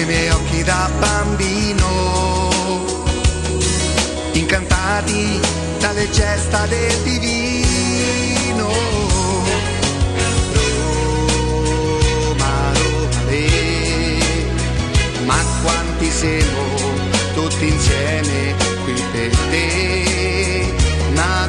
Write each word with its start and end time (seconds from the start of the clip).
Nei 0.00 0.06
miei 0.06 0.30
occhi 0.30 0.62
da 0.62 0.90
bambino, 0.98 1.88
incantati 4.32 5.38
dalle 5.78 6.08
gesta 6.10 6.64
del 6.66 6.96
divino. 7.02 8.68
Roma, 12.22 12.72
Roma, 12.72 13.22
le, 13.28 13.48
ma 15.24 15.36
quanti 15.62 16.10
siamo 16.10 16.78
tutti 17.34 17.68
insieme 17.68 18.54
qui 18.84 18.94
per 19.12 19.36
te. 19.50 20.74
Una 21.10 21.48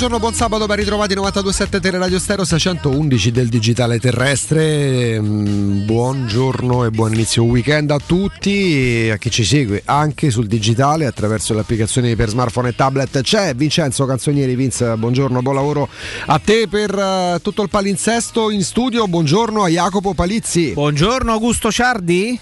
Buongiorno, 0.00 0.26
buon 0.26 0.34
sabato, 0.34 0.64
ben 0.64 0.78
ritrovati 0.78 1.14
927 1.14 1.78
Teleradio 1.78 2.18
Stereo 2.18 2.46
611 2.46 3.32
del 3.32 3.48
digitale 3.48 3.98
terrestre. 3.98 5.20
Mm, 5.20 5.84
Buongiorno 5.84 6.86
e 6.86 6.90
buon 6.90 7.12
inizio 7.12 7.44
weekend 7.44 7.90
a 7.90 7.98
tutti 7.98 9.04
e 9.04 9.10
a 9.10 9.18
chi 9.18 9.30
ci 9.30 9.44
segue 9.44 9.82
anche 9.84 10.30
sul 10.30 10.46
digitale 10.46 11.04
attraverso 11.04 11.52
le 11.52 11.60
applicazioni 11.60 12.16
per 12.16 12.30
smartphone 12.30 12.70
e 12.70 12.74
tablet. 12.74 13.20
C'è 13.20 13.54
Vincenzo 13.54 14.06
Canzonieri, 14.06 14.54
Vince, 14.54 14.96
buongiorno, 14.96 15.42
buon 15.42 15.54
lavoro 15.54 15.86
a 16.24 16.38
te 16.38 16.66
per 16.66 16.98
eh, 16.98 17.38
tutto 17.42 17.60
il 17.60 17.68
palinsesto 17.68 18.50
in 18.50 18.64
studio. 18.64 19.06
Buongiorno 19.06 19.64
a 19.64 19.68
Jacopo 19.68 20.14
Palizzi. 20.14 20.72
Buongiorno 20.72 21.30
Augusto 21.30 21.70
Ciardi. 21.70 22.40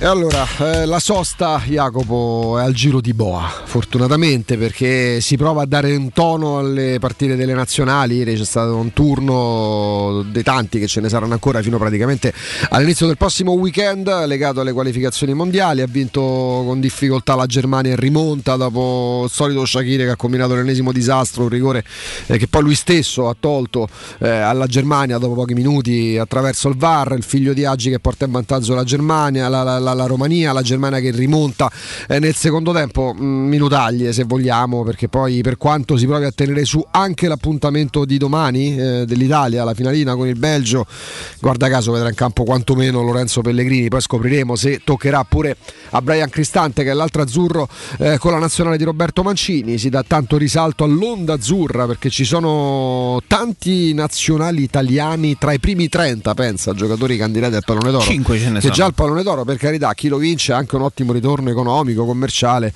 E 0.00 0.06
allora, 0.06 0.46
eh, 0.60 0.86
la 0.86 1.00
sosta, 1.00 1.60
Jacopo, 1.66 2.56
è 2.56 2.62
al 2.62 2.72
giro 2.72 3.00
di 3.00 3.12
Boa, 3.14 3.50
fortunatamente 3.64 4.56
perché 4.56 5.20
si 5.20 5.36
prova 5.36 5.62
a 5.62 5.66
dare 5.66 5.96
un 5.96 6.12
tono 6.12 6.58
alle 6.58 6.98
partite 7.00 7.34
delle 7.34 7.52
nazionali, 7.52 8.14
ieri 8.18 8.36
c'è 8.36 8.44
stato 8.44 8.76
un 8.76 8.92
turno 8.92 10.24
dei 10.30 10.44
tanti 10.44 10.78
che 10.78 10.86
ce 10.86 11.00
ne 11.00 11.08
saranno 11.08 11.32
ancora 11.32 11.60
fino 11.62 11.78
praticamente 11.78 12.32
all'inizio 12.68 13.08
del 13.08 13.16
prossimo 13.16 13.54
weekend 13.54 14.06
legato 14.26 14.60
alle 14.60 14.72
qualificazioni 14.72 15.34
mondiali, 15.34 15.80
ha 15.80 15.86
vinto 15.88 16.20
con 16.22 16.78
difficoltà 16.78 17.34
la 17.34 17.46
Germania 17.46 17.90
in 17.90 17.98
rimonta 17.98 18.54
dopo 18.54 19.22
il 19.24 19.30
solito 19.32 19.66
Shakiri 19.66 20.04
che 20.04 20.10
ha 20.10 20.16
combinato 20.16 20.54
l'ennesimo 20.54 20.92
disastro, 20.92 21.42
un 21.42 21.48
rigore 21.48 21.84
eh, 22.26 22.38
che 22.38 22.46
poi 22.46 22.62
lui 22.62 22.76
stesso 22.76 23.28
ha 23.28 23.34
tolto 23.38 23.88
eh, 24.20 24.28
alla 24.28 24.68
Germania 24.68 25.18
dopo 25.18 25.34
pochi 25.34 25.54
minuti 25.54 26.16
attraverso 26.16 26.68
il 26.68 26.76
VAR, 26.76 27.14
il 27.16 27.24
figlio 27.24 27.52
di 27.52 27.64
Aggi 27.64 27.90
che 27.90 27.98
porta 27.98 28.26
in 28.26 28.30
vantaggio 28.30 28.76
la 28.76 28.84
Germania, 28.84 29.48
la, 29.48 29.64
la- 29.64 29.86
la- 29.88 29.94
la 29.94 30.06
Romania, 30.06 30.52
la 30.52 30.62
Germania 30.62 31.00
che 31.00 31.10
rimonta 31.10 31.70
eh, 32.08 32.18
nel 32.18 32.34
secondo 32.34 32.72
tempo, 32.72 33.12
mh, 33.14 33.22
minutaglie 33.24 34.12
se 34.12 34.24
vogliamo, 34.24 34.82
perché 34.84 35.08
poi 35.08 35.40
per 35.42 35.56
quanto 35.56 35.96
si 35.96 36.06
provi 36.06 36.24
a 36.24 36.30
tenere 36.32 36.64
su 36.64 36.84
anche 36.90 37.28
l'appuntamento 37.28 38.04
di 38.04 38.18
domani 38.18 38.76
eh, 38.78 39.04
dell'Italia, 39.06 39.64
la 39.64 39.74
finalina 39.74 40.14
con 40.14 40.26
il 40.26 40.36
Belgio, 40.38 40.86
guarda 41.40 41.68
caso 41.68 41.92
vedrà 41.92 42.08
in 42.08 42.14
campo 42.14 42.44
quantomeno 42.44 43.02
Lorenzo 43.02 43.40
Pellegrini, 43.40 43.88
poi 43.88 44.00
scopriremo 44.00 44.56
se 44.56 44.80
toccherà 44.84 45.24
pure 45.24 45.56
a 45.90 46.02
Brian 46.02 46.28
Cristante 46.28 46.84
che 46.84 46.90
è 46.90 46.94
l'altro 46.94 47.22
azzurro 47.22 47.68
eh, 47.98 48.18
con 48.18 48.32
la 48.32 48.38
nazionale 48.38 48.76
di 48.76 48.84
Roberto 48.84 49.22
Mancini, 49.22 49.78
si 49.78 49.88
dà 49.88 50.02
tanto 50.06 50.36
risalto 50.36 50.84
all'onda 50.84 51.34
azzurra 51.34 51.86
perché 51.86 52.10
ci 52.10 52.24
sono 52.24 53.20
tanti 53.26 53.92
nazionali 53.94 54.62
italiani 54.62 55.36
tra 55.38 55.52
i 55.52 55.58
primi 55.60 55.88
30, 55.88 56.34
pensa, 56.34 56.72
giocatori 56.74 57.16
candidati 57.16 57.54
al 57.54 57.62
pallone 57.64 57.90
d'oro. 57.90 58.02
Cinque 58.04 58.38
ce 58.38 58.46
ne 58.48 58.54
che 58.54 58.60
sono. 58.62 58.72
già 58.74 58.86
il 58.86 58.94
pallone 58.94 59.22
d'oro 59.22 59.44
per 59.44 59.56
carità 59.56 59.77
carità, 59.78 59.94
chi 59.94 60.08
lo 60.08 60.18
vince 60.18 60.52
ha 60.52 60.56
anche 60.56 60.76
un 60.76 60.82
ottimo 60.82 61.12
ritorno 61.12 61.48
economico, 61.48 62.04
commerciale, 62.04 62.72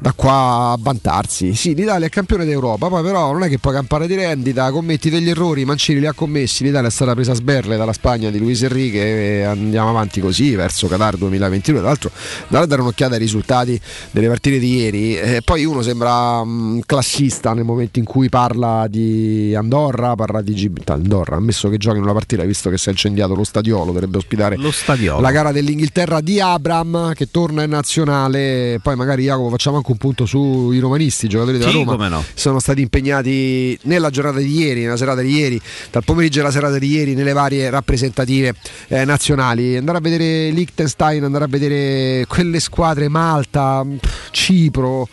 da 0.00 0.12
qua 0.12 0.72
a 0.72 0.76
vantarsi. 0.78 1.54
Sì, 1.54 1.74
l'Italia 1.74 2.06
è 2.06 2.10
campione 2.10 2.44
d'Europa, 2.44 2.88
poi 2.88 3.02
però 3.02 3.32
non 3.32 3.42
è 3.42 3.48
che 3.48 3.58
puoi 3.58 3.74
campare 3.74 4.06
di 4.06 4.14
rendita, 4.14 4.70
commetti 4.70 5.10
degli 5.10 5.28
errori, 5.28 5.64
Mancini 5.64 6.00
li 6.00 6.06
ha 6.06 6.12
commessi, 6.12 6.64
l'Italia 6.64 6.88
è 6.88 6.92
stata 6.92 7.14
presa 7.14 7.32
a 7.32 7.34
sberle 7.34 7.76
dalla 7.76 7.92
Spagna 7.92 8.30
di 8.30 8.38
Luis 8.38 8.62
Enrique 8.62 9.00
e 9.00 9.42
andiamo 9.42 9.90
avanti 9.90 10.20
così 10.20 10.54
verso 10.54 10.86
Qatar 10.86 11.16
2022. 11.16 11.80
Tra 11.80 11.88
l'altro, 11.88 12.10
andare 12.44 12.64
a 12.64 12.66
dare 12.66 12.80
un'occhiata 12.80 13.14
ai 13.14 13.20
risultati 13.20 13.78
delle 14.10 14.28
partite 14.28 14.58
di 14.58 14.76
ieri, 14.76 15.18
eh, 15.18 15.42
poi 15.44 15.64
uno 15.64 15.82
sembra 15.82 16.40
um, 16.40 16.80
classista 16.86 17.52
nel 17.52 17.64
momento 17.64 17.98
in 17.98 18.04
cui 18.04 18.28
parla 18.28 18.86
di 18.88 19.54
Andorra, 19.54 20.14
parla 20.14 20.40
di 20.40 20.54
Gibraltar. 20.54 20.96
Andorra, 20.96 21.36
ammesso 21.36 21.68
che 21.68 21.76
giochi 21.76 21.98
in 21.98 22.04
una 22.04 22.12
partita, 22.12 22.42
visto 22.44 22.70
che 22.70 22.78
si 22.78 22.88
è 22.88 22.92
incendiato 22.92 23.34
lo 23.34 23.44
stadiolo, 23.44 23.84
dovrebbe 23.84 24.18
ospitare 24.18 24.56
lo 24.56 24.70
stadiolo. 24.70 25.20
la 25.20 25.30
gara 25.30 25.52
dell'Inghilterra 25.52 26.20
di 26.20 26.35
Abram 26.40 27.12
che 27.14 27.30
torna 27.30 27.62
in 27.62 27.70
nazionale. 27.70 28.78
Poi 28.82 28.96
magari 28.96 29.24
Jacopo 29.24 29.50
facciamo 29.50 29.76
anche 29.76 29.90
un 29.90 29.96
punto 29.98 30.26
sui 30.26 30.78
romanisti, 30.78 31.26
i 31.26 31.28
giocatori 31.28 31.58
della 31.58 31.70
Sì, 31.70 31.82
Roma. 31.84 32.08
no. 32.08 32.24
Sono 32.34 32.58
stati 32.58 32.80
impegnati 32.82 33.78
nella 33.82 34.10
giornata 34.10 34.38
di 34.38 34.50
ieri, 34.58 34.82
nella 34.82 34.96
serata 34.96 35.20
di 35.20 35.30
ieri, 35.34 35.60
dal 35.90 36.04
pomeriggio 36.04 36.40
alla 36.40 36.50
serata 36.50 36.78
di 36.78 36.88
ieri 36.88 37.14
nelle 37.14 37.32
varie 37.32 37.68
rappresentative 37.70 38.54
eh, 38.88 39.04
nazionali. 39.04 39.76
Andare 39.76 39.98
a 39.98 40.00
vedere 40.00 40.50
Liechtenstein, 40.50 41.24
andare 41.24 41.44
a 41.44 41.48
vedere 41.48 42.24
quelle 42.26 42.60
squadre 42.60 43.08
Malta, 43.08 43.84
Cipro. 44.30 45.08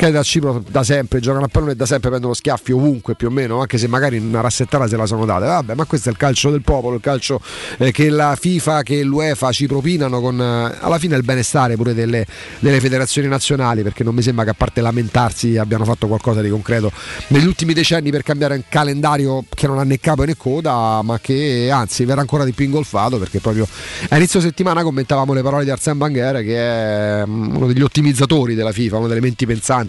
Perché 0.00 0.14
da 0.14 0.22
Cipro 0.22 0.64
da 0.66 0.82
sempre 0.82 1.20
giocano 1.20 1.44
a 1.44 1.48
pallone 1.48 1.76
da 1.76 1.84
sempre 1.84 2.08
prendono 2.08 2.32
schiaffi 2.32 2.72
ovunque 2.72 3.14
più 3.14 3.26
o 3.26 3.30
meno, 3.30 3.60
anche 3.60 3.76
se 3.76 3.86
magari 3.86 4.16
una 4.16 4.40
rassettata 4.40 4.88
se 4.88 4.96
la 4.96 5.04
sono 5.04 5.26
date. 5.26 5.44
Vabbè, 5.44 5.74
ma 5.74 5.84
questo 5.84 6.08
è 6.08 6.12
il 6.12 6.16
calcio 6.16 6.50
del 6.50 6.62
popolo, 6.62 6.94
il 6.94 7.02
calcio 7.02 7.38
eh, 7.76 7.92
che 7.92 8.08
la 8.08 8.34
FIFA, 8.34 8.82
che 8.82 9.02
l'UEFA 9.02 9.52
ci 9.52 9.66
propinano 9.66 10.22
con 10.22 10.40
eh, 10.40 10.74
alla 10.80 10.98
fine 10.98 11.16
il 11.16 11.22
benestare 11.22 11.76
pure 11.76 11.92
delle, 11.92 12.24
delle 12.60 12.80
federazioni 12.80 13.28
nazionali, 13.28 13.82
perché 13.82 14.02
non 14.02 14.14
mi 14.14 14.22
sembra 14.22 14.44
che 14.44 14.50
a 14.50 14.54
parte 14.54 14.80
lamentarsi 14.80 15.58
abbiano 15.58 15.84
fatto 15.84 16.06
qualcosa 16.06 16.40
di 16.40 16.48
concreto 16.48 16.90
negli 17.26 17.44
ultimi 17.44 17.74
decenni 17.74 18.10
per 18.10 18.22
cambiare 18.22 18.54
un 18.54 18.62
calendario 18.70 19.44
che 19.54 19.66
non 19.66 19.78
ha 19.78 19.84
né 19.84 20.00
capo 20.00 20.24
né 20.24 20.34
coda, 20.34 21.02
ma 21.02 21.18
che 21.20 21.68
anzi 21.70 22.06
verrà 22.06 22.22
ancora 22.22 22.44
di 22.44 22.52
più 22.52 22.64
ingolfato 22.64 23.18
perché 23.18 23.40
proprio 23.40 23.68
a 24.08 24.16
inizio 24.16 24.40
settimana 24.40 24.82
commentavamo 24.82 25.34
le 25.34 25.42
parole 25.42 25.64
di 25.64 25.70
Arsène 25.70 25.98
Wenger 25.98 26.42
che 26.42 26.56
è 26.56 27.22
mm, 27.26 27.56
uno 27.56 27.66
degli 27.66 27.82
ottimizzatori 27.82 28.54
della 28.54 28.72
FIFA, 28.72 28.96
uno 28.96 29.06
delle 29.06 29.20
menti 29.20 29.44
pensanti 29.44 29.88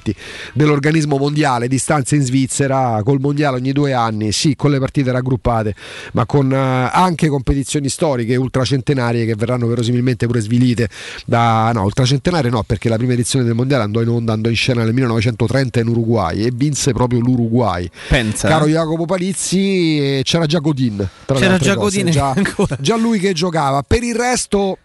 dell'organismo 0.54 1.18
mondiale, 1.18 1.68
distanze 1.68 2.16
in 2.16 2.24
Svizzera, 2.24 3.02
col 3.04 3.20
mondiale 3.20 3.58
ogni 3.58 3.72
due 3.72 3.94
anni, 3.94 4.32
sì, 4.32 4.56
con 4.56 4.72
le 4.72 4.80
partite 4.80 5.12
raggruppate, 5.12 5.76
ma 6.14 6.26
con 6.26 6.52
eh, 6.52 6.90
anche 6.92 7.28
competizioni 7.28 7.90
storiche 7.90 8.36
ultracentenarie 8.36 9.26
che 9.26 9.36
verranno 9.36 9.68
verosimilmente 9.68 10.26
pure 10.26 10.42
svilite 10.42 10.90
da 11.26 11.72
no, 11.74 11.84
ultracentenarie 11.84 12.50
no, 12.50 12.64
perché 12.64 12.90
la 12.90 12.98
prima 12.98 13.14
edizione 13.14 13.46
del 13.46 13.54
mondiale 13.54 13.84
andò 13.84 14.02
in 14.02 14.10
onda, 14.10 14.34
andò 14.34 14.50
in 14.50 14.56
scena 14.56 14.84
nel 14.84 14.94
1930 14.94 15.80
in 15.80 15.88
Uruguay 15.88 16.44
e 16.46 16.52
vinse 16.54 16.94
proprio 16.94 17.20
l'Uruguay. 17.20 17.90
Pensa. 18.08 18.48
Caro 18.48 18.68
Jacopo 18.68 19.06
Palizzi, 19.06 20.00
eh, 20.00 20.22
c'era 20.24 20.46
già 20.46 20.60
Godin. 20.60 21.08
tra 21.26 21.38
C'era 21.38 21.58
già 21.58 21.76
cose, 21.76 22.04
Godin 22.04 22.12
già, 22.12 22.36
già 22.80 22.96
lui 22.96 23.20
che 23.20 23.34
giocava. 23.34 23.84
Per 23.84 24.04
il 24.04 24.16
resto 24.16 24.78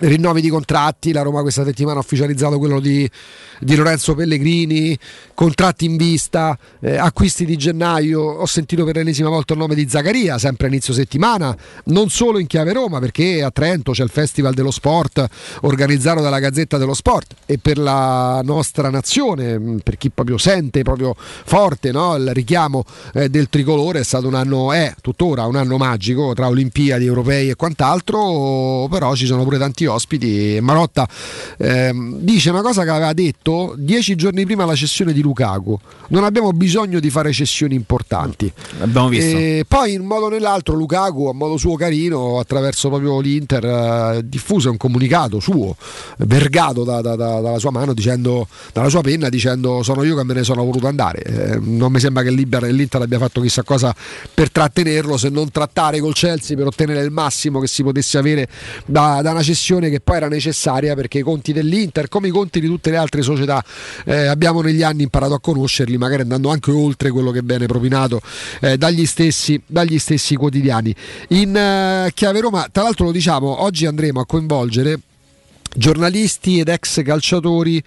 rinnovi 0.00 0.40
di 0.40 0.48
contratti, 0.48 1.12
la 1.12 1.22
Roma 1.22 1.42
questa 1.42 1.64
settimana 1.64 1.98
ha 1.98 2.00
ufficializzato 2.00 2.58
quello 2.58 2.80
di, 2.80 3.08
di 3.62 3.76
Lorenzo 3.76 4.14
Pellegrini, 4.14 4.98
contratti 5.34 5.84
in 5.84 5.96
vista, 5.96 6.58
eh, 6.80 6.96
acquisti 6.96 7.44
di 7.44 7.56
gennaio, 7.56 8.20
ho 8.20 8.46
sentito 8.46 8.84
per 8.84 8.96
l'ennesima 8.96 9.28
volta 9.28 9.52
il 9.52 9.58
nome 9.60 9.74
di 9.74 9.88
Zaccaria, 9.88 10.38
sempre 10.38 10.66
a 10.66 10.70
inizio 10.70 10.92
settimana, 10.92 11.56
non 11.84 12.10
solo 12.10 12.38
in 12.38 12.46
chiave 12.46 12.72
Roma 12.72 12.98
perché 12.98 13.42
a 13.42 13.50
Trento 13.50 13.92
c'è 13.92 14.02
il 14.02 14.10
Festival 14.10 14.54
dello 14.54 14.70
Sport 14.70 15.26
organizzato 15.62 16.20
dalla 16.20 16.38
Gazzetta 16.38 16.76
dello 16.76 16.94
Sport. 16.94 17.34
E 17.46 17.58
per 17.58 17.78
la 17.78 18.40
nostra 18.42 18.90
nazione, 18.90 19.58
mh, 19.58 19.78
per 19.82 19.96
chi 19.96 20.10
proprio 20.10 20.38
sente 20.38 20.82
proprio 20.82 21.14
forte 21.16 21.92
no, 21.92 22.16
il 22.16 22.32
richiamo 22.32 22.84
eh, 23.14 23.28
del 23.28 23.48
tricolore, 23.48 24.00
è 24.00 24.04
stato 24.04 24.26
un 24.26 24.34
anno, 24.34 24.72
è 24.72 24.94
tuttora 25.00 25.46
un 25.46 25.56
anno 25.56 25.76
magico 25.76 26.34
tra 26.34 26.48
Olimpiadi, 26.48 27.04
Europei 27.04 27.50
e 27.50 27.54
quant'altro, 27.54 28.88
però 28.90 29.14
ci 29.14 29.26
sono 29.26 29.44
pure 29.44 29.58
tanti 29.58 29.86
ospiti. 29.86 30.58
Marotta 30.60 31.08
ehm, 31.58 32.18
dice 32.18 32.50
una 32.50 32.62
cosa 32.62 32.82
che 32.82 32.90
aveva 32.90 33.12
detto 33.12 33.51
dieci 33.76 34.14
giorni 34.14 34.44
prima 34.44 34.64
la 34.64 34.74
cessione 34.74 35.12
di 35.12 35.20
Lukaku. 35.22 35.78
Non 36.08 36.24
abbiamo 36.24 36.50
bisogno 36.52 37.00
di 37.00 37.10
fare 37.10 37.32
cessioni 37.32 37.74
importanti. 37.74 38.52
Abbiamo 38.80 39.08
visto. 39.08 39.36
E 39.36 39.64
poi 39.66 39.92
in 39.94 40.04
modo 40.04 40.26
o 40.26 40.28
nell'altro 40.28 40.74
Lukaku 40.74 41.26
a 41.26 41.32
modo 41.32 41.56
suo 41.56 41.74
carino 41.76 42.38
attraverso 42.38 42.88
proprio 42.88 43.20
l'Inter 43.20 43.64
eh, 43.64 44.20
diffuse 44.24 44.68
un 44.68 44.76
comunicato 44.76 45.40
suo 45.40 45.74
vergato 46.18 46.84
da- 46.84 47.00
da- 47.00 47.16
da- 47.16 47.40
dalla 47.40 47.58
sua 47.58 47.70
mano 47.70 47.92
dicendo 47.94 48.46
dalla 48.72 48.88
sua 48.88 49.00
penna 49.00 49.28
dicendo 49.28 49.82
sono 49.82 50.02
io 50.04 50.16
che 50.16 50.24
me 50.24 50.34
ne 50.34 50.42
sono 50.44 50.64
voluto 50.64 50.86
andare 50.86 51.22
Eh, 51.22 51.58
non 51.60 51.90
mi 51.92 51.98
sembra 52.00 52.22
che 52.22 52.30
l'Inter, 52.30 52.62
l'Inter 52.64 53.02
abbia 53.02 53.18
fatto 53.18 53.40
chissà 53.40 53.62
cosa 53.62 53.94
per 54.32 54.50
trattenerlo 54.50 55.16
se 55.16 55.28
non 55.28 55.50
trattare 55.50 56.00
col 56.00 56.14
Chelsea 56.14 56.56
per 56.56 56.66
ottenere 56.66 57.02
il 57.02 57.10
massimo 57.10 57.58
che 57.60 57.66
si 57.66 57.82
potesse 57.82 58.18
avere 58.18 58.48
da, 58.86 59.20
da 59.22 59.30
una 59.32 59.42
cessione 59.42 59.88
che 59.90 60.00
poi 60.00 60.16
era 60.16 60.28
necessaria 60.28 60.94
perché 60.94 61.18
i 61.18 61.22
conti 61.22 61.52
dell'Inter 61.52 62.08
come 62.08 62.28
i 62.28 62.30
conti 62.30 62.60
di 62.60 62.66
tutte 62.66 62.90
le 62.90 62.96
altre 62.96 63.22
società 63.22 63.41
eh, 64.04 64.26
abbiamo 64.26 64.60
negli 64.60 64.82
anni 64.82 65.02
imparato 65.02 65.34
a 65.34 65.40
conoscerli 65.40 65.96
magari 65.96 66.22
andando 66.22 66.50
anche 66.50 66.70
oltre 66.70 67.10
quello 67.10 67.30
che 67.30 67.40
viene 67.42 67.66
propinato 67.66 68.20
eh, 68.60 68.76
dagli, 68.76 69.06
stessi, 69.06 69.60
dagli 69.66 69.98
stessi 69.98 70.36
quotidiani. 70.36 70.94
In 71.28 71.56
eh, 71.56 72.10
chiave 72.14 72.40
Roma 72.40 72.68
tra 72.70 72.82
l'altro 72.82 73.06
lo 73.06 73.12
diciamo 73.12 73.62
oggi 73.62 73.86
andremo 73.86 74.20
a 74.20 74.26
coinvolgere 74.26 74.98
giornalisti 75.74 76.60
ed 76.60 76.68
ex 76.68 77.02
calciatori 77.02 77.82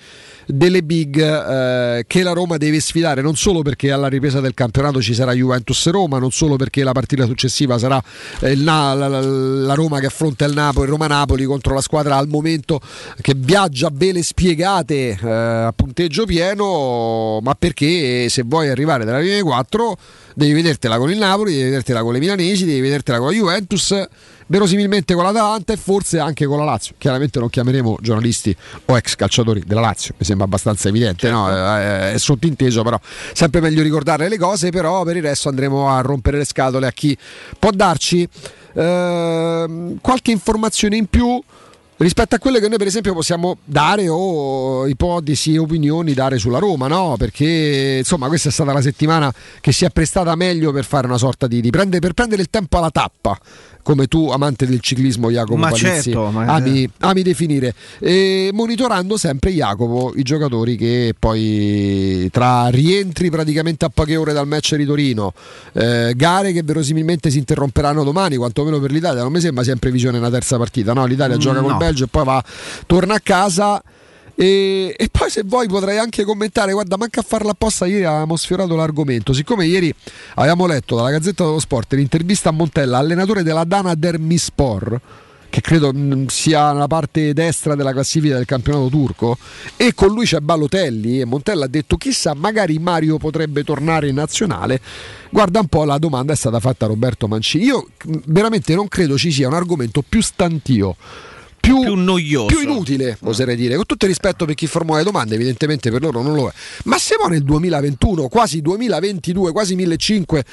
delle 0.48 0.84
big 0.84 1.20
eh, 1.20 2.04
che 2.08 2.24
la 2.24 2.32
Roma 2.34 2.58
deve 2.58 2.80
sfidare 2.80 3.22
non 3.22 3.36
solo 3.36 3.62
perché 3.62 3.92
alla 3.92 4.08
ripresa 4.08 4.40
del 4.40 4.54
campionato 4.54 5.02
ci 5.02 5.14
sarà 5.14 5.34
Juventus 5.34 5.88
Roma 5.90 6.18
non 6.20 6.32
solo 6.32 6.56
perché 6.56 6.84
la 6.84 6.92
partita 6.92 7.26
successiva 7.26 7.78
sarà 7.78 8.02
eh, 8.42 8.56
Na- 8.56 8.94
la, 8.94 9.08
la- 9.08 9.20
la 9.22 9.74
Roma 9.74 10.00
che 10.00 10.08
affronta 10.08 10.46
il 10.46 10.54
Napoli 10.54 10.90
Roma-Napoli 10.90 11.46
contro 11.46 11.74
la 11.74 11.82
squadra 11.82 12.18
al 12.18 12.27
momento 12.27 12.80
che 13.22 13.34
viaggia 13.36 13.89
vele 13.92 14.24
spiegate 14.24 15.18
eh, 15.22 15.27
a 15.30 15.74
punteggio 15.75 16.25
pieno 16.25 17.39
ma 17.42 17.54
perché 17.56 18.30
se 18.30 18.44
vuoi 18.46 18.70
arrivare 18.70 19.06
dalla 19.06 19.20
linea 19.20 19.42
4 19.44 19.98
devi 20.36 20.54
vedertela 20.54 20.98
con 20.98 21.12
il 21.12 21.18
Napoli 21.18 21.51
devi 21.54 21.63
vedertela 21.65 22.01
con 22.01 22.13
le 22.13 22.20
milanesi 22.20 22.65
devi 22.65 22.82
vedertela 22.82 23.18
con 23.20 23.27
la 23.27 23.34
Juventus 23.34 24.06
verosimilmente 24.48 25.14
con 25.14 25.24
l'Atalanta 25.24 25.74
e 25.74 25.78
forse 25.78 26.20
anche 26.20 26.46
con 26.46 26.58
la 26.58 26.66
Lazio. 26.66 26.96
Chiaramente 26.98 27.40
non 27.40 27.50
chiameremo 27.50 27.98
giornalisti 28.02 28.56
o 28.86 28.98
ex 28.98 29.16
calciatori 29.16 29.64
della 29.66 29.82
Lazio, 29.82 30.14
mi 30.18 30.25
sembra 30.25 30.46
abbastanza 30.46 30.90
evidente, 30.90 31.30
no? 31.30 31.50
Eh, 31.50 32.14
è 32.14 32.18
sottinteso, 32.18 32.84
però 32.84 33.00
sempre 33.34 33.62
meglio 33.62 33.82
ricordare 33.82 34.30
le 34.30 34.38
cose, 34.38 34.70
però 34.70 35.04
per 35.04 35.16
il 35.18 35.24
resto 35.24 35.50
andremo 35.50 35.90
a 35.90 36.02
rompere 36.02 36.38
le 36.38 36.46
scatole 36.46 36.88
a 36.88 36.92
chi 36.92 37.18
può 37.58 37.72
darci 37.72 38.28
ehm, 38.74 40.00
qualche 40.02 40.32
informazione 40.32 40.96
in 40.96 41.08
più 41.08 41.42
rispetto 41.98 42.36
a 42.36 42.40
quelle 42.40 42.60
che 42.60 42.68
noi 42.68 42.78
per 42.78 42.88
esempio 42.88 43.14
possiamo 43.14 43.58
dare 43.64 44.10
o 44.10 44.86
ipotesi 44.88 45.54
e 45.54 45.60
opinioni 45.60 46.14
dare 46.14 46.38
sulla 46.38 46.60
Roma, 46.60 46.88
no? 46.88 47.16
Perché 47.18 47.98
insomma 48.00 48.28
questa 48.28 48.50
è 48.50 48.52
stata 48.52 48.74
la 48.74 48.82
settimana 48.82 49.34
che 49.62 49.72
si 49.72 49.86
è 49.86 49.90
prestata 49.90 50.36
meglio 50.36 50.72
per 50.72 50.84
fare 50.84 51.08
una 51.08 51.18
sorta 51.18 51.48
di, 51.48 51.62
di 51.62 51.70
prendere, 51.70 52.00
per 52.00 52.14
prendere 52.14 52.42
il 52.42 52.50
tempo 52.50 52.78
alla 52.78 52.92
tappa. 52.92 53.38
Come 53.86 54.08
tu, 54.08 54.30
amante 54.32 54.65
del 54.65 54.80
ciclismo, 54.80 55.30
Jacopo 55.30 55.58
Ma 55.58 55.68
Palizzi, 55.70 56.10
certo, 56.10 56.32
ma- 56.32 56.46
ami, 56.46 56.89
ami 57.01 57.22
definire, 57.22 57.75
e 58.00 58.50
monitorando 58.51 59.15
sempre 59.15 59.51
Jacopo, 59.51 60.12
i 60.15 60.24
giocatori 60.24 60.75
che 60.75 61.13
poi 61.18 62.27
tra 62.32 62.70
rientri 62.70 63.30
praticamente 63.30 63.86
a 63.86 63.89
poche 63.89 64.15
ore 64.15 64.34
dal 64.34 64.48
match 64.48 64.74
di 64.74 64.86
Torino, 64.86 65.34
eh, 65.74 66.13
gare 66.15 66.51
che 66.51 66.63
verosimilmente 66.63 67.30
si 67.30 67.38
interromperanno 67.38 68.04
domani, 68.04 68.38
quantomeno 68.38 68.80
per 68.80 68.89
l'Italia, 68.89 69.22
non 69.22 69.32
mi 69.32 69.39
sembra 69.39 69.63
sia 69.63 69.74
in 69.74 69.80
previsione 69.80 70.18
una 70.18 70.32
terza 70.32 70.58
partita, 70.58 70.94
no? 70.94 71.06
L'Italia 71.06 71.36
Mm, 71.36 71.39
gioca 71.39 71.60
col 71.62 71.72
no. 71.74 71.77
Belgio 71.77 72.06
e 72.06 72.08
poi 72.08 72.24
va, 72.25 72.44
torna 72.88 73.13
a 73.13 73.20
casa. 73.22 73.80
E, 74.38 74.94
e 74.98 75.10
poi 75.10 75.30
se 75.30 75.44
vuoi 75.46 75.68
potrei 75.68 75.98
anche 75.98 76.25
commentare, 76.25 76.74
guarda, 76.74 76.98
manca 76.98 77.22
a 77.22 77.24
farla 77.25 77.51
apposta, 77.51 77.86
ieri 77.86 78.04
avevamo 78.04 78.36
sfiorato 78.36 78.75
l'argomento, 78.75 79.32
siccome 79.32 79.65
ieri 79.65 79.94
avevamo 80.36 80.65
letto 80.68 80.96
dalla 80.96 81.12
Gazzetta 81.12 81.46
dello 81.46 81.60
Sport 81.60 81.94
l'intervista 81.94 82.50
a 82.50 82.51
Montella, 82.51 82.98
allenatore 82.98 83.44
della 83.44 83.63
Dana 83.63 83.96
Dermispor, 83.96 85.00
che 85.50 85.62
credo 85.62 85.94
mh, 85.94 86.25
sia 86.27 86.74
nella 86.74 86.88
parte 86.88 87.32
destra 87.34 87.75
della 87.75 87.94
classifica 87.94 88.36
del 88.36 88.44
campionato 88.44 88.89
turco, 88.89 89.38
e 89.77 89.94
con 89.94 90.10
lui 90.10 90.25
c'è 90.25 90.39
Balotelli 90.39 91.22
e 91.22 91.25
Montella 91.25 91.63
ha 91.63 91.70
detto 91.70 91.96
chissà, 91.96 92.34
magari 92.34 92.77
Mario 92.77 93.18
potrebbe 93.18 93.63
tornare 93.63 94.10
in 94.10 94.15
nazionale. 94.15 94.82
Guarda 95.30 95.62
un 95.62 95.68
po', 95.68 95.86
la 95.86 95.98
domanda 95.98 96.34
è 96.34 96.36
stata 96.36 96.60
fatta 96.60 96.84
a 96.84 96.88
Roberto 96.89 97.30
Mancini. 97.30 97.63
Io 97.63 97.88
mh, 98.04 98.18
veramente 98.25 98.75
non 98.75 98.89
credo 98.89 99.18
ci 99.18 99.32
sia 99.32 99.48
un 99.48 99.54
argomento 99.54 100.04
più 100.06 100.22
stantio 100.22 100.98
più, 101.65 101.79
Più 101.81 101.95
noioso. 101.95 102.45
più 102.45 102.62
inutile, 102.62 103.17
oserei 103.24 103.55
dire. 103.55 103.75
Con 103.75 103.86
tutto 103.86 104.05
il 104.05 104.12
rispetto 104.12 104.45
per 104.45 104.53
chi 104.55 104.67
formula 104.67 105.00
le 105.00 105.03
domande, 105.03 105.36
evidentemente 105.36 105.89
per 105.89 106.01
loro 106.01 106.22
non 106.22 106.34
lo 106.36 106.48
è. 106.48 106.53
Ma 106.84 106.98
siamo 107.00 107.25
nel 107.27 107.43
2021, 107.43 108.27
quasi 108.27 108.62
2022, 108.62 109.51
quasi 109.51 109.75
1500. 109.75 110.43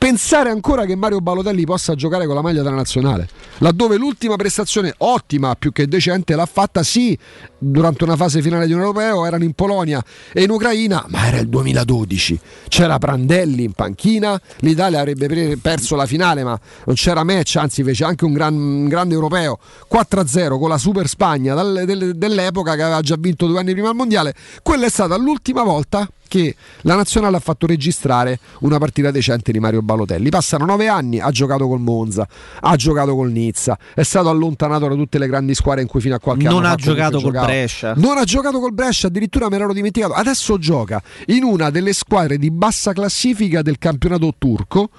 Pensare 0.00 0.48
ancora 0.48 0.86
che 0.86 0.96
Mario 0.96 1.20
Balotelli 1.20 1.66
possa 1.66 1.94
giocare 1.94 2.24
con 2.24 2.34
la 2.34 2.40
maglia 2.40 2.62
della 2.62 2.74
nazionale, 2.74 3.28
laddove 3.58 3.98
l'ultima 3.98 4.36
prestazione 4.36 4.94
ottima, 4.96 5.54
più 5.56 5.72
che 5.72 5.86
decente, 5.86 6.34
l'ha 6.34 6.46
fatta 6.46 6.82
sì 6.82 7.16
durante 7.58 8.04
una 8.04 8.16
fase 8.16 8.40
finale 8.40 8.66
di 8.66 8.72
un 8.72 8.80
europeo, 8.80 9.26
erano 9.26 9.44
in 9.44 9.52
Polonia 9.52 10.02
e 10.32 10.44
in 10.44 10.48
Ucraina, 10.48 11.04
ma 11.08 11.26
era 11.26 11.36
il 11.36 11.50
2012. 11.50 12.40
C'era 12.68 12.96
Prandelli 12.96 13.62
in 13.62 13.72
panchina, 13.72 14.40
l'Italia 14.60 15.00
avrebbe 15.00 15.58
perso 15.58 15.96
la 15.96 16.06
finale, 16.06 16.44
ma 16.44 16.58
non 16.86 16.94
c'era 16.94 17.22
match, 17.22 17.56
anzi 17.56 17.82
fece 17.82 18.04
anche 18.04 18.24
un, 18.24 18.32
gran, 18.32 18.54
un 18.54 18.88
grande 18.88 19.12
europeo 19.12 19.58
4-0 19.92 20.58
con 20.58 20.70
la 20.70 20.78
Super 20.78 21.08
Spagna 21.08 21.54
dell'epoca 21.62 22.74
che 22.74 22.82
aveva 22.82 23.02
già 23.02 23.16
vinto 23.18 23.46
due 23.46 23.58
anni 23.58 23.72
prima 23.72 23.90
al 23.90 23.96
mondiale. 23.96 24.34
Quella 24.62 24.86
è 24.86 24.90
stata 24.90 25.18
l'ultima 25.18 25.62
volta 25.62 26.08
che 26.30 26.54
la 26.82 26.94
nazionale 26.94 27.36
ha 27.36 27.40
fatto 27.40 27.66
registrare 27.66 28.38
una 28.60 28.78
partita 28.78 29.10
decente 29.10 29.50
di 29.50 29.58
Mario 29.58 29.82
Balotelli. 29.82 29.89
Passano 30.30 30.64
nove 30.64 30.88
anni, 30.88 31.18
ha 31.20 31.30
giocato 31.30 31.66
col 31.66 31.80
Monza, 31.80 32.26
ha 32.60 32.76
giocato 32.76 33.14
col 33.14 33.30
Nizza, 33.30 33.78
è 33.94 34.02
stato 34.02 34.28
allontanato 34.28 34.88
da 34.88 34.94
tutte 34.94 35.18
le 35.18 35.26
grandi 35.26 35.54
squadre 35.54 35.82
in 35.82 35.88
cui 35.88 36.00
fino 36.00 36.14
a 36.14 36.18
qualche 36.18 36.44
non 36.44 36.64
anno 36.64 36.74
ha 36.74 36.76
giocato 36.76 37.20
col 37.20 37.32
Brescia. 37.32 37.94
Non 37.96 38.18
ha 38.18 38.24
giocato 38.24 38.60
col 38.60 38.72
Brescia, 38.72 39.08
addirittura 39.08 39.48
me 39.48 39.58
l'ero 39.58 39.72
dimenticato. 39.72 40.12
Adesso 40.12 40.58
gioca 40.58 41.02
in 41.26 41.42
una 41.42 41.70
delle 41.70 41.92
squadre 41.92 42.38
di 42.38 42.50
bassa 42.50 42.92
classifica 42.92 43.62
del 43.62 43.78
campionato 43.78 44.32
turco. 44.38 44.90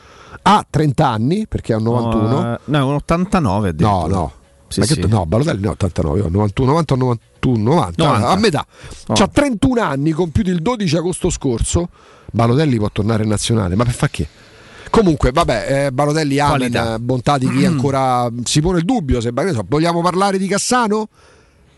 Ha 0.44 0.66
30 0.68 1.08
anni 1.08 1.48
perché 1.48 1.74
è 1.74 1.76
un 1.76 1.84
91. 1.84 2.28
No, 2.28 2.60
no, 2.66 2.88
un 2.88 2.94
89. 2.96 3.76
No, 3.78 4.08
no. 4.08 4.34
Sì, 4.72 4.82
sì. 4.84 5.06
no, 5.08 5.26
Balotelli 5.26 5.62
ne 5.62 5.68
ho 5.68 5.72
89, 5.72 6.30
91, 6.30 6.72
90, 6.72 6.96
91, 6.96 7.64
90, 7.64 8.04
90. 8.04 8.30
a 8.30 8.36
metà. 8.38 8.66
Oh. 9.08 9.14
C'ha 9.14 9.28
31 9.28 9.82
anni, 9.82 10.12
compiuti 10.12 10.50
il 10.50 10.62
12 10.62 10.96
agosto 10.96 11.30
scorso. 11.30 11.90
Balotelli 12.32 12.78
può 12.78 12.90
tornare 12.90 13.24
in 13.24 13.30
nazionale, 13.30 13.76
ma 13.76 13.84
per 13.84 13.94
fa 13.94 14.08
che? 14.08 14.28
Comunque, 14.92 15.32
vabbè, 15.32 15.86
eh, 15.86 15.92
Balotelli 15.92 16.38
ha 16.38 17.00
bontà 17.00 17.38
di 17.38 17.50
chi 17.50 17.66
ancora 17.66 18.30
si 18.44 18.62
pone 18.62 18.80
il 18.80 18.86
dubbio. 18.86 19.22
Se 19.22 19.32
so, 19.54 19.66
vogliamo 19.68 20.02
parlare 20.02 20.38
di 20.38 20.48
Cassano? 20.48 21.08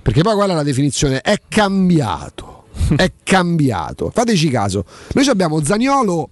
Perché 0.01 0.21
poi 0.21 0.35
quella 0.35 0.53
è 0.53 0.55
la 0.55 0.63
definizione, 0.63 1.21
è 1.21 1.39
cambiato. 1.47 2.65
è 2.97 3.11
cambiato. 3.23 4.11
Fateci 4.13 4.49
caso. 4.49 4.83
Noi 5.13 5.27
abbiamo 5.27 5.63
Zagnolo 5.63 6.31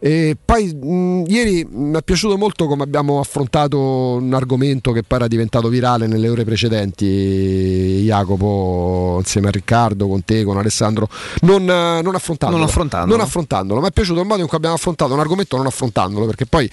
e 0.00 0.36
poi 0.42 0.72
mh, 0.72 1.24
ieri 1.26 1.66
mi 1.68 1.96
è 1.96 2.02
piaciuto 2.02 2.36
molto 2.36 2.66
come 2.66 2.84
abbiamo 2.84 3.18
affrontato 3.18 3.78
un 3.78 4.32
argomento 4.32 4.92
che 4.92 5.02
poi 5.02 5.18
era 5.18 5.26
diventato 5.26 5.68
virale 5.68 6.06
nelle 6.06 6.28
ore 6.28 6.44
precedenti, 6.44 8.02
Jacopo, 8.04 9.16
insieme 9.18 9.48
a 9.48 9.50
Riccardo, 9.50 10.06
con 10.06 10.24
te, 10.24 10.44
con 10.44 10.56
Alessandro, 10.56 11.08
non, 11.40 11.64
non 11.64 12.14
affrontandolo. 12.14 12.60
Non 12.60 12.68
affrontandolo. 12.68 13.16
Non 13.16 13.26
affrontandolo. 13.26 13.80
Mi 13.80 13.88
è 13.88 13.90
piaciuto 13.90 14.20
il 14.20 14.26
modo 14.26 14.40
in 14.40 14.46
cui 14.46 14.56
abbiamo 14.56 14.76
affrontato 14.76 15.12
un 15.14 15.20
argomento 15.20 15.56
non 15.56 15.66
affrontandolo, 15.66 16.26
perché 16.26 16.46
poi 16.46 16.70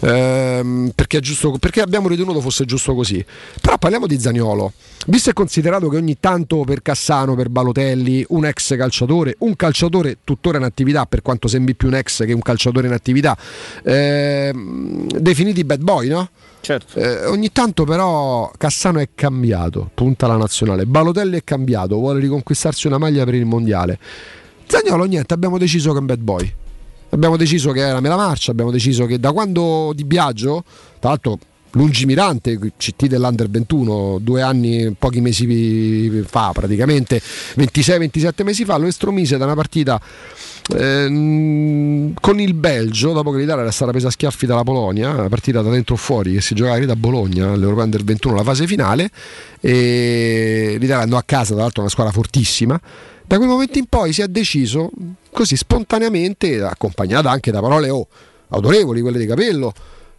ehm, 0.00 0.92
perché, 0.94 1.20
giusto, 1.20 1.52
perché 1.58 1.82
abbiamo 1.82 2.08
ritenuto 2.08 2.40
fosse 2.40 2.64
giusto 2.64 2.94
così. 2.94 3.22
Però 3.60 3.76
parliamo 3.76 4.06
di 4.06 4.18
Zagnolo. 4.18 4.72
Visto 5.08 5.30
e 5.30 5.32
considerato 5.32 5.88
che 5.88 5.96
ogni 5.96 6.16
tanto 6.20 6.62
per 6.64 6.80
Cassano, 6.80 7.34
per 7.34 7.48
Balotelli, 7.50 8.24
un 8.28 8.46
ex 8.46 8.76
calciatore, 8.76 9.34
un 9.40 9.56
calciatore 9.56 10.18
tuttora 10.24 10.58
in 10.58 10.64
attività, 10.64 11.04
per 11.06 11.20
quanto 11.20 11.48
sembri 11.48 11.74
più 11.74 11.88
un 11.88 11.94
ex 11.94 12.24
che 12.24 12.32
un 12.32 12.40
calciatore 12.40 12.60
calciatore 12.62 12.86
in 12.86 12.92
attività, 12.92 13.36
eh, 13.82 14.52
definiti 14.54 15.64
bad 15.64 15.82
boy, 15.82 16.08
no? 16.08 16.28
Certo. 16.60 16.98
Eh, 16.98 17.26
ogni 17.26 17.50
tanto 17.50 17.84
però 17.84 18.50
Cassano 18.56 19.00
è 19.00 19.08
cambiato, 19.14 19.90
punta 19.92 20.26
alla 20.26 20.36
nazionale, 20.36 20.86
Balotelli 20.86 21.38
è 21.38 21.44
cambiato, 21.44 21.96
vuole 21.96 22.20
riconquistarsi 22.20 22.86
una 22.86 22.98
maglia 22.98 23.24
per 23.24 23.34
il 23.34 23.46
mondiale. 23.46 23.98
Zagnolo 24.66 25.04
niente, 25.04 25.34
abbiamo 25.34 25.58
deciso 25.58 25.90
che 25.90 25.96
è 25.96 26.00
un 26.00 26.06
bad 26.06 26.20
boy. 26.20 26.54
Abbiamo 27.10 27.36
deciso 27.36 27.72
che 27.72 27.80
era 27.80 28.00
mela 28.00 28.16
marcia, 28.16 28.52
abbiamo 28.52 28.70
deciso 28.70 29.04
che 29.04 29.18
da 29.18 29.32
quando 29.32 29.92
di 29.94 30.04
Biagio, 30.04 30.64
tra 30.98 31.10
l'altro 31.10 31.38
lungimirante 31.72 32.58
CT 32.76 33.06
dell'Under 33.06 33.50
21 33.50 34.18
due 34.20 34.40
anni, 34.40 34.94
pochi 34.98 35.20
mesi 35.20 36.22
fa 36.26 36.52
praticamente 36.52 37.20
26-27 37.20 38.44
mesi 38.44 38.64
fa 38.64 38.76
lo 38.76 38.86
estromise 38.86 39.36
da 39.36 39.44
una 39.44 39.54
partita 39.54 40.00
eh, 40.76 42.12
con 42.20 42.40
il 42.40 42.54
Belgio 42.54 43.12
dopo 43.12 43.32
che 43.32 43.38
l'Italia 43.38 43.62
era 43.62 43.70
stata 43.70 43.90
presa 43.90 44.08
a 44.08 44.10
schiaffi 44.10 44.46
dalla 44.46 44.62
Polonia 44.62 45.10
una 45.10 45.28
partita 45.28 45.60
da 45.60 45.70
dentro 45.70 45.94
o 45.94 45.98
fuori 45.98 46.34
che 46.34 46.40
si 46.40 46.54
giocava 46.54 46.78
da 46.84 46.96
Bologna 46.96 47.52
all'Europa 47.52 47.82
Under 47.82 48.04
21 48.04 48.34
la 48.34 48.42
fase 48.44 48.66
finale 48.66 49.10
e 49.60 50.76
l'Italia 50.78 51.02
andò 51.02 51.16
a 51.16 51.22
casa 51.24 51.54
tra 51.54 51.62
l'altro 51.62 51.82
una 51.82 51.90
squadra 51.90 52.12
fortissima 52.12 52.80
da 53.26 53.36
quel 53.36 53.48
momento 53.48 53.78
in 53.78 53.86
poi 53.86 54.12
si 54.12 54.22
è 54.22 54.28
deciso 54.28 54.90
così 55.32 55.56
spontaneamente 55.56 56.60
accompagnata 56.62 57.30
anche 57.30 57.50
da 57.50 57.60
parole 57.60 57.90
oh, 57.90 58.06
autorevoli 58.48 59.00
quelle 59.00 59.18
di 59.18 59.26
Capello 59.26 59.72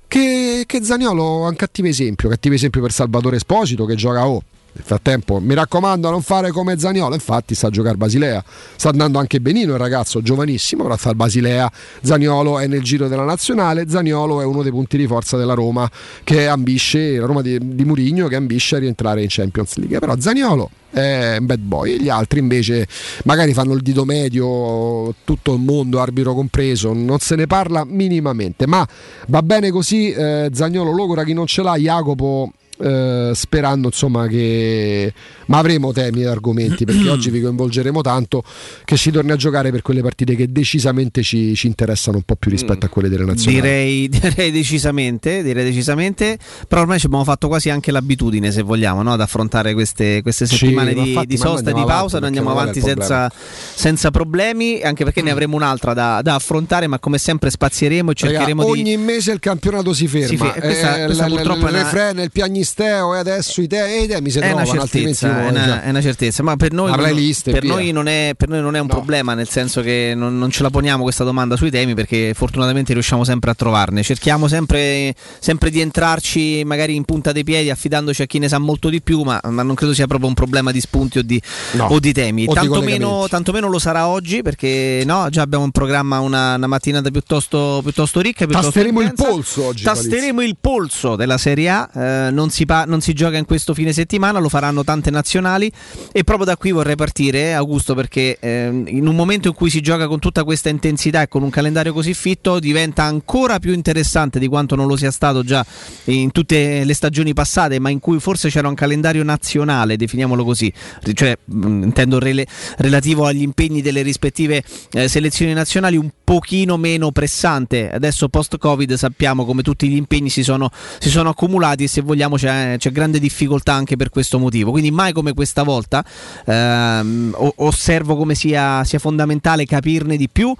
che, 0.08 0.64
che 0.68 0.84
Zaniolo 0.84 1.46
è 1.46 1.50
un 1.50 1.56
cattivo 1.56 1.88
esempio, 1.88 2.30
cattivo 2.30 2.54
esempio 2.54 2.82
per 2.82 2.92
Salvatore 2.92 3.38
Esposito 3.38 3.86
che 3.86 3.96
gioca 3.96 4.28
oh, 4.28 4.44
nel 4.76 4.84
frattempo, 4.84 5.40
mi 5.40 5.54
raccomando, 5.54 6.10
non 6.10 6.24
fare 6.24 6.50
come 6.50 6.80
Zaniolo. 6.80 7.14
Infatti, 7.14 7.54
sta 7.54 7.68
a 7.68 7.70
giocare 7.70 7.96
Basilea. 7.96 8.44
Sta 8.76 8.90
andando 8.90 9.20
anche 9.20 9.40
benino 9.40 9.74
il 9.74 9.78
ragazzo, 9.78 10.22
giovanissimo. 10.24 10.86
Ora 10.86 10.98
sta 10.98 11.10
al 11.10 11.16
Basilea. 11.16 11.72
Zaniolo 12.02 12.58
è 12.58 12.66
nel 12.66 12.82
giro 12.82 13.08
della 13.08 13.24
nazionale. 13.24 13.88
Zaniolo 13.88 14.42
è 14.42 14.46
uno 14.46 14.64
dei 14.64 14.72
punti 14.72 14.98
di 14.98 15.06
forza 15.06 15.38
della 15.38 15.54
Roma 15.54 15.90
che 16.24 16.48
ambisce, 16.48 17.18
la 17.18 17.28
Roma 17.28 17.44
di, 17.44 17.76
di 17.76 17.86
Murigno 17.86 18.28
che 18.28 18.36
ambisce 18.36 18.78
a 18.78 18.80
rientrare 18.80 19.22
in 19.22 19.28
Champions 19.30 19.76
League. 19.76 20.00
Però 20.00 20.16
Zaniolo 20.18 20.72
è 20.90 21.38
un 21.40 21.46
bad 21.46 21.60
boy. 21.60 22.00
Gli 22.00 22.10
altri 22.10 22.40
invece 22.40 22.88
magari 23.26 23.54
fanno 23.54 23.74
il 23.74 23.82
dito 23.84 24.06
medio, 24.06 25.14
tutto 25.24 25.54
il 25.54 25.60
mondo, 25.60 26.02
arbitro 26.02 26.34
compreso. 26.34 26.94
Non 26.94 27.20
se 27.20 27.36
ne 27.36 27.46
parla 27.46 27.86
minimamente. 27.86 28.66
Ma 28.66 28.88
va 29.28 29.44
bene 29.44 29.70
così. 29.70 30.12
Eh, 30.12 30.50
Zagnolo 30.52 30.92
logora 30.92 31.24
chi 31.24 31.34
non 31.34 31.46
ce 31.46 31.62
l'ha. 31.62 31.76
Jacopo 31.76 32.52
eh, 32.80 33.32
sperando 33.34 33.88
insomma 33.88 34.28
che 34.28 35.14
ma 35.46 35.60
avremo 35.60 35.92
temi 35.92 36.22
ed 36.22 36.28
argomenti 36.28 36.86
perché 36.86 37.10
oggi 37.10 37.30
vi 37.30 37.42
coinvolgeremo 37.42 38.02
tanto 38.02 38.44
che 38.84 38.98
si 38.98 39.12
torni 39.12 39.32
a 39.32 39.36
giocare 39.36 39.72
per 39.72 39.82
quelle 39.82 40.02
partite 40.02 40.36
che 40.36 40.52
decisamente 40.52 41.22
ci, 41.22 41.54
ci 41.56 41.68
interessano 41.68 42.18
un 42.18 42.24
po' 42.24 42.36
più 42.36 42.50
rispetto 42.50 42.86
a 42.86 42.90
quelle 42.90 43.10
delle 43.10 43.26
nazionali 43.26 43.62
direi, 43.62 44.10
direi, 44.10 44.52
decisamente, 44.52 45.44
direi 45.44 45.64
decisamente 45.64 46.38
però 46.68 46.82
ormai 46.82 47.00
ci 47.00 47.06
abbiamo 47.06 47.24
fatto 47.24 47.48
quasi 47.48 47.70
anche 47.70 47.92
l'abitudine 47.92 48.52
se 48.52 48.62
vogliamo 48.64 49.04
no? 49.04 49.14
ad 49.14 49.22
affrontare 49.22 49.74
queste, 49.74 50.22
queste 50.22 50.46
settimane 50.46 50.94
sì, 50.94 51.02
di, 51.02 51.20
di, 51.26 51.38
sosta 51.38 51.70
e 51.70 51.74
di 51.74 51.84
pausa 51.84 52.18
noi 52.18 52.28
andiamo 52.28 52.52
avanti 52.52 52.82
senza, 52.82 53.32
senza, 53.32 54.10
problemi 54.12 54.82
anche 54.82 55.04
perché 55.04 55.22
ne 55.22 55.30
mm. 55.30 55.34
avremo 55.34 55.56
un'altra 55.56 55.94
da, 55.94 56.22
da, 56.22 56.36
affrontare 56.36 56.88
ma 56.88 57.00
come 57.00 57.18
sempre 57.18 57.50
spazieremo 57.50 58.12
e 58.12 58.14
cercheremo 58.14 58.62
Raga, 58.62 58.74
di 58.74 58.82
ogni 58.82 58.98
mese 58.98 59.32
il 59.32 59.40
campionato 59.40 59.94
si 59.94 60.08
ferma, 60.08 60.28
si 60.28 60.38
fe- 60.38 60.60
questa, 60.60 61.02
eh, 61.02 61.06
questa 61.06 61.28
l- 61.28 61.30
purtroppo 61.30 61.66
l- 61.66 61.70
il 61.70 61.76
refren, 61.76 62.20
il 62.20 62.32
piagnisteo 62.64 63.14
e 63.14 63.20
adesso 63.20 63.62
i 63.62 63.68
temi, 63.68 64.04
i 64.04 64.08
temi 64.08 64.30
si 64.30 64.40
è 64.40 64.42
trovano 64.42 64.70
una 64.72 64.80
certezza, 64.80 65.46
è 65.46 65.50
una, 65.50 65.84
è 65.84 65.90
una 65.90 66.02
certezza, 66.02 66.44
ma 66.44 66.56
per 66.56 66.72
noi, 66.72 66.90
non, 66.90 66.98
per 67.44 67.64
noi 67.64 67.92
non, 67.92 68.08
è, 68.08 68.34
per 68.36 68.48
noi 68.48 68.62
non 68.62 68.76
è 68.76 68.80
un 68.80 68.88
no. 68.88 68.94
problema, 68.94 69.34
nel 69.34 69.50
senso 69.50 69.82
che 69.82 70.14
non, 70.16 70.38
non, 70.38 70.50
ce 70.50 70.64
la 70.64 70.70
poniamo 70.70 71.04
questa 71.04 71.24
domanda 71.24 71.56
sui 71.56 71.70
temi 71.70 71.94
perché 71.94 72.34
fortunatamente 72.34 72.94
riusciamo 72.94 73.24
sempre 73.24 73.52
a 73.52 73.54
trovarne. 73.54 74.02
Cerchiamo 74.02 74.48
sempre, 74.48 75.14
sempre 75.40 75.70
di 75.70 75.82
entrarci 75.82 76.64
magari 76.66 76.96
in 76.96 77.04
punta 77.04 77.32
dei 77.32 77.44
piedi 77.44 77.70
affidandoci 77.70 78.22
a 78.22 78.26
chi 78.26 78.40
ne 78.40 78.48
sa 78.48 78.58
molto 78.58 78.90
di 78.90 79.02
più, 79.02 79.22
ma, 79.22 79.40
ma 79.50 79.64
non 79.64 79.76
credo 79.76 79.94
sia 79.94 80.08
proprio 80.08 80.30
un 80.30 80.36
problema 80.36 80.72
di 80.72 80.80
spunti 80.80 81.20
o 81.20 81.24
di, 81.24 81.42
no. 81.74 81.88
o 81.88 82.00
di 82.00 82.14
temi. 82.14 82.46
O 82.48 82.54
tanto, 82.54 82.80
di 82.80 82.86
meno, 82.86 83.28
tanto, 83.30 83.52
meno, 83.52 83.68
lo 83.68 83.80
sarà 83.80 84.08
oggi 84.08 84.42
perché 84.42 85.04
no, 85.06 85.28
già 85.30 85.42
abbiamo 85.42 85.66
in 85.66 85.72
programma 85.72 86.20
una, 86.20 86.56
una 86.56 86.68
mattinata 86.68 87.10
piuttosto, 87.10 87.82
piuttosto 87.84 88.22
ricca. 88.22 88.46
Piuttosto 88.46 88.72
Tasteremo 88.72 89.02
intensa. 89.02 89.24
il 89.24 89.30
polso 89.30 89.64
oggi. 89.66 89.84
Tasteremo 89.84 90.42
il 90.42 90.58
polso 90.60 91.16
della 91.16 91.38
Serie 91.38 91.70
A, 91.70 91.90
eh, 91.94 92.30
non, 92.32 92.50
si 92.54 92.66
pa- 92.66 92.86
non 92.86 93.02
si 93.02 93.14
gioca 93.14 93.38
in 93.38 93.46
questo 93.46 93.74
fine 93.74 93.92
settimana, 93.92 94.38
lo 94.38 94.48
faranno 94.48 94.84
tante 94.84 95.10
nazionali 95.10 95.72
e 96.12 96.24
proprio 96.24 96.46
da 96.46 96.56
qui 96.56 96.72
vorrei 96.72 96.96
partire, 96.96 97.56
Augusto, 97.56 97.96
perché 97.96 98.38
eh, 98.40 98.84
in 98.86 99.08
un 99.08 99.16
momento 99.16 99.48
in 99.48 99.54
cui 99.56 99.72
si 99.72 99.82
gioca 99.82 100.08
con 100.08 100.20
tutta 100.20 100.44
questa 100.44 100.70
intensità 100.70 101.24
e 101.24 101.28
con 101.28 101.42
un 101.42 101.50
calendario 101.50 101.94
così 101.94 102.14
fitto 102.14 102.60
diventa 102.60 103.04
ancora 103.04 103.58
più 103.58 103.74
interessante 103.74 104.38
di 104.38 104.48
quanto 104.48 104.76
non 104.76 104.86
lo 104.86 104.96
sia 104.96 105.10
stato 105.10 105.44
già 105.44 105.66
in 106.06 106.32
tutte 106.32 106.84
le 106.84 106.94
stagioni 106.94 107.34
passate, 107.34 107.80
ma 107.80 107.90
in 107.90 108.00
cui 108.00 108.20
forse 108.20 108.50
c'era 108.50 108.68
un 108.68 108.76
calendario 108.76 109.24
nazionale, 109.24 109.98
definiamolo 109.98 110.46
così, 110.46 110.72
cioè 111.14 111.36
mh, 111.44 111.84
intendo 111.84 112.20
rele- 112.20 112.46
relativo 112.78 113.26
agli 113.26 113.42
impegni 113.42 113.82
delle 113.82 114.04
rispettive 114.04 114.64
eh, 114.92 115.08
selezioni 115.08 115.54
nazionali 115.54 115.98
un 115.98 116.10
pochino 116.24 116.78
meno 116.78 117.12
pressante. 117.12 117.92
Adesso 117.92 118.30
post-Covid 118.30 118.94
sappiamo 118.94 119.44
come 119.44 119.64
tutti 119.64 119.88
gli 119.88 119.96
impegni 119.96 120.30
si 120.30 120.44
sono, 120.44 120.70
si 121.00 121.10
sono 121.10 121.30
accumulati 121.30 121.84
e 121.84 121.88
se 121.88 122.02
vogliamo 122.02 122.38
c'è, 122.44 122.76
c'è 122.78 122.92
grande 122.92 123.20
difficoltà 123.20 123.74
anche 123.74 123.96
per 123.96 124.10
questo 124.10 124.38
motivo. 124.38 124.72
Quindi 124.72 124.92
mai 124.92 125.14
come 125.14 125.34
questa 125.34 125.64
volta 125.64 126.04
ehm, 126.46 127.36
osservo 127.58 128.18
come 128.18 128.36
sia, 128.36 128.84
sia, 128.84 129.00
fondamentale 129.00 129.66
capirne 129.66 130.18
di 130.18 130.28
più, 130.30 130.54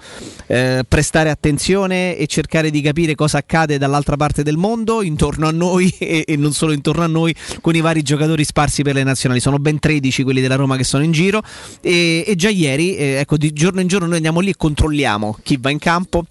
eh, 0.46 0.84
prestare 0.88 1.28
attenzione 1.28 2.16
e 2.16 2.26
cercare 2.26 2.70
di 2.70 2.80
capire 2.80 3.14
cosa 3.14 3.38
accade 3.38 3.76
dall'altra 3.76 4.16
parte 4.16 4.42
del 4.42 4.56
mondo, 4.56 5.02
intorno 5.02 5.46
a 5.46 5.50
noi 5.50 5.94
e, 6.00 6.24
e 6.26 6.36
non 6.36 6.52
solo 6.52 6.72
intorno 6.72 7.02
a 7.02 7.08
noi, 7.08 7.34
con 7.60 7.74
i 7.74 7.80
vari 7.80 8.02
giocatori 8.02 8.44
sparsi 8.44 8.82
per 8.82 8.94
le 8.94 9.02
nazionali. 9.02 9.40
Sono 9.40 9.58
ben 9.58 9.78
13 9.78 10.22
quelli 10.22 10.40
della 10.40 10.56
Roma 10.56 10.76
che 10.76 10.84
sono 10.84 11.04
in 11.04 11.12
giro 11.12 11.42
e, 11.82 12.24
e 12.26 12.34
già 12.34 12.48
ieri, 12.48 12.96
eh, 12.96 13.04
ecco, 13.18 13.36
di 13.36 13.52
giorno 13.52 13.80
in 13.80 13.88
giorno 13.88 14.06
noi 14.06 14.16
andiamo 14.16 14.40
lì 14.40 14.50
e 14.50 14.56
controlliamo 14.56 15.38
chi 15.42 15.58
va 15.60 15.68
in 15.70 15.78
campo 15.78 16.24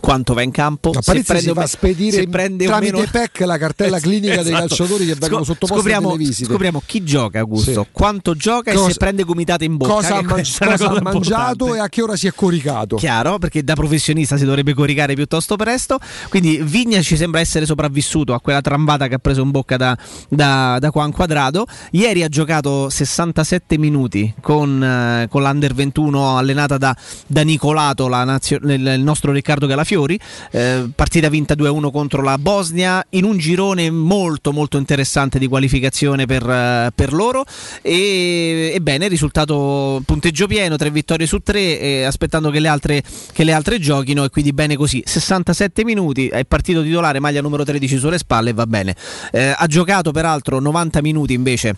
quanto 0.00 0.34
va 0.34 0.42
in 0.42 0.50
campo. 0.50 0.90
A 0.90 1.00
Parizzi 1.04 1.40
si 1.40 1.52
fa 1.52 1.66
spedire 1.66 2.26
tramite 2.28 2.68
meno... 2.80 3.04
PEC 3.10 3.40
la 3.40 3.58
cartella 3.58 3.98
clinica 3.98 4.34
esatto. 4.34 4.48
dei 4.48 4.58
calciatori 4.58 5.06
che 5.06 5.14
vengono 5.14 5.44
Scop- 5.44 5.46
sottoposti 5.46 5.74
scopriamo, 5.74 6.08
alle 6.08 6.18
visite. 6.18 6.48
Scopriamo 6.48 6.82
chi 6.84 7.04
gioca, 7.04 7.38
Augusto, 7.38 7.82
sì. 7.82 7.88
quanto 7.92 8.34
gioca 8.34 8.72
cosa, 8.72 8.88
e 8.88 8.92
se 8.92 8.98
prende 8.98 9.22
gomitate 9.24 9.64
in 9.64 9.76
bocca. 9.76 9.94
Cosa 9.94 10.16
ha, 10.16 10.22
mangi- 10.22 10.56
cosa 10.58 10.90
ha 10.90 11.00
mangiato 11.00 11.74
e 11.74 11.78
a 11.78 11.88
che 11.88 12.02
ora 12.02 12.16
si 12.16 12.26
è 12.26 12.32
coricato. 12.34 12.96
Chiaro, 12.96 13.38
perché 13.38 13.62
da 13.62 13.74
professionista 13.74 14.36
si 14.36 14.44
dovrebbe 14.44 14.74
coricare 14.74 15.14
piuttosto 15.14 15.56
presto. 15.56 15.98
Quindi 16.28 16.60
Vigna 16.62 17.00
ci 17.02 17.16
sembra 17.16 17.40
essere 17.40 17.66
sopravvissuto 17.66 18.34
a 18.34 18.40
quella 18.40 18.60
trambata 18.60 19.08
che 19.08 19.14
ha 19.14 19.18
preso 19.18 19.42
in 19.42 19.50
bocca 19.50 19.76
da, 19.76 19.96
da, 20.28 20.78
da 20.78 20.90
Juan 20.90 21.12
Quadrado. 21.12 21.66
Ieri 21.92 22.22
ha 22.22 22.28
giocato 22.28 22.88
67 22.88 23.78
minuti 23.78 24.34
con, 24.40 24.82
eh, 24.82 25.26
con 25.28 25.42
l'Under 25.42 25.74
21 25.74 26.36
allenata 26.36 26.78
da, 26.78 26.96
da 27.26 27.42
Nicolato, 27.42 28.08
nazio- 28.08 28.58
il 28.62 29.00
nostro 29.00 29.32
Riccardo 29.32 29.66
Galafiori. 29.88 30.18
Eh, 30.50 30.90
partita 30.94 31.28
vinta 31.30 31.54
2-1 31.54 31.90
contro 31.90 32.22
la 32.22 32.36
Bosnia 32.36 33.04
in 33.10 33.24
un 33.24 33.38
girone 33.38 33.90
molto 33.90 34.52
molto 34.52 34.76
interessante 34.76 35.38
di 35.38 35.46
qualificazione 35.46 36.26
per, 36.26 36.46
uh, 36.46 36.90
per 36.94 37.12
loro. 37.12 37.44
E, 37.80 38.72
ebbene, 38.74 39.08
risultato 39.08 40.02
punteggio 40.04 40.46
pieno, 40.46 40.76
3 40.76 40.90
vittorie 40.90 41.26
su 41.26 41.38
3, 41.38 41.80
eh, 41.80 42.04
aspettando 42.04 42.50
che 42.50 42.60
le, 42.60 42.68
altre, 42.68 43.02
che 43.32 43.44
le 43.44 43.52
altre 43.52 43.78
giochino 43.78 44.24
e 44.24 44.28
quindi 44.28 44.52
bene 44.52 44.76
così. 44.76 45.02
67 45.04 45.84
minuti, 45.84 46.28
è 46.28 46.44
partito 46.44 46.82
titolare, 46.82 47.20
maglia 47.20 47.40
numero 47.40 47.64
13 47.64 47.98
sulle 47.98 48.18
spalle 48.18 48.50
e 48.50 48.52
va 48.52 48.66
bene. 48.66 48.94
Eh, 49.32 49.54
ha 49.56 49.66
giocato 49.66 50.12
peraltro 50.12 50.58
90 50.60 51.00
minuti 51.00 51.32
invece 51.32 51.76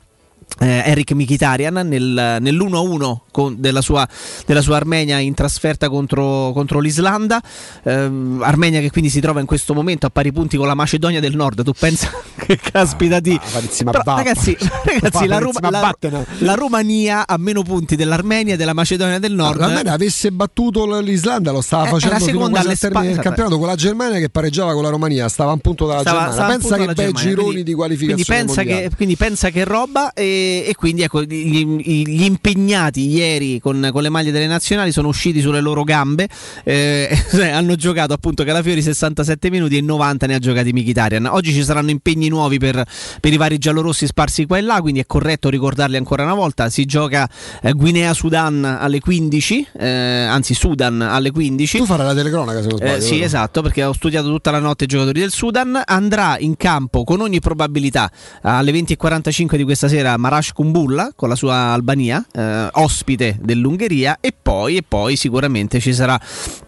eh, 0.58 0.82
Eric 0.86 1.12
Mikitarian 1.12 1.74
nel, 1.86 2.38
nell'1-1 2.40 3.16
con, 3.30 3.56
della, 3.58 3.80
sua, 3.80 4.06
della, 4.46 4.60
sua, 4.60 4.76
Armenia 4.76 5.18
in 5.18 5.34
trasferta 5.34 5.88
contro, 5.88 6.50
contro 6.52 6.80
l'Islanda. 6.80 7.40
Eh, 7.82 7.92
Armenia 8.40 8.80
che 8.80 8.90
quindi 8.90 9.10
si 9.10 9.20
trova 9.20 9.40
in 9.40 9.46
questo 9.46 9.74
momento 9.74 10.06
a 10.06 10.10
pari 10.10 10.32
punti 10.32 10.56
con 10.56 10.66
la 10.66 10.74
Macedonia 10.74 11.20
del 11.20 11.34
Nord. 11.36 11.62
Tu 11.62 11.72
pensa 11.72 12.10
che 12.36 12.56
caspita 12.56 13.20
di. 13.20 13.38
Ah, 13.40 13.90
Però, 13.90 14.02
ragazzi, 14.04 14.56
ragazzi 14.84 15.26
la, 15.26 15.38
Ru- 15.38 15.52
la, 15.60 15.94
la, 16.38 16.54
Romania 16.54 17.26
ha 17.26 17.36
meno 17.38 17.62
punti 17.62 17.96
dell'Armenia 17.96 18.54
e 18.54 18.56
della 18.56 18.74
Macedonia 18.74 19.18
del 19.18 19.32
Nord. 19.32 19.60
L'Armenia 19.60 19.92
avesse 19.92 20.30
battuto 20.30 21.00
l'Islanda, 21.00 21.52
lo 21.52 21.60
stava 21.60 21.86
eh, 21.86 21.90
facendo 21.90 22.18
fino 22.24 22.48
quasi 22.48 22.68
al 22.68 22.78
termine 22.78 23.08
del 23.14 23.20
campionato 23.20 23.58
con 23.58 23.66
la 23.66 23.76
Germania 23.76 24.18
che 24.18 24.28
pareggiava 24.28 24.72
con 24.72 24.82
la 24.82 24.90
Romania. 24.90 25.28
Stava 25.28 25.50
a 25.50 25.54
un 25.54 25.60
punto 25.60 25.86
dalla 25.86 26.00
stava, 26.00 26.30
Germania. 26.30 26.34
Stava 26.34 26.58
pensa 26.58 26.76
che 26.76 26.94
bei 26.94 27.12
gironi 27.12 27.44
quindi, 27.44 27.62
di 27.62 27.74
qualificazione. 27.74 28.24
Quindi 28.24 28.54
pensa, 28.54 28.62
che, 28.62 28.90
quindi 28.94 29.16
pensa 29.16 29.50
che 29.50 29.64
roba. 29.64 30.12
E 30.12 30.39
e, 30.66 30.74
quindi 30.76 31.02
ecco, 31.02 31.22
gli, 31.22 31.64
gli 31.64 32.22
impegnati 32.22 33.08
ieri 33.08 33.60
con, 33.60 33.90
con, 33.92 34.02
le 34.02 34.08
maglie 34.08 34.30
delle 34.30 34.46
nazionali 34.46 34.92
sono 34.92 35.08
usciti 35.08 35.40
sulle 35.40 35.60
loro 35.60 35.84
gambe, 35.84 36.28
eh, 36.64 37.08
hanno 37.52 37.76
giocato 37.76 38.12
appunto 38.12 38.44
Calafiori 38.44 38.82
67 38.82 39.50
minuti 39.50 39.76
e 39.76 39.80
90 39.80 40.26
ne 40.26 40.34
ha 40.34 40.38
giocati 40.38 40.72
Michitarian. 40.72 41.26
Oggi 41.26 41.52
ci 41.52 41.62
saranno 41.62 41.90
impegni 41.90 42.28
nuovi 42.28 42.58
per, 42.58 42.84
per, 43.20 43.32
i 43.32 43.36
vari 43.36 43.58
giallorossi 43.58 44.06
sparsi 44.06 44.46
qua 44.46 44.58
e 44.58 44.62
là, 44.62 44.80
quindi 44.80 45.00
è 45.00 45.06
corretto 45.06 45.48
ricordarli 45.48 45.96
ancora 45.96 46.24
una 46.24 46.34
volta. 46.34 46.68
Si 46.70 46.84
gioca 46.84 47.28
eh, 47.62 47.72
Guinea-Sudan 47.72 48.64
alle 48.64 49.00
15, 49.00 49.68
eh, 49.78 49.88
anzi 49.88 50.54
Sudan 50.54 51.00
alle 51.00 51.30
15. 51.30 51.78
Tu 51.78 51.84
farai 51.84 52.06
la 52.06 52.14
telecronaca 52.14 52.62
se 52.62 52.68
non 52.68 52.76
sbaglio. 52.78 52.94
Eh, 52.96 53.00
sì, 53.00 53.20
esatto, 53.20 53.62
perché 53.62 53.84
ho 53.84 53.92
studiato 53.92 54.28
tutta 54.28 54.50
la 54.50 54.58
notte 54.58 54.84
i 54.84 54.86
giocatori 54.86 55.20
del 55.20 55.30
Sudan. 55.30 55.80
Andrà 55.84 56.38
in 56.38 56.56
campo 56.56 57.04
con 57.04 57.20
ogni 57.20 57.40
probabilità 57.40 58.10
alle 58.42 58.72
20.45 58.72 59.56
di 59.56 59.64
questa 59.64 59.88
sera 59.88 60.16
Marash 60.30 60.52
Kumbulla 60.52 61.12
con 61.16 61.28
la 61.28 61.34
sua 61.34 61.54
Albania, 61.72 62.24
eh, 62.32 62.68
ospite 62.72 63.36
dell'Ungheria, 63.40 64.18
e 64.20 64.32
poi, 64.40 64.76
e 64.76 64.84
poi, 64.86 65.16
sicuramente 65.16 65.80
ci 65.80 65.92
sarà 65.92 66.18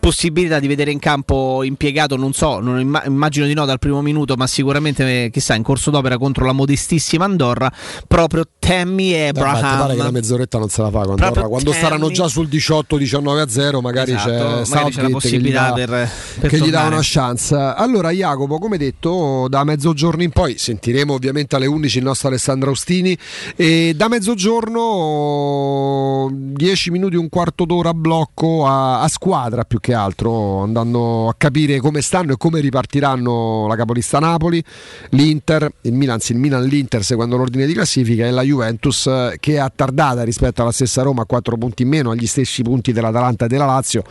possibilità 0.00 0.58
di 0.58 0.66
vedere 0.66 0.90
in 0.90 0.98
campo 0.98 1.62
impiegato, 1.62 2.16
non 2.16 2.32
so, 2.32 2.58
non 2.58 2.80
immagino 3.06 3.46
di 3.46 3.54
no 3.54 3.64
dal 3.64 3.78
primo 3.78 4.02
minuto, 4.02 4.34
ma 4.34 4.48
sicuramente 4.48 5.30
chissà 5.30 5.54
in 5.54 5.62
corso 5.62 5.90
d'opera 5.90 6.18
contro 6.18 6.44
la 6.44 6.52
modestissima 6.52 7.24
Andorra, 7.24 7.72
proprio 8.08 8.44
Tammy 8.58 9.14
Abraham. 9.28 9.54
Beh, 9.54 9.78
pare 9.78 9.94
che 9.94 10.00
una 10.00 10.10
mezz'oretta 10.10 10.58
non 10.58 10.68
se 10.68 10.82
la 10.82 10.90
fa 10.90 11.02
con 11.02 11.10
Andorra. 11.22 11.46
Quando 11.46 11.70
Tammy... 11.70 11.82
saranno 11.82 12.10
già 12.10 12.26
sul 12.26 12.48
18-19 12.48 13.38
a 13.38 13.48
0, 13.48 13.80
magari 13.80 14.12
esatto, 14.12 14.30
c'è, 14.30 14.74
magari 14.74 14.92
c'è 14.92 15.02
la 15.02 15.08
possibilità 15.08 15.72
che 15.74 15.80
gli 15.82 15.84
dà, 15.84 15.86
per, 15.86 16.10
per 16.40 16.50
che 16.50 16.58
gli 16.58 16.70
dà 16.70 16.82
una 16.82 17.00
chance. 17.00 17.54
Allora, 17.54 18.10
Jacopo, 18.10 18.58
come 18.58 18.76
detto, 18.76 19.46
da 19.48 19.62
mezzogiorno 19.62 20.24
in 20.24 20.30
poi 20.30 20.58
sentiremo 20.58 21.12
ovviamente 21.12 21.54
alle 21.54 21.66
11 21.66 21.98
il 21.98 22.04
nostro 22.04 22.26
Alessandro 22.28 22.70
Austini. 22.70 23.16
E 23.54 23.92
da 23.94 24.08
mezzogiorno 24.08 26.30
10 26.32 26.90
minuti, 26.90 27.16
un 27.16 27.28
quarto 27.28 27.66
d'ora 27.66 27.90
a 27.90 27.94
blocco 27.94 28.66
a, 28.66 29.02
a, 29.02 29.08
squadra 29.08 29.64
più 29.64 29.78
che 29.78 29.92
altro, 29.92 30.62
andando 30.62 31.28
a 31.28 31.34
capire 31.36 31.78
come 31.78 32.00
stanno 32.00 32.32
e 32.32 32.36
come 32.38 32.60
ripartiranno 32.60 33.66
la 33.66 33.76
capolista 33.76 34.18
Napoli, 34.18 34.62
l'Inter, 35.10 35.70
il 35.82 35.92
Milan, 35.92 36.14
anzi 36.14 36.32
il 36.32 36.38
Milan 36.38 36.64
l'Inter 36.64 37.04
seguendo 37.04 37.36
l'ordine 37.36 37.66
di 37.66 37.74
classifica 37.74 38.24
e 38.24 38.30
la 38.30 38.42
Juventus 38.42 39.08
che 39.38 39.54
è 39.54 39.58
attardata 39.58 40.22
rispetto 40.22 40.62
alla 40.62 40.72
stessa 40.72 41.02
Roma 41.02 41.22
a 41.22 41.26
4 41.26 41.56
punti 41.58 41.82
in 41.82 41.88
meno, 41.88 42.10
agli 42.10 42.26
stessi 42.26 42.62
punti 42.62 42.92
dell'Atalanta 42.92 43.44
e 43.44 43.48
della 43.48 43.66
Lazio, 43.66 44.02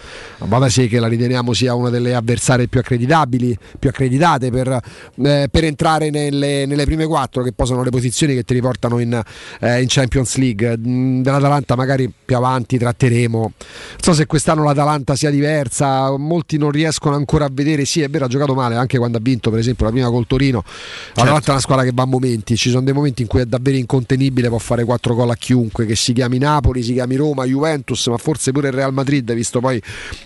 ma 0.45 0.59
da 0.59 0.69
sé 0.69 0.87
che 0.87 0.99
la 0.99 1.07
riteniamo 1.07 1.53
sia 1.53 1.73
una 1.73 1.89
delle 1.89 2.13
avversarie 2.13 2.67
più 2.67 2.79
accreditabili, 2.79 3.57
più 3.79 3.89
accreditate 3.89 4.51
per, 4.51 4.79
eh, 5.23 5.47
per 5.49 5.63
entrare 5.63 6.11
nelle, 6.11 6.67
nelle 6.67 6.85
prime 6.85 7.07
quattro 7.07 7.41
che 7.41 7.53
poi 7.53 7.65
sono 7.65 7.83
le 7.83 7.89
posizioni 7.89 8.35
che 8.35 8.43
ti 8.43 8.53
riportano 8.53 8.99
in, 8.99 9.20
eh, 9.59 9.81
in 9.81 9.87
Champions 9.87 10.35
League. 10.37 10.77
Mm, 10.77 11.21
dell'Atalanta 11.21 11.75
magari 11.75 12.11
più 12.23 12.35
avanti 12.35 12.77
tratteremo. 12.77 13.39
Non 13.39 13.51
so 13.99 14.13
se 14.13 14.25
quest'anno 14.25 14.63
l'Atalanta 14.63 15.15
sia 15.15 15.29
diversa, 15.29 16.15
molti 16.17 16.57
non 16.57 16.71
riescono 16.71 17.15
ancora 17.15 17.45
a 17.45 17.49
vedere. 17.51 17.85
Sì, 17.85 18.01
è 18.01 18.09
vero, 18.09 18.25
ha 18.25 18.27
giocato 18.27 18.53
male 18.53 18.75
anche 18.75 18.97
quando 18.97 19.17
ha 19.17 19.21
vinto, 19.21 19.49
per 19.49 19.59
esempio, 19.59 19.85
la 19.85 19.91
prima 19.91 20.09
col 20.09 20.27
Torino. 20.27 20.63
L'Atalanta 20.63 21.33
certo. 21.33 21.49
è 21.49 21.51
una 21.51 21.61
squadra 21.61 21.83
che 21.83 21.91
va 21.93 22.03
a 22.03 22.07
momenti, 22.07 22.55
ci 22.55 22.69
sono 22.69 22.83
dei 22.83 22.93
momenti 22.93 23.21
in 23.21 23.27
cui 23.27 23.41
è 23.41 23.45
davvero 23.45 23.77
incontenibile, 23.77 24.47
può 24.47 24.57
fare 24.57 24.83
4 24.83 25.15
gol 25.15 25.29
a 25.29 25.35
chiunque, 25.35 25.85
che 25.85 25.95
si 25.95 26.13
chiami 26.13 26.37
Napoli, 26.37 26.83
si 26.83 26.93
chiami 26.93 27.15
Roma, 27.15 27.45
Juventus, 27.45 28.07
ma 28.07 28.17
forse 28.17 28.51
pure 28.51 28.69
il 28.69 28.73
Real 28.73 28.93
Madrid, 28.93 29.33
visto 29.33 29.59
poi 29.59 29.81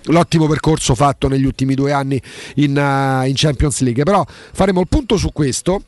l'ottimo 0.06 0.48
percorso 0.48 0.96
fatto 0.96 1.28
negli 1.28 1.46
ultimi 1.46 1.76
due 1.76 1.92
anni 1.92 2.22
in, 2.56 2.72
uh, 2.72 3.26
in 3.28 3.34
Champions 3.36 3.82
League. 3.82 4.04
Però 4.04 4.26
faremo 4.28 4.82
il 4.82 4.88
punto 4.88 5.18
su 5.18 5.32
questo 5.32 5.82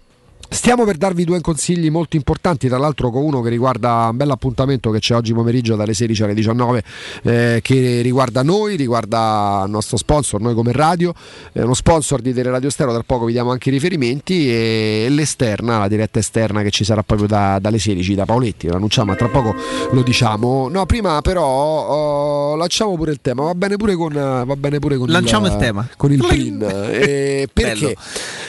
Stiamo 0.49 0.85
per 0.85 0.95
darvi 0.95 1.25
due 1.25 1.41
consigli 1.41 1.89
molto 1.89 2.15
importanti, 2.15 2.69
tra 2.69 2.77
l'altro 2.77 3.09
con 3.09 3.21
uno 3.21 3.41
che 3.41 3.49
riguarda 3.49 4.07
un 4.09 4.17
bel 4.17 4.31
appuntamento 4.31 4.91
che 4.91 4.99
c'è 4.99 5.13
oggi 5.13 5.33
pomeriggio 5.33 5.75
dalle 5.75 5.93
16 5.93 6.23
alle 6.23 6.33
19 6.33 6.83
eh, 7.23 7.59
che 7.61 8.01
riguarda 8.01 8.43
noi, 8.43 8.77
riguarda 8.77 9.63
il 9.65 9.71
nostro 9.71 9.97
sponsor, 9.97 10.39
noi 10.39 10.53
come 10.53 10.71
radio, 10.71 11.13
è 11.51 11.61
uno 11.61 11.73
sponsor 11.73 12.21
di 12.21 12.33
Teleradio 12.33 12.69
Stereo, 12.69 12.93
tra 12.93 13.03
poco 13.05 13.25
vi 13.25 13.33
diamo 13.33 13.51
anche 13.51 13.69
i 13.69 13.71
riferimenti 13.73 14.49
e 14.49 15.07
l'esterna, 15.09 15.79
la 15.79 15.87
diretta 15.89 16.19
esterna 16.19 16.61
che 16.61 16.69
ci 16.69 16.85
sarà 16.85 17.03
proprio 17.03 17.27
da, 17.27 17.59
dalle 17.59 17.77
16 17.79 18.15
da 18.15 18.25
Paoletti, 18.25 18.67
lo 18.67 18.75
annunciamo, 18.75 19.11
ma 19.11 19.17
tra 19.17 19.27
poco 19.27 19.53
lo 19.91 20.01
diciamo. 20.01 20.69
No, 20.69 20.85
prima 20.85 21.21
però 21.21 21.45
oh, 21.45 22.55
lanciamo 22.55 22.95
pure 22.95 23.11
il 23.11 23.19
tema, 23.21 23.43
va 23.43 23.53
bene 23.53 23.75
pure 23.75 23.95
con, 23.95 24.13
va 24.13 24.55
bene 24.55 24.79
pure 24.79 24.97
con 24.97 25.09
Lanciamo 25.09 25.47
il, 25.47 25.51
il 25.53 25.57
tema. 25.57 25.87
Con 25.97 26.11
il 26.11 26.25
PIN. 26.25 26.85
Eh, 26.97 27.49
perché? 27.51 27.95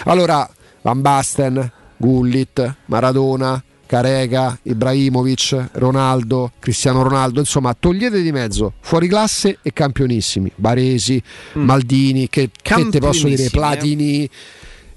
Allora, 0.05 0.49
Van 0.83 1.01
Basten 1.01 1.73
Gullit, 1.99 2.77
Maradona, 2.87 3.63
Carega, 3.89 4.59
Ibrahimovic, 4.63 5.71
Ronaldo, 5.73 6.53
Cristiano 6.59 7.03
Ronaldo, 7.03 7.41
insomma 7.41 7.75
togliete 7.75 8.21
di 8.21 8.33
mezzo 8.33 8.75
fuori 8.81 9.09
classe 9.09 9.59
e 9.63 9.73
campionissimi, 9.73 10.53
Baresi, 10.55 11.23
mm. 11.57 11.65
Maldini, 11.65 12.29
che, 12.29 12.51
che 12.61 12.89
te 12.91 12.99
posso 12.99 13.29
dire, 13.29 13.49
Platini. 13.49 14.25
Eh? 14.25 14.31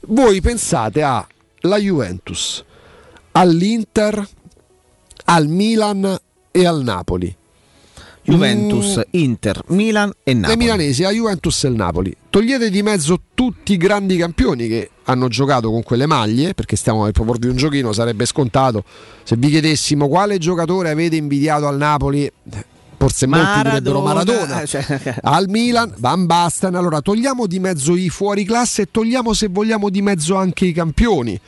Voi 0.08 0.42
pensate 0.42 1.04
alla 1.04 1.78
Juventus, 1.78 2.64
all'Inter, 3.32 4.28
al 5.26 5.48
Milan 5.48 6.18
e 6.52 6.66
al 6.66 6.84
Napoli. 6.84 7.36
Juventus, 8.24 8.98
mm. 8.98 9.02
Inter, 9.12 9.62
Milan 9.68 10.12
e 10.24 10.34
Napoli. 10.34 10.58
Le 10.58 10.64
milanesi, 10.64 11.02
la 11.02 11.12
Juventus 11.12 11.64
e 11.64 11.68
il 11.68 11.76
Napoli. 11.76 12.16
Togliete 12.30 12.70
di 12.70 12.84
mezzo 12.84 13.20
tutti 13.34 13.74
i 13.74 13.78
grandi 13.78 14.16
campioni 14.18 14.68
che 14.68 14.90
hanno 15.06 15.28
giocato 15.28 15.72
con 15.72 15.84
quelle 15.84 16.06
maglie, 16.06 16.54
perché 16.54 16.76
stiamo 16.76 17.04
per 17.04 17.12
proporvi 17.12 17.48
un 17.48 17.56
giochino, 17.56 17.92
sarebbe 17.94 18.26
scontato. 18.26 18.84
Se 19.24 19.36
vi 19.36 19.50
chiedessimo 19.50 20.08
quale 20.08 20.38
giocatore 20.38 20.92
avete 20.92 21.16
invidiato 21.16 21.68
al 21.68 21.78
Napoli, 21.78 22.32
forse 22.98 23.26
Maradona, 23.26 23.56
molti 23.56 23.70
direbbero 23.70 24.02
Maradona. 24.02 24.66
Cioè... 24.68 25.16
Al 25.22 25.50
Milan, 25.50 25.94
Van 25.98 26.26
Basten. 26.28 26.76
Allora 26.76 27.02
togliamo 27.02 27.48
di 27.48 27.60
mezzo 27.60 27.96
i 27.96 28.10
fuori 28.10 28.46
classe 28.46 28.84
e 28.84 28.88
togliamo 28.92 29.34
se 29.34 29.48
vogliamo 29.48 29.90
di 29.90 30.02
mezzo 30.02 30.36
anche 30.36 30.66
i 30.66 30.72
campioni. 30.72 31.40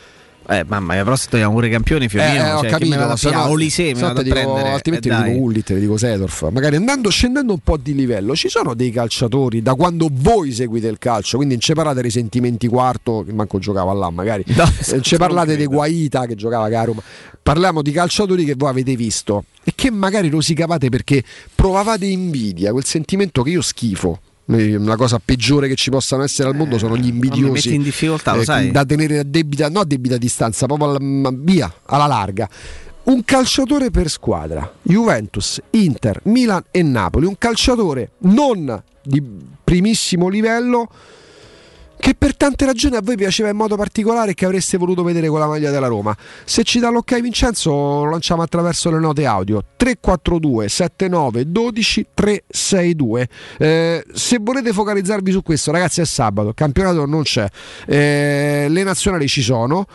Eh, 0.48 0.66
mamma 0.68 0.94
mia, 0.94 1.04
però 1.04 1.16
se 1.16 1.28
togliamo 1.30 1.54
pure 1.54 1.70
campioni 1.70 2.10
Fiorino, 2.10 2.44
eh, 2.44 2.52
ho 2.52 2.60
cioè, 2.60 2.70
capito, 2.70 2.98
me 2.98 3.06
la 3.06 3.16
se 3.16 3.32
no, 3.32 3.48
Olise, 3.48 3.94
me 3.94 4.02
la 4.02 4.14
dico, 4.14 4.36
prendere, 4.36 4.70
altrimenti 4.72 5.08
eh, 5.08 5.24
dico 5.24 5.40
Ullit, 5.40 5.74
dico 5.74 5.98
Sedorf. 5.98 6.50
Magari 6.52 6.76
andando, 6.76 7.10
scendendo 7.10 7.54
un 7.54 7.60
po' 7.60 7.78
di 7.78 7.96
livello, 7.96 8.36
ci 8.36 8.50
sono 8.50 8.74
dei 8.74 8.92
calciatori 8.92 9.62
da 9.62 9.76
quando 9.76 10.10
voi 10.12 10.52
seguite 10.52 10.88
il 10.88 10.98
calcio, 10.98 11.38
quindi 11.38 11.54
non 11.56 11.64
ci 11.64 11.74
parlate 11.74 12.02
dei 12.02 12.12
sentimenti 12.12 12.68
quarto, 12.68 13.24
che 13.26 13.32
manco 13.32 13.58
giocava 13.60 13.94
là 13.94 14.10
magari, 14.10 14.44
no, 14.48 14.70
non 14.92 15.02
ci 15.02 15.16
parlate 15.16 15.56
di 15.56 15.66
Guaita 15.66 16.26
che 16.26 16.36
giocava 16.36 16.66
a 16.66 16.84
Roma, 16.84 17.02
parliamo 17.42 17.82
di 17.82 17.92
calciatori 17.92 18.44
che 18.44 18.56
voi 18.58 18.70
avete 18.70 18.96
visto 18.98 19.46
e 19.64 19.72
che 19.74 19.92
magari 19.92 20.30
rosicavate 20.30 20.90
perché 20.90 21.24
provavate 21.56 22.06
invidia, 22.06 22.72
quel 22.72 22.84
sentimento 22.84 23.44
che 23.44 23.52
io 23.52 23.62
schifo 23.62 24.20
La 24.46 24.98
cosa 24.98 25.22
peggiore 25.24 25.70
che 25.70 25.76
ci 25.76 25.90
possano 25.90 26.24
essere 26.24 26.50
al 26.50 26.56
mondo 26.56 26.78
sono 26.78 26.98
gli 26.98 27.08
invidiosi. 27.08 27.70
Metti 27.70 27.74
in 27.76 27.84
difficoltà, 27.84 28.36
lo 28.36 28.42
eh, 28.42 28.46
sai. 28.46 28.72
Da 28.72 28.84
tenere 28.84 29.20
a 29.20 29.24
debita, 29.24 29.70
no 29.70 29.80
a 29.80 29.86
debita 29.86 30.18
distanza, 30.18 30.66
proprio 30.66 30.90
alla, 30.90 31.32
via, 31.34 31.74
alla 31.86 32.08
larga. 32.08 32.50
Un 33.04 33.24
calciatore 33.24 33.90
per 33.90 34.10
squadra, 34.10 34.74
Juventus, 34.82 35.62
Inter, 35.72 36.22
Milan 36.24 36.64
e 36.72 36.82
Napoli, 36.84 37.26
un 37.26 37.38
calciatore 37.38 38.12
non 38.20 38.82
di 39.02 39.22
primissimo 39.64 40.28
livello 40.30 40.90
che 42.04 42.16
per 42.16 42.36
tante 42.36 42.66
ragioni 42.66 42.98
a 42.98 43.02
voi 43.02 43.16
piaceva 43.16 43.48
in 43.48 43.56
modo 43.56 43.78
particolare 43.78 44.32
e 44.32 44.34
che 44.34 44.44
avreste 44.44 44.76
voluto 44.78 45.04
vedere 45.04 45.30
con 45.30 45.40
la 45.40 45.48
maglia 45.48 45.72
della 45.72 45.88
Roma. 45.88 46.14
Se 46.44 46.66
ci 46.66 46.80
dà 46.80 46.90
l'ok 46.90 47.22
Vincenzo 47.22 47.72
lo 47.72 48.10
lanciamo 48.10 48.42
attraverso 48.42 48.92
le 48.92 49.00
note 49.00 49.26
audio 49.26 49.64
342 49.78 50.68
79 50.68 51.50
12 51.50 52.08
362. 52.14 53.30
Eh, 53.58 54.04
se 54.12 54.38
volete 54.42 54.74
focalizzarvi 54.74 55.32
su 55.32 55.42
questo 55.44 55.72
ragazzi 55.72 56.02
è 56.02 56.06
sabato, 56.06 56.52
campionato 56.54 57.06
non 57.06 57.22
c'è, 57.22 57.48
eh, 57.88 58.66
le 58.68 58.84
nazionali 58.84 59.30
ci 59.30 59.42
sono 59.42 59.86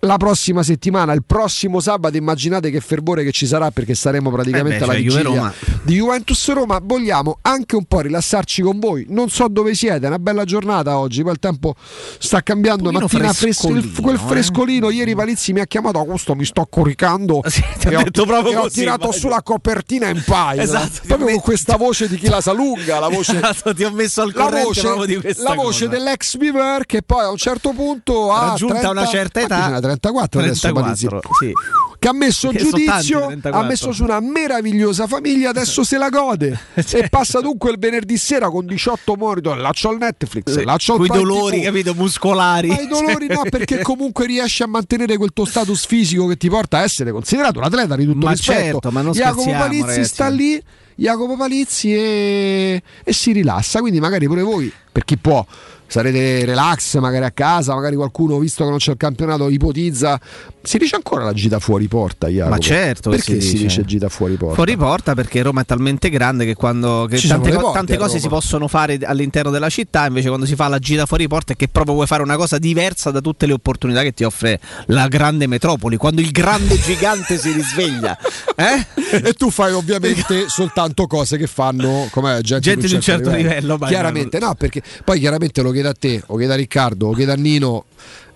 la 0.00 0.16
prossima 0.16 0.62
settimana, 0.62 1.12
il 1.12 1.24
prossimo 1.24 1.80
sabato, 1.80 2.16
immaginate 2.16 2.70
che 2.70 2.80
fervore 2.80 3.24
che 3.24 3.32
ci 3.32 3.46
sarà 3.46 3.70
perché 3.70 3.94
saremo 3.94 4.30
praticamente 4.30 4.76
eh 4.76 4.78
beh, 4.78 4.84
alla 4.84 4.92
cioè, 4.92 5.02
vigilia 5.02 5.22
Juve 5.22 5.54
di 5.82 5.94
Juventus 5.94 6.52
Roma. 6.52 6.80
Vogliamo 6.82 7.38
anche 7.42 7.76
un 7.76 7.84
po' 7.84 8.00
rilassarci 8.00 8.62
con 8.62 8.78
voi. 8.78 9.06
Non 9.08 9.28
so 9.30 9.48
dove 9.48 9.74
siete, 9.74 10.04
è 10.04 10.08
una 10.08 10.18
bella 10.18 10.44
giornata 10.44 10.98
oggi, 10.98 11.22
poi 11.22 11.32
il 11.32 11.38
tempo 11.38 11.74
sta 12.18 12.42
cambiando, 12.42 12.90
mattina 12.90 13.32
fresco, 13.32 13.68
quel 13.68 14.18
frescolino. 14.18 14.88
Eh? 14.88 14.94
Ieri 14.94 15.14
Palizzi 15.14 15.52
mi 15.52 15.60
ha 15.60 15.66
chiamato, 15.66 15.98
Augusto 15.98 16.34
mi 16.34 16.44
sto 16.44 16.66
coricando 16.68 17.40
sì, 17.46 17.62
e, 17.88 17.96
ho, 17.96 18.00
e 18.00 18.10
così, 18.10 18.54
ho, 18.54 18.68
tirato 18.68 19.04
immagino. 19.04 19.12
sulla 19.12 19.42
copertina 19.42 20.08
in 20.08 20.22
paio. 20.24 20.60
Esatto, 20.60 21.00
proprio 21.06 21.28
con 21.30 21.40
questa 21.40 21.76
voce 21.76 22.08
di 22.08 22.16
chi 22.16 22.28
la 22.28 22.40
sa 22.40 22.52
lunga, 22.52 22.98
la 22.98 23.08
voce 23.16 23.36
esatto, 23.36 23.74
ti 23.74 23.84
ho 23.84 23.90
messo 23.90 24.22
al 24.22 24.32
la 24.34 24.48
voce, 24.48 25.06
di 25.06 25.20
la 25.38 25.54
voce 25.54 25.88
dell'ex 25.88 26.36
Beaver 26.36 26.84
che 26.86 27.02
poi 27.02 27.24
a 27.24 27.30
un 27.30 27.36
certo 27.36 27.72
punto 27.72 28.32
ha 28.32 28.50
raggiunta 28.50 28.80
30, 28.80 28.90
una 28.90 29.06
certa 29.06 29.40
età 29.40 29.80
34, 29.86 30.40
34 30.40 30.84
adesso 30.84 31.20
sì. 31.38 31.52
che 31.98 32.08
ha 32.08 32.12
messo 32.12 32.48
che 32.50 32.58
giudizio, 32.58 33.32
ha 33.42 33.62
messo 33.62 33.92
su 33.92 34.04
una 34.04 34.20
meravigliosa 34.20 35.06
famiglia, 35.06 35.50
adesso 35.50 35.84
se 35.84 35.98
la 35.98 36.08
gode 36.08 36.58
cioè. 36.84 37.04
e 37.04 37.08
passa 37.08 37.40
dunque 37.40 37.70
il 37.70 37.78
venerdì 37.78 38.16
sera 38.16 38.50
con 38.50 38.66
18 38.66 39.14
monitor, 39.16 39.58
laccio 39.58 39.88
al 39.88 39.98
Netflix, 39.98 40.62
laccio 40.62 40.94
al 40.94 41.04
i 41.04 41.08
dolori, 41.08 41.60
capito, 41.62 41.94
muscolari. 41.94 42.68
Ma 42.68 42.80
i 42.80 42.86
dolori 42.86 43.26
no, 43.32 43.42
perché 43.48 43.82
comunque 43.82 44.26
riesci 44.26 44.62
a 44.62 44.66
mantenere 44.66 45.16
quel 45.16 45.30
tuo 45.32 45.44
status 45.44 45.86
fisico 45.86 46.26
che 46.26 46.36
ti 46.36 46.48
porta 46.48 46.78
a 46.78 46.82
essere 46.82 47.12
considerato 47.12 47.58
un 47.58 47.64
atleta 47.64 47.96
di 47.96 48.04
tutto 48.04 48.26
ma 48.26 48.32
rispetto. 48.32 48.60
Certo, 48.60 48.90
ma 48.90 49.02
non 49.02 49.12
Jacopo 49.12 49.50
Palizzi 49.50 49.86
ragazzi. 49.86 50.04
sta 50.04 50.28
lì 50.28 50.62
Jacopo 50.96 51.36
Palizzi 51.36 51.94
e, 51.94 52.82
e 53.04 53.12
si 53.12 53.32
rilassa, 53.32 53.80
quindi 53.80 54.00
magari 54.00 54.26
pure 54.26 54.42
voi, 54.42 54.72
per 54.90 55.04
chi 55.04 55.18
può 55.18 55.44
sarete 55.86 56.44
relax 56.44 56.98
magari 56.98 57.24
a 57.24 57.30
casa, 57.30 57.74
magari 57.74 57.96
qualcuno 57.96 58.38
visto 58.38 58.64
che 58.64 58.70
non 58.70 58.78
c'è 58.78 58.92
il 58.92 58.96
campionato 58.96 59.48
ipotizza. 59.48 60.20
Si 60.62 60.78
dice 60.78 60.96
ancora 60.96 61.24
la 61.24 61.32
gita 61.32 61.60
fuori 61.60 61.86
porta, 61.86 62.26
Jacopo? 62.28 62.54
Ma 62.54 62.58
certo, 62.58 63.10
perché 63.10 63.40
si, 63.40 63.48
si 63.48 63.58
dice. 63.58 63.84
gita 63.84 64.08
fuori 64.08 64.34
porta? 64.34 64.54
Fuori 64.54 64.76
porta 64.76 65.14
perché 65.14 65.42
Roma 65.42 65.60
è 65.60 65.64
talmente 65.64 66.10
grande 66.10 66.44
che 66.44 66.54
quando 66.54 67.06
che 67.08 67.20
tante, 67.20 67.52
co- 67.52 67.70
tante 67.72 67.96
cose 67.96 68.18
si 68.18 68.28
possono 68.28 68.66
fare 68.66 68.98
all'interno 69.02 69.50
della 69.50 69.68
città, 69.68 70.06
invece 70.06 70.28
quando 70.28 70.44
si 70.44 70.56
fa 70.56 70.66
la 70.66 70.78
gita 70.78 71.06
fuori 71.06 71.28
porta 71.28 71.52
è 71.52 71.56
che 71.56 71.68
proprio 71.68 71.94
vuoi 71.94 72.06
fare 72.06 72.22
una 72.22 72.36
cosa 72.36 72.58
diversa 72.58 73.12
da 73.12 73.20
tutte 73.20 73.46
le 73.46 73.52
opportunità 73.52 74.02
che 74.02 74.12
ti 74.12 74.24
offre 74.24 74.60
la 74.86 75.06
grande 75.06 75.46
metropoli, 75.46 75.96
quando 75.96 76.20
il 76.20 76.30
grande 76.30 76.78
gigante 76.80 77.38
si 77.38 77.52
risveglia. 77.52 78.18
Eh? 78.58 78.86
e 79.22 79.34
tu 79.34 79.50
fai 79.50 79.72
ovviamente 79.72 80.48
soltanto 80.48 81.06
cose 81.06 81.36
che 81.36 81.46
fanno 81.46 82.08
come 82.10 82.40
gente, 82.40 82.60
gente 82.60 82.86
di 82.86 82.94
un 82.94 83.00
certo, 83.02 83.24
certo 83.24 83.36
livello. 83.36 83.74
livello 83.74 83.86
chiaramente, 83.86 84.38
no, 84.38 84.54
perché 84.54 84.80
poi 85.04 85.18
chiaramente 85.18 85.60
lo 85.60 85.70
chiede 85.76 85.88
a 85.88 85.94
te, 85.94 86.22
lo 86.28 86.36
chiede 86.36 86.54
a 86.54 86.56
Riccardo, 86.56 87.08
lo 87.08 87.12
chiede 87.12 87.32
a 87.32 87.36
Nino 87.36 87.84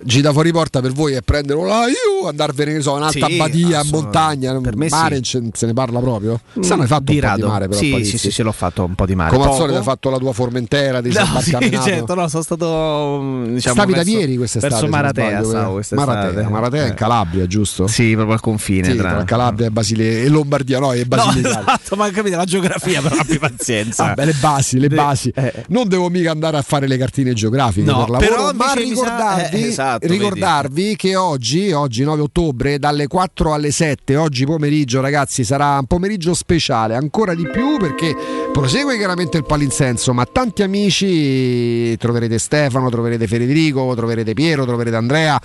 gita 0.02 0.32
fuori 0.32 0.52
porta 0.52 0.80
per 0.80 0.92
voi 0.92 1.14
è 1.14 1.22
prenderlo 1.22 1.64
là, 1.64 1.84
io 1.86 2.28
andarvene 2.28 2.72
in 2.72 2.82
un'alta 2.84 3.26
sì, 3.26 3.36
badia, 3.36 3.82
in 3.82 3.88
montagna, 3.90 4.58
per 4.60 4.76
me 4.76 4.88
mare 4.88 5.20
sì. 5.22 5.50
se 5.52 5.66
ne 5.66 5.72
parla 5.72 6.00
proprio. 6.00 6.40
Mm, 6.58 6.62
Se 6.62 6.74
hai 6.74 6.86
fatto 6.86 7.12
un 7.12 7.20
po' 7.20 7.34
di 7.36 7.42
mare, 7.42 7.68
però. 7.68 7.80
Sì, 7.80 8.04
sì, 8.04 8.18
sì, 8.18 8.30
sì, 8.30 8.42
l'ho 8.42 8.52
fatto 8.52 8.84
un 8.84 8.94
po' 8.94 9.06
di 9.06 9.14
mare. 9.14 9.34
Come 9.34 9.48
al 9.48 9.54
solito 9.54 9.78
hai 9.78 9.84
fatto 9.84 10.10
la 10.10 10.18
tua 10.18 10.32
Formentera, 10.32 11.00
di 11.00 11.12
no, 11.12 11.40
sì, 11.40 11.50
certo, 11.82 12.14
no, 12.14 12.28
sono 12.28 12.42
stato 12.42 13.42
diciamo, 13.46 13.74
Stavi 13.74 13.92
verso, 13.92 14.10
da 14.10 14.18
ieri 14.18 14.36
quest'estate. 14.36 14.74
Verso 14.74 14.88
Maratea, 14.88 15.44
stavo 15.44 15.72
quest'estate. 15.74 16.10
Maratea, 16.10 16.48
Maratea 16.48 16.86
in 16.86 16.94
Calabria, 16.94 17.46
giusto? 17.46 17.86
Sì, 17.86 18.12
proprio 18.12 18.34
al 18.34 18.40
confine 18.40 18.90
sì, 18.90 18.96
tra... 18.96 19.10
tra 19.10 19.24
Calabria 19.24 19.66
e 19.66 19.70
Basile 19.70 20.22
e 20.22 20.28
Lombardia, 20.28 20.78
no, 20.78 20.92
e 20.92 21.04
Basilicata. 21.04 21.54
No, 21.54 21.60
esatto, 21.60 21.96
ma 21.96 22.10
capite 22.10 22.36
la 22.36 22.44
geografia, 22.44 23.00
però 23.00 23.16
abbi 23.16 23.38
pazienza. 23.38 24.14
Ah, 24.14 24.24
le 24.24 24.34
basi, 24.38 24.78
le 24.78 24.88
basi. 24.88 25.32
Eh. 25.34 25.64
Non 25.68 25.88
devo 25.88 26.08
mica 26.08 26.30
andare 26.30 26.56
a 26.56 26.62
fare 26.62 26.86
le 26.86 26.96
cartine 26.96 27.32
geografiche 27.32 27.86
per 27.86 27.94
lavoro, 27.94 28.18
però 28.18 28.52
ma 28.52 28.72
ricordarvi, 28.72 29.66
eh, 29.66 29.72
esatto, 29.96 30.06
ricordarvi 30.06 30.60
ricordarvi 30.60 30.96
che 30.96 31.16
oggi, 31.16 31.72
oggi 31.72 32.04
9 32.04 32.22
ottobre, 32.22 32.78
dalle 32.78 33.06
4 33.06 33.52
alle 33.52 33.70
7, 33.70 34.16
oggi 34.16 34.44
pomeriggio 34.44 35.00
ragazzi 35.00 35.44
sarà 35.44 35.78
un 35.78 35.86
pomeriggio 35.86 36.34
speciale, 36.34 36.94
ancora 36.94 37.34
di 37.34 37.46
più 37.48 37.76
perché 37.78 38.14
prosegue 38.52 38.96
chiaramente 38.96 39.36
il 39.36 39.44
palinsenso, 39.44 40.12
ma 40.12 40.24
tanti 40.24 40.62
amici, 40.62 41.96
troverete 41.96 42.38
Stefano, 42.38 42.90
troverete 42.90 43.26
Federico, 43.26 43.92
troverete 43.94 44.34
Piero, 44.34 44.64
troverete 44.64 44.96
Andrea, 44.96 45.40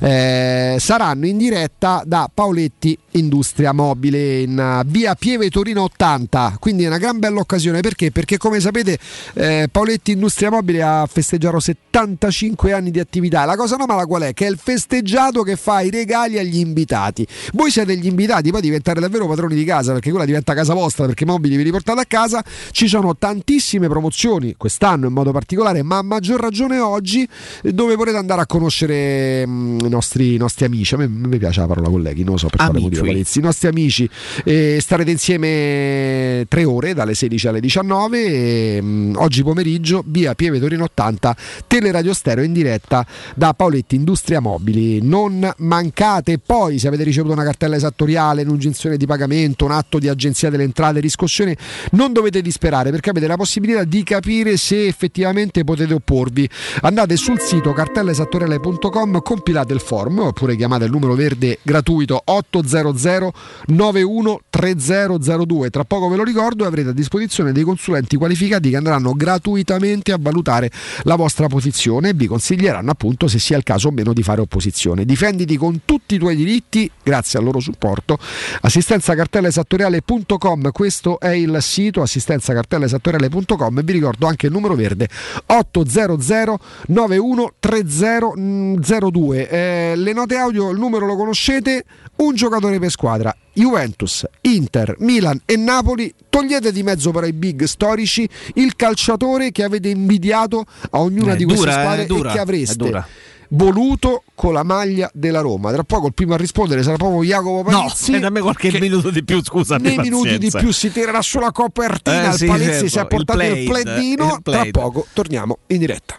eh, 0.00 0.76
saranno 0.78 1.26
in 1.26 1.36
diretta 1.36 2.02
da 2.04 2.28
Paoletti 2.32 2.96
Industria 3.12 3.72
Mobile 3.72 4.40
in 4.40 4.82
via 4.86 5.14
Pieve 5.14 5.50
Torino 5.50 5.82
80, 5.82 6.56
quindi 6.58 6.84
è 6.84 6.86
una 6.86 6.98
gran 6.98 7.18
bella 7.18 7.40
occasione 7.40 7.80
perché? 7.80 8.10
Perché 8.10 8.36
come 8.36 8.60
sapete 8.60 8.98
eh, 9.34 9.68
Paoletti 9.70 10.12
Industria 10.12 10.50
Mobile 10.50 10.82
ha 10.82 11.08
festeggiato 11.10 11.60
75 11.60 12.72
anni 12.72 12.90
di 12.90 13.00
attività, 13.00 13.44
la 13.44 13.56
cosa 13.56 13.76
anomala 13.88 14.04
qual 14.06 14.22
è? 14.22 14.34
Che 14.34 14.46
è 14.46 14.50
il 14.50 14.58
festeggiato 14.62 15.42
che 15.42 15.56
fa 15.56 15.80
i 15.80 15.90
regali 15.90 16.38
agli 16.38 16.58
invitati. 16.58 17.26
Voi 17.54 17.70
siete 17.70 17.96
gli 17.96 18.06
invitati, 18.06 18.50
poi 18.50 18.60
diventare 18.60 19.00
davvero 19.00 19.26
padroni 19.26 19.54
di 19.54 19.64
casa, 19.64 19.92
perché 19.92 20.10
quella 20.10 20.26
diventa 20.26 20.54
casa 20.54 20.74
vostra, 20.74 21.06
perché 21.06 21.24
i 21.24 21.26
mobili 21.26 21.56
vi 21.56 21.62
riportate 21.62 22.00
a 22.00 22.04
casa. 22.04 22.44
Ci 22.70 22.86
sono 22.86 23.16
tantissime 23.16 23.88
promozioni, 23.88 24.54
quest'anno 24.56 25.06
in 25.06 25.12
modo 25.12 25.32
particolare, 25.32 25.82
ma 25.82 25.98
a 25.98 26.02
maggior 26.02 26.38
ragione 26.38 26.78
oggi, 26.78 27.26
dove 27.62 27.96
potete 27.96 28.18
andare 28.18 28.42
a 28.42 28.46
conoscere 28.46 29.46
mh, 29.46 29.78
i, 29.84 29.88
nostri, 29.88 30.34
i, 30.34 30.36
nostri, 30.36 30.66
amici. 30.66 30.94
A 30.94 30.98
me, 30.98 31.08
mi 31.08 31.38
piace 31.38 31.60
la 31.60 31.66
parola 31.66 31.88
colleghi, 31.88 32.22
non 32.22 32.32
lo 32.32 32.38
so 32.38 32.48
per 32.48 32.58
quale 32.58 32.80
motivo. 32.80 33.04
Palizzi. 33.04 33.38
I 33.38 33.42
nostri 33.42 33.68
amici 33.68 34.08
eh, 34.44 34.78
starete 34.80 35.10
insieme 35.10 36.44
tre 36.48 36.64
ore, 36.64 36.92
dalle 36.92 37.14
16 37.14 37.48
alle 37.48 37.60
19. 37.60 38.24
E, 38.24 38.82
mh, 38.82 39.14
oggi 39.16 39.42
pomeriggio, 39.42 40.02
via 40.06 40.34
Pieve 40.34 40.58
Torino 40.58 40.84
80, 40.84 41.36
Teleradio 41.66 42.12
Stereo 42.12 42.44
in 42.44 42.52
diretta 42.52 43.06
da 43.34 43.54
Paoletti 43.78 43.94
Industria 43.94 44.40
mobili. 44.40 45.00
Non 45.02 45.52
mancate 45.58 46.38
poi, 46.38 46.78
se 46.78 46.88
avete 46.88 47.04
ricevuto 47.04 47.32
una 47.32 47.44
cartella 47.44 47.76
esattoriale, 47.76 48.42
un'ungizione 48.42 48.96
di 48.96 49.06
pagamento, 49.06 49.64
un 49.64 49.72
atto 49.72 49.98
di 49.98 50.08
agenzia 50.08 50.50
delle 50.50 50.64
entrate, 50.64 51.00
riscossione, 51.00 51.56
non 51.92 52.12
dovete 52.12 52.42
disperare 52.42 52.90
perché 52.90 53.10
avete 53.10 53.26
la 53.26 53.36
possibilità 53.36 53.84
di 53.84 54.02
capire 54.02 54.56
se 54.56 54.86
effettivamente 54.86 55.64
potete 55.64 55.94
opporvi. 55.94 56.48
Andate 56.82 57.16
sul 57.16 57.40
sito 57.40 57.72
cartellaesattoriale.com, 57.72 59.22
compilate 59.22 59.72
il 59.72 59.80
form 59.80 60.20
oppure 60.20 60.56
chiamate 60.56 60.84
il 60.84 60.90
numero 60.90 61.14
verde 61.14 61.58
gratuito 61.62 62.20
800 62.24 63.32
913002. 63.66 65.70
Tra 65.70 65.84
poco 65.84 66.08
ve 66.08 66.16
lo 66.16 66.24
ricordo 66.24 66.64
avrete 66.64 66.90
a 66.90 66.92
disposizione 66.92 67.52
dei 67.52 67.62
consulenti 67.62 68.16
qualificati 68.16 68.70
che 68.70 68.76
andranno 68.76 69.12
gratuitamente 69.12 70.12
a 70.12 70.18
valutare 70.18 70.70
la 71.02 71.14
vostra 71.14 71.46
posizione 71.46 72.10
e 72.10 72.14
vi 72.14 72.26
consiglieranno 72.26 72.90
appunto 72.90 73.28
se 73.28 73.38
sia 73.38 73.56
il 73.58 73.64
caso 73.64 73.88
o 73.88 73.90
meno 73.90 74.12
di 74.12 74.22
fare 74.22 74.40
opposizione. 74.40 75.04
Difenditi 75.04 75.56
con 75.56 75.80
tutti 75.84 76.14
i 76.14 76.18
tuoi 76.18 76.36
diritti 76.36 76.90
grazie 77.02 77.38
al 77.38 77.44
loro 77.44 77.60
supporto. 77.60 78.18
Assistenza 78.60 79.14
cartellasattoriale.com, 79.14 80.70
questo 80.72 81.20
è 81.20 81.30
il 81.30 81.58
sito 81.60 82.02
assistenzacartellasattoriale.com 82.02 83.78
e 83.78 83.82
vi 83.82 83.92
ricordo 83.92 84.26
anche 84.26 84.46
il 84.46 84.52
numero 84.52 84.74
verde 84.74 85.08
800 85.46 86.58
913002. 86.88 89.48
Eh, 89.48 89.94
le 89.96 90.12
note 90.12 90.36
audio, 90.36 90.70
il 90.70 90.78
numero 90.78 91.06
lo 91.06 91.16
conoscete, 91.16 91.84
un 92.16 92.34
giocatore 92.34 92.78
per 92.78 92.90
squadra. 92.90 93.34
Juventus, 93.52 94.26
Inter, 94.42 94.96
Milan 94.98 95.40
e 95.44 95.56
Napoli, 95.56 96.14
togliete 96.28 96.70
di 96.70 96.84
mezzo 96.84 97.10
per 97.10 97.24
i 97.24 97.32
big 97.32 97.64
storici 97.64 98.28
il 98.54 98.76
calciatore 98.76 99.50
che 99.50 99.64
avete 99.64 99.88
invidiato 99.88 100.64
a 100.90 101.00
ognuna 101.00 101.32
è 101.32 101.36
di 101.36 101.44
dura, 101.44 101.56
queste 101.56 101.80
squadre 101.80 102.06
dura, 102.06 102.30
e 102.30 102.32
che 102.32 102.38
avreste 102.38 103.04
voluto 103.50 104.22
con 104.34 104.52
la 104.52 104.62
maglia 104.62 105.10
della 105.12 105.40
Roma. 105.40 105.72
Tra 105.72 105.84
poco 105.84 106.06
il 106.06 106.14
primo 106.14 106.34
a 106.34 106.36
rispondere 106.36 106.82
sarà 106.82 106.96
proprio 106.96 107.22
Jacopo 107.22 107.62
Palizzi. 107.68 108.12
No, 108.12 108.18
dammi 108.20 108.40
qualche 108.40 108.78
minuto 108.78 109.10
di 109.10 109.24
più, 109.24 109.42
scusa. 109.42 109.76
Nei 109.76 109.96
minuti 109.98 110.38
di 110.38 110.50
più 110.50 110.72
si 110.72 110.92
tirerà 110.92 111.22
sulla 111.22 111.52
copertina. 111.52 112.24
Eh, 112.24 112.28
il 112.28 112.34
sì, 112.34 112.46
Palizzi 112.46 112.70
certo. 112.70 112.88
si 112.88 112.98
è 112.98 113.06
portato 113.06 113.42
il, 113.42 113.56
il 113.58 113.68
pledino. 113.68 114.34
il 114.36 114.42
Tra 114.42 114.66
poco 114.70 115.06
torniamo 115.12 115.58
in 115.68 115.78
diretta. 115.78 116.18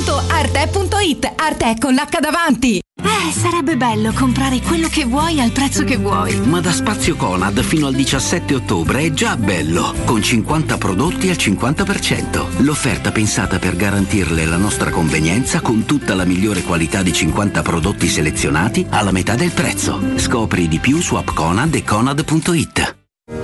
www.arte.it 0.01 1.33
Arte 1.35 1.75
con 1.79 1.93
l'H 1.93 2.19
davanti. 2.19 2.81
Eh, 3.03 3.31
sarebbe 3.31 3.77
bello 3.77 4.11
comprare 4.13 4.59
quello 4.59 4.87
che 4.87 5.05
vuoi 5.05 5.39
al 5.39 5.51
prezzo 5.51 5.83
che 5.83 5.97
vuoi. 5.97 6.39
Ma 6.41 6.59
da 6.59 6.71
Spazio 6.71 7.15
Conad 7.15 7.61
fino 7.61 7.87
al 7.87 7.93
17 7.93 8.55
ottobre 8.55 9.01
è 9.01 9.11
già 9.11 9.37
bello, 9.37 9.93
con 10.05 10.21
50 10.21 10.77
prodotti 10.77 11.29
al 11.29 11.35
50%. 11.35 12.63
L'offerta 12.63 13.11
pensata 13.11 13.59
per 13.59 13.75
garantirle 13.75 14.45
la 14.45 14.57
nostra 14.57 14.89
convenienza 14.89 15.61
con 15.61 15.85
tutta 15.85 16.15
la 16.15 16.25
migliore 16.25 16.63
qualità 16.63 17.01
di 17.01 17.13
50 17.13 17.61
prodotti 17.61 18.07
selezionati 18.07 18.85
alla 18.89 19.11
metà 19.11 19.35
del 19.35 19.51
prezzo. 19.51 19.99
Scopri 20.15 20.67
di 20.67 20.79
più 20.79 20.99
su 20.99 21.15
appconad 21.15 21.73
e 21.75 21.83
conad.it. 21.83 22.95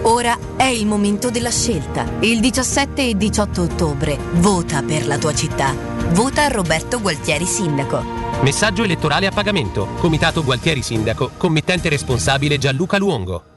Ora 0.03 0.37
è 0.55 0.65
il 0.65 0.85
momento 0.85 1.29
della 1.29 1.51
scelta. 1.51 2.05
Il 2.19 2.39
17 2.39 3.09
e 3.09 3.15
18 3.15 3.61
ottobre 3.61 4.17
vota 4.33 4.81
per 4.81 5.07
la 5.07 5.17
tua 5.17 5.33
città. 5.33 5.96
Vota 6.11 6.47
Roberto 6.47 6.99
Gualtieri 6.99 7.45
Sindaco. 7.45 8.01
Messaggio 8.41 8.83
elettorale 8.83 9.27
a 9.27 9.31
pagamento. 9.31 9.87
Comitato 9.99 10.43
Gualtieri 10.43 10.81
Sindaco. 10.81 11.31
Committente 11.37 11.89
responsabile 11.89 12.57
Gianluca 12.57 12.97
Luongo. 12.97 13.56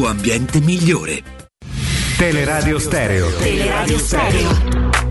ambiente 0.07 0.59
migliore. 0.61 1.23
Teleradio 2.17 2.79
Stereo. 2.79 3.29
Teleradio 3.37 3.97
Stereo. 3.97 5.10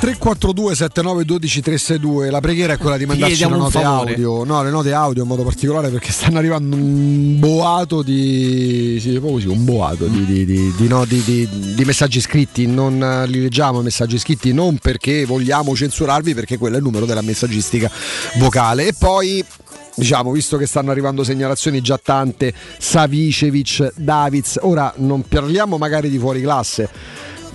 342 0.00 0.74
79 0.74 1.24
12 1.26 1.60
362 1.60 2.30
la 2.30 2.40
preghiera 2.40 2.72
è 2.72 2.78
quella 2.78 2.96
di 2.96 3.04
mandarci 3.04 3.32
le 3.32 3.36
chiediamo 3.36 3.62
note 3.62 3.82
audio. 3.82 4.44
No, 4.44 4.62
le 4.62 4.70
note 4.70 4.94
audio 4.94 5.22
in 5.22 5.28
modo 5.28 5.42
particolare 5.42 5.90
perché 5.90 6.10
stanno 6.10 6.38
arrivando 6.38 6.74
un 6.74 7.38
boato 7.38 8.00
di. 8.02 8.96
Sì, 8.98 9.10
proprio 9.10 9.32
così, 9.32 9.48
un 9.48 9.62
boato 9.62 10.06
di, 10.06 10.24
di- 10.24 10.72
di- 10.74 10.88
no- 10.88 11.04
di 11.04 11.82
messaggi 11.84 12.18
scritti. 12.18 12.66
Non 12.66 13.02
eh, 13.02 13.26
li 13.26 13.42
leggiamo 13.42 13.80
i 13.80 13.82
messaggi 13.82 14.18
scritti 14.18 14.54
non 14.54 14.78
perché 14.78 15.26
vogliamo 15.26 15.76
censurarvi, 15.76 16.32
perché 16.32 16.56
quello 16.56 16.76
è 16.76 16.78
il 16.78 16.84
numero 16.84 17.04
della 17.04 17.20
messaggistica 17.20 17.90
vocale. 18.38 18.86
E 18.86 18.94
poi. 18.98 19.44
Diciamo, 19.92 20.30
visto 20.30 20.56
che 20.56 20.66
stanno 20.66 20.92
arrivando 20.92 21.24
segnalazioni 21.24 21.82
già 21.82 22.00
tante, 22.02 22.54
Savicevic, 22.78 23.92
Davids, 23.96 24.58
ora 24.62 24.90
non 24.98 25.22
parliamo 25.28 25.76
magari 25.76 26.08
di 26.08 26.16
fuori 26.16 26.40
classe, 26.40 26.88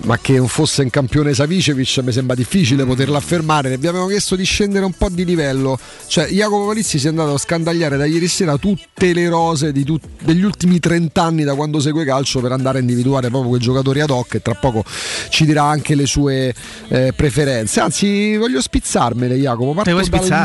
ma 0.03 0.19
che 0.19 0.33
non 0.33 0.47
fosse 0.47 0.83
un 0.83 0.89
campione 0.89 1.33
Savicevic 1.33 1.97
mi 2.03 2.11
sembra 2.11 2.35
difficile 2.35 2.85
poterlo 2.85 3.17
affermare. 3.17 3.69
Ne 3.69 3.75
abbiamo 3.75 4.05
chiesto 4.07 4.35
di 4.35 4.43
scendere 4.43 4.85
un 4.85 4.93
po' 4.93 5.09
di 5.09 5.25
livello. 5.25 5.77
Cioè, 6.07 6.27
Jacopo 6.27 6.67
Palizzi 6.67 6.99
si 6.99 7.07
è 7.07 7.09
andato 7.09 7.33
a 7.33 7.37
scandagliare 7.37 7.97
da 7.97 8.05
ieri 8.05 8.27
sera 8.27 8.57
tutte 8.57 9.13
le 9.13 9.27
rose 9.29 9.71
di 9.71 9.83
tut- 9.83 10.05
degli 10.21 10.43
ultimi 10.43 10.79
30 10.79 11.21
anni 11.21 11.43
da 11.43 11.55
quando 11.55 11.79
segue 11.79 12.05
calcio 12.05 12.39
per 12.39 12.51
andare 12.51 12.77
a 12.77 12.81
individuare 12.81 13.29
proprio 13.29 13.49
quei 13.49 13.61
giocatori 13.61 14.01
ad 14.01 14.09
hoc 14.09 14.35
e 14.35 14.41
tra 14.41 14.53
poco 14.53 14.83
ci 15.29 15.45
dirà 15.45 15.63
anche 15.63 15.95
le 15.95 16.05
sue 16.05 16.53
eh, 16.89 17.13
preferenze. 17.15 17.79
Anzi, 17.79 18.35
voglio 18.37 18.61
spizzarmele, 18.61 19.35
Jacopo. 19.35 19.73
Parto 19.73 19.91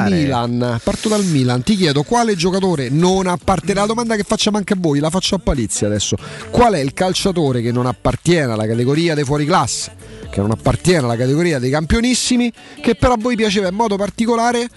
dal? 0.08 0.12
Milan. 0.12 0.80
Parto 0.82 1.08
dal 1.08 1.24
Milan. 1.24 1.62
Ti 1.62 1.76
chiedo 1.76 2.02
quale 2.02 2.34
giocatore 2.34 2.88
non 2.88 3.26
appartiene. 3.26 3.80
La 3.80 3.86
domanda 3.86 4.16
che 4.16 4.22
facciamo 4.22 4.56
anche 4.56 4.72
a 4.72 4.76
voi, 4.78 5.00
la 5.00 5.10
faccio 5.10 5.34
a 5.34 5.38
Palizzi 5.38 5.84
adesso. 5.84 6.16
Qual 6.50 6.72
è 6.72 6.78
il 6.78 6.94
calciatore 6.94 7.60
che 7.60 7.72
non 7.72 7.86
appartiene 7.86 8.52
alla 8.52 8.66
categoria 8.66 9.14
dei 9.14 9.24
fuori 9.24 9.39
classe? 9.46 9.92
Che 10.30 10.40
non 10.40 10.50
appartiene 10.50 11.04
alla 11.04 11.16
categoria 11.16 11.58
dei 11.58 11.70
campionissimi, 11.70 12.52
che 12.80 12.94
però 12.94 13.14
a 13.14 13.18
voi 13.18 13.36
piaceva 13.36 13.68
in 13.68 13.74
modo 13.74 13.96
particolare, 13.96 14.68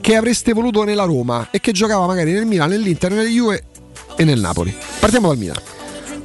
che 0.00 0.16
avreste 0.16 0.52
voluto 0.52 0.84
nella 0.84 1.04
Roma 1.04 1.48
e 1.50 1.60
che 1.60 1.72
giocava 1.72 2.06
magari 2.06 2.32
nel 2.32 2.46
Milan, 2.46 2.68
nell'Inter, 2.70 3.10
nelle 3.10 3.28
Juve 3.28 3.64
e 4.16 4.24
nel 4.24 4.40
Napoli. 4.40 4.74
Partiamo 5.00 5.28
dal 5.28 5.38
Milan. 5.38 5.60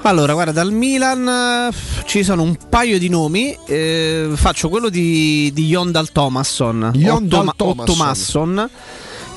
Allora, 0.02 0.34
guarda, 0.34 0.52
dal 0.52 0.72
Milan 0.72 1.28
eh, 1.28 1.76
ci 2.06 2.24
sono 2.24 2.44
un 2.44 2.56
paio 2.70 3.00
di 3.00 3.10
nomi. 3.10 3.58
eh, 3.66 4.30
faccio 4.36 4.70
quello 4.70 4.90
di, 4.90 5.50
di 5.52 5.66
Yondal 5.66 6.12
Thomasson. 6.12 6.92
Yondal 6.94 7.54
Thomasson. 7.56 8.70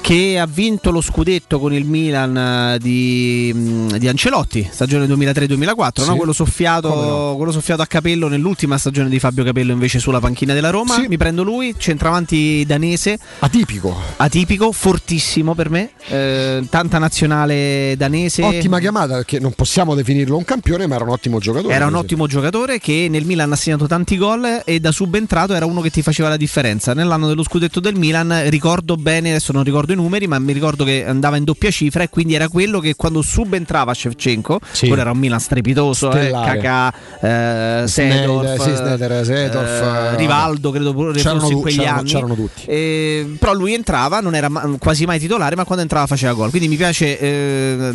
Che 0.01 0.39
ha 0.39 0.47
vinto 0.47 0.91
lo 0.91 1.03
scudetto 1.03 1.59
con 1.59 1.75
il 1.75 1.85
Milan 1.85 2.35
eh, 2.75 2.79
di, 2.81 3.53
mh, 3.55 3.99
di 3.99 4.09
Ancelotti, 4.09 4.67
stagione 4.71 5.05
2003-2004, 5.07 6.01
Sì. 6.03 6.07
no? 6.09 6.17
quello, 6.17 6.33
soffiato, 6.33 6.89
no. 6.89 7.37
quello 7.37 7.53
soffiato 7.53 7.83
a 7.83 7.87
capello 7.87 8.27
nell'ultima 8.29 8.79
stagione 8.79 9.11
di 9.11 9.19
Fabio 9.19 9.45
Capello 9.45 9.73
invece 9.73 9.99
sulla 9.99 10.19
panchina 10.19 10.55
della 10.55 10.71
Roma. 10.71 10.95
Sì. 10.95 11.09
Mi 11.09 11.19
prendo 11.19 11.43
lui, 11.43 11.75
centravanti 11.77 12.65
danese, 12.67 13.19
Atipico. 13.41 13.95
atipico, 14.17 14.73
fortissimo 14.73 15.55
per 15.55 15.69
me, 15.69 15.91
eh, 16.07 16.65
tanta 16.71 16.97
nazionale 16.99 17.95
danese. 17.99 18.43
Ottima 18.43 18.79
chiamata 18.79 19.17
perché 19.17 19.39
non 19.39 19.53
possiamo 19.53 19.95
definirlo 19.95 20.39
un 20.39 20.45
campione, 20.45 20.87
ma 20.87 20.95
era 20.95 21.05
un 21.05 21.11
ottimo 21.11 21.39
giocatore. 21.39 21.75
Era 21.75 21.85
un 21.87 21.95
ottimo 21.97 22.27
giocatore 22.27 22.79
che 22.79 23.09
nel 23.11 23.27
Milan 23.27 23.53
ha 23.53 23.57
segnato 23.57 23.87
tanti 23.87 24.17
gol 24.17 24.63
e 24.65 24.81
da 24.81 24.91
subentrato 24.91 25.53
era 25.53 25.67
uno 25.67 25.83
che 25.83 25.91
ti 25.91 26.01
faceva 26.01 26.31
la 26.31 26.39
differenza. 26.39 26.95
Nell'anno 26.95 27.27
dello 27.29 27.43
scudetto 27.43 27.79
del 27.79 27.97
Milan 27.97 28.49
ricordo 28.49 28.97
bene, 28.97 29.31
adesso 29.31 29.53
non 29.53 29.65
ricordo 29.65 29.88
i 29.93 29.97
numeri, 29.97 30.27
ma 30.27 30.39
mi 30.39 30.53
ricordo 30.53 30.85
che 30.85 31.05
andava 31.07 31.37
in 31.37 31.45
doppia 31.45 31.71
cifra 31.71 32.03
e 32.03 32.09
quindi 32.09 32.35
era 32.35 32.49
quello 32.49 32.81
che 32.81 32.95
quando 32.97 33.23
subentrava 33.23 33.93
Shevchenko, 33.95 34.61
Sì. 34.71 34.87
quello 34.87 35.03
era 35.03 35.11
un 35.11 35.19
Milan 35.19 35.41
strepitoso, 35.41 36.11
eh. 36.13 36.31
Kakà, 36.31 36.93
eh, 37.21 37.83
sì, 37.87 37.93
Sneijder, 38.11 39.25
Seedorf, 39.25 39.69
eh, 39.83 40.13
eh, 40.13 40.17
Rivaldo, 40.17 40.71
credo 40.71 40.93
pure 40.93 41.13
C'erano 41.13 41.49
in 41.51 41.61
quegli 41.61 41.77
c'erano- 41.79 41.99
anni. 41.99 42.09
c'erano 42.09 42.35
tutti. 42.35 42.63
Eh, 42.67 43.37
però 43.39 43.53
lui 43.55 43.75
entrava, 43.75 44.21
non 44.21 44.35
era 44.35 44.49
ma- 44.49 44.69
quasi 44.79 45.05
mai 45.07 45.19
titolare, 45.19 45.57
ma 45.57 45.65
quando 45.65 45.83
entrava 45.83 46.07
faceva 46.07 46.33
gol. 46.33 46.51
Quindi 46.51 46.69
mi 46.69 46.77
piace, 46.77 47.19
eh, 47.19 47.93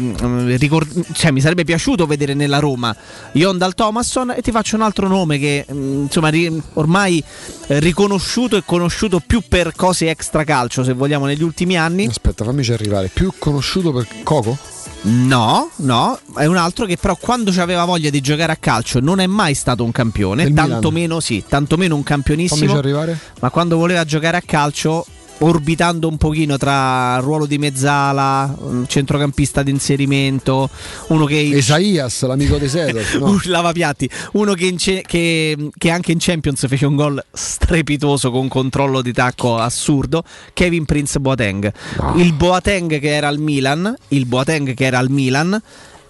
ricord- 0.57 1.05
cioè 1.13 1.31
mi 1.31 1.41
sarebbe 1.41 1.63
piaciuto 1.63 2.05
vedere 2.05 2.33
nella 2.33 2.59
Roma 2.59 2.95
Yondal 3.33 3.73
Thomasson 3.73 4.33
e 4.35 4.41
ti 4.41 4.51
faccio 4.51 4.75
un 4.75 4.81
altro 4.81 5.07
nome 5.07 5.37
che 5.39 5.65
mm, 5.71 6.01
insomma 6.03 6.29
ri- 6.29 6.61
ormai 6.73 7.23
eh, 7.67 7.79
riconosciuto 7.79 8.57
e 8.57 8.63
conosciuto 8.65 9.21
più 9.25 9.41
per 9.47 9.73
cose 9.75 10.09
extra 10.09 10.43
calcio, 10.43 10.83
se 10.83 10.93
vogliamo, 10.93 11.25
negli 11.25 11.43
ultimi 11.43 11.77
anni. 11.77 11.81
Aspetta, 12.07 12.43
fammici 12.43 12.71
arrivare. 12.73 13.09
Più 13.13 13.31
conosciuto 13.37 13.91
per 13.91 14.07
Coco? 14.23 14.57
No, 15.03 15.69
no, 15.77 16.17
è 16.37 16.45
un 16.45 16.55
altro 16.55 16.85
che 16.85 16.95
però 16.95 17.17
quando 17.17 17.51
aveva 17.61 17.83
voglia 17.83 18.09
di 18.09 18.21
giocare 18.21 18.53
a 18.53 18.55
calcio 18.55 19.01
non 19.01 19.19
è 19.19 19.27
mai 19.27 19.53
stato 19.53 19.83
un 19.83 19.91
campione, 19.91 20.53
tantomeno 20.53 21.19
sì, 21.19 21.43
tantomeno 21.45 21.95
un 21.95 22.03
campionissimo. 22.03 22.71
Fammici 22.71 22.77
arrivare. 22.77 23.19
ma 23.41 23.49
quando 23.49 23.75
voleva 23.75 24.05
giocare 24.05 24.37
a 24.37 24.41
calcio 24.45 25.05
orbitando 25.43 26.07
un 26.07 26.17
pochino 26.17 26.57
tra 26.57 27.17
ruolo 27.17 27.45
di 27.45 27.57
mezzala, 27.57 28.55
centrocampista 28.87 29.61
di 29.61 29.71
inserimento, 29.71 30.69
uno 31.07 31.25
che 31.25 31.49
Esaias, 31.53 32.25
l'amico 32.25 32.57
di 32.57 32.67
Seedorf. 32.69 33.17
No. 33.17 33.39
lavapiatti, 33.45 34.09
uno 34.33 34.53
che, 34.53 34.75
ce- 34.77 35.03
che- 35.05 35.69
che 35.77 35.89
anche 35.89 36.11
in 36.11 36.17
Champions 36.19 36.65
fece 36.67 36.85
un 36.85 36.95
gol 36.95 37.23
strepitoso 37.31 38.31
con 38.31 38.47
controllo 38.47 39.01
di 39.01 39.11
tacco 39.11 39.57
assurdo, 39.57 40.23
Kevin 40.53 40.85
Prince 40.85 41.19
Boateng. 41.19 41.71
Il 42.15 42.33
Boateng 42.33 42.99
che 42.99 43.13
era 43.13 43.27
al 43.27 43.39
Milan, 43.39 43.93
il 44.09 44.25
Boateng 44.25 44.73
che 44.73 44.85
era 44.85 44.97
al 44.99 45.09
Milan 45.09 45.61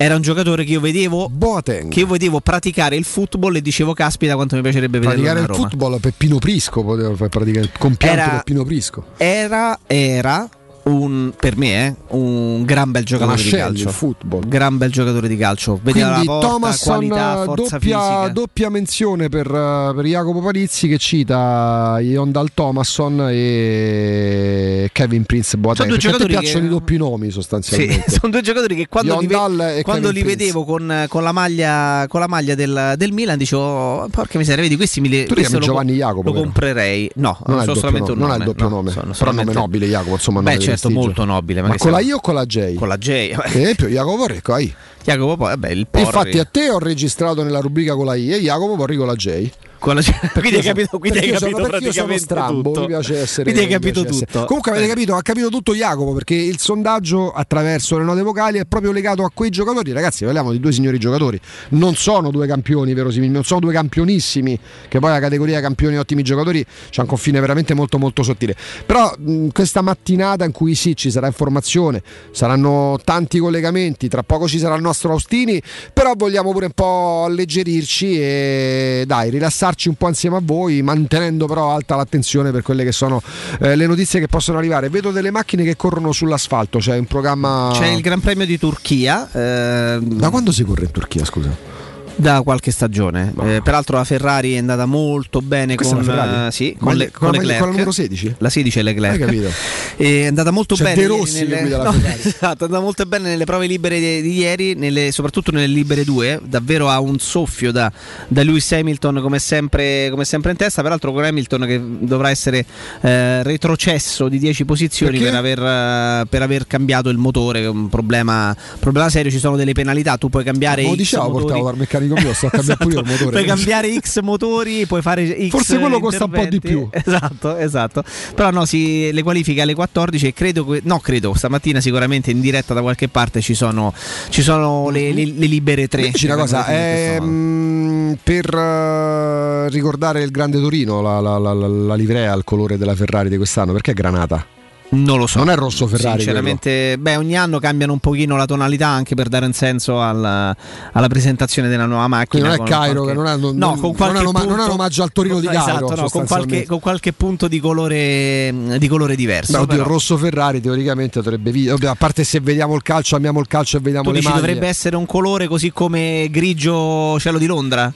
era 0.03 0.15
un 0.15 0.21
giocatore 0.21 0.63
che 0.63 0.71
io 0.73 0.79
vedevo 0.79 1.29
Boateng. 1.29 1.89
che 1.91 1.99
io 2.01 2.07
vedevo 2.07 2.39
praticare 2.41 2.95
il 2.95 3.05
football 3.05 3.55
e 3.55 3.61
dicevo 3.61 3.93
caspita 3.93 4.35
quanto 4.35 4.55
mi 4.55 4.61
piacerebbe 4.61 4.99
vederlo 4.99 5.21
Praticare 5.23 5.39
a 5.39 5.41
il 5.43 5.47
Roma. 5.47 5.69
football 5.69 5.99
Peppino 5.99 6.37
Prisco 6.39 6.83
poteva 6.83 7.11
praticare 7.29 7.65
il 7.65 7.71
compianto 7.77 8.19
Era- 8.21 8.35
Peppino 8.37 8.63
Prisco. 8.63 9.05
Era 9.17 9.79
era 9.87 10.49
un 10.83 11.31
per 11.39 11.55
me 11.57 11.85
eh, 11.87 11.95
un 12.09 12.63
gran 12.65 12.91
bel 12.91 13.03
giocatore 13.05 13.37
di 13.37 13.43
Mascelli, 13.43 13.61
calcio. 13.83 13.89
football. 13.89 14.47
Gran 14.47 14.77
bel 14.77 14.91
giocatore 14.91 15.27
di 15.27 15.37
calcio. 15.37 15.79
Quindi 15.81 16.01
la 16.01 16.21
porta, 16.25 16.47
Thomasson 16.47 16.93
qualità, 16.95 17.43
forza 17.45 17.77
doppia, 17.77 17.79
fisica. 17.79 18.27
doppia 18.29 18.69
menzione 18.69 19.29
per, 19.29 19.47
per 19.47 20.03
Jacopo 20.05 20.41
Palizzi 20.41 20.87
che 20.87 20.97
cita 20.97 21.97
Yondal 22.01 22.49
Thomasson 22.53 23.27
e 23.31 24.89
Kevin 24.91 25.23
Prince 25.23 25.57
Boateng. 25.57 25.87
Sono 25.89 25.89
due 25.89 25.97
Perché 25.97 26.11
giocatori 26.11 26.33
piacciono 26.39 26.59
che- 26.61 26.65
i 26.65 26.69
doppi 26.69 26.97
nomi 26.97 27.25
Sì, 27.27 27.31
sostanzialmente. 27.31 28.11
sono 28.11 28.31
due 28.31 28.41
giocatori 28.41 28.75
che 28.75 28.87
quando, 28.87 29.19
li, 29.19 29.27
ve- 29.27 29.33
Yondal 29.33 29.79
quando 29.83 30.09
li 30.11 30.23
vedevo 30.23 30.63
con, 30.65 31.05
con 31.07 31.23
la 31.23 31.31
maglia, 31.31 32.05
con 32.07 32.19
la 32.19 32.27
maglia 32.27 32.55
del, 32.55 32.93
del 32.97 33.11
Milan 33.11 33.37
dicevo 33.37 33.61
"Oh, 33.63 34.07
porca 34.09 34.37
miseria, 34.37 34.63
vedi 34.63 34.75
questi 34.75 34.99
mi 35.01 35.09
li 35.09 35.25
Tu 35.25 35.33
questo 35.33 35.59
lo, 35.59 35.65
Giovanni 35.65 35.93
Jacopo, 35.93 36.29
lo 36.31 36.33
comprerei. 36.33 37.09
No, 37.15 37.37
Non, 37.45 37.59
il 37.59 37.65
doppio 37.65 37.79
solamente 37.79 38.09
nome, 38.13 38.21
un 38.21 38.27
non 38.27 38.29
hai 38.31 38.37
il 38.37 38.43
nome. 38.43 38.45
doppio 38.57 38.69
no, 38.69 38.75
nome, 38.75 38.91
sono 38.91 39.13
però 39.17 39.31
nome 39.31 39.53
nobile 39.53 39.87
Jacopo, 39.87 40.11
insomma, 40.13 40.41
Beh, 40.41 40.51
nome 40.53 40.65
di 40.65 40.71
certo, 40.77 40.89
molto 40.89 41.25
nobile. 41.25 41.62
Ma 41.62 41.69
che 41.69 41.77
con 41.77 41.91
la 41.91 41.99
I 41.99 42.12
o 42.12 42.19
con 42.19 42.36
la 42.36 42.45
J? 42.45 42.75
Con 42.75 42.88
la 42.88 42.97
J. 42.97 43.36
Per 43.36 43.45
esempio 43.45 43.88
Jacopo 43.88 44.17
Porrico, 44.17 44.53
hai. 44.53 44.73
Jacopo 45.03 45.38
poi, 45.38 45.49
vabbè, 45.49 45.69
il 45.69 45.88
Porri. 45.88 46.05
Infatti 46.05 46.39
a 46.39 46.45
te 46.45 46.69
ho 46.69 46.79
registrato 46.79 47.43
nella 47.43 47.59
rubrica 47.59 47.95
con 47.95 48.05
la 48.05 48.15
I 48.15 48.33
e 48.33 48.39
Jacopo 48.39 48.75
Porri 48.75 48.95
con 48.95 49.07
la 49.07 49.15
J. 49.15 49.49
Con 49.83 49.95
la 49.95 50.01
quindi 50.31 50.55
hai 50.55 50.61
capito, 50.63 50.97
quindi 50.97 51.17
hai 51.17 51.27
perché 51.29 51.45
io 51.45 51.51
capito 51.51 51.57
sono- 51.57 51.67
praticamente 51.67 52.23
strambo, 52.23 52.61
tutto. 52.71 52.79
Mi 52.79 52.87
piace 52.87 53.19
essere. 53.19 53.43
Quindi 53.43 53.59
hai 53.59 53.67
capito 53.67 54.01
piace 54.01 54.09
essere- 54.15 54.25
tutto. 54.31 54.45
Comunque 54.45 54.71
avete 54.71 54.85
Eh. 54.85 54.89
capito, 54.89 55.15
ha 55.15 55.21
capito 55.21 55.49
tutto 55.49 55.73
Jacopo 55.75 56.13
perché 56.13 56.35
il 56.35 56.57
sondaggio 56.57 57.33
attraverso 57.33 57.97
le 57.97 58.05
note 58.05 58.21
vocali 58.21 58.59
è 58.59 58.65
proprio 58.65 58.93
legato 58.93 59.25
a 59.25 59.31
quei 59.33 59.49
giocatori. 59.49 59.91
Ragazzi, 59.91 60.23
parliamo 60.23 60.53
di 60.53 60.61
due 60.61 60.71
signori 60.71 60.97
giocatori. 60.99 61.37
Non 61.71 61.95
sono 61.95 62.31
due 62.31 62.47
campioni 62.47 62.93
verosimili, 62.93 63.29
non 63.33 63.43
sono 63.43 63.59
due 63.59 63.73
campionissimi, 63.73 64.57
che 64.87 64.99
poi 64.99 65.09
la 65.11 65.19
categoria 65.19 65.59
campioni 65.59 65.97
ottimi 65.97 66.23
giocatori 66.23 66.65
c'è 66.89 67.01
un 67.01 67.07
confine 67.07 67.41
veramente 67.41 67.73
molto 67.73 67.97
molto 67.99 68.23
sottile. 68.23 68.55
Però 68.85 69.13
mh, 69.17 69.47
questa 69.49 69.81
mattinata 69.81 70.45
in 70.45 70.53
cui 70.53 70.75
sì, 70.75 70.95
ci 70.95 71.11
sarà 71.11 71.27
informazione, 71.27 72.01
saranno 72.31 72.97
tanti 73.03 73.37
collegamenti, 73.37 74.07
tra 74.07 74.23
poco 74.23 74.47
ci 74.47 74.59
sarà 74.59 74.75
il 74.75 74.81
nostro 74.81 75.11
Austini, 75.11 75.61
però 75.91 76.13
vogliamo 76.15 76.53
pure 76.53 76.67
un 76.67 76.71
po' 76.73 77.25
alleggerirci 77.25 78.17
e 78.17 79.03
dai, 79.05 79.29
rilassarci 79.29 79.71
un 79.89 79.95
po' 79.95 80.07
insieme 80.07 80.38
a 80.38 80.41
voi, 80.43 80.82
mantenendo 80.82 81.45
però 81.45 81.71
alta 81.71 81.95
l'attenzione 81.95 82.51
per 82.51 82.61
quelle 82.61 82.84
che 82.84 82.91
sono 82.91 83.21
eh, 83.59 83.76
le 83.76 83.86
notizie 83.86 84.19
che 84.19 84.28
possono 84.28 84.57
arrivare. 84.57 84.89
Vedo 84.89 85.11
delle 85.11 85.32
macchine 85.32 85.63
che 85.63 85.76
corrono 85.76 86.11
sull'asfalto, 86.11 86.80
c'è 86.80 86.97
un 86.97 87.05
programma... 87.05 87.71
C'è 87.74 87.88
il 87.88 88.01
Gran 88.01 88.19
Premio 88.19 88.45
di 88.45 88.57
Turchia. 88.57 89.30
ehm, 89.32 90.13
Da 90.13 90.30
quando 90.30 90.51
si 90.51 90.63
corre 90.63 90.86
in 90.86 90.91
Turchia, 90.91 91.26
scusa? 91.26 91.72
Da 92.16 92.41
qualche 92.43 92.72
stagione. 92.72 93.34
Eh, 93.43 93.61
peraltro 93.64 93.97
la 93.97 94.03
Ferrari 94.03 94.53
è 94.53 94.57
andata 94.57 94.86
molto 94.86 95.41
bene 95.41 95.76
Questa 95.76 95.95
con, 95.95 96.05
la 96.05 96.47
eh, 96.47 96.51
sì, 96.51 96.76
con, 96.80 96.95
le- 96.95 97.09
con 97.11 97.30
con 97.30 97.32
la- 97.32 97.38
Leclerc. 97.39 97.57
con 97.57 97.68
la 97.68 97.72
numero 97.74 97.91
16? 97.91 98.36
La 98.38 98.49
16 98.49 98.80
è 98.80 98.82
Leclerc. 98.84 99.14
Hai 99.14 99.20
capito? 99.20 99.49
È 99.95 100.26
andata 100.28 100.51
molto 100.51 100.76
C'è 100.76 100.84
bene. 100.84 100.95
De 101.01 101.07
Rossi 101.07 101.45
nelle, 101.45 101.70
no, 101.78 101.93
esatto, 101.93 102.64
è 102.64 102.68
andata 102.68 102.80
molto 102.80 103.05
bene 103.05 103.30
nelle 103.30 103.43
prove 103.45 103.68
libere 103.68 103.99
di, 103.99 104.22
di 104.22 104.34
ieri, 104.38 104.74
nelle- 104.76 105.11
soprattutto 105.11 105.51
nelle 105.51 105.68
libere 105.68 106.03
2. 106.03 106.41
Davvero 106.45 106.89
ha 106.89 106.99
un 106.99 107.18
soffio 107.20 107.72
da, 107.72 107.91
da 108.28 108.43
Lewis 108.43 108.72
Hamilton 108.72 109.20
come 109.22 109.39
sempre, 109.39 110.09
come 110.11 110.24
sempre 110.26 110.51
in 110.51 110.57
testa. 110.57 110.82
Peraltro 110.82 111.11
con 111.14 111.24
Hamilton 111.24 111.61
che 111.66 111.82
dovrà 111.99 112.30
essere 112.30 112.66
eh, 113.01 113.43
retrocesso 113.43 114.30
di 114.30 114.39
10 114.39 114.66
posizioni 114.66 115.20
per 115.20 115.34
aver, 115.36 115.59
eh, 115.59 116.26
per 116.30 116.41
aver 116.41 116.68
cambiato 116.68 117.09
il 117.09 117.18
motore. 117.18 117.61
è 117.61 117.68
un 117.68 117.89
problema, 117.89 118.55
problema 118.80 119.09
serio. 119.09 119.32
Ci 119.32 119.39
sono 119.39 119.55
delle 119.55 119.74
penalità. 119.74 120.18
Tu 120.18 120.30
puoi 120.30 120.43
cambiare 120.43 120.84
Lo 120.84 120.89
motori. 120.89 121.32
portavo 121.32 121.66
dal 121.66 121.78
meccanico 121.78 122.01
amico 122.04 122.20
mio, 122.22 122.34
sto 122.34 122.47
a 122.47 122.49
cambiare 122.49 122.84
pure 122.84 122.99
il 122.99 123.06
motore. 123.06 123.30
Puoi 123.32 123.45
cambiare 123.45 123.93
X 123.99 124.20
motori, 124.22 124.86
puoi 124.86 125.01
fare 125.01 125.26
X 125.47 125.49
Forse 125.49 125.80
quello 125.80 125.99
costa 125.99 126.26
un 126.26 126.32
po' 126.32 126.45
di 126.45 126.60
più. 126.60 126.88
Esatto, 127.06 127.58
esatto. 127.58 128.04
Però 128.36 128.49
no, 128.51 128.66
si, 128.66 129.12
le 129.12 129.24
qualifiche 129.24 129.62
alle 129.62 129.74
14 129.76 130.28
e 130.28 130.34
credo, 130.34 130.66
que- 130.66 130.82
no 130.84 130.99
credo, 130.99 131.34
stamattina 131.34 131.80
sicuramente 131.82 132.32
in 132.32 132.39
diretta 132.41 132.74
da 132.74 132.82
qualche 132.82 133.08
parte 133.10 133.41
ci 133.41 133.54
sono, 133.54 133.93
ci 134.30 134.41
sono 134.41 134.89
le, 134.89 135.12
le- 135.14 135.26
le 135.36 135.45
libere 135.47 135.88
tre. 135.88 136.04
Dici 136.10 136.26
una 136.26 136.36
cosa, 136.36 136.66
ehm, 136.68 138.18
per 138.24 138.54
eh, 138.54 139.70
ricordare 139.70 140.24
il 140.24 140.32
Grande 140.32 140.60
Torino, 140.60 141.01
la, 141.01 141.20
la- 141.20 141.38
la- 141.38 141.54
la- 141.54 141.68
la 141.68 141.95
livrea 141.95 142.32
al 142.32 142.43
colore 142.43 142.78
della 142.78 142.95
Ferrari 142.95 143.30
di 143.30 143.38
quest'anno, 143.38 143.72
perché 143.74 143.91
è 143.91 143.93
granata? 143.93 144.45
Non 144.93 145.17
lo 145.17 145.27
so. 145.27 145.39
Non 145.39 145.49
è 145.49 145.55
rosso 145.55 145.87
Ferrari. 145.87 146.17
Sinceramente, 146.19 146.97
beh, 146.99 147.15
ogni 147.17 147.35
anno 147.35 147.59
cambiano 147.59 147.93
un 147.93 147.99
pochino 147.99 148.35
la 148.35 148.45
tonalità 148.45 148.87
anche 148.87 149.15
per 149.15 149.27
dare 149.27 149.45
un 149.45 149.53
senso 149.53 150.01
al- 150.01 150.55
alla 150.91 151.07
presentazione 151.07 151.67
della 151.67 151.85
nuova 151.85 152.07
macchina. 152.07 152.27
Quindi 152.43 152.47
non 152.47 152.55
è 152.55 152.57
con 152.57 152.67
Cairo, 152.67 153.03
qualche- 153.03 153.11
che 153.11 153.17
non 153.17 153.27
è- 153.27 153.37
non- 153.41 153.55
no, 153.57 153.67
non- 153.67 153.79
con 153.79 153.95
non 153.97 154.25
oma- 154.25 154.39
non 154.39 154.49
è 154.49 154.51
un 154.51 154.55
punto- 154.57 154.71
omaggio 154.73 155.03
al 155.03 155.11
Torino 155.11 155.39
di 155.39 155.47
Cairo, 155.47 155.61
Esatto, 155.61 155.95
no, 156.01 156.09
con, 156.09 156.25
qualche, 156.25 156.65
con 156.65 156.79
qualche 156.79 157.13
punto 157.13 157.47
di 157.47 157.59
colore, 157.59 158.53
di 158.77 158.87
colore 158.87 159.15
diverso. 159.15 159.51
Beh, 159.53 159.57
oddio, 159.59 159.67
però. 159.67 159.81
il 159.83 159.87
rosso 159.89 160.17
Ferrari 160.17 160.61
teoricamente 160.61 161.21
dovrebbe. 161.21 161.51
A 161.87 161.95
parte 161.95 162.23
se 162.23 162.39
vediamo 162.39 162.75
il 162.75 162.81
calcio, 162.83 163.15
amiamo 163.15 163.39
il 163.39 163.47
calcio 163.47 163.77
e 163.77 163.79
vediamo 163.79 164.05
Tu 164.05 164.11
le 164.11 164.19
dici 164.19 164.29
maglie. 164.31 164.41
dovrebbe 164.41 164.67
essere 164.67 164.95
un 164.95 165.05
colore 165.05 165.47
così 165.47 165.71
come 165.71 166.27
grigio 166.29 167.19
cielo 167.19 167.37
di 167.37 167.45
Londra? 167.45 167.91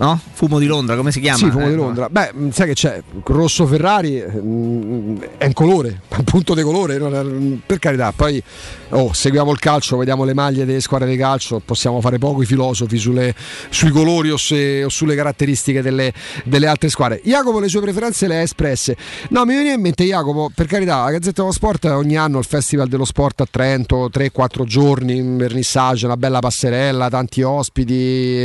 No? 0.00 0.20
Fumo 0.32 0.60
di 0.60 0.66
Londra, 0.66 0.94
come 0.94 1.10
si 1.10 1.18
chiama? 1.20 1.38
Sì, 1.38 1.50
fumo 1.50 1.66
Eh, 1.66 1.70
di 1.70 1.74
Londra. 1.74 2.08
Beh, 2.08 2.30
mh, 2.32 2.50
sai 2.50 2.68
che 2.68 2.74
c'è? 2.74 3.02
Rosso 3.24 3.66
Ferrari 3.66 4.20
mh, 4.20 5.18
è 5.38 5.46
un 5.46 5.52
colore, 5.52 6.02
un 6.16 6.22
punto 6.24 6.54
di 6.54 6.62
colore, 6.62 6.98
non 6.98 7.14
è- 7.14 7.58
per 7.66 7.80
carità. 7.80 8.12
Poi 8.14 8.40
oh, 8.90 9.12
seguiamo 9.12 9.50
il 9.50 9.58
calcio, 9.58 9.96
vediamo 9.96 10.22
le 10.22 10.34
maglie 10.34 10.64
delle 10.64 10.80
squadre 10.80 11.08
di 11.08 11.16
calcio, 11.16 11.60
possiamo 11.64 12.00
fare 12.00 12.18
poco 12.18 12.42
i 12.42 12.46
filosofi 12.46 12.96
sulle- 12.96 13.34
sui 13.70 13.90
colori 13.90 14.30
o, 14.30 14.36
se- 14.36 14.84
o 14.84 14.88
sulle 14.88 15.16
caratteristiche 15.16 15.82
delle, 15.82 16.12
delle 16.44 16.68
altre 16.68 16.90
squadre. 16.90 17.20
Jacopo 17.24 17.58
le 17.58 17.68
sue 17.68 17.80
preferenze 17.80 18.28
le 18.28 18.36
ha 18.36 18.42
espresse. 18.42 18.96
No, 19.30 19.44
mi 19.44 19.54
viene 19.54 19.72
in 19.72 19.80
mente 19.80 20.04
Jacopo, 20.04 20.48
per 20.54 20.66
carità, 20.66 21.02
la 21.02 21.10
Gazzetta 21.10 21.42
dello 21.42 21.52
Sport 21.52 21.86
ogni 21.86 22.16
anno 22.16 22.38
il 22.38 22.44
Festival 22.44 22.86
dello 22.86 23.04
Sport 23.04 23.40
a 23.40 23.46
Trento, 23.50 24.08
3-4 24.14 24.62
giorni, 24.62 25.18
un 25.18 25.36
vernissage, 25.36 26.06
una 26.06 26.16
bella 26.16 26.38
passerella, 26.38 27.08
tanti 27.10 27.42
ospiti 27.42 27.94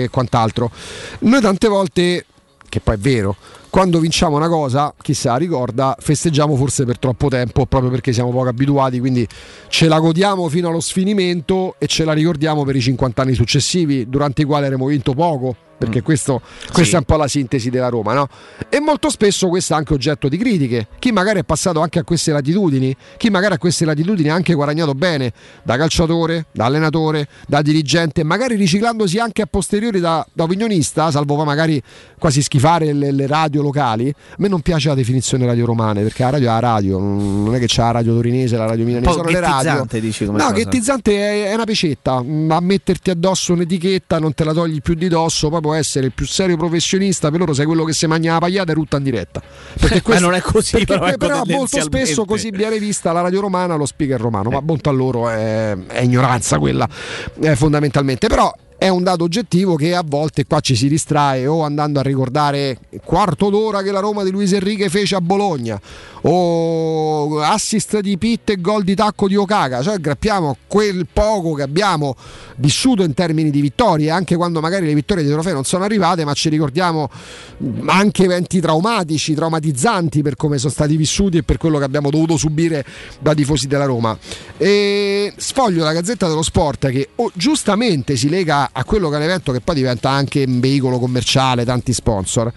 e 0.04 0.08
quant'altro. 0.12 0.72
Noi 1.20 1.42
tante 1.44 1.68
volte, 1.68 2.26
che 2.70 2.80
poi 2.80 2.96
è 2.96 2.98
vero, 2.98 3.36
quando 3.70 4.00
vinciamo 4.00 4.38
una 4.38 4.48
cosa, 4.48 4.94
chi 5.02 5.14
se 5.14 5.28
la 5.28 5.36
ricorda, 5.36 5.96
festeggiamo 6.00 6.56
forse 6.56 6.86
per 6.86 6.98
troppo 7.00 7.28
tempo, 7.28 7.66
proprio 7.66 7.92
perché 7.92 8.14
siamo 8.14 8.32
poco 8.32 8.48
abituati, 8.48 9.00
quindi 9.00 9.28
ce 9.68 9.88
la 9.88 10.00
godiamo 10.00 10.48
fino 10.48 10.70
allo 10.70 10.80
sfinimento 10.80 11.76
e 11.80 11.88
ce 11.88 12.06
la 12.06 12.14
ricordiamo 12.14 12.64
per 12.64 12.78
i 12.78 12.82
50 12.82 13.22
anni 13.22 13.34
successivi, 13.34 14.08
durante 14.08 14.44
i 14.44 14.46
quali 14.46 14.66
avremo 14.66 14.86
vinto 14.86 15.14
poco. 15.14 15.56
Perché 15.86 16.02
questo- 16.02 16.42
questa 16.72 16.96
è 16.98 17.00
un 17.00 17.06
po' 17.06 17.18
la 17.18 17.28
sintesi 17.28 17.70
della 17.70 17.90
Roma, 17.90 18.14
no? 18.14 18.28
E 18.70 18.80
molto 18.80 19.10
spesso 19.10 19.48
questo 19.48 19.74
è 19.74 19.78
anche 19.78 19.94
oggetto 19.94 20.28
di 20.28 20.38
critiche. 20.38 20.88
Chi 21.00 21.12
magari 21.12 21.40
è 21.40 21.44
passato 21.44 21.82
anche 21.82 22.00
a 22.00 22.04
queste 22.04 22.32
latitudini, 22.32 22.96
chi 23.18 23.30
magari 23.30 23.54
a 23.54 23.58
queste 23.58 23.86
latitudini 23.86 24.30
ha 24.30 24.36
anche 24.36 24.54
guadagnato 24.54 24.94
bene 24.94 25.32
da 25.64 25.78
calciatore, 25.78 26.46
da 26.52 26.66
allenatore, 26.66 27.28
da 27.48 27.62
dirigente, 27.62 28.24
magari 28.24 28.56
riciclandosi 28.56 29.18
anche 29.20 29.42
a 29.42 29.46
posteriori 29.46 30.00
da, 30.00 30.26
da 30.34 30.44
opinionista, 30.44 31.12
salvo 31.12 31.36
poi 31.36 31.46
magari 31.46 31.82
quasi 32.18 32.42
schifare 32.42 32.94
le, 32.94 33.12
le 33.12 33.28
radio 33.28 33.62
locali. 33.62 34.10
A 34.10 34.36
me 34.38 34.48
non 34.48 34.62
piace 34.62 34.88
la 34.88 34.96
definizione 34.96 35.46
radio 35.46 35.66
romane, 35.66 36.02
perché 36.04 36.24
la 36.24 36.30
radio 36.32 36.50
è 36.50 36.52
la 36.54 36.60
radio, 36.60 37.00
non 37.00 37.54
è 37.54 37.60
che 37.60 37.66
c'è 37.66 37.82
la 37.82 37.92
radio 37.92 38.14
torinese, 38.14 38.58
la 38.58 38.66
radio 38.66 38.86
milanese, 38.86 39.12
sono 39.12 39.30
le 39.30 39.40
radio. 39.40 39.86
dici, 40.00 40.26
come 40.26 40.38
no, 40.38 40.52
ghettizzante 40.52 41.12
è, 41.16 41.50
è 41.52 41.54
una 41.54 41.66
pecetta, 41.66 42.22
mm, 42.22 42.52
a 42.52 42.60
metterti 42.60 43.10
addosso 43.10 43.54
un'etichetta 43.54 44.20
non 44.20 44.34
te 44.34 44.44
la 44.44 44.54
togli 44.54 44.82
più 44.82 44.94
di 44.94 45.08
dosso, 45.08 45.50
poi 45.50 45.73
essere 45.76 46.08
il 46.08 46.12
più 46.14 46.26
serio 46.26 46.58
professionista, 46.58 47.30
per 47.30 47.40
loro 47.40 47.54
sei 47.54 47.66
quello 47.66 47.84
che 47.84 47.94
si 47.94 48.06
mangia 48.08 48.34
la 48.34 48.40
pagliata 48.40 48.72
e 48.72 48.76
rutta 48.76 48.98
in 48.98 49.04
diretta. 49.04 49.42
Perché 49.80 50.02
Ma 50.14 50.20
non 50.20 50.34
è 50.34 50.42
così, 50.42 50.72
perché 50.72 50.86
però, 50.86 51.08
ecco, 51.08 51.18
però 51.18 51.42
molto 51.46 51.82
spesso 51.82 52.26
così 52.26 52.50
viene 52.52 52.80
vista 52.80 53.12
la 53.12 53.22
radio 53.22 53.42
romana, 53.42 53.76
lo 53.76 53.86
speaker 53.86 54.20
romano, 54.20 54.50
ma 54.50 54.62
bontà 54.62 54.92
loro 54.92 55.30
è, 55.30 55.76
è 55.88 56.02
ignoranza 56.02 56.60
quella, 56.60 56.88
eh, 57.42 57.56
fondamentalmente. 57.56 58.28
Però 58.28 58.54
è 58.84 58.90
un 58.90 59.02
dato 59.02 59.24
oggettivo 59.24 59.76
che 59.76 59.96
a 59.96 60.04
volte 60.06 60.46
qua 60.46 60.60
ci 60.60 60.76
si 60.76 60.90
distrae 60.90 61.48
o 61.48 61.62
andando 61.62 62.02
a 62.02 62.04
ricordare 62.04 62.80
quarto 63.06 63.50
d'ora 63.50 63.82
che 63.82 63.92
la 63.92 64.02
Roma 64.02 64.26
di 64.26 64.30
Luis 64.30 64.52
Enrique 64.52 64.90
fece 64.90 65.16
a 65.16 65.22
Bologna 65.22 65.80
o 66.24 67.40
assist 67.40 68.00
di 68.00 68.18
Pitt 68.18 68.50
e 68.50 68.62
gol 68.62 68.84
di 68.84 68.96
tacco 68.96 69.28
di 69.28 69.36
Okaka, 69.36 69.82
cioè 69.82 69.96
aggrappiamo 69.96 70.58
quel 70.68 71.08
poco 71.12 71.54
che 71.54 71.64
abbiamo 71.64 72.16
vissuto 72.58 73.04
in 73.04 73.14
termini 73.14 73.50
di 73.50 73.62
vittorie, 73.62 74.10
anche 74.10 74.36
quando 74.36 74.62
magari 74.62 74.86
le 74.86 74.94
vittorie 74.94 75.24
di 75.24 75.30
trofeo 75.30 75.54
non 75.54 75.64
sono 75.64 75.84
arrivate, 75.84 76.24
ma 76.24 76.34
ci 76.34 76.50
ricordiamo 76.50 77.10
anche 77.86 78.24
eventi 78.24 78.62
traumatici, 78.62 79.34
traumatizzanti 79.34 80.22
per 80.22 80.36
come 80.36 80.58
sono 80.58 80.72
stati 80.72 80.96
vissuti 80.96 81.38
e 81.38 81.44
per 81.44 81.58
quello 81.58 81.78
che 81.78 81.84
abbiamo 81.84 82.10
dovuto 82.10 82.38
subire 82.38 82.86
da 83.20 83.34
tifosi 83.34 83.68
della 83.68 83.86
Roma. 83.86 84.18
E 84.58 85.34
sfoglio 85.36 85.84
la 85.84 85.94
Gazzetta 85.94 86.28
dello 86.28 86.44
Sport 86.44 86.90
che 86.90 87.10
oh, 87.16 87.32
giustamente 87.34 88.16
si 88.16 88.30
lega 88.30 88.70
a 88.74 88.84
quello 88.84 89.10
che 89.10 89.16
è 89.16 89.18
un 89.18 89.24
evento 89.24 89.52
che 89.52 89.62
poi 89.62 89.76
diventa 89.76 90.10
anche 90.10 90.44
un 90.48 90.60
veicolo 90.60 91.00
commerciale, 91.00 91.66
tanti 91.66 91.94
sponsor. 91.94 92.52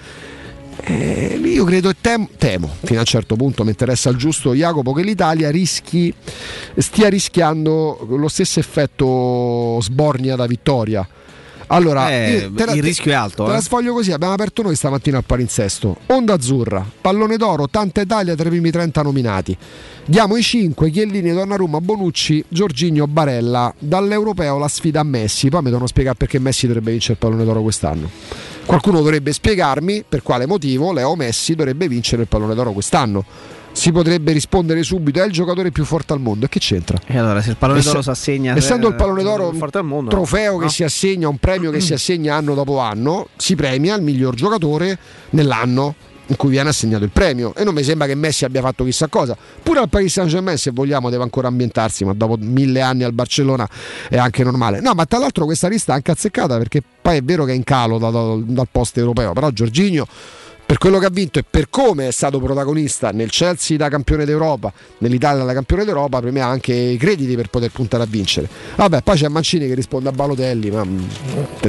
Eh, 0.79 1.41
io 1.43 1.65
credo 1.65 1.89
e 1.89 1.97
tem- 2.01 2.29
temo, 2.37 2.71
fino 2.83 2.99
a 2.99 3.01
un 3.01 3.07
certo 3.07 3.35
punto 3.35 3.65
mi 3.65 3.71
interessa 3.71 4.11
il 4.11 4.17
giusto 4.17 4.55
Jacopo, 4.55 4.93
che 4.93 5.03
l'Italia 5.03 5.51
rischi, 5.51 6.13
stia 6.77 7.09
rischiando 7.09 8.07
lo 8.09 8.29
stesso 8.29 8.61
effetto 8.61 9.79
sbornia 9.81 10.37
da 10.37 10.47
vittoria. 10.47 11.07
Allora, 11.69 12.11
Eh, 12.13 12.49
la- 12.55 12.73
il 12.75 12.83
rischio 12.83 13.11
è 13.11 13.15
alto, 13.15 13.45
Te 13.45 13.51
eh. 13.51 13.55
la 13.55 13.61
sfoglio 13.61 13.93
così, 13.93 14.13
abbiamo 14.13 14.35
aperto 14.35 14.63
noi 14.63 14.77
stamattina 14.77 15.17
al 15.19 15.25
palinsesto. 15.25 15.97
Onda 16.07 16.35
azzurra, 16.35 16.85
pallone 17.01 17.37
d'oro, 17.37 17.69
tanta 17.69 18.01
Italia 18.01 18.35
tra 18.37 18.47
i 18.47 18.51
primi 18.51 18.71
30 18.71 19.03
nominati. 19.03 19.57
Diamo 20.05 20.37
i 20.37 20.43
5, 20.43 20.91
Chiellini, 20.91 21.33
Donnarumma, 21.33 21.81
Bonucci, 21.81 22.45
Giorginio, 22.49 23.09
Barella. 23.09 23.75
Dall'europeo 23.77 24.59
la 24.59 24.69
sfida 24.69 25.01
a 25.01 25.03
Messi. 25.03 25.49
Poi 25.49 25.63
mi 25.63 25.71
devono 25.71 25.89
spiegare 25.89 26.15
perché 26.17 26.39
Messi 26.39 26.69
dovrebbe 26.69 26.93
vincere 26.93 27.15
il 27.15 27.19
pallone 27.19 27.45
d'oro 27.45 27.63
quest'anno. 27.63 28.09
Qualcuno 28.65 28.99
dovrebbe 28.99 29.33
spiegarmi 29.33 30.05
per 30.09 30.23
quale 30.23 30.47
motivo 30.47 30.93
Leo 30.93 31.17
Messi 31.17 31.55
dovrebbe 31.57 31.89
vincere 31.89 32.23
il 32.23 32.29
pallone 32.29 32.55
d'oro 32.55 32.71
quest'anno. 32.73 33.25
Si 33.77 33.93
potrebbe 33.93 34.33
rispondere 34.33 34.83
subito, 34.83 35.21
è 35.21 35.27
il 35.27 35.33
giocatore 35.33 35.71
più 35.71 35.85
forte 35.85 36.15
al 36.15 36.21
mondo. 36.21 36.47
E 36.47 36.49
che 36.49 36.61
c'entra? 36.61 36.99
E 37.07 37.19
allora, 37.19 37.43
se 37.43 37.51
il 37.51 37.57
pallone 37.57 37.83
d'oro 37.83 38.01
si 38.01 38.09
assegna. 38.09 38.57
Essendo 38.57 38.87
eh, 38.87 38.91
il 38.91 38.97
pallone 38.97 39.23
d'oro 39.23 39.51
un 39.51 40.09
trofeo 40.09 40.53
no? 40.53 40.59
che 40.61 40.71
si 40.71 40.83
assegna, 40.83 41.29
un 41.29 41.37
premio 41.37 41.71
che 41.71 41.81
si 41.81 41.93
assegna 41.93 42.37
anno 42.37 42.55
dopo 42.55 42.79
anno, 42.79 43.29
si 43.37 43.55
premia 43.55 43.95
il 43.95 44.03
miglior 44.03 44.35
giocatore 44.35 44.99
nell'anno 45.31 45.95
in 46.29 46.37
cui 46.37 46.49
viene 46.49 46.71
assegnato 46.71 47.05
il 47.05 47.11
premio 47.11 47.55
e 47.55 47.65
non 47.65 47.75
mi 47.75 47.83
sembra 47.83 48.07
che 48.07 48.15
Messi 48.15 48.45
abbia 48.45 48.61
fatto 48.61 48.83
chissà 48.83 49.07
cosa 49.07 49.37
pure 49.63 49.81
al 49.81 49.89
Paris 49.89 50.13
Saint 50.13 50.29
Germain 50.29 50.59
se 50.59 50.73
vogliamo 50.73 51.09
deve 51.09 51.23
ancora 51.23 51.47
ambientarsi 51.47 52.05
ma 52.05 52.15
dopo 52.15 52.37
mille 52.41 52.81
anni 52.81 53.05
al 53.05 53.13
Barcellona 53.13 53.69
è 54.09 54.17
anche 54.17 54.43
normale 54.43 54.81
no 54.81 54.93
ma 54.95 55.05
tra 55.05 55.19
l'altro 55.19 55.45
questa 55.45 55.69
lista 55.69 55.93
è 55.93 55.95
anche 55.95 56.11
azzeccata 56.11 56.59
perché 56.59 56.83
poi 57.01 57.19
è 57.19 57.23
vero 57.23 57.45
che 57.45 57.53
è 57.53 57.55
in 57.55 57.63
calo 57.63 57.99
da- 57.99 58.11
da- 58.11 58.39
dal 58.43 58.69
posto 58.71 58.99
europeo 58.99 59.33
però 59.35 59.51
Giorginio 59.51 60.07
per 60.67 60.79
quello 60.79 60.99
che 60.99 61.07
ha 61.07 61.11
vinto 61.11 61.39
e 61.39 61.45
per 61.49 61.71
come 61.71 62.09
è 62.09 62.11
stato 62.11 62.41
protagonista 62.41 63.11
nel 63.11 63.31
Chelsea 63.31 63.77
da 63.77 63.89
campione 63.89 64.25
d'Europa, 64.25 64.73
nell'Italia 64.99 65.45
da 65.45 65.53
campione 65.53 65.85
d'Europa, 65.85 66.21
per 66.21 66.33
me 66.33 66.41
ha 66.41 66.49
anche 66.49 66.75
i 66.75 66.97
crediti 66.97 67.37
per 67.37 67.49
poter 67.49 67.71
puntare 67.71 68.03
a 68.03 68.07
vincere. 68.07 68.49
Vabbè, 68.75 69.03
poi 69.03 69.17
c'è 69.17 69.29
Mancini 69.29 69.69
che 69.69 69.75
risponde 69.75 70.09
a 70.09 70.13
Balotelli, 70.13 70.73
ma 70.73 70.85
mm, 70.85 71.05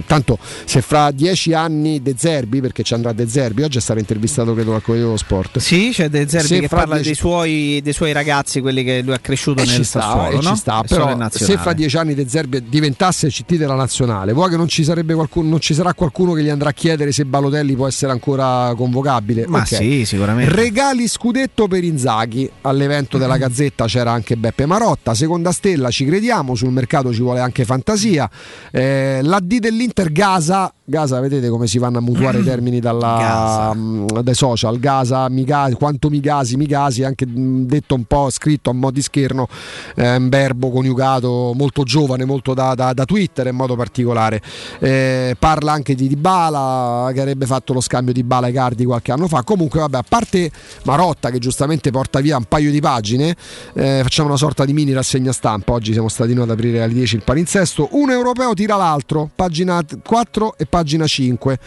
tanto 0.07 0.39
se 0.65 0.81
fra 0.81 1.11
dieci 1.11 1.53
anni 1.53 2.01
De 2.01 2.15
Zerbi, 2.17 2.59
perché 2.59 2.81
ci 2.81 2.95
andrà 2.95 3.13
De 3.13 3.27
Zerbi, 3.27 3.61
oggi 3.61 3.77
è 3.77 3.81
stato 3.81 3.99
intervistato 3.99 4.55
credo 4.55 4.73
al 4.73 4.81
Corriere 4.81 5.05
dello 5.05 5.17
Sport. 5.17 5.59
Sì, 5.59 5.91
c'è 5.93 6.09
De 6.09 6.27
Zerbi 6.27 6.47
Se 6.47 6.59
che 6.61 6.67
parla 6.67 6.95
dieci- 6.95 7.09
dei, 7.09 7.15
suoi, 7.15 7.79
dei 7.83 7.93
suoi 7.93 8.11
ragazzi, 8.13 8.61
quelli 8.61 8.83
che 8.83 9.03
lui 9.03 9.13
ha 9.13 9.19
cresciuto 9.19 9.61
E 9.61 9.65
nel 9.65 9.85
Sassuolo, 9.85 10.29
e 10.31 10.35
no? 10.35 10.41
ci 10.41 10.55
sta, 10.55 10.83
però 10.87 11.15
se 11.29 11.57
fra 11.57 11.73
dieci 11.73 11.97
anni 11.97 12.15
De 12.15 12.27
Zerbi 12.27 12.63
diventasse 12.67 13.27
CT 13.27 13.57
della 13.57 13.75
nazionale, 13.75 14.33
vuoi 14.33 14.49
che 14.49 14.57
non 14.57 14.67
ci, 14.67 14.83
sarebbe 14.83 15.13
qualcuno, 15.13 15.49
non 15.49 15.59
ci 15.59 15.75
sarà 15.75 15.93
qualcuno 15.93 16.33
che 16.33 16.41
gli 16.41 16.49
andrà 16.49 16.69
a 16.69 16.73
chiedere 16.73 17.11
se 17.11 17.25
Balotelli 17.25 17.75
può 17.75 17.85
essere 17.85 18.11
ancora 18.11 18.73
convocabile? 18.87 19.45
Ma 19.47 19.59
Ok. 19.59 19.67
sì, 19.67 20.05
sicuramente. 20.05 20.53
Regali 20.53 21.07
scudetto 21.07 21.67
per 21.67 21.83
Inzaghi. 21.83 22.49
All'evento 22.61 23.17
della 23.17 23.37
Gazzetta 23.37 23.85
c'era 23.85 24.11
anche 24.11 24.35
Beppe 24.37 24.65
Marotta. 24.65 25.13
Seconda 25.13 25.51
stella, 25.51 25.89
ci 25.89 26.05
crediamo. 26.05 26.55
Sul 26.55 26.71
mercato 26.71 27.13
ci 27.13 27.21
vuole 27.21 27.39
anche 27.39 27.65
fantasia. 27.65 28.29
Eh, 28.71 29.19
la 29.23 29.39
D 29.41 29.59
dell'Inter 29.59 30.11
Gaza. 30.11 30.71
Gaza, 30.89 31.19
vedete 31.19 31.49
come 31.49 31.67
si 31.67 31.79
vanno 31.79 31.97
a 31.97 32.01
mutuare 32.01 32.39
i 32.39 32.43
termini 32.43 32.79
dalla, 32.79 33.73
mh, 33.73 34.21
dai 34.21 34.33
social. 34.33 34.79
Gaza, 34.79 35.27
Migasi, 35.27 35.73
quanto 35.73 36.09
Migasi, 36.09 36.55
Migasi, 36.55 37.03
anche 37.03 37.25
mh, 37.27 37.65
detto 37.65 37.93
un 37.95 38.05
po' 38.05 38.29
scritto 38.29 38.69
a 38.69 38.73
mo' 38.73 38.89
di 38.91 39.01
scherno, 39.01 39.49
eh, 39.95 40.15
un 40.15 40.29
verbo 40.29 40.71
coniugato 40.71 41.51
molto 41.55 41.83
giovane, 41.83 42.23
molto 42.23 42.53
da, 42.53 42.73
da- 42.73 42.93
da 42.93 43.03
Twitter 43.03 43.47
in 43.47 43.55
modo 43.55 43.75
particolare. 43.75 44.41
Eh, 44.79 45.35
parla 45.37 45.73
anche 45.73 45.93
di 45.93 46.07
Dybala 46.07 47.11
che 47.13 47.19
avrebbe 47.19 47.45
fatto 47.45 47.73
lo 47.73 47.81
scambio 47.81 48.13
di 48.13 48.23
Bala 48.23 48.47
e 48.47 48.53
Cardi 48.53 48.76
Icardi 48.77 48.85
qualche 48.85 49.11
anno 49.11 49.27
fa. 49.27 49.43
Comunque, 49.43 49.79
vabbè, 49.79 49.97
a 49.97 50.03
parte 50.07 50.51
Marotta 50.83 51.31
che 51.31 51.39
giustamente 51.39 51.89
porta 51.91 52.19
via 52.19 52.37
un 52.37 52.45
paio 52.45 52.69
di 52.69 52.79
pagine, 52.79 53.35
eh, 53.73 54.01
facciamo 54.03 54.29
una 54.29 54.37
sorta 54.37 54.65
di 54.65 54.73
mini 54.73 54.93
rassegna 54.93 55.31
stampa. 55.31 55.73
Oggi 55.73 55.93
siamo 55.93 56.09
stati 56.09 56.33
noi 56.33 56.43
ad 56.43 56.51
aprire 56.51 56.83
alle 56.83 56.93
10 56.93 57.15
il 57.15 57.23
palinsesto. 57.23 57.89
Un 57.91 58.11
europeo 58.11 58.53
tira 58.53 58.75
l'altro, 58.75 59.29
pagina 59.33 59.83
4 60.03 60.55
e 60.57 60.65
pagina 60.65 61.07
5. 61.07 61.59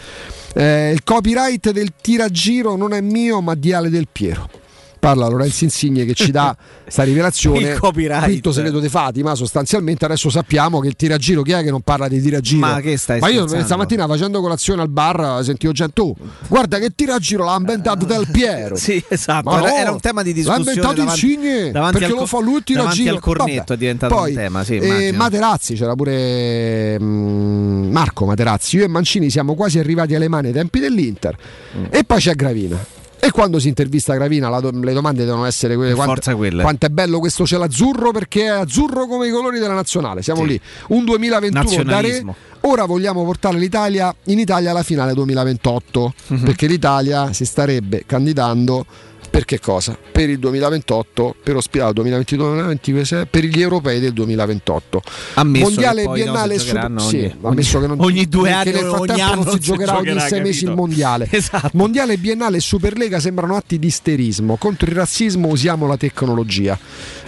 Eh, 0.55 0.93
il 0.93 1.03
copyright 1.03 1.71
del 1.71 1.93
tiragiro 2.01 2.77
non 2.77 2.93
è 2.93 3.01
mio, 3.01 3.41
ma 3.41 3.55
di 3.55 3.73
Ale 3.73 3.91
del 3.91 4.09
Piero 4.11 4.60
parla 5.01 5.27
Lorenzo 5.27 5.65
Insigne 5.65 6.05
che 6.05 6.15
ci 6.15 6.31
dà 6.31 6.55
questa 6.85 7.03
rivelazione 7.03 7.71
Il 7.73 7.79
copyright. 7.79 8.25
quinto 8.25 8.53
segreto 8.53 8.79
di 8.79 8.89
Fatima 8.89 9.35
sostanzialmente 9.35 10.05
adesso 10.05 10.29
sappiamo 10.31 10.79
che 10.81 10.89
il 10.89 10.95
tiragiro 10.95 11.43
chi 11.43 11.53
è 11.53 11.63
che 11.63 11.71
non 11.71 11.81
parla 11.81 12.07
di 12.07 12.21
tiragiro 12.21 12.61
Ma 12.61 12.81
che 12.81 12.97
stai 12.97 13.19
ma 13.19 13.29
io 13.29 13.41
scherzando? 13.41 13.65
stamattina 13.65 14.07
facendo 14.07 14.41
colazione 14.41 14.83
al 14.83 14.89
bar 14.91 15.43
sentivo 15.43 15.73
gente 15.73 16.01
oh, 16.01 16.15
guarda 16.49 16.79
che 16.79 16.93
tiragiro 16.95 17.45
l'ha 17.45 17.57
inventato 17.59 18.05
Del 18.05 18.29
Piero 18.31 18.77
Sì, 18.81 19.03
esatto, 19.09 19.51
no, 19.57 19.67
era 19.67 19.91
un 19.91 20.01
tema 20.01 20.23
di 20.23 20.33
discussione. 20.33 20.65
L'ha 20.65 20.71
inventato 20.71 20.95
davanti- 21.01 21.25
Insigne 21.33 21.71
davanti 21.71 21.99
perché 21.99 22.13
al 22.13 22.19
lo 22.21 22.27
fa 22.27 22.41
lui 22.41 22.57
il 22.59 22.63
tiragiro. 22.65 23.15
al 23.15 23.21
cornetto 23.21 23.55
Vabbè. 23.57 23.73
è 23.75 23.77
diventato 23.77 24.15
Poi, 24.15 24.31
un 24.31 24.37
tema, 24.37 24.65
sì, 24.65 24.77
eh. 24.77 25.13
Materazzi 25.13 25.75
c'era 25.75 25.95
pure 25.95 26.99
mm, 27.01 27.91
Marco 27.91 28.27
Materazzi. 28.27 28.77
Io 28.77 28.85
e 28.85 28.89
Mancini 28.89 29.31
siamo 29.31 29.55
quasi 29.55 29.79
arrivati 29.79 30.15
alle 30.15 30.29
mani 30.29 30.49
ai 30.49 30.53
tempi 30.53 30.79
dell'Inter. 30.79 31.37
Mm. 31.79 31.85
E 31.91 32.05
poi 32.05 32.19
c'è 32.21 32.35
Gravina. 32.35 32.99
E 33.23 33.31
quando 33.33 33.59
si 33.59 33.69
intervista 33.69 34.15
Gravina 34.15 34.49
do- 34.61 34.71
le 34.73 34.93
domande 34.95 35.25
devono 35.27 35.45
essere 35.45 35.77
quelle: 35.77 35.95
forza 35.95 36.35
quelle. 36.35 36.63
quanto 36.63 36.87
è 36.87 36.89
bello 36.89 37.19
questo 37.19 37.45
cielo 37.47 37.65
azzurro 37.65 38.13
perché 38.13 38.45
è 38.45 38.49
azzurro 38.49 39.07
come 39.07 39.29
i 39.29 39.31
colori 39.31 39.59
della 39.59 39.75
nazionale. 39.75 40.23
Siamo 40.23 40.41
Sì. 40.43 40.47
lì. 40.49 40.61
Un 40.89 41.05
2021 41.05 41.83
da 41.85 42.01
re. 42.01 42.25
Ora 42.63 42.85
vogliamo 42.87 43.25
portare 43.25 43.59
l'Italia 43.59 44.15
in 44.25 44.39
Italia 44.39 44.71
alla 44.71 44.83
finale 44.83 45.13
2028 45.15 46.13
Mhm. 46.29 46.45
perché 46.45 46.67
l'Italia 46.67 47.33
si 47.33 47.45
starebbe 47.45 48.05
candidando 48.07 48.85
per 49.31 49.45
che 49.45 49.61
cosa? 49.61 49.97
Per 50.11 50.29
il 50.29 50.39
2028, 50.39 51.37
per 51.43 51.57
ospitare 51.57 51.93
il 51.95 52.03
2022-2026, 52.27 53.27
per 53.31 53.45
gli 53.45 53.61
europei 53.61 54.01
del 54.01 54.13
2028. 54.13 55.03
Ammesso 55.35 55.65
mondiale 55.65 56.03
poi 56.03 56.19
no, 56.19 56.25
biennale 56.25 56.55
e 56.55 56.59
super- 56.59 56.75
giocheranno 56.75 57.01
sì, 57.01 57.17
ogni- 57.19 57.37
ammesso 57.43 57.81
che 57.81 57.87
non- 57.87 58.01
ogni 58.01 58.29
due 58.29 58.51
anni, 58.53 58.73
nel 58.73 58.89
ogni 58.89 59.07
frattempo 59.07 59.35
non 59.45 59.53
si 59.53 59.59
giocherà 59.61 59.97
ogni 59.99 60.19
sei 60.21 60.41
mesi 60.41 60.65
il 60.65 60.71
capito? 60.71 60.75
mondiale. 60.75 61.29
Esatto. 61.41 61.71
Mondiale 61.75 62.17
biennale 62.19 62.57
e 62.59 62.61
Superlega 62.61 63.19
sembrano 63.21 63.57
atti 63.57 63.79
di 63.79 63.87
isterismo. 63.87 64.57
Contro 64.57 64.89
il 64.91 64.97
razzismo 64.97 65.49
usiamo 65.49 65.87
la 65.87 65.97
tecnologia. 65.97 66.79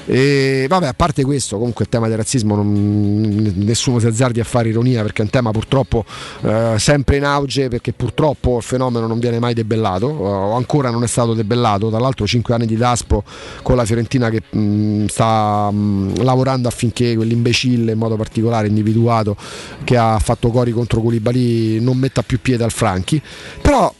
E 0.04 0.66
vabbè, 0.68 0.88
a 0.88 0.94
parte 0.94 1.22
questo, 1.22 1.56
comunque 1.58 1.84
il 1.84 1.90
tema 1.90 2.08
del 2.08 2.16
razzismo 2.16 2.56
non- 2.56 3.52
nessuno 3.56 4.00
si 4.00 4.06
azzardi 4.06 4.40
a 4.40 4.44
fare 4.44 4.68
ironia 4.68 5.00
perché 5.02 5.22
è 5.22 5.24
un 5.24 5.30
tema 5.30 5.50
purtroppo 5.52 6.04
eh, 6.42 6.74
sempre 6.78 7.16
in 7.18 7.24
auge 7.24 7.68
perché 7.68 7.92
purtroppo 7.92 8.56
il 8.56 8.62
fenomeno 8.64 9.06
non 9.06 9.20
viene 9.20 9.38
mai 9.38 9.54
debellato 9.54 10.08
eh, 10.08 10.12
o 10.24 10.52
ancora 10.56 10.90
non 10.90 11.04
è 11.04 11.06
stato 11.06 11.34
debellato. 11.34 11.88
Tra 11.92 12.00
l'altro 12.00 12.26
5 12.26 12.54
anni 12.54 12.64
di 12.64 12.76
Daspo 12.76 13.22
con 13.62 13.76
la 13.76 13.84
Fiorentina 13.84 14.30
che 14.30 14.42
mh, 14.48 15.06
sta 15.06 15.70
mh, 15.70 16.24
lavorando 16.24 16.68
affinché 16.68 17.14
quell'imbecille 17.14 17.92
in 17.92 17.98
modo 17.98 18.16
particolare 18.16 18.66
individuato 18.66 19.36
che 19.84 19.96
ha 19.98 20.18
fatto 20.18 20.48
cori 20.48 20.72
contro 20.72 21.02
Koulibaly 21.02 21.80
non 21.80 21.98
metta 21.98 22.22
più 22.22 22.40
piede 22.40 22.64
al 22.64 22.72
Franchi. 22.72 23.20
Però 23.60 23.92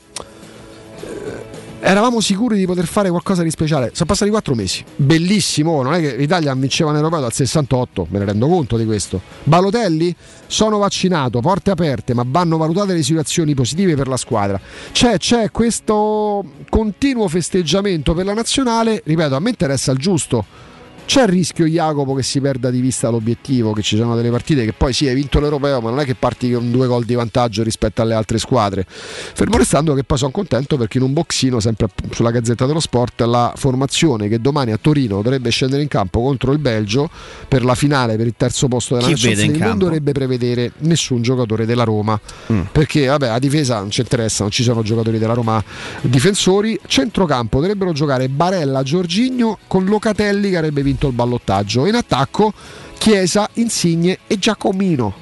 eravamo 1.83 2.21
sicuri 2.21 2.57
di 2.57 2.65
poter 2.65 2.87
fare 2.87 3.11
qualcosa 3.11 3.43
di 3.43 3.51
speciale. 3.51 3.91
Sono 3.93 4.07
passati 4.07 4.31
quattro 4.31 4.55
mesi. 4.55 4.85
Bellissimo. 4.95 5.83
Non 5.83 5.95
è 5.95 6.01
che 6.01 6.17
l'Italia 6.17 6.55
vinceva 6.55 6.91
in 6.91 6.97
europeo 6.97 7.21
dal 7.21 7.33
68, 7.33 8.07
me 8.11 8.21
ne 8.21 8.25
rendo 8.27 8.47
conto 8.47 8.77
di 8.77 8.85
questo. 8.85 9.21
Balotelli? 9.43 10.15
Sono 10.47 10.79
vaccinato, 10.79 11.41
porte 11.41 11.71
aperte, 11.73 12.15
ma 12.15 12.25
vanno 12.27 12.57
valutate 12.57 12.93
le 12.95 13.03
situazioni 13.03 13.55
positive 13.55 13.97
per 13.97 14.07
la 14.07 14.17
squadra. 14.17 14.61
C'è, 14.93 15.19
c'è 15.19 15.51
questo 15.51 16.45
continuo 16.69 17.27
festeggiamento 17.29 18.15
per 18.15 18.27
la 18.27 18.35
nazionale. 18.35 19.03
Ripeto, 19.05 19.35
a 19.35 19.41
me 19.41 19.51
interessa 19.51 19.91
il 19.91 19.99
giusto. 19.99 20.71
C'è 21.13 21.25
il 21.25 21.29
rischio, 21.29 21.67
Jacopo, 21.67 22.15
che 22.15 22.23
si 22.23 22.41
perda 22.41 22.71
di 22.71 22.81
vista 22.81 23.11
l'obiettivo, 23.11 23.75
che 23.75 23.83
ci 23.83 23.99
sono 23.99 24.17
delle 24.17 24.31
partite 24.31 24.65
che 24.65 24.73
poi 24.73 24.95
sì, 24.95 25.09
hai 25.09 25.15
vinto 25.15 25.41
l'europeo, 25.41 25.83
ma 25.83 25.91
non 25.91 26.01
è 26.01 26.07
che 26.07 26.15
parti 26.15 26.51
con 26.51 26.71
due 26.71 26.87
gol 26.87 27.05
di 27.05 27.13
vantaggio 27.13 27.63
rispetto 27.63 28.01
alle 28.01 28.15
altre 28.15 28.39
squadre. 28.39 28.87
Fermo 28.89 29.59
restando 29.59 29.93
che 29.93 30.05
poi 30.05 30.17
sono 30.17 30.31
contento 30.31 30.79
perché 30.79 30.97
in 30.97 31.05
un 31.05 31.13
boxino, 31.13 31.61
sempre 31.61 31.89
sulla 32.13 32.31
Gazzetta 32.31 32.65
dello 32.65 32.81
Sport, 32.81 33.21
la 33.27 33.53
formazione 33.55 34.29
che 34.29 34.41
domani 34.41 34.73
a 34.73 34.79
Torino 34.81 35.17
dovrebbe 35.21 35.51
scendere 35.51 35.83
in 35.83 35.89
campo 35.89 36.23
contro 36.23 36.51
il 36.51 36.59
Belgio 36.59 37.11
per 37.47 37.63
la 37.63 37.75
finale 37.75 38.17
per 38.17 38.27
il 38.27 38.35
terzo 38.35 38.69
posto 38.69 38.95
della 38.95 39.09
in 39.09 39.17
League 39.21 39.59
non 39.59 39.77
dovrebbe 39.77 40.13
prevedere 40.13 40.73
nessun 40.79 41.21
giocatore 41.21 41.67
della 41.67 41.85
Roma. 41.85 42.19
Mm. 42.51 42.63
Perché 42.73 43.05
vabbè, 43.05 43.29
a 43.29 43.39
difesa 43.39 43.81
non 43.81 43.91
ci 43.91 44.01
interessa, 44.01 44.45
non 44.45 44.51
ci 44.51 44.63
sono 44.63 44.81
giocatori 44.81 45.19
della 45.19 45.35
Roma 45.35 45.63
difensori. 46.01 46.81
Centrocampo 46.87 47.61
dovrebbero 47.61 47.93
giocare 47.93 48.31
Barella, 48.31 48.83
Giorginio 48.83 49.59
con 49.67 49.85
Locatelli 49.85 50.49
che 50.49 50.57
avrebbe 50.57 50.83
vinto 50.83 51.01
il 51.09 51.15
ballottaggio. 51.15 51.87
In 51.87 51.95
attacco 51.95 52.53
Chiesa, 52.99 53.49
Insigne 53.55 54.19
e 54.27 54.39
Giacomino. 54.39 55.15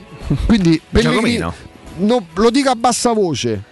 Quindi 0.47 0.81
Pellegrini, 0.89 1.37
Giacomino. 1.39 1.55
no, 1.99 2.27
lo 2.35 2.51
dico 2.51 2.71
a 2.71 2.77
bassa 2.77 3.13
voce. 3.13 3.65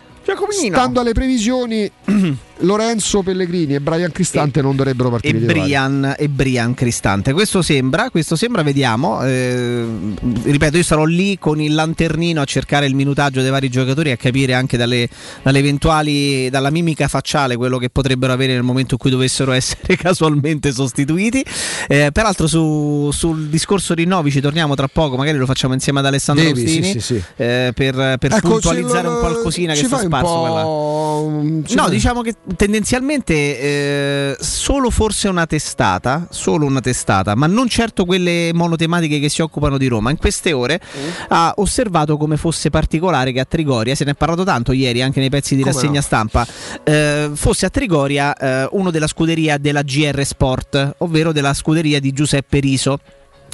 Stando 0.73 1.01
alle 1.01 1.13
previsioni, 1.13 1.91
Lorenzo 2.61 3.23
Pellegrini 3.23 3.75
e 3.75 3.81
Brian 3.81 4.11
Cristante 4.11 4.61
non 4.63 4.75
dovrebbero 4.77 5.09
e 5.09 5.11
partire 5.13 5.39
titolari. 5.39 5.61
Brian, 5.61 6.15
e 6.19 6.29
Brian 6.29 6.75
Cristante. 6.75 7.33
Questo 7.33 7.63
sembra, 7.63 8.11
questo 8.11 8.37
sembra, 8.37 8.63
vediamo. 8.63 9.23
eh, 9.25 9.85
ripeto, 10.43 10.77
io 10.77 10.83
sarò 10.83 11.05
lì 11.05 11.39
con 11.39 11.61
il 11.61 11.75
lanternino 11.75 12.41
a 12.41 12.45
cercare 12.45 12.87
il 12.87 12.95
minutaggio 12.95 13.41
dei 13.43 13.51
vari 13.51 13.69
giocatori 13.69 14.09
e 14.11 14.13
a 14.13 14.17
capire 14.17 14.55
anche 14.55 14.77
dalle, 14.77 15.09
dalle 15.43 15.59
eventuali, 15.59 16.49
dalla 16.51 16.71
mimica 16.71 17.07
facciale 17.09 17.57
quello 17.57 17.79
che 17.79 17.91
potrebbero 17.91 18.33
avere 18.33 18.55
nel 18.55 18.63
momento 18.63 18.95
in 18.95 18.99
cui 19.01 19.11
dovessero 19.11 19.53
essere 19.59 19.97
casualmente 19.97 20.73
sostituiti. 20.73 21.45
Eh, 21.87 22.11
peraltro, 22.13 22.47
su- 22.47 23.11
sul 23.13 23.49
discorso 23.49 23.95
rinnovi 23.95 24.31
ci 24.31 24.41
torniamo 24.41 24.75
tra 24.75 24.89
poco, 24.89 25.17
magari 25.17 25.39
lo 25.39 25.47
facciamo 25.47 25.75
insieme 25.75 26.01
ad 26.01 26.07
Alessandro 26.07 26.45
Devi, 26.45 26.65
Ostini 26.65 26.85
sì, 26.85 26.91
sì, 26.93 27.01
sì. 27.15 27.23
eh, 27.37 27.73
per, 27.75 28.17
per 28.19 28.33
Ecco, 28.33 28.49
puntualizzare 28.49 29.03
lo- 29.07 29.13
un 29.15 29.19
qualcosina 29.21 29.73
che 29.75 29.85
sta 29.85 29.99
sparso. 29.99 31.67
No, 31.75 31.89
diciamo 31.89 32.23
che 32.23 32.35
tendenzialmente 32.57 33.35
eh, 33.35 34.37
solo 34.41 34.91
forse 34.91 35.29
una 35.29 35.47
testata, 35.47 36.27
solo 36.31 36.67
una 36.67 36.81
testata, 36.81 37.35
ma 37.35 37.47
non 37.47 37.69
certo 37.69 38.05
quelle 38.05 38.51
monotematiche 38.53 39.19
che 39.21 39.29
si 39.29 39.43
occupano 39.43 39.79
di 39.79 39.87
Roma. 39.87 40.11
In 40.11 40.17
queste 40.17 40.53
ore 40.53 40.81
Mm. 40.89 41.09
ha 41.29 41.53
osservato 41.57 42.17
come 42.17 42.37
fosse 42.37 42.71
particolare 42.71 43.33
che 43.33 43.41
a 43.41 43.45
Trigoria, 43.45 43.95
se 43.95 44.05
ne 44.05 44.13
è 44.13 44.15
parlato 44.15 44.45
tanto 44.45 44.73
ieri 44.73 45.03
anche 45.03 45.21
nei 45.21 45.29
pezzi 45.29 45.55
di 45.55 45.63
Come 45.63 45.75
rassegna 45.75 45.95
no? 45.95 46.01
stampa, 46.01 46.47
eh, 46.85 47.31
fosse 47.35 47.67
a 47.67 47.71
Trigoria 47.71 48.35
eh, 48.35 48.69
uno 48.73 48.91
della 48.91 49.07
scuderia 49.07 49.59
della 49.59 49.83
GR 49.83 50.25
Sport, 50.25 50.95
ovvero 50.99 51.33
della 51.33 51.55
scuderia 51.55 52.01
di 52.01 52.13
Giuseppe 52.13 52.59
Riso. 52.61 52.99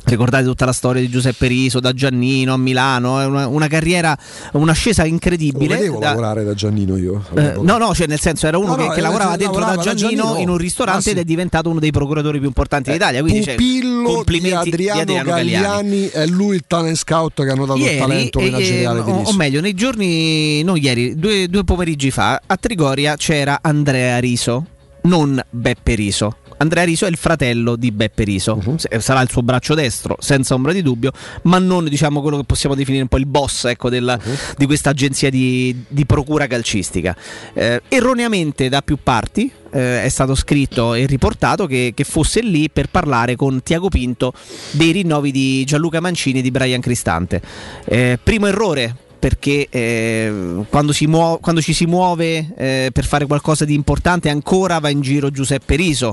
Ricordate 0.07 0.45
tutta 0.45 0.67
la 0.67 0.73
storia 0.73 1.01
di 1.01 1.09
Giuseppe 1.09 1.47
Riso 1.47 1.81
da 1.81 1.93
Giannino 1.93 2.53
a 2.53 2.57
Milano, 2.59 3.21
è 3.21 3.25
una, 3.25 3.47
una 3.47 3.69
carriera, 3.69 4.17
un'ascesa 4.53 5.05
incredibile. 5.05 5.77
vedevo 5.77 5.99
da- 5.99 6.09
lavorare 6.11 6.45
da 6.45 6.53
Giannino 6.53 6.97
io. 6.97 7.25
eh, 7.35 7.55
no, 7.61 7.79
no, 7.79 7.95
cioè 7.95 8.07
nel 8.07 8.21
senso 8.21 8.47
era 8.47 8.59
uno 8.59 8.69
No, 8.69 8.77
che, 8.77 8.83
no, 8.85 8.93
che 8.93 8.99
eh, 8.99 9.03
lavorava 9.03 9.35
eh, 9.35 9.39
dentro 9.39 9.59
lavorava 9.61 9.83
da 9.83 9.91
da 9.91 9.97
Giannino, 9.97 10.23
Giannino. 10.23 10.43
in 10.43 10.49
un 10.51 10.57
ristorante 10.59 10.99
Ah, 10.99 11.03
sì. 11.03 11.11
ed 11.11 11.19
è 11.19 11.25
diventato 11.25 11.71
uno 11.71 11.81
dei 11.81 11.91
procuratori 11.91 12.39
più 12.39 12.49
importanti 12.49 12.91
d'Italia. 12.93 13.21
Quindi 13.23 13.43
cioè, 13.45 13.55
Pupillo 13.55 14.13
complimenti 14.13 14.71
di 14.77 14.89
Adriano, 14.91 15.23
Gagliani, 15.25 16.07
è 16.09 16.27
lui 16.27 16.57
il 16.57 16.65
talent 16.67 16.97
scout 16.97 17.43
che 17.43 17.51
hanno 17.51 17.65
dato 17.65 17.79
il 17.79 17.85
Ieri, 17.87 17.99
talento 17.99 18.39
eh, 18.41 18.51
manageriale 18.51 19.01
eh, 19.01 19.05
di 19.05 19.11
Riso. 19.13 19.31
o 19.31 19.35
meglio, 19.35 19.61
nei 19.63 19.75
giorni, 19.75 20.63
non 20.63 20.77
ieri, 20.77 21.19
due, 21.19 21.49
due 21.49 21.65
pomeriggi 21.65 22.11
fa, 22.11 22.41
a 22.45 22.57
Trigoria 22.57 23.17
c'era 23.17 23.59
Andrea 23.63 24.19
Riso, 24.19 24.67
non 25.05 25.43
Beppe 25.49 25.95
Riso. 25.95 26.37
Andrea 26.59 26.85
Riso 26.85 27.07
è 27.07 27.09
il 27.09 27.17
fratello 27.17 27.77
di 27.77 27.91
Beppe 27.91 28.25
Riso. 28.25 28.61
Se- 28.77 29.01
sarà 29.01 29.21
il 29.21 29.31
suo 29.31 29.43
braccio 29.43 29.75
destro, 29.75 30.17
senza 30.21 30.55
ombra 30.55 30.73
di 30.73 30.83
dubbio, 30.83 31.11
ma 31.43 31.59
non 31.59 31.85
diciamo 31.89 32.21
quello 32.21 32.37
che 32.39 32.45
possiamo 32.45 32.75
definire 32.75 33.03
un 33.03 33.09
po' 33.09 33.19
il 33.19 33.27
boss 33.27 33.65
ecco, 33.65 33.89
del- 33.91 34.19
Mhm. 34.23 34.35
di 34.57 34.67
questa 34.67 34.91
agenzia 34.91 35.31
di, 35.31 35.85
di 35.89 36.07
procura 36.07 36.47
calcistica. 36.47 37.17
Eh, 37.53 37.83
erroneamente 37.89 38.69
da 38.69 38.83
più 38.83 38.99
parti 39.03 39.51
eh, 39.73 40.05
è 40.05 40.09
stato 40.09 40.35
scritto 40.37 40.95
e 40.95 41.05
riportato 41.07 41.67
che, 41.67 41.93
che 41.95 42.05
fosse 42.05 42.41
lì 42.41 42.71
per 42.71 42.89
parlare 42.89 43.35
con 43.35 43.61
Tiago 43.63 43.89
Pinto 43.89 44.33
dei 44.71 44.93
rinnovi 44.93 45.33
di 45.33 45.65
Gianluca 45.65 45.99
Mancini 46.01 46.39
e 46.39 46.43
di 46.43 46.51
Brian 46.53 46.81
Cristante. 46.81 47.43
Eh, 47.85 48.19
primo 48.23 48.47
errore 48.47 48.97
perché 49.25 49.69
eh, 49.71 50.67
quando, 50.69 50.93
si 50.93 51.07
muo- 51.07 51.39
quando 51.41 51.63
ci 51.63 51.73
si 51.73 51.87
muove 51.87 52.53
eh, 52.59 52.91
per 52.93 53.07
fare 53.07 53.25
qualcosa 53.25 53.65
di 53.65 53.73
importante 53.73 54.29
ancora 54.29 54.79
va 54.81 54.91
in 54.91 55.01
giro 55.01 55.31
Giuseppe 55.31 55.77
Riso, 55.77 56.13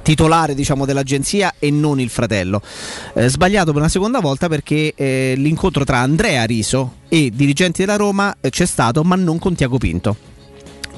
titolare 0.00 0.54
diciamo, 0.54 0.84
dell'agenzia 0.84 1.54
e 1.58 1.72
non 1.72 1.98
il 1.98 2.08
fratello. 2.08 2.62
Eh, 3.14 3.28
sbagliato 3.28 3.72
per 3.72 3.80
una 3.80 3.88
seconda 3.88 4.20
volta 4.20 4.46
perché 4.46 4.92
eh, 4.94 5.34
l'incontro 5.38 5.82
tra 5.82 5.98
Andrea 5.98 6.44
Riso 6.44 6.98
e 7.08 7.32
dirigenti 7.34 7.80
della 7.80 7.96
Roma 7.96 8.36
eh, 8.40 8.50
c'è 8.50 8.64
stato 8.64 9.02
ma 9.02 9.16
non 9.16 9.40
con 9.40 9.56
Tiago 9.56 9.78
Pinto. 9.78 10.16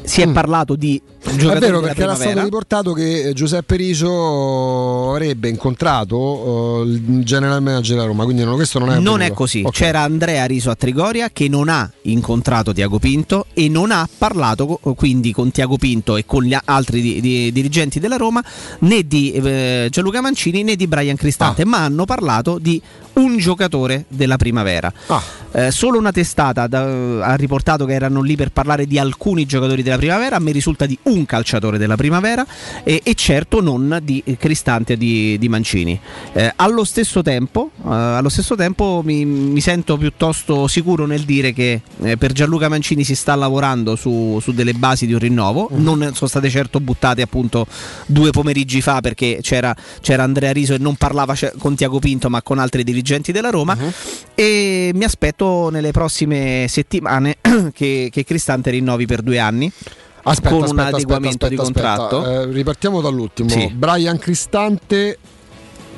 Si 0.02 0.20
è 0.20 0.28
parlato 0.28 0.76
di 0.76 1.00
È 1.26 1.58
vero 1.58 1.80
perché 1.80 2.02
era 2.02 2.14
stato 2.14 2.42
riportato 2.42 2.92
che 2.92 3.28
eh, 3.28 3.32
Giuseppe 3.32 3.76
Riso 3.76 5.10
avrebbe 5.10 5.48
incontrato 5.48 6.82
eh, 6.84 6.88
il 6.90 7.24
general 7.24 7.62
manager 7.62 7.94
della 7.96 8.06
Roma, 8.06 8.24
quindi 8.24 8.44
no, 8.44 8.54
questo 8.54 8.78
non 8.78 8.92
è 8.92 8.98
Non 8.98 9.20
è 9.22 9.32
così. 9.32 9.62
Ok. 9.64 9.72
C'era 9.72 10.00
Andrea 10.02 10.44
Riso 10.44 10.70
a 10.70 10.74
Trigoria 10.74 11.30
che 11.30 11.48
non 11.48 11.68
ha 11.68 11.90
incontrato 12.02 12.72
Tiago 12.72 12.98
Pinto 12.98 13.46
e 13.54 13.68
non 13.68 13.90
ha 13.90 14.06
parlato 14.18 14.78
quindi 14.96 15.32
con 15.32 15.50
Tiago 15.50 15.76
Pinto 15.78 16.16
e 16.16 16.24
con 16.26 16.42
gli 16.44 16.56
altri 16.64 17.00
di- 17.00 17.20
di- 17.20 17.52
dirigenti 17.52 17.98
della 18.00 18.16
Roma 18.16 18.42
né 18.80 19.06
di 19.06 19.32
eh, 19.32 19.88
Gianluca 19.90 20.20
Mancini 20.20 20.62
né 20.62 20.76
di 20.76 20.86
Brian 20.86 21.16
Cristante, 21.16 21.62
Ah. 21.62 21.66
ma 21.66 21.78
hanno 21.78 22.04
parlato 22.04 22.58
di 22.60 22.80
un 23.14 23.38
giocatore 23.38 24.04
della 24.08 24.36
primavera. 24.36 24.92
Ah. 25.06 25.22
Eh, 25.52 25.70
solo 25.70 25.98
una 25.98 26.10
testata 26.12 26.66
da- 26.66 27.24
ha 27.24 27.34
riportato 27.36 27.86
che 27.86 27.92
erano 27.94 28.20
lì 28.20 28.36
per 28.36 28.50
parlare 28.50 28.86
di 28.86 28.98
alcuni 28.98 29.46
giocatori 29.46 29.82
della 29.82 29.96
primavera, 29.96 30.36
a 30.36 30.38
me 30.40 30.50
risulta 30.52 30.84
di 30.84 30.98
un 31.04 31.13
calciatore 31.24 31.78
della 31.78 31.96
primavera 31.96 32.44
e, 32.82 33.00
e 33.04 33.14
certo 33.14 33.60
non 33.60 34.00
di 34.02 34.22
Cristante 34.38 34.94
e 34.94 34.96
di, 34.96 35.38
di 35.38 35.48
Mancini. 35.48 35.98
Eh, 36.32 36.52
allo 36.56 36.84
stesso 36.84 37.22
tempo, 37.22 37.70
eh, 37.84 37.88
allo 37.88 38.28
stesso 38.28 38.54
tempo 38.56 39.02
mi, 39.04 39.24
mi 39.24 39.60
sento 39.60 39.96
piuttosto 39.96 40.66
sicuro 40.66 41.06
nel 41.06 41.22
dire 41.22 41.52
che 41.52 41.80
eh, 42.02 42.16
per 42.16 42.32
Gianluca 42.32 42.68
Mancini 42.68 43.04
si 43.04 43.14
sta 43.14 43.34
lavorando 43.34 43.96
su, 43.96 44.38
su 44.40 44.52
delle 44.52 44.72
basi 44.74 45.06
di 45.06 45.12
un 45.12 45.18
rinnovo, 45.20 45.68
non 45.72 46.10
sono 46.14 46.28
state 46.28 46.50
certo 46.50 46.80
buttate 46.80 47.22
appunto 47.22 47.66
due 48.06 48.30
pomeriggi 48.30 48.80
fa 48.80 49.00
perché 49.00 49.38
c'era, 49.40 49.74
c'era 50.00 50.24
Andrea 50.24 50.52
Riso 50.52 50.74
e 50.74 50.78
non 50.78 50.96
parlava 50.96 51.34
ce- 51.34 51.52
con 51.58 51.74
Tiago 51.74 51.98
Pinto 51.98 52.28
ma 52.28 52.42
con 52.42 52.58
altri 52.58 52.82
dirigenti 52.82 53.32
della 53.32 53.50
Roma. 53.50 53.76
E 54.34 54.90
mi 54.94 55.04
aspetto 55.04 55.68
nelle 55.70 55.92
prossime 55.92 56.66
settimane 56.68 57.36
che, 57.72 58.08
che 58.10 58.24
Cristante 58.24 58.70
rinnovi 58.70 59.06
per 59.06 59.22
due 59.22 59.38
anni 59.38 59.72
Aspetta, 60.26 60.48
con 60.48 60.58
un 60.58 60.64
aspetta, 60.64 60.82
aspetta, 60.82 60.96
adeguamento 60.96 61.48
di 61.48 61.54
aspetta, 61.54 61.92
aspetta. 61.92 62.08
contratto. 62.08 62.50
Eh, 62.50 62.52
ripartiamo 62.52 63.00
dall'ultimo. 63.00 63.48
Sì. 63.48 63.66
Brian 63.74 64.18
Cristante 64.18 65.18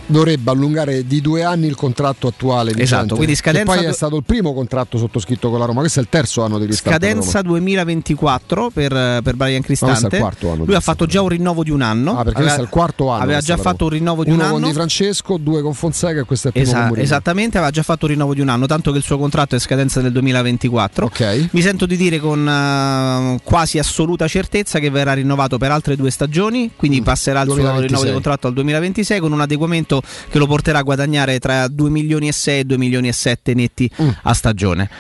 dovrebbe 0.07 0.51
allungare 0.51 1.07
di 1.07 1.21
due 1.21 1.43
anni 1.43 1.67
il 1.67 1.75
contratto 1.75 2.29
attuale 2.29 2.71
vigente, 2.71 2.83
Esatto, 2.83 3.17
quindi 3.17 3.35
scadenza 3.35 3.75
poi 3.75 3.85
è 3.85 3.93
stato 3.93 4.17
il 4.17 4.25
primo 4.25 4.55
contratto 4.55 4.99
sottoscritto 4.99 5.51
con 5.51 5.59
la 5.59 5.65
Roma 5.65 5.81
questo 5.81 5.99
è 5.99 6.03
il 6.03 6.09
terzo 6.09 6.43
anno 6.43 6.59
di 6.59 6.67
con 6.67 6.75
la 6.75 6.77
Scadenza 6.77 7.41
Roma. 7.41 7.49
2024 7.49 8.71
per, 8.71 9.23
per 9.23 9.35
Brian 9.35 9.63
Cristante. 9.63 10.19
di 10.19 10.65
Lui 10.65 10.75
ha 10.75 10.81
fatto 10.81 11.07
già 11.07 11.23
un 11.23 11.29
rinnovo 11.29 11.63
di 11.65 11.71
un 11.71 11.83
anno. 11.83 12.19
Ah, 12.19 12.23
perché 12.23 12.43
questo 12.43 12.61
è 12.61 12.63
il 12.63 12.69
quarto 12.69 13.11
anno 13.11 13.23
Aveva 13.23 13.41
già 13.41 13.57
fatto 13.57 13.85
un 13.85 13.91
rinnovo 13.91 14.25
di 14.25 14.31
uno 14.31 14.43
un 14.43 14.49
con 14.49 14.59
anno. 14.59 14.67
Di 14.69 14.73
Francesco 14.73 15.37
due 15.37 15.63
con 15.63 15.75
Fonseca 15.75 16.21
e 16.21 16.25
questo 16.25 16.49
è 16.49 16.51
il 16.55 16.63
primo 16.63 16.79
Esa- 16.79 16.89
con 16.89 16.99
esattamente, 16.99 17.57
aveva 17.57 17.73
già 17.73 17.83
fatto 17.83 18.05
un 18.07 18.13
rinnovo 18.13 18.35
di 18.35 18.41
un 18.41 18.49
anno, 18.49 18.67
tanto 18.67 18.93
che 18.93 18.99
il 18.99 19.05
suo 19.05 19.19
contratto 19.19 19.57
è 19.57 19.59
scadenza 19.59 20.01
del 20.01 20.13
2024. 20.13 21.07
Ok. 21.07 21.49
Mi 21.51 21.63
sento 21.63 21.87
di 21.87 21.97
dire 21.97 22.19
con 22.19 22.47
eh, 22.47 23.41
quasi 23.43 23.79
assoluta 23.79 24.29
certezza 24.29 24.79
che 24.79 24.91
verrà 24.91 25.15
rinnovato 25.15 25.59
per 25.59 25.71
altre 25.71 25.97
due 25.97 26.11
stagioni, 26.11 26.71
quindi 26.77 27.03
passerà 27.03 27.41
il 27.41 27.47
suo 27.47 27.57
2026. 27.57 27.89
rinnovo 27.89 28.05
di 28.07 28.13
contratto 28.13 28.47
al 28.47 28.53
2026 28.53 29.21
con 29.21 29.33
un 29.33 29.41
adeguamento 29.41 29.96
che 30.31 30.39
lo 30.39 30.47
porterà 30.47 30.79
a 30.79 30.83
guadagnare 30.83 31.39
tra 31.39 31.69
2 31.69 31.91
milioni 31.91 32.29
e 32.29 32.33
6 32.33 32.61
e 32.61 32.65
2 32.65 32.77
milioni 32.79 33.09
e 33.09 33.13
7 33.13 33.55
netti 33.55 33.91
a 34.23 34.33
stagione. 34.35 34.91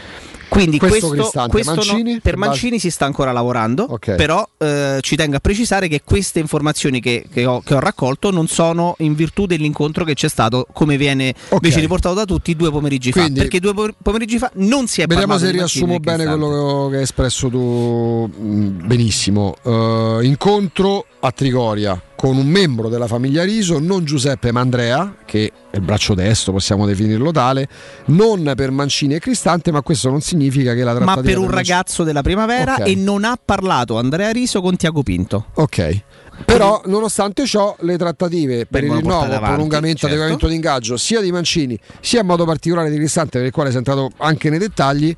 Quindi 0.49 0.79
Questo 0.79 1.09
questo, 1.09 1.47
questo 1.49 1.75
no- 1.75 1.83
Mancini? 1.85 2.21
per 2.21 2.37
Mancini 2.37 2.79
si 2.79 2.89
sta 2.91 3.05
ancora 3.05 3.33
lavorando, 3.33 3.85
Ok. 3.91 4.15
però 4.15 4.49
eh, 4.59 4.99
ci 5.01 5.17
tengo 5.17 5.37
a 5.37 5.41
precisare 5.41 5.89
che 5.89 6.03
queste 6.05 6.39
informazioni 6.39 7.01
che, 7.01 7.27
che 7.31 7.45
ho, 7.45 7.61
che 7.61 7.75
ho 7.75 7.81
raccolto 7.81 8.31
non 8.31 8.47
sono 8.47 8.95
in 9.01 9.15
virtù 9.17 9.45
dell'incontro 9.47 10.05
che 10.05 10.15
c'è 10.15 10.29
stato, 10.29 10.67
come 10.73 10.97
viene 10.97 11.35
invece 11.51 11.81
riportato 11.81 12.15
da 12.15 12.25
tutti, 12.25 12.55
due 12.55 12.71
pomeriggi 12.71 13.11
Quindi- 13.11 13.35
fa. 13.35 13.41
Perché 13.41 13.59
due 13.59 13.75
po- 13.75 13.89
pomeriggi 14.01 14.39
fa 14.39 14.51
non 14.55 14.87
si 14.87 15.01
è 15.03 15.07
Vediamo 15.07 15.33
parlato 15.33 15.47
se 15.47 15.53
di 15.53 15.59
Mancini 15.59 15.85
riassumo 15.85 16.17
bene 16.17 16.25
quello 16.39 16.89
che 16.91 16.97
hai 16.99 17.03
espresso 17.03 17.49
tu 17.49 18.31
mh, 18.33 18.87
benissimo. 18.87 19.57
Eh, 19.65 20.19
incontro 20.23 21.07
a 21.21 21.33
Trigoria 21.33 22.01
con 22.17 22.37
un 22.37 22.47
membro 22.47 22.89
della 22.89 23.07
famiglia 23.07 23.45
Riso, 23.45 23.79
non 23.79 24.05
Giuseppe 24.05 24.51
ma 24.51 24.61
Andrea, 24.61 25.17
che 25.25 25.53
è 25.71 25.77
il 25.77 25.83
braccio 25.83 26.15
destro, 26.15 26.53
possiamo 26.53 26.87
definirlo 26.87 27.31
tale, 27.31 27.69
non 28.07 28.53
per 28.57 28.71
Mancini 28.71 29.15
e 29.15 29.21
Cristante, 29.21 29.71
ma 29.71 29.83
questo 29.83 30.09
non 30.09 30.23
significa 30.23 30.75
che 30.75 30.83
la 30.83 30.95
Ma 30.95 31.13
trattativa 31.13 31.35
per 31.35 31.39
un 31.39 31.51
ragazzo 31.51 32.03
della 32.03 32.23
primavera 32.23 32.75
Ok. 32.75 32.87
e 32.89 32.95
non 32.95 33.25
ha 33.25 33.39
parlato 33.43 33.99
Andrea 33.99 34.31
Riso 34.31 34.61
con 34.63 34.77
Tiago 34.77 35.03
Pinto. 35.03 35.47
Ok. 35.55 36.03
Però, 36.45 36.83
nonostante 36.87 37.47
ciò, 37.47 37.75
le 37.81 37.97
trattative 37.97 38.67
per 38.67 38.85
il 38.85 38.93
rinnovo, 38.93 39.21
avanti, 39.21 39.47
prolungamento, 39.47 39.99
certo. 39.99 40.07
adeguamento 40.07 40.49
di 40.49 40.55
ingaggio 40.55 40.97
sia 40.97 41.21
di 41.21 41.33
Mancini 41.33 41.79
sia 42.01 42.21
in 42.21 42.27
modo 42.27 42.45
particolare 42.45 42.91
di 42.91 42.97
Cristante, 42.97 43.39
per 43.39 43.47
il 43.47 43.53
quale 43.53 43.71
sei 43.71 43.79
entrato 43.79 44.11
anche 44.19 44.51
nei 44.51 44.59
dettagli, 44.59 45.17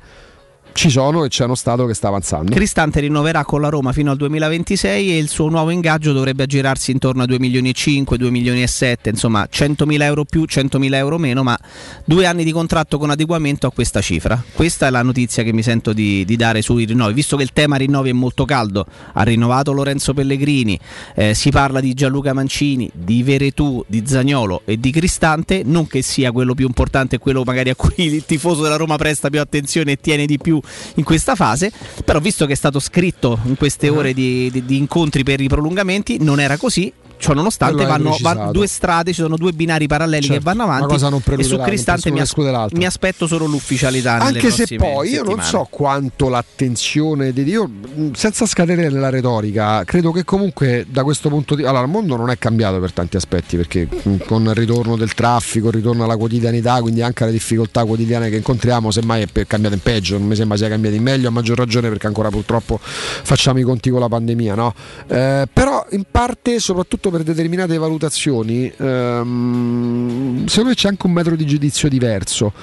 ci 0.73 0.89
sono 0.89 1.25
e 1.25 1.27
c'è 1.27 1.43
uno 1.43 1.55
Stato 1.55 1.85
che 1.85 1.93
sta 1.93 2.07
avanzando. 2.07 2.53
Cristante 2.53 2.99
rinnoverà 3.01 3.43
con 3.43 3.61
la 3.61 3.69
Roma 3.69 3.91
fino 3.91 4.11
al 4.11 4.17
2026 4.17 5.11
e 5.11 5.17
il 5.17 5.27
suo 5.27 5.49
nuovo 5.49 5.71
ingaggio 5.71 6.13
dovrebbe 6.13 6.43
aggirarsi 6.43 6.91
intorno 6.91 7.23
a 7.23 7.25
2 7.25 7.39
milioni 7.39 7.69
e 7.69 7.73
5, 7.73 8.17
2 8.17 8.29
milioni 8.29 8.61
e 8.61 8.67
7, 8.67 9.09
insomma 9.09 9.47
100.000 9.51 10.01
euro 10.03 10.23
più, 10.23 10.43
100.000 10.43 10.93
euro 10.93 11.17
meno, 11.17 11.43
ma 11.43 11.57
due 12.05 12.25
anni 12.25 12.43
di 12.43 12.51
contratto 12.51 12.97
con 12.97 13.09
adeguamento 13.09 13.67
a 13.67 13.71
questa 13.71 14.01
cifra. 14.01 14.41
Questa 14.53 14.87
è 14.87 14.89
la 14.89 15.01
notizia 15.01 15.43
che 15.43 15.51
mi 15.51 15.63
sento 15.63 15.93
di, 15.93 16.23
di 16.25 16.35
dare 16.35 16.61
sui 16.61 16.85
rinnovi, 16.85 17.13
visto 17.13 17.35
che 17.35 17.43
il 17.43 17.51
tema 17.53 17.75
rinnovi 17.75 18.09
è 18.09 18.13
molto 18.13 18.45
caldo. 18.45 18.85
Ha 19.13 19.23
rinnovato 19.23 19.71
Lorenzo 19.73 20.13
Pellegrini, 20.13 20.79
eh, 21.15 21.33
si 21.33 21.49
parla 21.49 21.79
di 21.81 21.93
Gianluca 21.93 22.33
Mancini, 22.33 22.89
di 22.93 23.23
Veretù, 23.23 23.83
di 23.87 24.03
Zagnolo 24.05 24.61
e 24.65 24.79
di 24.79 24.91
Cristante, 24.91 25.63
non 25.65 25.87
che 25.87 26.01
sia 26.01 26.31
quello 26.31 26.53
più 26.53 26.65
importante 26.65 27.17
quello 27.17 27.43
magari 27.43 27.69
a 27.69 27.75
cui 27.75 27.93
il 27.97 28.25
tifoso 28.25 28.61
della 28.61 28.77
Roma 28.77 28.95
presta 28.95 29.29
più 29.29 29.39
attenzione 29.41 29.93
e 29.93 29.97
tiene 29.99 30.25
di 30.25 30.37
più 30.37 30.58
in 30.95 31.03
questa 31.03 31.35
fase, 31.35 31.71
però 32.03 32.19
visto 32.19 32.45
che 32.45 32.53
è 32.53 32.55
stato 32.55 32.79
scritto 32.79 33.39
in 33.45 33.55
queste 33.55 33.87
Uh-huh. 33.89 33.97
ore 33.97 34.13
di, 34.13 34.49
di- 34.51 34.65
di 34.65 34.77
incontri 34.77 35.23
per 35.23 35.41
i 35.41 35.47
prolungamenti, 35.47 36.17
non 36.21 36.39
era 36.39 36.57
così. 36.57 36.91
Ciò 37.19 37.33
nonostante 37.33 37.83
Quello 37.83 37.91
hai 37.91 37.97
vanno, 38.01 38.17
vanno 38.21 38.51
due 38.53 38.65
strade, 38.65 39.11
ci 39.11 39.21
sono 39.21 39.35
due 39.35 39.51
binari 39.51 39.87
paralleli 39.87 40.23
Certo, 40.23 40.37
che 40.37 40.43
vanno 40.43 40.63
avanti 40.63 40.97
non 40.99 41.21
e 41.37 41.43
su 41.43 41.55
non 41.57 41.65
Cristante 41.65 42.11
mi, 42.11 42.21
as- 42.21 42.33
mi 42.71 42.85
aspetto 42.85 43.27
solo 43.27 43.45
l'ufficialità 43.45 44.13
Anche 44.19 44.49
se 44.51 44.77
poi 44.77 45.09
io 45.09 45.23
non 45.23 45.39
settimane. 45.41 45.43
so 45.43 45.67
quanto 45.69 46.29
l'attenzione 46.29 47.33
di 47.33 47.43
io, 47.43 47.67
mh, 47.67 48.11
senza 48.13 48.45
scadere 48.45 48.89
nella 48.89 49.09
retorica, 49.09 49.83
credo 49.83 50.11
che 50.11 50.23
comunque 50.23 50.85
da 50.89 51.03
questo 51.03 51.27
punto 51.29 51.55
di 51.55 51.65
allora 51.65 51.83
il 51.83 51.89
mondo 51.89 52.15
non 52.15 52.29
è 52.29 52.37
cambiato 52.37 52.79
per 52.79 52.93
tanti 52.93 53.17
aspetti, 53.17 53.57
perché 53.57 53.87
con 54.25 54.43
il 54.43 54.53
ritorno 54.53 54.95
del 54.95 55.13
traffico, 55.13 55.67
il 55.67 55.73
ritorno 55.73 56.05
alla 56.05 56.15
quotidianità, 56.15 56.79
quindi 56.81 57.01
anche 57.01 57.23
alle 57.23 57.33
difficoltà 57.33 57.83
quotidiane 57.83 58.29
che 58.29 58.37
incontriamo, 58.37 58.91
semmai 58.91 59.25
è 59.31 59.45
cambiato 59.45 59.75
in 59.75 59.81
peggio, 59.81 60.17
non 60.17 60.27
mi 60.27 60.35
sembra 60.35 60.55
sia 60.57 60.69
cambiato 60.69 60.95
in 60.95 61.03
meglio, 61.03 61.27
a 61.27 61.31
maggior 61.31 61.57
ragione 61.57 61.89
perché 61.89 62.07
ancora 62.07 62.29
purtroppo 62.29 62.79
facciamo 62.81 63.59
i 63.59 63.63
conti 63.63 63.89
con 63.89 63.99
la 63.99 64.07
pandemia, 64.07 64.55
no? 64.55 64.73
Eh, 65.07 65.47
però 65.51 65.85
in 65.91 66.03
parte, 66.09 66.59
soprattutto 66.59 67.08
per 67.09 67.23
determinate 67.23 67.77
valutazioni, 67.77 68.71
ehm, 68.75 70.45
secondo 70.45 70.69
me 70.69 70.75
c'è 70.75 70.87
anche 70.87 71.05
un 71.07 71.13
metro 71.13 71.35
di 71.35 71.45
giudizio 71.45 71.89
diverso. 71.89 72.53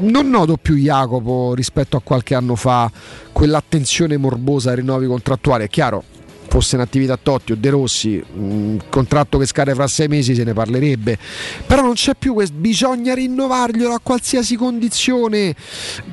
Non 0.00 0.28
noto 0.28 0.56
più 0.56 0.76
Jacopo 0.76 1.54
rispetto 1.54 1.96
a 1.96 2.00
qualche 2.02 2.34
anno 2.34 2.54
fa 2.54 2.90
quell'attenzione 3.32 4.16
morbosa 4.16 4.70
ai 4.70 4.76
rinnovi 4.76 5.06
contrattuali. 5.06 5.64
È 5.64 5.68
chiaro, 5.68 6.04
fosse 6.48 6.76
in 6.76 6.82
attività 6.82 7.18
Totti 7.20 7.52
o 7.52 7.56
De 7.56 7.70
Rossi, 7.70 8.22
un 8.34 8.78
contratto 8.88 9.38
che 9.38 9.46
scade 9.46 9.74
fra 9.74 9.88
sei 9.88 10.08
mesi 10.08 10.34
se 10.34 10.44
ne 10.44 10.52
parlerebbe. 10.52 11.18
Però 11.66 11.82
non 11.82 11.94
c'è 11.94 12.14
più 12.16 12.32
questo, 12.34 12.54
bisogna 12.56 13.14
rinnovarglielo 13.14 13.92
a 13.92 14.00
qualsiasi 14.00 14.56
condizione. 14.56 15.54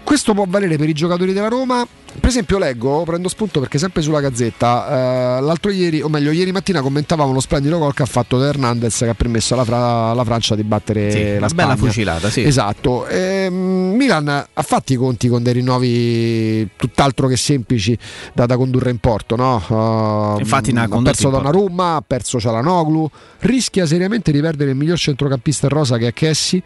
Questo 0.03 0.33
può 0.33 0.45
valere 0.47 0.77
per 0.77 0.89
i 0.89 0.93
giocatori 0.93 1.33
della 1.33 1.47
Roma. 1.47 1.85
Per 2.19 2.29
esempio, 2.29 2.57
leggo, 2.57 3.03
prendo 3.03 3.29
spunto 3.29 3.59
perché 3.59 3.77
sempre 3.77 4.01
sulla 4.01 4.19
gazzetta, 4.19 5.37
eh, 5.37 5.41
l'altro 5.41 5.71
ieri, 5.71 6.01
o 6.01 6.09
meglio, 6.09 6.31
ieri 6.31 6.51
mattina 6.51 6.81
commentavamo 6.81 7.31
lo 7.31 7.39
splendido 7.39 7.77
gol 7.77 7.93
che 7.93 8.03
ha 8.03 8.05
fatto 8.05 8.37
De 8.37 8.47
Hernandez 8.47 8.97
che 8.97 9.09
ha 9.09 9.13
permesso 9.13 9.53
alla, 9.53 9.63
Fra- 9.63 10.09
alla 10.09 10.23
Francia 10.25 10.55
di 10.55 10.63
battere 10.63 11.09
Sì, 11.11 11.23
la 11.31 11.37
una 11.37 11.47
Spagna. 11.47 11.67
bella 11.67 11.75
fucilata, 11.77 12.29
sì. 12.29 12.43
Esatto. 12.43 13.07
Ehm, 13.07 13.93
Milan 13.95 14.27
ha 14.27 14.61
fatto 14.61 14.91
i 14.91 14.97
conti 14.97 15.29
con 15.29 15.41
dei 15.41 15.53
rinnovi 15.53 16.69
tutt'altro 16.75 17.27
che 17.27 17.37
semplici 17.37 17.97
da, 18.33 18.45
da 18.45 18.57
condurre 18.57 18.89
in 18.91 18.97
porto, 18.97 19.35
no? 19.37 19.63
Ehm, 19.69 20.39
Infatti 20.39 20.71
ha 20.75 20.87
perso 21.01 21.27
in. 21.27 21.33
Donnarumma, 21.33 21.95
ha 21.95 22.03
perso 22.05 22.39
Cialanoglu, 22.39 23.09
rischia 23.39 23.85
seriamente 23.85 24.31
di 24.31 24.41
perdere 24.41 24.71
il 24.71 24.75
miglior 24.75 24.97
centrocampista 24.97 25.67
in 25.67 25.71
rosa 25.73 25.97
che 25.97 26.07
è 26.07 26.13
Chessi 26.13 26.61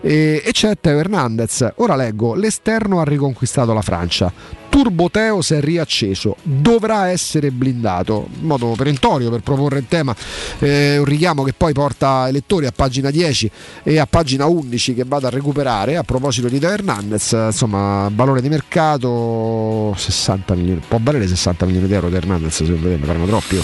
e, 0.00 0.42
e 0.44 0.52
c'è 0.52 0.74
Teo 0.80 0.98
Hernandez. 0.98 1.72
Ora 1.76 1.96
leggo, 1.96 2.34
l'esterno 2.34 3.00
ha 3.00 3.04
riconquistato 3.04 3.72
la 3.72 3.82
Francia. 3.82 4.32
Turbo 4.70 5.10
Teo 5.10 5.42
si 5.42 5.54
è 5.54 5.60
riacceso, 5.60 6.36
dovrà 6.42 7.08
essere 7.08 7.50
blindato, 7.50 8.28
in 8.40 8.46
modo 8.46 8.72
perentorio 8.76 9.28
per 9.28 9.40
proporre 9.40 9.80
il 9.80 9.86
tema, 9.88 10.14
eh, 10.60 10.96
un 10.96 11.04
richiamo 11.04 11.42
che 11.42 11.52
poi 11.52 11.72
porta 11.72 12.28
i 12.28 12.32
lettori 12.32 12.66
a 12.66 12.72
pagina 12.72 13.10
10 13.10 13.50
e 13.82 13.98
a 13.98 14.06
pagina 14.06 14.46
11 14.46 14.94
che 14.94 15.04
vado 15.04 15.26
a 15.26 15.30
recuperare 15.30 15.96
a 15.96 16.04
proposito 16.04 16.48
di 16.48 16.60
Teo 16.60 16.70
Hernandez, 16.70 17.32
insomma 17.32 18.08
valore 18.14 18.40
di 18.40 18.48
mercato 18.48 19.92
60 19.96 20.54
milioni, 20.54 20.80
può 20.86 21.00
valere 21.02 21.26
60 21.26 21.66
milioni 21.66 21.88
di 21.88 21.92
euro 21.92 22.08
Teo 22.08 22.18
Hernandez 22.18 22.54
secondo 22.54 22.88
te, 22.88 22.96
mi 22.96 23.04
faranno 23.04 23.26
troppi. 23.26 23.62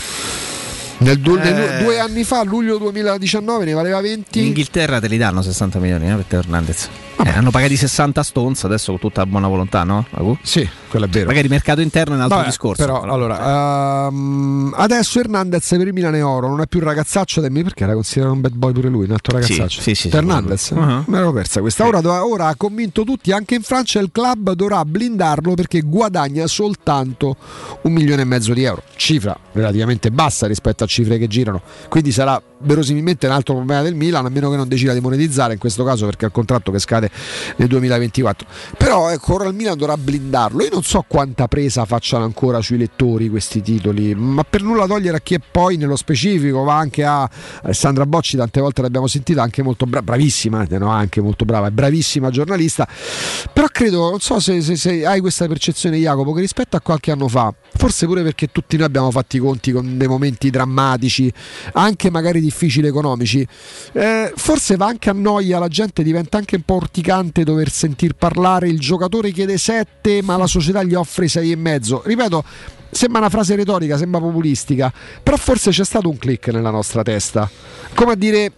Nel 0.98 1.18
du- 1.20 1.36
Eh. 1.36 1.52
du- 1.78 1.84
due 1.84 1.98
anni 2.00 2.24
fa, 2.24 2.42
luglio 2.42 2.78
2019, 2.78 3.64
ne 3.64 3.72
valeva 3.74 4.00
20. 4.00 4.38
In 4.40 4.46
Inghilterra 4.46 4.98
te 5.00 5.08
li 5.08 5.18
danno 5.18 5.42
60 5.42 5.78
milioni 5.78 6.10
eh, 6.10 6.14
per 6.14 6.24
Teo 6.26 6.38
Hernandez. 6.40 6.88
Eh, 7.24 7.30
hanno 7.30 7.50
pagati 7.50 7.76
60 7.76 8.20
a 8.20 8.22
Stonza 8.22 8.66
adesso 8.66 8.90
con 8.92 9.00
tutta 9.00 9.24
buona 9.24 9.48
volontà, 9.48 9.84
no? 9.84 10.06
Sì. 10.42 10.68
quello 10.88 11.06
è 11.06 11.08
vero. 11.08 11.26
Magari 11.26 11.48
mercato 11.48 11.80
interno 11.80 12.12
è 12.12 12.16
un 12.16 12.22
altro 12.22 12.36
Vabbè, 12.38 12.48
discorso. 12.50 12.84
Però, 12.84 13.00
allora, 13.02 14.06
ehm, 14.08 14.74
adesso 14.76 15.18
Hernandez 15.20 15.66
per 15.68 15.86
il 15.86 15.92
Milan 15.94 16.14
è 16.14 16.24
oro, 16.24 16.48
non 16.48 16.60
è 16.60 16.66
più 16.66 16.78
un 16.80 16.84
ragazzaccio 16.86 17.40
da 17.40 17.48
me 17.48 17.62
perché 17.62 17.84
era 17.84 17.94
considerato 17.94 18.34
un 18.34 18.40
bad 18.42 18.52
boy 18.54 18.72
pure 18.72 18.88
lui, 18.88 19.04
un 19.06 19.12
altro 19.12 19.32
ragazzaccio. 19.38 19.80
sì, 19.80 19.94
sì, 19.94 20.08
sì, 20.10 20.16
Hernandez, 20.16 20.70
Uh-huh. 20.70 21.04
me 21.06 21.16
l'ero 21.18 21.32
persa 21.32 21.60
questa. 21.60 21.86
Ora, 21.86 22.24
ora 22.26 22.48
ha 22.48 22.54
convinto 22.56 23.02
tutti, 23.04 23.32
anche 23.32 23.54
in 23.54 23.62
Francia 23.62 23.98
il 23.98 24.10
club 24.12 24.52
dovrà 24.52 24.84
blindarlo 24.84 25.54
perché 25.54 25.80
guadagna 25.80 26.46
soltanto 26.46 27.36
un 27.82 27.92
milione 27.92 28.22
e 28.22 28.24
mezzo 28.26 28.52
di 28.52 28.62
euro, 28.62 28.82
cifra 28.96 29.36
relativamente 29.52 30.10
bassa 30.10 30.46
rispetto 30.46 30.84
a 30.84 30.86
cifre 30.86 31.16
che 31.18 31.28
girano, 31.28 31.62
quindi 31.88 32.12
sarà 32.12 32.40
verosimilmente 32.58 33.26
un 33.26 33.32
altro 33.32 33.54
problema 33.54 33.82
del 33.82 33.94
Milan, 33.94 34.24
a 34.26 34.28
meno 34.28 34.50
che 34.50 34.56
non 34.56 34.68
decida 34.68 34.92
di 34.92 35.00
monetizzare 35.00 35.54
in 35.54 35.58
questo 35.58 35.84
caso 35.84 36.06
perché 36.06 36.24
ha 36.24 36.28
il 36.28 36.34
contratto 36.34 36.70
che 36.70 36.78
scade 36.78 37.10
nel 37.56 37.68
2024. 37.68 38.46
Però 38.76 39.10
ecco, 39.10 39.34
ora 39.34 39.48
il 39.48 39.54
Milan 39.54 39.76
dovrà 39.76 39.96
blindarlo. 39.96 40.62
Io 40.62 40.70
non 40.72 40.82
so 40.82 41.04
quanta 41.06 41.48
presa 41.48 41.84
facciano 41.84 42.24
ancora 42.24 42.60
sui 42.60 42.78
lettori 42.78 43.28
questi 43.28 43.62
titoli, 43.62 44.14
ma 44.14 44.44
per 44.44 44.62
nulla 44.62 44.86
togliere 44.86 45.18
a 45.18 45.20
chi 45.20 45.34
è 45.34 45.40
poi 45.50 45.76
nello 45.76 45.96
specifico 45.96 46.62
va 46.62 46.76
anche 46.76 47.04
a 47.04 47.28
Alessandra 47.62 48.06
Bocci, 48.06 48.36
tante 48.36 48.60
volte 48.60 48.82
l'abbiamo 48.82 49.06
sentita, 49.06 49.42
anche 49.42 49.62
molto 49.62 49.86
brava, 49.86 50.04
bravissima, 50.04 50.66
eh, 50.68 50.78
no, 50.78 50.90
anche 50.90 51.20
molto 51.20 51.44
brava, 51.44 51.70
bravissima 51.70 52.30
giornalista. 52.30 52.88
Però 53.52 53.66
credo, 53.68 54.10
non 54.10 54.20
so 54.20 54.40
se, 54.40 54.60
se- 54.60 54.76
se 54.76 55.06
hai 55.06 55.20
questa 55.20 55.46
percezione 55.46 55.98
Jacopo, 55.98 56.32
che 56.32 56.40
rispetto 56.40 56.76
a 56.76 56.80
qualche 56.80 57.10
anno 57.10 57.28
fa, 57.28 57.52
forse 57.76 58.06
pure 58.06 58.22
perché 58.22 58.48
tutti 58.48 58.76
noi 58.76 58.86
abbiamo 58.86 59.10
fatto 59.10 59.36
i 59.36 59.38
conti 59.38 59.72
con 59.72 59.96
dei 59.96 60.08
momenti 60.08 60.50
drammatici, 60.50 61.32
anche 61.72 62.10
magari 62.10 62.40
difficili 62.40 62.86
economici, 62.86 63.46
eh, 63.92 64.32
forse 64.34 64.76
va 64.76 64.86
anche 64.86 65.10
a 65.10 65.12
noia, 65.12 65.58
la 65.58 65.68
gente 65.68 66.02
diventa 66.02 66.38
anche 66.38 66.56
un 66.56 66.62
po' 66.62 66.74
urticante 66.74 67.44
dover 67.44 67.70
sentir 67.70 68.14
parlare, 68.14 68.68
il 68.68 68.78
giocatore 68.78 69.30
chiede 69.30 69.58
7 69.58 70.22
ma 70.22 70.36
la 70.36 70.46
società 70.46 70.82
gli 70.82 70.94
offre 70.94 71.28
6 71.28 71.50
e 71.50 71.56
mezzo. 71.56 72.02
Ripeto, 72.04 72.44
sembra 72.90 73.20
una 73.20 73.30
frase 73.30 73.56
retorica, 73.56 73.96
sembra 73.96 74.20
populistica, 74.20 74.92
però 75.22 75.36
forse 75.36 75.70
c'è 75.70 75.84
stato 75.84 76.08
un 76.08 76.18
click 76.18 76.48
nella 76.48 76.70
nostra 76.70 77.02
testa. 77.02 77.48
Come 77.94 78.12
a 78.12 78.16
dire, 78.16 78.52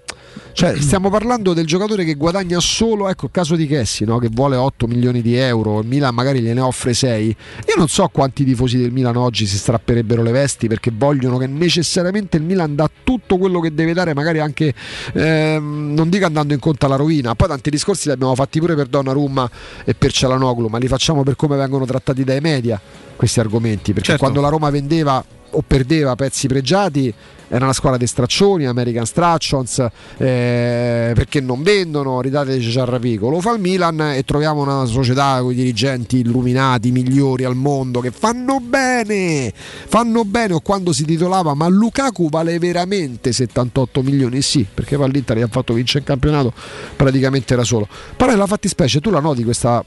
cioè, 0.53 0.77
stiamo 0.83 1.11
parlando 1.11 1.53
del 1.55 1.67
giocatore 1.67 2.05
che 2.05 2.15
guadagna 2.15 2.59
solo, 2.61 3.09
ecco 3.09 3.27
il 3.27 3.33
caso 3.33 3.57
di 3.57 3.67
Chessi, 3.67 4.05
no? 4.05 4.19
che 4.19 4.29
vuole 4.31 4.57
8 4.57 4.87
milioni 4.87 5.23
di 5.23 5.37
euro, 5.37 5.81
il 5.81 5.87
Milan 5.87 6.15
magari 6.15 6.41
gliene 6.41 6.61
offre 6.61 6.95
6. 6.95 7.37
Io 7.69 7.75
non 7.77 7.89
so 7.89 8.09
quanti 8.09 8.45
tifosi 8.45 8.79
del 8.79 8.93
Milan 8.93 9.17
oggi 9.17 9.47
si 9.47 9.57
strapperebbero 9.57 10.23
le 10.23 10.33
vesti 10.33 10.69
perché 10.69 10.93
vogliono 10.95 11.39
che 11.39 11.47
necessariamente 11.47 12.37
il 12.37 12.43
Milan 12.43 12.75
dà 12.75 12.91
tutto 13.05 13.39
quello 13.39 13.61
che 13.61 13.75
deve 13.75 13.93
dare, 13.93 14.15
magari 14.15 14.41
anche, 14.41 14.75
ehm, 15.15 15.95
non 15.95 16.09
dico 16.09 16.27
andando 16.27 16.55
incontro 16.55 16.87
alla 16.87 16.97
rovina, 16.97 17.35
poi 17.35 17.49
tanti 17.49 17.71
discorsi 17.71 18.09
li 18.09 18.15
abbiamo 18.15 18.35
fatti 18.35 18.59
pure 18.59 18.75
per 18.75 18.87
Donnarumma 18.87 19.51
e 19.85 19.95
per 19.95 20.13
Cialanoglu, 20.13 20.69
ma 20.69 20.79
li 20.79 20.89
facciamo 20.89 21.23
per 21.23 21.37
come 21.37 21.57
vengono 21.57 21.85
trattati 21.85 22.25
dai 22.25 22.41
media 22.41 22.81
questi 23.17 23.41
argomenti, 23.41 23.93
perché 23.93 24.11
Certo. 24.11 24.23
quando 24.23 24.41
la 24.41 24.49
Roma 24.49 24.71
vendeva 24.71 25.25
o 25.51 25.63
perdeva 25.67 26.15
pezzi 26.15 26.47
pregiati 26.47 27.15
era 27.49 27.65
una 27.65 27.73
squadra 27.73 27.99
di 27.99 28.07
straccioni, 28.07 28.67
American 28.67 29.07
Stractions, 29.07 29.79
eh, 30.19 31.13
perché 31.15 31.41
non 31.41 31.63
vendono, 31.63 32.21
ridateci 32.21 32.71
Ciarrapico. 32.71 33.31
Lo 33.31 33.41
fa 33.41 33.55
il 33.55 33.61
Milan 33.61 34.01
e 34.01 34.23
troviamo 34.25 34.61
una 34.61 34.85
società 34.85 35.39
con 35.41 35.53
i 35.53 35.55
dirigenti 35.55 36.19
illuminati, 36.19 36.91
migliori 36.91 37.45
al 37.45 37.57
mondo, 37.57 38.01
che 38.01 38.11
fanno 38.11 38.61
bene, 38.61 39.51
fanno 39.55 40.27
bene. 40.27 40.53
O 40.55 40.61
quando 40.61 40.93
si 40.93 41.05
titolava, 41.05 41.55
ma 41.55 41.69
Lukaku 41.69 42.29
vale 42.29 42.59
veramente 42.59 43.33
78 43.33 44.03
milioni? 44.03 44.43
Sì, 44.43 44.67
perché 44.73 44.97
poi 44.97 45.11
l'Inter 45.11 45.39
gli 45.39 45.43
ha 45.43 45.49
fatto 45.51 45.73
vincere 45.73 46.01
il 46.01 46.05
campionato 46.05 46.53
praticamente 46.97 47.57
da 47.57 47.65
solo. 47.65 47.89
Però 48.15 48.31
nella 48.31 48.47
fattispecie 48.47 49.01
tu 49.01 49.09
la 49.11 49.21
noti 49.21 49.43
questa 49.43 49.83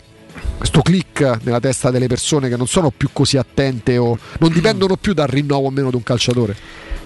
questo 0.57 0.82
click 0.82 1.39
nella 1.43 1.59
testa 1.59 1.91
delle 1.91 2.07
persone 2.07 2.49
che 2.49 2.57
non 2.57 2.67
sono 2.67 2.91
più 2.91 3.09
così 3.11 3.38
attente 3.38 3.97
o 3.97 4.17
non 4.39 4.51
dipendono 4.51 4.95
più 4.97 5.13
dal 5.13 5.27
rinnovo 5.27 5.67
o 5.67 5.71
meno 5.71 5.89
di 5.89 5.95
un 5.95 6.03
calciatore. 6.03 6.55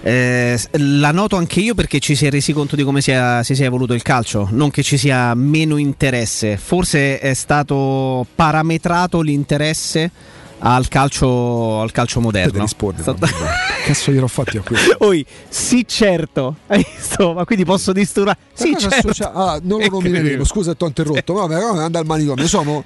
Eh, 0.01 0.59
la 0.73 1.11
noto 1.11 1.36
anche 1.36 1.61
io 1.61 1.73
perché 1.73 1.99
ci 1.99 2.15
si 2.15 2.28
è 2.28 2.30
resi 2.30 2.53
conto 2.53 2.76
di 2.76 2.84
come 2.84 3.01
sia, 3.01 3.41
si 3.41 3.55
sia 3.55 3.65
evoluto 3.65 3.93
il 3.93 4.03
calcio, 4.03 4.47
non 4.51 4.69
che 4.69 4.84
ci 4.84 4.97
sia 4.97 5.34
meno 5.34 5.78
interesse, 5.78 6.57
forse 6.57 7.17
è 7.17 7.34
stato 7.34 8.26
parametrato 8.36 9.21
l'interesse 9.21 10.11
al 10.60 10.88
calcio, 10.88 11.82
al 11.82 11.91
calcio 11.91 12.20
moderno. 12.20 12.62
risponde, 12.62 13.03
Cazzo 13.86 14.12
gliel'ho 14.12 14.28
fatti 14.28 14.58
a 14.58 14.62
questo. 14.62 14.95
Oi, 14.99 15.26
sì 15.47 15.86
certo, 15.88 16.56
hai 16.68 16.86
visto? 16.95 17.34
Ma 17.34 17.45
quindi 17.45 17.66
posso 17.66 17.91
disturbare? 17.91 18.38
Sì 18.53 18.76
certo. 18.78 18.95
associa- 19.08 19.34
ah, 19.34 19.60
non 19.62 19.80
lo 19.80 19.88
nomineremo, 19.89 20.43
scusa 20.43 20.74
ti 20.74 20.84
ho 20.84 20.88
interrotto, 20.88 21.34
ma 21.34 21.45
vabbè, 21.45 21.62
come 21.62 21.82
anda 21.82 21.99
al 21.99 22.06
manicomio? 22.06 22.47
Sono 22.47 22.84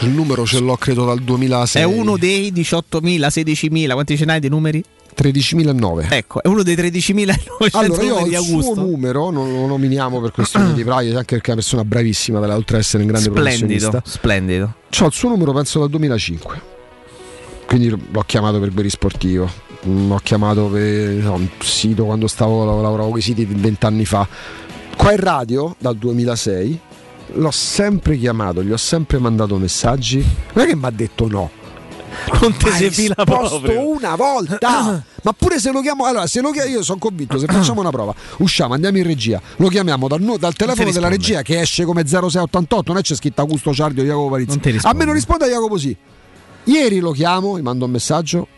il 0.00 0.10
numero 0.10 0.44
ce 0.44 0.60
l'ho 0.60 0.76
credo 0.76 1.04
dal 1.06 1.20
2006. 1.20 1.80
È 1.80 1.84
uno 1.84 2.16
dei 2.18 2.52
18.000, 2.52 3.00
16.000, 3.00 3.92
quanti 3.92 4.16
ce 4.16 4.24
n'hai 4.24 4.40
di 4.40 4.48
numeri? 4.48 4.84
13.009. 5.16 6.06
Ecco, 6.10 6.42
è 6.42 6.48
uno 6.48 6.62
dei 6.62 6.74
13.900 6.74 7.34
Allora 7.72 8.02
io 8.02 8.16
ho 8.16 8.26
il 8.26 8.36
suo 8.36 8.74
numero, 8.74 9.30
non 9.30 9.52
lo 9.52 9.66
nominiamo 9.66 10.20
per 10.20 10.30
questioni 10.32 10.72
di 10.74 10.82
privacy, 10.82 11.10
anche 11.14 11.34
perché 11.34 11.48
è 11.50 11.52
una 11.52 11.60
persona 11.60 11.84
bravissima, 11.84 12.38
oltre 12.38 12.76
ad 12.76 12.82
essere 12.82 13.02
un 13.02 13.08
grande 13.08 13.28
Splendido, 13.30 13.60
professionista. 13.88 14.02
splendido. 14.04 14.74
C'ho 14.90 15.06
il 15.06 15.12
suo 15.12 15.28
numero 15.28 15.52
penso 15.52 15.78
dal 15.80 15.90
2005. 15.90 16.72
Quindi 17.66 17.88
l'ho 17.88 18.22
chiamato 18.26 18.60
per 18.60 18.70
Beri 18.70 18.90
Sportivo. 18.90 19.50
Mm, 19.86 20.08
L'ho 20.08 20.20
chiamato 20.22 20.66
per 20.66 21.08
no, 21.10 21.34
un 21.34 21.48
sito 21.60 22.04
quando 22.04 22.26
stavo 22.26 22.64
lavoravo 22.64 23.08
con 23.10 23.18
i 23.18 23.22
siti 23.22 23.44
vent'anni 23.44 24.04
fa. 24.04 24.26
Qua 24.96 25.10
in 25.12 25.18
radio 25.18 25.74
dal 25.78 25.96
2006 25.96 26.80
l'ho 27.34 27.50
sempre 27.50 28.16
chiamato, 28.16 28.62
gli 28.62 28.70
ho 28.70 28.76
sempre 28.76 29.18
mandato 29.18 29.56
messaggi. 29.56 30.24
Non 30.52 30.64
è 30.64 30.68
che 30.68 30.76
mi 30.76 30.84
ha 30.84 30.90
detto 30.90 31.26
no. 31.28 31.50
Non 32.40 32.56
te 32.56 32.70
si 32.72 32.90
fila 32.90 33.14
proprio. 33.14 33.88
una 33.88 34.14
volta. 34.16 35.04
Ma 35.24 35.32
pure 35.32 35.58
se 35.58 35.72
lo 35.72 35.80
chiamo, 35.80 36.04
allora 36.04 36.26
se 36.26 36.40
lo 36.40 36.50
chiamo, 36.50 36.68
io 36.68 36.82
sono 36.82 36.98
convinto, 36.98 37.38
se 37.38 37.46
facciamo 37.46 37.80
una 37.80 37.90
prova, 37.90 38.14
usciamo, 38.38 38.74
andiamo 38.74 38.98
in 38.98 39.04
regia, 39.04 39.40
lo 39.56 39.68
chiamiamo 39.68 40.06
dal, 40.06 40.20
dal 40.38 40.54
telefono 40.54 40.90
della 40.90 41.08
regia 41.08 41.40
che 41.40 41.60
esce 41.60 41.84
come 41.84 42.04
0688, 42.06 42.92
non 42.92 43.00
è 43.00 43.02
c'è 43.02 43.14
scritto 43.14 43.40
Augusto 43.40 43.72
Ciardio 43.72 44.02
Jacopo 44.04 44.28
Parizzi. 44.28 44.60
A 44.82 44.92
me 44.92 45.04
non 45.04 45.14
risponde 45.14 45.46
Jacopo 45.46 45.78
sì. 45.78 45.96
Ieri 46.64 46.98
lo 46.98 47.12
chiamo, 47.12 47.58
gli 47.58 47.62
mando 47.62 47.86
un 47.86 47.90
messaggio, 47.90 48.48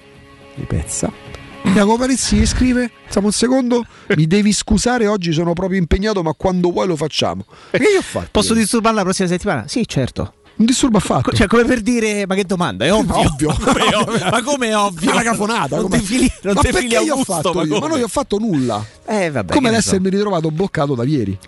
mi 0.56 0.64
pezza. 0.64 1.10
Jacopo 1.62 1.98
Parizzi 1.98 2.36
gli 2.36 2.46
scrive, 2.46 2.90
siamo 3.08 3.28
un 3.28 3.32
secondo, 3.32 3.84
mi 4.16 4.26
devi 4.26 4.52
scusare, 4.52 5.06
oggi 5.06 5.32
sono 5.32 5.52
proprio 5.52 5.78
impegnato, 5.78 6.22
ma 6.22 6.32
quando 6.32 6.70
vuoi 6.70 6.86
lo 6.88 6.96
facciamo. 6.96 7.44
Che 7.70 7.76
io 7.78 7.98
ho 7.98 8.02
fatto? 8.02 8.28
Posso 8.32 8.54
disturbare 8.54 8.94
la 8.96 9.02
prossima 9.02 9.28
settimana? 9.28 9.68
Sì, 9.68 9.86
certo. 9.86 10.34
Non 10.58 10.66
disturbo 10.66 10.96
affatto. 10.98 11.32
Cioè, 11.32 11.46
come 11.46 11.64
per 11.64 11.80
dire, 11.82 12.24
ma 12.26 12.34
che 12.34 12.44
domanda? 12.44 12.84
È 12.86 12.92
ovvio. 12.92 13.18
Ovvio. 13.18 13.54
Come 13.62 13.80
è 13.90 13.96
ovvio. 13.96 14.30
ma 14.30 14.42
come 14.42 14.68
è 14.68 14.76
ovvio? 14.76 15.10
Una 15.12 15.22
cafonata. 15.22 15.76
Non 15.76 15.84
come- 15.84 15.98
ti 15.98 16.04
fili, 16.06 16.32
non 16.42 16.54
ma 16.54 16.60
ti 16.62 16.66
perché 16.70 16.80
fili 16.88 16.92
io 16.94 17.00
ho 17.00 17.18
Augusto, 17.18 17.32
fatto 17.34 17.52
ma, 17.52 17.62
io? 17.64 17.78
Ma 17.78 17.86
non 17.88 17.98
gli 17.98 18.02
ho 18.02 18.08
fatto 18.08 18.38
nulla. 18.38 18.84
Eh, 19.04 19.30
vabbè, 19.30 19.52
come 19.52 19.66
che 19.66 19.70
ne 19.70 19.76
l'essermi 19.76 20.08
ritrovato 20.08 20.50
bloccato 20.50 20.94
da 20.94 21.04
ieri. 21.04 21.38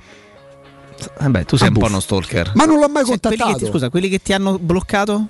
so. 1.00 1.10
Vabbè, 1.20 1.44
tu 1.46 1.56
sei 1.56 1.68
Ah, 1.68 1.70
un 1.70 1.74
po' 1.76 1.80
buffo. 1.80 1.92
uno 1.92 2.00
stalker. 2.00 2.52
Ma 2.54 2.64
non 2.66 2.78
l'ho 2.78 2.88
mai 2.88 3.04
Cioè, 3.06 3.18
quelli 3.18 3.36
contattato. 3.36 3.64
ti- 3.64 3.70
scusa, 3.70 3.88
quelli 3.88 4.08
che 4.10 4.18
ti 4.18 4.32
hanno 4.34 4.58
bloccato? 4.58 5.26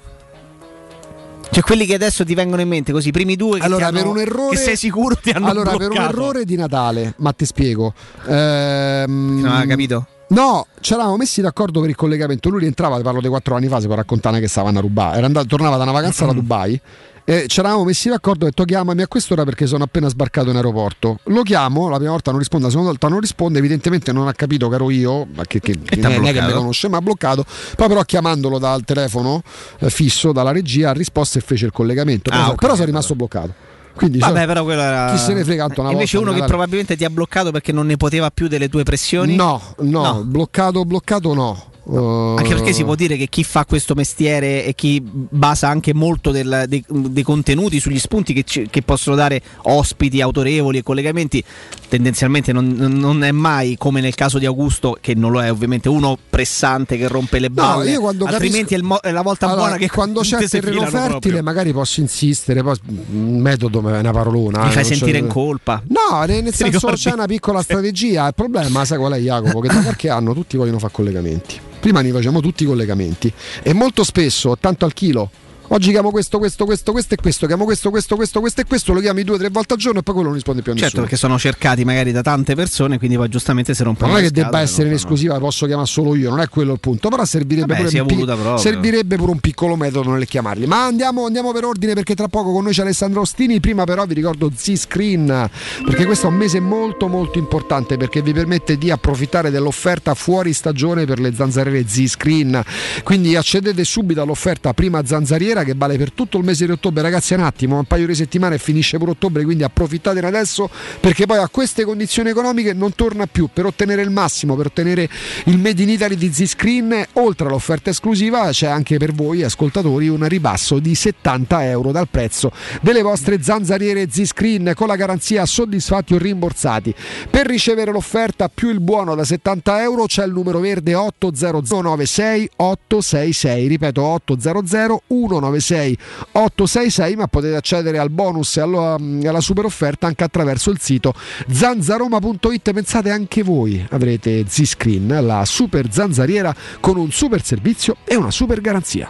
Cioè, 1.50 1.62
quelli 1.62 1.86
che 1.86 1.94
adesso 1.94 2.24
ti 2.24 2.34
vengono 2.34 2.60
in 2.60 2.68
mente, 2.68 2.92
così, 2.92 3.08
i 3.08 3.12
primi 3.12 3.36
due 3.36 3.58
che 3.60 3.64
allora, 3.64 3.88
ti 3.90 3.96
hanno, 3.96 4.02
per 4.02 4.10
un 4.10 4.18
errore, 4.18 4.56
sei 4.56 4.76
sicuro 4.76 5.14
ti 5.16 5.30
hanno 5.30 5.46
allora, 5.48 5.70
per 5.70 5.82
un 5.82 5.94
bloccato. 5.94 6.08
errore 6.10 6.44
di 6.44 6.56
Natale, 6.56 7.14
ma 7.18 7.32
ti 7.32 7.44
spiego. 7.46 7.94
Ehm, 8.26 9.40
Non 9.40 9.52
ha 9.52 9.64
capito? 9.66 10.06
No, 10.30 10.66
ci 10.80 10.92
eravamo 10.92 11.16
messi 11.16 11.40
d'accordo 11.40 11.80
per 11.80 11.88
il 11.88 11.96
collegamento. 11.96 12.50
Lui 12.50 12.60
rientrava, 12.60 13.00
parlo 13.00 13.20
di 13.20 13.28
quattro 13.28 13.54
anni 13.54 13.66
fa, 13.68 13.80
si 13.80 13.86
può 13.86 13.94
raccontare 13.94 14.40
che 14.40 14.48
stavano 14.48 14.78
a. 14.78 15.16
Era 15.16 15.26
andato, 15.26 15.46
tornava 15.46 15.76
da 15.76 15.84
una 15.84 15.92
vacanza 15.92 16.26
da 16.26 16.32
Dubai. 16.32 16.80
E 17.24 17.44
ci 17.46 17.60
eravamo 17.60 17.84
messi 17.84 18.08
d'accordo 18.08 18.44
e 18.44 18.46
ho 18.46 18.48
detto 18.48 18.64
chiamami 18.64 19.02
a 19.02 19.06
quest'ora 19.06 19.44
perché 19.44 19.66
sono 19.66 19.84
appena 19.84 20.08
sbarcato 20.08 20.48
in 20.48 20.56
aeroporto. 20.56 21.18
Lo 21.24 21.42
chiamo, 21.42 21.90
la 21.90 21.96
prima 21.96 22.12
volta 22.12 22.30
non 22.30 22.38
risponde, 22.40 22.64
la 22.64 22.70
seconda 22.70 22.90
volta 22.92 23.08
non 23.08 23.20
risponde, 23.20 23.58
evidentemente 23.58 24.12
non 24.12 24.28
ha 24.28 24.32
capito 24.32 24.70
che 24.70 24.74
ero 24.76 24.90
io, 24.90 25.26
ma 25.34 25.44
che, 25.44 25.60
che 25.60 25.78
t'ha 25.78 26.08
non 26.08 26.26
è 26.26 26.32
che 26.32 26.40
mi 26.40 26.52
conosce, 26.52 26.88
ma 26.88 26.96
ha 26.96 27.02
bloccato. 27.02 27.44
Poi 27.76 27.86
però 27.88 28.02
chiamandolo 28.02 28.58
dal 28.58 28.82
telefono 28.82 29.42
eh, 29.80 29.90
fisso, 29.90 30.32
dalla 30.32 30.52
regia, 30.52 30.88
ha 30.88 30.92
risposto 30.94 31.36
e 31.36 31.42
fece 31.42 31.66
il 31.66 31.72
collegamento. 31.72 32.30
Però, 32.30 32.42
Ah, 32.44 32.48
ok, 32.50 32.54
però 32.54 32.72
sono 32.72 32.86
rimasto 32.86 33.14
bloccato. 33.14 33.52
Quindi 33.94 34.18
Vabbè, 34.18 34.40
so- 34.40 34.46
però 34.46 34.64
quello 34.64 34.80
era. 34.82 35.10
chi 35.12 35.18
se 35.18 35.32
ne 35.34 35.44
frega 35.44 35.66
tanto 35.66 35.80
una 35.80 35.90
Invece 35.92 36.16
volta 36.16 36.30
uno 36.30 36.38
che 36.38 36.44
Natale. 36.46 36.56
probabilmente 36.58 36.96
ti 36.96 37.04
ha 37.04 37.10
bloccato 37.10 37.50
perché 37.50 37.72
non 37.72 37.86
ne 37.86 37.96
poteva 37.96 38.30
più 38.30 38.46
delle 38.48 38.68
tue 38.68 38.82
pressioni. 38.84 39.34
No, 39.34 39.60
no, 39.80 40.02
No. 40.02 40.22
bloccato, 40.24 40.84
bloccato 40.84 41.34
no. 41.34 41.62
Uh, 41.88 42.34
Anche 42.36 42.54
perché 42.54 42.74
si 42.74 42.84
può 42.84 42.94
dire 42.94 43.16
che 43.16 43.28
chi 43.28 43.42
fa 43.44 43.64
questo 43.64 43.94
mestiere 43.94 44.62
e 44.66 44.74
chi 44.74 45.00
basa 45.02 45.68
anche 45.68 45.94
molto 45.94 46.30
del- 46.30 46.64
dei, 46.68 46.84
dei 46.86 47.22
contenuti 47.22 47.80
sugli 47.80 47.98
spunti 47.98 48.34
che, 48.34 48.42
ci- 48.42 48.66
che 48.68 48.82
possono 48.82 49.16
dare 49.16 49.40
ospiti 49.62 50.20
autorevoli 50.20 50.76
e 50.78 50.82
collegamenti, 50.82 51.42
tendenzialmente 51.88 52.52
non, 52.52 52.68
non 52.76 53.24
è 53.24 53.30
mai 53.30 53.76
come 53.78 54.00
nel 54.02 54.14
caso 54.14 54.38
di 54.38 54.44
Augusto, 54.44 54.98
che 55.00 55.14
non 55.14 55.30
lo 55.32 55.42
è 55.42 55.50
ovviamente, 55.50 55.88
uno 55.88 56.18
pressante 56.28 56.98
che 56.98 57.08
rompe 57.08 57.38
le 57.38 57.48
No, 57.48 57.54
balle. 57.54 57.96
quando 57.98 58.26
altrimenti 58.26 58.74
capisco- 58.74 58.84
è, 58.84 58.86
mo- 58.86 59.00
è 59.00 59.10
la 59.10 59.22
volta 59.22 59.46
Allora, 59.46 59.60
buona 59.62 59.76
che 59.78 59.88
quando 59.88 60.20
c'è 60.20 60.42
il 60.42 60.48
terreno 60.50 60.82
fertile 60.82 61.08
proprio. 61.20 61.42
magari 61.42 61.72
posso 61.72 62.00
insistere, 62.00 62.62
poi 62.62 62.76
un 63.12 63.38
metodo 63.40 63.78
è 63.88 63.98
una 63.98 64.12
parolona. 64.12 64.64
Mi 64.64 64.68
eh, 64.68 64.72
fai 64.72 64.82
non 64.82 64.90
c'è- 64.90 64.96
sentire 64.96 65.18
in 65.18 65.26
colpa. 65.28 65.82
No, 65.88 66.22
nel 66.26 66.42
Ti 66.50 66.52
senso 66.52 66.64
ricordi? 66.88 66.96
c'è 67.00 67.12
una 67.12 67.26
piccola 67.26 67.62
strategia. 67.62 68.26
Il 68.26 68.34
problema, 68.34 68.84
sai 68.84 68.98
qual 68.98 69.12
è 69.14 69.18
Jacopo? 69.18 69.60
Che 69.60 69.68
da 69.68 69.80
qualche 69.80 70.10
anno 70.10 70.34
tutti 70.34 70.58
vogliono 70.58 70.78
fare 70.78 70.92
collegamenti. 70.92 71.60
Prima 71.80 72.00
ne 72.00 72.10
facciamo 72.10 72.40
tutti 72.40 72.64
i 72.64 72.66
collegamenti 72.66 73.32
e 73.62 73.72
molto 73.72 74.04
spesso, 74.04 74.56
tanto 74.58 74.84
al 74.84 74.92
chilo. 74.92 75.30
Oggi 75.70 75.90
chiamo 75.90 76.10
questo, 76.10 76.38
questo, 76.38 76.64
questo, 76.64 76.92
questo 76.92 77.12
e 77.12 77.16
questo, 77.18 77.46
chiamo 77.46 77.64
questo, 77.64 77.90
questo, 77.90 78.16
questo, 78.16 78.40
questo 78.40 78.62
e 78.62 78.64
questo, 78.64 78.94
lo 78.94 79.00
chiami 79.00 79.22
due 79.22 79.34
o 79.34 79.38
tre 79.38 79.50
volte 79.50 79.74
al 79.74 79.78
giorno 79.78 79.98
e 79.98 80.02
poi 80.02 80.14
quello 80.14 80.30
non 80.30 80.38
risponde 80.38 80.62
più 80.62 80.72
a 80.72 80.74
Certo, 80.74 80.86
nessuno. 80.86 81.02
perché 81.02 81.18
sono 81.18 81.38
cercati 81.38 81.84
magari 81.84 82.10
da 82.10 82.22
tante 82.22 82.54
persone, 82.54 82.96
quindi 82.96 83.18
poi 83.18 83.28
giustamente 83.28 83.74
si 83.74 83.82
rompono 83.82 84.12
non 84.12 84.20
è 84.20 84.24
che 84.24 84.30
debba 84.30 84.60
essere 84.60 84.84
in 84.84 84.92
no, 84.92 84.96
esclusiva, 84.96 85.38
posso 85.38 85.66
chiamare 85.66 85.86
solo 85.86 86.14
io, 86.14 86.30
non 86.30 86.40
è 86.40 86.48
quello 86.48 86.72
il 86.72 86.80
punto. 86.80 87.10
Però 87.10 87.22
servirebbe, 87.22 87.74
Vabbè, 87.74 88.00
pure, 88.00 88.00
un 88.00 88.06
pi- 88.06 88.58
servirebbe 88.58 89.16
pure 89.16 89.30
un 89.30 89.40
piccolo 89.40 89.76
metodo 89.76 90.10
nel 90.10 90.26
chiamarli. 90.26 90.64
Ma 90.64 90.86
andiamo, 90.86 91.26
andiamo 91.26 91.52
per 91.52 91.64
ordine 91.64 91.92
perché 91.92 92.14
tra 92.14 92.28
poco 92.28 92.50
con 92.50 92.64
noi 92.64 92.72
c'è 92.72 92.80
Alessandro 92.80 93.20
Ostini. 93.20 93.60
Prima 93.60 93.84
però 93.84 94.06
vi 94.06 94.14
ricordo 94.14 94.50
Z-Screen 94.54 95.50
perché 95.84 96.06
questo 96.06 96.28
è 96.28 96.30
un 96.30 96.36
mese 96.36 96.60
molto 96.60 97.08
molto 97.08 97.38
importante 97.38 97.98
perché 97.98 98.22
vi 98.22 98.32
permette 98.32 98.78
di 98.78 98.90
approfittare 98.90 99.50
dell'offerta 99.50 100.14
fuori 100.14 100.54
stagione 100.54 101.04
per 101.04 101.20
le 101.20 101.34
zanzariere 101.34 101.86
Z-Screen. 101.86 102.62
Quindi 103.04 103.36
accedete 103.36 103.84
subito 103.84 104.22
all'offerta 104.22 104.72
prima 104.72 105.04
zanzariera 105.04 105.56
che 105.64 105.74
vale 105.76 105.96
per 105.96 106.12
tutto 106.12 106.38
il 106.38 106.44
mese 106.44 106.66
di 106.66 106.72
ottobre. 106.72 107.02
Ragazzi, 107.02 107.34
un 107.34 107.40
attimo, 107.40 107.78
un 107.78 107.84
paio 107.84 108.06
di 108.06 108.14
settimane 108.14 108.56
e 108.56 108.58
finisce 108.58 108.98
pure 108.98 109.12
ottobre, 109.12 109.44
quindi 109.44 109.62
approfittatene 109.62 110.26
adesso 110.26 110.68
perché 111.00 111.26
poi 111.26 111.38
a 111.38 111.48
queste 111.48 111.84
condizioni 111.84 112.30
economiche 112.30 112.72
non 112.72 112.94
torna 112.94 113.26
più. 113.26 113.48
Per 113.52 113.66
ottenere 113.66 114.02
il 114.02 114.10
massimo, 114.10 114.56
per 114.56 114.66
ottenere 114.66 115.08
il 115.44 115.58
Made 115.58 115.82
in 115.82 115.88
Italy 115.88 116.16
di 116.16 116.32
Z-Screen, 116.32 117.06
oltre 117.14 117.46
all'offerta 117.46 117.90
esclusiva, 117.90 118.50
c'è 118.50 118.66
anche 118.66 118.98
per 118.98 119.12
voi 119.12 119.42
ascoltatori 119.42 120.08
un 120.08 120.26
ribasso 120.28 120.78
di 120.78 120.94
70 120.94 121.64
euro 121.66 121.92
dal 121.92 122.08
prezzo 122.08 122.52
delle 122.80 123.02
vostre 123.02 123.42
zanzariere 123.42 124.08
Z-Screen 124.10 124.72
con 124.74 124.86
la 124.86 124.96
garanzia 124.96 125.44
soddisfatti 125.46 126.14
o 126.14 126.18
rimborsati. 126.18 126.94
Per 127.30 127.46
ricevere 127.46 127.92
l'offerta 127.92 128.48
più 128.48 128.70
il 128.70 128.80
buono 128.80 129.14
da 129.14 129.24
70 129.24 129.82
euro 129.82 130.06
c'è 130.06 130.24
il 130.24 130.32
numero 130.32 130.60
verde 130.60 130.94
800 130.94 131.62
196 131.62 132.50
866, 132.56 133.66
ripeto 133.66 134.02
800 134.02 134.62
196 134.64 135.00
866, 135.48 137.16
ma 137.16 137.26
potete 137.26 137.56
accedere 137.56 137.98
al 137.98 138.10
bonus 138.10 138.56
e 138.56 138.60
alla, 138.60 138.96
alla 138.96 139.40
super 139.40 139.64
offerta 139.64 140.06
anche 140.06 140.24
attraverso 140.24 140.70
il 140.70 140.78
sito 140.80 141.14
zanzaroma.it. 141.50 142.72
Pensate 142.72 143.10
anche 143.10 143.42
voi 143.42 143.84
avrete 143.90 144.44
Z-Screen, 144.46 145.18
la 145.24 145.44
super 145.44 145.90
zanzariera 145.90 146.54
con 146.80 146.96
un 146.96 147.10
super 147.10 147.42
servizio 147.42 147.96
e 148.04 148.16
una 148.16 148.30
super 148.30 148.60
garanzia. 148.60 149.08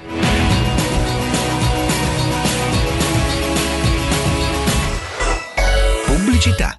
Pubblicità. 6.06 6.78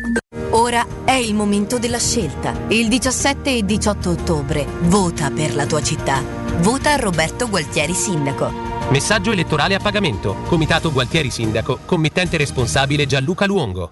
Ora 0.71 0.87
è 1.03 1.11
il 1.11 1.33
momento 1.33 1.79
della 1.79 1.99
scelta. 1.99 2.53
Il 2.69 2.87
17 2.87 3.57
e 3.57 3.65
18 3.65 4.09
ottobre 4.09 4.65
vota 4.83 5.29
per 5.29 5.53
la 5.53 5.65
tua 5.65 5.81
città. 5.81 6.23
Vota 6.59 6.95
Roberto 6.95 7.49
Gualtieri 7.49 7.93
Sindaco. 7.93 8.49
Messaggio 8.89 9.33
elettorale 9.33 9.75
a 9.75 9.79
pagamento. 9.79 10.37
Comitato 10.45 10.93
Gualtieri 10.93 11.29
Sindaco. 11.29 11.79
Committente 11.83 12.37
responsabile 12.37 13.05
Gianluca 13.05 13.45
Luongo. 13.45 13.91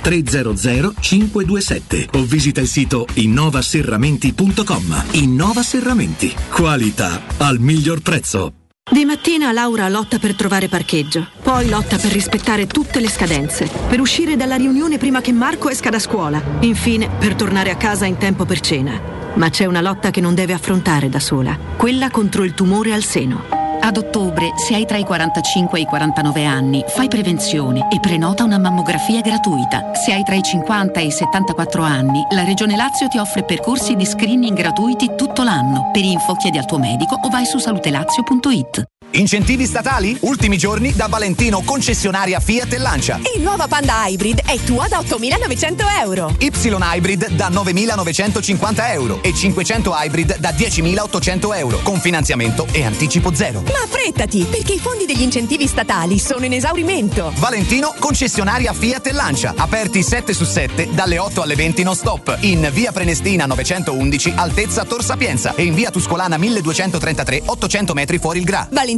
300 0.00 0.94
527 1.00 2.08
o 2.12 2.22
visita 2.24 2.60
il 2.60 2.68
sito 2.68 3.06
innovaserramenti.com. 3.14 5.04
Innova 5.12 5.62
Serramenti. 5.62 6.34
Qualità 6.50 7.22
al 7.38 7.58
miglior 7.58 8.00
prezzo. 8.00 8.52
Di 8.90 9.06
mattina 9.06 9.50
Laura 9.50 9.88
lotta 9.88 10.18
per 10.18 10.34
trovare 10.34 10.68
parcheggio, 10.68 11.26
poi 11.42 11.70
lotta 11.70 11.96
per 11.96 12.12
rispettare 12.12 12.66
tutte 12.66 13.00
le 13.00 13.08
scadenze, 13.08 13.70
per 13.88 13.98
uscire 13.98 14.36
dalla 14.36 14.56
riunione 14.56 14.98
prima 14.98 15.22
che 15.22 15.32
Marco 15.32 15.70
esca 15.70 15.88
da 15.88 15.98
scuola, 15.98 16.42
infine 16.60 17.08
per 17.08 17.34
tornare 17.34 17.70
a 17.70 17.76
casa 17.76 18.04
in 18.04 18.18
tempo 18.18 18.44
per 18.44 18.60
cena. 18.60 19.00
Ma 19.36 19.48
c'è 19.48 19.64
una 19.64 19.80
lotta 19.80 20.10
che 20.10 20.20
non 20.20 20.34
deve 20.34 20.52
affrontare 20.52 21.08
da 21.08 21.18
sola, 21.18 21.58
quella 21.76 22.10
contro 22.10 22.44
il 22.44 22.52
tumore 22.52 22.92
al 22.92 23.04
seno. 23.04 23.63
Ad 23.84 23.98
ottobre, 23.98 24.52
se 24.56 24.74
hai 24.74 24.86
tra 24.86 24.96
i 24.96 25.04
45 25.04 25.78
e 25.78 25.82
i 25.82 25.84
49 25.84 26.46
anni, 26.46 26.82
fai 26.88 27.06
prevenzione 27.06 27.88
e 27.90 28.00
prenota 28.00 28.42
una 28.42 28.56
mammografia 28.56 29.20
gratuita. 29.20 29.92
Se 29.92 30.10
hai 30.10 30.22
tra 30.22 30.34
i 30.34 30.42
50 30.42 31.00
e 31.00 31.04
i 31.04 31.10
74 31.10 31.82
anni, 31.82 32.24
la 32.30 32.44
Regione 32.44 32.76
Lazio 32.76 33.08
ti 33.08 33.18
offre 33.18 33.44
percorsi 33.44 33.94
di 33.94 34.06
screening 34.06 34.56
gratuiti 34.56 35.10
tutto 35.14 35.42
l'anno. 35.42 35.90
Per 35.92 36.02
info 36.02 36.34
chiedi 36.34 36.56
al 36.56 36.64
tuo 36.64 36.78
medico 36.78 37.18
o 37.20 37.28
vai 37.28 37.44
su 37.44 37.58
salutelazio.it. 37.58 38.93
Incentivi 39.16 39.64
statali? 39.66 40.16
Ultimi 40.20 40.58
giorni 40.58 40.92
da 40.94 41.06
Valentino 41.06 41.62
concessionaria 41.62 42.40
Fiat 42.40 42.72
e 42.72 42.78
Lancia. 42.78 43.20
Il 43.36 43.42
nuovo 43.42 43.66
Panda 43.68 44.06
Hybrid 44.06 44.42
è 44.44 44.58
tua 44.58 44.88
da 44.88 44.98
8.900 44.98 46.00
euro. 46.00 46.34
Y 46.38 46.50
Hybrid 46.50 47.30
da 47.30 47.48
9.950 47.48 48.90
euro 48.92 49.22
e 49.22 49.32
500 49.32 49.94
Hybrid 49.94 50.38
da 50.38 50.50
10.800 50.50 51.56
euro 51.56 51.78
con 51.82 52.00
finanziamento 52.00 52.66
e 52.72 52.84
anticipo 52.84 53.32
zero. 53.34 53.62
Ma 53.62 53.82
affrettati, 53.84 54.46
perché 54.50 54.74
i 54.74 54.78
fondi 54.78 55.06
degli 55.06 55.22
incentivi 55.22 55.66
statali 55.68 56.18
sono 56.18 56.44
in 56.44 56.52
esaurimento. 56.52 57.32
Valentino 57.36 57.94
concessionaria 57.98 58.72
Fiat 58.72 59.06
e 59.06 59.12
Lancia, 59.12 59.54
aperti 59.56 60.02
7 60.02 60.32
su 60.32 60.44
7 60.44 60.88
dalle 60.92 61.18
8 61.18 61.42
alle 61.42 61.54
20 61.54 61.82
non 61.84 61.94
stop, 61.94 62.36
in 62.40 62.68
via 62.72 62.90
Prenestina 62.90 63.46
911 63.46 64.32
altezza 64.34 64.84
Tor 64.84 65.04
Sapienza 65.04 65.54
e 65.54 65.62
in 65.62 65.74
via 65.74 65.90
Tuscolana 65.90 66.36
1233 66.36 67.42
800 67.46 67.94
metri 67.94 68.18
fuori 68.18 68.40
il 68.40 68.44
Gra. 68.44 68.66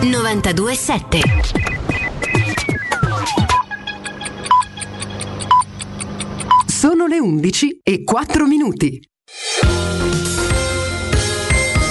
92.7 0.00 1.20
Sono 6.66 7.06
le 7.06 7.18
11 7.18 7.80
e 7.82 8.02
4 8.02 8.46
minuti. 8.46 9.00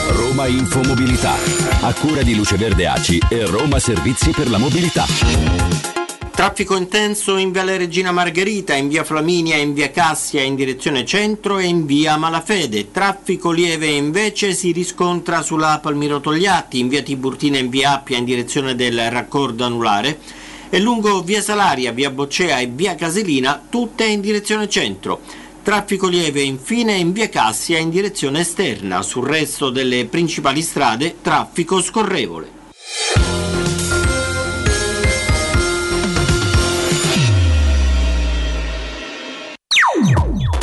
Roma 0.09 0.47
Infomobilità. 0.47 1.35
A 1.81 1.93
cura 1.93 2.23
di 2.23 2.35
Luce 2.35 2.57
Verde 2.57 2.87
Aci 2.87 3.19
e 3.29 3.45
Roma 3.45 3.77
Servizi 3.77 4.31
per 4.31 4.49
la 4.49 4.57
Mobilità. 4.57 5.98
Traffico 6.39 6.77
intenso 6.77 7.35
in 7.35 7.51
via 7.51 7.65
Regina 7.65 8.13
Margherita, 8.13 8.73
in 8.73 8.87
via 8.87 9.03
Flaminia, 9.03 9.57
in 9.57 9.73
via 9.73 9.91
Cassia 9.91 10.41
in 10.41 10.55
direzione 10.55 11.03
centro 11.03 11.57
e 11.57 11.65
in 11.65 11.85
via 11.85 12.15
Malafede. 12.15 12.91
Traffico 12.91 13.51
lieve 13.51 13.87
invece 13.87 14.53
si 14.53 14.71
riscontra 14.71 15.41
sulla 15.41 15.79
Palmiro 15.81 16.21
Togliatti, 16.21 16.79
in 16.79 16.87
via 16.87 17.01
Tiburtina 17.03 17.57
in 17.57 17.67
via 17.67 17.91
Appia 17.95 18.15
in 18.15 18.23
direzione 18.23 18.73
del 18.75 19.11
raccordo 19.11 19.65
anulare 19.65 20.17
e 20.69 20.79
lungo 20.79 21.21
via 21.23 21.41
Salaria, 21.41 21.91
via 21.91 22.09
Boccea 22.09 22.59
e 22.59 22.67
via 22.67 22.95
Caselina, 22.95 23.61
tutte 23.69 24.05
in 24.05 24.21
direzione 24.21 24.69
centro. 24.69 25.19
Traffico 25.61 26.07
lieve 26.07 26.41
infine 26.41 26.93
in 26.93 27.11
via 27.11 27.27
Cassia 27.27 27.79
in 27.79 27.89
direzione 27.89 28.39
esterna. 28.39 29.01
Sul 29.01 29.27
resto 29.27 29.69
delle 29.71 30.05
principali 30.05 30.61
strade 30.61 31.17
traffico 31.21 31.81
scorrevole. 31.81 33.48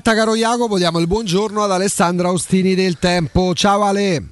diretta 0.00 0.14
caro 0.14 0.34
Jacopo, 0.34 0.78
diamo 0.78 0.98
il 0.98 1.06
buongiorno 1.06 1.62
ad 1.62 1.70
Alessandra 1.70 2.28
Austini 2.28 2.74
del 2.74 2.98
Tempo. 2.98 3.52
Ciao 3.54 3.82
Ale. 3.82 4.22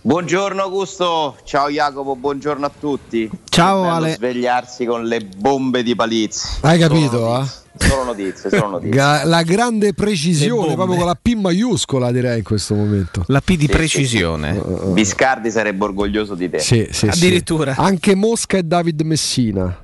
Buongiorno 0.00 0.62
Augusto, 0.62 1.36
ciao 1.44 1.68
Jacopo, 1.68 2.16
buongiorno 2.16 2.64
a 2.64 2.70
tutti. 2.80 3.30
Ciao 3.44 3.84
Ale. 3.90 4.14
svegliarsi 4.14 4.86
con 4.86 5.04
le 5.04 5.20
bombe 5.20 5.82
di 5.82 5.94
Palizzi. 5.94 6.60
Hai 6.62 6.78
capito? 6.78 7.38
eh? 7.40 7.44
Solo 7.76 8.04
notizie, 8.04 8.48
solo 8.48 8.68
notizie. 8.80 9.24
La 9.24 9.42
grande 9.42 9.92
precisione, 9.92 10.74
proprio 10.74 10.96
con 10.96 11.06
la 11.06 11.18
P 11.20 11.34
maiuscola 11.34 12.10
direi 12.10 12.38
in 12.38 12.44
questo 12.44 12.74
momento. 12.74 13.22
La 13.26 13.40
P 13.40 13.48
di 13.50 13.56
Sì, 13.56 13.66
sì, 13.66 13.68
precisione. 13.68 14.62
Biscardi 14.92 15.50
sarebbe 15.50 15.84
orgoglioso 15.84 16.34
di 16.34 16.48
te. 16.48 16.58
Sì, 16.58 16.86
sì, 16.90 17.06
sì. 17.06 17.08
Addirittura. 17.08 17.74
Anche 17.76 18.14
Mosca 18.14 18.56
e 18.56 18.62
David 18.62 19.02
Messina. 19.02 19.78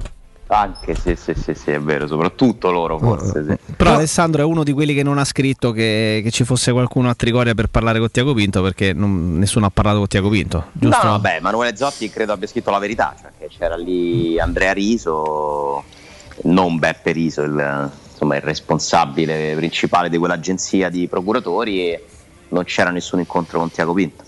Anche 0.51 0.95
sì, 0.95 1.15
sì, 1.15 1.35
sì, 1.35 1.53
sì, 1.55 1.73
è 1.73 1.79
vero, 1.81 2.07
soprattutto 2.07 2.71
loro 2.71 2.99
forse. 2.99 3.45
Sì. 3.47 3.73
Però 3.77 3.95
Alessandro 3.95 4.41
è 4.41 4.45
uno 4.47 4.65
di 4.65 4.73
quelli 4.73 4.95
che 4.95 5.03
non 5.03 5.19
ha 5.19 5.25
scritto 5.25 5.73
che, 5.73 6.21
che 6.25 6.31
ci 6.31 6.45
fosse 6.45 6.73
qualcuno 6.73 7.11
a 7.11 7.15
Trigoria 7.15 7.53
per 7.55 7.67
parlare 7.67 7.99
con 7.99 8.11
Tiago 8.11 8.33
Pinto 8.33 8.63
perché 8.63 8.95
non- 8.95 9.37
nessuno 9.39 9.67
ha 9.67 9.71
parlato 9.71 9.99
con 9.99 10.07
Tiago 10.07 10.31
Pinto. 10.31 10.57
No, 10.73 10.89
Giusto? 10.89 11.05
no, 11.05 11.11
vabbè, 11.13 11.37
Emanuele 11.37 11.77
Zotti 11.77 12.09
credo 12.09 12.33
abbia 12.33 12.47
scritto 12.49 12.71
la 12.71 12.79
verità, 12.79 13.15
cioè 13.21 13.31
che 13.39 13.49
c'era 13.49 13.77
lì 13.77 14.41
Andrea 14.41 14.73
Riso, 14.73 15.85
non 16.45 16.79
Beppe 16.79 17.13
Riso, 17.13 17.43
il, 17.43 17.91
insomma, 18.11 18.37
il 18.37 18.43
responsabile 18.43 19.55
principale 19.55 20.09
di 20.09 20.17
quell'agenzia 20.17 20.89
di 20.89 21.07
procuratori 21.09 21.91
e 21.91 22.05
non 22.49 22.65
c'era 22.65 22.89
nessun 22.89 23.19
incontro 23.19 23.59
con 23.59 23.71
Tiago 23.71 23.93
Pinto. 23.93 24.25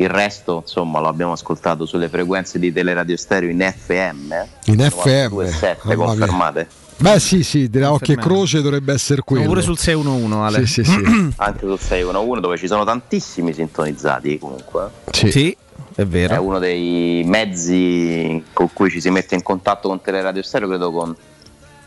Il 0.00 0.08
resto, 0.08 0.60
insomma, 0.64 1.00
lo 1.00 1.08
abbiamo 1.08 1.32
ascoltato 1.32 1.84
sulle 1.84 2.08
frequenze 2.08 2.58
di 2.60 2.72
Teleradio 2.72 3.16
Stereo 3.16 3.50
in 3.50 3.58
FM. 3.58 4.32
In 4.66 4.78
FM. 4.78 5.34
92.7 5.34 5.76
Mamma 5.84 5.94
mia. 5.94 5.96
confermate. 5.96 6.68
Beh 7.00 7.20
sì, 7.20 7.44
sì, 7.44 7.68
da 7.68 7.92
occhio 7.92 8.14
e 8.14 8.16
croce 8.16 8.60
dovrebbe 8.60 8.92
essere 8.92 9.22
quello. 9.22 9.42
Siamo 9.42 9.54
pure 9.54 9.64
sul 9.64 9.78
611 9.78 10.34
Ale. 10.34 10.66
Sì, 10.66 10.82
sì, 10.82 10.84
sì. 10.84 11.30
Anche 11.36 11.66
sul 11.66 11.78
611 11.78 12.40
dove 12.40 12.56
ci 12.56 12.66
sono 12.66 12.84
tantissimi 12.84 13.52
sintonizzati 13.52 14.38
comunque. 14.38 14.90
Sì. 15.12 15.30
Sì, 15.30 15.56
è 15.94 16.04
vero. 16.04 16.34
È 16.34 16.38
uno 16.38 16.58
dei 16.58 17.22
mezzi 17.24 18.42
con 18.52 18.72
cui 18.72 18.90
ci 18.90 19.00
si 19.00 19.10
mette 19.10 19.34
in 19.34 19.42
contatto 19.42 19.88
con 19.88 20.00
Teleradio 20.00 20.42
Stereo, 20.42 20.68
credo 20.68 20.90
con, 20.92 21.14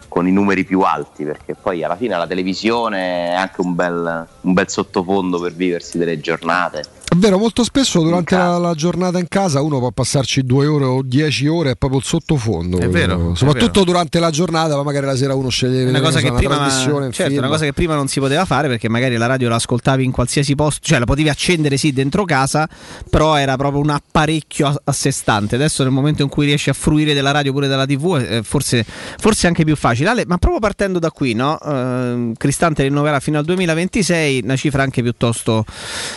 con 0.08 0.28
i 0.28 0.32
numeri 0.32 0.64
più 0.64 0.82
alti, 0.82 1.24
perché 1.26 1.56
poi 1.56 1.84
alla 1.84 1.96
fine 1.96 2.18
la 2.18 2.28
televisione 2.28 3.32
è 3.32 3.34
anche 3.36 3.62
un 3.62 3.76
bel, 3.76 4.28
un 4.42 4.54
bel 4.54 4.70
sottofondo 4.70 5.40
per 5.40 5.54
viversi 5.54 5.98
delle 5.98 6.20
giornate. 6.20 6.84
È 7.14 7.18
vero, 7.18 7.38
molto 7.38 7.66
spesso 7.66 8.02
durante 8.02 8.38
la, 8.38 8.58
la 8.58 8.74
giornata 8.74 9.20
in 9.20 9.28
casa 9.28 9.60
uno 9.62 9.80
può 9.80 9.92
passarci 9.92 10.44
due 10.44 10.66
ore 10.66 10.86
o 10.86 11.02
dieci 11.04 11.46
ore, 11.46 11.72
è 11.72 11.76
proprio 11.76 12.00
il 12.00 12.06
sottofondo. 12.06 12.78
È 12.78 12.88
vero, 12.88 13.34
è 13.34 13.36
Soprattutto 13.36 13.82
vero. 13.82 13.84
durante 13.84 14.20
la 14.22 14.30
giornata, 14.30 14.78
ma 14.78 14.84
magari 14.84 15.08
la 15.08 15.18
sera 15.18 15.36
uno 15.36 15.50
sceglie 15.50 15.84
Una 15.84 16.00
cosa, 16.00 16.22
che 16.22 16.32
prima, 16.32 16.56
una 16.56 16.68
trasmissione, 16.68 17.08
un 17.08 17.12
certo, 17.12 17.32
film. 17.34 17.44
una 17.44 17.52
cosa 17.52 17.66
che 17.66 17.74
prima 17.74 17.96
non 17.96 18.08
si 18.08 18.22
poteva 18.22 18.46
fare 18.46 18.70
perché 18.70 18.88
magari 18.88 19.18
la 19.18 19.26
radio 19.26 19.50
la 19.50 19.56
ascoltavi 19.56 20.06
in 20.06 20.12
qualsiasi 20.12 20.56
posto, 20.56 20.80
cioè 20.84 21.00
la 21.00 21.06
potevi 21.06 21.28
accendere 21.28 21.76
sì 21.76 21.92
dentro 21.92 22.24
casa, 22.24 22.66
però 23.10 23.36
era 23.36 23.58
proprio 23.58 23.82
un 23.82 23.90
apparecchio 23.90 24.68
a, 24.68 24.82
a 24.86 24.92
sé 24.94 25.12
stante. 25.12 25.56
Adesso 25.56 25.84
nel 25.84 25.92
momento 25.92 26.22
in 26.24 26.30
cui 26.30 26.46
riesci 26.46 26.70
a 26.70 26.74
fruire 26.74 27.14
della 27.14 27.32
radio 27.32 27.52
pure 27.52 27.68
dalla 27.68 27.86
TV, 27.86 28.26
eh, 28.26 28.42
forse, 28.42 28.86
forse 28.86 29.48
è 29.48 29.50
anche 29.50 29.66
più 29.66 29.76
facile. 29.76 30.08
Ale, 30.08 30.24
ma 30.26 30.38
proprio 30.38 30.62
partendo 30.62 30.98
da 30.98 31.12
qui, 31.12 31.34
no? 31.34 31.60
Eh, 31.60 32.32
Cristante 32.38 32.84
rinnoverà 32.84 33.20
fino 33.20 33.38
al 33.38 33.44
2026, 33.44 34.44
una 34.46 34.56
cifra 34.56 34.84
anche 34.84 35.02
piuttosto, 35.02 35.66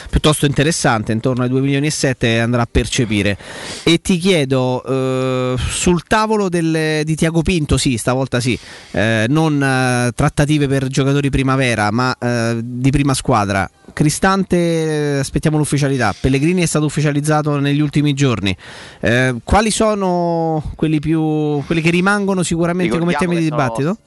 piuttosto 0.08 0.46
interessante, 0.46 0.82
intorno 1.12 1.42
ai 1.42 1.48
2 1.48 1.60
milioni 1.60 1.86
e 1.86 1.90
7 1.90 2.40
andrà 2.40 2.62
a 2.62 2.68
percepire. 2.70 3.36
E 3.82 4.00
ti 4.00 4.18
chiedo 4.18 4.82
eh, 4.84 5.54
sul 5.58 6.02
tavolo 6.04 6.48
del- 6.48 7.02
di 7.04 7.14
Tiago 7.14 7.42
Pinto, 7.42 7.76
sì, 7.76 7.96
stavolta 7.96 8.40
sì, 8.40 8.58
eh, 8.92 9.26
non 9.28 9.62
eh, 9.62 10.12
trattative 10.14 10.66
per 10.68 10.86
giocatori 10.88 11.30
primavera, 11.30 11.90
ma 11.90 12.16
eh, 12.18 12.58
di 12.62 12.90
prima 12.90 13.14
squadra. 13.14 13.68
Cristante, 13.92 14.56
eh, 14.56 15.18
aspettiamo 15.18 15.56
l'ufficialità. 15.56 16.14
Pellegrini 16.18 16.62
è 16.62 16.66
stato 16.66 16.86
ufficializzato 16.86 17.58
negli 17.58 17.80
ultimi 17.80 18.12
giorni. 18.12 18.56
Eh, 19.00 19.36
quali 19.44 19.70
sono 19.70 20.72
quelli, 20.74 20.98
più, 20.98 21.62
quelli 21.64 21.80
che 21.80 21.90
rimangono 21.90 22.42
sicuramente 22.42 22.98
come 22.98 23.12
Ricordiamo 23.12 23.34
temi 23.34 23.44
di 23.44 23.50
dibattito? 23.50 23.98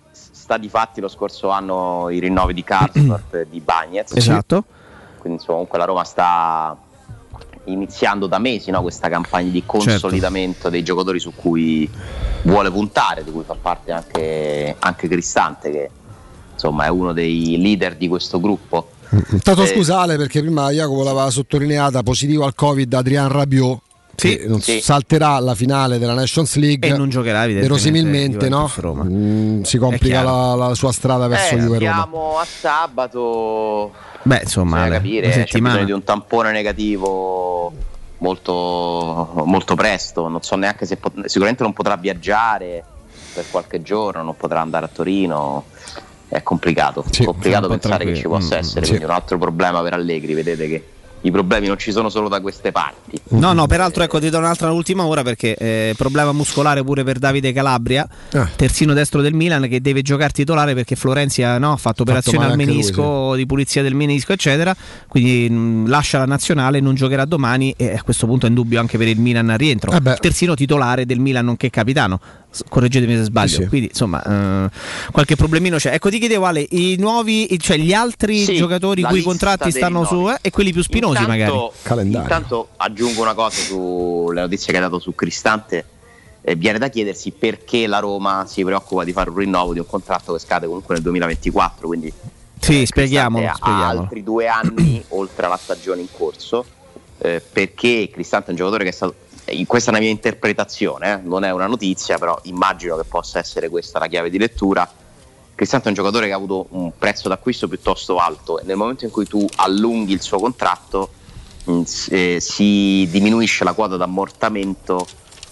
stati 0.47 0.69
fatti 0.69 1.01
lo 1.01 1.09
scorso 1.09 1.49
anno 1.49 2.07
i 2.09 2.19
rinnovi 2.19 2.53
di 2.53 2.63
Karsdorp 2.63 3.33
e 3.33 3.47
di 3.49 3.59
Bagnez. 3.59 4.13
Esatto. 4.15 4.63
Quindi 5.17 5.39
insomma, 5.39 5.57
comunque 5.59 5.77
la 5.77 5.85
Roma 5.85 6.03
sta 6.03 6.77
iniziando 7.65 8.27
da 8.27 8.39
mesi 8.39 8.71
no, 8.71 8.81
questa 8.81 9.09
campagna 9.09 9.49
di 9.51 9.59
Certo. 9.67 9.77
consolidamento 9.77 10.69
dei 10.69 10.83
giocatori 10.83 11.19
su 11.19 11.33
cui 11.35 11.89
vuole 12.43 12.71
puntare, 12.71 13.23
di 13.23 13.31
cui 13.31 13.43
fa 13.43 13.55
parte 13.61 13.91
anche, 13.91 14.75
anche 14.79 15.07
Cristante 15.07 15.71
che 15.71 15.89
insomma 16.53 16.85
è 16.85 16.89
uno 16.89 17.11
dei 17.13 17.57
leader 17.61 17.95
di 17.95 18.07
questo 18.07 18.39
gruppo. 18.39 18.91
Tanto 19.43 19.63
Eh, 19.63 19.67
scusale 19.67 20.17
perché 20.17 20.41
prima 20.41 20.69
Jacopo 20.71 21.03
l'aveva 21.03 21.29
sottolineata 21.29 22.03
positivo 22.03 22.45
al 22.45 22.55
Covid 22.55 22.93
Adrian 22.93 23.27
Rabiot. 23.29 23.79
che 24.15 24.45
non 24.47 24.59
sì. 24.59 24.81
salterà 24.81 25.37
la 25.39 25.53
finale 25.53 25.99
della 25.99 26.15
Nations 26.15 26.55
League 26.55 26.89
E 26.89 26.97
non 26.97 27.07
giocherà, 27.07 27.45
verosimilmente 27.45 28.49
no? 28.49 28.67
Mm, 29.03 29.61
si 29.61 29.77
complica 29.77 30.23
la, 30.23 30.55
la 30.55 30.73
sua 30.73 30.91
strada 30.91 31.27
verso 31.27 31.53
Eh, 31.53 31.59
Juve 31.59 31.77
Roma 31.77 31.93
siamo 32.01 32.37
a 32.39 32.45
sabato, 32.45 33.91
Beh, 34.27 34.41
insomma, 34.43 34.75
bisogna 34.75 34.83
Ale, 34.85 34.95
capire, 34.95 35.43
c'è 35.45 35.59
bisogno 35.59 35.85
di 35.85 35.91
un 35.91 36.03
tampone 36.03 36.51
negativo 36.51 37.71
molto, 38.19 39.31
molto 39.45 39.75
presto, 39.75 40.27
non 40.27 40.41
so 40.41 40.55
neanche 40.55 40.85
se 40.85 40.97
pot- 40.97 41.25
sicuramente 41.25 41.63
non 41.63 41.73
potrà 41.73 41.95
viaggiare 41.95 42.83
per 43.33 43.45
qualche 43.49 43.81
giorno, 43.81 44.23
non 44.23 44.35
potrà 44.35 44.61
andare 44.61 44.85
a 44.85 44.89
Torino, 44.89 45.65
è 46.27 46.41
complicato, 46.43 47.05
Sì, 47.09 47.23
complicato 47.23 47.67
pensare 47.69 48.03
che 48.05 48.15
ci 48.15 48.27
possa 48.27 48.55
Mm, 48.55 48.59
essere, 48.59 48.81
sì. 48.85 48.91
quindi 48.91 49.05
un 49.05 49.11
altro 49.15 49.37
problema 49.37 49.81
per 49.81 49.93
Allegri, 49.93 50.33
vedete 50.33 50.67
che 50.67 50.83
i 51.21 51.31
problemi 51.31 51.67
non 51.67 51.77
ci 51.77 51.91
sono 51.91 52.09
solo 52.09 52.29
da 52.29 52.39
queste 52.41 52.71
parti. 52.71 53.19
No, 53.29 53.53
no, 53.53 53.65
peraltro 53.67 54.03
ecco 54.03 54.19
ti 54.19 54.29
do 54.29 54.37
un'altra 54.37 54.71
ultima 54.71 55.05
ora 55.05 55.23
perché 55.23 55.55
eh, 55.55 55.93
problema 55.97 56.31
muscolare 56.31 56.83
pure 56.83 57.03
per 57.03 57.17
Davide 57.19 57.51
Calabria, 57.51 58.07
Ah. 58.33 58.47
terzino 58.55 58.93
destro 58.93 59.21
del 59.21 59.33
Milan 59.33 59.67
che 59.67 59.81
deve 59.81 60.01
giocare 60.01 60.31
titolare 60.31 60.73
perché 60.73 60.95
Florenzi 60.95 61.41
no, 61.57 61.71
ha 61.73 61.77
fatto 61.77 62.03
operazione 62.03 62.37
male 62.39 62.53
al 62.53 62.59
anche 62.59 62.65
lui, 62.71 62.75
menisco, 62.75 63.35
di 63.35 63.45
pulizia 63.45 63.81
del 63.81 63.95
menisco 63.95 64.31
eccetera, 64.33 64.75
quindi 65.07 65.49
mh, 65.49 65.87
lascia 65.87 66.19
la 66.19 66.25
nazionale, 66.25 66.79
non 66.79 66.93
giocherà 66.95 67.25
domani 67.25 67.73
e 67.77 67.93
a 67.95 68.03
questo 68.03 68.25
punto 68.27 68.45
è 68.45 68.49
in 68.49 68.55
dubbio 68.55 68.79
anche 68.79 68.97
per 68.97 69.07
il 69.07 69.19
Milan 69.19 69.49
al 69.49 69.57
rientro. 69.57 69.91
Eh 69.91 70.15
terzino 70.19 70.53
titolare 70.55 71.05
del 71.05 71.19
Milan 71.19 71.45
nonché 71.45 71.69
capitano. 71.69 72.19
Correggetemi 72.69 73.15
se 73.15 73.23
sbaglio, 73.23 73.47
Sì, 73.49 73.61
sì. 73.63 73.67
quindi 73.67 73.87
insomma 73.89 74.65
eh, 74.65 74.69
qualche 75.11 75.35
problemino 75.35 75.77
c'è. 75.77 75.93
Ecco, 75.93 76.09
ti 76.09 76.17
chiedevo 76.17 76.45
Ale, 76.45 76.65
i 76.71 76.95
nuovi, 76.97 77.55
cioè 77.59 77.77
gli 77.77 77.93
altri 77.93 78.43
Sì, 78.43 78.55
giocatori 78.55 79.01
i 79.01 79.03
cui 79.03 79.21
contratti 79.21 79.69
stanno 79.69 80.03
su 80.05 80.27
eh, 80.29 80.37
e 80.41 80.49
quelli 80.49 80.71
più 80.71 80.81
spinosi 80.81 81.21
Intanto- 81.21 81.31
magari. 81.31 81.69
Calendario. 81.83 82.21
Intanto 82.21 82.69
aggiungo 82.77 83.21
una 83.21 83.33
cosa 83.35 83.61
sulle 83.61 84.41
notizie 84.41 84.71
che 84.71 84.77
hai 84.79 84.83
dato 84.83 84.97
su 84.99 85.13
Cristante. 85.13 85.85
Eh, 86.41 86.55
viene 86.55 86.79
da 86.79 86.87
chiedersi 86.87 87.31
perché 87.31 87.85
la 87.87 87.99
Roma 87.99 88.45
si 88.47 88.63
preoccupa 88.63 89.03
di 89.03 89.11
fare 89.11 89.29
un 89.29 89.35
rinnovo 89.37 89.73
di 89.73 89.79
un 89.79 89.85
contratto 89.85 90.31
che 90.33 90.39
scade 90.39 90.65
comunque 90.65 90.93
nel 90.95 91.03
2024, 91.03 91.87
quindi 91.87 92.11
Sì, 92.59 92.81
eh, 92.83 92.85
spieghiamolo. 92.87 93.51
altri 93.59 94.23
due 94.23 94.47
anni 94.47 95.03
oltre 95.09 95.45
alla 95.45 95.57
stagione 95.61 95.99
in 96.01 96.07
corso, 96.09 96.65
eh, 97.17 97.41
perché 97.51 98.09
Cristante 98.11 98.47
è 98.47 98.49
un 98.51 98.55
giocatore 98.55 98.85
che 98.85 98.89
è 98.91 98.93
stato, 98.93 99.15
questa 99.65 99.89
è 99.89 99.93
una 99.93 100.01
mia 100.01 100.09
interpretazione, 100.11 101.13
eh, 101.13 101.19
non 101.23 101.43
è 101.43 101.51
una 101.51 101.67
notizia, 101.67 102.17
però 102.17 102.37
immagino 102.43 102.97
che 102.97 103.03
possa 103.03 103.39
essere 103.39 103.69
questa 103.69 103.99
la 103.99 104.07
chiave 104.07 104.29
di 104.29 104.37
lettura. 104.37 104.89
Cristante 105.55 105.85
è 105.85 105.89
un 105.89 105.95
giocatore 105.95 106.27
che 106.27 106.33
ha 106.33 106.35
avuto 106.35 106.67
un 106.71 106.91
prezzo 106.97 107.29
d'acquisto 107.29 107.67
piuttosto 107.67 108.17
alto 108.17 108.59
e 108.59 108.63
nel 108.65 108.75
momento 108.75 109.05
in 109.05 109.11
cui 109.11 109.25
tu 109.25 109.45
allunghi 109.55 110.13
il 110.13 110.21
suo 110.21 110.39
contratto 110.39 111.09
mh, 111.63 111.81
s- 111.81 112.07
eh, 112.11 112.37
si 112.39 113.07
diminuisce 113.09 113.63
la 113.63 113.73
quota 113.73 113.97
d'ammortamento 113.97 115.07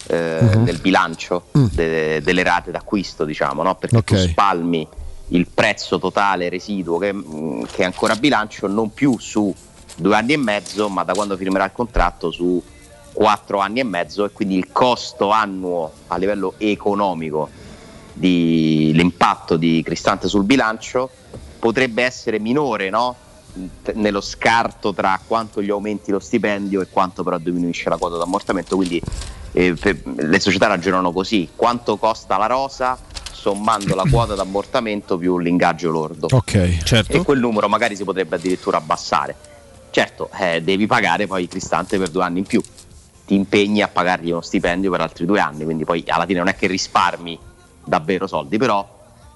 eh, 0.07 0.39
Mhm. 0.41 0.63
del 0.65 0.77
bilancio 0.77 1.45
Mm. 1.57 1.65
de- 1.71 2.21
delle 2.21 2.43
rate 2.43 2.69
d'acquisto, 2.71 3.25
diciamo, 3.25 3.63
no? 3.63 3.73
perché 3.75 4.03
tu 4.03 4.13
Ok. 4.13 4.29
spalmi 4.29 4.87
il 5.29 5.47
prezzo 5.47 5.97
totale 5.97 6.47
residuo 6.49 6.99
che, 6.99 7.11
mh, 7.11 7.65
che 7.71 7.81
è 7.81 7.85
ancora 7.85 8.13
a 8.13 8.15
bilancio 8.15 8.67
non 8.67 8.93
più 8.93 9.17
su 9.17 9.51
due 9.95 10.15
anni 10.15 10.33
e 10.33 10.37
mezzo, 10.37 10.89
ma 10.89 11.03
da 11.03 11.13
quando 11.13 11.35
firmerà 11.35 11.65
il 11.65 11.71
contratto 11.73 12.29
su 12.29 12.61
quattro 13.15 13.59
anni 13.59 13.79
e 13.79 13.83
mezzo 13.83 14.25
e 14.25 14.31
quindi 14.31 14.57
il 14.57 14.67
costo 14.73 15.29
annuo 15.29 15.89
a 16.07 16.17
livello 16.17 16.55
economico 16.57 17.49
di 18.11 18.91
l'impatto 18.93 19.55
di 19.55 19.81
Cristante 19.83 20.27
sul 20.27 20.43
bilancio 20.43 21.09
potrebbe 21.57 22.03
essere 22.03 22.39
minore 22.39 22.89
no? 22.89 23.15
Nello 23.93 24.19
scarto 24.19 24.93
tra 24.93 25.17
quanto 25.25 25.61
gli 25.61 25.69
aumenti 25.69 26.11
lo 26.11 26.19
stipendio 26.19 26.81
e 26.81 26.87
quanto 26.89 27.23
però 27.23 27.37
diminuisce 27.37 27.87
la 27.87 27.95
quota 27.95 28.17
d'ammortamento. 28.17 28.75
Quindi 28.75 29.01
eh, 29.53 29.73
per- 29.79 30.01
le 30.03 30.39
società 30.41 30.67
ragionano 30.67 31.13
così. 31.13 31.47
Quanto 31.55 31.95
costa 31.95 32.37
la 32.37 32.47
rosa? 32.47 32.97
Sommando 33.31 33.95
la 33.95 34.03
quota 34.09 34.35
d'ammortamento 34.35 35.17
più 35.17 35.39
l'ingaggio 35.39 35.89
lordo. 35.89 36.27
Ok 36.31 36.79
certo. 36.83 37.13
E 37.13 37.21
quel 37.21 37.39
numero 37.39 37.69
magari 37.69 37.95
si 37.95 38.03
potrebbe 38.03 38.35
addirittura 38.35 38.75
abbassare. 38.75 39.33
Certo 39.89 40.29
eh, 40.37 40.61
devi 40.61 40.85
pagare 40.85 41.25
poi 41.25 41.47
Cristante 41.47 41.97
per 41.97 42.09
due 42.09 42.23
anni 42.23 42.39
in 42.39 42.45
più 42.45 42.61
ti 43.25 43.35
impegni 43.35 43.81
a 43.81 43.87
pagargli 43.87 44.31
uno 44.31 44.41
stipendio 44.41 44.91
per 44.91 45.01
altri 45.01 45.25
due 45.25 45.39
anni 45.39 45.63
quindi 45.63 45.83
poi 45.83 46.03
alla 46.07 46.25
fine 46.25 46.39
non 46.39 46.47
è 46.47 46.55
che 46.55 46.67
risparmi 46.67 47.37
davvero 47.83 48.27
soldi 48.27 48.57
però 48.57 48.95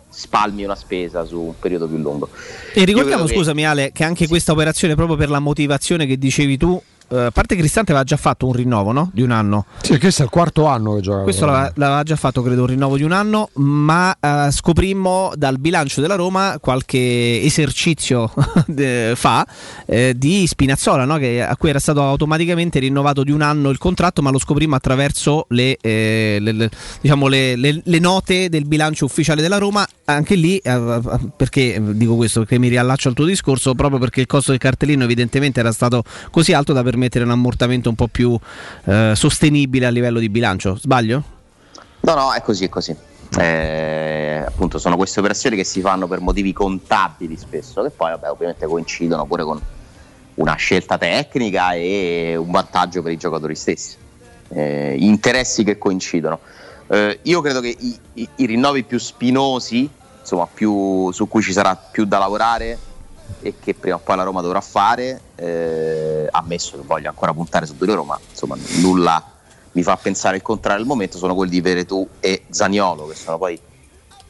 spalmi 0.10 0.64
una 0.64 0.76
spesa 0.76 1.24
su 1.24 1.40
un 1.40 1.60
periodo 1.60 1.88
più 1.88 1.98
lungo. 1.98 2.30
E 2.74 2.84
ricordiamo, 2.84 3.26
che- 3.26 3.36
scusami 3.36 3.66
Ale, 3.66 3.92
che 3.92 4.04
anche 4.04 4.28
questa 4.28 4.52
operazione, 4.52 4.96
proprio 4.96 5.16
per 5.16 5.30
la 5.30 5.40
motivazione 5.40 6.06
che 6.06 6.18
dicevi 6.18 6.58
tu, 6.58 6.82
a 7.12 7.32
parte 7.32 7.56
Cristante 7.56 7.92
aveva 7.92 8.06
già 8.06 8.18
fatto 8.18 8.46
un 8.48 8.54
rinnovo, 8.54 8.92
no? 8.92 9.10
Di 9.14 9.22
un 9.22 9.32
anno. 9.32 9.66
Sì, 9.82 9.98
questo 10.00 10.22
è 10.22 10.26
il 10.26 10.32
quarto 10.32 10.66
anno 10.68 10.96
che 10.96 11.02
gioca 11.02 11.24
Questo 11.24 11.46
l'aveva, 11.46 11.72
l'aveva 11.76 12.04
già 12.04 12.16
fatto, 12.16 12.42
credo, 12.44 12.62
un 12.62 12.68
rinnovo 12.68 12.96
di 12.98 13.04
un 13.04 13.12
anno, 13.12 13.50
ma 13.56 14.16
eh, 14.20 14.52
scoprimmo 14.52 15.32
dal 15.36 15.58
bilancio 15.60 16.02
della 16.02 16.16
Roma 16.16 16.58
qualche 16.62 17.42
esercizio 17.42 18.32
de- 18.68 19.14
fa 19.16 19.46
eh, 19.88 20.14
di 20.16 20.46
Spinazzola, 20.46 21.06
no? 21.06 21.18
Che- 21.18 21.42
a 21.42 21.56
cui 21.58 21.70
era 21.70 21.80
stato 21.80 22.04
automaticamente 22.04 22.78
rinnovato 22.80 23.24
di 23.24 23.32
un 23.32 23.42
anno 23.42 23.70
il 23.70 23.78
contratto, 23.80 24.22
ma 24.22 24.30
lo 24.30 24.40
scoprimmo 24.40 24.76
attraverso 24.76 25.46
le, 25.50 25.78
eh, 25.82 26.38
le- 26.40 26.52
le- 26.52 26.70
diciamo 27.02 27.28
le- 27.28 27.56
le- 27.56 27.82
le 27.84 28.00
note 28.00 28.50
del 28.50 28.66
bilancio 28.66 29.06
ufficiale 29.06 29.42
della 29.42 29.58
Roma. 29.58 29.86
Anche 30.06 30.36
lì, 30.36 30.58
eh, 30.58 31.00
perché 31.36 31.76
eh, 31.76 31.82
dico 31.96 32.16
questo? 32.16 32.42
Perché 32.42 32.60
mi 32.60 32.68
riallaccio 32.68 33.08
al 33.10 33.14
tuo 33.16 33.26
discorso, 33.26 33.74
proprio 33.74 34.00
perché 34.00 34.22
il 34.22 34.28
costo 34.28 34.52
del 34.52 34.60
cartellino 34.60 35.04
evidentemente 35.04 35.60
era 35.60 35.72
stato 35.72 36.04
così 36.30 36.54
alto 36.54 36.72
da 36.72 36.82
permettere 36.84 36.98
un 37.24 37.32
ammortamento 37.32 37.90
un 37.90 37.96
po' 37.96 38.08
più 38.08 38.38
eh, 38.86 39.14
sostenibile 39.16 39.86
a 39.86 39.90
livello 39.90 40.20
di 40.20 40.30
bilancio. 40.30 40.76
Sbaglio? 40.76 41.24
No, 42.02 42.16
no, 42.16 42.34
è 42.34 42.42
così, 42.42 42.66
è 42.66 42.70
così. 42.70 42.96
Eh, 43.38 44.44
appunto, 44.46 44.78
sono 44.80 44.96
queste 44.96 45.20
operazioni 45.20 45.56
che 45.56 45.64
si 45.64 45.82
fanno 45.82 46.08
per 46.08 46.20
motivi 46.20 46.52
contabili 46.54 47.38
spesso, 47.38 47.84
che 47.84 47.90
poi 47.90 48.12
vabbè, 48.12 48.30
ovviamente 48.30 48.66
coincidono 48.66 49.26
pure 49.26 49.44
con 49.44 49.62
una 50.36 50.56
scelta 50.56 50.98
tecnica 50.98 51.74
e 51.74 52.36
un 52.38 52.50
vantaggio 52.50 53.02
per 53.02 53.12
i 53.12 53.18
giocatori 53.18 53.56
stessi. 53.56 53.96
Eh, 54.50 54.96
interessi 55.00 55.64
che 55.64 55.78
coincidono. 55.78 56.40
Eh, 56.88 57.20
io 57.24 57.42
credo 57.42 57.60
che 57.60 57.76
i, 57.80 58.00
i- 58.14 58.30
i 58.38 58.46
rinnovi 58.46 58.84
più 58.84 58.98
spinosi, 58.98 59.88
insomma, 60.22 60.48
più, 60.52 61.12
su 61.12 61.28
cui 61.28 61.44
ci 61.44 61.52
sarà 61.52 61.76
più 61.76 62.06
da 62.06 62.18
lavorare 62.18 62.78
e 63.42 63.56
che 63.60 63.74
prima 63.74 63.96
o 63.96 64.00
poi 64.00 64.16
la 64.16 64.24
Roma 64.24 64.42
dovrà 64.42 64.62
fare, 64.62 65.22
eh, 65.36 66.28
ammesso 66.30 66.78
che 66.78 66.84
voglia 66.86 67.10
ancora 67.10 67.34
puntare 67.34 67.66
su 67.66 67.76
di 67.78 67.86
loro, 67.86 68.04
ma 68.04 68.20
insomma 68.30 68.56
nulla 68.82 69.24
mi 69.74 69.84
fa 69.84 69.96
pensare 69.98 70.38
il 70.38 70.42
contrario 70.42 70.82
al 70.82 70.88
momento, 70.88 71.18
sono 71.18 71.36
quelli 71.36 71.52
di 71.52 71.62
Veretù 71.62 72.08
e 72.20 72.44
Zaniolo, 72.50 73.08
che 73.08 73.16
sono 73.16 73.38
poi 73.38 73.60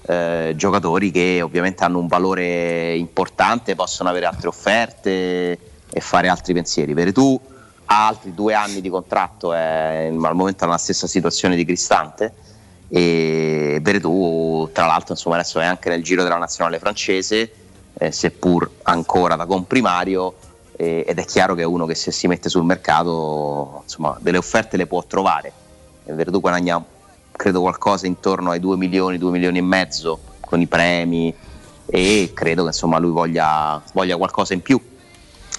eh, 0.05 0.53
giocatori 0.55 1.11
che 1.11 1.41
ovviamente 1.41 1.83
hanno 1.83 1.99
un 1.99 2.07
valore 2.07 2.95
importante, 2.95 3.75
possono 3.75 4.09
avere 4.09 4.25
altre 4.25 4.47
offerte 4.47 5.59
e 5.91 5.99
fare 5.99 6.27
altri 6.27 6.53
pensieri. 6.53 6.93
Veretù 6.93 7.39
ha 7.85 8.07
altri 8.07 8.33
due 8.33 8.53
anni 8.53 8.81
di 8.81 8.89
contratto, 8.89 9.53
è 9.53 10.07
al 10.07 10.35
momento 10.35 10.65
nella 10.65 10.77
stessa 10.77 11.07
situazione 11.07 11.55
di 11.55 11.65
Cristante 11.65 12.33
e 12.87 13.79
Veretù 13.81 14.69
tra 14.73 14.85
l'altro 14.85 15.13
insomma, 15.13 15.35
adesso 15.35 15.59
è 15.59 15.65
anche 15.65 15.89
nel 15.89 16.03
giro 16.03 16.23
della 16.23 16.37
nazionale 16.37 16.79
francese, 16.79 17.51
eh, 17.93 18.11
seppur 18.11 18.69
ancora 18.83 19.35
da 19.35 19.45
comprimario 19.45 20.35
eh, 20.75 21.03
ed 21.07 21.19
è 21.19 21.25
chiaro 21.25 21.55
che 21.55 21.63
è 21.63 21.65
uno 21.65 21.85
che 21.85 21.95
se 21.95 22.11
si 22.11 22.27
mette 22.27 22.47
sul 22.49 22.63
mercato 22.63 23.81
insomma, 23.83 24.17
delle 24.21 24.37
offerte 24.37 24.77
le 24.77 24.87
può 24.87 25.03
trovare. 25.03 25.51
Veretù 26.05 26.39
guadagna 26.39 26.83
credo 27.31 27.61
qualcosa 27.61 28.07
intorno 28.07 28.51
ai 28.51 28.59
2 28.59 28.77
milioni, 28.77 29.17
2 29.17 29.31
milioni 29.31 29.59
e 29.59 29.61
mezzo 29.61 30.19
con 30.39 30.59
i 30.59 30.67
premi 30.67 31.33
e 31.85 32.31
credo 32.33 32.61
che 32.63 32.69
insomma 32.69 32.97
lui 32.97 33.11
voglia, 33.11 33.81
voglia 33.93 34.17
qualcosa 34.17 34.53
in 34.53 34.61
più. 34.61 34.79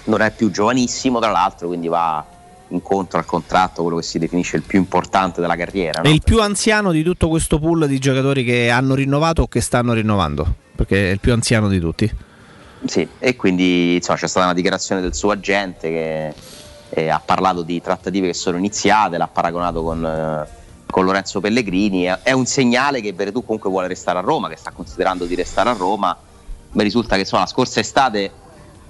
Non 0.05 0.21
è 0.21 0.31
più 0.31 0.49
giovanissimo 0.49 1.19
tra 1.19 1.31
l'altro, 1.31 1.67
quindi 1.67 1.87
va 1.87 2.25
incontro 2.71 3.19
al 3.19 3.25
contratto, 3.25 3.81
quello 3.81 3.97
che 3.97 4.03
si 4.03 4.19
definisce 4.19 4.57
il 4.57 4.63
più 4.63 4.79
importante 4.79 5.41
della 5.41 5.55
carriera. 5.55 6.01
È 6.01 6.07
no? 6.07 6.13
il 6.13 6.21
più 6.23 6.41
anziano 6.41 6.91
di 6.91 7.03
tutto 7.03 7.29
questo 7.29 7.59
pool 7.59 7.87
di 7.87 7.99
giocatori 7.99 8.43
che 8.43 8.69
hanno 8.69 8.95
rinnovato 8.95 9.43
o 9.43 9.47
che 9.47 9.61
stanno 9.61 9.93
rinnovando, 9.93 10.55
perché 10.75 11.09
è 11.09 11.11
il 11.11 11.19
più 11.19 11.33
anziano 11.33 11.67
di 11.67 11.79
tutti. 11.79 12.11
Sì, 12.85 13.07
e 13.19 13.35
quindi 13.35 13.95
insomma, 13.95 14.17
c'è 14.17 14.27
stata 14.27 14.45
una 14.45 14.55
dichiarazione 14.55 15.01
del 15.01 15.13
suo 15.13 15.31
agente 15.31 15.89
che 15.89 16.33
eh, 16.89 17.09
ha 17.09 17.21
parlato 17.23 17.61
di 17.61 17.79
trattative 17.81 18.27
che 18.27 18.33
sono 18.33 18.57
iniziate, 18.57 19.17
l'ha 19.17 19.27
paragonato 19.27 19.83
con, 19.83 20.03
eh, 20.03 20.47
con 20.89 21.05
Lorenzo 21.05 21.39
Pellegrini. 21.39 22.05
È, 22.23 22.31
un 22.31 22.45
segnale 22.45 23.01
che 23.01 23.13
Veretù 23.13 23.43
comunque 23.45 23.69
vuole 23.69 23.87
restare 23.87 24.17
a 24.17 24.21
Roma, 24.21 24.49
che 24.49 24.57
sta 24.57 24.71
considerando 24.71 25.25
di 25.25 25.35
restare 25.35 25.69
a 25.69 25.73
Roma. 25.73 26.17
Mi 26.71 26.83
risulta 26.83 27.15
che 27.15 27.21
insomma, 27.21 27.43
la 27.43 27.49
scorsa 27.49 27.79
estate 27.79 28.31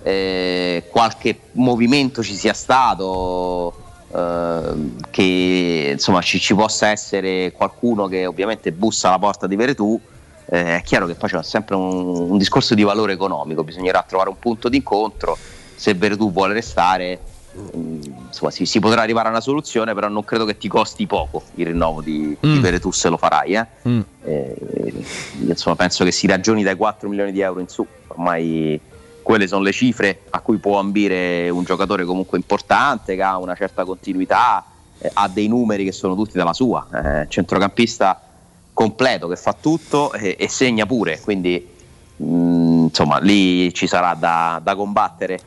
eh, 0.04 0.84
qualche 0.90 1.40
movimento 1.54 2.24
ci 2.24 2.36
sia 2.36 2.54
stato, 2.54 3.74
eh, 4.14 4.62
che 5.10 5.90
insomma 5.94 6.22
ci, 6.22 6.40
ci 6.40 6.56
possa 6.56 6.88
essere 6.90 7.52
qualcuno 7.52 8.08
che 8.08 8.26
ovviamente 8.26 8.72
bussa 8.72 9.10
alla 9.10 9.20
porta 9.20 9.48
di 9.48 9.56
Veretù. 9.56 10.00
Eh, 10.54 10.78
è 10.78 10.82
chiaro 10.84 11.06
che 11.06 11.14
poi 11.16 11.30
c'è 11.30 11.44
sempre 11.44 11.76
un, 11.76 12.30
un 12.32 12.38
discorso 12.38 12.74
di 12.76 12.84
valore 12.84 13.14
economico, 13.14 13.64
bisognerà 13.64 14.04
trovare 14.08 14.30
un 14.30 14.38
punto 14.40 14.68
d'incontro. 14.70 15.38
Se 15.76 15.94
Veretù 15.94 16.32
vuole 16.32 16.54
restare, 16.54 17.20
mh, 17.54 18.00
insomma, 18.28 18.52
si, 18.52 18.66
si 18.66 18.80
potrà 18.80 19.02
arrivare 19.02 19.28
a 19.28 19.32
una 19.32 19.40
soluzione, 19.40 19.94
però 19.94 20.10
non 20.10 20.26
credo 20.26 20.44
che 20.46 20.58
ti 20.58 20.68
costi 20.68 21.08
poco 21.08 21.44
il 21.56 21.68
rinnovo 21.68 22.02
di, 22.02 22.36
di 22.40 22.48
Mm. 22.48 22.60
Veretù 22.60 22.92
se 22.92 23.08
lo 23.10 23.16
farai. 23.18 23.54
eh. 23.54 23.68
Mm. 23.88 24.00
Eh, 24.24 24.94
insomma, 25.48 25.76
penso 25.78 26.04
che 26.04 26.12
si 26.12 26.28
ragioni 26.28 26.64
dai 26.64 26.76
4 26.76 27.08
milioni 27.08 27.32
di 27.32 27.40
euro 27.40 27.62
in 27.62 27.68
su, 27.70 27.86
ormai 28.08 28.80
quelle 29.32 29.48
sono 29.48 29.64
le 29.64 29.72
cifre 29.72 30.24
a 30.32 30.42
cui 30.42 30.58
può 30.58 30.78
ambire 30.78 31.50
un 31.50 31.64
giocatore 31.64 32.04
comunque 32.04 32.38
importante, 32.38 33.16
che 33.16 33.22
ha 33.22 33.38
una 33.38 33.56
certa 33.56 33.86
continuità, 33.86 34.62
eh, 34.98 35.10
ha 35.14 35.30
dei 35.30 35.48
numeri 35.48 35.86
che 35.86 35.94
sono 35.94 36.16
tutti 36.16 36.38
dalla 36.38 36.52
sua, 36.52 36.86
eh, 36.94 37.30
centrocampista 37.30 38.22
completo 38.74 39.30
che 39.30 39.38
fa 39.38 39.54
tutto 39.54 40.12
e, 40.12 40.36
e 40.38 40.50
segna 40.50 40.86
pure, 40.86 41.18
quindi 41.22 41.66
mh, 42.18 42.24
insomma 42.90 43.20
lì 43.20 43.74
ci 43.74 43.88
sarà 43.88 44.16
da, 44.16 44.60
da 44.62 44.76
combattere. 44.76 45.40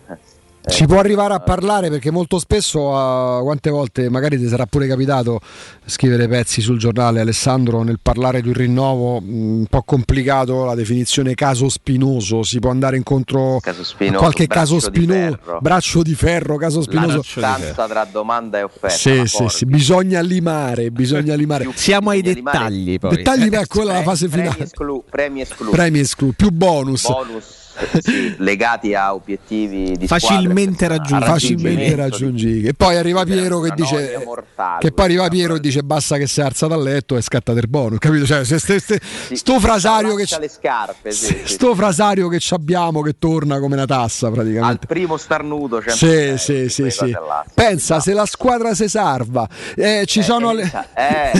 Si 0.66 0.86
può 0.86 0.98
arrivare 0.98 1.34
a 1.34 1.40
parlare 1.40 1.90
perché 1.90 2.10
molto 2.10 2.38
spesso, 2.38 2.96
ah, 2.96 3.40
quante 3.42 3.68
volte 3.68 4.08
magari 4.08 4.38
ti 4.38 4.48
sarà 4.48 4.64
pure 4.64 4.86
capitato 4.86 5.38
scrivere 5.84 6.26
pezzi 6.26 6.62
sul 6.62 6.78
giornale 6.78 7.20
Alessandro 7.20 7.82
nel 7.82 7.98
parlare 8.00 8.40
di 8.40 8.48
un 8.48 8.54
rinnovo 8.54 9.20
mh, 9.20 9.58
un 9.58 9.66
po' 9.68 9.82
complicato, 9.82 10.64
la 10.64 10.74
definizione 10.74 11.34
caso 11.34 11.68
spinoso, 11.68 12.42
si 12.42 12.60
può 12.60 12.70
andare 12.70 12.96
incontro 12.96 13.58
Caso 13.60 13.84
spinoso, 13.84 14.16
a 14.16 14.20
qualche 14.20 14.46
braccio 14.46 14.60
caso 14.60 14.80
spinoso, 14.80 15.38
braccio 15.60 16.02
di 16.02 16.14
ferro, 16.14 16.56
caso 16.56 16.80
spinoso. 16.80 17.22
La 17.34 17.56
distanza 17.56 17.86
tra 17.86 18.08
domanda 18.10 18.58
e 18.58 18.62
offerta. 18.62 18.88
Sì, 18.96 19.22
sì, 19.26 19.44
sì, 19.48 19.66
bisogna 19.66 20.20
limare, 20.22 20.90
bisogna 20.90 21.34
limare. 21.34 21.68
Siamo 21.74 22.08
ai 22.10 22.22
Bisogna 22.22 22.36
limare- 22.38 22.58
dettagli 22.70 22.98
poi. 22.98 23.16
Dettagli, 23.16 23.48
beh, 23.50 23.66
quella 23.66 23.92
è 23.92 23.96
la 23.96 24.02
fase 24.02 24.28
Premi 24.28 24.44
finale. 24.48 24.64
esclu- 24.64 25.04
premi 25.10 25.40
esclusi. 25.42 25.70
Premi 25.70 25.98
esclu, 26.00 26.32
più 26.34 26.50
bonus. 26.50 27.06
bonus 27.06 27.62
sì, 28.01 28.34
legati 28.38 28.94
a 28.94 29.14
obiettivi 29.14 29.96
di 29.96 30.06
Facilmente 30.06 30.86
raggiungibili. 30.88 31.22
a 31.24 31.32
facilmente 31.32 31.96
raggiungibili. 31.96 32.68
E 32.68 32.74
poi 32.74 32.96
arriva 32.96 33.24
Piero 33.24 33.60
che 33.60 33.72
dice 33.74 34.22
mortale, 34.24 34.78
che 34.80 34.92
poi 34.92 35.05
arriva 35.06 35.28
Piero 35.28 35.55
e 35.56 35.60
dice 35.60 35.82
basta 35.82 36.16
che 36.16 36.26
sei 36.26 36.44
alza 36.44 36.66
dal 36.66 36.82
letto 36.82 37.16
e 37.16 37.22
scatta 37.22 37.52
del 37.52 37.68
bonus, 37.68 37.98
capito? 37.98 38.26
Cioè, 38.26 38.44
se, 38.44 38.59
se- 38.59 38.80
se- 38.80 39.01
sto 39.32 39.60
frasario 39.60 40.14
che 40.14 40.26
le 40.38 40.48
scarpe 40.48 41.10
sì, 41.12 41.40
sto 41.44 41.74
frasario 41.74 42.28
che 42.28 42.38
ci 42.38 42.55
abbiamo 42.55 43.02
che 43.02 43.16
torna 43.18 43.59
come 43.59 43.74
una 43.74 43.86
tassa 43.86 44.26
al 44.28 44.32
praticamente. 44.32 44.86
primo 44.86 45.16
starnuto 45.16 45.80
cioè, 45.82 45.92
Sì, 45.92 46.06
eh, 46.52 46.68
sì, 46.68 46.90
sì. 46.90 47.12
Pensa 47.55 48.01
se 48.01 48.12
la 48.12 48.26
squadra 48.26 48.74
si 48.74 48.88
salva, 48.88 49.48
eh, 49.76 50.05
ci 50.06 50.22
sono 50.22 50.52
le... 50.52 50.70
eh, 50.94 51.32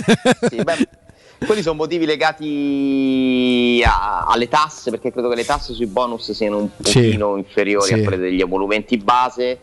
sì, 0.49 0.57
beh, 0.63 0.89
quelli 1.45 1.63
sono 1.63 1.77
motivi 1.77 2.07
legati 2.07 3.83
a- 3.85 4.25
alle 4.27 4.49
tasse 4.49 4.91
perché 4.91 5.13
credo 5.13 5.29
che 5.29 5.37
le 5.37 5.45
tasse 5.45 5.73
sui 5.75 5.87
bonus 5.87 6.31
siano 6.33 6.59
un 6.59 6.69
Sì, 6.83 7.01
pochino 7.03 7.37
inferiori 7.37 7.87
sì. 7.87 7.95
a 7.95 8.03
quelle 8.03 8.17
degli 8.19 8.41
emolumenti 8.41 8.97
base 8.97 9.59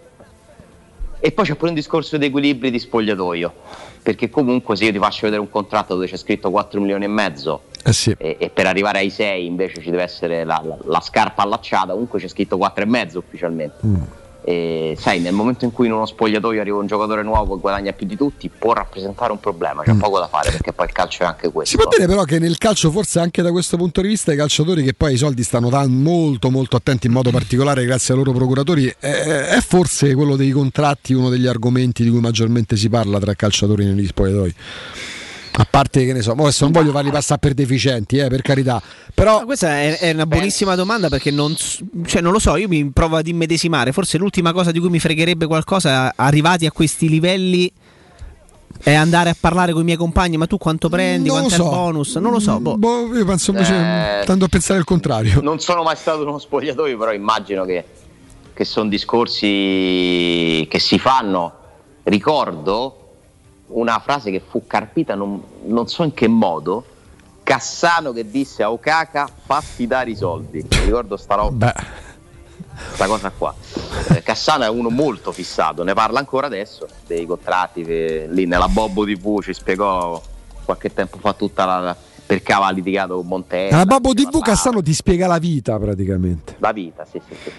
e 1.20 1.32
poi 1.32 1.46
c'è 1.46 1.56
pure 1.56 1.70
un 1.70 1.76
discorso 1.76 2.18
di 2.18 2.26
equilibri 2.26 2.72
di 2.72 2.80
spogliatoio 2.80 3.54
perché 4.02 4.30
comunque 4.32 4.76
se 4.76 4.86
io 4.86 4.92
ti 4.92 4.98
faccio 4.98 5.20
vedere 5.24 5.42
un 5.42 5.50
contratto 5.50 5.94
dove 5.94 6.08
c'è 6.08 6.18
scritto 6.18 6.50
4 6.50 6.80
milioni 6.82 7.04
e 7.06 7.08
mezzo 7.08 7.62
Eh 7.84 7.94
sì. 7.94 8.16
e, 8.18 8.36
e 8.40 8.50
per 8.50 8.66
arrivare 8.66 8.98
ai 9.00 9.12
6 9.12 9.46
invece 9.46 9.82
ci 9.82 9.92
deve 9.92 10.04
essere 10.04 10.44
la, 10.44 10.60
la- 10.66 10.78
la 10.86 11.00
scarpa 11.02 11.44
allacciata, 11.44 11.92
comunque 11.92 12.20
c'è 12.20 12.28
scritto 12.28 12.58
4 12.58 12.84
e 12.84 12.88
mezzo 12.88 13.20
ufficialmente. 13.20 13.76
Mm. 13.86 13.96
E 14.44 14.96
sai, 15.00 15.20
nel 15.20 15.34
momento 15.34 15.66
in 15.66 15.72
cui 15.72 15.86
in 15.86 15.94
uno 15.94 16.06
spogliatoio 16.08 16.60
arriva 16.62 16.78
un 16.78 16.88
giocatore 16.88 17.22
nuovo 17.22 17.56
e 17.56 17.60
guadagna 17.60 17.92
più 17.94 18.08
di 18.08 18.16
tutti, 18.18 18.50
può 18.50 18.74
rappresentare 18.74 19.32
un 19.32 19.40
problema, 19.40 19.84
c'è 19.84 19.94
Mm. 19.94 20.00
poco 20.00 20.18
da 20.18 20.28
fare 20.28 20.50
perché 20.50 20.74
poi 20.74 20.88
il 20.88 20.92
calcio 20.94 21.22
è 21.24 21.26
anche 21.28 21.46
Si 21.46 21.52
questo. 21.52 21.78
può 21.78 21.90
dire 21.96 22.08
però 22.08 22.24
che 22.24 22.40
nel 22.40 22.58
calcio, 22.58 22.90
forse 22.90 23.20
anche 23.20 23.44
da 23.44 23.52
questo 23.52 23.78
punto 23.78 24.02
di 24.02 24.08
vista, 24.08 24.34
i 24.34 24.36
calciatori 24.36 24.84
che 24.84 24.94
poi 24.96 25.14
i 25.14 25.18
soldi 25.18 25.44
stanno 25.44 25.70
tan- 25.70 25.92
molto 25.92 26.50
molto 26.50 26.76
attenti 26.76 27.06
in 27.08 27.14
modo 27.14 27.30
particolare 27.30 27.86
grazie 27.86 28.14
ai 28.16 28.20
loro 28.20 28.32
procuratori, 28.36 28.88
è, 29.00 29.10
è 29.10 29.60
forse 29.62 30.14
quello 30.16 30.36
dei 30.36 30.50
contratti 30.52 31.14
uno 31.14 31.30
degli 31.30 31.46
argomenti 31.48 32.04
di 32.04 32.10
cui 32.10 32.20
maggiormente 32.20 32.76
si 32.76 32.90
parla 32.90 33.20
tra 33.20 33.34
calciatori 33.36 33.86
negli 33.86 34.08
spogliatoi. 34.08 34.56
A 35.54 35.68
parte 35.70 36.06
che 36.06 36.14
ne 36.14 36.22
so, 36.22 36.32
adesso 36.32 36.64
non 36.64 36.72
voglio 36.72 36.92
farli 36.92 37.12
passare 37.12 37.40
per 37.40 37.54
deficienti, 37.54 38.18
eh, 38.18 38.28
per 38.28 38.42
carità. 38.42 38.82
Però 39.14 39.40
Ma 39.40 39.46
questa 39.46 39.80
è, 39.80 39.98
è 40.00 40.12
una 40.12 40.26
buonissima 40.26 40.76
domanda 40.76 41.10
perché 41.10 41.30
non, 41.30 41.54
cioè, 42.06 42.22
non 42.22 42.32
lo 42.32 42.40
so, 42.40 42.56
io 42.56 42.70
mi 42.70 42.90
provo 42.92 43.18
ad 43.18 43.28
immedesimare. 43.28 43.92
Forse 43.92 44.18
l'ultima 44.18 44.54
cosa 44.54 44.72
di 44.72 44.80
cui 44.80 44.90
mi 44.90 45.00
fregherebbe 45.00 45.48
qualcosa, 45.48 46.14
arrivati 46.16 46.66
a 46.66 46.72
questi 46.72 47.10
livelli, 47.10 47.70
è 48.82 48.94
andare 48.94 49.30
a 49.30 49.36
parlare 49.38 49.74
con 49.74 49.82
i 49.82 49.86
miei 49.86 49.98
compagni. 49.98 50.38
Ma 50.38 50.48
tu 50.48 50.58
quanto 50.58 50.88
prendi? 50.88 51.28
Non 51.28 51.42
lo 51.42 51.48
Quanto 51.48 51.56
è 51.56 51.58
so. 51.58 51.64
il 51.72 51.78
bonus? 51.78 52.16
Non 52.16 52.32
lo 52.32 52.40
so. 52.40 52.60
boh. 52.60 52.78
Boh, 52.78 53.14
io 53.16 53.26
penso 53.26 53.52
invece, 53.52 53.76
Eh, 54.22 54.26
tendo 54.26 54.46
a 54.46 54.48
pensare 54.48 54.80
il 54.80 54.86
contrario. 54.86 55.42
Non 55.42 55.60
sono 55.60 55.84
mai 55.84 55.98
stato 55.98 56.22
uno 56.22 56.40
spogliatoio, 56.40 56.98
però 56.98 57.12
immagino 57.12 57.66
che, 57.66 57.84
che 58.54 58.64
sono 58.64 58.88
discorsi 58.90 60.66
che 60.70 60.80
si 60.80 60.98
fanno. 60.98 61.54
Ricordo 62.04 63.01
una 63.72 64.00
frase 64.00 64.32
che 64.32 64.42
fu 64.46 64.66
carpita, 64.68 65.16
non, 65.16 65.42
non 65.64 65.88
so 65.88 66.04
in 66.04 66.14
che 66.14 66.28
modo, 66.28 66.86
Cassano 67.44 68.12
che 68.12 68.30
disse 68.30 68.64
a 68.64 68.72
Okaka 68.72 69.28
fatti 69.46 69.88
dare 69.88 70.12
i 70.12 70.16
soldi. 70.16 70.66
Mi 70.70 70.86
ricordo 70.86 71.18
sta 71.18 71.36
roba. 71.36 71.74
Questa 72.74 73.08
cosa 73.08 73.32
qua. 73.32 73.54
Eh, 74.10 74.24
Cassano 74.24 74.64
è 74.64 74.70
uno 74.70 74.90
molto 74.90 75.32
fissato, 75.32 75.84
ne 75.84 75.94
parla 75.94 76.20
ancora 76.20 76.48
adesso 76.48 76.88
dei 77.06 77.26
contratti 77.26 77.84
che 77.84 78.28
lì 78.30 78.46
nella 78.46 78.68
Bobbo 78.68 79.06
TV 79.06 79.42
ci 79.42 79.54
spiegò 79.54 80.22
qualche 80.64 80.94
tempo 80.94 81.18
fa 81.18 81.34
tutta 81.34 81.66
la 81.66 81.96
perché 82.32 82.54
aveva 82.54 82.72
litigato 82.72 83.18
con 83.18 83.28
Montella. 83.28 83.78
La 83.78 83.86
Babbo 83.86 84.14
TV 84.14 84.40
Cassano 84.40 84.82
ti 84.82 84.94
spiega 84.94 85.28
la 85.28 85.38
vita 85.38 85.78
praticamente. 85.78 86.56
La 86.60 86.72
vita, 86.72 87.04
sì, 87.04 87.20
sì, 87.28 87.36
sì. 87.44 87.52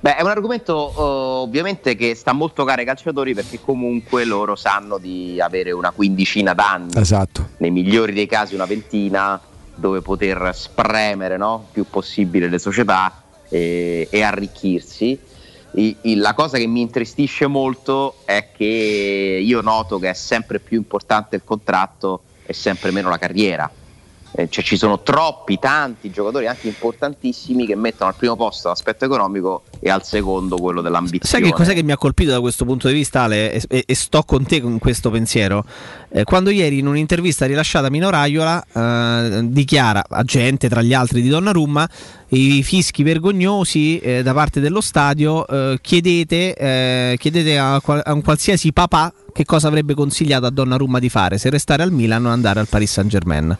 Beh, 0.00 0.16
è 0.16 0.22
un 0.22 0.28
argomento 0.28 0.90
eh, 0.90 0.94
ovviamente 1.42 1.94
che 1.96 2.14
sta 2.14 2.32
molto 2.32 2.64
caro 2.64 2.80
ai 2.80 2.86
calciatori 2.86 3.34
perché 3.34 3.60
comunque 3.60 4.24
loro 4.24 4.54
sanno 4.56 4.98
di 4.98 5.40
avere 5.40 5.72
una 5.72 5.90
quindicina 5.90 6.54
d'anni, 6.54 6.90
Esatto. 6.94 7.48
nei 7.58 7.70
migliori 7.70 8.12
dei 8.12 8.26
casi 8.26 8.54
una 8.54 8.66
ventina, 8.66 9.40
dove 9.74 10.00
poter 10.02 10.50
spremere 10.54 11.36
no? 11.36 11.66
più 11.72 11.84
possibile 11.88 12.48
le 12.48 12.58
società 12.58 13.22
e, 13.48 14.06
e 14.10 14.22
arricchirsi. 14.22 15.18
I- 15.72 15.96
i- 16.02 16.14
la 16.16 16.32
cosa 16.34 16.56
che 16.56 16.66
mi 16.66 16.80
intristisce 16.80 17.46
molto 17.46 18.16
è 18.24 18.48
che 18.56 18.64
io 19.42 19.60
noto 19.60 19.98
che 19.98 20.10
è 20.10 20.14
sempre 20.14 20.58
più 20.60 20.78
importante 20.78 21.36
il 21.36 21.42
contratto 21.44 22.22
e 22.46 22.52
sempre 22.52 22.90
meno 22.90 23.08
la 23.10 23.18
carriera. 23.18 23.70
Eh, 24.38 24.50
cioè, 24.50 24.62
ci 24.62 24.76
sono 24.76 25.00
troppi, 25.00 25.58
tanti 25.58 26.10
giocatori 26.10 26.46
anche 26.46 26.66
importantissimi 26.68 27.64
che 27.64 27.74
mettono 27.74 28.10
al 28.10 28.16
primo 28.16 28.36
posto 28.36 28.68
l'aspetto 28.68 29.06
economico 29.06 29.62
e 29.80 29.88
al 29.88 30.04
secondo 30.04 30.56
quello 30.58 30.80
Sai 30.82 30.90
dell'ambizione. 30.90 31.44
che 31.46 31.52
cos'è 31.52 31.72
che 31.72 31.82
mi 31.82 31.92
ha 31.92 31.96
colpito 31.96 32.32
da 32.32 32.40
questo 32.40 32.66
punto 32.66 32.88
di 32.88 32.92
vista, 32.92 33.22
Ale, 33.22 33.52
e, 33.52 33.62
e- 33.66 33.84
e 33.86 33.94
sto 33.94 34.22
con 34.24 34.44
te 34.44 34.60
con 34.60 34.78
questo 34.78 35.08
pensiero? 35.08 35.64
Eh, 36.10 36.24
quando 36.24 36.50
ieri 36.50 36.78
in 36.80 36.86
un'intervista 36.86 37.46
rilasciata 37.46 37.86
a 37.86 37.90
Mino 37.90 38.10
Raiola 38.10 38.62
eh, 38.74 39.40
dichiara, 39.44 40.04
agente 40.06 40.68
tra 40.68 40.82
gli 40.82 40.92
altri 40.92 41.22
di 41.22 41.28
Donnarumma, 41.28 41.88
i 42.28 42.62
fischi 42.62 43.02
vergognosi 43.02 43.98
eh, 44.00 44.22
da 44.22 44.34
parte 44.34 44.60
dello 44.60 44.82
stadio, 44.82 45.46
eh, 45.46 45.78
chiedete, 45.80 46.54
eh, 46.54 47.16
chiedete 47.18 47.56
a, 47.58 47.80
qual- 47.80 48.02
a 48.04 48.12
un 48.12 48.20
qualsiasi 48.20 48.70
papà 48.74 49.10
che 49.32 49.46
cosa 49.46 49.68
avrebbe 49.68 49.94
consigliato 49.94 50.44
a 50.44 50.50
Donnarumma 50.50 50.98
di 50.98 51.08
fare, 51.08 51.38
se 51.38 51.48
restare 51.48 51.82
al 51.82 51.90
Milan 51.92 52.26
o 52.26 52.30
andare 52.30 52.60
al 52.60 52.68
Paris 52.68 52.92
Saint 52.92 53.08
Germain. 53.08 53.56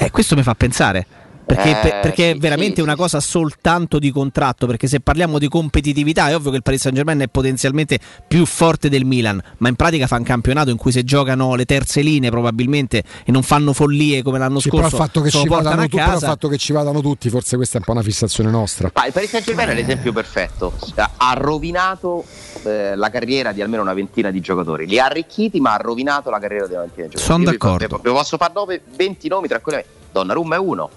Eh, 0.00 0.12
questo 0.12 0.36
mi 0.36 0.44
fa 0.44 0.54
pensare. 0.54 1.06
Perché, 1.48 1.70
Eh, 1.70 1.80
per- 1.80 2.00
perché 2.00 2.30
è 2.30 2.32
sì, 2.34 2.38
veramente 2.40 2.74
sì, 2.76 2.80
una 2.82 2.94
cosa 2.94 3.20
soltanto 3.20 3.98
di 3.98 4.10
contratto. 4.10 4.66
Perché 4.66 4.86
se 4.86 5.00
parliamo 5.00 5.38
di 5.38 5.48
competitività, 5.48 6.28
è 6.28 6.34
ovvio 6.34 6.50
che 6.50 6.56
il 6.58 6.62
Paris 6.62 6.82
Saint 6.82 6.94
Germain 6.94 7.18
è 7.20 7.28
potenzialmente 7.28 7.98
più 8.28 8.44
forte 8.44 8.90
del 8.90 9.06
Milan. 9.06 9.42
Ma 9.56 9.68
in 9.68 9.74
pratica 9.74 10.06
fa 10.06 10.16
un 10.16 10.24
campionato 10.24 10.68
in 10.68 10.76
cui 10.76 10.92
se 10.92 11.04
giocano 11.04 11.54
le 11.54 11.64
terze 11.64 12.02
linee, 12.02 12.28
probabilmente, 12.28 13.02
e 13.24 13.32
non 13.32 13.42
fanno 13.42 13.72
follie 13.72 14.22
come 14.22 14.38
l'anno 14.38 14.60
Sì, 14.60 14.68
però 14.68 14.82
scorso, 14.82 14.96
il 14.96 15.02
fatto 15.02 15.20
che 15.22 15.30
tu- 15.30 15.46
però 15.48 16.12
il 16.12 16.18
fatto 16.18 16.48
che 16.48 16.58
ci 16.58 16.72
vadano 16.74 17.00
tutti, 17.00 17.30
forse 17.30 17.56
questa 17.56 17.76
è 17.76 17.78
un 17.78 17.84
po' 17.86 17.92
una 17.92 18.02
fissazione 18.02 18.50
nostra. 18.50 18.90
Ma 18.94 19.06
il 19.06 19.12
Paris 19.14 19.30
Saint 19.30 19.46
Germain 19.46 19.70
è 19.70 19.74
l'esempio 19.74 20.12
perfetto. 20.12 20.74
Ha 20.96 21.32
rovinato 21.34 22.24
eh, 22.64 22.94
la 22.94 23.08
carriera 23.08 23.52
di 23.52 23.62
almeno 23.62 23.80
una 23.82 23.94
ventina 23.94 24.30
di 24.30 24.40
giocatori. 24.40 24.86
Li 24.86 24.98
ha 24.98 25.06
arricchiti, 25.06 25.60
ma 25.60 25.72
ha 25.72 25.76
rovinato 25.78 26.28
la 26.28 26.38
carriera 26.38 26.66
di 26.66 26.72
una 26.74 26.82
ventina 26.82 27.06
di 27.06 27.14
giocatori. 27.14 27.40
Sono 27.42 27.50
d'accordo. 27.50 27.96
Vi, 28.02 28.08
vi 28.08 28.14
posso 28.14 28.36
fare 28.36 28.52
nove, 28.54 28.82
20 28.96 29.28
nomi 29.28 29.48
tranquillamente. 29.48 29.92
Donnarumma 30.12 30.56
è 30.56 30.58
uno. 30.58 30.90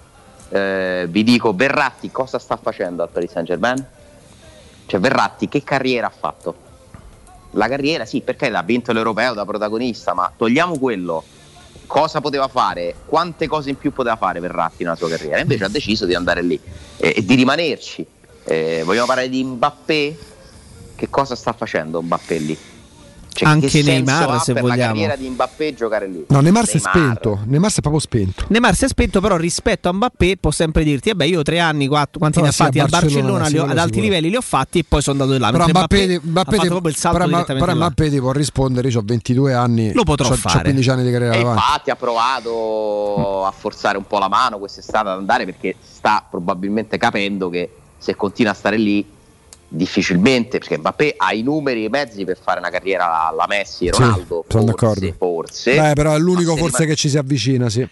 Eh, 0.54 1.06
vi 1.08 1.22
dico 1.24 1.54
Verratti 1.54 2.10
cosa 2.10 2.38
sta 2.38 2.58
facendo 2.58 3.02
al 3.02 3.08
Paris 3.08 3.30
Saint 3.30 3.48
Germain? 3.48 3.86
Cioè 4.84 5.00
Verratti 5.00 5.48
che 5.48 5.64
carriera 5.64 6.08
ha 6.08 6.12
fatto? 6.14 6.54
La 7.52 7.68
carriera 7.68 8.04
sì, 8.04 8.20
perché 8.20 8.48
ha 8.48 8.62
vinto 8.62 8.92
l'europeo 8.92 9.32
da 9.32 9.46
protagonista, 9.46 10.12
ma 10.12 10.30
togliamo 10.36 10.78
quello. 10.78 11.24
Cosa 11.86 12.20
poteva 12.20 12.48
fare? 12.48 12.94
Quante 13.06 13.46
cose 13.46 13.70
in 13.70 13.78
più 13.78 13.92
poteva 13.92 14.16
fare 14.16 14.40
Verratti 14.40 14.82
nella 14.82 14.96
sua 14.96 15.08
carriera? 15.08 15.40
Invece 15.40 15.64
ha 15.64 15.68
deciso 15.68 16.04
di 16.04 16.14
andare 16.14 16.42
lì 16.42 16.60
e, 16.98 17.14
e 17.16 17.24
di 17.24 17.34
rimanerci. 17.34 18.06
Eh, 18.44 18.82
vogliamo 18.84 19.06
parlare 19.06 19.30
di 19.30 19.42
Mbappé? 19.42 20.18
Che 20.94 21.10
cosa 21.10 21.34
sta 21.34 21.52
facendo 21.52 22.02
Mbappé 22.02 22.38
lì? 22.38 22.58
Cioè, 23.34 23.48
Anche 23.48 23.82
Neymar, 23.82 24.42
se 24.42 24.52
per 24.52 24.60
vogliamo. 24.62 24.78
la 24.82 24.86
carriera 24.88 25.16
di 25.16 25.28
Mbappé 25.30 25.74
giocare 25.74 26.06
lì? 26.06 26.24
No, 26.28 26.40
Neymar 26.40 26.66
si 26.66 26.76
è 26.76 26.80
spento. 26.80 27.40
Neymar 27.46 27.70
si 27.70 27.78
è 27.78 27.80
proprio 27.80 28.00
spento. 28.02 28.44
Neymar 28.48 28.74
si 28.74 28.84
è 28.84 28.88
spento, 28.88 29.20
però 29.22 29.36
rispetto 29.36 29.88
a 29.88 29.92
Mbappé 29.92 30.36
può 30.38 30.50
sempre 30.50 30.84
dirti: 30.84 31.08
Vabbè, 31.10 31.24
io 31.24 31.42
tre 31.42 31.58
anni, 31.58 31.86
quattro, 31.88 32.18
quanti 32.18 32.40
Però 32.40 32.44
ne 32.44 32.52
ha 32.52 32.54
sì, 32.54 32.62
a 32.62 32.64
fatti 32.66 32.78
al 32.80 32.88
Barcellona, 32.90 33.38
Barcellona, 33.38 33.68
ho- 33.68 33.72
ad 33.72 33.78
alti 33.78 33.92
sicuro. 33.94 34.06
livelli 34.10 34.28
li 34.30 34.36
ho 34.36 34.40
fatti 34.42 34.78
e 34.80 34.84
poi 34.86 35.00
sono 35.00 35.22
andato 35.22 35.36
di 35.38 35.42
là. 35.44 35.50
Però 35.50 35.66
Mbappé, 35.68 36.04
Mbappé, 36.04 36.20
Mbappé 36.28 36.40
ha 36.40 36.44
fatto 36.52 36.62
ti- 36.62 36.68
proprio 36.68 36.90
il 36.92 36.96
salto 36.98 37.18
però. 37.54 37.74
Mbappé 37.74 38.10
ti 38.10 38.18
può 38.20 38.32
rispondere, 38.32 38.88
io 38.88 38.98
ho 38.98 39.02
22 39.04 39.54
anni, 39.54 39.92
Lo 39.94 40.02
potrò 40.04 40.28
c'ho, 40.28 40.34
fare. 40.36 40.56
c'ho 40.58 40.62
15 40.64 40.90
anni 40.90 41.04
di 41.04 41.10
carriera 41.10 41.34
E 41.34 41.38
davanti. 41.38 41.62
infatti 41.64 41.90
ha 41.90 41.96
provato 41.96 43.46
a 43.46 43.50
forzare 43.50 43.96
un 43.96 44.06
po' 44.06 44.18
la 44.18 44.28
mano 44.28 44.58
quest'estate 44.58 45.08
ad 45.08 45.18
andare 45.18 45.44
perché 45.44 45.76
sta 45.80 46.24
probabilmente 46.28 46.98
capendo 46.98 47.48
che 47.48 47.70
se 47.98 48.14
continua 48.16 48.52
a 48.52 48.54
stare 48.54 48.76
lì 48.76 49.06
difficilmente, 49.74 50.58
perché 50.58 50.76
Mbappé 50.78 51.14
ha 51.16 51.32
i 51.32 51.42
numeri 51.42 51.82
e 51.82 51.86
i 51.86 51.88
mezzi 51.88 52.24
per 52.24 52.38
fare 52.40 52.58
una 52.58 52.68
carriera 52.70 53.26
alla 53.28 53.46
Messi 53.48 53.86
e 53.86 53.92
Sì, 53.92 54.00
Ronaldo, 54.02 54.44
sono 54.48 54.64
forse, 54.64 54.64
d'accordo. 54.66 55.14
forse. 55.16 55.80
Beh, 55.80 55.92
però 55.94 56.14
è 56.14 56.18
l'unico 56.18 56.50
forse 56.56 56.64
rimane- 56.78 56.86
che 56.86 56.94
ci 56.96 57.08
si 57.08 57.18
avvicina, 57.18 57.68
sì. 57.70 57.88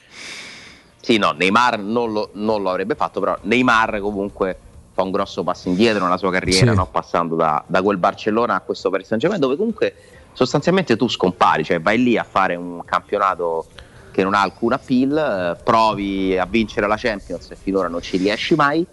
Sì, 1.01 1.17
no, 1.17 1.33
Neymar 1.33 1.79
non 1.79 2.13
lo, 2.13 2.31
non 2.35 2.61
lo 2.63 2.71
avrebbe 2.71 2.95
fatto, 2.95 3.21
però 3.21 3.37
Neymar 3.43 4.01
comunque 4.01 4.57
fa 4.93 5.03
un 5.03 5.11
grosso 5.11 5.43
passo 5.43 5.69
indietro 5.69 6.05
nella 6.05 6.19
sua 6.19 6.31
carriera, 6.31 6.71
Sì. 6.73 6.77
no? 6.77 6.87
passando 6.87 7.35
da, 7.37 7.65
da 7.67 7.81
quel 7.83 7.97
Barcellona 7.97 8.55
a 8.57 8.61
questo 8.61 8.91
Paris 8.91 9.07
Saint 9.07 9.21
Germain, 9.23 9.41
dove 9.41 9.57
comunque 9.57 9.95
sostanzialmente 10.33 10.97
tu 10.97 11.09
scompari, 11.09 11.65
cioè 11.65 11.81
vai 11.81 12.03
lì 12.03 12.19
a 12.19 12.25
fare 12.25 12.55
un 12.55 12.83
campionato 12.85 13.67
che 14.13 14.23
non 14.23 14.35
ha 14.35 14.43
alcun 14.43 14.73
appeal, 14.75 15.57
eh, 15.59 15.63
provi 15.63 16.37
a 16.37 16.45
vincere 16.45 16.87
la 16.87 16.97
Champions 16.99 17.51
e 17.51 17.57
finora 17.61 17.89
non 17.89 18.03
ci 18.03 18.19
riesci 18.19 18.55
mai. 18.55 18.85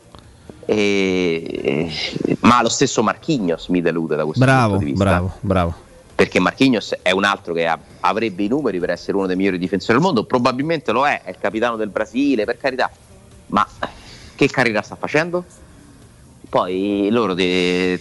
E- 0.69 1.91
e- 2.25 2.37
ma 2.41 2.61
lo 2.61 2.69
stesso 2.69 3.01
Marquinhos 3.01 3.67
mi 3.67 3.81
delude 3.81 4.15
da 4.15 4.25
questo 4.25 4.43
Bravo, 4.43 4.69
punto 4.71 4.85
di 4.85 4.91
vista 4.91 5.05
bravo, 5.05 5.33
bravo. 5.39 5.73
perché 6.13 6.39
Marquinhos 6.39 6.95
è 7.01 7.11
un 7.11 7.23
altro 7.23 7.53
che 7.53 7.65
ha- 7.65 7.79
avrebbe 8.01 8.43
i 8.43 8.47
numeri 8.47 8.79
per 8.79 8.89
essere 8.89 9.15
uno 9.17 9.27
dei 9.27 9.35
migliori 9.35 9.57
difensori 9.57 9.93
del 9.93 10.01
mondo, 10.01 10.25
probabilmente 10.25 10.91
lo 10.91 11.07
è, 11.07 11.21
è 11.23 11.29
il 11.29 11.37
capitano 11.39 11.75
del 11.77 11.89
Brasile, 11.89 12.43
per 12.45 12.57
carità, 12.57 12.91
ma 13.47 13.65
che 14.35 14.47
carriera 14.49 14.81
sta 14.81 14.95
facendo? 14.95 15.43
Poi 16.49 17.09
loro 17.11 17.35
ti 17.35 17.99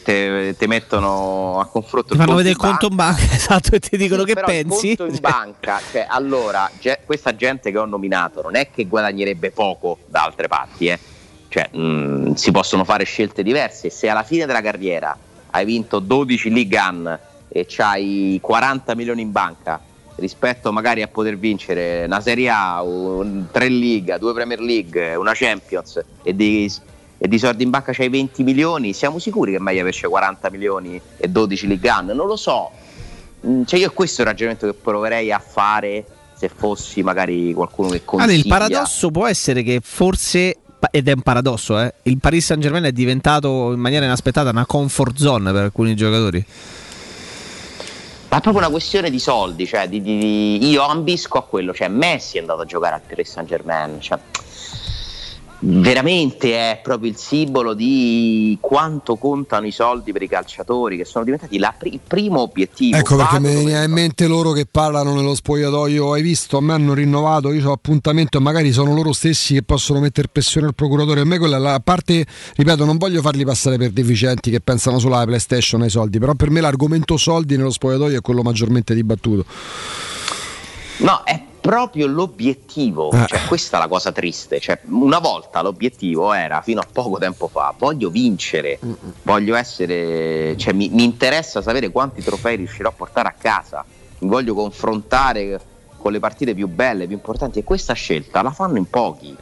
mettono 0.68 1.58
a 1.58 1.66
confronto 1.66 2.12
Ti 2.12 2.16
fanno 2.16 2.34
vedere 2.36 2.50
il 2.50 2.56
conto 2.56 2.86
in 2.86 2.94
banca, 2.94 3.22
esatto, 3.34 3.74
e 3.74 3.80
ti 3.80 3.96
dicono 3.96 4.24
sì, 4.24 4.34
che 4.34 4.40
pensi. 4.40 4.90
Il 4.90 4.96
conto 4.96 5.12
in 5.14 5.20
banca, 5.20 5.80
cioè, 5.90 6.06
allora, 6.08 6.70
ge- 6.80 7.00
questa 7.04 7.34
gente 7.34 7.72
che 7.72 7.78
ho 7.78 7.86
nominato 7.86 8.42
non 8.42 8.54
è 8.54 8.70
che 8.70 8.86
guadagnerebbe 8.86 9.50
poco 9.50 9.98
da 10.06 10.22
altre 10.24 10.46
parti, 10.46 10.86
eh. 10.86 10.98
Cioè, 11.56 11.70
mh, 11.74 12.34
si 12.34 12.50
possono 12.50 12.84
fare 12.84 13.04
scelte 13.04 13.42
diverse. 13.42 13.88
Se 13.88 14.10
alla 14.10 14.24
fine 14.24 14.44
della 14.44 14.60
carriera 14.60 15.16
hai 15.52 15.64
vinto 15.64 16.00
12 16.00 16.52
League 16.52 16.78
One 16.78 17.18
e 17.48 17.64
c'hai 17.66 18.38
40 18.42 18.94
milioni 18.94 19.22
in 19.22 19.32
banca 19.32 19.80
rispetto 20.16 20.70
magari 20.70 21.00
a 21.00 21.08
poter 21.08 21.38
vincere 21.38 22.04
una 22.04 22.20
Serie 22.20 22.50
A, 22.50 22.82
un, 22.82 23.46
tre 23.50 23.68
Liga, 23.68 24.18
due 24.18 24.34
Premier 24.34 24.60
League, 24.60 25.14
una 25.14 25.32
Champions 25.34 26.02
e 26.22 26.34
di, 26.36 26.70
e 27.16 27.26
di 27.26 27.38
soldi 27.38 27.62
in 27.62 27.70
banca 27.70 27.92
c'hai 27.92 28.10
20 28.10 28.42
milioni, 28.42 28.92
siamo 28.92 29.18
sicuri 29.18 29.52
che 29.52 29.56
è 29.56 29.60
meglio 29.60 29.80
averci 29.80 30.06
40 30.06 30.50
milioni 30.50 31.00
e 31.16 31.28
12 31.28 31.66
League 31.68 31.90
One? 31.90 32.12
Non 32.12 32.26
lo 32.26 32.36
so. 32.36 32.70
Mm, 33.46 33.62
Cioè 33.64 33.80
io 33.80 33.90
questo 33.92 34.20
è 34.20 34.24
il 34.24 34.30
ragionamento 34.30 34.66
che 34.66 34.74
proverei 34.74 35.32
a 35.32 35.38
fare 35.38 36.04
se 36.36 36.50
fossi 36.54 37.02
magari 37.02 37.54
qualcuno 37.54 37.88
che 37.88 38.04
consiglia. 38.04 38.30
Ale, 38.30 38.40
il 38.40 38.46
paradosso 38.46 39.10
può 39.10 39.26
essere 39.26 39.62
che 39.62 39.80
forse, 39.82 40.56
ed 40.90 41.08
è 41.08 41.12
un 41.12 41.22
paradosso, 41.22 41.78
eh, 41.80 41.92
il 42.04 42.18
Paris 42.18 42.44
Saint 42.46 42.62
Germain 42.62 42.84
è 42.84 42.92
diventato 42.92 43.72
in 43.72 43.80
maniera 43.80 44.04
inaspettata 44.04 44.50
una 44.50 44.66
comfort 44.66 45.16
zone 45.16 45.52
per 45.52 45.62
alcuni 45.64 45.94
giocatori. 45.94 46.44
Ma 48.28 48.38
è 48.38 48.40
proprio 48.40 48.62
una 48.64 48.70
questione 48.70 49.08
di 49.08 49.18
soldi, 49.20 49.66
cioè 49.66 49.88
di- 49.88 50.02
di- 50.02 50.58
di- 50.58 50.68
io 50.68 50.82
ambisco 50.86 51.38
a 51.38 51.44
quello, 51.44 51.72
cioè 51.72 51.88
Messi 51.88 52.36
è 52.38 52.40
andato 52.40 52.62
a 52.62 52.64
giocare 52.64 52.96
al 52.96 53.00
Paris 53.06 53.30
Saint 53.30 53.48
Germain, 53.48 54.00
cioè, 54.00 54.18
veramente 55.60 56.52
è 56.52 56.80
proprio 56.82 57.10
il 57.10 57.16
simbolo 57.16 57.72
di 57.72 58.58
quanto 58.60 59.16
contano 59.16 59.66
i 59.66 59.72
soldi 59.72 60.12
per 60.12 60.22
i 60.22 60.28
calciatori 60.28 60.96
che 60.96 61.04
sono 61.04 61.24
diventati 61.24 61.58
pri- 61.78 61.94
il 61.94 62.00
primo 62.06 62.40
obiettivo. 62.40 62.96
Ecco 62.96 63.16
perché 63.16 63.40
mi 63.40 63.64
viene 63.64 63.84
in 63.84 63.90
mente 63.90 64.26
loro 64.26 64.52
che 64.52 64.66
parlano 64.66 65.14
nello 65.14 65.34
spogliatoio. 65.34 66.12
Hai 66.12 66.22
visto? 66.22 66.58
A 66.58 66.60
me 66.60 66.74
hanno 66.74 66.94
rinnovato, 66.94 67.52
io 67.52 67.70
ho 67.70 67.72
appuntamento 67.72 68.38
e 68.38 68.40
magari 68.40 68.72
sono 68.72 68.94
loro 68.94 69.12
stessi 69.12 69.54
che 69.54 69.62
possono 69.62 70.00
mettere 70.00 70.28
pressione 70.28 70.66
al 70.66 70.74
procuratore. 70.74 71.20
A 71.20 71.24
me 71.24 71.38
quella 71.38 71.58
la 71.58 71.80
parte, 71.80 72.26
ripeto, 72.54 72.84
non 72.84 72.98
voglio 72.98 73.20
farli 73.20 73.44
passare 73.44 73.78
per 73.78 73.90
deficienti 73.90 74.50
che 74.50 74.60
pensano 74.60 74.98
solo 74.98 75.14
alla 75.14 75.26
PlayStation 75.26 75.82
ai 75.82 75.90
soldi, 75.90 76.18
però 76.18 76.34
per 76.34 76.50
me 76.50 76.60
l'argomento 76.60 77.16
soldi 77.16 77.56
nello 77.56 77.70
spogliatoio 77.70 78.18
è 78.18 78.20
quello 78.20 78.42
maggiormente 78.42 78.94
dibattuto. 78.94 79.44
No, 80.98 81.22
è 81.24 81.42
proprio 81.66 82.06
l'obiettivo, 82.06 83.10
Eh. 83.12 83.26
cioè, 83.26 83.44
questa 83.46 83.76
è 83.76 83.80
la 83.80 83.88
cosa 83.88 84.12
triste. 84.12 84.60
Cioè, 84.60 84.80
una 84.88 85.18
volta 85.18 85.60
l'obiettivo 85.62 86.32
era, 86.32 86.60
fino 86.62 86.80
a 86.80 86.86
poco 86.90 87.18
tempo 87.18 87.48
fa, 87.48 87.74
voglio 87.76 88.08
vincere, 88.10 88.78
voglio 89.22 89.56
essere, 89.56 90.56
cioè, 90.56 90.72
mi, 90.72 90.88
mi 90.90 91.04
interessa 91.04 91.60
sapere 91.62 91.90
quanti 91.90 92.22
trofei 92.22 92.56
riuscirò 92.56 92.88
a 92.88 92.92
portare 92.92 93.28
a 93.28 93.34
casa, 93.36 93.84
mi 94.20 94.28
voglio 94.28 94.54
confrontare 94.54 95.60
con 95.98 96.12
le 96.12 96.20
partite 96.20 96.54
più 96.54 96.68
belle, 96.68 97.06
più 97.06 97.16
importanti 97.16 97.58
e 97.58 97.64
questa 97.64 97.92
scelta 97.94 98.42
la 98.42 98.52
fanno 98.52 98.78
in 98.78 98.88
pochi, 98.88 99.36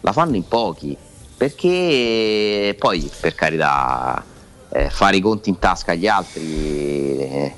la 0.00 0.12
fanno 0.12 0.34
in 0.36 0.46
pochi, 0.48 0.96
perché 1.36 2.74
poi 2.78 3.10
per 3.20 3.34
carità 3.34 4.24
eh, 4.76 4.90
fare 4.90 5.18
i 5.18 5.20
conti 5.20 5.50
in 5.50 5.58
tasca 5.60 5.92
agli 5.92 6.08
altri 6.08 6.42
eh, 7.18 7.52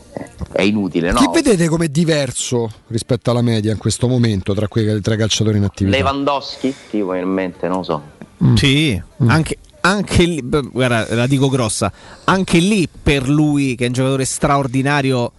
è 0.53 0.61
inutile, 0.61 1.13
no? 1.13 1.19
Chi 1.19 1.29
vedete 1.33 1.67
come 1.67 1.89
diverso 1.89 2.71
rispetto 2.89 3.31
alla 3.31 3.41
media 3.41 3.73
in 3.73 3.79
questo 3.79 4.07
momento 4.07 4.53
tra 4.53 4.69
quei 4.69 5.01
tra 5.01 5.15
i 5.15 5.17
calciatori 5.17 5.57
in 5.57 5.65
attività? 5.65 5.97
Lewandowski, 5.97 6.75
ti 6.91 6.99
in 6.99 7.29
mente, 7.29 7.69
non 7.69 7.79
lo 7.79 7.83
so. 7.83 8.03
Sì, 8.57 9.01
anche, 9.29 9.57
anche 9.81 10.25
lì, 10.25 10.43
guarda, 10.47 11.07
la 11.15 11.27
dico 11.27 11.49
grossa, 11.49 11.91
anche 12.25 12.59
lì 12.59 12.87
per 12.87 13.31
lui 13.31 13.77
che 13.77 13.85
è 13.85 13.87
un 13.87 13.95
giocatore 13.95 14.27
straordinario. 14.27 15.33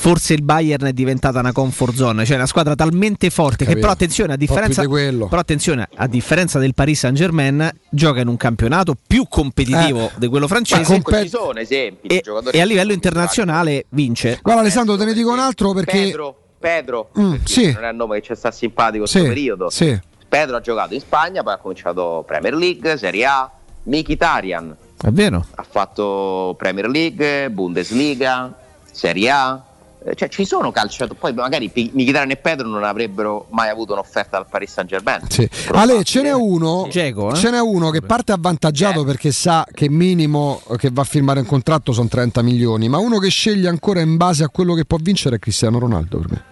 Forse 0.00 0.32
il 0.32 0.42
Bayern 0.42 0.86
è 0.86 0.92
diventata 0.92 1.40
una 1.40 1.50
comfort 1.50 1.92
zone, 1.96 2.24
cioè 2.24 2.36
una 2.36 2.46
squadra 2.46 2.76
talmente 2.76 3.30
forte 3.30 3.56
che 3.58 3.64
Capito. 3.64 3.80
però 3.80 3.92
attenzione, 3.92 4.32
a 4.34 4.36
differenza, 4.36 4.82
di 4.82 4.88
però 4.88 5.38
attenzione, 5.40 5.88
a 5.92 6.06
differenza 6.06 6.60
del 6.60 6.72
Paris 6.72 7.00
Saint 7.00 7.16
Germain, 7.16 7.68
gioca 7.90 8.20
in 8.20 8.28
un 8.28 8.36
campionato 8.36 8.94
più 9.06 9.26
competitivo 9.28 10.04
Eh. 10.06 10.10
di 10.18 10.28
quello 10.28 10.46
francese 10.46 10.84
Comunque 10.84 11.22
ci 11.22 11.28
sono 11.30 11.58
esempi 11.58 12.06
e, 12.06 12.22
e 12.52 12.60
a 12.60 12.64
livello 12.64 12.92
internazionale 12.92 13.86
vince. 13.88 14.38
Guarda 14.40 14.60
Alessandro, 14.62 14.96
te 14.96 15.04
ne 15.04 15.12
dico 15.14 15.32
un 15.32 15.40
altro 15.40 15.72
perché... 15.72 15.98
Pedro, 15.98 16.36
Pedro 16.60 17.10
Mm, 17.18 17.34
sì. 17.42 17.72
non 17.72 17.84
è 17.84 17.90
il 17.90 17.96
nome 17.96 18.20
che 18.20 18.26
ci 18.28 18.34
sta 18.36 18.52
simpatico 18.52 19.02
in 19.02 19.08
Sì, 19.08 19.18
questo 19.18 19.34
periodo. 19.34 19.68
sì. 19.70 19.98
Pedro 20.28 20.56
ha 20.56 20.60
giocato 20.60 20.94
in 20.94 21.00
Spagna, 21.00 21.42
poi 21.42 21.54
ha 21.54 21.58
cominciato 21.58 22.22
Premier 22.24 22.54
League, 22.54 22.96
Serie 22.98 23.24
A, 23.24 23.50
Mkhitaryan 23.82 24.76
È 25.02 25.08
vero? 25.10 25.44
ha 25.56 25.66
fatto 25.68 26.54
Premier 26.56 26.88
League, 26.88 27.50
Bundesliga, 27.50 28.56
Serie 28.92 29.30
A. 29.30 29.62
Eh, 30.08 30.14
Cioè, 30.14 30.28
ci 30.28 30.44
sono 30.44 30.70
calciatori, 30.70 31.18
poi 31.18 31.32
magari 31.34 31.70
Mkhitaryan 31.74 32.30
e 32.30 32.36
Pedro 32.36 32.66
non 32.66 32.84
avrebbero 32.84 33.46
mai 33.50 33.68
avuto 33.68 33.92
un'offerta 33.92 34.38
dal 34.38 34.46
Paris 34.48 34.72
Saint 34.72 34.88
Germain. 34.88 35.20
Sì. 35.28 35.48
Ale, 35.72 36.02
ce 36.04 36.22
n'è 36.22 36.32
uno, 36.32 36.86
Dzeko, 36.88 37.32
eh? 37.32 37.34
ce 37.34 37.50
n'è 37.50 37.60
uno 37.60 37.90
che 37.90 38.00
parte 38.02 38.32
avvantaggiato 38.32 39.04
perché 39.04 39.30
sa 39.32 39.66
che 39.72 39.88
minimo 39.90 40.62
che 40.78 40.90
va 40.92 41.02
a 41.02 41.04
firmare 41.04 41.40
un 41.40 41.46
contratto 41.46 41.92
sono 41.92 42.08
30 42.08 42.42
milioni, 42.42 42.88
ma 42.88 42.98
uno 42.98 43.18
che 43.18 43.28
sceglie 43.28 43.68
ancora 43.68 44.00
in 44.00 44.16
base 44.16 44.44
a 44.44 44.48
quello 44.48 44.74
che 44.74 44.84
può 44.84 44.98
vincere 45.00 45.36
è 45.36 45.38
Cristiano 45.38 45.78
Ronaldo 45.78 46.18
per 46.18 46.30
me. 46.30 46.44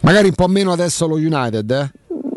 Magari 0.00 0.28
un 0.28 0.34
po' 0.34 0.48
meno 0.48 0.72
adesso 0.72 1.06
lo 1.06 1.16
United, 1.16 1.70
eh? 1.70 1.90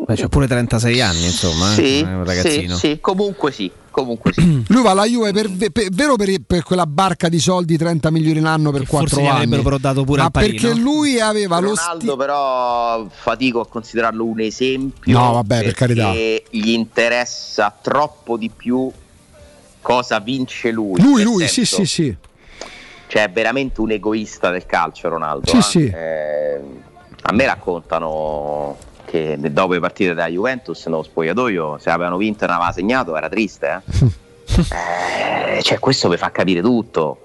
Beh, 0.06 0.14
c'ha 0.16 0.28
pure 0.28 0.46
36 0.46 1.00
anni, 1.00 1.24
insomma. 1.24 1.70
eh. 1.70 1.74
Sì, 1.74 1.98
è 2.00 2.02
un 2.02 2.24
sì, 2.26 2.34
ragazzino. 2.34 2.76
sì, 2.76 2.98
comunque 3.00 3.50
sì, 3.52 3.70
comunque 3.94 4.32
sì. 4.32 4.64
Lui 4.66 4.82
va 4.82 4.90
alla 4.90 5.04
Juve 5.06 5.32
per, 5.32 5.70
per- 5.70 5.88
vero 5.90 6.16
per, 6.16 6.28
per 6.44 6.62
quella 6.64 6.86
barca 6.86 7.28
di 7.28 7.38
soldi 7.38 7.76
30 7.76 8.10
milioni 8.10 8.40
l'anno 8.40 8.70
per 8.72 8.86
4 8.86 9.08
forse 9.08 9.20
anni. 9.24 9.36
avrebbero 9.36 9.62
però 9.62 9.78
dato 9.78 10.04
pure 10.04 10.22
ma 10.22 10.30
perché 10.30 10.74
lui 10.74 11.20
aveva 11.20 11.60
lo 11.60 11.68
Ronaldo 11.74 12.16
però 12.16 13.06
fatico 13.08 13.60
a 13.60 13.66
considerarlo 13.66 14.24
un 14.24 14.40
esempio 14.40 15.16
No, 15.18 15.32
vabbè, 15.34 15.62
per 15.62 15.74
carità. 15.74 16.06
perché 16.06 16.44
gli 16.50 16.70
interessa 16.70 17.74
troppo 17.80 18.36
di 18.36 18.50
più 18.54 18.90
cosa 19.80 20.18
vince 20.18 20.70
lui. 20.70 21.00
Lui, 21.00 21.22
lui, 21.22 21.46
sì, 21.46 21.64
senso, 21.64 21.84
sì, 21.84 21.86
sì. 21.86 22.16
Cioè, 23.06 23.24
è 23.24 23.30
veramente 23.30 23.80
un 23.80 23.90
egoista 23.92 24.50
del 24.50 24.66
calcio, 24.66 25.08
Ronaldo. 25.08 25.46
Sì, 25.46 25.56
eh. 25.56 25.62
sì. 25.62 25.84
Eh, 25.84 26.60
a 27.22 27.32
me 27.32 27.44
raccontano 27.44 28.76
che 29.04 29.36
dopo 29.38 29.72
le 29.72 29.80
partite 29.80 30.14
della 30.14 30.28
Juventus 30.28 30.84
nello 30.86 31.02
spogliatoio, 31.02 31.78
se 31.78 31.90
avevano 31.90 32.16
vinto 32.16 32.44
e 32.44 32.46
non 32.46 32.56
aveva 32.56 32.72
segnato, 32.72 33.16
era 33.16 33.28
triste. 33.28 33.82
Eh? 33.88 34.22
Eh, 34.54 35.62
cioè, 35.62 35.78
questo 35.80 36.08
mi 36.08 36.16
fa 36.16 36.30
capire 36.30 36.60
tutto. 36.60 37.18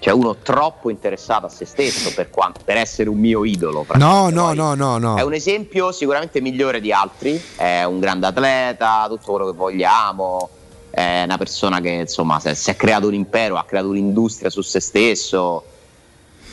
Cioè, 0.00 0.12
uno 0.12 0.36
troppo 0.36 0.90
interessato 0.90 1.46
a 1.46 1.48
se 1.48 1.64
stesso 1.64 2.12
per, 2.14 2.30
quanto- 2.30 2.60
per 2.64 2.76
essere 2.76 3.08
un 3.08 3.18
mio 3.18 3.44
idolo. 3.44 3.84
No, 3.94 4.28
no, 4.28 4.52
no, 4.52 4.74
no, 4.74 4.98
no. 4.98 5.16
È 5.16 5.22
un 5.22 5.32
esempio 5.34 5.90
sicuramente 5.90 6.40
migliore 6.40 6.80
di 6.80 6.92
altri, 6.92 7.40
è 7.56 7.82
un 7.82 7.98
grande 7.98 8.26
atleta, 8.26 9.06
tutto 9.08 9.32
quello 9.32 9.46
che 9.50 9.56
vogliamo, 9.56 10.50
è 10.90 11.22
una 11.24 11.36
persona 11.36 11.80
che 11.80 11.90
insomma 11.90 12.38
si 12.38 12.48
è, 12.48 12.54
si 12.54 12.70
è 12.70 12.76
creato 12.76 13.08
un 13.08 13.14
impero, 13.14 13.56
ha 13.56 13.64
creato 13.64 13.88
un'industria 13.88 14.50
su 14.50 14.62
se 14.62 14.78
stesso, 14.78 15.64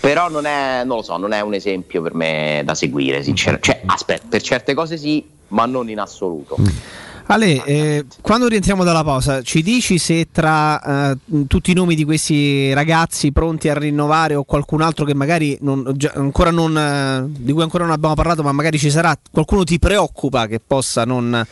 però 0.05 0.29
non 0.29 0.45
è, 0.45 0.83
non 0.83 0.97
lo 0.97 1.01
so, 1.01 1.17
non 1.17 1.31
è 1.31 1.41
un 1.41 1.55
esempio 1.55 1.99
per 2.03 2.13
me 2.13 2.61
da 2.63 2.75
seguire, 2.75 3.23
sinceramente. 3.23 3.71
Cioè, 3.71 3.81
aspetta, 3.87 4.27
per 4.29 4.39
certe 4.43 4.75
cose 4.75 4.97
sì, 4.97 5.27
ma 5.47 5.65
non 5.65 5.89
in 5.89 5.99
assoluto. 5.99 6.57
Ale, 7.27 7.63
eh, 7.65 8.05
quando 8.21 8.47
rientriamo 8.47 8.83
dalla 8.83 9.03
pausa, 9.03 9.41
ci 9.41 9.63
dici 9.63 9.97
se 9.97 10.27
tra 10.31 11.11
eh, 11.11 11.17
tutti 11.47 11.71
i 11.71 11.73
nomi 11.73 11.95
di 11.95 12.03
questi 12.03 12.71
ragazzi 12.73 13.31
pronti 13.31 13.67
a 13.67 13.73
rinnovare 13.73 14.35
o 14.35 14.43
qualcun 14.43 14.81
altro 14.81 15.05
che 15.05 15.15
magari 15.15 15.57
non- 15.61 15.91
già- 15.95 16.11
ancora 16.15 16.51
non, 16.51 16.77
eh, 16.77 17.25
di 17.39 17.51
cui 17.51 17.63
ancora 17.63 17.83
non 17.85 17.93
abbiamo 17.93 18.13
parlato, 18.13 18.43
ma 18.43 18.51
magari 18.51 18.77
ci 18.77 18.91
sarà, 18.91 19.17
qualcuno 19.31 19.63
ti 19.63 19.79
preoccupa 19.79 20.45
che 20.45 20.59
possa 20.65 21.03
non, 21.03 21.43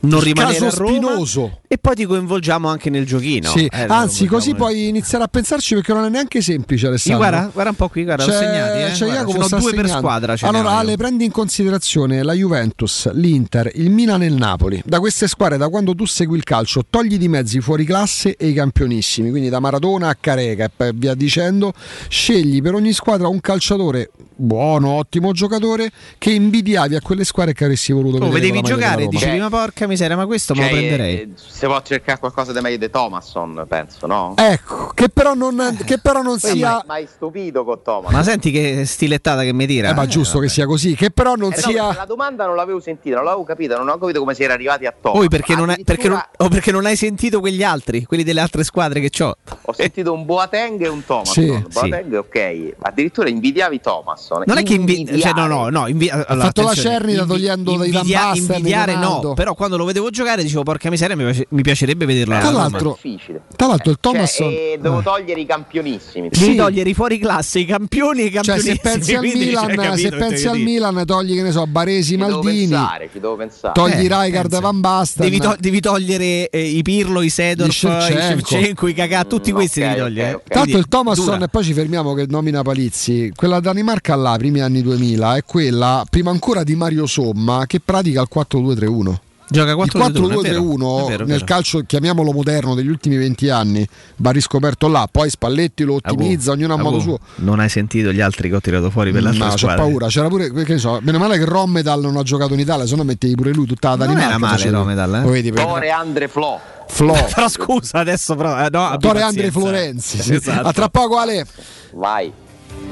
non 0.00 0.20
rimanere 0.20 0.58
caso 0.58 0.66
a 0.74 0.78
Roma? 0.78 0.90
spinoso. 0.96 1.58
E 1.68 1.76
poi 1.78 1.94
ti 1.94 2.04
coinvolgiamo 2.06 2.66
anche 2.66 2.90
nel 2.90 3.04
giochino. 3.06 3.50
Sì, 3.50 3.66
Eh, 3.70 3.84
anzi, 3.88 4.26
così 4.26 4.54
puoi 4.54 4.88
iniziare 4.88 5.22
a 5.22 5.28
pensarci 5.28 5.74
perché 5.74 5.92
non 5.92 6.04
è 6.04 6.08
neanche 6.08 6.40
semplice, 6.40 6.86
Alessandro. 6.88 7.28
guarda, 7.28 7.50
guarda 7.52 7.70
un 7.70 7.76
po' 7.76 7.88
qui, 7.88 8.04
guarda, 8.04 8.24
ho 8.24 8.26
C'è- 8.26 8.32
segnati. 8.38 8.78
Eh. 8.78 8.90
c'è 8.92 9.04
Guarda, 9.04 9.14
Jacopo 9.20 9.42
sono 9.46 9.60
due 9.60 9.70
per 9.74 9.80
segnando. 9.84 9.98
squadra. 10.06 10.36
ce 10.36 10.44
ne 10.46 10.50
Allora, 10.50 10.68
ho 10.70 10.72
io. 10.72 10.78
Ale, 10.80 10.96
prendi 10.96 11.24
in 11.26 11.30
considerazione 11.30 12.22
la 12.24 12.32
Juventus, 12.32 13.10
l'Inter, 13.12 13.70
il 13.74 13.90
Milan 13.90 14.22
e 14.22 14.26
il 14.26 14.34
Napoli. 14.34 14.82
Da 14.84 14.98
queste 15.10 15.26
squadre, 15.26 15.56
da 15.58 15.68
quando 15.68 15.92
tu 15.94 16.04
segui 16.06 16.36
il 16.36 16.44
calcio, 16.44 16.82
togli 16.88 17.18
di 17.18 17.26
mezzo 17.26 17.56
i 17.56 17.60
fuori 17.60 17.84
classe 17.84 18.36
e 18.36 18.46
i 18.46 18.52
campionissimi, 18.52 19.30
quindi 19.30 19.48
da 19.48 19.58
Maradona 19.58 20.08
a 20.08 20.16
Careca 20.18 20.70
e 20.76 20.92
via 20.94 21.14
dicendo, 21.14 21.72
scegli 22.08 22.62
per 22.62 22.74
ogni 22.74 22.92
squadra 22.92 23.26
un 23.26 23.40
calciatore 23.40 24.10
buono, 24.36 24.90
ottimo 24.92 25.32
giocatore 25.32 25.90
che 26.16 26.30
invidiavi 26.30 26.94
a 26.94 27.00
quelle 27.00 27.24
squadre 27.24 27.52
che 27.54 27.64
avresti 27.64 27.92
voluto 27.92 28.16
Oh, 28.16 28.28
vedere. 28.30 28.40
vedevi 28.40 28.60
giocare 28.62 29.02
e 29.02 29.08
dicevi, 29.08 29.38
ma 29.38 29.48
porca 29.50 29.86
miseria, 29.88 30.16
ma 30.16 30.26
questo 30.26 30.54
me 30.54 30.60
lo 30.62 30.68
Cioè, 30.68 30.76
prenderei. 30.78 31.14
eh, 31.20 31.28
se 31.34 31.66
può 31.66 31.82
cercare 31.82 32.18
qualcosa 32.20 32.52
di 32.52 32.60
meglio 32.60 32.76
di 32.78 32.88
Thomasson, 32.88 33.64
penso, 33.68 34.06
no? 34.06 34.34
Ecco, 34.36 34.92
che 34.94 35.08
però 35.08 35.34
non, 35.34 35.76
che 35.84 35.98
però 35.98 36.22
non 36.22 36.38
sia... 36.38 36.70
mai, 36.70 36.82
mai 36.86 37.06
stupito 37.12 37.64
con 37.64 37.82
Thomas. 37.82 38.12
Ma 38.12 38.22
senti 38.22 38.50
che 38.52 38.84
stilettata 38.86 39.42
che 39.42 39.52
mi 39.52 39.66
tira. 39.66 39.90
Eh, 39.90 39.94
ma 39.94 40.06
giusto 40.06 40.38
che 40.38 40.48
sia 40.48 40.66
così, 40.66 40.94
che 40.94 41.10
però 41.10 41.34
non 41.34 41.52
Eh 41.52 41.56
no, 41.56 41.60
sia... 41.68 41.82
perché 41.86 41.98
la 41.98 42.04
domanda 42.06 42.46
non 42.46 42.54
l'avevo 42.54 42.78
sentita, 42.80 43.16
non 43.16 43.24
l'avevo 43.24 43.42
capita, 43.44 43.76
non 43.76 43.88
ho 43.88 43.98
capito 43.98 44.20
come 44.20 44.34
si 44.34 44.42
era 44.44 44.54
arrivati 44.54 44.86
a 44.86 44.92
Thomas. 45.00 45.18
Poi 45.18 45.28
perché 45.28 45.54
non, 45.54 45.70
è- 45.70 45.78
perché 45.82 46.08
non- 46.08 46.16
Addirittura 46.18 46.44
o 46.46 46.48
perché 46.48 46.72
non 46.72 46.86
hai 46.86 46.96
sentito 46.96 47.40
quegli 47.40 47.62
altri, 47.62 48.04
quelli 48.04 48.22
delle 48.22 48.40
altre 48.40 48.64
squadre 48.64 49.00
che 49.00 49.22
ho. 49.22 49.34
Ho 49.62 49.72
sentito 49.72 50.12
un 50.12 50.24
Boateng 50.24 50.80
e 50.82 50.88
un 50.88 51.04
Thomas. 51.04 51.30
Sì, 51.32 51.46
Boateng, 51.72 52.14
ok. 52.14 52.74
Addirittura 52.82 53.28
invidiavi 53.28 53.80
Thomasson. 53.80 54.42
Non 54.46 54.58
è 54.58 54.62
che 54.62 54.74
invi- 54.74 55.06
cioè, 55.20 55.32
no, 55.34 55.46
no, 55.46 55.68
no, 55.68 55.86
invi- 55.88 56.08
allora, 56.10 56.44
fatto 56.46 56.62
la 56.62 56.68
attenzione, 56.70 56.96
Cernita 56.98 57.24
togliendo 57.24 57.70
dai 57.76 57.90
Van 57.90 58.02
invidia- 58.02 58.32
invidiare 58.34 58.96
no, 58.96 59.32
però 59.34 59.54
quando 59.54 59.76
lo 59.76 59.84
vedevo 59.84 60.10
giocare 60.10 60.42
dicevo 60.42 60.62
porca 60.62 60.90
miseria, 60.90 61.16
mi, 61.16 61.24
piace- 61.24 61.46
mi 61.50 61.62
piacerebbe 61.62 62.04
vederlo. 62.06 62.38
Tra 62.38 62.50
l'altro, 62.50 62.98
difficile. 63.00 63.42
tra 63.56 63.66
l'altro 63.66 63.90
il 63.90 63.98
Cioè, 64.00 64.12
Thomasson... 64.12 64.48
eh, 64.50 64.78
devo 64.80 65.00
togliere 65.02 65.40
i 65.40 65.46
campionissimi. 65.46 66.28
Devi 66.30 66.56
togliere 66.56 66.90
i 66.90 66.94
fuori 66.94 67.18
classe, 67.18 67.58
i 67.60 67.64
campioni 67.64 68.20
e 68.22 68.24
i 68.26 68.30
Cioè, 68.32 68.42
campionissimi. 68.42 68.74
se 68.76 68.80
pensi 68.82 69.14
al 69.14 69.22
Milan, 69.22 69.64
cioè, 69.66 69.74
capito 69.76 69.96
se 69.96 70.08
pensi 70.16 70.48
al? 70.48 70.58
Milan, 70.58 71.02
togli 71.06 71.34
che 71.34 71.42
ne 71.42 71.50
so, 71.52 71.66
Baresi, 71.66 72.10
Ci 72.10 72.16
devo 72.16 72.30
Maldini, 72.42 72.68
pensare, 72.68 73.08
ci 73.12 73.20
devo 73.20 73.36
pensare. 73.36 73.72
togli 73.74 73.92
Eh, 73.92 74.22
Rijkaard. 74.22 74.60
Van 74.60 74.80
Basten. 74.80 74.88
Devi, 75.14 75.38
to- 75.38 75.56
devi 75.58 75.80
togliere 75.80 76.48
eh, 76.48 76.62
i 76.62 76.82
Pirlo, 76.82 77.22
i 77.22 77.30
Sedorf, 77.30 77.70
i 77.70 77.74
Shevchenko. 77.76 78.88
I 78.88 78.94
Kakà, 78.94 79.24
tutti 79.24 79.52
questi 79.52 79.80
devi 79.80 79.96
togliere. 79.96 80.42
Tra 80.44 80.60
l'altro 80.60 80.62
il 80.62 80.68
Quindi, 80.70 80.88
Thomasson, 80.88 81.24
dura. 81.34 81.44
e 81.44 81.48
poi 81.48 81.64
ci 81.64 81.72
fermiamo 81.72 82.14
che 82.14 82.26
nomina 82.28 82.62
Palizzi, 82.62 83.32
quella 83.34 83.60
Danimarca 83.60 84.14
là, 84.16 84.36
primi 84.36 84.60
anni 84.60 84.82
2000, 84.82 85.36
è 85.36 85.44
quella, 85.44 86.04
prima 86.08 86.30
ancora 86.30 86.62
di 86.62 86.74
Mario 86.74 87.06
Somma, 87.06 87.64
che 87.66 87.80
pratica 87.80 88.20
il 88.20 88.28
4-2-3-1. 88.32 89.14
Gioca 89.50 89.70
Il 89.72 89.76
4-2-3-1, 89.76 89.82
è 89.82 90.12
vero, 90.12 90.40
4-2-3-1 90.40 91.04
è 91.04 91.08
vero, 91.08 91.24
è 91.24 91.26
nel 91.26 91.44
calcio, 91.44 91.80
chiamiamolo 91.84 92.32
moderno, 92.32 92.74
degli 92.74 92.88
ultimi 92.88 93.16
20 93.16 93.48
anni, 93.50 93.86
va 94.16 94.30
riscoperto 94.30 94.88
là, 94.88 95.06
poi 95.10 95.28
Spalletti 95.28 95.84
lo 95.84 95.94
ottimizza, 95.94 96.52
ognuno 96.52 96.74
a 96.74 96.76
Agu, 96.76 96.84
modo 96.84 97.00
suo. 97.00 97.18
Non 97.36 97.60
hai 97.60 97.68
sentito 97.68 98.12
gli 98.12 98.20
altri 98.20 98.48
che 98.48 98.54
ho 98.56 98.60
tirato 98.60 98.90
fuori 98.90 99.12
per 99.12 99.22
l'altra 99.22 99.44
No, 99.46 99.50
c'ho 99.50 99.56
squadra? 99.58 99.82
paura, 99.82 100.06
c'era 100.06 100.28
pure, 100.28 100.52
che 100.52 100.72
ne 100.72 100.78
so, 100.78 100.98
meno 101.02 101.18
male 101.18 101.38
che 101.38 101.44
Rommetal 101.44 102.00
non 102.00 102.16
ha 102.16 102.22
giocato 102.22 102.54
in 102.54 102.60
Italia, 102.60 102.86
se 102.86 102.96
no 102.96 103.04
mettevi 103.04 103.34
pure 103.34 103.52
lui 103.52 103.66
tutta 103.66 103.90
la 103.90 103.96
Non 103.96 104.06
Danimarca. 104.06 104.28
era 104.30 104.38
male 104.38 104.56
facevi. 104.56 104.74
Rommetal, 104.74 105.14
eh? 105.16 105.20
Lo 105.22 105.30
vedi, 105.30 105.52
per- 105.52 105.64
Tore 105.64 105.90
Andre 105.90 106.28
Flo. 106.28 106.60
Flo. 106.88 107.12
Però 107.34 107.48
scusa, 107.48 107.98
adesso 107.98 108.34
però. 108.34 108.64
eh, 108.64 108.68
no, 108.70 108.96
Tore 108.98 109.22
Andre 109.22 109.50
pazienza. 109.50 109.58
Florenzi. 109.60 110.22
sì. 110.22 110.34
Esatto. 110.34 110.66
A 110.68 110.72
tra 110.72 110.88
poco 110.88 111.18
Ale. 111.18 111.46
Vai. 111.92 112.32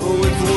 with 0.00 0.48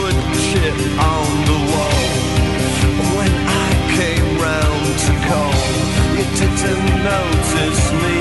to 6.61 6.67
call, 6.67 6.77
you 6.77 6.77
didn't 6.77 7.03
notice 7.03 7.91
me 7.91 8.20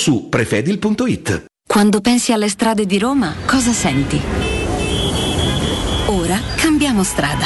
su 0.01 0.29
prefedil.it. 0.29 1.45
Quando 1.67 2.01
pensi 2.01 2.33
alle 2.33 2.49
strade 2.49 2.87
di 2.87 2.97
Roma, 2.97 3.35
cosa 3.45 3.71
senti? 3.71 4.19
Ora 6.07 6.39
cambiamo 6.55 7.03
strada. 7.03 7.45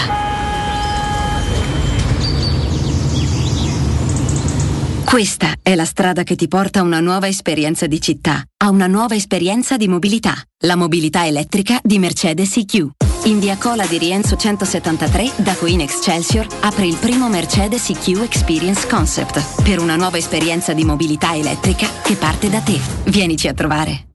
Questa 5.03 5.55
è 5.61 5.75
la 5.75 5.83
strada 5.83 6.23
che 6.23 6.37
ti 6.37 6.47
porta 6.47 6.79
a 6.79 6.83
una 6.83 7.01
nuova 7.01 7.27
esperienza 7.27 7.87
di 7.87 7.99
città, 7.99 8.41
a 8.63 8.69
una 8.69 8.87
nuova 8.87 9.15
esperienza 9.15 9.75
di 9.75 9.89
mobilità, 9.89 10.33
la 10.63 10.77
mobilità 10.77 11.27
elettrica 11.27 11.81
di 11.83 11.99
Mercedes 11.99 12.55
EQ. 12.55 13.04
In 13.25 13.39
via 13.39 13.57
Cola 13.57 13.87
di 13.87 13.97
Rienzo 13.97 14.35
173, 14.35 15.31
da 15.37 15.55
Queen 15.55 15.81
Excelsior, 15.81 16.45
apre 16.61 16.85
il 16.85 16.95
primo 16.95 17.27
Mercedes 17.27 17.89
EQ 17.89 18.21
Experience 18.21 18.87
Concept, 18.87 19.63
per 19.63 19.79
una 19.79 19.95
nuova 19.95 20.17
esperienza 20.17 20.73
di 20.73 20.83
mobilità 20.83 21.35
elettrica 21.35 21.87
che 22.03 22.15
parte 22.17 22.51
da 22.51 22.59
te. 22.59 22.79
Vienici 23.05 23.47
a 23.47 23.53
trovare. 23.55 24.14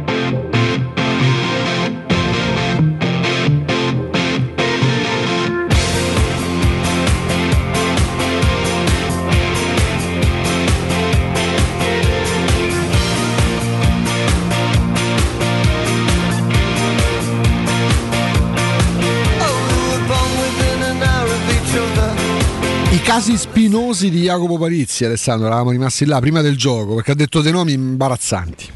casi 23.11 23.35
spinosi 23.37 24.09
di 24.09 24.21
Jacopo 24.21 24.57
Parizzi, 24.57 25.03
Alessandro, 25.03 25.47
eravamo 25.47 25.71
rimasti 25.71 26.05
là 26.05 26.21
prima 26.21 26.39
del 26.39 26.55
gioco 26.55 26.95
perché 26.95 27.11
ha 27.11 27.15
detto 27.15 27.41
dei 27.41 27.51
nomi 27.51 27.73
imbarazzanti. 27.73 28.69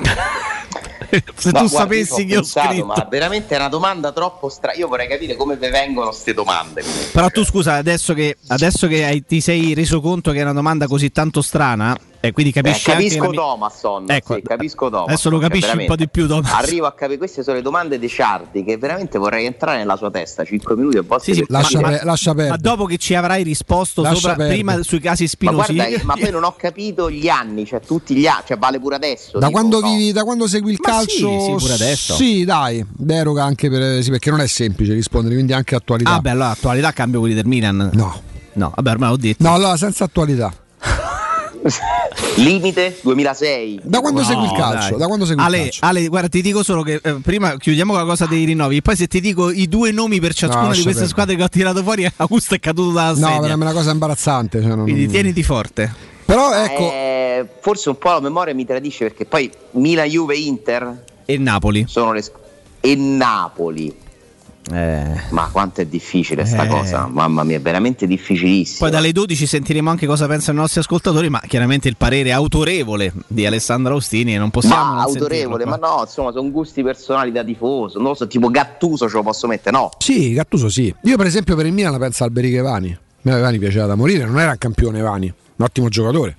Se 1.34 1.50
No, 1.50 1.62
tu 1.62 1.68
guarda, 1.68 1.68
sapessi 1.68 2.24
che 2.24 2.36
ho 2.36 2.40
pensato, 2.40 2.68
scritto. 2.68 2.86
Ma 2.86 3.06
veramente 3.10 3.56
è 3.56 3.58
una 3.58 3.68
domanda 3.68 4.12
troppo 4.12 4.48
strana. 4.48 4.78
Io 4.78 4.86
vorrei 4.86 5.08
capire 5.08 5.34
come 5.34 5.56
vi 5.56 5.68
vengono 5.68 6.10
queste 6.10 6.32
domande. 6.34 6.84
Però 7.10 7.28
tu 7.30 7.44
scusa, 7.44 7.74
adesso 7.74 8.14
che, 8.14 8.36
adesso 8.46 8.86
che 8.86 9.04
hai- 9.04 9.24
ti 9.26 9.40
sei 9.40 9.74
reso 9.74 10.00
conto 10.00 10.30
che 10.30 10.38
è 10.38 10.42
una 10.42 10.52
domanda 10.52 10.86
così 10.86 11.10
tanto 11.10 11.42
strana, 11.42 11.98
e 12.20 12.32
quindi 12.32 12.52
Eh, 12.52 12.62
capisci 12.62 12.90
anche 12.90 13.02
capisco 13.04 13.24
la 13.24 13.30
mia- 13.30 13.40
Thomasson. 13.40 14.04
Ecco, 14.08 14.34
sì, 14.34 14.42
capisco 14.42 14.84
Thomasson. 14.90 15.08
adesso 15.08 15.30
lo 15.30 15.38
capisci 15.38 15.76
un 15.76 15.84
po' 15.86 15.96
di 15.96 16.08
più, 16.08 16.26
Thomas. 16.28 16.52
Arrivo 16.52 16.86
a 16.86 16.92
capire, 16.92 17.18
queste 17.18 17.42
sono 17.42 17.56
le 17.56 17.62
domande 17.62 17.98
di 17.98 18.08
Ciardi 18.08 18.62
che 18.62 18.76
veramente 18.76 19.18
vorrei 19.18 19.46
entrare 19.46 19.78
nella 19.78 19.96
sua 19.96 20.10
testa. 20.10 20.44
5 20.44 20.76
minuti 20.76 20.96
e 20.98 21.00
volte 21.00 21.24
Sì, 21.24 21.32
sì, 21.34 21.40
per 21.40 21.50
Lascia, 21.50 21.78
capire. 21.80 21.98
pe- 21.98 22.04
lascia 22.04 22.30
Ma 22.30 22.36
perdere. 22.36 22.58
dopo 22.62 22.84
che 22.84 22.96
ci 22.98 23.14
avrai 23.14 23.42
risposto 23.42 24.04
sopra, 24.14 24.34
prima 24.34 24.82
sui 24.82 25.00
casi 25.00 25.22
Ma 25.22 25.28
spinosi, 25.28 25.74
guarda, 25.74 25.86
eh, 25.96 26.02
ma 26.04 26.14
poi 26.14 26.30
non 26.30 26.44
ho 26.44 26.54
capito 26.56 27.10
gli 27.10 27.28
anni, 27.28 27.64
cioè 27.66 27.80
tutti 27.80 28.14
gli 28.14 28.26
anni, 28.26 28.42
cioè 28.46 28.58
vale 28.58 28.78
pure 28.78 28.96
adesso. 28.96 29.38
Da 29.38 29.46
dico, 29.46 29.58
quando, 29.58 29.80
no? 29.80 29.90
vivi, 29.90 30.12
da 30.12 30.22
quando 30.24 30.46
segui 30.46 30.72
il 30.72 30.78
Ma 30.82 30.90
calcio? 30.90 31.10
sì, 31.10 31.40
sì, 31.40 31.54
pure 31.56 31.72
adesso. 31.72 32.14
Sì, 32.14 32.44
dai, 32.44 32.84
deroga 32.90 33.44
anche 33.44 33.70
per, 33.70 34.02
sì, 34.02 34.10
perché 34.10 34.30
non 34.30 34.40
è 34.40 34.46
semplice 34.46 34.92
rispondere, 34.92 35.34
quindi 35.34 35.52
anche 35.52 35.74
attualità. 35.74 36.12
ah, 36.14 36.20
beh, 36.20 36.30
allora 36.30 36.50
attualità 36.50 36.92
cambio 36.92 37.20
quelli 37.20 37.34
del 37.34 37.46
Milan. 37.46 37.90
No. 37.94 38.20
No, 38.52 38.72
vabbè, 38.74 38.90
ormai 38.90 39.08
l'ho 39.10 39.16
detto. 39.16 39.42
No, 39.44 39.54
allora 39.54 39.76
senza 39.76 40.04
attualità. 40.04 40.52
Limite 42.36 42.98
2006. 43.02 43.80
Da 43.82 44.00
quando 44.00 44.22
segui 44.22 44.44
il 44.44 44.52
calcio? 44.52 44.90
dai. 44.90 44.98
Da 44.98 45.06
quando 45.06 45.24
segui 45.24 45.40
il 45.42 45.46
Ale, 45.46 45.58
calcio? 45.64 45.78
Ale, 45.84 46.06
guarda, 46.08 46.28
ti 46.28 46.42
dico 46.42 46.62
solo 46.62 46.82
che 46.82 47.00
eh, 47.02 47.14
prima 47.22 47.56
chiudiamo 47.56 47.92
con 47.92 48.00
la 48.02 48.06
cosa 48.08 48.26
dei 48.26 48.44
rinnovi. 48.44 48.82
Poi, 48.82 48.96
se 48.96 49.06
ti 49.06 49.20
dico 49.20 49.50
i 49.50 49.68
due 49.68 49.90
nomi 49.92 50.20
per 50.20 50.34
ciascuna 50.34 50.62
di 50.62 50.68
lascia 50.68 50.82
queste 50.82 51.06
squadre 51.06 51.36
che 51.36 51.42
ho 51.42 51.48
tirato 51.48 51.82
fuori, 51.82 52.08
Augusto 52.16 52.54
è 52.54 52.60
caduto 52.60 52.92
dalla 52.92 53.10
No, 53.18 53.26
sedia. 53.34 53.48
è 53.50 53.54
una 53.54 53.72
cosa 53.72 53.90
imbarazzante. 53.90 54.60
Cioè 54.60 54.68
non- 54.74 54.82
Quindi 54.84 55.06
tieniti 55.08 55.42
forte. 55.42 55.92
Però 56.24 56.52
ecco, 56.54 56.90
Eh, 56.92 57.46
forse 57.60 57.88
un 57.88 57.98
po' 57.98 58.10
la 58.12 58.20
memoria 58.20 58.54
mi 58.54 58.64
tradisce 58.64 59.06
perché 59.06 59.24
poi 59.24 59.50
Milan, 59.72 60.06
Juve, 60.08 60.36
Inter 60.36 61.04
E 61.24 61.38
Napoli. 61.38 61.84
sono 61.88 62.12
le 62.12 62.22
squ- 62.22 62.38
e 62.80 62.94
Napoli. 62.94 63.92
Eh. 64.72 65.02
Ma 65.30 65.48
quanto 65.50 65.80
è 65.80 65.86
difficile 65.86 66.44
sta 66.44 66.64
Eh. 66.64 66.68
cosa, 66.68 67.06
mamma 67.10 67.42
mia, 67.44 67.56
è 67.56 67.60
veramente 67.60 68.06
difficilissimo. 68.06 68.78
Poi 68.80 68.90
dalle 68.90 69.10
12 69.10 69.46
sentiremo 69.46 69.88
anche 69.90 70.06
cosa 70.06 70.26
pensano 70.26 70.58
i 70.58 70.60
nostri 70.60 70.80
ascoltatori, 70.80 71.28
ma 71.30 71.40
chiaramente 71.46 71.88
il 71.88 71.96
parere 71.96 72.30
autorevole 72.32 73.12
di 73.26 73.46
Alessandro 73.46 73.94
Austini 73.94 74.34
e 74.34 74.38
non 74.38 74.50
possiamo 74.50 74.94
ma 74.94 75.02
autorevole, 75.02 75.64
ma 75.64 75.76
no, 75.76 76.02
insomma, 76.04 76.30
sono 76.30 76.50
gusti 76.50 76.82
personali 76.82 77.32
da 77.32 77.42
tifoso. 77.42 77.98
Non 77.98 78.08
lo 78.08 78.14
so, 78.14 78.26
tipo 78.26 78.48
Gattuso 78.50 79.08
ce 79.08 79.16
lo 79.16 79.22
posso 79.22 79.46
mettere, 79.46 79.76
no. 79.76 79.90
sì, 79.98 80.32
Gattuso 80.34 80.68
sì. 80.68 80.94
Io, 81.04 81.16
per 81.16 81.26
esempio, 81.26 81.56
per 81.56 81.66
il 81.66 81.72
Milan 81.72 81.92
la 81.92 81.98
penso 81.98 82.24
Alberiche 82.24 82.60
Vani. 82.60 82.90
A 82.92 82.98
me 83.22 83.40
Vani 83.40 83.58
piaceva 83.58 83.86
da 83.86 83.94
morire, 83.96 84.24
non 84.26 84.38
era 84.38 84.50
un 84.52 84.58
campione 84.58 85.00
Vani, 85.00 85.26
un 85.56 85.64
ottimo 85.64 85.88
giocatore. 85.88 86.36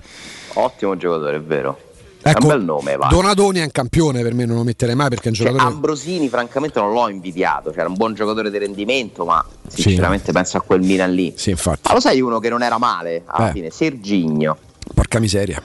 Ottimo 0.54 0.96
giocatore, 0.96 1.38
è 1.38 1.42
vero. 1.42 1.80
È 2.22 2.30
Ecco, 2.30 2.42
un 2.44 2.48
bel 2.48 2.64
nome, 2.64 2.96
va. 2.98 3.08
Donadoni 3.08 3.60
è 3.60 3.64
un 3.64 3.72
campione, 3.72 4.22
per 4.22 4.34
me 4.34 4.46
non 4.46 4.58
lo 4.58 4.64
metterei 4.64 4.96
mai 4.96 5.10
perché 5.10 5.26
è 5.26 5.28
un 5.30 5.34
Cioè, 5.34 5.48
giocatore. 5.48 5.74
Ambrosini, 5.74 6.30
francamente, 6.30 6.80
non 6.80 6.94
l'ho 6.94 7.10
invidiato. 7.10 7.70
Cioè, 7.72 7.80
era 7.80 7.90
un 7.90 7.96
buon 7.96 8.14
giocatore 8.14 8.52
di 8.52 8.58
rendimento, 8.58 9.26
ma 9.26 9.44
sinceramente 9.68 10.32
penso 10.32 10.58
a 10.58 10.62
quel 10.62 10.82
Milan 10.82 11.14
lì. 11.14 11.34
Sì, 11.36 11.50
infatti. 11.50 11.82
Ma 11.88 11.94
lo 11.94 12.00
sai 12.00 12.22
uno 12.22 12.40
che 12.40 12.50
non 12.50 12.62
era 12.64 12.78
male 12.78 13.24
alla 13.26 13.50
Eh. 13.50 13.52
fine? 13.54 13.70
Serginio. 13.72 14.58
Porca 14.94 15.20
miseria. 15.20 15.62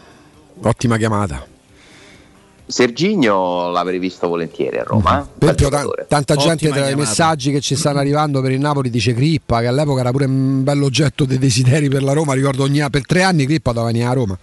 Ottima 0.62 0.96
chiamata. 0.96 1.46
Serginio 2.68 3.68
l'avrei 3.70 3.98
visto 4.00 4.26
volentieri 4.26 4.78
a 4.78 4.82
Roma. 4.82 5.20
eh. 5.20 5.24
Per 5.38 5.50
esempio, 5.50 5.68
giocatore. 5.68 6.06
tanta 6.08 6.34
gente 6.34 6.68
tra 6.70 6.88
i 6.88 6.96
messaggi 6.96 7.52
che 7.52 7.60
ci 7.60 7.76
stanno 7.76 8.00
arrivando 8.00 8.40
per 8.40 8.50
il 8.50 8.58
Napoli 8.58 8.90
dice 8.90 9.14
Crippa, 9.14 9.60
che 9.60 9.68
all'epoca 9.68 10.00
era 10.00 10.10
pure 10.10 10.24
un 10.24 10.64
bell'oggetto 10.64 11.24
dei 11.24 11.38
desideri 11.38 11.88
per 11.88 12.02
la 12.02 12.12
Roma. 12.12 12.32
Ricordo 12.32 12.64
ogni 12.64 12.84
per 12.90 13.06
tre 13.06 13.22
anni 13.22 13.46
Crippa 13.46 13.70
doveva 13.70 13.92
venire 13.92 14.08
a 14.10 14.12
Roma. 14.14 14.36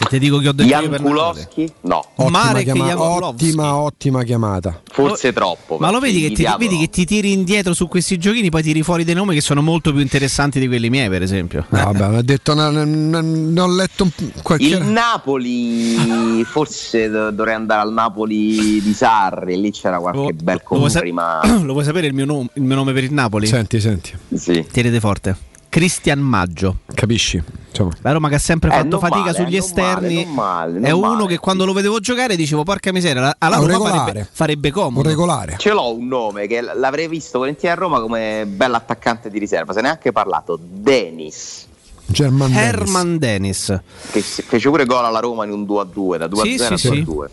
Se 0.00 0.06
ti 0.08 0.18
dico 0.18 0.38
che 0.38 0.48
ho 0.48 0.52
detto. 0.52 0.66
Jankulowski? 0.66 1.70
No. 1.82 2.02
Ottima, 2.14 2.62
chiama- 2.62 2.98
ottima, 2.98 3.76
ottima 3.76 4.22
chiamata. 4.22 4.80
Forse 4.90 5.30
troppo. 5.34 5.76
Ma 5.78 5.90
lo 5.90 5.98
vedi 6.00 6.22
che, 6.22 6.32
ti, 6.32 6.46
vedi 6.58 6.74
no. 6.76 6.80
che 6.80 6.88
ti 6.88 7.04
tiri 7.04 7.32
indietro 7.32 7.74
su 7.74 7.86
questi 7.86 8.16
giochini, 8.16 8.48
poi 8.48 8.62
tiri 8.62 8.82
fuori 8.82 9.04
dei 9.04 9.14
nomi 9.14 9.34
che 9.34 9.42
sono 9.42 9.60
molto 9.60 9.92
più 9.92 10.00
interessanti 10.00 10.58
di 10.58 10.68
quelli 10.68 10.88
miei, 10.88 11.10
per 11.10 11.20
esempio. 11.20 11.66
No, 11.68 11.84
vabbè, 11.84 11.98
non 11.98 12.14
ho 12.14 12.22
detto, 12.22 12.54
non, 12.54 12.72
non- 13.10 13.52
non 13.52 13.70
ho 13.70 13.74
letto 13.74 14.04
un 14.04 14.10
qualche. 14.42 14.64
Il 14.64 14.82
Napoli, 14.84 16.42
forse 16.44 17.10
do- 17.10 17.30
dovrei 17.30 17.54
andare 17.56 17.82
al 17.82 17.92
Napoli 17.92 18.80
di 18.80 18.92
Sarri, 18.94 19.60
lì 19.60 19.70
c'era 19.70 19.98
qualche 19.98 20.32
bel 20.32 20.62
Lo 20.70 20.76
vuoi, 20.78 20.90
sa- 20.90 21.00
prima. 21.00 21.40
lo 21.62 21.72
vuoi 21.72 21.84
sapere 21.84 22.06
il 22.06 22.14
mio, 22.14 22.24
nom- 22.24 22.48
il 22.54 22.62
mio 22.62 22.74
nome 22.74 22.94
per 22.94 23.04
il 23.04 23.12
Napoli? 23.12 23.46
Senti, 23.46 23.78
senti. 23.80 24.12
Sì. 24.34 24.66
Tienete 24.72 24.98
forte. 24.98 25.36
Cristian 25.70 26.18
Maggio. 26.18 26.80
Capisci? 26.92 27.42
Insomma. 27.70 27.92
La 28.02 28.12
Roma 28.12 28.28
che 28.28 28.34
ha 28.34 28.38
sempre 28.40 28.68
Eh, 28.70 28.72
fatto 28.72 28.88
non 28.88 28.98
fatica 28.98 29.20
male, 29.20 29.32
sugli 29.34 29.54
eh, 29.54 29.58
non 29.58 29.66
esterni. 29.66 30.14
male, 30.14 30.24
non 30.26 30.34
male, 30.34 30.72
non 30.72 30.84
è 30.84 30.90
uno 30.90 31.14
male. 31.14 31.26
che 31.28 31.38
quando 31.38 31.64
lo 31.64 31.72
vedevo 31.72 32.00
giocare 32.00 32.34
dicevo 32.36 32.64
porca 32.64 32.92
miseria, 32.92 33.20
la- 33.22 33.36
alla 33.38 33.56
Ah, 33.56 33.58
Roma 33.60 33.70
regolare. 33.72 33.98
farebbe, 34.00 34.28
farebbe 34.32 34.70
comodo. 34.72 34.98
Un 34.98 35.04
regolare. 35.06 35.54
Ce 35.58 35.72
l'ho 35.72 35.94
un 35.94 36.06
nome 36.08 36.46
che 36.48 36.60
l'avrei 36.60 37.06
visto 37.08 37.38
volentieri 37.38 37.74
a 37.76 37.78
Roma 37.78 38.00
come 38.00 38.44
bell'attaccante 38.46 39.30
di 39.30 39.38
riserva, 39.38 39.72
se 39.72 39.80
ne 39.80 39.86
è 39.86 39.90
anche 39.92 40.10
parlato. 40.12 40.58
Denis. 40.60 41.66
German 42.06 42.50
Dennis. 42.52 42.66
Herman 42.66 43.18
Dennis. 43.18 43.80
Che 44.10 44.20
si- 44.20 44.42
fece 44.42 44.68
pure 44.68 44.84
gol 44.84 45.04
alla 45.04 45.20
Roma 45.20 45.44
in 45.44 45.52
un 45.52 45.62
2-2, 45.64 46.18
da 46.18 46.26
2-0 46.26 46.56
Sì, 46.66 46.72
a 46.72 46.76
sì, 46.76 46.88
sì. 46.88 47.04
2-2. 47.04 47.30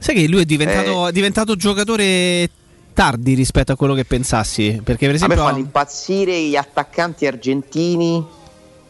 Sai 0.00 0.16
che 0.16 0.26
lui 0.26 0.40
è 0.42 0.44
diventato, 0.44 1.06
Eh. 1.06 1.10
è 1.10 1.12
diventato 1.12 1.54
giocatore 1.54 2.50
tardi 2.94 3.34
rispetto 3.34 3.72
a 3.72 3.76
quello 3.76 3.92
che 3.94 4.04
pensassi. 4.06 4.80
Perché, 4.82 5.06
per 5.06 5.16
A 5.16 5.18
me 5.18 5.24
esempio, 5.24 5.42
fanno 5.42 5.58
impazzire 5.58 6.40
gli 6.40 6.56
attaccanti 6.56 7.26
argentini 7.26 8.24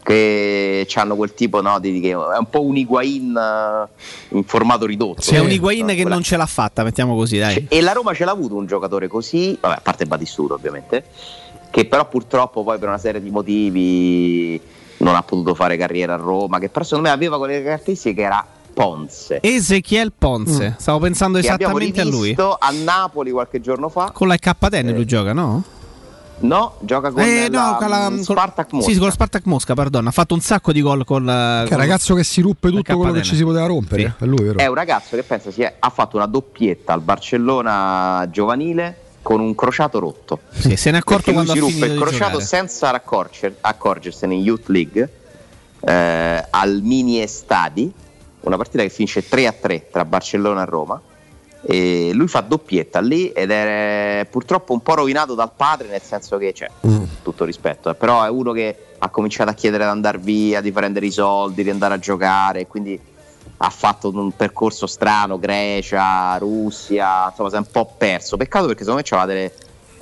che 0.05 0.87
hanno 0.93 1.15
quel 1.15 1.33
tipo 1.33 1.61
no, 1.61 1.79
di, 1.79 1.99
che 1.99 2.11
è 2.11 2.15
un 2.15 2.47
po' 2.49 2.61
un 2.61 2.77
Higuain 2.77 3.35
eh, 3.35 4.35
in 4.37 4.43
formato 4.43 4.85
ridotto. 4.85 5.19
c'è 5.19 5.39
un 5.39 5.49
Higuain 5.49 5.87
che 5.87 5.95
quella- 5.95 6.09
non 6.11 6.21
ce 6.21 6.37
l'ha 6.37 6.45
fatta, 6.45 6.83
mettiamo 6.83 7.15
così, 7.15 7.39
dai. 7.39 7.65
E 7.67 7.81
la 7.81 7.91
Roma 7.91 8.13
ce 8.13 8.23
l'ha 8.23 8.31
avuto 8.31 8.55
un 8.55 8.67
giocatore 8.67 9.07
così, 9.07 9.57
vabbè, 9.59 9.73
a 9.77 9.81
parte 9.81 10.05
Batistuto 10.05 10.53
ovviamente, 10.53 11.05
che 11.71 11.85
però 11.85 12.07
purtroppo 12.07 12.63
poi 12.63 12.77
per 12.77 12.87
una 12.87 12.99
serie 12.99 13.19
di 13.19 13.31
motivi 13.31 14.61
non 14.97 15.15
ha 15.15 15.23
potuto 15.23 15.55
fare 15.55 15.75
carriera 15.75 16.13
a 16.13 16.17
Roma, 16.17 16.59
che 16.59 16.69
però 16.69 16.85
secondo 16.85 17.07
me 17.09 17.13
aveva 17.13 17.39
quelle 17.39 17.63
caratteristiche 17.63 18.21
che 18.21 18.27
era 18.27 18.45
Ponce. 18.75 19.39
Ezechiel 19.41 20.11
Ponce. 20.15 20.69
Mm. 20.71 20.73
Stavo 20.77 20.99
pensando 20.99 21.39
che 21.39 21.45
esattamente 21.45 22.01
a 22.01 22.05
lui. 22.05 22.35
a 22.37 22.71
Napoli 22.83 23.31
qualche 23.31 23.61
giorno 23.61 23.87
fa. 23.89 24.11
Con 24.11 24.27
la 24.27 24.35
KTN 24.37 24.91
lui 24.93 25.05
gioca, 25.05 25.31
no? 25.33 25.63
No, 26.37 26.75
gioca 26.81 27.11
con 27.11 27.21
Eh, 27.21 27.49
la, 27.49 27.71
no, 27.71 27.77
con 27.77 27.87
la- 27.89 28.11
Spartak 28.21 28.73
Mosca. 28.73 28.91
Sì, 28.91 28.97
con 28.97 29.07
lo 29.07 29.13
Spartak 29.13 29.45
Mosca, 29.45 29.73
perdono. 29.73 30.09
Ha 30.09 30.11
fatto 30.11 30.33
un 30.33 30.41
sacco 30.41 30.73
di 30.73 30.81
gol 30.81 31.05
con 31.05 31.23
la. 31.23 31.63
Che 31.65 31.73
un 31.73 31.79
ragazzo 31.79 32.13
che 32.13 32.25
si 32.25 32.41
ruppe 32.41 32.69
tutto 32.69 32.97
quello 32.97 33.13
che 33.13 33.21
ci 33.23 33.37
si 33.37 33.43
poteva 33.45 33.65
rompere. 33.67 34.13
Sì. 34.17 34.23
È 34.25 34.27
lui, 34.27 34.43
vero? 34.43 34.59
È 34.59 34.67
un 34.67 34.75
ragazzo 34.75 35.15
che 35.15 35.23
pensa 35.23 35.49
si 35.51 35.61
è- 35.61 35.75
ha 35.79 35.89
fatto 35.89 36.17
una 36.17 36.25
doppietta 36.25 36.91
al 36.91 36.99
Barcellona 36.99 38.27
giovanile 38.29 38.97
con 39.21 39.39
un 39.39 39.55
crociato 39.55 39.99
rotto. 39.99 40.41
Sì, 40.51 40.75
se 40.75 40.91
ne 40.91 40.97
è 40.97 40.99
accorto 40.99 41.31
Perché 41.31 41.31
quando 41.31 41.51
si 41.53 41.57
ha 41.57 41.61
ruppe 41.61 41.73
finito 41.73 41.93
il 41.93 41.99
crociato 42.01 42.31
giocare. 42.39 42.43
senza 42.43 43.01
accorgersene 43.61 44.33
in 44.35 44.41
Youth 44.41 44.67
League 44.67 45.09
eh, 45.79 46.45
al 46.49 46.81
mini 46.83 47.21
Estadi, 47.21 47.91
una 48.47 48.57
partita 48.57 48.83
che 48.83 48.89
finisce 48.89 49.23
3-3 49.27 49.83
tra 49.91 50.05
Barcellona 50.05 50.63
e 50.63 50.65
Roma. 50.65 51.01
E 51.67 52.11
lui 52.13 52.27
fa 52.27 52.41
doppietta 52.41 52.99
lì 52.99 53.31
ed 53.31 53.49
è 53.49 54.27
purtroppo 54.29 54.73
un 54.73 54.81
po' 54.81 54.93
rovinato 54.93 55.33
dal 55.33 55.51
padre, 55.55 55.87
nel 55.87 56.01
senso 56.01 56.37
che 56.37 56.53
c'è 56.53 56.69
tutto 57.23 57.43
rispetto, 57.43 57.89
eh, 57.89 57.95
però 57.95 58.23
è 58.23 58.29
uno 58.29 58.51
che 58.51 58.77
ha 58.99 59.09
cominciato 59.09 59.49
a 59.49 59.53
chiedere 59.53 59.83
di 59.83 59.89
andare 59.89 60.19
via, 60.19 60.61
di 60.61 60.71
prendere 60.71 61.07
i 61.07 61.11
soldi, 61.11 61.63
di 61.63 61.71
andare 61.71 61.95
a 61.95 61.99
giocare, 61.99 62.67
quindi 62.67 62.99
ha 63.57 63.69
fatto 63.69 64.09
un 64.09 64.31
percorso 64.35 64.85
strano, 64.85 65.39
Grecia, 65.39 66.37
Russia, 66.37 67.27
insomma 67.29 67.49
si 67.49 67.55
è 67.55 67.59
un 67.59 67.67
po' 67.71 67.93
perso. 67.97 68.37
Peccato 68.37 68.67
perché 68.67 68.83
secondo 68.83 69.01
me 69.01 69.07
c'aveva 69.07 69.27
delle 69.27 69.51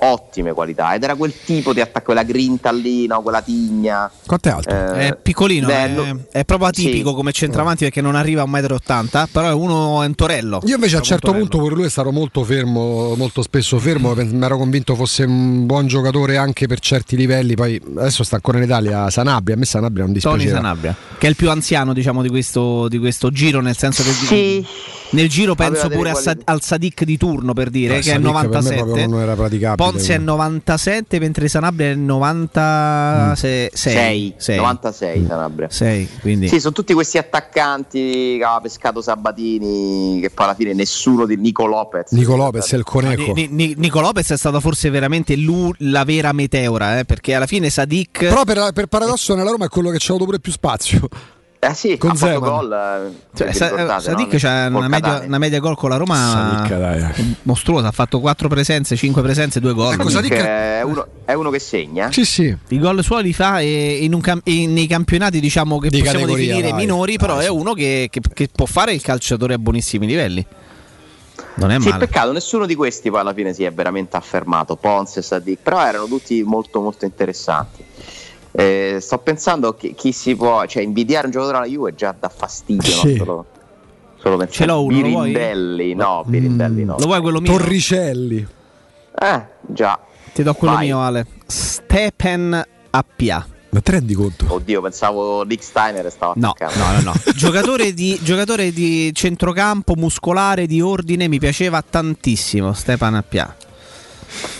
ottime 0.04 0.52
qualità 0.52 0.94
ed 0.94 1.02
era 1.02 1.14
quel 1.14 1.32
tipo 1.44 1.72
di 1.72 1.80
attacco, 1.80 2.06
quella 2.06 2.22
grinta 2.22 2.70
lì, 2.72 3.06
no? 3.06 3.22
quella 3.22 3.40
tigna. 3.42 4.10
Quanto 4.26 4.48
è 4.48 4.52
alto? 4.52 4.70
Eh, 4.70 5.08
È 5.08 5.16
piccolino, 5.16 5.66
beh, 5.66 5.84
è, 5.84 5.88
no- 5.88 6.20
è 6.30 6.44
proprio 6.44 6.68
atipico 6.68 7.10
Sì. 7.10 7.14
come 7.14 7.32
centravanti 7.32 7.84
perché 7.84 8.00
non 8.00 8.14
arriva 8.14 8.42
a 8.42 8.46
1,80 8.46 9.22
m, 9.22 9.26
però 9.32 9.48
è 9.48 9.52
uno 9.52 10.02
è 10.02 10.06
un 10.06 10.14
torello. 10.14 10.60
Io 10.64 10.74
invece 10.74 10.96
a 10.96 10.98
un 10.98 11.04
certo 11.04 11.26
torello. 11.28 11.42
punto 11.48 11.58
pure 11.64 11.74
lui 11.74 11.84
è 11.86 11.90
stato 11.90 12.10
molto 12.12 12.44
fermo, 12.44 13.14
molto 13.16 13.42
spesso 13.42 13.78
fermo, 13.78 14.14
mi 14.14 14.44
ero 14.44 14.56
convinto 14.58 14.94
fosse 14.94 15.24
un 15.24 15.66
buon 15.66 15.86
giocatore 15.86 16.36
anche 16.36 16.66
per 16.66 16.78
certi 16.80 17.16
livelli, 17.16 17.54
poi 17.54 17.80
adesso 17.96 18.22
sta 18.24 18.36
ancora 18.36 18.58
in 18.58 18.64
Italia 18.64 19.08
Sanabria, 19.10 19.54
a 19.54 19.58
me 19.58 19.64
Sanabria 19.64 20.04
non 20.04 20.18
Tony 20.18 20.36
dispiaceva. 20.36 20.56
Sanabria, 20.62 20.96
che 21.18 21.26
è 21.26 21.30
il 21.30 21.36
più 21.36 21.50
anziano 21.50 21.92
diciamo 21.92 22.22
di 22.22 22.28
questo, 22.28 22.88
di 22.88 22.98
questo 22.98 23.30
giro, 23.30 23.60
nel 23.60 23.76
senso 23.76 24.02
che 24.02 24.10
Sì. 24.10 24.66
Nel 25.14 25.28
giro 25.28 25.54
penso 25.54 25.88
pure 25.88 26.10
a 26.10 26.14
Sa- 26.14 26.36
al 26.44 26.62
Sadik 26.62 27.04
di 27.04 27.16
turno 27.16 27.52
per 27.52 27.70
dire 27.70 27.98
Eh, 27.98 28.00
che 28.00 28.10
è 28.10 28.12
Sadik 28.14 28.22
per 28.22 28.32
me 28.34 28.42
97. 28.46 28.82
proprio 28.82 29.06
non 29.08 29.20
era 29.20 29.34
praticabile. 29.34 29.90
Ponce 29.90 30.14
è 30.14 30.18
97 30.18 31.18
mentre 31.18 31.48
Sanabria 31.48 31.90
è 31.90 31.94
96. 31.94 34.34
Sei, 34.36 34.56
96 34.56 35.24
Sanabria. 35.26 35.68
6, 35.70 36.08
quindi 36.20 36.48
Sì, 36.48 36.60
sono 36.60 36.72
tutti 36.72 36.92
questi 36.92 37.18
attaccanti 37.18 38.36
che 38.38 38.44
aveva 38.44 38.60
pescato 38.60 39.00
Sabatini, 39.00 40.18
che 40.20 40.30
poi 40.30 40.44
alla 40.46 40.54
fine 40.54 40.72
nessuno 40.74 41.26
di 41.26 41.36
Nico 41.36 41.66
Lopez. 41.66 42.10
Nico 42.12 42.36
Lopez 42.36 42.72
è 42.72 42.76
il 42.76 42.84
coneco. 42.84 43.32
Ni- 43.32 43.48
Ni- 43.50 43.74
Nico 43.76 44.00
Lopez 44.00 44.30
è 44.32 44.36
stata 44.36 44.60
forse 44.60 44.90
veramente 44.90 45.36
lu- 45.36 45.72
la 45.78 46.04
vera 46.04 46.32
meteora, 46.32 46.98
eh, 46.98 47.04
perché 47.04 47.34
alla 47.34 47.46
fine 47.46 47.70
Sadik 47.70 48.18
Però 48.18 48.44
per, 48.44 48.70
per 48.72 48.86
paradosso 48.86 49.34
nella 49.34 49.50
Roma 49.50 49.66
è 49.66 49.68
quello 49.68 49.90
che 49.90 49.98
ci 49.98 50.10
ha 50.10 50.14
avuto 50.14 50.26
pure 50.26 50.40
più 50.40 50.52
spazio. 50.52 51.08
Eh 51.66 51.72
sì, 51.74 51.96
Con 51.96 52.10
ha 52.10 52.14
fatto 52.14 52.32
Zeman. 52.32 52.50
gol. 52.50 52.72
eh, 52.72 53.36
Cioè, 53.36 53.52
Sa- 53.52 54.00
Sadik 54.00 54.42
no? 54.42 54.78
una 54.78 54.88
media, 54.88 55.22
una 55.26 55.38
media 55.38 55.58
gol 55.60 55.76
con 55.76 55.88
la 55.88 55.96
Roma 55.96 56.64
Sadik, 56.66 56.78
dai. 56.78 57.36
mostruosa, 57.42 57.88
ha 57.88 57.90
fatto 57.92 58.20
4 58.20 58.48
presenze, 58.48 58.96
5 58.96 59.22
presenze, 59.22 59.60
2 59.60 59.72
gol. 59.72 59.94
Ecco, 59.94 60.08
Sadik- 60.10 60.34
È 60.34 60.82
uno, 60.82 61.06
è 61.24 61.32
uno 61.32 61.48
che 61.50 61.58
segna. 61.58 62.12
Sì, 62.12 62.24
sì. 62.26 62.54
I 62.68 62.78
gol 62.78 63.02
suoi 63.02 63.22
li 63.22 63.32
fa 63.32 63.60
e 63.60 63.98
in 64.02 64.12
un 64.12 64.20
cam- 64.20 64.42
e 64.44 64.66
nei 64.66 64.86
campionati 64.86 65.40
diciamo 65.40 65.78
che 65.78 65.88
Di 65.88 66.00
possiamo 66.02 66.26
definire 66.26 66.68
vai. 66.70 66.72
minori, 66.80 67.16
però 67.16 67.38
è 67.38 67.48
uno 67.48 67.72
che, 67.72 68.08
che- 68.10 68.20
che 68.32 68.48
può 68.54 68.66
fare 68.66 68.92
il 68.92 69.00
calciatore 69.00 69.54
a 69.54 69.58
buonissimi 69.58 70.06
livelli. 70.06 70.46
Non 71.56 71.70
è 71.70 71.80
Sì, 71.80 71.88
male. 71.88 72.06
peccato, 72.06 72.32
nessuno 72.32 72.66
di 72.66 72.74
questi 72.74 73.10
poi 73.10 73.20
alla 73.20 73.32
fine 73.32 73.54
si 73.54 73.62
è 73.64 73.72
veramente 73.72 74.16
affermato, 74.16 74.76
Ponce 74.76 75.20
e 75.20 75.22
Sadik, 75.22 75.60
però 75.62 75.84
erano 75.86 76.06
tutti 76.06 76.42
molto 76.42 76.80
molto 76.80 77.04
interessanti. 77.04 77.82
Eh, 78.56 78.98
sto 79.00 79.18
pensando 79.18 79.74
che 79.74 79.94
chi 79.94 80.12
si 80.12 80.36
può, 80.36 80.64
cioè 80.66 80.82
invidiare 80.82 81.26
un 81.26 81.32
giocatore 81.32 81.56
alla 81.58 81.66
Juve 81.66 81.94
già 81.94 82.14
dà 82.18 82.28
fastidio, 82.28 82.94
no? 82.94 83.00
Sì. 83.00 83.16
Solo, 83.16 83.46
solo 84.20 84.36
pensare. 84.36 84.50
Ce 84.52 84.66
l'ho 84.66 84.84
uno? 84.84 84.94
Birindelli, 85.02 85.94
no, 85.94 86.22
Birindelli 86.24 86.84
no. 86.84 86.96
Lo 86.98 87.06
vuoi 87.06 87.20
quello 87.20 87.40
mio? 87.40 87.50
Torricelli. 87.50 88.46
Eh, 89.20 89.42
già. 89.60 89.98
Ti 90.32 90.42
do 90.44 90.54
quello 90.54 90.74
Vai. 90.74 90.86
mio, 90.86 91.00
Ale. 91.00 91.26
Stepen 91.46 92.64
Appia. 92.90 93.46
Ma 93.70 93.80
te 93.80 93.90
rendi 93.90 94.14
conto? 94.14 94.46
Oddio, 94.48 94.80
pensavo 94.82 95.42
Dick 95.42 95.64
Steiner 95.64 96.08
stava 96.08 96.34
No, 96.36 96.50
attaccando. 96.50 96.84
no, 96.84 96.92
no, 96.92 97.12
no. 97.12 97.12
giocatore, 97.34 97.92
di, 97.92 98.16
giocatore 98.22 98.70
di 98.72 99.10
centrocampo 99.12 99.94
muscolare 99.96 100.66
di 100.68 100.80
ordine 100.80 101.26
mi 101.26 101.40
piaceva 101.40 101.82
tantissimo. 101.82 102.72
Stepan 102.72 103.14
Appia. 103.16 103.56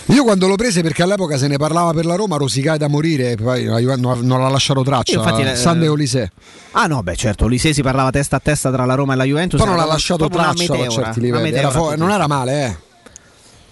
Io 0.07 0.23
quando 0.23 0.47
l'ho 0.47 0.55
prese 0.55 0.81
perché 0.81 1.03
all'epoca 1.03 1.37
se 1.37 1.47
ne 1.47 1.57
parlava 1.57 1.91
per 1.93 2.05
la 2.05 2.15
Roma, 2.15 2.37
rosicai 2.37 2.77
da 2.77 2.87
morire, 2.87 3.31
e 3.31 3.35
poi 3.35 3.65
non, 3.65 4.39
l'ha 4.41 4.49
lasciato 4.49 4.83
traccia. 4.83 5.17
Infatti, 5.17 5.41
eh, 5.41 5.55
Sande 5.55 5.87
Olise. 5.87 6.31
Ah 6.71 6.85
no, 6.87 7.01
beh 7.01 7.15
certo, 7.15 7.45
Olise 7.45 7.73
si 7.73 7.81
parlava 7.81 8.11
testa 8.11 8.35
a 8.35 8.39
testa 8.39 8.71
tra 8.71 8.85
la 8.85 8.95
Roma 8.95 9.13
e 9.13 9.15
la 9.15 9.23
Juventus. 9.23 9.59
Poi 9.59 9.67
non 9.67 9.77
l'ha 9.77 9.85
lasciato 9.85 10.27
traccia 10.29 10.73
a 10.73 10.77
meteora, 10.77 10.89
certi 10.89 11.19
una 11.19 11.27
livelli. 11.39 11.47
Era 11.49 11.67
meteora 11.67 11.71
fo- 11.71 11.95
non 11.95 12.11
era 12.11 12.27
male, 12.27 12.65
eh. 12.65 12.75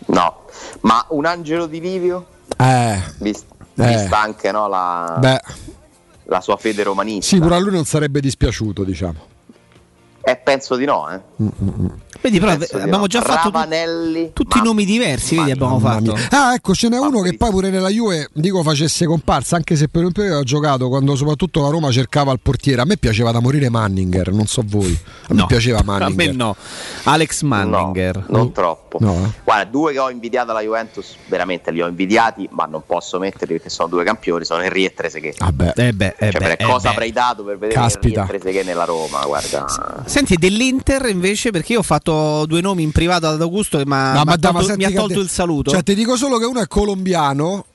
No, 0.07 0.41
ma 0.81 1.05
un 1.09 1.25
angelo 1.25 1.65
di 1.65 1.80
Livio? 1.80 2.25
Eh. 2.57 3.01
Vist- 3.19 3.45
Eh. 3.75 3.88
Vista 3.88 4.21
anche 4.21 4.51
no, 4.51 4.67
la, 4.67 5.17
Beh, 5.19 5.39
la 6.25 6.41
sua 6.41 6.57
fede 6.57 6.84
romanista. 6.84 7.35
sì, 7.35 7.41
pure 7.41 7.55
a 7.55 7.59
lui 7.59 7.71
non 7.71 7.85
sarebbe 7.85 8.19
dispiaciuto, 8.19 8.84
diciamo. 8.84 9.31
Eh, 10.25 10.37
penso 10.37 10.75
di 10.77 10.85
no, 10.85 11.09
eh. 11.09 11.19
Vedi, 12.21 12.39
però 12.39 12.55
Penso 12.55 12.77
di 12.77 12.81
abbiamo 12.83 12.99
no. 12.99 13.07
già 13.07 13.21
fatto 13.21 13.49
tu- 13.49 13.53
Ravanelli, 13.55 14.31
tutti 14.31 14.57
i 14.57 14.61
nomi 14.61 14.85
diversi, 14.85 15.35
vedi, 15.35 15.51
abbiamo 15.51 15.77
fatto. 15.79 16.15
Ah, 16.29 16.53
ecco, 16.53 16.73
ce 16.73 16.87
n'è 16.87 16.97
uno 16.97 17.19
che 17.19 17.35
poi 17.35 17.49
pure 17.49 17.69
nella 17.69 17.89
Juve, 17.89 18.29
dico, 18.31 18.63
facesse 18.63 19.05
comparsa, 19.05 19.57
anche 19.57 19.75
se 19.75 19.89
per 19.89 20.05
un 20.05 20.13
periodo 20.13 20.39
ha 20.39 20.43
giocato 20.43 20.87
quando 20.87 21.15
soprattutto 21.17 21.61
la 21.61 21.67
Roma 21.67 21.91
cercava 21.91 22.31
il 22.31 22.39
portiere. 22.41 22.81
A 22.81 22.85
me 22.85 22.95
piaceva 22.95 23.31
da 23.31 23.41
morire 23.41 23.67
Manninger, 23.69 24.31
non 24.31 24.45
so 24.45 24.61
voi. 24.65 24.97
A 25.27 25.33
me 25.33 25.39
No, 25.41 25.45
piaceva 25.47 25.79
A 25.83 25.83
Manninger. 25.83 26.27
me 26.29 26.31
no. 26.31 26.55
Alex 27.03 27.41
Manninger. 27.41 28.25
non 28.29 28.53
troppo. 28.53 28.99
No, 29.01 29.25
eh. 29.25 29.29
Guarda, 29.43 29.65
due 29.69 29.91
che 29.91 29.99
ho 29.99 30.09
invidiato 30.09 30.51
alla 30.51 30.61
Juventus, 30.61 31.15
veramente 31.27 31.71
li 31.71 31.81
ho 31.81 31.87
invidiati, 31.87 32.47
ma 32.51 32.63
non 32.63 32.83
posso 32.85 33.19
metterli 33.19 33.55
perché 33.55 33.69
sono 33.69 33.89
due 33.89 34.05
campioni, 34.05 34.45
sono 34.45 34.61
Henry 34.61 34.85
e 34.85 34.93
Trezeguet. 34.93 35.39
Vabbè. 35.39 35.73
Eh 35.75 35.91
beh, 35.91 36.15
eh 36.17 36.31
Cioè, 36.31 36.39
beh, 36.39 36.55
per 36.55 36.61
eh 36.61 36.63
cosa 36.63 36.87
beh. 36.87 36.93
avrei 36.93 37.11
dato 37.11 37.43
per 37.43 37.57
vedere 37.57 37.77
Caspita. 37.81 38.21
Henry 38.21 38.35
e 38.35 38.39
Trezeguet 38.39 38.65
nella 38.65 38.85
Roma, 38.85 39.25
guarda. 39.25 39.65
Senti, 40.14 40.35
dell'Inter 40.35 41.07
invece, 41.07 41.49
perché 41.49 41.73
io 41.73 41.80
ho 41.80 41.84
fatto 41.84 42.45
due 42.45 42.61
nomi 42.61 42.84
in 42.84 42.91
privato 42.91 43.26
ad 43.26 43.41
Augusto 43.41 43.80
che 43.80 43.85
m'ha- 43.88 44.14
No, 44.14 44.23
dai, 44.26 44.38
tolto- 44.40 44.61
senti 44.61 44.85
mi 44.85 44.94
ha 44.94 44.95
tolto 44.95 45.15
te- 45.15 45.19
il 45.22 45.30
saluto. 45.30 45.72
Cioè, 45.72 45.81
ti 45.81 45.95
dico 45.95 46.15
solo 46.15 46.38
che 46.38 46.45
uno 46.45 46.61
è 46.61 46.68
colombiano. 46.68 47.65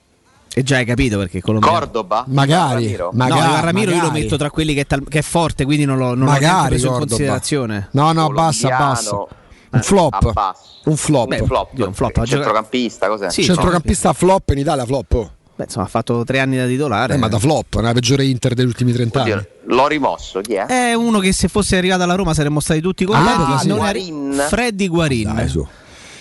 E 0.53 0.63
già 0.63 0.77
hai 0.77 0.85
capito 0.85 1.17
perché 1.17 1.39
è 1.39 1.41
colombiano. 1.41 1.77
Cordoba? 1.77 2.23
Magari, 2.27 2.83
Ramiro? 2.85 3.09
magari, 3.13 3.41
no, 3.55 3.59
Ramiro 3.61 3.89
io 3.91 3.97
lo 3.97 4.03
magari. 4.03 4.21
metto 4.23 4.37
tra 4.37 4.49
quelli 4.49 4.73
che 4.73 4.81
è, 4.81 4.87
tal- 4.87 5.03
che 5.09 5.19
è 5.19 5.21
forte, 5.21 5.65
quindi 5.65 5.83
non, 5.83 5.97
l'ho, 5.97 6.15
non 6.15 6.19
l'ho 6.19 6.25
neanche 6.27 6.45
Magari 6.45 6.67
preso 6.69 6.85
in 6.85 6.91
Cordoba. 6.93 7.09
considerazione. 7.09 7.87
No, 7.91 8.11
no, 8.13 8.29
basta, 8.29 8.69
basta. 8.69 9.15
eh, 9.17 9.27
Un 9.71 9.81
flop. 9.83 10.13
a 10.13 10.31
basso. 10.31 10.63
Un 10.85 10.95
flop. 10.95 11.27
Beh, 11.27 11.43
flop. 11.43 11.69
Dio, 11.73 11.87
un 11.87 11.93
flop, 11.93 12.23
Centrocampista, 12.23 13.07
cos'è? 13.09 13.29
Sì, 13.29 13.43
Centrocampista 13.43 14.13
flop 14.13 14.49
in 14.51 14.59
Italia, 14.59 14.85
flop. 14.85 15.29
Beh, 15.59 15.65
insomma, 15.65 15.85
ha 15.87 15.89
fatto 15.89 16.23
tre 16.23 16.39
anni 16.39 16.55
da 16.55 16.65
titolare. 16.65 17.15
Eh, 17.15 17.17
ma 17.17 17.27
da 17.27 17.37
flop, 17.37 17.79
è 17.79 17.81
la 17.81 17.91
peggiore 17.91 18.23
Inter 18.23 18.53
degli 18.53 18.65
ultimi 18.65 18.93
30 18.93 19.21
anni. 19.23 19.31
Oddio, 19.33 19.47
L'ho 19.65 19.87
rimosso, 19.87 20.39
chi 20.39 20.53
è? 20.53 20.65
È 20.65 20.93
uno 20.93 21.19
che 21.19 21.33
se 21.33 21.49
fosse 21.49 21.75
arrivato 21.75 22.01
alla 22.03 22.15
Roma 22.15 22.33
saremmo 22.33 22.61
stati 22.61 22.79
tutti 22.79 23.03
contenti. 23.03 23.41
Ah, 23.51 23.61
è- 23.61 23.67
Guarin. 23.67 24.45
Freddy 24.47 24.87
Guarin. 24.87 25.33
Dai, 25.35 25.49
su. 25.49 25.67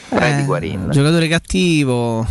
Freddy 0.09 0.43
Eh, 0.43 0.45
Guarin. 0.45 0.89
Giocatore 0.91 1.29
cattivo. 1.29 2.27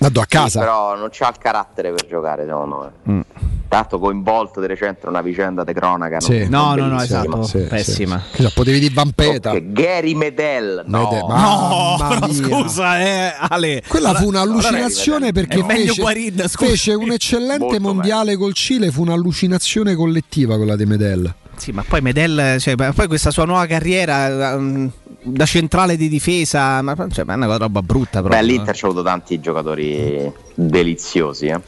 Vado 0.00 0.20
a 0.20 0.26
Sì, 0.28 0.28
casa. 0.36 0.60
però 0.60 0.96
non 0.96 1.08
c'ha 1.10 1.28
il 1.28 1.38
carattere 1.38 1.92
per 1.92 2.06
giocare, 2.06 2.44
secondo 2.46 2.92
me. 3.04 3.24
Tanto 3.68 3.98
coinvolto 3.98 4.60
di 4.60 4.66
recente 4.66 5.06
una 5.08 5.20
vicenda 5.20 5.62
di 5.62 5.72
cronaca. 5.74 6.20
Sì. 6.20 6.46
No, 6.48 6.74
no, 6.74 6.86
no, 6.86 7.02
esatto. 7.02 7.42
Sì, 7.42 7.58
Pessima. 7.68 8.18
sì. 8.30 8.36
Che 8.36 8.42
già, 8.44 8.50
potevi 8.54 8.78
dire 8.80 8.94
Vampeta. 8.94 9.50
Ok, 9.50 9.72
Gary 9.72 10.14
Medel. 10.14 10.84
No, 10.86 11.02
Mede- 11.02 11.20
No, 11.26 11.96
però 12.08 12.32
scusa, 12.32 12.98
eh, 13.00 13.34
Ale. 13.50 13.82
Quella 13.86 14.14
fu 14.14 14.28
Allora- 14.28 14.42
un'allucinazione 14.44 15.28
allora 15.28 15.32
perché 15.46 15.64
fece, 15.64 16.00
Guarin, 16.00 16.44
fece 16.48 16.94
un 16.94 17.10
eccellente 17.10 17.64
Molto 17.64 17.80
mondiale 17.80 18.36
col 18.36 18.54
Cile, 18.54 18.90
fu 18.90 19.02
un'allucinazione 19.02 19.94
collettiva 19.94 20.56
quella 20.56 20.76
di 20.76 20.86
Medel. 20.86 21.34
Sì, 21.58 21.72
ma 21.72 21.84
poi 21.86 22.00
Medel, 22.00 22.58
cioè, 22.60 22.74
ma 22.76 22.92
poi 22.92 23.06
questa 23.08 23.30
sua 23.30 23.44
nuova 23.44 23.66
carriera 23.66 24.54
um, 24.54 24.90
da 25.22 25.44
centrale 25.44 25.96
di 25.96 26.08
difesa, 26.08 26.80
ma 26.82 26.94
cioè, 27.10 27.24
ma 27.24 27.32
è 27.32 27.36
una 27.36 27.56
roba 27.56 27.82
brutta 27.82 28.22
Beh, 28.22 28.28
proprio. 28.28 28.46
l'Inter 28.48 28.74
c'ha 28.76 28.86
avuto 28.86 29.02
tanti 29.02 29.40
giocatori 29.40 30.32
deliziosi. 30.54 31.46
eh. 31.46 31.60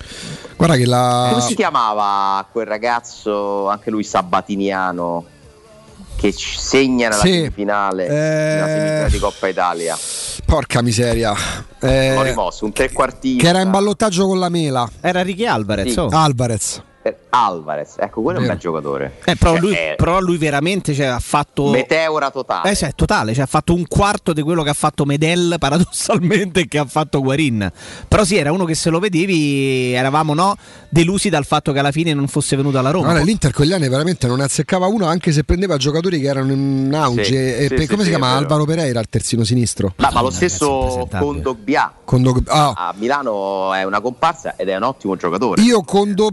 Guarda 0.56 0.76
che 0.76 0.86
la 0.86 1.28
Come 1.30 1.42
si 1.42 1.54
chiamava 1.54 2.46
quel 2.50 2.66
ragazzo, 2.66 3.68
anche 3.68 3.90
lui 3.90 4.04
sabatiniano, 4.04 5.24
che 6.16 6.32
segna 6.32 7.08
nella 7.08 7.20
Sì. 7.22 7.32
semifinale 7.32 9.04
Eh. 9.06 9.10
di 9.10 9.18
Coppa 9.18 9.48
Italia? 9.48 9.96
porca 10.46 10.82
miseria. 10.82 11.32
Eh, 11.80 12.14
L'ho 12.14 12.22
rimosso, 12.22 12.64
un 12.64 12.72
trequartista. 12.72 13.42
che 13.42 13.48
era 13.48 13.60
in 13.60 13.70
ballottaggio 13.70 14.26
con 14.26 14.38
la 14.38 14.48
Mela. 14.48 14.88
Era 15.00 15.22
Ricky 15.22 15.46
Alvarez. 15.46 15.92
Sì. 15.92 15.98
oh. 15.98 16.08
Alvarez. 16.10 16.82
Eh, 17.10 17.16
Alvarez, 17.30 17.96
ecco, 17.98 18.22
quello 18.22 18.38
è 18.38 18.40
un 18.42 18.46
Vero. 18.46 18.58
bel 18.58 18.62
giocatore. 18.62 19.12
Eh, 19.24 19.36
però, 19.36 19.52
Cioè, 19.52 19.60
lui, 19.60 19.72
è 19.74 19.94
però 19.96 20.20
lui 20.20 20.36
veramente 20.36 20.94
cioè, 20.94 21.06
ha 21.06 21.18
fatto. 21.18 21.68
meteora 21.70 22.30
totale. 22.30 22.70
Eh, 22.70 22.74
sì, 22.74 22.84
è 22.84 22.92
totale, 22.94 23.32
cioè, 23.34 23.44
ha 23.44 23.46
fatto 23.46 23.74
un 23.74 23.86
quarto 23.86 24.32
di 24.32 24.42
quello 24.42 24.62
che 24.62 24.70
ha 24.70 24.74
fatto 24.74 25.04
Medel 25.04 25.56
paradossalmente 25.60 26.66
che 26.66 26.78
ha 26.78 26.84
fatto 26.86 27.20
Guarin. 27.20 27.70
Però 28.08 28.24
sì, 28.24 28.36
era 28.36 28.52
uno 28.52 28.64
che 28.64 28.74
se 28.74 28.90
lo 28.90 28.98
vedevi 28.98 29.92
eravamo 29.92 30.34
no, 30.34 30.56
delusi 30.88 31.28
dal 31.28 31.44
fatto 31.44 31.72
che 31.72 31.78
alla 31.78 31.92
fine 31.92 32.12
non 32.14 32.28
fosse 32.28 32.56
venuto 32.56 32.78
alla 32.78 32.90
Roma. 32.90 33.06
Guarda, 33.06 33.24
l'Inter 33.24 33.52
quegli 33.52 33.72
anni 33.72 33.88
veramente 33.88 34.26
non 34.26 34.40
azzeccava 34.40 34.86
uno 34.86 35.06
anche 35.06 35.32
se 35.32 35.44
prendeva 35.44 35.76
giocatori 35.76 36.20
che 36.20 36.26
erano 36.26 36.52
in 36.52 36.90
auge. 36.94 37.24
Sì, 37.24 37.34
E 37.34 37.66
sì, 37.68 37.74
pe- 37.74 37.80
sì, 37.82 37.86
come 37.86 37.98
sì, 38.02 38.04
si 38.04 38.10
chiama? 38.10 38.26
vero. 38.28 38.38
Alvaro 38.38 38.64
Pereira, 38.64 39.00
il 39.00 39.08
terzino 39.08 39.44
sinistro. 39.44 39.92
Ma, 39.96 40.10
ma 40.12 40.20
lo 40.22 40.30
stesso 40.30 40.80
impresentabile. 40.80 41.18
Kondogbia 41.20 41.92
Con 42.04 42.42
ah, 42.46 42.72
a 42.76 42.94
Milano 42.96 43.72
è 43.72 43.84
una 43.84 44.00
comparsa 44.00 44.54
ed 44.56 44.68
è 44.68 44.76
un 44.76 44.82
ottimo 44.82 45.16
giocatore. 45.16 45.62
Io 45.62 45.82
con, 45.82 46.12
Do- 46.14 46.30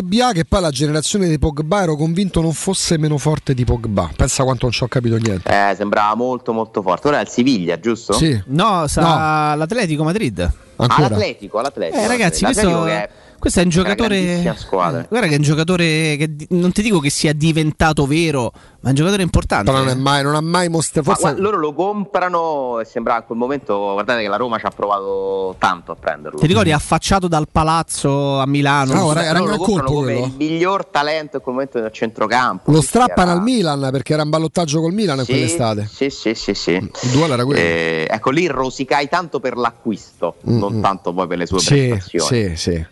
Dogbia, 0.00 0.32
che 0.32 0.44
poi 0.46 0.60
la 0.62 0.70
generazione 0.70 1.28
di 1.28 1.38
Pogba 1.38 1.82
ero 1.82 1.94
convinto 1.94 2.40
non 2.40 2.52
fosse 2.54 2.96
meno 2.96 3.18
forte 3.18 3.52
di 3.52 3.64
Pogba. 3.64 4.08
Pensa 4.16 4.44
quanto 4.44 4.64
non 4.64 4.72
ci 4.72 4.82
ho 4.82 4.88
capito 4.88 5.16
niente. 5.16 5.50
Eh, 5.70 5.74
sembrava 5.74 6.14
molto 6.14 6.52
molto 6.54 6.80
forte. 6.80 7.08
Ora 7.08 7.18
è 7.18 7.22
il 7.22 7.28
Siviglia, 7.28 7.78
giusto? 7.78 8.14
Sì, 8.14 8.40
No, 8.46 8.86
sa 8.86 9.54
l'Atletico 9.54 10.02
Madrid. 10.02 10.40
ancora. 10.76 11.06
All'Atletico, 11.08 11.58
all'Atletico. 11.58 12.00
Eh, 12.02 12.06
ragazzi, 12.06 12.42
L'Atletico 12.44 12.80
questo, 12.80 12.96
che 12.98 13.02
è 13.04 13.10
questo 13.40 13.58
è 13.58 13.62
un 13.64 13.70
una 13.74 13.82
giocatore. 13.82 14.54
squadra. 14.56 15.06
Guarda 15.08 15.26
che 15.26 15.32
è 15.34 15.36
un 15.36 15.42
giocatore 15.42 15.84
che 16.16 16.30
non 16.50 16.70
ti 16.70 16.82
dico 16.82 17.00
che 17.00 17.10
sia 17.10 17.32
diventato 17.32 18.06
vero, 18.06 18.52
ma 18.80 18.86
è 18.86 18.88
un 18.90 18.94
giocatore 18.94 19.22
importante. 19.22 19.64
Però 19.64 19.78
non, 19.78 19.88
è 19.88 19.94
mai, 19.94 20.22
non 20.22 20.34
ha 20.36 20.40
mai 20.40 20.68
mostrato. 20.68 21.12
Forse 21.14 21.36
loro 21.40 21.56
lo 21.56 21.72
comprano 21.72 22.78
e 22.80 22.84
sembra 22.84 23.16
in 23.16 23.24
quel 23.26 23.38
momento, 23.38 23.76
guardate 23.94 24.22
che 24.22 24.28
la 24.28 24.36
Roma 24.36 24.58
ci 24.58 24.66
ha 24.66 24.70
provato 24.70 25.56
tanto 25.58 25.92
a 25.92 25.96
prenderlo. 25.96 26.38
Ti 26.38 26.46
ricordi 26.46 26.70
affacciato 26.70 27.26
dal 27.28 27.46
palazzo 27.50 28.38
a 28.38 28.46
Milano? 28.46 28.92
Ah, 28.92 29.04
ora- 29.06 29.24
era 29.24 29.40
un 29.40 29.56
colpo 29.56 29.82
come 29.94 30.04
quello. 30.12 30.26
il 30.26 30.34
miglior 30.36 30.86
talento 30.86 31.36
in 31.36 31.42
quel 31.42 31.54
momento 31.54 31.80
del 31.80 31.90
centrocampo. 31.92 32.70
lo 32.70 32.80
strappano 32.82 33.30
era- 33.30 33.38
al 33.38 33.42
Milan 33.42 33.88
perché 33.90 34.12
era 34.12 34.22
in 34.22 34.28
ballottaggio 34.30 34.80
col 34.80 34.92
Milan 34.92 35.18
in 35.18 35.24
Sì, 35.24 35.30
quell'estate. 35.32 35.88
Sì, 35.90 36.10
sì, 36.10 36.34
sì, 36.34 36.52
sì. 36.54 36.72
Il 36.72 37.10
duello 37.10 37.32
era 37.34 37.44
quello. 37.44 37.58
Eh, 37.60 38.06
ecco 38.10 38.30
lì 38.30 38.46
rosicai 38.46 39.08
tanto 39.08 39.40
per 39.40 39.56
l'acquisto, 39.56 40.36
Mm, 40.48 40.58
non 40.58 40.74
mm. 40.76 40.82
tanto 40.82 41.12
poi 41.14 41.26
per 41.26 41.38
le 41.38 41.46
sue 41.46 41.58
Sì, 41.58 41.88
prestazioni. 41.88 42.56
sì, 42.56 42.56
sì. 42.56 42.86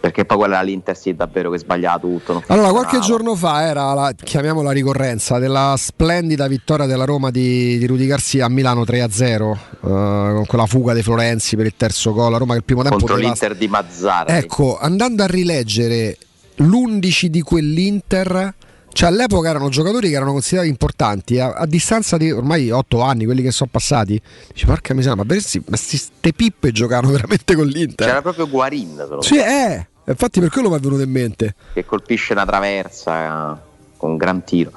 Perché 0.00 0.24
poi 0.24 0.36
quella 0.36 0.62
l'Inter 0.62 0.96
sì, 0.96 1.14
davvero 1.14 1.50
che 1.50 1.58
sbagliava 1.58 1.98
tutto. 1.98 2.42
Allora, 2.46 2.70
qualche 2.70 3.00
giorno 3.00 3.34
fa 3.34 3.66
era 3.66 3.92
la, 3.94 4.12
chiamiamola 4.12 4.70
ricorrenza 4.70 5.38
della 5.38 5.74
splendida 5.76 6.46
vittoria 6.46 6.86
della 6.86 7.04
Roma 7.04 7.30
di, 7.30 7.78
di 7.78 7.86
Rudy 7.86 8.06
Garcia 8.06 8.44
a 8.44 8.48
Milano 8.48 8.82
3-0 8.82 9.56
eh, 9.56 9.58
con 9.80 10.44
quella 10.46 10.66
fuga 10.66 10.92
dei 10.92 11.02
Florenzi 11.02 11.56
per 11.56 11.66
il 11.66 11.74
terzo 11.76 12.12
gol. 12.12 12.30
La 12.30 12.38
Roma 12.38 12.52
che 12.52 12.58
il 12.58 12.64
primo 12.64 12.82
tempo 12.82 12.98
contro 12.98 13.16
doveva- 13.16 13.32
l'Inter 13.32 13.56
di 13.56 13.68
Mazzarri. 13.68 14.32
Ecco, 14.32 14.78
andando 14.78 15.24
a 15.24 15.26
rileggere 15.26 16.16
l'11 16.56 17.26
di 17.26 17.40
quell'Inter, 17.42 18.54
cioè 18.98 19.10
all'epoca 19.10 19.48
erano 19.48 19.68
giocatori 19.68 20.08
che 20.08 20.16
erano 20.16 20.32
considerati 20.32 20.68
importanti, 20.68 21.38
a, 21.38 21.52
a 21.52 21.66
distanza 21.66 22.16
di 22.16 22.32
ormai 22.32 22.72
8 22.72 23.00
anni, 23.00 23.26
quelli 23.26 23.42
che 23.42 23.52
sono 23.52 23.70
passati, 23.70 24.20
dici 24.48 24.66
porca 24.66 24.92
miseria, 24.92 25.14
ma 25.14 25.24
queste 25.24 26.32
pippe 26.32 26.72
giocavano 26.72 27.12
veramente 27.14 27.54
con 27.54 27.68
l'Inter. 27.68 28.08
C'era 28.08 28.22
proprio 28.22 28.48
Guarin 28.48 29.20
Sì, 29.20 29.36
eh, 29.36 29.86
infatti 30.04 30.40
per 30.40 30.50
quello 30.50 30.68
mi 30.68 30.78
è 30.78 30.80
venuto 30.80 31.02
in 31.02 31.12
mente. 31.12 31.54
che 31.74 31.84
colpisce 31.84 32.32
una 32.32 32.44
traversa 32.44 33.52
eh, 33.52 33.67
con 33.98 34.10
un 34.12 34.16
gran 34.16 34.42
tiro. 34.44 34.70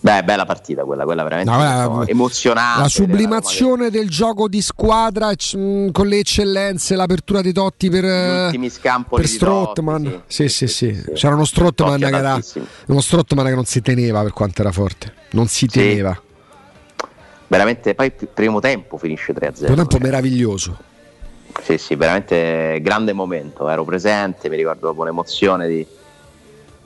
Beh, 0.00 0.22
bella 0.24 0.44
partita 0.44 0.84
quella, 0.84 1.04
quella 1.04 1.22
veramente 1.22 1.50
No, 1.50 1.56
quella- 1.56 1.76
insomma, 1.84 2.06
emozionante. 2.06 2.80
La 2.82 2.88
sublimazione 2.88 3.90
del 3.90 4.10
gioco 4.10 4.46
di 4.48 4.60
squadra 4.60 5.34
c- 5.34 5.54
mh, 5.56 5.90
con 5.92 6.06
le 6.06 6.18
eccellenze, 6.18 6.94
l'apertura 6.96 7.40
Totti 7.40 7.88
per, 7.88 8.04
eh, 8.04 8.40
gli 8.40 8.44
ultimi 8.44 8.68
scampoli 8.70 9.22
per 9.22 9.30
di 9.30 9.38
Totti, 9.38 9.54
Strottman. 9.80 10.22
sì. 10.26 10.48
Sì, 10.48 10.66
sì, 10.68 10.92
sì. 10.92 11.04
C'era 11.14 11.34
uno 11.34 11.44
Strottman 11.46 11.98
Totti 11.98 12.12
che 12.12 12.18
era 12.18 12.38
uno 12.88 13.00
Strottman 13.00 13.46
che 13.46 13.54
non 13.54 13.64
si 13.64 13.80
teneva 13.80 14.22
per 14.22 14.32
quanto 14.32 14.60
era 14.60 14.70
forte. 14.72 15.12
Non 15.30 15.46
si 15.46 15.66
Sì. 15.68 15.78
teneva. 15.78 16.20
Veramente, 17.48 17.94
poi 17.94 18.12
il 18.18 18.28
primo 18.32 18.58
tempo 18.60 18.96
finisce 18.98 19.32
3-0. 19.32 19.70
Un 19.70 19.76
tempo 19.76 19.98
meraviglioso. 19.98 20.76
Sì, 21.62 21.78
sì, 21.78 21.94
veramente 21.94 22.78
grande 22.82 23.12
momento. 23.12 23.68
Ero 23.68 23.84
presente, 23.84 24.48
mi 24.48 24.56
ricordo 24.56 24.88
dopo 24.88 25.04
l'emozione 25.04 25.66
di, 25.68 25.86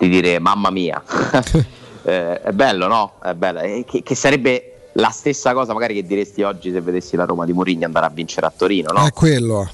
di 0.01 0.09
dire 0.09 0.39
mamma 0.41 0.71
mia. 0.71 1.03
Eh, 2.03 2.41
è 2.41 2.53
bello, 2.53 2.87
no? 2.87 3.13
È 3.23 3.35
bello. 3.35 3.59
Eh, 3.61 3.85
che, 3.87 4.03
che 4.03 4.15
sarebbe 4.15 4.89
la 4.95 5.11
stessa 5.11 5.53
cosa 5.53 5.75
magari 5.75 5.93
che 5.93 6.03
diresti 6.07 6.41
oggi 6.43 6.73
se 6.73 6.81
vedessi 6.81 7.15
la 7.15 7.27
Roma 7.27 7.45
di 7.45 7.53
Mourinho 7.53 7.85
andare 7.85 8.07
a 8.07 8.09
vincere 8.09 8.47
a 8.47 8.53
Torino, 8.57 8.91
no? 8.91 9.05
È 9.05 9.13
quello. 9.13 9.69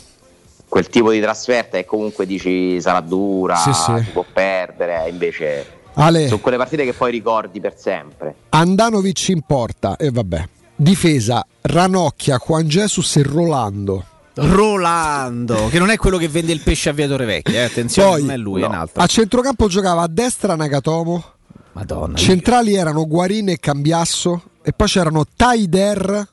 quel 0.69 0.89
tipo 0.89 1.12
di 1.12 1.20
trasferta 1.20 1.77
che 1.77 1.85
comunque 1.85 2.27
dici 2.27 2.81
sarà 2.81 3.01
dura, 3.01 3.55
Sì, 3.55 3.73
sì. 3.73 3.93
si 4.05 4.11
può 4.11 4.24
perdere, 4.31 5.09
invece 5.09 5.66
Ale. 5.94 6.27
sono 6.27 6.40
quelle 6.40 6.57
partite 6.57 6.85
che 6.85 6.94
poi 6.94 7.12
ricordi 7.12 7.61
per 7.61 7.74
sempre. 7.78 8.35
Andanovic 8.48 9.28
in 9.28 9.43
porta 9.43 9.94
e 9.97 10.11
vabbè. 10.11 10.48
Difesa 10.74 11.47
Ranocchia, 11.61 12.40
Juan 12.44 12.66
Jesus 12.66 13.16
e 13.19 13.23
Rolando. 13.23 14.05
Rolando, 14.44 15.68
che 15.68 15.78
non 15.78 15.90
è 15.90 15.96
quello 15.96 16.18
che 16.18 16.28
vende 16.28 16.52
il 16.52 16.60
pesce 16.60 16.90
a 16.90 16.92
Viatore 16.92 17.24
Vecchia, 17.24 17.60
eh, 17.60 17.64
attenzione, 17.64 18.10
Poi, 18.10 18.20
non 18.22 18.30
è 18.30 18.36
lui, 18.36 18.62
è 18.62 18.66
un 18.66 18.74
altro. 18.74 19.02
A 19.02 19.06
centrocampo 19.06 19.68
giocava 19.68 20.02
a 20.02 20.08
destra 20.08 20.54
Nagatomo. 20.54 21.24
Madonna. 21.72 22.16
Centrali 22.16 22.74
erano 22.74 23.06
Guarin 23.06 23.50
e 23.50 23.58
Cambiasso. 23.58 24.42
E 24.62 24.72
poi 24.72 24.88
c'erano 24.88 25.24
Taider 25.36 26.28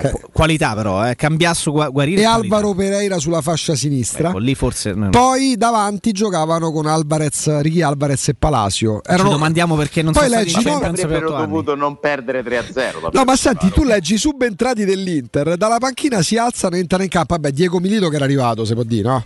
Eh, 0.00 0.10
qu- 0.10 0.30
qualità 0.32 0.74
però, 0.74 1.06
eh. 1.08 1.14
Cambiasso 1.14 1.70
Gua- 1.72 1.88
Guarino 1.88 2.20
e 2.20 2.24
qualità. 2.24 2.56
Alvaro 2.56 2.74
Pereira 2.74 3.18
sulla 3.18 3.40
fascia 3.40 3.74
sinistra. 3.74 4.28
Ecco, 4.30 4.38
lì 4.38 4.54
forse. 4.54 4.94
Poi 5.10 5.56
davanti 5.56 6.12
giocavano 6.12 6.70
con 6.72 6.86
Alvarez, 6.86 7.60
Ricky 7.60 7.82
Alvarez 7.82 8.28
e 8.28 8.34
Palacio. 8.34 9.00
ci 9.04 9.22
domandiamo 9.22 9.74
perché 9.76 10.02
non 10.02 10.12
Poi 10.12 10.28
leggi, 10.28 10.62
no? 10.64 10.76
Avrebbero 10.76 11.26
otto 11.26 11.34
anni. 11.36 11.46
dovuto 11.46 11.74
non 11.74 11.98
perdere 11.98 12.42
3-0. 12.42 13.10
No, 13.12 13.24
ma 13.24 13.36
senti, 13.36 13.70
tu 13.70 13.84
leggi 13.84 14.16
subentrati 14.18 14.84
dell'Inter, 14.84 15.56
dalla 15.56 15.78
panchina 15.78 16.22
si 16.22 16.36
alzano 16.36 16.76
e 16.76 16.80
entrano 16.80 17.02
in 17.04 17.08
campo. 17.10 17.34
Vabbè, 17.34 17.50
Diego 17.50 17.78
Milito 17.78 18.08
che 18.08 18.16
era 18.16 18.24
arrivato, 18.24 18.64
si 18.64 18.74
può 18.74 18.82
dire, 18.82 19.08
no? 19.08 19.24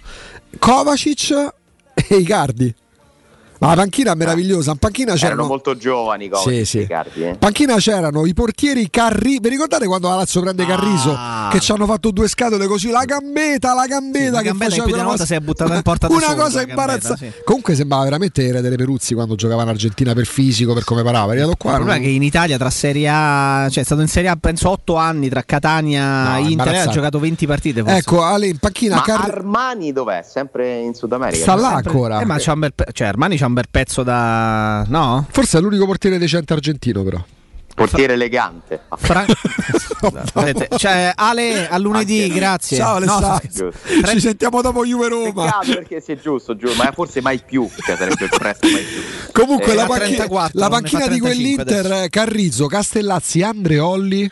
Kovacic 0.58 1.30
e 2.08 2.16
Icardi. 2.16 2.74
Ma 3.60 3.68
la 3.68 3.74
panchina 3.74 4.12
è 4.12 4.14
meravigliosa. 4.14 4.70
In 4.72 4.78
panchina 4.78 5.12
Erano 5.12 5.20
c'erano. 5.26 5.46
molto 5.46 5.76
giovani 5.76 6.28
Kovacic 6.28 6.52
Sì, 6.58 6.64
sì. 6.64 6.78
Icardi, 6.80 7.22
eh. 7.24 7.28
In 7.28 7.38
panchina 7.38 7.76
c'erano 7.76 8.24
i 8.26 8.32
portieri 8.34 8.88
Carri. 8.90 9.38
Vi 9.40 9.48
ricordate 9.48 9.86
quando 9.86 10.08
la 10.08 10.16
Lazio 10.16 10.40
prende 10.40 10.64
Carriso? 10.66 11.16
Che 11.50 11.60
ci 11.60 11.70
hanno 11.72 11.84
fatto 11.86 12.10
due 12.10 12.26
scatole 12.28 12.66
così? 12.66 12.90
La 12.90 13.04
gambeta, 13.04 13.74
la 13.74 13.86
gambeta. 13.86 14.30
la 14.32 14.38
che 14.38 14.44
gambetta 14.48 14.70
faceva 14.70 14.84
che 14.86 14.90
più 14.90 14.94
di 14.94 15.00
una 15.00 15.02
volta 15.10 15.22
cosa- 15.24 15.24
si 15.26 15.34
è 15.34 15.40
buttata 15.44 15.74
in 15.74 15.82
porta 15.82 16.06
Una 16.08 16.20
solo, 16.20 16.42
cosa 16.42 16.62
la 16.62 16.68
imbarazzante. 16.68 17.32
sì. 17.36 17.42
Comunque 17.44 17.74
sembrava 17.74 18.04
veramente 18.04 18.46
Ere 18.46 18.60
delle 18.62 18.76
Peruzzi 18.76 19.14
quando 19.14 19.34
giocava 19.34 19.62
in 19.62 19.68
Argentina 19.68 20.14
per 20.14 20.26
fisico, 20.26 20.72
per 20.72 20.84
come 20.84 21.02
parava. 21.02 21.26
È 21.32 21.36
arrivato 21.36 21.56
qua. 21.58 21.70
Il 21.72 21.76
problema 21.76 21.98
è 21.98 22.00
non- 22.00 22.08
che 22.08 22.14
in 22.14 22.22
Italia 22.22 22.56
tra 22.56 22.70
Serie 22.70 23.08
A, 23.12 23.68
cioè 23.70 23.82
è 23.82 23.86
stato 23.86 24.00
in 24.00 24.08
Serie 24.08 24.30
A 24.30 24.36
penso 24.36 24.70
8 24.70 24.96
anni 24.96 25.28
tra 25.28 25.42
Catania 25.42 26.22
No, 26.22 26.34
e 26.36 26.38
Inter, 26.38 26.50
imbarazzante. 26.52 26.88
ha 26.88 26.92
giocato 26.92 27.18
20 27.18 27.46
partite 27.46 27.82
forse. 27.82 27.96
Ecco, 27.98 28.22
Ale, 28.22 28.46
in 28.46 28.56
panchina 28.58 28.94
Ma 28.96 29.02
Car- 29.02 29.20
Armani 29.30 29.92
dov'è? 29.92 30.24
Sempre 30.26 30.78
in 30.78 30.94
Sud 30.94 31.12
America? 31.12 31.42
Sta 31.42 31.54
là 31.56 31.72
Sempre- 31.74 31.90
ancora. 31.90 32.20
Eh, 32.20 32.24
ma 32.24 32.36
c'ha 32.38 32.52
un 32.54 32.58
bel 32.60 32.72
cioè 32.92 33.06
Armani 33.08 33.36
c'ha 33.36 33.48
un 33.50 33.54
bel 33.54 33.66
pezzo 33.70 34.02
da 34.02 34.84
no? 34.88 35.26
Forse 35.30 35.58
è 35.58 35.60
l'unico 35.60 35.84
portiere 35.86 36.18
decente 36.18 36.52
argentino, 36.52 37.02
però. 37.02 37.22
Portiere 37.74 38.12
elegante. 38.14 38.82
Fra- 38.96 39.24
Vedete, 40.34 40.76
cioè 40.76 41.12
Ale 41.14 41.68
a 41.68 41.78
lunedì, 41.78 42.28
grazie. 42.28 42.76
Ciao 42.76 42.98
No, 42.98 43.14
Alessandro. 43.16 43.72
Ci 44.06 44.20
sentiamo 44.20 44.60
dopo 44.60 44.84
Juve 44.84 45.08
Roma. 45.08 45.44
Peccato 45.44 45.74
perché 45.74 46.00
sia 46.00 46.16
giusto, 46.16 46.56
giusto, 46.56 46.82
ma 46.82 46.90
forse 46.92 47.20
mai 47.22 47.40
più, 47.44 47.68
cioè 47.84 47.96
sarebbe 47.96 48.28
presto 48.28 48.68
mai 48.70 48.82
più. 48.82 49.32
Comunque 49.32 49.72
Eh, 49.72 49.74
la 49.76 49.86
panchina, 49.86 50.06
34, 50.26 50.58
la 50.58 50.68
panchina 50.68 51.06
di 51.06 51.18
35 51.20 51.28
quell'Inter, 51.30 51.86
adesso. 51.86 52.06
Carrizzo, 52.10 52.66
Castellazzi, 52.66 53.42
Andreolli, 53.42 54.30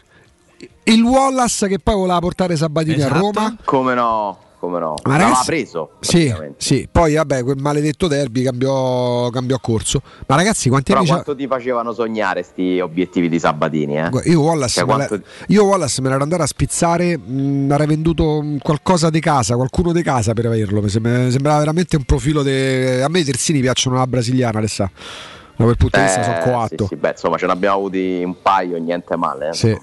il 0.84 1.02
Wallace 1.02 1.68
che 1.68 1.78
poi 1.78 1.94
voleva 1.94 2.18
portare 2.18 2.56
Sabatini 2.56 2.96
Esatto. 2.96 3.14
a 3.14 3.18
Roma. 3.18 3.56
Come 3.64 3.94
no, 3.94 4.38
come 4.58 4.78
no. 4.78 4.94
Ma 5.04 5.12
L'aveva 5.12 5.28
ragazzi- 5.30 5.46
preso. 5.46 5.90
Sì, 6.00 6.34
sì, 6.56 6.88
poi 6.90 7.14
vabbè, 7.14 7.42
quel 7.42 7.56
maledetto 7.58 8.06
derby 8.08 8.42
cambiò, 8.42 9.30
cambiò 9.30 9.58
corso. 9.60 10.00
Ma 10.26 10.36
ragazzi, 10.36 10.68
quanti 10.68 10.86
Però 10.92 10.98
anni 11.00 11.08
c'ha? 11.08 11.14
quanto 11.22 11.36
ti 11.36 11.46
facevano 11.46 11.92
sognare 11.92 12.42
sti 12.42 12.80
obiettivi 12.80 13.28
di 13.28 13.38
Sabatini, 13.38 13.98
eh? 13.98 14.10
Io 14.24 14.40
Wallace, 14.40 14.80
Cioè, 14.80 14.84
me 14.84 14.96
la- 14.96 15.06
quanto- 15.06 15.26
io 15.48 15.64
Wallace 15.64 16.00
me 16.02 16.08
l'ero 16.10 16.22
andato 16.22 16.42
a 16.42 16.46
spizzare, 16.46 17.16
mh, 17.18 17.68
avrei 17.70 17.86
venduto 17.86 18.44
qualcosa 18.60 19.10
di 19.10 19.20
casa, 19.20 19.54
qualcuno 19.56 19.92
di 19.92 20.02
casa 20.02 20.32
per 20.34 20.46
averlo. 20.46 20.80
Mi 20.82 20.88
sembra- 20.88 21.18
mi 21.18 21.30
sembrava 21.30 21.58
veramente 21.58 21.96
un 21.96 22.04
profilo. 22.04 22.42
de- 22.42 23.02
A 23.02 23.08
me 23.08 23.20
i 23.20 23.24
terzini 23.24 23.60
piacciono 23.60 23.96
la 23.96 24.06
brasiliana, 24.06 24.58
Alessà. 24.58 24.90
Da 25.56 25.64
quel 25.64 25.76
punto 25.76 25.98
di 25.98 26.04
vista 26.04 26.22
sono 26.22 26.36
Eh, 26.38 26.42
coatto. 26.42 26.82
sì, 26.84 26.94
sì, 26.94 26.96
beh, 26.96 27.10
insomma, 27.10 27.36
ce 27.36 27.46
ne 27.46 27.52
abbiamo 27.52 27.76
avuti 27.76 28.22
un 28.24 28.40
paio, 28.40 28.78
niente 28.78 29.16
male. 29.16 29.48
eh. 29.48 29.54
Sì. 29.54 29.76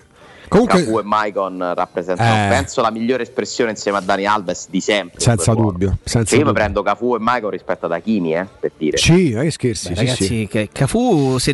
Comunque- 0.47 0.79
Cafu 0.83 0.99
e 0.99 1.03
Maicon 1.03 1.73
rappresentano, 1.75 2.45
Eh. 2.45 2.49
penso, 2.49 2.81
la 2.81 2.91
migliore 2.91 3.23
espressione 3.23 3.71
insieme 3.71 3.97
a 3.97 4.01
Dani 4.01 4.25
Alves 4.25 4.67
di 4.69 4.79
sempre. 4.81 5.19
Senza 5.19 5.53
dubbio, 5.53 5.97
senza 6.03 6.29
Cioè, 6.29 6.39
io 6.39 6.45
mi 6.45 6.51
dubbio. 6.51 6.53
prendo 6.53 6.81
Cafu 6.83 7.15
e 7.15 7.19
Maicon 7.19 7.49
rispetto 7.49 7.85
ad 7.85 7.91
Achini, 7.91 8.35
eh, 8.35 8.45
per 8.59 8.71
dire. 8.77 8.97
Sì, 8.97 9.31
eh, 9.31 9.51
scherzi. 9.51 9.89
Beh, 9.89 9.95
sì, 9.95 10.01
ragazzi, 10.01 10.25
sì. 10.25 10.47
che 10.49 10.69
Cafu 10.71 11.37
se- 11.37 11.53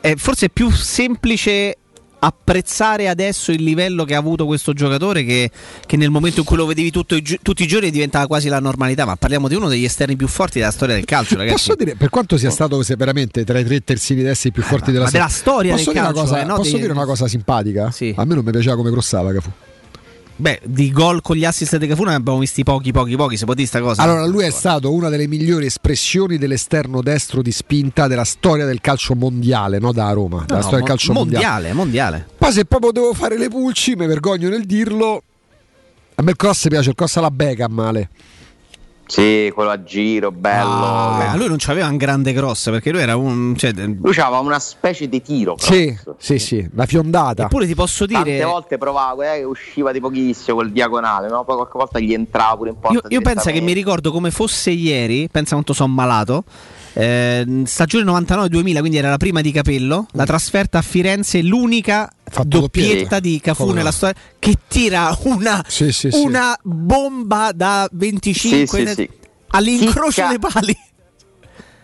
è 0.00 0.14
forse 0.16 0.48
più 0.48 0.70
semplice 0.70 1.76
apprezzare 2.20 3.08
adesso 3.08 3.52
il 3.52 3.62
livello 3.62 4.04
che 4.04 4.14
ha 4.14 4.18
avuto 4.18 4.46
questo 4.46 4.72
giocatore 4.72 5.24
che, 5.24 5.50
che 5.86 5.96
nel 5.96 6.10
momento 6.10 6.40
in 6.40 6.46
cui 6.46 6.56
lo 6.56 6.66
vedevi 6.66 6.90
tutto 6.90 7.14
i 7.14 7.22
tutti 7.22 7.62
i 7.62 7.66
giorni 7.66 7.90
diventava 7.90 8.26
quasi 8.26 8.48
la 8.48 8.60
normalità 8.60 9.04
ma 9.04 9.16
parliamo 9.16 9.48
di 9.48 9.54
uno 9.54 9.68
degli 9.68 9.84
esterni 9.84 10.16
più 10.16 10.26
forti 10.26 10.58
della 10.58 10.70
storia 10.70 10.94
del 10.94 11.04
calcio 11.04 11.36
ragazzi 11.36 11.54
Posso 11.54 11.74
dire, 11.76 11.94
per 11.94 12.08
quanto 12.08 12.36
sia 12.36 12.50
stato 12.50 12.82
veramente 12.96 13.44
tra 13.44 13.58
i 13.58 13.64
tre 13.64 13.82
terzini 13.82 14.22
destri 14.22 14.50
più 14.50 14.62
forti 14.62 14.90
della 14.90 15.04
ma 15.04 15.10
della 15.10 15.28
storia 15.28 15.72
posso 15.72 15.92
del 15.92 15.94
dire 15.94 16.06
calcio, 16.06 16.20
una 16.20 16.28
cosa, 16.28 16.40
eh, 16.40 16.44
no, 16.44 16.54
posso 16.56 16.70
dei- 16.72 16.80
dire 16.80 16.92
una 16.92 17.04
cosa 17.04 17.28
simpatica? 17.28 17.92
A 18.16 18.24
me 18.24 18.34
non 18.34 18.44
mi 18.44 18.50
piaceva 18.50 18.76
come 18.76 18.90
crossava 18.90 19.32
Cafu. 19.32 19.50
Beh 20.40 20.60
di 20.64 20.92
gol 20.92 21.20
con 21.20 21.34
gli 21.34 21.44
assist 21.44 21.76
di 21.78 21.88
Cafu 21.88 22.04
ne 22.04 22.14
abbiamo 22.14 22.38
visti 22.38 22.62
pochi 22.62 22.92
pochi 22.92 23.16
pochi 23.16 23.36
si 23.36 23.44
può 23.44 23.54
dire 23.54 23.66
sta 23.66 23.80
cosa 23.80 24.02
Allora, 24.02 24.24
lui 24.24 24.44
è 24.44 24.50
stato 24.50 24.92
una 24.92 25.08
delle 25.08 25.26
migliori 25.26 25.66
espressioni 25.66 26.38
dell'esterno 26.38 27.02
destro 27.02 27.42
di 27.42 27.50
spinta 27.50 28.06
della 28.06 28.22
storia 28.24 28.64
del 28.64 28.80
calcio 28.80 29.14
mondiale, 29.16 29.78
no 29.80 29.90
da 29.92 30.12
Roma, 30.12 30.44
della 30.46 30.58
No, 30.60 30.62
storia 30.62 30.78
del 30.78 30.88
calcio 30.88 31.12
mondiale. 31.12 31.44
mondiale 31.44 31.72
mondiale 31.74 32.26
Poi 32.38 32.52
se 32.52 32.64
proprio 32.66 32.92
devo 32.92 33.12
fare 33.14 33.36
le 33.36 33.48
pulci, 33.48 33.96
mi 33.96 34.06
vergogno 34.06 34.48
nel 34.48 34.64
dirlo. 34.64 35.22
A 36.14 36.22
me 36.22 36.30
il 36.30 36.36
cross 36.36 36.68
piace, 36.68 36.90
il 36.90 36.94
cross 36.94 37.16
alla 37.16 37.30
Beckham, 37.30 37.72
male. 37.72 38.08
Sì, 39.08 39.50
quello 39.54 39.70
a 39.70 39.82
giro, 39.82 40.30
bello. 40.30 40.68
Ah, 40.68 41.34
lui 41.34 41.48
non 41.48 41.56
c'aveva 41.56 41.88
un 41.88 41.96
grande 41.96 42.34
cross 42.34 42.68
perché 42.68 42.90
lui 42.90 43.00
era 43.00 43.16
un 43.16 43.54
cioè, 43.56 43.72
Lui 43.72 44.12
aveva 44.18 44.38
una 44.40 44.58
specie 44.58 45.08
di 45.08 45.22
tiro. 45.22 45.56
Sì, 45.58 45.96
sì, 46.18 46.38
sì, 46.38 46.68
la 46.74 46.84
fiondata. 46.84 47.44
Eppure 47.44 47.66
ti 47.66 47.74
posso 47.74 48.04
dire 48.04 48.18
Tante 48.22 48.44
volte 48.44 48.76
provava, 48.76 49.32
eh, 49.32 49.38
che 49.38 49.44
usciva 49.44 49.92
di 49.92 50.00
pochissimo 50.00 50.58
quel 50.58 50.72
diagonale, 50.72 51.28
no? 51.28 51.42
Poi 51.44 51.56
qualche 51.56 51.78
volta 51.78 51.98
gli 51.98 52.12
entrava 52.12 52.56
pure 52.58 52.68
in 52.68 52.78
porta. 52.78 53.08
Io, 53.08 53.18
io 53.18 53.20
penso 53.22 53.50
che 53.50 53.60
mi 53.62 53.72
ricordo 53.72 54.12
come 54.12 54.30
fosse 54.30 54.70
ieri, 54.70 55.26
pensa 55.30 55.52
quanto 55.52 55.72
sono 55.72 55.90
malato. 55.92 56.44
Eh, 57.00 57.62
stagione 57.64 58.04
99-2000, 58.10 58.78
quindi 58.80 58.96
era 58.96 59.10
la 59.10 59.18
prima 59.18 59.40
di 59.40 59.52
Capello. 59.52 60.08
La 60.12 60.24
trasferta 60.26 60.78
a 60.78 60.82
Firenze, 60.82 61.42
l'unica 61.42 62.10
doppietta 62.24 62.58
doppietta. 62.58 63.20
di 63.20 63.40
Cafu 63.40 63.60
Come 63.62 63.72
no? 63.74 63.78
nella 63.78 63.92
storia 63.92 64.16
che 64.40 64.56
tira 64.66 65.16
una, 65.22 65.64
Sì, 65.68 65.92
sì, 65.92 66.10
sì. 66.10 66.18
una 66.20 66.58
bomba 66.62 67.52
da 67.54 67.88
25 67.92 68.66
Sì, 68.66 68.86
sì, 68.86 68.94
sì. 68.94 69.10
all'incrocio 69.50 70.22
Chicca- 70.22 70.28
dei 70.28 70.38
pali. 70.38 70.76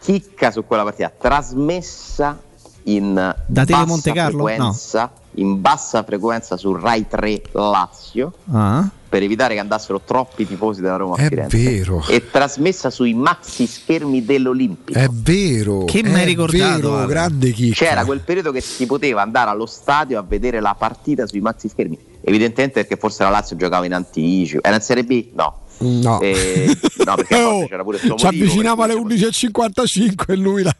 chicca 0.01 0.51
su 0.51 0.65
quella 0.67 0.83
partita, 0.83 1.13
trasmessa 1.17 2.41
in 2.85 3.15
Da 3.15 3.65
Tele 3.65 3.79
bassa 3.79 3.87
Monte 3.87 4.13
Carlo? 4.13 4.45
frequenza, 4.45 5.13
in 5.37 5.61
bassa 5.61 6.03
frequenza 6.03 6.57
su 6.57 6.73
Rai 6.75 7.07
3 7.09 7.43
Lazio. 7.53 8.33
Ah. 8.53 8.87
Per 9.15 9.23
evitare 9.23 9.55
che 9.55 9.61
andassero 9.61 10.01
troppi 10.01 10.45
tifosi 10.45 10.81
della 10.81 10.97
Roma 10.97 11.15
a 11.15 11.19
È 11.19 11.29
Firenze. 11.29 11.57
vero. 11.57 12.05
E 12.09 12.33
trasmessa 12.33 12.91
sui 12.91 13.15
maxi 13.15 13.69
schermi 13.69 14.25
dell'Olimpico. 14.25 14.99
È 14.99 15.07
vero. 15.09 15.85
Che 15.85 16.01
è 16.01 16.11
m'hai 16.11 16.25
ricordato, 16.25 16.91
Vero, 16.91 17.07
grande 17.07 17.53
chicca. 17.53 17.85
C'era 17.85 18.05
quel 18.05 18.23
periodo 18.23 18.51
che 18.51 18.61
si 18.61 18.87
poteva 18.87 19.23
andare 19.23 19.51
allo 19.51 19.67
stadio 19.67 20.19
a 20.19 20.25
vedere 20.27 20.59
la 20.59 20.75
partita 20.77 21.29
sui 21.29 21.41
maxi 21.41 21.69
schermi. 21.69 21.97
Evidentemente 22.23 22.81
perché 22.81 22.97
forse 22.97 23.23
la 23.23 23.31
Lazio 23.31 23.55
giocava 23.55 23.87
in 23.87 23.95
anticipo. 23.95 24.65
Era 24.65 24.75
in 24.75 24.83
Serie 24.83 25.05
B? 25.05 25.27
No. 25.33 25.61
No. 25.79 26.21
Eh, 26.21 26.77
no, 27.05 27.15
perché 27.15 27.35
a 27.37 27.45
volte 27.47 27.69
c'era 27.69 27.83
pure 27.85 27.99
questo 27.99 28.17
Ci 28.17 28.27
avviciniamo 28.27 28.83
alle 28.83 28.95
11.55 28.95 30.25
e 30.27 30.35
lui 30.35 30.65
la... 30.65 30.75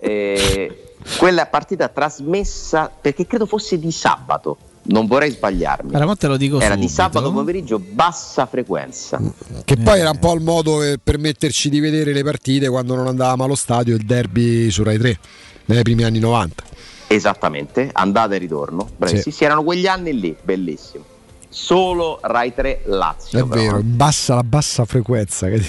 Eh, 0.00 0.94
quella 1.16 1.46
partita 1.46 1.86
trasmessa 1.86 2.90
perché 3.00 3.24
credo 3.24 3.46
fosse 3.46 3.78
di 3.78 3.92
sabato. 3.92 4.56
Non 4.84 5.06
vorrei 5.06 5.30
sbagliarmi. 5.30 5.94
Allora, 5.94 6.16
te 6.16 6.26
lo 6.26 6.36
dico 6.36 6.58
Era 6.58 6.74
di 6.74 6.88
sabato 6.88 7.32
pomeriggio, 7.32 7.78
bassa 7.78 8.46
frequenza. 8.46 9.20
Che 9.64 9.76
poi 9.76 10.00
era 10.00 10.10
un 10.10 10.18
po' 10.18 10.34
il 10.34 10.40
modo 10.40 10.78
per 10.78 10.98
permetterci 11.02 11.68
di 11.68 11.78
vedere 11.78 12.12
le 12.12 12.24
partite 12.24 12.68
quando 12.68 12.96
non 12.96 13.06
andavamo 13.06 13.44
allo 13.44 13.54
stadio, 13.54 13.94
il 13.94 14.04
derby 14.04 14.70
su 14.70 14.82
Rai 14.82 14.98
3, 14.98 15.18
nei 15.66 15.82
primi 15.82 16.02
anni 16.02 16.18
90. 16.18 16.64
Esattamente, 17.06 17.90
andata 17.92 18.34
e 18.34 18.38
ritorno. 18.38 18.88
Sì. 19.04 19.30
Sì, 19.30 19.44
erano 19.44 19.62
quegli 19.62 19.86
anni 19.86 20.18
lì, 20.18 20.34
bellissimo. 20.42 21.04
Solo 21.48 22.18
Rai 22.22 22.52
3 22.54 22.82
Lazio. 22.86 23.44
È 23.44 23.46
però, 23.46 23.60
vero, 23.60 23.78
eh. 23.78 23.82
bassa 23.82 24.34
la 24.34 24.42
bassa 24.42 24.84
frequenza. 24.84 25.48
che- 25.48 25.62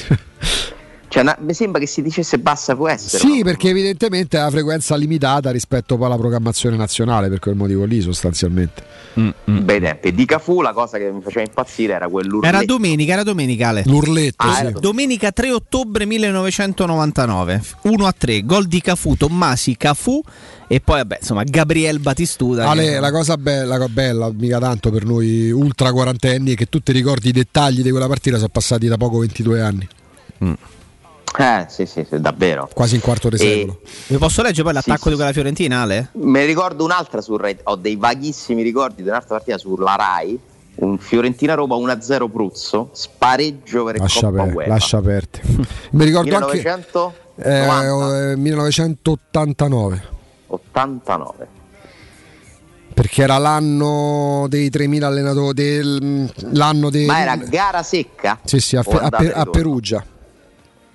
Cioè, 1.13 1.21
na- 1.21 1.37
mi 1.41 1.53
sembra 1.53 1.79
che 1.79 1.85
si 1.85 2.01
dicesse 2.01 2.39
bassa 2.39 2.75
può 2.75 2.87
essere. 2.89 3.19
Sì, 3.23 3.37
no? 3.37 3.43
perché 3.43 3.69
evidentemente 3.69 4.35
è 4.35 4.41
una 4.41 4.49
frequenza 4.49 4.95
limitata 4.95 5.51
rispetto 5.51 5.95
poi 5.95 6.07
alla 6.07 6.17
programmazione 6.17 6.75
nazionale, 6.75 7.29
per 7.29 7.37
quel 7.37 7.53
motivo 7.53 7.83
lì 7.83 8.01
sostanzialmente. 8.01 8.81
Bei 9.43 9.79
tempi. 9.79 10.11
Di 10.15 10.25
Cafu 10.25 10.61
la 10.61 10.73
cosa 10.73 10.97
che 10.97 11.11
mi 11.11 11.21
faceva 11.21 11.45
impazzire 11.45 11.93
era 11.93 12.07
quell'urletto. 12.07 12.55
Era 12.55 12.65
domenica, 12.65 13.13
era 13.13 13.21
domenica 13.21 13.67
Ale. 13.67 13.83
L'urletto, 13.85 14.47
Ah, 14.47 14.53
sì. 14.55 14.61
era 14.61 14.71
Domenica 14.71 15.31
3 15.31 15.51
ottobre 15.51 16.07
1999, 16.07 17.61
1 17.83 18.05
a 18.07 18.11
3, 18.17 18.41
gol 18.43 18.65
di 18.65 18.81
Cafu, 18.81 19.15
Tommasi 19.15 19.77
Cafu 19.77 20.19
e 20.67 20.79
poi 20.79 20.95
vabbè, 20.97 21.17
insomma, 21.21 21.43
Gabriel 21.43 21.99
Batistuta. 21.99 22.67
Ale, 22.67 22.85
che- 22.93 22.99
la 22.99 23.11
cosa 23.11 23.37
bella, 23.37 23.87
bella, 23.87 24.31
mica 24.35 24.57
tanto 24.57 24.89
per 24.89 25.05
noi 25.05 25.51
ultra 25.51 25.91
quarantenni, 25.91 26.53
è 26.53 26.55
che 26.55 26.65
tu 26.65 26.79
ti 26.79 26.91
ricordi 26.91 27.29
i 27.29 27.33
dettagli 27.33 27.83
di 27.83 27.91
quella 27.91 28.07
partita, 28.07 28.37
sono 28.37 28.49
passati 28.49 28.87
da 28.87 28.97
poco 28.97 29.19
22 29.19 29.61
anni, 29.61 29.87
Eh, 31.35 31.65
sì, 31.67 31.87
sì, 31.87 32.05
sì, 32.07 32.21
davvero. 32.21 32.69
quasi 32.73 32.93
un 32.95 33.01
quarto 33.01 33.27
di 33.29 33.35
E- 33.35 33.39
secolo. 33.39 33.79
Vi 34.07 34.17
posso 34.17 34.41
leggere 34.43 34.63
poi 34.63 34.73
l'attacco 34.73 35.03
Sì, 35.03 35.09
di 35.09 35.15
quella 35.15 35.31
Fiorentina, 35.31 35.81
Ale? 35.81 36.09
Me 36.13 36.41
ne 36.41 36.45
ricordo 36.45 36.83
un'altra 36.83 37.21
su 37.21 37.35
Rai, 37.37 37.57
ho 37.63 37.75
dei 37.75 37.95
vaghissimi 37.95 38.61
ricordi 38.61 39.01
di 39.01 39.09
un'altra 39.09 39.37
partita 39.37 39.57
sulla 39.57 39.95
Rai, 39.95 40.39
un 40.75 40.97
Fiorentina-Roma 40.99 41.75
1-0 41.75 42.29
Pruzzo, 42.31 42.89
spareggio 42.93 43.83
per 43.85 43.95
il 43.95 44.01
Lascia, 44.01 44.27
Coppa 44.29 44.41
aper- 44.41 44.55
UEFA. 44.55 44.69
lascia 44.69 44.97
aperte. 44.97 45.41
Mi 45.91 46.05
ricordo 46.05 46.35
anche 46.35 46.57
1989. 46.57 48.29
eh, 48.29 48.31
eh, 48.31 48.35
1989. 48.37 50.03
Perché 52.93 53.23
era 53.23 53.39
l'anno 53.39 54.45
dei 54.49 54.69
3.000 54.69 55.01
allenatori, 55.03 55.53
del, 55.55 56.31
l'anno 56.51 56.91
dei... 56.91 57.07
Ma 57.07 57.21
era 57.21 57.35
gara 57.37 57.81
secca? 57.81 58.37
Sì, 58.43 58.59
sì, 58.59 58.75
a, 58.75 58.83
a 58.87 59.07
a 59.09 59.17
ritorno? 59.19 59.49
Perugia. 59.49 60.05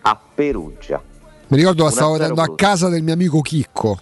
A 0.09 0.19
Perugia. 0.35 1.03
Mi 1.49 1.57
ricordo 1.57 1.85
la 1.85 1.91
stavo 1.91 2.15
1-0 2.15 2.19
vedendo 2.19 2.43
a 2.43 2.55
casa 2.55 2.89
del 2.89 3.03
mio 3.03 3.13
amico 3.15 3.41
Chicco. 3.43 3.99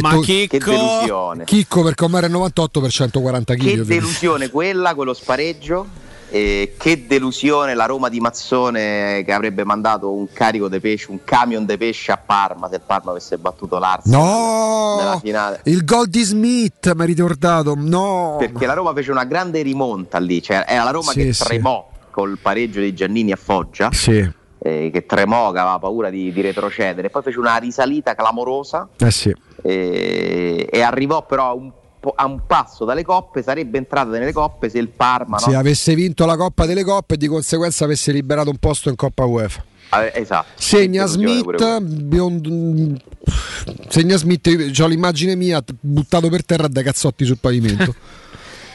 Ma 0.00 0.18
Che 0.20 0.46
Chicco! 0.48 0.70
delusione. 0.70 1.44
Chicco 1.44 1.82
perché 1.82 2.04
ormai 2.04 2.18
era 2.18 2.26
il 2.28 2.32
98 2.32 2.80
per 2.80 2.90
140 2.90 3.54
kg. 3.54 3.60
Che 3.62 3.84
delusione 3.84 4.48
quella, 4.50 4.94
quello 4.94 5.12
spareggio. 5.14 6.02
E 6.30 6.74
che 6.78 7.06
delusione 7.06 7.74
la 7.74 7.84
Roma 7.84 8.08
di 8.08 8.18
Mazzone 8.18 9.22
che 9.24 9.32
avrebbe 9.32 9.62
mandato 9.62 10.10
un 10.10 10.26
carico 10.32 10.68
di 10.68 10.80
pesce, 10.80 11.10
un 11.10 11.20
camion 11.22 11.64
di 11.64 11.76
pesce 11.76 12.10
a 12.10 12.16
Parma 12.16 12.68
se 12.68 12.80
Parma 12.80 13.10
avesse 13.12 13.36
battuto 13.38 13.78
l'Arsenal 13.78 14.20
nella 14.98 15.12
No! 15.12 15.18
finale. 15.20 15.60
Il 15.64 15.84
gol 15.84 16.08
di 16.08 16.22
Smith, 16.22 16.92
mi 16.94 17.00
hai 17.02 17.06
ricordato. 17.06 17.74
No! 17.76 18.36
Perché 18.38 18.66
la 18.66 18.72
Roma 18.72 18.92
fece 18.94 19.12
una 19.12 19.24
grande 19.24 19.62
rimonta 19.62 20.18
lì, 20.18 20.42
cioè 20.42 20.64
era 20.66 20.82
la 20.82 20.90
Roma 20.90 21.12
Sì, 21.12 21.22
che 21.22 21.32
sì. 21.34 21.44
tremò 21.44 21.88
col 22.10 22.36
pareggio 22.40 22.80
di 22.80 22.92
Giannini 22.94 23.30
a 23.30 23.36
Foggia, 23.36 23.90
Sì, 23.92 24.28
eh, 24.66 24.88
che 24.90 25.04
tremò, 25.04 25.52
che 25.52 25.58
aveva 25.58 25.78
paura 25.78 26.08
di, 26.08 26.32
di 26.32 26.40
retrocedere, 26.40 27.10
poi 27.10 27.22
fece 27.22 27.38
una 27.38 27.56
risalita 27.56 28.14
clamorosa 28.14 28.88
eh 28.98 29.10
sì. 29.10 29.34
eh, 29.60 30.66
e 30.70 30.80
arrivò 30.80 31.26
però 31.26 31.48
a 31.48 31.52
un, 31.52 31.70
a 32.14 32.24
un 32.24 32.40
passo 32.46 32.86
dalle 32.86 33.04
coppe, 33.04 33.42
sarebbe 33.42 33.76
entrata 33.76 34.08
nelle 34.08 34.32
coppe 34.32 34.70
se 34.70 34.78
il 34.78 34.88
Parma 34.88 35.36
Se 35.36 35.50
no? 35.50 35.58
avesse 35.58 35.94
vinto 35.94 36.24
la 36.24 36.38
Coppa 36.38 36.64
delle 36.64 36.82
Coppe 36.82 37.14
e 37.14 37.16
di 37.18 37.26
conseguenza 37.26 37.84
avesse 37.84 38.10
liberato 38.10 38.48
un 38.48 38.56
posto 38.56 38.88
in 38.88 38.96
Coppa 38.96 39.26
UEFA. 39.26 39.62
Ave- 39.90 40.14
esatto. 40.14 40.46
Segna 40.54 41.04
Smith, 41.04 41.80
biond- 41.80 43.00
segna 43.88 44.16
Smith, 44.16 44.46
ho 44.80 44.86
l'immagine 44.86 45.36
mia 45.36 45.62
buttato 45.78 46.30
per 46.30 46.42
terra 46.42 46.68
da 46.68 46.82
cazzotti 46.82 47.26
sul 47.26 47.38
pavimento. 47.38 47.94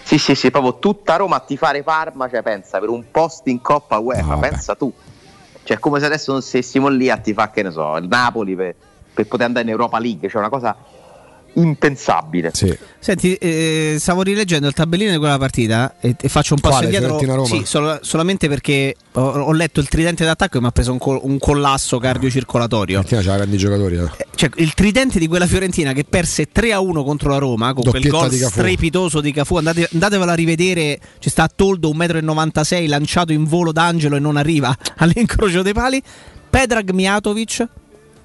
Sì, 0.09 0.17
sì, 0.17 0.33
sì, 0.33 0.49
proprio 0.49 0.79
tutta 0.79 1.17
Roma 1.17 1.35
a 1.35 1.39
tifare 1.39 1.83
Parma, 1.83 2.27
cioè 2.27 2.41
pensa 2.41 2.79
per 2.79 2.89
un 2.89 3.11
posto 3.11 3.47
in 3.49 3.61
Coppa 3.61 3.99
UEFA, 3.99 4.33
No, 4.33 4.39
pensa 4.39 4.73
tu. 4.73 4.91
Cioè 5.63 5.77
è 5.77 5.79
come 5.79 5.99
se 5.99 6.05
adesso 6.05 6.31
non 6.31 6.41
stessimo 6.41 6.87
lì 6.87 7.09
a 7.09 7.17
tifare, 7.17 7.51
che 7.53 7.63
ne 7.63 7.71
so, 7.71 7.95
il 7.97 8.07
Napoli 8.07 8.55
per, 8.55 8.75
per 9.13 9.27
poter 9.27 9.47
andare 9.47 9.65
in 9.65 9.71
Europa 9.71 9.99
League, 9.99 10.29
cioè 10.29 10.39
una 10.39 10.49
cosa 10.49 10.75
impensabile. 11.53 12.51
Sì. 12.53 12.75
Senti, 12.99 13.33
eh, 13.35 13.95
stavo 13.99 14.21
rileggendo 14.21 14.67
il 14.67 14.73
tabellino 14.73 15.11
di 15.11 15.17
quella 15.17 15.37
partita 15.37 15.95
e, 15.99 16.15
e 16.19 16.27
faccio 16.29 16.53
un 16.53 16.59
passo 16.59 16.79
Quale, 16.79 16.95
indietro. 16.97 17.45
Sì, 17.45 17.61
solo- 17.65 17.99
solamente 18.01 18.47
perché 18.47 18.95
ho, 19.13 19.21
ho 19.21 19.51
letto 19.53 19.79
il 19.79 19.87
tridente 19.87 20.25
d'attacco 20.25 20.57
e 20.57 20.61
mi 20.61 20.67
ha 20.67 20.71
preso 20.71 20.91
un, 20.91 20.97
col- 20.97 21.19
un 21.23 21.37
collasso 21.39 21.97
cardiocircolatorio. 21.97 23.01
Fiorentina 23.01 23.21
c'ha 23.31 23.37
grandi 23.37 23.57
giocatori. 23.57 23.95
eh. 23.97 24.25
Cioè, 24.35 24.49
il 24.55 24.73
tridente 24.73 25.19
di 25.19 25.27
quella 25.27 25.47
Fiorentina 25.47 25.93
che 25.93 26.03
perse 26.03 26.49
3 26.51 26.73
a 26.73 26.79
1 26.79 27.03
contro 27.03 27.29
la 27.29 27.37
Roma 27.37 27.73
con 27.73 27.83
quel 27.83 28.01
Doppietta 28.03 28.17
gol 28.17 28.29
di 28.29 28.37
strepitoso 28.37 29.21
di 29.21 29.31
Cafu. 29.31 29.57
Andate, 29.57 29.89
andatevela 29.93 30.31
a 30.31 30.35
rivedere. 30.35 30.99
Ci 31.19 31.29
sta 31.29 31.49
Toldo 31.53 31.89
1,96 31.93 32.83
m 32.85 32.87
lanciato 32.89 33.31
in 33.33 33.43
volo 33.45 33.71
d'angelo 33.71 34.15
e 34.15 34.19
non 34.19 34.37
arriva 34.37 34.75
all'incrocio 34.97 35.61
dei 35.61 35.73
pali. 35.73 36.01
Pedrag 36.49 36.89
Mijatovic, 36.91 37.67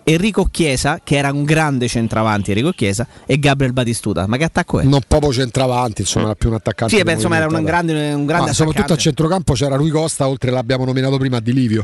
Enrico 0.07 0.47
Chiesa, 0.51 1.01
che 1.03 1.17
era 1.17 1.33
un 1.33 1.45
grande 1.45 1.89
centravanti, 1.89 2.51
Enrico 2.51 2.73
Chiesa, 2.73 3.07
e 3.25 3.39
Gabriel 3.39 3.73
Batistuta. 3.73 4.27
Ma 4.27 4.37
che 4.37 4.45
attacco 4.45 4.81
è? 4.81 4.85
Non 4.85 5.01
proprio 5.09 5.33
centravanti, 5.33 6.03
insomma, 6.03 6.27
era 6.27 6.35
più 6.35 6.51
un 6.51 6.57
attaccante. 6.57 6.95
Sì, 6.95 7.03
beh, 7.03 7.13
insomma, 7.13 7.37
era 7.37 7.47
un 7.47 7.63
grande, 7.65 8.13
un 8.13 8.27
grande 8.27 8.49
Ma 8.49 8.53
soprattutto 8.53 8.93
a 8.93 8.97
centrocampo 8.97 9.55
c'era 9.55 9.77
Rui 9.77 9.91
Costa, 9.91 10.29
oltre 10.29 10.51
l'abbiamo 10.51 10.85
nominato 10.85 11.17
prima 11.17 11.41
di 11.41 11.53
Livio. 11.55 11.83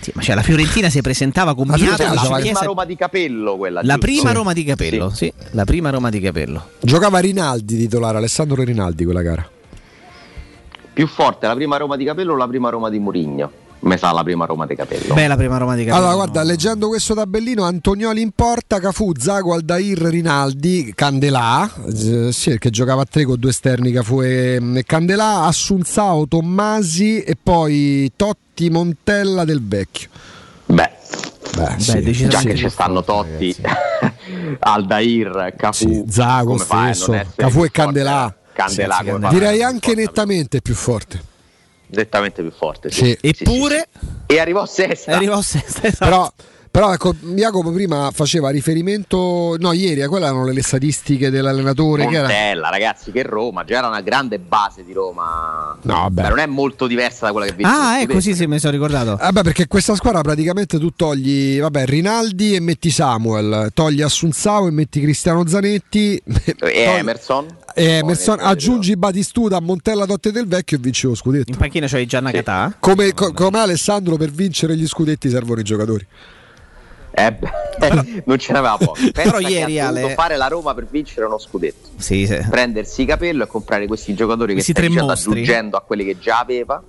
Sì, 0.00 0.12
ma 0.14 0.22
cioè, 0.22 0.34
la 0.34 0.42
Fiorentina 0.42 0.88
si 0.88 1.00
presentava 1.02 1.54
con 1.54 1.66
La 1.66 1.76
La 1.76 1.94
prima 1.94 2.38
Chiesa- 2.40 2.64
Roma 2.64 2.84
di 2.84 2.96
capello 2.96 3.56
quella. 3.56 3.80
La 3.84 3.98
prima 3.98 4.28
Sì. 4.28 4.34
Roma 4.34 4.52
di 4.52 4.64
capello, 4.64 5.10
sì. 5.10 5.32
La 5.50 5.64
prima 5.64 5.90
Roma 5.90 6.08
di 6.10 6.20
capello. 6.20 6.70
Giocava 6.80 7.18
Rinaldi 7.18 7.76
titolare, 7.76 8.18
Alessandro 8.18 8.62
Rinaldi 8.62 9.04
quella 9.04 9.22
gara. 9.22 9.46
Più 10.92 11.06
forte 11.06 11.46
la 11.46 11.54
prima 11.54 11.76
Roma 11.76 11.96
di 11.96 12.04
capello 12.04 12.32
o 12.32 12.36
la 12.36 12.46
prima 12.48 12.68
Roma 12.68 12.90
di 12.90 12.98
Murigno? 12.98 13.50
Me 13.82 13.96
sa 13.96 14.12
la 14.12 14.22
prima 14.22 14.44
Roma 14.44 14.66
di 14.66 14.74
capello. 14.74 15.14
Beh, 15.14 15.26
la 15.26 15.36
prima 15.36 15.56
Roma 15.56 15.74
di 15.74 15.84
capello. 15.84 16.04
Allora, 16.04 16.14
guarda, 16.16 16.42
leggendo 16.42 16.88
questo 16.88 17.14
tabellino, 17.14 17.64
Antonioli 17.64 18.20
in 18.20 18.32
porta, 18.32 18.78
Cafu, 18.78 19.12
Zago, 19.16 19.54
Aldair, 19.54 19.98
Rinaldi, 19.98 20.92
Candelà, 20.94 21.70
eh, 21.86 22.30
sì, 22.30 22.58
che 22.58 22.68
giocava 22.68 23.02
a 23.02 23.06
tre 23.08 23.24
con 23.24 23.38
due 23.38 23.50
esterni, 23.50 23.90
Cafu 23.90 24.20
e, 24.20 24.60
e 24.74 24.84
Candelà, 24.84 25.44
Assunzao, 25.44 26.28
Tommasi 26.28 27.22
e 27.22 27.36
poi 27.42 28.12
Totti, 28.14 28.68
Montella 28.68 29.44
del 29.44 29.66
Vecchio. 29.66 30.10
Beh, 30.66 30.90
Beh, 31.56 31.74
sì, 31.78 32.00
decisamente 32.02 32.28
già 32.28 32.40
che 32.42 32.56
sì. 32.56 32.62
ci 32.64 32.68
stanno 32.68 33.02
Totti, 33.02 33.56
Aldair, 34.60 35.54
Cafu, 35.56 35.88
Sì, 35.88 36.04
Zago 36.06 36.54
a 36.54 36.58
stesso, 36.58 37.18
più 37.34 37.64
e 37.64 37.70
Candelà. 37.70 38.34
Candelà, 38.52 38.98
Sì, 38.98 39.04
sì, 39.04 39.18
fai? 39.18 39.30
Direi 39.30 39.62
anche 39.62 39.94
nettamente 39.94 40.60
più 40.60 40.74
forte. 40.74 41.28
Nettamente 41.92 42.42
più 42.42 42.50
forte. 42.52 42.90
Sì. 42.90 43.16
Eppure 43.20 43.88
E 44.26 44.38
arrivò 44.38 44.64
sesta. 44.66 45.14
arrivò 45.16 45.40
sesta. 45.42 45.86
esatto. 45.86 46.04
Però, 46.04 46.32
però 46.70 46.92
ecco, 46.92 47.14
Jacopo 47.20 47.72
prima 47.72 48.10
faceva 48.12 48.50
riferimento, 48.50 49.56
no, 49.58 49.72
ieri, 49.72 50.02
a 50.02 50.08
quelle 50.08 50.26
erano 50.26 50.44
le, 50.46 50.62
statistiche 50.62 51.28
dell'allenatore. 51.28 52.06
Che 52.06 52.14
era... 52.14 52.28
Montella, 52.28 52.68
ragazzi, 52.70 53.10
che 53.10 53.24
Roma, 53.24 53.64
già 53.64 53.78
era 53.78 53.88
una 53.88 54.02
grande 54.02 54.38
base 54.38 54.84
di 54.84 54.92
Roma. 54.92 55.76
No, 55.82 55.94
vabbè. 55.94 56.22
Beh, 56.22 56.28
non 56.28 56.38
è 56.38 56.46
molto 56.46 56.86
diversa 56.86 57.26
da 57.26 57.32
quella 57.32 57.46
che 57.48 57.54
vince. 57.54 57.72
Ah, 57.72 57.96
lo 57.96 58.02
ecco, 58.02 58.12
sì, 58.20 58.20
scudetto. 58.20 58.36
sì, 58.36 58.46
mi 58.46 58.58
sono 58.60 58.72
ricordato. 58.72 59.16
Vabbè, 59.16 59.42
perché 59.42 59.66
questa 59.66 59.96
squadra 59.96 60.20
praticamente 60.20 60.78
tu 60.78 60.92
togli 60.94 61.58
vabbè, 61.60 61.86
Rinaldi 61.86 62.54
e 62.54 62.60
metti 62.60 62.90
Samuel, 62.90 63.70
togli 63.74 64.00
Assunzao 64.02 64.68
e 64.68 64.70
metti 64.70 65.00
Cristiano 65.00 65.44
Zanetti 65.48 66.22
E 66.46 66.54
togli- 66.56 66.72
Emerson. 66.76 67.46
Emerson, 67.74 68.36
Poi, 68.36 68.46
aggiungi 68.46 68.96
Batistuta 68.96 69.56
a 69.56 69.60
Montella 69.60 70.06
Totte 70.06 70.32
del 70.32 70.46
Vecchio 70.46 70.76
e 70.76 70.80
vinci 70.80 71.06
lo 71.06 71.14
scudetto. 71.14 71.50
In 71.50 71.56
panchina 71.56 71.86
c'hai 71.86 72.06
Gianna 72.06 72.30
Catà. 72.30 72.74
Come, 72.78 73.12
co- 73.14 73.32
come 73.32 73.58
Alessandro 73.58 74.16
per 74.16 74.30
vincere 74.30 74.76
gli 74.76 74.86
scudetti 74.86 75.28
servono 75.28 75.60
i 75.60 75.64
giocatori. 75.64 76.06
Eh, 77.12 77.32
beh, 77.32 78.22
non 78.26 78.38
ce 78.38 78.52
n'aveva 78.52 78.76
poco. 78.76 78.92
Pensa 79.12 79.22
Però 79.32 79.38
ieri, 79.40 79.78
Ale- 79.80 80.14
fare 80.14 80.36
la 80.36 80.46
Roma 80.46 80.74
per 80.74 80.86
vincere 80.88 81.26
uno 81.26 81.38
scudetto. 81.38 81.88
Sì, 81.96 82.26
sì. 82.26 82.38
Prendersi 82.48 83.02
i 83.02 83.04
capello 83.04 83.44
e 83.44 83.46
comprare 83.46 83.86
questi 83.86 84.14
giocatori 84.14 84.52
Questi 84.52 84.72
che 84.72 84.80
dicendo, 84.82 85.06
mostri. 85.06 85.32
aggiungendo 85.32 85.76
a 85.76 85.80
quelli 85.80 86.04
che 86.04 86.18
già 86.18 86.38
aveva. 86.38 86.82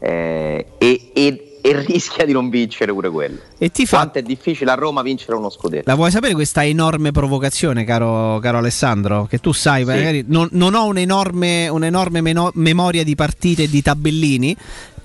Eh, 0.00 0.66
e, 0.78 1.10
e- 1.12 1.47
e 1.60 1.84
rischia 1.84 2.24
di 2.24 2.32
non 2.32 2.48
vincere 2.50 2.92
pure 2.92 3.10
quello. 3.10 3.38
E 3.58 3.70
ti 3.70 3.86
fa. 3.86 3.96
Quanto 3.98 4.18
è 4.18 4.22
difficile 4.22 4.70
a 4.70 4.74
Roma 4.74 5.02
vincere 5.02 5.36
uno 5.36 5.50
scudetto? 5.50 5.84
La 5.86 5.94
vuoi 5.94 6.10
sapere 6.10 6.34
questa 6.34 6.64
enorme 6.64 7.10
provocazione, 7.10 7.84
caro, 7.84 8.38
caro 8.40 8.58
Alessandro? 8.58 9.26
Che 9.28 9.38
tu 9.38 9.52
sai, 9.52 9.84
magari 9.84 10.24
non, 10.26 10.48
non 10.52 10.74
ho 10.74 10.86
un'enorme, 10.86 11.68
un'enorme 11.68 12.20
meno- 12.20 12.50
memoria 12.54 13.04
di 13.04 13.14
partite 13.14 13.64
e 13.64 13.68
di 13.68 13.82
tabellini, 13.82 14.56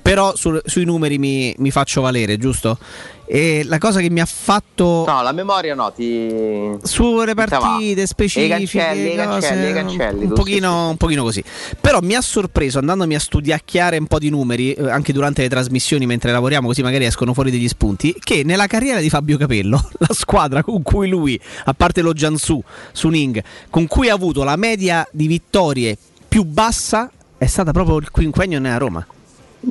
però 0.04 0.36
sul- 0.36 0.62
sui 0.66 0.84
numeri 0.84 1.18
mi, 1.18 1.56
mi 1.60 1.72
faccio 1.72 2.02
valere, 2.02 2.38
giusto? 2.38 2.78
E 3.26 3.64
la 3.64 3.78
cosa 3.78 4.02
che 4.02 4.10
mi 4.10 4.20
ha 4.20 4.26
fatto 4.26 5.06
No, 5.08 5.22
la 5.22 5.32
memoria 5.32 5.74
no, 5.74 5.94
ti... 5.94 6.70
sulle 6.84 7.34
partite 7.34 8.02
E 8.02 8.04
i 8.04 8.06
specifiche, 8.08 8.50
cancelli, 8.50 9.00
e 9.00 9.14
i 9.14 9.16
cose, 9.16 9.28
cancelli, 9.28 9.74
cancelli, 9.74 10.26
un, 10.26 10.34
pochino, 10.34 10.90
un 10.90 10.98
pochino 10.98 11.24
così. 11.24 11.42
Però 11.80 12.02
mi 12.02 12.16
ha 12.16 12.22
sorpreso 12.22 12.80
andandomi 12.80 13.16
a 13.16 13.20
studiacchiare 13.20 13.98
un 13.98 14.08
po' 14.08 14.20
di 14.20 14.30
numeri, 14.30 14.74
eh, 14.74 14.90
anche 14.90 15.14
durante 15.14 15.42
le 15.42 15.48
trasmissioni 15.48 16.06
mentre 16.06 16.34
lavoriamo, 16.34 16.68
così 16.68 16.82
magari 16.82 17.06
escono 17.06 17.34
fuori 17.34 17.50
degli 17.50 17.70
spunti, 17.70 18.14
che 18.20 18.44
nella 18.44 18.68
carriera 18.68 19.00
di 19.00 19.10
Fabio 19.10 19.38
Capello, 19.38 19.82
la 20.00 20.14
squadra 20.14 20.62
con 20.62 20.82
cui 20.82 21.08
lui, 21.08 21.40
a 21.64 21.74
parte 21.74 22.02
lo 22.02 22.12
Jiangsu, 22.12 22.62
Suning, 22.92 23.42
con 23.70 23.88
cui 23.88 24.10
ha 24.10 24.14
avuto 24.14 24.44
la 24.44 24.58
media 24.58 25.08
di 25.10 25.28
vittorie 25.28 25.98
più 26.28 26.44
bassa, 26.44 27.10
è 27.38 27.46
stata 27.46 27.72
proprio 27.72 27.98
il 28.00 28.12
quinquennio 28.12 28.60
nella 28.60 28.78
Roma. 28.78 29.08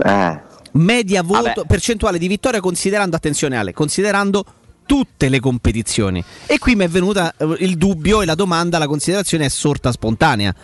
Eh, 0.04 0.40
Media 0.72 1.22
voto, 1.22 1.42
Vabbè. 1.42 1.66
percentuale 1.66 2.18
di 2.18 2.28
vittoria 2.28 2.60
considerando, 2.60 3.16
attenzione 3.16 3.56
Ale, 3.56 3.72
considerando 3.72 4.44
tutte 4.86 5.28
le 5.28 5.38
competizioni. 5.38 6.24
E 6.46 6.58
qui 6.58 6.74
mi 6.76 6.84
è 6.84 6.88
venuta 6.88 7.34
eh, 7.36 7.56
il 7.58 7.76
dubbio 7.76 8.22
e 8.22 8.24
la 8.24 8.34
domanda, 8.34 8.78
la 8.78 8.86
considerazione 8.86 9.46
è 9.46 9.48
sorta 9.48 9.92
spontanea. 9.92 10.54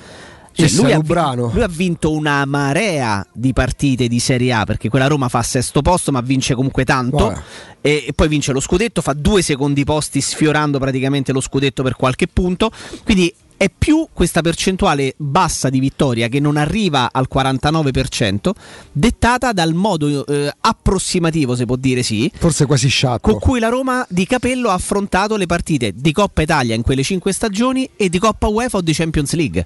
Cioè, 0.52 0.68
lui, 0.70 0.92
ha 0.92 1.34
lui 1.34 1.62
ha 1.62 1.68
vinto 1.68 2.10
una 2.10 2.44
marea 2.44 3.24
di 3.32 3.52
partite 3.52 4.09
di 4.09 4.18
Serie 4.18 4.52
A 4.52 4.64
perché 4.64 4.88
quella 4.88 5.06
Roma 5.06 5.28
fa 5.28 5.40
sesto 5.40 5.82
posto 5.82 6.10
ma 6.10 6.20
vince 6.20 6.56
comunque 6.56 6.84
tanto 6.84 7.32
e, 7.80 8.06
e 8.09 8.12
poi 8.12 8.26
vince 8.26 8.50
lo 8.50 8.59
scudetto, 8.59 9.00
fa 9.00 9.12
due 9.12 9.40
secondi 9.40 9.84
posti 9.84 10.20
sfiorando 10.20 10.80
praticamente 10.80 11.30
lo 11.30 11.40
scudetto 11.40 11.84
per 11.84 11.94
qualche 11.94 12.26
punto. 12.26 12.72
Quindi 13.05 13.32
è 13.59 13.68
più 13.76 14.06
questa 14.12 14.40
percentuale 14.40 15.14
bassa 15.16 15.68
di 15.68 15.80
vittoria 15.80 16.28
che 16.28 16.39
non 16.39 16.56
arriva 16.56 17.10
al 17.12 17.26
49%, 17.30 18.51
dettata 18.93 19.52
dal 19.52 19.74
modo 19.74 20.24
eh, 20.24 20.55
approssimativo, 20.60 21.56
se 21.56 21.66
può 21.66 21.74
dire 21.74 22.05
sì, 22.05 22.30
Forse 22.35 22.66
quasi 22.66 22.89
sciatto. 22.89 23.18
con 23.18 23.40
cui 23.40 23.59
la 23.59 23.68
Roma 23.68 24.06
di 24.09 24.26
Capello 24.26 24.70
ha 24.70 24.74
affrontato 24.74 25.36
le 25.36 25.47
partite 25.47 25.93
di 25.93 26.12
Coppa 26.12 26.40
Italia 26.40 26.76
in 26.76 26.82
quelle 26.82 27.02
cinque 27.02 27.32
stagioni 27.32 27.90
e 27.97 28.09
di 28.09 28.20
Coppa 28.20 28.47
UEFA 28.47 28.78
o 28.78 28.80
di 28.80 28.93
Champions 28.93 29.35
League. 29.35 29.64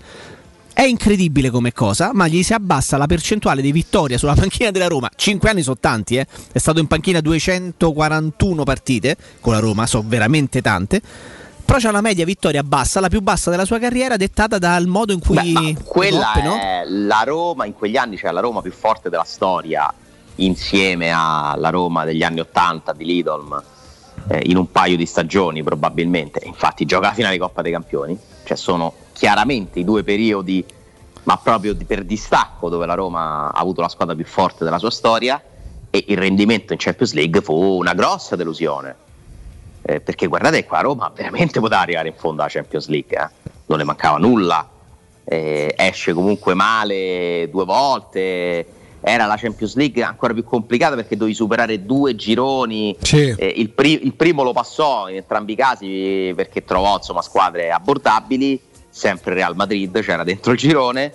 È 0.72 0.84
incredibile 0.84 1.50
come 1.50 1.74
cosa, 1.74 2.12
ma 2.14 2.26
gli 2.28 2.42
si 2.42 2.54
abbassa 2.54 2.96
la 2.96 3.04
percentuale 3.04 3.60
di 3.60 3.72
vittoria 3.72 4.16
sulla 4.16 4.32
panchina 4.32 4.70
della 4.70 4.86
Roma. 4.86 5.10
5 5.14 5.50
anni 5.50 5.60
sono 5.60 5.76
tanti, 5.78 6.16
eh. 6.16 6.26
È 6.50 6.56
stato 6.56 6.80
in 6.80 6.86
panchina 6.86 7.20
241 7.20 8.64
partite 8.64 9.18
con 9.42 9.52
la 9.52 9.58
Roma, 9.58 9.86
sono 9.86 10.04
veramente 10.08 10.62
tante. 10.62 11.02
Però 11.64 11.78
c'è 11.78 11.88
una 11.88 12.00
media 12.00 12.24
vittoria 12.24 12.62
bassa, 12.62 13.00
la 13.00 13.08
più 13.08 13.20
bassa 13.20 13.50
della 13.50 13.64
sua 13.64 13.78
carriera, 13.78 14.16
dettata 14.16 14.58
dal 14.58 14.86
modo 14.86 15.12
in 15.12 15.20
cui. 15.20 15.36
Beh, 15.36 15.60
ma 15.60 15.80
quella 15.84 16.32
Coppe, 16.34 16.42
no? 16.42 16.56
è 16.56 16.84
la 16.86 17.22
Roma 17.24 17.64
in 17.66 17.72
quegli 17.72 17.96
anni, 17.96 18.16
cioè 18.16 18.30
la 18.30 18.40
Roma 18.40 18.60
più 18.60 18.72
forte 18.72 19.08
della 19.08 19.24
storia, 19.24 19.92
insieme 20.36 21.10
alla 21.10 21.70
Roma 21.70 22.04
degli 22.04 22.22
anni 22.22 22.40
80 22.40 22.92
di 22.92 23.04
Lidolm, 23.04 23.62
eh, 24.28 24.42
in 24.44 24.56
un 24.56 24.70
paio 24.70 24.96
di 24.96 25.06
stagioni 25.06 25.62
probabilmente. 25.62 26.40
Infatti 26.44 26.84
gioca 26.84 27.08
la 27.08 27.14
finale 27.14 27.38
Coppa 27.38 27.62
dei 27.62 27.72
Campioni, 27.72 28.18
cioè 28.44 28.56
sono 28.56 28.92
chiaramente 29.12 29.78
i 29.78 29.84
due 29.84 30.02
periodi, 30.02 30.64
ma 31.24 31.36
proprio 31.38 31.76
per 31.86 32.04
distacco, 32.04 32.68
dove 32.68 32.86
la 32.86 32.94
Roma 32.94 33.50
ha 33.50 33.60
avuto 33.60 33.80
la 33.80 33.88
squadra 33.88 34.14
più 34.14 34.26
forte 34.26 34.64
della 34.64 34.78
sua 34.78 34.90
storia 34.90 35.40
e 35.90 36.04
il 36.08 36.16
rendimento 36.16 36.72
in 36.72 36.78
Champions 36.78 37.12
League 37.12 37.40
fu 37.42 37.54
una 37.54 37.94
grossa 37.94 38.34
delusione. 38.34 38.96
Eh, 39.84 40.00
perché 40.00 40.26
guardate 40.28 40.64
qua, 40.64 40.80
Roma 40.80 41.10
veramente 41.14 41.58
poteva 41.60 41.80
arrivare 41.80 42.08
in 42.08 42.14
fondo 42.16 42.42
alla 42.42 42.50
Champions 42.50 42.86
League, 42.88 43.16
eh. 43.16 43.50
non 43.66 43.78
le 43.78 43.84
mancava 43.84 44.18
nulla, 44.18 44.68
Eh, 45.24 45.72
esce 45.76 46.12
comunque 46.12 46.52
male 46.54 47.48
due 47.50 47.64
volte, 47.64 48.66
era 49.00 49.26
la 49.26 49.36
Champions 49.36 49.76
League 49.76 50.02
ancora 50.02 50.32
più 50.32 50.44
complicata 50.44 50.96
perché 50.96 51.16
dovevi 51.16 51.34
superare 51.34 51.84
due 51.84 52.14
gironi, 52.16 52.96
Sì. 53.00 53.32
Eh, 53.36 53.54
il, 53.56 53.70
pri- 53.70 54.04
il 54.04 54.14
primo 54.14 54.42
lo 54.42 54.52
passò 54.52 55.08
in 55.08 55.16
entrambi 55.16 55.52
i 55.52 55.56
casi 55.56 56.32
perché 56.34 56.64
trovò 56.64 56.96
insomma, 56.96 57.22
squadre 57.22 57.70
abbordabili, 57.70 58.60
sempre 58.88 59.34
Real 59.34 59.54
Madrid 59.56 60.00
c'era 60.00 60.24
dentro 60.24 60.52
il 60.52 60.58
girone, 60.58 61.14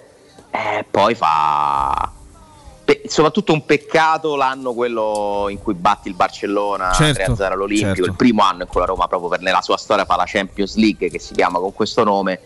e 0.51 0.85
poi 0.89 1.13
fa... 1.15 2.11
pe- 2.87 3.01
soprattutto 3.07 3.51
un 3.51 3.65
peccato 3.65 4.37
l'anno 4.37 4.73
quello 4.73 5.47
in 5.49 5.61
cui 5.61 5.73
batti 5.73 6.07
il 6.07 6.13
Barcellona 6.13 6.93
Certo, 6.93 7.33
3-0 7.33 7.51
all'Olimpico, 7.51 7.93
certo. 7.95 8.09
il 8.09 8.15
primo 8.15 8.43
anno 8.43 8.61
in 8.61 8.67
cui 8.69 8.79
la 8.79 8.85
Roma 8.85 9.07
proprio 9.09 9.27
per 9.27 9.41
nella 9.41 9.61
sua 9.61 9.75
storia 9.75 10.05
fa 10.05 10.15
la 10.15 10.23
Champions 10.25 10.75
League 10.77 11.09
che 11.09 11.19
si 11.19 11.33
chiama 11.33 11.59
con 11.59 11.73
questo 11.73 12.05
nome, 12.05 12.39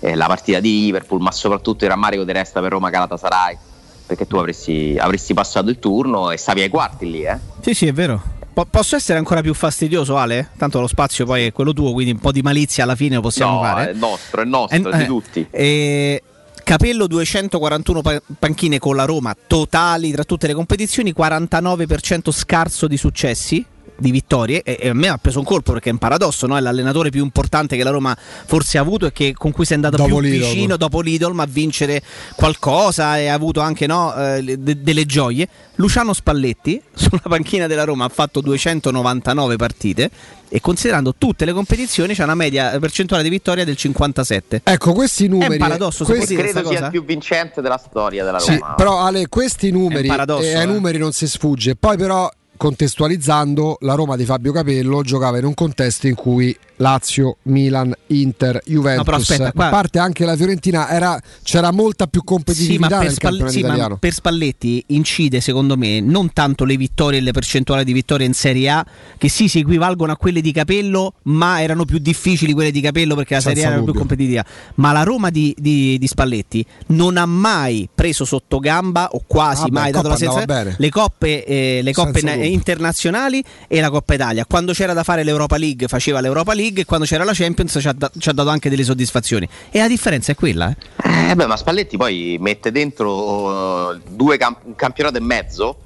eh, 0.00 0.16
la 0.16 0.26
partita 0.26 0.58
di 0.58 0.80
Liverpool, 0.80 1.20
ma 1.20 1.30
soprattutto 1.30 1.84
il 1.84 1.90
rammarico 1.90 2.24
ti 2.24 2.32
resta 2.32 2.60
per 2.60 2.72
Roma 2.72 2.90
Galatasaray, 2.90 3.56
perché 4.04 4.26
tu 4.26 4.36
avresti, 4.36 4.96
avresti 4.98 5.32
passato 5.32 5.70
il 5.70 5.78
turno 5.78 6.32
e 6.32 6.36
stavi 6.38 6.62
ai 6.62 6.68
quarti 6.70 7.08
lì, 7.08 7.22
eh. 7.22 7.38
Sì, 7.60 7.72
sì, 7.74 7.86
è 7.86 7.92
vero. 7.92 8.20
Po- 8.52 8.66
posso 8.66 8.96
essere 8.96 9.18
ancora 9.18 9.42
più 9.42 9.54
fastidioso, 9.54 10.16
Ale? 10.16 10.50
Tanto 10.58 10.80
lo 10.80 10.86
spazio 10.88 11.24
poi 11.24 11.46
è 11.46 11.52
quello 11.52 11.72
tuo, 11.72 11.92
quindi 11.92 12.12
un 12.12 12.18
po' 12.18 12.32
di 12.32 12.42
malizia 12.42 12.82
alla 12.82 12.96
fine 12.96 13.14
lo 13.14 13.20
possiamo 13.20 13.54
no, 13.54 13.62
fare. 13.62 13.90
è 13.90 13.94
nostro, 13.94 14.42
è 14.42 14.44
nostro, 14.44 14.90
è 14.90 14.94
Eh, 14.94 14.96
di 14.96 15.02
eh, 15.02 15.06
tutti. 15.06 15.46
eh, 15.50 16.22
Capello 16.64 17.06
241 17.06 18.00
pa- 18.00 18.22
panchine 18.38 18.78
con 18.78 18.96
la 18.96 19.04
Roma 19.04 19.36
totali 19.46 20.10
tra 20.12 20.24
tutte 20.24 20.46
le 20.46 20.54
competizioni, 20.54 21.12
49% 21.14 22.32
scarso 22.32 22.88
di 22.88 22.96
successi. 22.96 23.64
Di 23.96 24.10
vittorie 24.10 24.62
e, 24.62 24.76
e 24.80 24.88
a 24.88 24.92
me 24.92 25.06
ha 25.06 25.18
preso 25.18 25.38
un 25.38 25.44
colpo 25.44 25.72
perché 25.72 25.88
è 25.88 25.92
un 25.92 25.98
paradosso, 25.98 26.48
no? 26.48 26.56
è 26.56 26.60
l'allenatore 26.60 27.10
più 27.10 27.22
importante 27.22 27.76
che 27.76 27.84
la 27.84 27.90
Roma 27.90 28.16
forse 28.16 28.76
ha 28.76 28.80
avuto 28.80 29.06
e 29.06 29.12
che, 29.12 29.34
con 29.34 29.52
cui 29.52 29.64
si 29.64 29.72
è 29.72 29.76
andato 29.76 29.96
Dopo 29.96 30.08
più 30.08 30.20
Lidl. 30.20 30.38
vicino 30.44 30.76
dopo 30.76 31.00
Lidl 31.00 31.38
a 31.38 31.46
vincere 31.48 32.02
qualcosa 32.34 33.18
e 33.18 33.28
ha 33.28 33.34
avuto 33.34 33.60
anche 33.60 33.86
no, 33.86 34.12
eh, 34.14 34.56
de- 34.58 34.82
delle 34.82 35.06
gioie. 35.06 35.48
Luciano 35.76 36.12
Spalletti 36.12 36.80
sulla 36.92 37.22
panchina 37.28 37.66
della 37.68 37.84
Roma 37.84 38.04
ha 38.06 38.08
fatto 38.08 38.40
299 38.40 39.56
partite 39.56 40.10
e 40.48 40.60
considerando 40.60 41.14
tutte 41.16 41.44
le 41.44 41.52
competizioni 41.52 42.14
c'è 42.14 42.22
una 42.24 42.34
media 42.34 42.76
percentuale 42.78 43.22
di 43.22 43.28
vittoria 43.28 43.64
del 43.64 43.76
57. 43.76 44.60
Ecco, 44.64 44.92
questi 44.92 45.26
numeri. 45.28 45.50
È 45.50 45.52
un 45.52 45.58
paradosso, 45.58 46.04
si 46.04 46.10
può 46.10 46.14
questi- 46.14 46.34
Credo 46.36 46.52
sia 46.52 46.62
cosa? 46.62 46.84
il 46.86 46.90
più 46.90 47.04
vincente 47.04 47.60
della 47.60 47.78
storia 47.78 48.24
della 48.24 48.38
Sì, 48.38 48.58
Roma. 48.58 48.74
però 48.74 49.00
Ale, 49.00 49.28
questi 49.28 49.70
numeri, 49.70 50.06
paradosso, 50.08 50.42
e 50.46 50.54
ai 50.54 50.62
eh. 50.62 50.66
numeri 50.66 50.98
non 50.98 51.12
si 51.12 51.26
sfugge. 51.26 51.74
Poi 51.76 51.96
però, 51.96 52.30
contestualizzando, 52.64 53.76
la 53.80 53.92
Roma 53.92 54.16
di 54.16 54.24
Fabio 54.24 54.50
Capello 54.50 55.02
giocava 55.02 55.36
in 55.36 55.44
un 55.44 55.52
contesto 55.52 56.06
in 56.06 56.14
cui 56.14 56.56
Lazio, 56.76 57.36
Milan, 57.42 57.94
Inter, 58.08 58.60
Juventus, 58.64 58.98
No, 58.98 59.04
però 59.04 59.16
aspetta, 59.16 59.52
qua- 59.52 59.66
a 59.66 59.70
parte 59.70 59.98
anche 59.98 60.24
la 60.24 60.36
Fiorentina, 60.36 60.88
era- 60.88 61.20
c'era 61.42 61.70
molta 61.70 62.06
più 62.06 62.20
Sì 62.20 62.26
ma, 62.26 62.34
competitività 62.34 62.88
per 62.98 63.06
nel 63.06 63.12
Spall- 63.14 63.38
campionato 63.38 63.80
sì, 63.82 63.88
ma 63.90 63.96
per 63.96 64.12
Spalletti 64.12 64.84
incide 64.88 65.40
secondo 65.40 65.76
me 65.76 66.00
non 66.00 66.32
tanto 66.32 66.64
le 66.64 66.76
vittorie 66.76 67.18
e 67.18 67.22
le 67.22 67.32
percentuali 67.32 67.84
di 67.84 67.92
vittorie 67.92 68.26
in 68.26 68.34
Serie 68.34 68.68
A 68.70 68.86
che 69.16 69.28
sì 69.28 69.48
si 69.48 69.60
equivalgono 69.60 70.12
a 70.12 70.16
quelle 70.16 70.40
di 70.40 70.52
Capello 70.52 71.14
ma 71.24 71.62
erano 71.62 71.84
più 71.84 71.98
difficili 71.98 72.52
quelle 72.52 72.70
di 72.70 72.80
Capello 72.80 73.14
perché 73.14 73.34
la 73.34 73.40
Senza 73.40 73.56
Serie 73.56 73.64
A 73.64 73.74
era 73.74 73.76
più 73.82 73.86
dubbio. 73.86 74.00
competitiva. 74.00 74.44
Ma 74.76 74.92
la 74.92 75.02
Roma 75.02 75.30
di, 75.30 75.54
di- 75.58 75.96
di 75.98 76.06
Spalletti 76.06 76.64
non 76.88 77.16
ha 77.16 77.26
mai 77.26 77.88
preso 77.94 78.24
sotto 78.24 78.58
gamba 78.58 79.08
o 79.12 79.22
quasi 79.26 79.62
Ah, 79.62 79.66
beh, 79.66 79.70
mai 79.70 79.86
in 79.86 79.92
dato 79.92 80.08
la 80.08 80.16
sensazione 80.16 80.74
le 80.78 80.88
coppe, 80.90 81.44
eh, 81.44 81.80
le 81.82 81.92
coppe 81.92 82.20
na- 82.22 82.34
dubbio. 82.34 82.48
internazionali 82.48 83.42
e 83.68 83.80
la 83.80 83.90
Coppa 83.90 84.14
Italia. 84.14 84.44
Quando 84.44 84.72
c'era 84.72 84.92
da 84.92 85.02
fare 85.04 85.22
l'Europa 85.24 85.56
League 85.56 85.86
faceva 85.88 86.20
l'Europa 86.20 86.52
League 86.52 86.62
e 86.72 86.84
quando 86.84 87.04
c'era 87.06 87.24
la 87.24 87.32
Champions 87.34 87.76
ci 87.80 87.88
ha, 87.88 87.92
da- 87.92 88.10
ci 88.16 88.28
ha 88.28 88.32
dato 88.32 88.48
anche 88.48 88.68
delle 88.70 88.84
soddisfazioni 88.84 89.48
e 89.70 89.78
la 89.78 89.88
differenza 89.88 90.32
è 90.32 90.34
quella 90.34 90.70
eh. 91.02 91.30
Eh, 91.30 91.34
beh, 91.34 91.46
ma 91.46 91.56
Spalletti 91.56 91.96
poi 91.96 92.36
mette 92.40 92.70
dentro 92.72 93.92
eh, 93.92 94.00
due 94.08 94.36
camp- 94.36 94.64
un 94.64 94.74
campionato 94.74 95.16
e 95.16 95.20
mezzo 95.20 95.76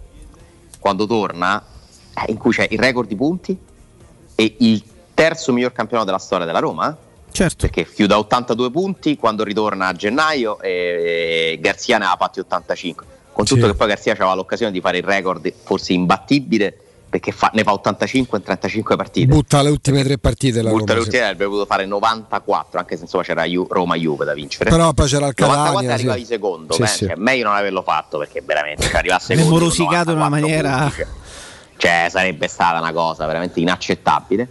quando 0.79 1.07
torna, 1.07 1.63
eh, 2.15 2.31
in 2.31 2.37
cui 2.39 2.53
c'è 2.53 2.67
il 2.71 2.79
record 2.79 3.09
di 3.09 3.17
punti 3.17 3.57
e 4.35 4.55
il 4.59 4.83
terzo 5.15 5.53
miglior 5.53 5.73
campionato 5.73 6.07
della 6.07 6.19
storia 6.21 6.47
della 6.47 6.61
Roma. 6.61 6.91
eh? 6.93 7.07
Certo. 7.33 7.67
Perché 7.67 7.87
chiude 7.93 8.15
a 8.15 8.19
82 8.19 8.71
punti 8.71 9.17
quando 9.17 9.43
ritorna 9.45 9.89
a 9.89 9.93
gennaio 9.93 10.61
e 10.61 11.59
Garzia 11.61 11.99
ne 11.99 12.05
ha 12.07 12.17
fatti 12.19 12.41
85. 12.41 13.05
Con 13.33 13.45
tutto 13.45 13.61
Sì. 13.63 13.67
che 13.71 13.75
poi 13.77 13.89
Garzia 13.89 14.13
aveva 14.13 14.35
l'occasione 14.35 14.73
di 14.73 14.81
fare 14.81 14.99
il 14.99 15.05
record 15.05 15.53
forse 15.65 15.93
imbattibile 15.93 16.79
perché 17.09 17.33
fa- 17.33 17.51
ne 17.55 17.63
fa 17.63 17.73
85 17.73 18.39
in 18.39 18.45
35 18.45 18.97
partite. 18.97 19.27
Butta 19.27 19.63
le 19.63 19.71
ultime 19.71 20.03
tre 20.05 20.19
partite 20.19 20.61
la 20.63 20.71
Butta 20.71 20.93
Roma. 20.93 20.95
le 20.95 21.01
sì. 21.01 21.07
ultime 21.07 21.23
avrebbe 21.25 21.45
potuto 21.47 21.67
fare 21.67 21.87
94, 21.87 22.79
anche 22.79 22.97
se 22.97 23.03
insomma 23.05 23.23
c'era 23.25 23.45
Ju- 23.45 23.67
Roma-Juve 23.69 24.25
da 24.25 24.35
vincere. 24.35 24.71
Però 24.71 24.93
poi 24.93 25.07
c'era 25.07 25.27
il 25.29 25.35
94 25.37 25.73
Catania. 25.73 25.95
arrivavi 25.95 26.21
sì. 26.21 26.27
secondo, 26.27 26.73
Sì, 26.75 26.81
beh, 26.83 26.87
sì. 26.87 27.07
cioè, 27.07 27.15
meglio 27.17 27.45
non 27.45 27.55
averlo 27.57 27.83
fatto 27.83 28.19
perché 28.19 28.43
veramente 28.45 28.83
cioè, 28.87 28.97
arrivasse 28.97 29.35
secondo. 29.35 29.59
morosicato 29.59 30.11
in 30.11 30.17
una 30.19 30.29
94 30.29 30.41
maniera- 30.41 30.79
punti, 30.81 30.97
cioè. 30.97 31.07
Cioè, 31.79 32.07
sarebbe 32.11 32.49
stata 32.49 32.79
una 32.81 32.93
cosa 32.93 33.25
veramente 33.27 33.61
inaccettabile. 33.61 34.49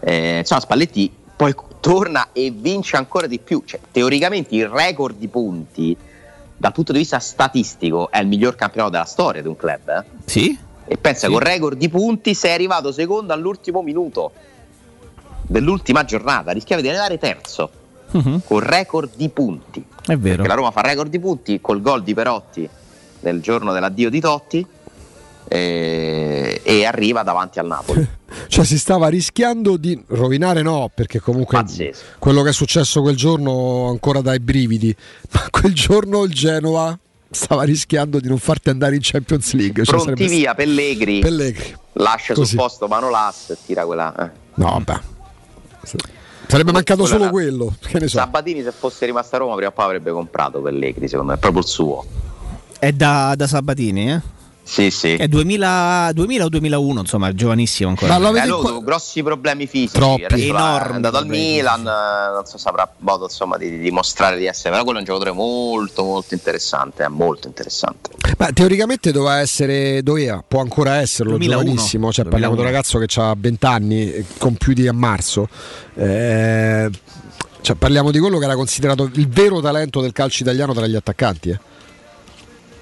Eh, 0.00 0.38
insomma, 0.38 0.60
Spalletti 0.60 1.12
poi 1.36 1.54
torna 1.80 2.28
e 2.32 2.50
vince 2.50 2.96
ancora 2.96 3.26
di 3.26 3.38
più. 3.38 3.62
Cioè, 3.66 3.78
teoricamente 3.92 4.54
il 4.54 4.66
record 4.68 5.16
di 5.18 5.28
punti 5.28 5.96
dal 6.56 6.72
punto 6.72 6.92
di 6.92 6.98
vista 6.98 7.18
statistico 7.18 8.10
è 8.10 8.18
il 8.18 8.26
miglior 8.26 8.54
campionato 8.56 8.92
della 8.92 9.04
storia 9.04 9.40
di 9.42 9.48
un 9.48 9.56
club. 9.56 9.88
eh. 9.88 10.04
Sì? 10.24 10.58
E 10.92 10.96
pensa, 10.96 11.26
Sì. 11.28 11.32
con 11.32 11.40
record 11.40 11.78
di 11.78 11.88
punti 11.88 12.34
sei 12.34 12.52
arrivato 12.52 12.90
secondo 12.90 13.32
all'ultimo 13.32 13.80
minuto 13.80 14.32
dell'ultima 15.46 16.04
giornata, 16.04 16.50
rischiavi 16.50 16.82
di 16.82 16.88
arrivare 16.88 17.16
terzo 17.16 17.70
Mhm. 18.10 18.40
con 18.44 18.58
record 18.58 19.10
di 19.14 19.28
punti. 19.28 19.84
È 20.04 20.16
vero. 20.16 20.36
Perché 20.38 20.48
la 20.48 20.54
Roma 20.54 20.72
fa 20.72 20.80
record 20.80 21.08
di 21.08 21.20
punti 21.20 21.60
col 21.60 21.80
gol 21.80 22.02
di 22.02 22.12
Perotti 22.12 22.68
nel 23.20 23.40
giorno 23.40 23.72
dell'addio 23.72 24.10
di 24.10 24.18
Totti 24.20 24.66
eh, 25.52 26.60
e 26.62 26.84
arriva 26.84 27.22
davanti 27.22 27.58
al 27.60 27.66
Napoli. 27.66 28.08
Cioè 28.48 28.64
si 28.64 28.78
stava 28.78 29.08
rischiando 29.08 29.76
di 29.76 30.00
rovinare 30.08 30.62
no, 30.62 30.90
perché 30.94 31.18
comunque 31.20 31.56
Pazzesco. 31.58 32.04
quello 32.18 32.42
che 32.42 32.50
è 32.50 32.52
successo 32.52 33.00
quel 33.02 33.16
giorno 33.16 33.88
ancora 33.88 34.20
dai 34.20 34.38
brividi, 34.40 34.94
ma 35.32 35.46
quel 35.50 35.72
giorno 35.72 36.22
il 36.24 36.32
Genova 36.32 36.96
stava 37.30 37.62
rischiando 37.62 38.18
di 38.20 38.28
non 38.28 38.38
farti 38.38 38.70
andare 38.70 38.94
in 38.96 39.00
Champions 39.02 39.52
League. 39.52 39.84
Cioè 39.84 39.94
Pronti 40.02 40.16
sarebbe 40.22 40.26
via, 40.36 40.54
Pellegri, 40.54 41.20
Pellegri. 41.20 41.76
lascia 41.94 42.34
Così. 42.34 42.48
sul 42.50 42.58
posto 42.58 42.88
Manolas 42.88 43.50
e 43.50 43.56
tira 43.64 43.84
quella. 43.86 44.14
eh. 44.26 44.30
No, 44.54 44.66
vabbè. 44.84 45.00
Sarebbe 46.46 46.72
mancato 46.72 47.02
Quella 47.02 47.08
solo 47.14 47.22
era- 47.24 47.30
quello, 47.32 47.74
che 47.80 47.98
ne 48.00 48.08
so. 48.08 48.18
Sabatini 48.18 48.62
se 48.62 48.72
fosse 48.72 49.06
rimasto 49.06 49.36
a 49.36 49.38
Roma 49.38 49.54
prima 49.54 49.68
o 49.68 49.72
poi 49.72 49.84
avrebbe 49.84 50.10
comprato 50.10 50.60
Pellegri, 50.60 51.06
secondo 51.08 51.30
me, 51.30 51.36
è 51.36 51.40
proprio 51.40 51.62
il 51.62 51.68
suo. 51.68 52.04
È 52.78 52.90
da, 52.92 53.34
da 53.36 53.46
Sabatini, 53.46 54.10
eh? 54.10 54.20
Sì, 54.62 54.90
sì. 54.90 55.14
È 55.14 55.26
2000, 55.26 56.10
2000 56.12 56.44
o 56.44 56.48
2001, 56.48 57.00
insomma, 57.00 57.28
è 57.28 57.32
giovanissimo 57.32 57.88
ancora. 57.88 58.16
Eh, 58.16 58.18
lui 58.20 58.38
ha 58.38 58.42
avuto 58.42 58.80
grossi 58.82 59.22
problemi 59.22 59.66
fisici, 59.66 59.92
Troppi. 59.94 60.46
Enormi 60.46 60.92
è 60.92 60.94
andato 60.94 61.16
al 61.16 61.26
Milan, 61.26 61.80
eh, 61.80 62.34
non 62.34 62.44
so 62.44 62.56
se 62.56 62.68
avrà 62.68 62.88
modo 62.98 63.24
insomma, 63.24 63.56
di, 63.56 63.70
di 63.70 63.78
dimostrare 63.78 64.38
di 64.38 64.46
essere, 64.46 64.70
però 64.70 64.84
quello 64.84 64.98
è 64.98 65.00
un 65.02 65.06
giocatore 65.06 65.32
molto 65.32 66.04
molto 66.04 66.34
interessante, 66.34 67.04
è 67.04 67.08
molto 67.08 67.48
interessante. 67.48 68.10
Ma 68.38 68.52
teoricamente 68.52 69.10
doveva 69.10 69.40
essere, 69.40 70.02
doveva, 70.02 70.42
può 70.46 70.60
ancora 70.60 71.00
esserlo, 71.00 71.36
2001. 71.36 71.62
giovanissimo, 71.62 72.12
cioè 72.12 72.24
parliamo 72.26 72.54
di 72.54 72.60
un 72.60 72.66
2001. 72.66 72.70
ragazzo 72.70 72.98
che 72.98 73.20
ha 73.20 73.34
20 73.36 73.66
anni, 73.66 74.12
eh, 74.12 74.24
compiuti 74.38 74.86
a 74.86 74.92
marzo. 74.92 75.48
Eh, 75.94 76.90
cioè, 77.62 77.76
parliamo 77.76 78.10
di 78.10 78.18
quello 78.18 78.38
che 78.38 78.44
era 78.44 78.54
considerato 78.54 79.10
il 79.12 79.28
vero 79.28 79.60
talento 79.60 80.00
del 80.00 80.12
calcio 80.12 80.42
italiano 80.42 80.72
tra 80.72 80.86
gli 80.86 80.96
attaccanti. 80.96 81.50
eh. 81.50 81.58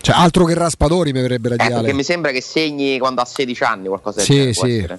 Cioè, 0.00 0.14
altro 0.16 0.44
che 0.44 0.54
Raspadori 0.54 1.12
mi 1.12 1.20
verrebbe 1.20 1.48
da 1.50 1.54
Ecco, 1.64 1.74
dire. 1.76 1.86
che 1.88 1.92
mi 1.94 2.02
sembra 2.04 2.30
che 2.30 2.40
segni 2.40 2.98
quando 2.98 3.20
ha 3.20 3.24
16 3.24 3.62
anni 3.64 3.88
qualcosa 3.88 4.16
del 4.18 4.24
Sì, 4.26 4.32
genere, 4.34 4.52
può 4.52 4.64
sì. 4.64 4.76
essere. 4.76 4.98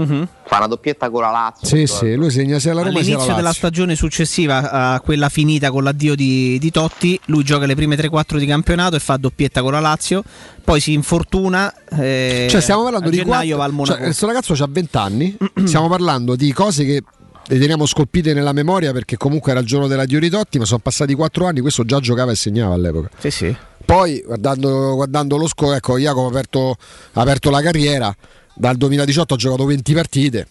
Fa 0.00 0.56
una 0.56 0.66
doppietta 0.66 1.10
con 1.10 1.20
la 1.20 1.30
Lazio. 1.30 1.66
Sì, 1.66 1.86
sì, 1.86 2.14
lui 2.14 2.30
segna 2.30 2.58
sia 2.58 2.72
la 2.72 2.80
Roma 2.82 3.02
sia 3.02 3.02
la 3.02 3.14
All'inizio 3.16 3.34
della 3.34 3.52
stagione 3.52 3.94
successiva 3.94 4.70
a 4.70 5.00
quella 5.00 5.28
finita 5.28 5.70
con 5.70 5.84
l'addio 5.84 6.14
di, 6.14 6.58
di 6.58 6.70
Totti, 6.70 7.20
lui 7.26 7.44
gioca 7.44 7.66
le 7.66 7.74
prime 7.74 7.96
3-4 7.96 8.38
di 8.38 8.46
campionato 8.46 8.96
e 8.96 8.98
fa 8.98 9.18
doppietta 9.18 9.60
con 9.60 9.72
la 9.72 9.80
Lazio, 9.80 10.22
poi 10.64 10.80
si 10.80 10.94
infortuna. 10.94 11.74
eh, 11.98 12.46
Cioè, 12.48 12.60
stiamo 12.62 12.82
parlando 12.82 13.10
di 13.10 13.16
gennaio 13.18 13.58
va 13.58 13.64
al 13.64 13.72
quattro, 13.74 13.76
Monaco. 13.76 13.94
cioè, 13.96 14.04
questo 14.06 14.26
ragazzo 14.26 14.52
ha 14.54 14.68
20 14.70 14.96
anni. 14.96 15.36
stiamo 15.64 15.88
parlando 15.88 16.34
di 16.34 16.50
cose 16.54 16.84
che 16.86 17.02
le 17.46 17.58
teniamo 17.58 17.84
scolpite 17.84 18.32
nella 18.32 18.52
memoria 18.52 18.92
perché 18.92 19.18
comunque 19.18 19.50
era 19.50 19.60
il 19.60 19.66
giorno 19.66 19.86
della 19.86 20.06
Dio 20.06 20.18
di 20.20 20.30
Totti, 20.30 20.58
ma 20.58 20.64
sono 20.64 20.80
passati 20.80 21.12
4 21.14 21.46
anni. 21.46 21.60
Questo 21.60 21.84
già 21.84 22.00
giocava 22.00 22.32
e 22.32 22.36
segnava 22.36 22.72
all'epoca. 22.72 23.10
Sì, 23.18 23.30
sì. 23.30 23.54
Poi, 23.90 24.22
guardando, 24.24 24.94
guardando 24.94 25.36
lo 25.36 25.48
score, 25.48 25.76
ecco, 25.78 25.98
Jacopo 25.98 26.26
ha 26.26 26.28
aperto, 26.30 26.76
ha 27.14 27.20
aperto 27.20 27.50
la 27.50 27.60
carriera. 27.60 28.14
Dal 28.54 28.76
2018 28.76 29.34
ha 29.34 29.36
giocato 29.36 29.64
20 29.64 29.94
partite. 29.94 30.46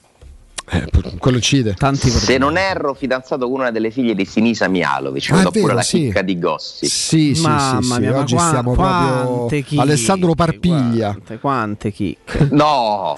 Eh, 0.72 0.86
quello 1.18 1.38
incide. 1.38 1.76
Se 1.95 2.38
non 2.38 2.57
erro, 2.57 2.94
fidanzato 2.94 3.49
con 3.49 3.61
una 3.61 3.72
delle 3.72 3.91
figlie 3.91 4.14
di 4.14 4.26
Sinisa 4.26 4.68
Mialovic, 4.68 5.30
Ah, 5.32 5.36
è 5.36 5.38
vedo 5.38 5.52
pure 5.52 5.64
vero, 5.64 5.76
la 5.76 5.82
sì. 5.82 5.98
chicca 5.99 6.22
di 6.22 6.38
Gossi. 6.38 6.86
Sì, 6.88 7.34
sì, 7.34 7.41
Mamma 7.41 7.82
sì, 7.82 7.88
sì. 7.94 7.99
mia, 8.02 8.11
ma 8.11 8.18
oggi 8.20 8.36
qua- 8.36 8.48
stiamo 8.48 8.74
quante 8.74 9.22
proprio 9.24 9.61
chicche, 9.61 9.82
Alessandro 9.82 10.36
Parpiglia. 10.36 11.07
Quante, 11.14 11.40
quante 11.40 11.91
chicche. 11.94 12.48
No, 12.52 13.16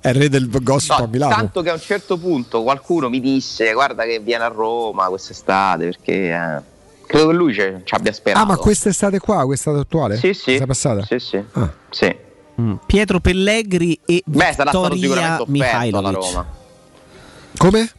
È 0.00 0.08
il 0.10 0.14
re 0.14 0.28
del 0.30 0.48
gossip 0.62 0.92
a 0.92 1.06
Milano. 1.08 1.34
tanto 1.34 1.60
che 1.62 1.70
a 1.70 1.74
un 1.74 1.80
certo 1.80 2.16
punto 2.18 2.62
qualcuno 2.62 3.08
mi 3.10 3.20
disse 3.20 3.72
guarda 3.74 4.04
che 4.04 4.20
viene 4.20 4.44
a 4.44 4.48
Roma 4.48 5.08
quest'estate 5.08 5.84
perché 5.86 6.30
eh, 6.32 6.62
credo 7.08 7.28
che 7.28 7.34
lui 7.34 7.52
ci 7.52 7.62
ci 7.82 7.94
abbia 7.94 8.12
sperato. 8.12 8.44
Ah, 8.44 8.46
ma 8.46 8.56
quest'estate 8.56 9.18
qua, 9.18 9.44
quest'estate 9.44 9.82
attuale? 9.82 10.16
Sì, 10.16 10.32
sì. 10.32 10.44
Questa 10.44 10.66
passata? 10.66 11.04
Sì, 11.04 11.18
sì. 11.18 11.42
Ah. 11.52 11.72
Sì. 11.90 12.16
Pietro 12.86 13.20
Pellegri 13.20 13.98
e 14.04 14.22
Beh, 14.26 14.52
sarà 14.52 14.70
stato 14.70 14.96
sicuramente 14.96 15.42
offerto 15.42 15.96
alla. 15.98 16.10
Roma. 16.10 16.46
Come? 17.56 17.90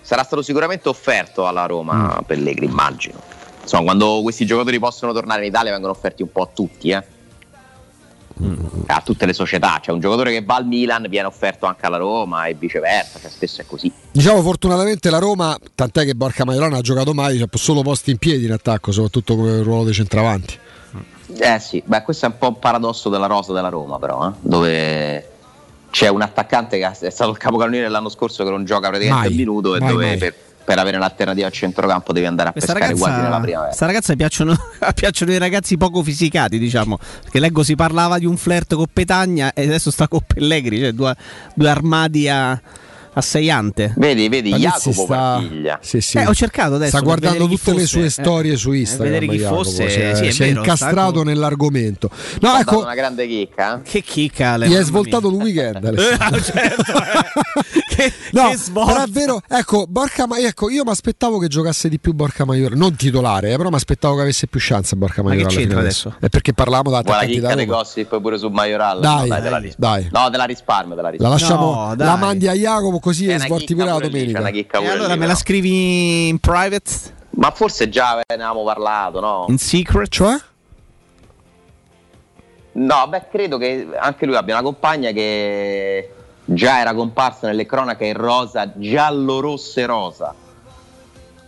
Sarà 0.00 0.22
stato 0.24 0.42
sicuramente 0.42 0.88
offerto 0.88 1.46
alla 1.46 1.66
Roma 1.66 2.16
Mm. 2.20 2.24
Pellegrini, 2.26 2.70
immagino. 2.70 3.18
Insomma, 3.62 3.82
quando 3.84 4.20
questi 4.22 4.46
giocatori 4.46 4.78
possono 4.78 5.12
tornare 5.12 5.42
in 5.42 5.48
Italia 5.48 5.70
vengono 5.72 5.92
offerti 5.92 6.22
un 6.22 6.32
po' 6.32 6.42
a 6.42 6.48
tutti, 6.52 6.90
eh. 6.90 7.04
Mm. 8.42 8.54
A 8.86 9.02
tutte 9.04 9.26
le 9.26 9.32
società. 9.32 9.80
Cioè, 9.82 9.94
un 9.94 10.00
giocatore 10.00 10.32
che 10.32 10.42
va 10.42 10.56
al 10.56 10.66
Milan 10.66 11.06
viene 11.08 11.26
offerto 11.26 11.66
anche 11.66 11.86
alla 11.86 11.98
Roma 11.98 12.46
e 12.46 12.54
viceversa. 12.54 13.18
Cioè, 13.18 13.30
spesso 13.30 13.60
è 13.60 13.66
così. 13.66 13.92
Diciamo 14.12 14.40
fortunatamente 14.42 15.10
la 15.10 15.18
Roma, 15.18 15.56
tant'è 15.74 16.04
che 16.04 16.14
Borca 16.14 16.44
Maiorana 16.44 16.78
ha 16.78 16.80
giocato 16.80 17.12
mai, 17.12 17.38
c'ha 17.38 17.46
solo 17.52 17.82
posti 17.82 18.10
in 18.10 18.18
piedi 18.18 18.46
in 18.46 18.52
attacco, 18.52 18.92
soprattutto 18.92 19.36
come 19.36 19.62
ruolo 19.62 19.84
dei 19.84 19.94
centravanti. 19.94 20.58
Eh 21.38 21.58
sì, 21.60 21.82
beh, 21.84 22.02
questo 22.02 22.26
è 22.26 22.28
un 22.28 22.38
po' 22.38 22.48
un 22.48 22.58
paradosso 22.58 23.08
della 23.08 23.26
rosa 23.26 23.52
della 23.52 23.68
Roma, 23.68 23.98
però, 23.98 24.28
eh, 24.28 24.32
dove 24.40 25.30
c'è 25.90 26.08
un 26.08 26.22
attaccante 26.22 26.78
che 26.78 26.88
è 26.88 27.10
stato 27.10 27.30
il 27.30 27.36
capocannoniere 27.36 27.88
l'anno 27.88 28.08
scorso 28.08 28.42
che 28.44 28.50
non 28.50 28.64
gioca 28.64 28.88
praticamente 28.88 29.28
Mai, 29.28 29.30
un 29.30 29.36
minuto 29.36 29.76
e 29.76 29.80
mai, 29.80 29.88
dove 29.90 30.06
mai. 30.06 30.18
per, 30.18 30.34
per 30.70 30.78
avere 30.78 30.98
un'alternativa 30.98 31.48
al 31.48 31.52
centrocampo 31.52 32.12
devi 32.12 32.26
andare 32.26 32.50
a 32.50 32.52
Questa 32.52 32.74
pescare 32.74 32.94
quasi 32.94 33.16
nella 33.16 33.22
ragazza, 33.22 33.40
primavera. 33.40 33.66
questa 33.66 33.86
ragazza 33.86 34.14
piacciono, 34.14 34.56
piacciono 34.94 35.32
i 35.32 35.38
ragazzi 35.38 35.76
poco 35.76 36.00
fisicati, 36.04 36.60
diciamo. 36.60 36.96
Perché 37.22 37.40
leggo 37.40 37.64
si 37.64 37.74
parlava 37.74 38.20
di 38.20 38.26
un 38.26 38.36
flirt 38.36 38.76
con 38.76 38.86
Petagna 38.92 39.52
e 39.52 39.64
adesso 39.64 39.90
sta 39.90 40.06
con 40.06 40.20
Pellegrini, 40.24 40.82
cioè 40.82 40.92
due, 40.92 41.16
due 41.54 41.68
armadi 41.68 42.28
a, 42.28 42.60
a 43.12 43.20
sei 43.20 43.50
ante. 43.50 43.92
Vedi, 43.96 44.28
vedi, 44.28 44.50
Palizzi 44.50 44.68
Jacopo 44.90 45.04
sta- 45.04 45.14
Partiglia. 45.16 45.78
Sì, 45.82 46.00
sì. 46.00 46.18
Eh, 46.18 46.26
ho 46.26 46.34
cercato 46.34 46.74
adesso 46.76 46.90
Sta 46.96 47.00
guardando 47.00 47.38
vedere 47.38 47.50
chi 47.50 47.56
tutte 47.58 47.70
le 47.72 47.80
fosse, 47.82 47.98
sue 47.98 48.04
eh. 48.06 48.10
storie 48.10 48.56
su 48.56 48.72
Eh, 48.72 48.78
Instagram. 48.78 49.12
vedere 49.12 49.26
chi 49.32 49.38
Jacopo, 49.38 49.62
fosse, 49.64 49.90
si 49.90 50.00
è, 50.00 50.14
sì, 50.14 50.24
è 50.26 50.30
si 50.30 50.42
è 50.42 50.46
vero, 50.46 50.60
incastrato 50.60 51.10
sta- 51.20 51.22
nell'argomento. 51.24 52.10
No, 52.40 52.56
ecco, 52.58 52.78
una 52.80 52.94
grande 52.94 53.26
chicca. 53.26 53.80
Che 53.84 54.02
chicca, 54.02 54.56
gli 54.58 54.72
è 54.74 54.82
svoltato 54.84 55.28
il 55.28 55.34
weekend. 55.34 55.84
Alessandro. 55.84 56.40
certo, 56.42 56.92
eh. 56.92 57.68
No, 58.32 58.48
che 58.48 58.56
svolta. 58.56 58.92
però 58.92 59.04
è 59.04 59.08
vero, 59.08 59.42
ecco, 59.46 59.84
Borca 59.86 60.26
Ma- 60.26 60.38
ecco, 60.38 60.70
io 60.70 60.84
mi 60.84 60.90
aspettavo 60.90 61.38
che 61.38 61.48
giocasse 61.48 61.88
di 61.90 61.98
più 61.98 62.14
Borca 62.14 62.46
Maiore, 62.46 62.74
non 62.74 62.94
titolare, 62.94 63.52
eh, 63.52 63.56
però 63.56 63.68
mi 63.68 63.74
aspettavo 63.74 64.14
che 64.14 64.22
avesse 64.22 64.46
più 64.46 64.58
chance 64.62 64.96
Borca 64.96 65.22
Ma 65.22 65.34
che 65.34 65.44
c'entra 65.46 65.80
adesso? 65.80 66.14
È 66.18 66.28
perché 66.30 66.54
parlavamo 66.54 66.90
da 66.90 66.98
attaccanti 66.98 67.40
da 67.40 67.50
Roma. 67.50 67.64
gossip 67.64 68.18
pure 68.20 68.38
su 68.38 68.48
Majoral? 68.48 69.00
Dai, 69.00 69.28
no, 69.28 69.40
dai, 69.40 69.74
dai. 69.76 70.08
No, 70.12 70.30
te 70.30 70.36
la 70.38 70.44
risparmio, 70.44 70.94
te 70.96 71.02
la 71.18 71.28
lasciamo, 71.28 71.88
No, 71.88 71.94
la 71.96 72.16
mandi 72.16 72.46
a 72.48 72.54
Jacopo 72.54 72.99
così 73.00 73.26
C'è 73.26 73.34
e 73.34 73.38
svolti 73.40 73.74
pure 73.74 73.86
la 73.86 73.96
lì, 73.98 74.08
domenica. 74.08 74.40
una 74.40 74.50
chicca 74.50 74.78
E 74.80 74.88
allora 74.88 75.14
lì, 75.14 75.18
me 75.20 75.26
la 75.26 75.34
scrivi 75.34 76.28
in 76.28 76.38
private? 76.38 77.18
Ma 77.30 77.50
forse 77.50 77.88
già 77.88 78.14
ne 78.16 78.22
avevamo 78.34 78.64
parlato, 78.64 79.20
no? 79.20 79.46
In 79.48 79.58
secret? 79.58 80.08
Cioè? 80.08 80.34
No, 82.72 83.06
beh, 83.08 83.28
credo 83.30 83.58
che 83.58 83.88
anche 83.98 84.26
lui 84.26 84.36
abbia 84.36 84.54
una 84.54 84.62
compagna 84.62 85.10
che 85.10 86.12
già 86.44 86.80
era 86.80 86.94
comparsa 86.94 87.46
nelle 87.48 87.66
cronache 87.66 88.06
in 88.06 88.14
rosa, 88.14 88.70
giallo-rosse 88.76 89.86
rosa. 89.86 90.34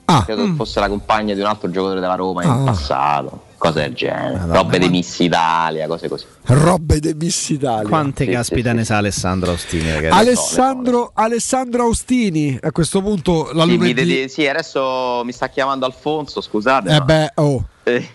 Ah, 0.04 0.24
credo 0.24 0.44
che 0.44 0.52
fosse 0.54 0.80
la 0.80 0.88
compagna 0.88 1.32
di 1.34 1.40
un 1.40 1.46
altro 1.46 1.70
giocatore 1.70 2.00
della 2.00 2.16
Roma 2.16 2.42
Ah. 2.42 2.46
in 2.56 2.64
passato, 2.64 3.44
cose 3.62 3.80
del 3.82 3.92
genere. 3.94 4.40
Robe 4.48 4.78
di 4.80 4.88
Miss 4.88 5.20
Italia, 5.20 5.86
cose 5.86 6.08
così. 6.08 6.24
Robe 6.46 6.98
di 6.98 7.14
Miss 7.14 7.48
Italia. 7.50 7.88
Quante 7.88 8.24
Sì, 8.24 8.30
caspita 8.32 8.70
sì, 8.70 8.76
ne 8.76 8.84
sa 8.84 8.96
Alessandro 8.96 9.52
Ostini, 9.52 9.92
ragazzi? 9.92 10.18
Alessandro, 10.18 11.12
Alessandro 11.14 11.82
Austini, 11.84 12.58
a 12.60 12.72
questo 12.72 13.00
punto 13.00 13.50
la 13.52 13.62
Sì, 13.64 13.76
lunedì. 13.76 13.92
dedi- 13.94 14.28
sì, 14.28 14.48
adesso 14.48 15.22
mi 15.24 15.30
sta 15.32 15.48
chiamando 15.48 15.86
Alfonso, 15.86 16.40
scusate. 16.40 16.88
Eh 16.90 16.98
ma- 16.98 17.04
beh, 17.04 17.30
oh. 17.36 17.64
Eh, 17.84 18.08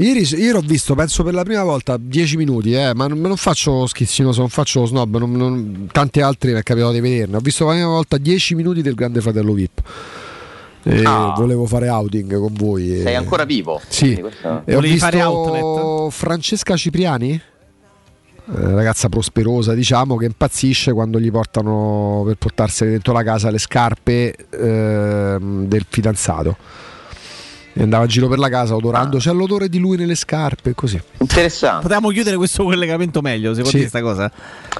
Ieri, 0.00 0.20
ieri 0.36 0.56
ho 0.56 0.60
visto, 0.60 0.94
penso 0.94 1.24
per 1.24 1.34
la 1.34 1.42
prima 1.42 1.64
volta, 1.64 1.96
10 1.98 2.36
minuti, 2.36 2.72
eh, 2.72 2.94
ma 2.94 3.08
non, 3.08 3.20
non 3.20 3.36
faccio 3.36 3.84
schizzinoso, 3.86 4.38
non 4.40 4.48
faccio 4.48 4.84
snob, 4.86 5.16
non, 5.18 5.32
non- 5.32 5.88
tanti 5.90 6.20
altri 6.20 6.52
mi 6.52 6.58
è 6.60 6.62
capitato 6.62 6.92
di 6.92 7.00
vederne. 7.00 7.36
Ho 7.36 7.40
visto 7.40 7.64
per 7.64 7.74
la 7.74 7.80
prima 7.80 7.94
volta 7.94 8.16
10 8.16 8.54
minuti 8.54 8.80
del 8.80 8.94
Grande 8.94 9.20
Fratello 9.20 9.52
VIP. 9.54 9.82
E 10.90 11.02
Ah. 11.04 11.34
volevo 11.36 11.66
fare 11.66 11.88
outing 11.88 12.38
con 12.38 12.52
voi. 12.54 12.98
e- 12.98 13.02
sei 13.02 13.14
ancora 13.14 13.44
vivo? 13.44 13.80
Sì. 13.88 14.16
Questo- 14.18 14.62
E 14.64 14.72
ho 14.72 14.76
Volevi 14.76 14.98
fare 14.98 15.16
visto 15.18 15.30
outlet? 15.30 16.12
Francesca 16.12 16.76
Cipriani, 16.76 17.32
eh, 17.32 17.40
ragazza 18.46 19.08
prosperosa, 19.08 19.74
diciamo, 19.74 20.16
che 20.16 20.24
impazzisce 20.24 20.92
quando 20.92 21.20
gli 21.20 21.30
portano 21.30 22.22
per 22.26 22.36
portarsene 22.36 22.90
dentro 22.92 23.12
la 23.12 23.22
casa 23.22 23.50
le 23.50 23.58
scarpe 23.58 24.34
ehm, 24.50 25.66
del 25.66 25.84
fidanzato. 25.88 26.56
E 27.74 27.82
andava 27.82 28.04
a 28.04 28.06
giro 28.08 28.26
per 28.28 28.38
la 28.38 28.48
casa 28.48 28.74
odorando, 28.74 29.18
c'è 29.18 29.32
l'odore 29.32 29.68
di 29.68 29.78
lui 29.78 29.96
nelle 29.96 30.16
scarpe, 30.16 30.74
così. 30.74 31.00
Interessante. 31.18 31.82
Potevamo 31.82 32.08
chiudere 32.10 32.36
questo 32.36 32.64
collegamento 32.64 33.20
meglio, 33.20 33.54
secondo 33.54 33.68
Sì. 33.78 33.84
te 33.84 33.88
questa 33.90 34.00
cosa? 34.02 34.32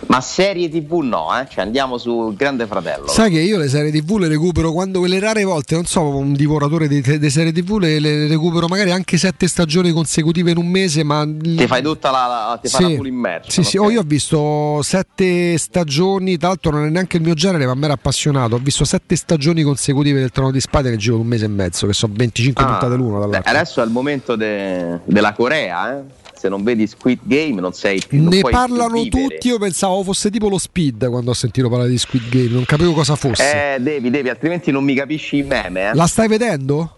Ma 0.06 0.20
serie 0.20 0.68
TV 0.68 0.94
no, 1.02 1.28
eh? 1.38 1.46
Cioè 1.48 1.62
andiamo 1.64 1.96
sul 1.98 2.34
Grande 2.34 2.66
Fratello. 2.66 3.06
Sai 3.06 3.30
che 3.30 3.38
io 3.40 3.56
le 3.58 3.68
serie 3.68 3.92
TV 3.92 4.16
le 4.18 4.26
recupero 4.28 4.72
quando 4.72 4.98
quelle 5.00 5.20
rare 5.20 5.44
volte, 5.44 5.74
non 5.76 5.84
so, 5.84 6.02
un 6.16 6.32
divoratore 6.32 6.88
di, 6.88 7.00
di 7.00 7.30
serie 7.30 7.52
TV, 7.52 7.78
le, 7.78 8.00
le 8.00 8.26
recupero 8.26 8.66
magari 8.66 8.90
anche 8.90 9.16
sette 9.16 9.46
stagioni 9.46 9.92
consecutive 9.92 10.50
in 10.50 10.56
un 10.56 10.66
mese, 10.66 11.04
ma... 11.04 11.24
Ti 11.26 11.66
fai 11.68 11.82
tutta 11.82 12.10
la, 12.10 12.26
la- 12.26 12.58
ti 12.60 12.68
fai 12.68 12.84
Sì. 12.84 12.90
la 12.90 12.96
full 12.96 13.06
immersion. 13.06 13.50
Sì, 13.50 13.62
sì, 13.62 13.76
ok? 13.76 13.84
oh, 13.86 13.90
io 13.90 14.00
ho 14.00 14.04
visto 14.04 14.80
sette 14.82 15.56
stagioni, 15.58 16.36
tra 16.36 16.48
l'altro 16.48 16.70
non 16.72 16.86
è 16.86 16.90
neanche 16.90 17.16
il 17.18 17.22
mio 17.22 17.34
genere, 17.34 17.64
ma 17.66 17.74
mi 17.74 17.84
era 17.84 17.92
appassionato. 17.92 18.56
Ho 18.56 18.60
visto 18.60 18.84
sette 18.84 19.14
stagioni 19.14 19.62
consecutive 19.62 20.18
del 20.18 20.30
Trono 20.30 20.50
di 20.50 20.60
Spade 20.60 20.88
nel 20.90 20.98
giro 20.98 21.16
di 21.16 21.20
un 21.22 21.26
mese 21.28 21.44
e 21.44 21.48
mezzo, 21.48 21.86
che 21.86 21.92
sono 21.92 22.12
25 22.16 22.62
Ah, 22.64 22.66
puntate 22.66 22.87
l'uno 22.96 23.14
beh, 23.18 23.26
dall'altro. 23.26 23.50
adesso 23.52 23.80
è 23.82 23.84
il 23.84 23.90
momento 23.90 24.36
de- 24.36 25.00
della 25.04 25.32
Corea, 25.32 25.98
eh? 25.98 26.02
Se 26.38 26.48
non 26.48 26.62
vedi 26.62 26.86
Squid 26.86 27.18
Game 27.24 27.60
non 27.60 27.72
sei 27.72 28.00
più 28.06 28.20
non 28.22 28.28
Ne 28.28 28.42
più 28.42 28.50
parlano 28.50 29.02
vivere. 29.02 29.26
tutti, 29.26 29.48
io 29.48 29.58
pensavo 29.58 30.04
fosse 30.04 30.30
tipo 30.30 30.48
lo 30.48 30.56
speed 30.58 31.08
quando 31.08 31.30
ho 31.30 31.34
sentito 31.34 31.68
parlare 31.68 31.90
di 31.90 31.98
Squid 31.98 32.28
Game, 32.28 32.50
non 32.50 32.64
capivo 32.64 32.92
cosa 32.92 33.16
fosse. 33.16 33.74
Eh, 33.74 33.80
devi, 33.80 34.08
devi, 34.08 34.28
altrimenti 34.28 34.70
non 34.70 34.84
mi 34.84 34.94
capisci 34.94 35.36
il 35.38 35.46
meme. 35.46 35.90
Eh? 35.90 35.94
La 35.94 36.06
stai 36.06 36.28
vedendo? 36.28 36.94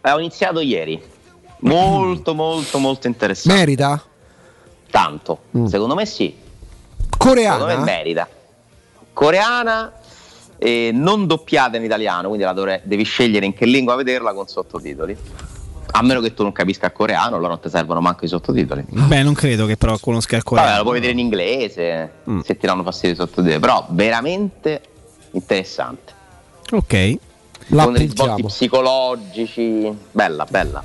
Eh, 0.00 0.10
ho 0.10 0.18
iniziato 0.18 0.58
ieri. 0.60 1.00
Molto, 1.60 2.34
molto, 2.34 2.78
molto 2.78 3.06
interessante. 3.06 3.56
Merita? 3.58 4.02
Tanto. 4.90 5.42
Secondo 5.66 5.94
me 5.94 6.04
sì. 6.04 6.34
Secondo 7.18 7.66
me 7.66 7.74
Coreana? 7.74 7.84
merita. 7.84 8.28
Coreana 9.12 9.92
e 10.58 10.90
non 10.92 11.26
doppiata 11.26 11.76
in 11.76 11.84
italiano, 11.84 12.28
quindi 12.28 12.44
la 12.44 12.52
dovrai- 12.52 12.80
devi 12.84 13.04
scegliere 13.04 13.46
in 13.46 13.52
che 13.54 13.66
lingua 13.66 13.94
vederla 13.94 14.32
con 14.32 14.46
sottotitoli. 14.46 15.16
A 15.92 16.02
meno 16.02 16.20
che 16.20 16.34
tu 16.34 16.42
non 16.42 16.52
capisca 16.52 16.86
il 16.86 16.92
coreano, 16.92 17.36
allora 17.36 17.50
non 17.50 17.60
ti 17.60 17.68
servono 17.70 18.00
manco 18.00 18.24
i 18.24 18.28
sottotitoli. 18.28 18.84
Beh, 18.88 19.22
non 19.22 19.32
credo 19.34 19.66
che 19.66 19.76
però 19.76 19.96
conosca 19.98 20.36
il 20.36 20.42
coreano. 20.42 20.68
Vabbè, 20.70 20.82
lo 20.82 20.88
puoi 20.88 21.00
vedere 21.00 21.18
in 21.18 21.24
inglese, 21.24 22.12
Mm. 22.28 22.40
se 22.40 22.56
ti 22.56 22.66
danno 22.66 22.82
fastidio 22.82 23.14
i 23.14 23.18
sottotitoli, 23.18 23.58
però 23.60 23.86
veramente 23.90 24.80
interessante. 25.30 26.12
Ok. 26.72 27.14
La 27.68 27.84
Con 27.84 27.94
risvolti 27.94 28.42
psicologici, 28.44 29.96
bella, 30.12 30.44
bella. 30.48 30.82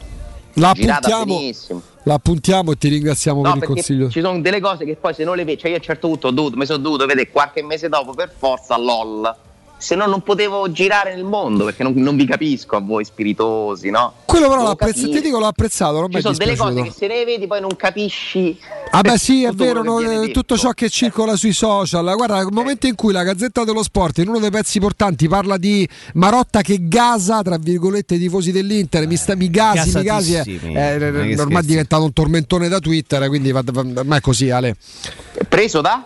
La 0.56 0.74
puntiamo, 0.74 1.26
benissimo. 1.38 1.82
la 2.04 2.20
puntiamo 2.20 2.72
e 2.72 2.78
ti 2.78 2.90
ringraziamo 2.90 3.42
No, 3.42 3.54
per 3.54 3.62
il 3.62 3.68
consiglio. 3.68 4.10
ci 4.10 4.20
sono 4.22 4.40
delle 4.42 4.60
cose 4.60 4.84
che 4.86 4.96
poi 4.96 5.14
se 5.14 5.24
non 5.24 5.36
le 5.38 5.46
vedi, 5.46 5.60
cioè 5.62 5.70
io 5.70 5.76
a 5.78 5.80
un 5.80 5.86
certo 5.86 6.08
punto 6.08 6.28
ho 6.28 6.32
dovuto, 6.32 6.58
mi 6.58 6.66
sono 6.66 6.80
dovuto 6.80 7.06
vedere 7.06 7.30
qualche 7.32 7.64
mese 7.64 7.88
dopo 7.90 8.14
per 8.14 8.34
forza 8.38 8.78
LOL. 8.78 9.36
Se 9.82 9.96
no 9.96 10.06
non 10.06 10.22
potevo 10.22 10.72
girare 10.72 11.16
nel 11.16 11.24
mondo 11.24 11.66
perché 11.66 11.82
non, 11.82 11.94
non 11.96 12.16
vi 12.16 12.28
capisco 12.28 12.76
a 12.76 12.80
voi 12.80 13.04
spiritosi, 13.04 13.90
no? 13.90 14.14
Quello 14.26 14.48
però 14.48 14.62
l'ho 14.62 14.76
capire. 14.76 15.10
ti 15.10 15.22
dico 15.22 15.40
l'ho 15.40 15.48
apprezzato, 15.48 16.00
non 16.00 16.12
Ci 16.12 16.18
è 16.18 16.22
sono 16.22 16.36
delle 16.38 16.56
cose 16.56 16.84
che 16.84 16.92
se 16.92 17.08
le 17.08 17.26
vedi 17.26 17.48
poi 17.48 17.62
non 17.62 17.76
capisci. 17.76 18.60
Ah 18.92 19.02
beh 19.02 19.18
sì, 19.18 19.44
è 19.44 19.52
vero, 19.52 19.82
quello 19.82 19.98
che 19.98 20.04
no, 20.04 20.10
viene 20.12 20.26
eh, 20.28 20.32
tutto 20.32 20.56
ciò 20.56 20.70
che 20.72 20.88
circola 20.90 21.36
sui 21.36 21.52
social. 21.52 22.14
Guarda, 22.16 22.40
il 22.42 22.50
momento 22.52 22.86
in 22.86 22.94
cui 22.94 23.12
la 23.12 23.24
Gazzetta 23.24 23.64
dello 23.64 23.82
Sport, 23.82 24.20
in 24.20 24.28
uno 24.28 24.38
dei 24.38 24.52
pezzi 24.52 24.80
portanti, 24.80 25.28
parla 25.28 25.58
di 25.58 25.88
Marotta 26.14 26.62
che 26.62 26.78
gasa, 26.82 27.42
tra 27.42 27.58
virgolette, 27.58 28.16
i 28.16 28.20
tifosi 28.20 28.52
dell'Inter, 28.52 29.08
mi, 29.08 29.16
sta, 29.16 29.36
mi 29.36 29.50
gasi, 29.50 29.98
mi 29.98 30.04
gasi, 30.04 30.34
è, 30.34 30.38
Gasatissimi. 30.38 30.74
è- 30.76 30.98
Non 31.00 31.22
è 31.22 31.36
che 31.36 31.42
ormai 31.42 31.64
è 31.64 31.66
diventato 31.66 32.04
un 32.04 32.14
tormentone 32.14 32.68
da 32.68 32.80
Twitter, 32.80 33.28
quindi 33.30 33.52
va, 33.52 33.64
va- 33.66 33.86
ormai 33.96 34.20
è 34.20 34.22
così, 34.22 34.52
Ale. 34.52 34.76
Preso 35.50 35.82
da? 35.82 36.06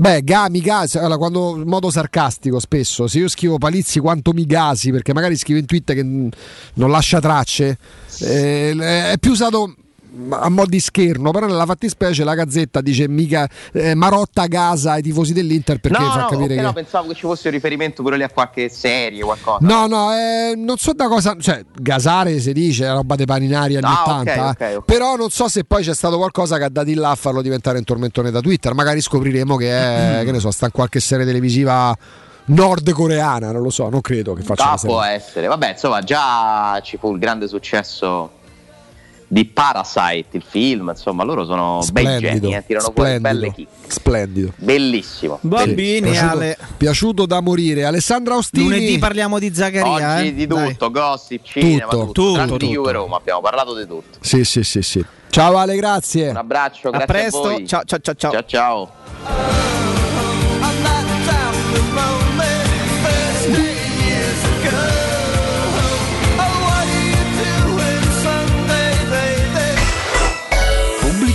Beh, 0.00 0.22
ga, 0.22 0.48
mi 0.48 0.60
gasi, 0.60 0.96
allora, 0.96 1.16
quando, 1.16 1.56
in 1.56 1.66
modo 1.66 1.90
sarcastico 1.90 2.60
spesso, 2.60 3.08
se 3.08 3.18
io 3.18 3.26
scrivo 3.26 3.58
Palizzi 3.58 3.98
quanto 3.98 4.32
mi 4.32 4.46
gasi, 4.46 4.92
perché 4.92 5.12
magari 5.12 5.36
scrivo 5.36 5.58
in 5.58 5.66
Twitter 5.66 5.96
che 5.96 6.04
non 6.04 6.90
lascia 6.90 7.18
tracce, 7.18 7.76
eh, 8.20 8.76
è 9.10 9.16
più 9.18 9.32
usato 9.32 9.74
a 10.30 10.48
mo' 10.48 10.66
di 10.66 10.80
scherno, 10.80 11.30
però 11.30 11.46
nella 11.46 11.66
fattispecie 11.66 12.24
la 12.24 12.34
Gazzetta 12.34 12.80
dice 12.80 13.08
mica 13.08 13.48
eh, 13.72 13.94
Marotta 13.94 14.46
gasa 14.46 14.92
ai 14.92 15.02
tifosi 15.02 15.32
dell'Inter 15.32 15.78
perché 15.78 16.02
no, 16.02 16.10
fa 16.10 16.20
no, 16.22 16.28
capire 16.28 16.54
che... 16.54 16.60
no, 16.60 16.72
pensavo 16.72 17.08
che 17.08 17.14
ci 17.14 17.22
fosse 17.22 17.48
un 17.48 17.54
riferimento 17.54 18.02
pure 18.02 18.16
lì 18.16 18.22
a 18.22 18.28
qualche 18.30 18.68
serie, 18.68 19.22
qualcosa. 19.22 19.58
No, 19.60 19.86
no, 19.86 20.12
eh, 20.12 20.54
non 20.56 20.76
so 20.76 20.92
da 20.92 21.08
cosa. 21.08 21.36
Cioè, 21.38 21.64
gasare 21.80 22.38
si 22.40 22.52
dice, 22.52 22.86
è 22.86 22.90
roba 22.90 23.14
dei 23.14 23.26
paninari 23.26 23.76
anni 23.76 23.86
Ah, 23.86 24.02
ok, 24.02 24.08
80. 24.20 24.48
ok, 24.48 24.74
ok. 24.78 24.84
Però 24.84 25.16
non 25.16 25.30
so 25.30 25.48
se 25.48 25.64
poi 25.64 25.82
c'è 25.82 25.94
stato 25.94 26.16
qualcosa 26.16 26.58
che 26.58 26.64
ha 26.64 26.68
dato 26.68 26.90
in 26.90 27.00
là 27.00 27.10
a 27.10 27.14
farlo 27.14 27.42
diventare 27.42 27.78
un 27.78 27.84
tormentone 27.84 28.30
da 28.30 28.40
Twitter. 28.40 28.74
Magari 28.74 29.00
scopriremo 29.00 29.56
che 29.56 29.70
è, 30.20 30.22
che 30.26 30.32
ne 30.32 30.40
so, 30.40 30.50
sta 30.50 30.66
in 30.66 30.72
qualche 30.72 31.00
serie 31.00 31.24
televisiva 31.24 31.96
nordcoreana. 32.46 33.52
Non 33.52 33.62
lo 33.62 33.70
so, 33.70 33.88
non 33.88 34.00
credo 34.00 34.34
che 34.34 34.42
faccia 34.42 34.72
Ah, 34.72 34.76
può 34.76 35.02
essere. 35.02 35.46
Vabbè, 35.46 35.70
insomma, 35.70 36.02
già 36.02 36.80
ci 36.82 36.96
fu 36.96 37.12
il 37.12 37.18
grande 37.18 37.48
successo 37.48 38.30
di 39.30 39.44
Parasite, 39.44 40.28
il 40.38 40.42
film. 40.46 40.88
Insomma, 40.88 41.22
loro 41.22 41.44
sono 41.44 41.80
bei 41.92 42.04
Splendido, 42.04 42.48
geni, 42.48 42.54
eh, 42.56 42.64
tirano 42.66 42.92
fuori 42.94 43.20
belle 43.20 43.52
chicche. 43.52 43.70
splendido. 43.86 44.52
Bellissimo. 44.56 45.38
Bambini, 45.42 46.10
piaciuto, 46.10 46.30
Ale. 46.32 46.58
piaciuto 46.76 47.26
da 47.26 47.40
morire. 47.40 47.84
Alessandra 47.84 48.36
Ostini. 48.36 48.64
Lunedì 48.64 48.98
parliamo 48.98 49.38
di 49.38 49.54
Zaccaria. 49.54 50.16
Oggi 50.16 50.26
eh? 50.28 50.34
di 50.34 50.46
Dai. 50.46 50.70
tutto, 50.72 50.90
gossip, 50.90 51.44
cinema, 51.44 51.86
Tutto, 51.90 52.06
tutto. 52.06 52.22
tutto, 52.22 52.42
di 52.44 52.48
tutto. 52.50 52.66
Juve 52.66 52.92
Roma, 52.92 53.16
abbiamo 53.16 53.40
parlato 53.40 53.74
di 53.76 53.86
tutto. 53.86 54.18
Sì, 54.20 54.44
sì, 54.44 54.62
sì, 54.64 54.82
sì. 54.82 55.04
Ciao 55.30 55.56
Ale, 55.58 55.76
grazie. 55.76 56.30
Un 56.30 56.36
abbraccio, 56.36 56.88
A 56.88 56.90
grazie 56.90 57.06
presto. 57.06 57.38
a 57.38 57.50
voi. 57.50 57.66
Ciao, 57.66 57.82
ciao, 57.84 57.98
ciao, 58.00 58.14
ciao. 58.14 58.44
ciao. 58.46 59.87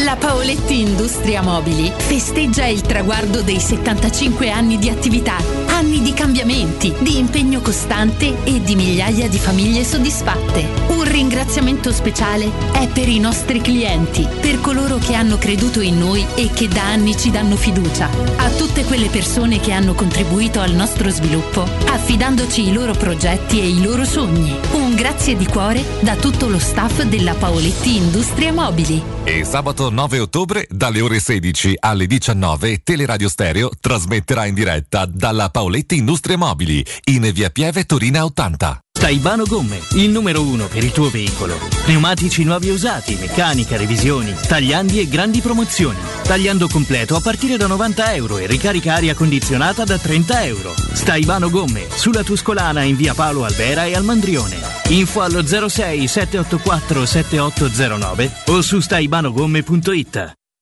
La 0.00 0.16
Paoletti 0.16 0.80
Industria 0.80 1.42
Mobili 1.42 1.92
festeggia 1.94 2.64
il 2.64 2.80
traguardo 2.80 3.42
dei 3.42 3.60
75 3.60 4.50
anni 4.50 4.78
di 4.78 4.88
attività, 4.88 5.36
anni 5.82 6.00
di 6.00 6.12
cambiamenti, 6.12 6.94
di 7.00 7.18
impegno 7.18 7.60
costante 7.60 8.44
e 8.44 8.62
di 8.62 8.76
migliaia 8.76 9.28
di 9.28 9.36
famiglie 9.36 9.82
soddisfatte. 9.82 10.64
Un 10.88 11.02
ringraziamento 11.02 11.92
speciale 11.92 12.48
è 12.72 12.86
per 12.86 13.08
i 13.08 13.18
nostri 13.18 13.60
clienti, 13.60 14.26
per 14.40 14.60
coloro 14.60 14.98
che 14.98 15.14
hanno 15.14 15.38
creduto 15.38 15.80
in 15.80 15.98
noi 15.98 16.24
e 16.36 16.50
che 16.54 16.68
da 16.68 16.84
anni 16.84 17.16
ci 17.16 17.32
danno 17.32 17.56
fiducia, 17.56 18.08
a 18.36 18.50
tutte 18.50 18.84
quelle 18.84 19.08
persone 19.08 19.58
che 19.58 19.72
hanno 19.72 19.94
contribuito 19.94 20.60
al 20.60 20.70
nostro 20.70 21.10
sviluppo, 21.10 21.62
affidandoci 21.62 22.68
i 22.68 22.72
loro 22.72 22.92
progetti 22.92 23.60
e 23.60 23.68
i 23.68 23.82
loro 23.82 24.04
sogni. 24.04 24.54
Un 24.72 24.94
grazie 24.94 25.36
di 25.36 25.46
cuore 25.46 25.82
da 26.00 26.14
tutto 26.14 26.48
lo 26.48 26.60
staff 26.60 27.02
della 27.02 27.34
Paoletti 27.34 27.96
Industria 27.96 28.52
Mobili. 28.52 29.02
E 29.24 29.44
sabato 29.44 29.90
9 29.90 30.18
ottobre 30.20 30.66
dalle 30.70 31.00
ore 31.00 31.18
16 31.18 31.76
alle 31.80 32.06
19 32.06 32.82
Teleradio 32.84 33.28
Stereo 33.28 33.70
trasmetterà 33.80 34.46
in 34.46 34.54
diretta 34.54 35.06
dalla 35.06 35.48
Paoletti 35.48 35.71
Industrie 35.96 36.36
Mobili 36.36 36.84
in 37.04 37.30
via 37.32 37.50
Pieve 37.50 37.84
Torina 37.84 38.24
80. 38.24 38.80
Staibano 38.92 39.44
Gomme, 39.44 39.80
il 39.94 40.10
numero 40.10 40.42
uno 40.42 40.68
per 40.68 40.84
il 40.84 40.92
tuo 40.92 41.10
veicolo. 41.10 41.58
Pneumatici 41.84 42.44
nuovi 42.44 42.68
e 42.68 42.72
usati, 42.72 43.16
meccanica, 43.16 43.76
revisioni, 43.76 44.32
tagliandi 44.46 45.00
e 45.00 45.08
grandi 45.08 45.40
promozioni. 45.40 45.98
Tagliando 46.22 46.68
completo 46.68 47.16
a 47.16 47.20
partire 47.20 47.56
da 47.56 47.66
90 47.66 48.14
euro 48.14 48.38
e 48.38 48.46
ricarica 48.46 48.94
aria 48.94 49.14
condizionata 49.14 49.84
da 49.84 49.98
30 49.98 50.44
euro. 50.44 50.74
Staibano 50.92 51.50
Gomme, 51.50 51.86
sulla 51.92 52.22
Tuscolana 52.22 52.82
in 52.82 52.94
via 52.94 53.14
Paolo 53.14 53.44
Albera 53.44 53.86
e 53.86 53.96
al 53.96 54.04
Mandrione. 54.04 54.56
Info 54.90 55.22
allo 55.22 55.44
06 55.44 56.06
784 56.06 57.04
7809 57.04 58.32
o 58.46 58.62
su 58.62 58.78
staibanogomme.it. 58.78 60.41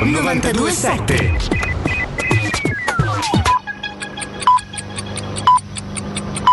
927. 0.00 1.38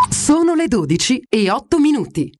Sono 0.10 0.56
le 0.56 0.68
12 0.68 1.24
e 1.30 1.52
8 1.52 1.80
minuti. 1.80 2.32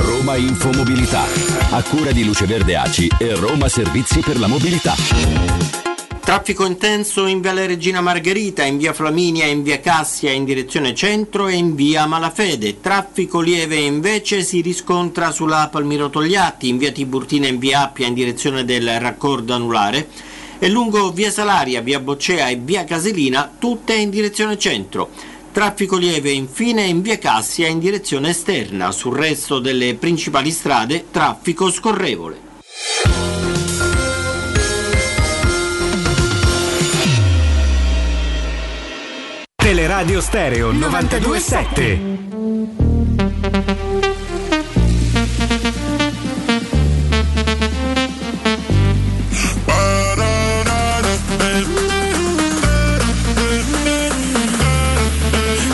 Roma 0.00 0.36
Infomobilità, 0.36 1.24
a 1.70 1.82
cura 1.82 2.12
di 2.12 2.24
Luce 2.24 2.44
Verde 2.44 2.76
Aci 2.76 3.08
e 3.18 3.34
Roma 3.34 3.68
Servizi 3.68 4.20
per 4.20 4.38
la 4.38 4.46
Mobilità. 4.46 5.91
Traffico 6.24 6.64
intenso 6.64 7.26
in 7.26 7.40
via 7.40 7.52
Regina 7.52 8.00
Margherita, 8.00 8.64
in 8.64 8.78
via 8.78 8.92
Flaminia, 8.92 9.44
in 9.46 9.64
via 9.64 9.80
Cassia 9.80 10.30
in 10.30 10.44
direzione 10.44 10.94
centro 10.94 11.48
e 11.48 11.54
in 11.54 11.74
via 11.74 12.06
Malafede. 12.06 12.80
Traffico 12.80 13.40
lieve 13.40 13.76
invece 13.76 14.44
si 14.44 14.60
riscontra 14.60 15.32
sulla 15.32 15.68
Palmiro 15.68 16.10
Togliatti, 16.10 16.68
in 16.68 16.78
via 16.78 16.92
Tiburtina 16.92 17.48
in 17.48 17.58
via 17.58 17.82
Appia 17.82 18.06
in 18.06 18.14
direzione 18.14 18.64
del 18.64 19.00
raccordo 19.00 19.52
anulare 19.52 20.08
e 20.60 20.68
lungo 20.68 21.10
via 21.10 21.30
Salaria, 21.30 21.80
via 21.80 21.98
Boccea 21.98 22.48
e 22.48 22.56
via 22.56 22.84
Caselina, 22.84 23.52
tutte 23.58 23.94
in 23.94 24.08
direzione 24.08 24.56
centro. 24.56 25.10
Traffico 25.50 25.96
lieve 25.96 26.30
infine 26.30 26.84
in 26.84 27.02
via 27.02 27.18
Cassia 27.18 27.66
in 27.66 27.80
direzione 27.80 28.30
esterna. 28.30 28.92
Sul 28.92 29.16
resto 29.16 29.58
delle 29.58 29.94
principali 29.96 30.52
strade, 30.52 31.06
traffico 31.10 31.68
scorrevole. 31.68 33.21
Teleradio 39.72 40.20
Stereo 40.20 40.70
927. 40.70 41.98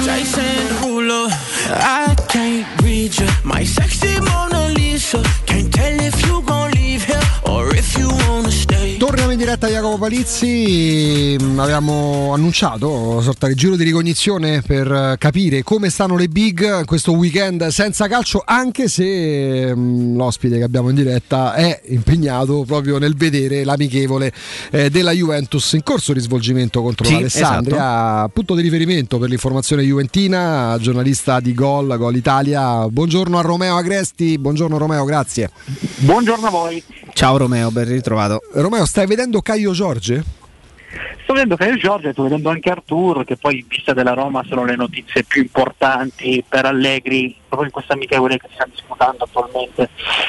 Jason 0.05 0.45
Derulo, 0.69 1.29
I 1.69 2.15
can't 2.29 2.81
read 2.81 3.19
you. 3.19 3.27
My 3.43 3.65
sexy 3.65 4.21
Mona 4.21 4.69
Lisa. 4.69 5.48
Diretta 9.49 9.69
Jacopo 9.69 9.97
Palizzi, 9.97 11.37
Mm, 11.41 11.59
avevamo 11.59 12.33
annunciato 12.35 12.91
una 12.91 13.21
sorta 13.21 13.47
di 13.47 13.55
giro 13.55 13.77
di 13.77 13.85
ricognizione 13.85 14.61
per 14.61 14.91
eh, 14.91 15.17
capire 15.19 15.63
come 15.63 15.89
stanno 15.89 16.17
le 16.17 16.29
big 16.29 16.85
questo 16.85 17.13
weekend 17.13 17.67
senza 17.69 18.09
calcio, 18.09 18.43
anche 18.45 18.89
se 18.89 19.75
mm, 19.75 20.17
l'ospite 20.17 20.59
che 20.59 20.65
abbiamo 20.65 20.89
in 20.89 20.97
diretta 20.97 21.55
è 21.55 21.81
impegnato 21.87 22.65
proprio 22.67 22.99
nel 22.99 23.15
vedere 23.17 23.65
l'amichevole 23.65 24.33
eh, 24.71 24.91
della 24.91 25.13
Juventus 25.13 25.73
in 25.73 25.83
corso 25.83 26.13
di 26.13 26.21
svolgimento 26.21 26.83
contro 26.83 27.07
Sì, 27.07 27.15
l'Alessandria, 27.15 28.29
punto 28.33 28.55
di 28.55 28.63
riferimento 28.63 29.19
per 29.19 29.29
l'informazione 29.29 29.83
juventina, 29.83 30.77
giornalista 30.81 31.41
di 31.41 31.55
Gol, 31.55 31.97
Gol 31.97 32.17
Italia. 32.17 32.89
Buongiorno 32.89 33.39
a 33.39 33.43
Romeo 33.43 33.77
Agresti, 33.77 34.39
buongiorno 34.39 34.77
Romeo, 34.77 35.05
grazie. 35.05 35.51
Buongiorno 35.99 36.47
a 36.47 36.51
voi. 36.51 36.83
Ciao 37.19 37.37
Romeo, 37.37 37.73
ben 37.73 37.89
ritrovato. 37.89 38.43
Romeo, 38.53 38.87
stai 38.87 39.05
vedendo 39.05 39.41
Caio 39.41 39.73
Giorge? 39.73 40.23
Sto 41.25 41.33
vedendo 41.33 41.57
Caio 41.57 41.77
Giorgio 41.77 42.07
e 42.07 42.13
sto 42.13 42.23
vedendo 42.23 42.49
anche 42.49 42.71
Arturo, 42.71 43.25
che 43.25 43.37
poi 43.37 43.59
in 43.59 43.65
vista 43.67 43.93
della 43.93 44.13
Roma 44.13 44.45
sono 44.47 44.65
le 44.65 44.77
notizie 44.77 45.25
più 45.25 45.43
importanti 45.43 46.45
per 46.49 46.67
Allegri, 46.67 47.35
proprio 47.49 47.67
in 47.67 47.73
questa 47.73 47.95
amichevole 47.95 48.39
che 48.39 48.47
si 48.47 48.55
sta 48.55 48.69
disputando 48.71 49.25
attualmente 49.25 49.89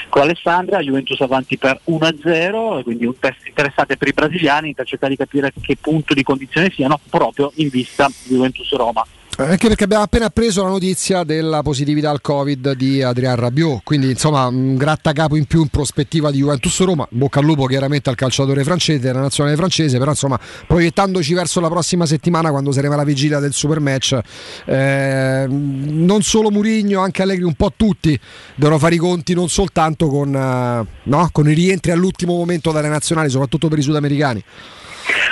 con 0.10 0.24
Alessandria, 0.24 0.80
Juventus 0.80 1.22
avanti 1.22 1.60
per 1.60 1.80
1-0, 1.92 2.80
e 2.80 2.84
quindi 2.84 3.06
un 3.06 3.20
test 3.20 3.46
interessante 3.46 3.96
per 3.96 4.08
i 4.08 4.14
brasiliani 4.14 4.74
per 4.74 4.88
cercare 4.88 5.12
di 5.12 5.18
capire 5.18 5.54
che 5.62 5.78
punto 5.80 6.16
di 6.16 6.24
condizione 6.24 6.72
siano 6.72 7.00
proprio 7.08 7.52
in 7.58 7.70
vista 7.70 8.08
di 8.08 8.34
Juventus-Roma. 8.34 9.06
Anche 9.42 9.70
perché 9.70 9.86
abbiamo 9.86 10.04
appena 10.04 10.26
appreso 10.26 10.64
la 10.64 10.68
notizia 10.68 11.24
della 11.24 11.62
positività 11.62 12.10
al 12.10 12.20
Covid 12.20 12.74
di 12.74 13.02
Adrian 13.02 13.38
Rabiot, 13.38 13.84
quindi 13.86 14.10
insomma 14.10 14.48
un 14.48 14.76
grattacapo 14.76 15.38
in 15.38 15.46
più 15.46 15.62
in 15.62 15.70
prospettiva 15.70 16.30
di 16.30 16.40
Juventus 16.40 16.78
Roma. 16.82 17.08
Bocca 17.10 17.40
al 17.40 17.46
lupo 17.46 17.66
chiaramente 17.66 18.10
al 18.10 18.18
calciatore 18.18 18.66
francese, 18.66 19.00
della 19.00 19.22
nazionale 19.22 19.56
francese, 19.56 19.98
però 19.98 20.12
insomma 20.12 20.38
proiettandoci 20.68 21.34
verso 21.34 21.62
la 21.62 21.70
prossima 21.70 22.06
settimana 22.06 22.50
quando 22.50 22.74
saremo 22.74 22.96
alla 22.96 23.06
vigilia 23.06 23.40
del 23.40 23.54
super 23.54 23.80
match, 23.80 24.20
eh, 24.66 25.46
non 25.48 26.22
solo 26.22 26.52
Murigno, 26.52 27.00
anche 27.00 27.22
Allegri, 27.22 27.46
un 27.46 27.56
po' 27.56 27.72
tutti 27.74 28.20
devono 28.56 28.78
fare 28.78 28.96
i 28.96 28.98
conti 28.98 29.34
non 29.34 29.48
soltanto 29.48 30.10
con, 30.10 30.36
eh, 30.36 30.86
no, 31.04 31.30
con 31.32 31.50
i 31.50 31.54
rientri 31.54 31.92
all'ultimo 31.92 32.36
momento 32.36 32.74
dalle 32.74 32.90
nazionali, 32.90 33.30
soprattutto 33.30 33.70
per 33.70 33.78
i 33.78 33.84
sudamericani. 33.84 34.44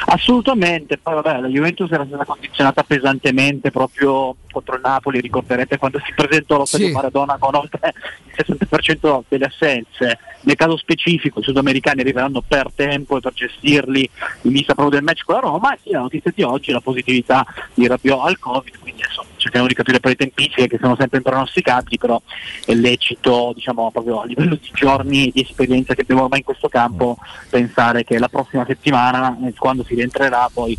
Assolutamente, 0.05 0.97
poi 0.97 1.15
vabbè, 1.15 1.41
la 1.41 1.47
Juventus 1.47 1.91
era 1.91 2.05
stata 2.05 2.25
condizionata 2.25 2.83
pesantemente 2.83 3.71
proprio 3.71 4.35
contro 4.51 4.75
il 4.75 4.81
Napoli, 4.81 5.19
ricorderete 5.19 5.77
quando 5.77 5.99
si 6.03 6.13
presentò 6.15 6.55
allo 6.55 6.65
stadio 6.65 6.87
Sì. 6.87 6.93
Maradona 6.93 7.37
con 7.37 7.55
oltre 7.55 7.93
il 8.25 8.45
60% 8.69 9.23
delle 9.27 9.45
assenze. 9.45 10.19
Nel 10.41 10.55
caso 10.55 10.77
specifico 10.77 11.39
i 11.39 11.43
sudamericani 11.43 12.01
arriveranno 12.01 12.41
per 12.47 12.71
tempo 12.73 13.17
e 13.17 13.19
per 13.19 13.33
gestirli 13.33 14.09
in 14.43 14.51
vista 14.51 14.73
proprio 14.73 14.97
del 14.97 15.03
match 15.03 15.23
con 15.23 15.35
la 15.35 15.41
Roma 15.41 15.73
e 15.73 15.79
sì, 15.83 15.91
la 15.91 15.99
notizia 15.99 16.31
di 16.33 16.43
oggi 16.43 16.69
è 16.69 16.73
la 16.73 16.81
positività 16.81 17.45
di 17.73 17.87
Rabiot 17.87 18.25
al 18.25 18.39
Covid, 18.39 18.77
quindi 18.79 19.03
adesso 19.03 19.25
cerchiamo 19.37 19.67
di 19.67 19.73
capire 19.73 19.99
poi 19.99 20.11
le 20.11 20.17
tempistiche 20.17 20.67
che 20.67 20.77
sono 20.81 20.95
sempre 20.97 21.17
impronosticabili, 21.17 21.97
però 21.97 22.21
è 22.65 22.73
lecito 22.73 23.51
diciamo 23.55 23.91
proprio 23.91 24.21
a 24.21 24.25
livello 24.25 24.55
di 24.55 24.69
giorni 24.73 25.31
di 25.33 25.41
esperienza 25.41 25.93
che 25.93 26.01
abbiamo 26.01 26.23
ormai 26.23 26.39
in 26.39 26.45
questo 26.45 26.67
campo 26.67 27.17
pensare 27.49 28.03
che 28.03 28.17
la 28.19 28.27
prossima 28.27 28.65
settimana, 28.65 29.37
eh, 29.45 29.53
quando 29.57 29.83
si 29.83 29.95
rientrerà, 29.95 30.49
poi 30.51 30.77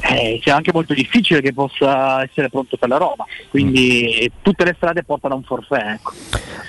eh, 0.00 0.40
sia 0.42 0.56
anche 0.56 0.72
molto 0.72 0.94
difficile 0.94 1.40
che 1.40 1.52
possa 1.52 2.22
essere 2.22 2.48
pronto 2.48 2.76
per 2.76 2.88
la 2.88 2.96
Roma. 2.96 3.24
Quindi 3.50 4.30
tutte 4.42 4.64
le 4.64 4.74
strade 4.76 5.04
portano 5.04 5.34
a 5.34 5.36
un 5.36 5.42
forfè. 5.42 5.92
Ecco. 5.92 6.12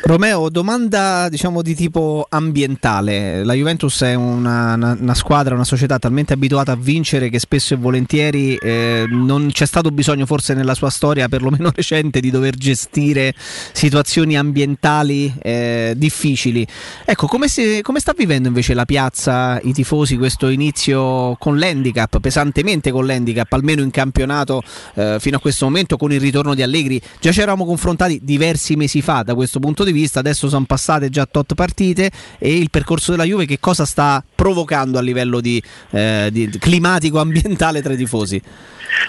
Romeo, 0.03 0.49
domanda 0.49 1.29
diciamo 1.29 1.61
di 1.61 1.75
tipo 1.75 2.25
ambientale. 2.29 3.43
La 3.43 3.53
Juventus 3.53 4.01
è 4.01 4.15
una, 4.15 4.73
una- 4.73 4.97
una 4.99 5.13
squadra, 5.13 5.53
una 5.53 5.63
società 5.63 5.99
talmente 5.99 6.33
abituata 6.33 6.71
a 6.71 6.75
vincere 6.75 7.29
che 7.29 7.39
spesso 7.39 7.73
e 7.73 7.77
volentieri 7.77 8.55
eh, 8.55 9.05
non 9.07 9.49
c'è 9.51 9.65
stato 9.65 9.91
bisogno, 9.91 10.25
forse 10.25 10.53
nella 10.53 10.73
sua 10.73 10.89
storia 10.89 11.27
perlomeno 11.29 11.71
recente, 11.73 12.19
di 12.19 12.31
dover 12.31 12.55
gestire 12.55 13.33
situazioni 13.71 14.37
ambientali 14.37 15.33
eh, 15.41 15.93
difficili. 15.95 16.65
Ecco, 17.05 17.27
come, 17.27 17.47
si- 17.47 17.79
come 17.81 17.99
sta 17.99 18.13
vivendo 18.15 18.47
invece 18.47 18.73
la 18.73 18.85
piazza, 18.85 19.59
i 19.61 19.73
tifosi, 19.73 20.17
questo 20.17 20.49
inizio 20.49 21.35
con 21.37 21.57
l'handicap, 21.57 22.19
pesantemente 22.19 22.91
con 22.91 23.05
l'handicap, 23.05 23.51
almeno 23.53 23.81
in 23.81 23.91
campionato 23.91 24.61
eh, 24.95 25.17
fino 25.19 25.37
a 25.37 25.39
questo 25.39 25.65
momento 25.65 25.97
con 25.97 26.11
il 26.11 26.19
ritorno 26.19 26.53
di 26.53 26.61
Allegri? 26.61 27.01
Già 27.19 27.31
ci 27.31 27.41
eravamo 27.41 27.65
confrontati 27.65 28.19
diversi 28.23 28.75
mesi 28.75 29.01
fa 29.01 29.23
da 29.23 29.35
questo 29.35 29.59
punto 29.59 29.83
di 29.83 29.91
vista, 29.91 30.19
adesso 30.19 30.49
sono 30.49 30.65
passate 30.65 31.09
già 31.09 31.25
tot 31.25 31.53
partite 31.53 32.11
e 32.37 32.57
il 32.57 32.69
percorso 32.69 33.11
della 33.11 33.23
Juve 33.23 33.45
che 33.45 33.59
cosa 33.59 33.85
sta 33.85 34.23
provocando 34.39 34.97
a 34.97 35.01
livello 35.01 35.41
di, 35.41 35.61
eh, 35.89 36.29
di 36.31 36.47
climatico 36.57 37.19
ambientale 37.19 37.81
tra 37.81 37.91
i 37.91 37.97
tifosi? 37.97 38.41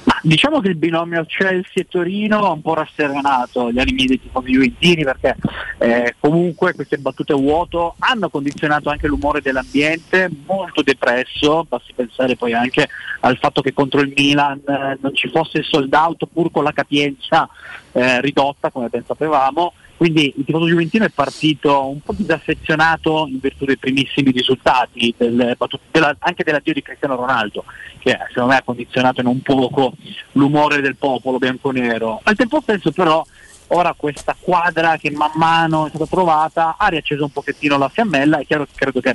Ma 0.02 0.18
diciamo 0.22 0.60
che 0.60 0.68
il 0.68 0.74
binomio 0.74 1.24
Chelsea 1.24 1.82
e 1.82 1.86
Torino 1.88 2.44
ha 2.44 2.50
un 2.50 2.60
po' 2.60 2.74
rasserenato 2.74 3.70
gli 3.70 3.78
animi 3.78 4.06
dei 4.06 4.20
tifosi 4.20 4.50
juventini 4.50 5.04
perché 5.04 5.36
eh, 5.78 6.16
comunque 6.18 6.74
queste 6.74 6.98
battute 6.98 7.32
vuoto 7.32 7.94
hanno 8.00 8.28
condizionato 8.28 8.90
anche 8.90 9.06
l'umore 9.06 9.40
dell'ambiente, 9.40 10.28
molto 10.46 10.82
depresso, 10.82 11.64
basti 11.68 11.92
pensare 11.94 12.34
poi 12.34 12.52
anche 12.52 12.88
al 13.20 13.38
fatto 13.38 13.62
che 13.62 13.72
contro 13.72 14.00
il 14.00 14.12
Milan 14.14 14.60
eh, 14.66 14.98
non 15.00 15.14
ci 15.14 15.28
fosse 15.28 15.58
il 15.58 15.64
sold 15.64 15.94
out 15.94 16.26
pur 16.32 16.50
con 16.50 16.64
la 16.64 16.72
capienza 16.72 17.48
eh, 17.92 18.20
ridotta 18.20 18.70
come 18.70 18.88
ben 18.88 19.04
sapevamo. 19.06 19.74
Quindi 20.00 20.32
il 20.34 20.46
tifoso 20.46 20.66
juventino 20.66 21.04
è 21.04 21.10
partito 21.10 21.86
un 21.90 22.00
po' 22.00 22.14
disaffezionato 22.16 23.26
in 23.28 23.38
virtù 23.38 23.66
dei 23.66 23.76
primissimi 23.76 24.30
risultati, 24.30 25.14
del, 25.14 25.58
della, 25.90 26.16
anche 26.20 26.42
dell'addio 26.42 26.72
di 26.72 26.80
Cristiano 26.80 27.16
Ronaldo, 27.16 27.66
che 27.98 28.16
secondo 28.28 28.48
me 28.48 28.56
ha 28.56 28.62
condizionato 28.62 29.20
non 29.20 29.42
poco 29.42 29.92
l'umore 30.32 30.80
del 30.80 30.96
popolo 30.96 31.36
bianconero. 31.36 32.18
Al 32.22 32.34
tempo 32.34 32.62
stesso 32.62 32.92
però 32.92 33.22
ora 33.66 33.92
questa 33.94 34.34
quadra 34.40 34.96
che 34.96 35.10
man 35.10 35.32
mano 35.34 35.84
è 35.84 35.88
stata 35.90 36.06
trovata 36.06 36.76
ha 36.78 36.88
riacceso 36.88 37.24
un 37.24 37.32
pochettino 37.32 37.76
la 37.76 37.90
fiammella, 37.90 38.38
è 38.38 38.46
chiaro 38.46 38.64
che 38.64 38.72
credo 38.74 39.00
che 39.00 39.14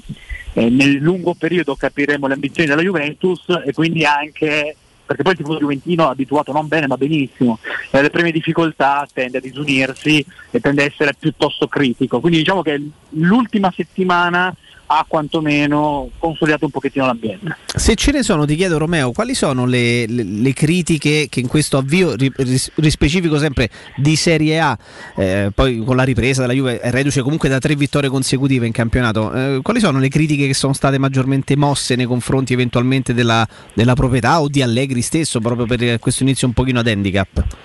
eh, 0.53 0.69
nel 0.69 0.97
lungo 0.97 1.33
periodo 1.33 1.75
capiremo 1.75 2.27
le 2.27 2.35
ambizioni 2.35 2.69
della 2.69 2.83
Juventus 2.83 3.43
e 3.65 3.73
quindi 3.73 4.05
anche 4.05 4.75
perché 5.05 5.23
poi 5.23 5.33
il 5.33 5.37
tifoso 5.37 5.59
juventino 5.59 6.09
abituato 6.09 6.51
non 6.51 6.67
bene 6.67 6.87
ma 6.87 6.97
benissimo. 6.97 7.59
Alle 7.91 8.09
prime 8.09 8.31
difficoltà 8.31 9.07
tende 9.13 9.37
a 9.37 9.41
disunirsi 9.41 10.25
e 10.51 10.59
tende 10.59 10.83
a 10.83 10.85
essere 10.85 11.15
piuttosto 11.17 11.67
critico. 11.67 12.19
Quindi 12.19 12.39
diciamo 12.39 12.61
che 12.61 12.81
l'ultima 13.09 13.71
settimana 13.75 14.53
ha 14.87 15.05
quantomeno 15.07 16.09
consolidato 16.17 16.65
un 16.65 16.71
pochettino 16.71 17.05
l'ambiente. 17.05 17.57
Se 17.75 17.95
ce 17.95 18.11
ne 18.11 18.23
sono, 18.23 18.45
ti 18.45 18.55
chiedo 18.55 18.77
Romeo, 18.77 19.11
quali 19.11 19.33
sono 19.33 19.65
le, 19.65 20.05
le, 20.07 20.23
le 20.23 20.53
critiche 20.53 21.27
che 21.29 21.39
in 21.39 21.47
questo 21.47 21.77
avvio, 21.77 22.15
ris, 22.15 22.71
rispecifico 22.75 23.37
sempre 23.37 23.69
di 23.95 24.15
Serie 24.15 24.59
A, 24.59 24.77
eh, 25.15 25.51
poi 25.53 25.83
con 25.83 25.95
la 25.95 26.03
ripresa 26.03 26.41
della 26.41 26.53
Juve 26.53 26.79
è 26.79 26.91
reduce 26.91 27.21
comunque 27.21 27.49
da 27.49 27.59
tre 27.59 27.75
vittorie 27.75 28.09
consecutive 28.09 28.65
in 28.65 28.71
campionato, 28.71 29.33
eh, 29.33 29.59
quali 29.61 29.79
sono 29.79 29.99
le 29.99 30.09
critiche 30.09 30.47
che 30.47 30.53
sono 30.53 30.73
state 30.73 30.97
maggiormente 30.97 31.55
mosse 31.55 31.95
nei 31.95 32.05
confronti 32.05 32.53
eventualmente 32.53 33.13
della, 33.13 33.47
della 33.73 33.93
proprietà 33.93 34.41
o 34.41 34.47
di 34.47 34.61
Allegri 34.61 35.01
stesso, 35.01 35.39
proprio 35.39 35.65
per 35.65 35.99
questo 35.99 36.23
inizio 36.23 36.47
un 36.47 36.53
pochino 36.53 36.79
ad 36.79 36.87
handicap? 36.87 37.64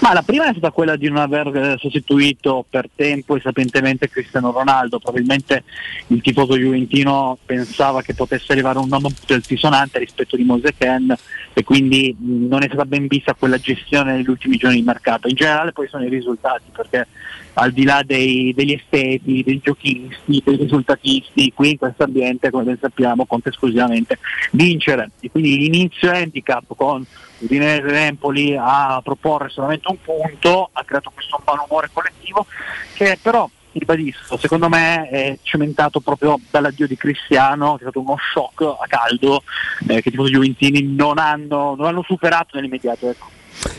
Ma 0.00 0.12
la 0.12 0.22
prima 0.22 0.46
è 0.46 0.50
stata 0.50 0.72
quella 0.72 0.96
di 0.96 1.08
non 1.08 1.18
aver 1.18 1.76
sostituito 1.78 2.64
per 2.68 2.88
tempo 2.94 3.36
e 3.36 3.40
sapientemente 3.40 4.10
Cristiano 4.10 4.50
Ronaldo, 4.50 4.98
probabilmente 4.98 5.62
il 6.08 6.20
tifoso 6.20 6.56
Juventino 6.56 7.38
pensava 7.44 8.02
che 8.02 8.14
potesse 8.14 8.52
arrivare 8.52 8.78
un 8.78 8.88
nome 8.88 9.10
più 9.24 9.34
altisonante 9.34 10.00
rispetto 10.00 10.36
di 10.36 10.46
Ken 10.76 11.14
e 11.52 11.62
quindi 11.62 12.14
non 12.18 12.62
è 12.62 12.66
stata 12.66 12.84
ben 12.86 13.06
vista 13.06 13.34
quella 13.34 13.58
gestione 13.58 14.16
negli 14.16 14.28
ultimi 14.28 14.56
giorni 14.56 14.76
di 14.76 14.82
mercato. 14.82 15.28
In 15.28 15.36
generale 15.36 15.72
poi 15.72 15.88
sono 15.88 16.04
i 16.04 16.08
risultati 16.08 16.70
perché 16.72 17.06
al 17.54 17.72
di 17.72 17.84
là 17.84 18.02
dei, 18.04 18.52
degli 18.54 18.72
esteti, 18.72 19.42
dei 19.44 19.60
giochisti, 19.62 20.42
dei 20.44 20.56
risultatisti, 20.56 21.52
qui 21.54 21.70
in 21.70 21.78
questo 21.78 22.04
ambiente 22.04 22.50
come 22.50 22.64
ben 22.64 22.78
sappiamo 22.80 23.26
conta 23.26 23.48
esclusivamente 23.48 24.18
vincere 24.52 25.10
e 25.20 25.30
quindi 25.30 25.56
l'inizio 25.56 26.10
handicap 26.10 26.64
con 26.76 27.04
Udinese 27.38 28.06
Empoli 28.06 28.56
a 28.58 29.00
proporre 29.02 29.48
solamente 29.48 29.88
un 29.88 30.00
punto 30.00 30.70
ha 30.72 30.84
creato 30.84 31.10
questo 31.14 31.40
malumore 31.44 31.90
collettivo 31.92 32.46
che 32.94 33.18
però 33.20 33.48
ribadisco, 33.72 34.36
secondo 34.38 34.68
me 34.68 35.08
è 35.08 35.38
cementato 35.42 36.00
proprio 36.00 36.40
dall'addio 36.50 36.86
di 36.86 36.96
Cristiano, 36.96 37.72
che 37.72 37.78
è 37.78 37.82
stato 37.82 38.00
uno 38.00 38.16
shock 38.32 38.62
a 38.62 38.86
caldo 38.88 39.42
eh, 39.86 40.00
che 40.00 40.08
i 40.08 40.10
tifosi 40.10 40.32
giuventini 40.32 40.82
non 40.82 41.18
hanno, 41.18 41.74
non 41.76 41.86
hanno 41.86 42.02
superato 42.02 42.56
nell'immediato. 42.56 43.08
Ecco. 43.08 43.26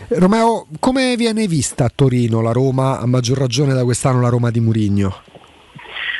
Romeo, 0.10 0.68
come 0.80 1.16
viene 1.16 1.48
vista 1.48 1.86
a 1.86 1.92
Torino 1.94 2.42
la 2.42 2.52
Roma, 2.52 3.00
a 3.00 3.06
maggior 3.06 3.38
ragione 3.38 3.74
da 3.74 3.84
quest'anno 3.84 4.22
la 4.22 4.30
Roma 4.30 4.52
di 4.52 4.60
Murigno? 4.60 5.22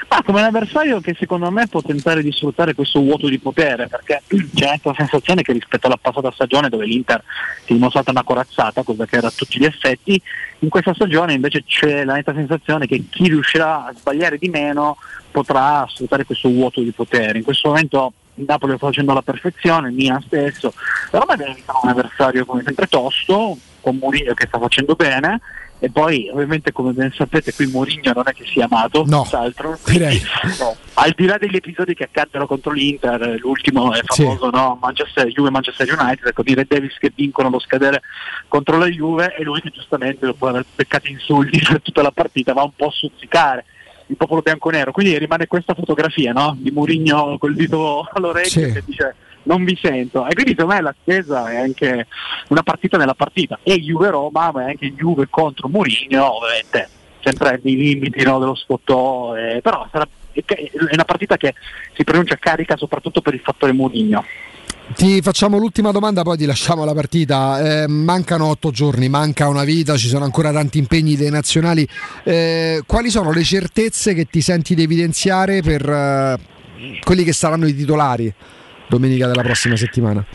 Ma 0.10 0.24
come 0.24 0.40
un 0.40 0.46
avversario 0.46 1.00
che 1.02 1.16
secondo 1.18 1.52
me 1.52 1.68
può 1.68 1.84
tentare 1.84 2.24
di 2.24 2.32
sfruttare 2.32 2.74
questo 2.74 3.00
vuoto 3.00 3.28
di 3.28 3.38
potere, 3.38 3.88
perché 3.88 4.24
c'è 4.56 4.68
anche 4.68 4.88
la 4.88 4.96
sensazione 4.98 5.44
che 5.44 5.54
rispetto 5.54 5.86
alla 5.86 6.00
passata 6.02 6.32
stagione 6.32 6.68
dove 6.68 6.86
l'Inter 6.86 7.24
si 7.64 7.74
è 7.74 7.76
dimostrata 7.76 8.10
una 8.10 8.24
corazzata, 8.24 8.82
cosa 8.82 9.06
che 9.06 9.18
era 9.18 9.28
a 9.28 9.34
tutti 9.36 9.60
gli 9.60 9.66
effetti, 9.66 10.20
in 10.60 10.70
questa 10.70 10.96
stagione 10.96 11.34
invece 11.34 11.64
c'è 11.64 12.04
la 12.06 12.16
netta 12.16 12.34
sensazione 12.34 12.88
che 12.88 13.04
chi 13.08 13.28
riuscirà 13.28 13.86
a 13.86 13.94
sbagliare 13.96 14.40
di 14.40 14.50
meno 14.50 14.98
potrà 15.30 15.86
sfruttare 15.88 16.26
questo 16.26 16.50
vuoto 16.50 16.82
di 16.82 16.92
potere. 16.92 17.38
In 17.38 17.44
questo 17.44 17.70
momento 17.70 18.14
il 18.34 18.46
Napoli 18.48 18.72
lo 18.72 18.78
sta 18.78 18.88
facendo 18.88 19.12
alla 19.12 19.22
perfezione, 19.22 19.90
il 19.90 19.94
Milan 19.94 20.24
stesso, 20.24 20.74
la 21.12 21.20
Roma 21.20 21.34
essere 21.34 21.64
un 21.84 21.90
avversario 21.90 22.46
come 22.46 22.64
sempre 22.64 22.88
tosto, 22.88 23.58
con 23.80 23.98
Murillo 23.98 24.34
che 24.34 24.48
sta 24.48 24.58
facendo 24.58 24.96
bene 24.96 25.40
e 25.82 25.90
poi 25.90 26.30
ovviamente 26.30 26.74
come 26.74 26.92
ben 26.92 27.12
sapete 27.14 27.54
qui 27.54 27.68
Mourinho 27.68 28.12
non 28.14 28.26
è 28.28 28.34
che 28.34 28.44
sia 28.46 28.66
amato 28.66 29.06
no, 29.08 29.26
quindi, 29.82 30.22
no. 30.60 30.76
al 30.96 31.14
di 31.16 31.26
là 31.26 31.38
degli 31.38 31.56
episodi 31.56 31.94
che 31.94 32.04
accadono 32.04 32.46
contro 32.48 32.72
l'Inter 32.72 33.38
l'ultimo 33.40 33.94
è 33.94 34.02
famoso 34.04 34.50
sì. 34.50 34.56
no? 34.56 34.78
Manchester, 34.82 35.28
Juve 35.28 35.52
Manchester 35.52 35.98
United 35.98 36.28
ecco, 36.28 36.44
Red 36.46 36.68
Devils 36.68 36.98
che 36.98 37.14
vincono 37.16 37.50
lo 37.50 37.60
scadere 37.60 38.02
contro 38.50 38.78
la 38.78 38.88
Juve 38.88 39.34
e 39.38 39.44
lui 39.44 39.62
che 39.62 39.70
giustamente 39.70 40.26
dopo 40.26 40.48
aver 40.48 40.66
beccato 40.76 41.08
insulti 41.08 41.60
per 41.66 41.82
tutta 41.82 42.02
la 42.02 42.12
partita 42.12 42.52
va 42.52 42.64
un 42.64 42.74
po' 42.76 42.88
a 42.88 42.92
stuzzicare 42.92 43.64
il 44.08 44.18
popolo 44.18 44.42
bianconero 44.42 44.92
quindi 44.92 45.18
rimane 45.18 45.48
questa 45.48 45.74
fotografia 45.74 46.34
no? 46.34 46.58
di 46.60 46.72
Mourinho 46.72 47.38
col 47.38 47.56
dito 47.56 48.06
all'orecchio 48.12 48.68
sì. 48.68 48.74
che 48.74 48.84
dice 48.86 49.16
non 49.44 49.64
vi 49.64 49.78
sento. 49.82 50.26
E 50.28 50.34
quindi 50.34 50.52
secondo 50.52 50.74
me 50.76 50.82
l'attesa 50.82 51.50
è 51.50 51.58
anche 51.58 52.08
una 52.50 52.64
partita 52.64 52.98
nella 52.98 53.14
partita. 53.14 53.60
E 53.64 53.80
Juve-Roma, 53.80 54.52
ma 54.54 54.66
è 54.66 54.70
anche 54.70 54.94
Juve 54.94 55.28
contro 55.30 55.68
Mourinho, 55.68 56.38
ovviamente, 56.38 56.90
sempre 57.22 57.60
nei 57.64 57.76
limiti 57.76 58.24
no, 58.24 58.40
dello 58.40 58.56
sfottò, 58.56 59.36
eh, 59.36 59.60
però 59.62 59.88
sarà, 59.92 60.08
è 60.32 60.72
una 60.92 61.06
partita 61.06 61.38
che 61.38 61.54
si 61.94 62.04
pronuncia 62.04 62.36
carica 62.36 62.78
soprattutto 62.78 63.22
per 63.22 63.34
il 63.34 63.42
fattore 63.42 63.74
Mourinho. 63.74 64.24
Ti 64.96 65.22
facciamo 65.22 65.60
l'ultima 65.60 65.92
domanda, 65.92 66.24
poi 66.24 66.36
ti 66.36 66.46
lasciamo 66.46 66.84
la 66.84 66.96
partita. 66.96 67.84
Eh, 67.84 67.88
mancano 67.88 68.48
otto 68.48 68.72
giorni, 68.72 69.08
manca 69.08 69.48
una 69.48 69.64
vita, 69.64 69.96
ci 69.96 70.08
sono 70.08 70.26
ancora 70.26 70.52
tanti 70.52 70.80
impegni 70.80 71.16
dei 71.16 71.30
nazionali. 71.30 71.88
Eh, 72.24 72.82
quali 72.88 73.12
sono 73.12 73.32
le 73.32 73.44
certezze 73.44 74.16
che 74.16 74.26
ti 74.26 74.42
senti 74.42 74.74
di 74.74 74.82
evidenziare 74.82 75.62
per 75.62 75.88
eh, 75.88 76.40
quelli 77.04 77.24
che 77.24 77.34
saranno 77.34 77.68
i 77.68 77.76
titolari? 77.76 78.34
Domenica 78.90 79.28
della 79.28 79.44
prossima 79.44 79.76
settimana. 79.76 80.26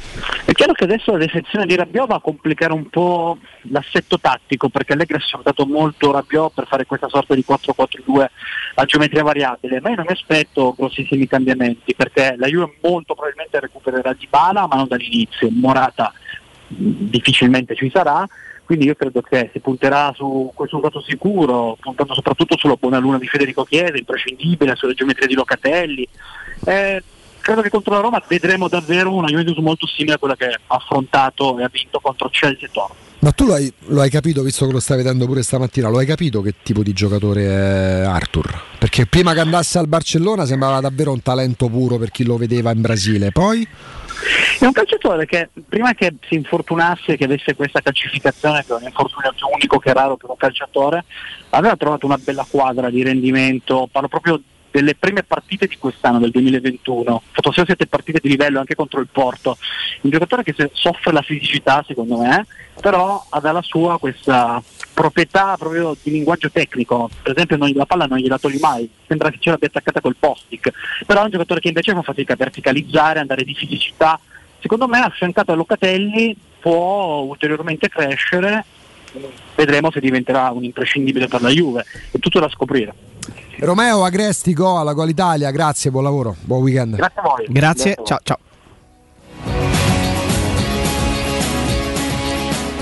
È 0.45 0.53
chiaro 0.53 0.73
che 0.73 0.85
adesso 0.85 1.13
la 1.13 1.19
defezione 1.19 1.67
di 1.67 1.75
Rabiot 1.75 2.07
va 2.07 2.15
a 2.17 2.21
complicare 2.21 2.73
un 2.73 2.89
po' 2.89 3.39
l'assetto 3.71 4.19
tattico 4.19 4.69
perché 4.69 4.93
Allegri 4.93 5.17
ha 5.17 5.21
sfruttato 5.21 5.67
molto 5.67 6.13
Rabiot 6.13 6.55
per 6.55 6.67
fare 6.67 6.87
questa 6.87 7.09
sorta 7.09 7.35
di 7.35 7.45
4-4-2 7.47 8.27
a 8.77 8.85
geometria 8.85 9.23
variabile, 9.23 9.81
ma 9.81 9.91
io 9.91 9.97
non 9.97 10.05
mi 10.07 10.13
aspetto 10.13 10.75
grossissimi 10.77 11.27
cambiamenti 11.27 11.95
perché 11.95 12.37
la 12.39 12.47
Juve 12.47 12.77
molto 12.83 13.15
probabilmente 13.15 13.61
recupererà 13.61 14.13
di 14.13 14.27
Bala 14.31 14.67
ma 14.67 14.77
non 14.77 14.89
dall'inizio, 14.89 15.49
Morata 15.51 16.13
difficilmente 16.67 17.75
ci 17.75 17.91
sarà 17.93 18.27
quindi 18.65 18.87
io 18.87 18.95
credo 18.95 19.21
che 19.21 19.51
si 19.53 19.61
punterà 19.61 20.11
su 20.15 20.51
questo 20.55 20.79
dato 20.81 21.03
sicuro, 21.03 21.77
puntando 21.79 22.15
soprattutto 22.15 22.57
sulla 22.57 22.77
buona 22.77 22.99
luna 22.99 23.19
di 23.19 23.27
Federico 23.27 23.65
Chiesa, 23.65 23.97
imprescindibile, 23.97 24.75
sulla 24.75 24.95
geometria 24.95 25.27
di 25.27 25.35
Locatelli. 25.35 26.09
Eh, 26.65 27.03
credo 27.45 27.61
che 27.61 27.69
contro 27.69 27.93
la 27.93 28.01
Roma 28.01 28.23
vedremo 28.27 28.69
davvero 28.69 29.13
una 29.13 29.29
Juventus 29.29 29.59
molto 29.59 29.87
simile 29.87 30.15
a 30.15 30.19
quella 30.19 30.35
che 30.35 30.47
ha 30.47 30.59
affrontato 30.67 31.59
e 31.59 31.65
ha 31.65 31.69
vinto 31.71 32.01
contro 32.01 32.31
Chelsea 32.31 32.67
e 32.67 32.71
Torino. 32.73 33.03
Ma 33.19 33.33
tu 33.33 33.47
lo 33.47 33.55
hai, 33.55 33.73
lo 33.87 34.01
hai, 34.01 34.11
capito, 34.11 34.43
visto 34.43 34.67
che 34.67 34.73
lo 34.73 34.81
stai 34.81 34.99
vedendo 34.99 35.27
pure 35.27 35.43
stamattina, 35.43 35.89
lo 35.89 35.99
hai 35.99 36.07
capito 36.07 36.41
che 36.41 36.55
tipo 36.63 36.83
di 36.83 36.93
giocatore 36.93 37.45
è 37.45 38.05
Arthur? 38.05 38.63
Perché 38.79 39.07
prima 39.07 39.33
che 39.35 39.41
andasse 39.41 39.79
al 39.79 39.89
Barcellona 39.89 40.45
sembrava 40.47 40.81
davvero 40.81 41.13
un 41.13 41.23
talento 41.23 41.69
puro 41.69 41.97
per 41.97 42.11
chi 42.11 42.25
lo 42.25 42.37
vedeva 42.37 42.71
in 42.73 42.81
Brasile, 42.81 43.31
poi... 43.31 43.67
È 44.59 44.65
un 44.65 44.73
calciatore 44.73 45.27
che 45.27 45.51
prima 45.69 45.93
che 45.93 46.15
si 46.29 46.35
infortunasse, 46.35 47.17
che 47.17 47.25
avesse 47.25 47.55
questa 47.55 47.81
calcificazione, 47.81 48.65
che 48.65 48.73
è 48.73 48.77
un 48.77 48.85
infortunio 48.85 49.33
più 49.35 49.47
unico 49.53 49.79
che 49.79 49.93
raro 49.93 50.17
per 50.17 50.31
un 50.31 50.37
calciatore, 50.37 51.05
aveva 51.51 51.77
trovato 51.77 52.07
una 52.07 52.19
bella 52.19 52.47
quadra 52.49 52.91
di 52.91 53.03
rendimento, 53.03 53.89
parlo 53.91 54.09
proprio 54.09 54.41
delle 54.75 54.97
prime 54.97 55.23
partite 55.23 55.69
di 55.69 55.77
quest'anno, 55.79 56.19
del 56.19 56.33
2021, 56.33 57.23
fatto 57.31 57.51
6-7 57.51 57.87
partite 57.89 58.19
di 58.21 58.29
livello 58.29 58.59
anche 58.59 58.75
contro 58.75 58.99
il 58.99 59.07
Porto, 59.07 59.57
un 60.01 60.11
giocatore 60.11 60.43
che 60.43 60.53
soffre 60.73 61.13
la 61.13 61.23
fisicità 61.23 61.85
secondo 61.87 62.19
me, 62.19 62.45
però 62.81 63.25
ha 63.31 63.39
dalla 63.39 63.63
sua 63.63 64.01
questa 64.01 64.61
proprietà 64.93 65.55
proprio 65.57 65.97
di 66.03 66.11
linguaggio 66.11 66.51
tecnico, 66.51 67.09
per 67.23 67.35
esempio 67.35 67.57
non, 67.57 67.71
la 67.73 67.87
palla 67.87 68.07
non 68.07 68.19
gliela 68.19 68.37
togli 68.37 68.59
mai, 68.59 68.91
sembra 69.07 69.31
che 69.31 69.37
ce 69.39 69.51
l'abbia 69.51 69.69
attaccata 69.69 70.01
col 70.01 70.17
postick, 70.19 70.73
però 71.07 71.21
è 71.21 71.25
un 71.25 71.31
giocatore 71.31 71.61
che 71.61 71.69
invece 71.69 71.93
fa 71.93 72.03
fatica 72.03 72.33
a 72.33 72.37
verticalizzare, 72.37 73.21
andare 73.21 73.45
di 73.45 73.55
fisicità, 73.55 74.19
secondo 74.59 74.89
me 74.89 74.99
affiancato 74.99 75.53
a 75.53 75.55
Locatelli 75.55 76.37
può 76.59 77.21
ulteriormente 77.21 77.89
crescere, 77.89 78.65
vedremo 79.55 79.93
se 79.93 80.01
diventerà 80.01 80.51
un 80.51 80.65
imprescindibile 80.65 81.29
per 81.29 81.43
la 81.43 81.51
Juve, 81.51 81.85
è 82.11 82.19
tutto 82.19 82.41
da 82.41 82.49
scoprire. 82.49 83.13
Romeo 83.59 84.05
Agresti, 84.05 84.53
Go 84.53 84.79
alla 84.79 84.93
Gol 84.93 85.09
Italia, 85.11 85.51
grazie, 85.51 85.91
buon 85.91 86.05
lavoro, 86.05 86.37
buon 86.41 86.63
weekend. 86.63 86.97
Grazie 86.97 87.21
a 87.21 87.23
voi. 87.23 87.47
Grazie, 87.49 87.97
ciao 88.05 88.19
ciao. 88.23 88.39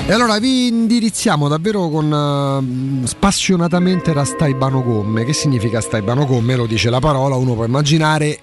E 0.05 0.13
allora 0.13 0.39
vi 0.39 0.67
indirizziamo 0.67 1.47
davvero 1.49 1.89
con 1.89 3.03
eh, 3.03 3.07
spassionatamente 3.07 4.13
da 4.13 4.25
Staibano 4.25 4.83
Gomme. 4.83 5.25
Che 5.25 5.33
significa 5.33 5.81
Staibano 5.81 6.27
Gomme? 6.27 6.57
Lo 6.57 6.67
dice 6.67 6.91
la 6.91 6.99
parola, 6.99 7.37
uno 7.37 7.55
può 7.55 7.65
immaginare 7.65 8.39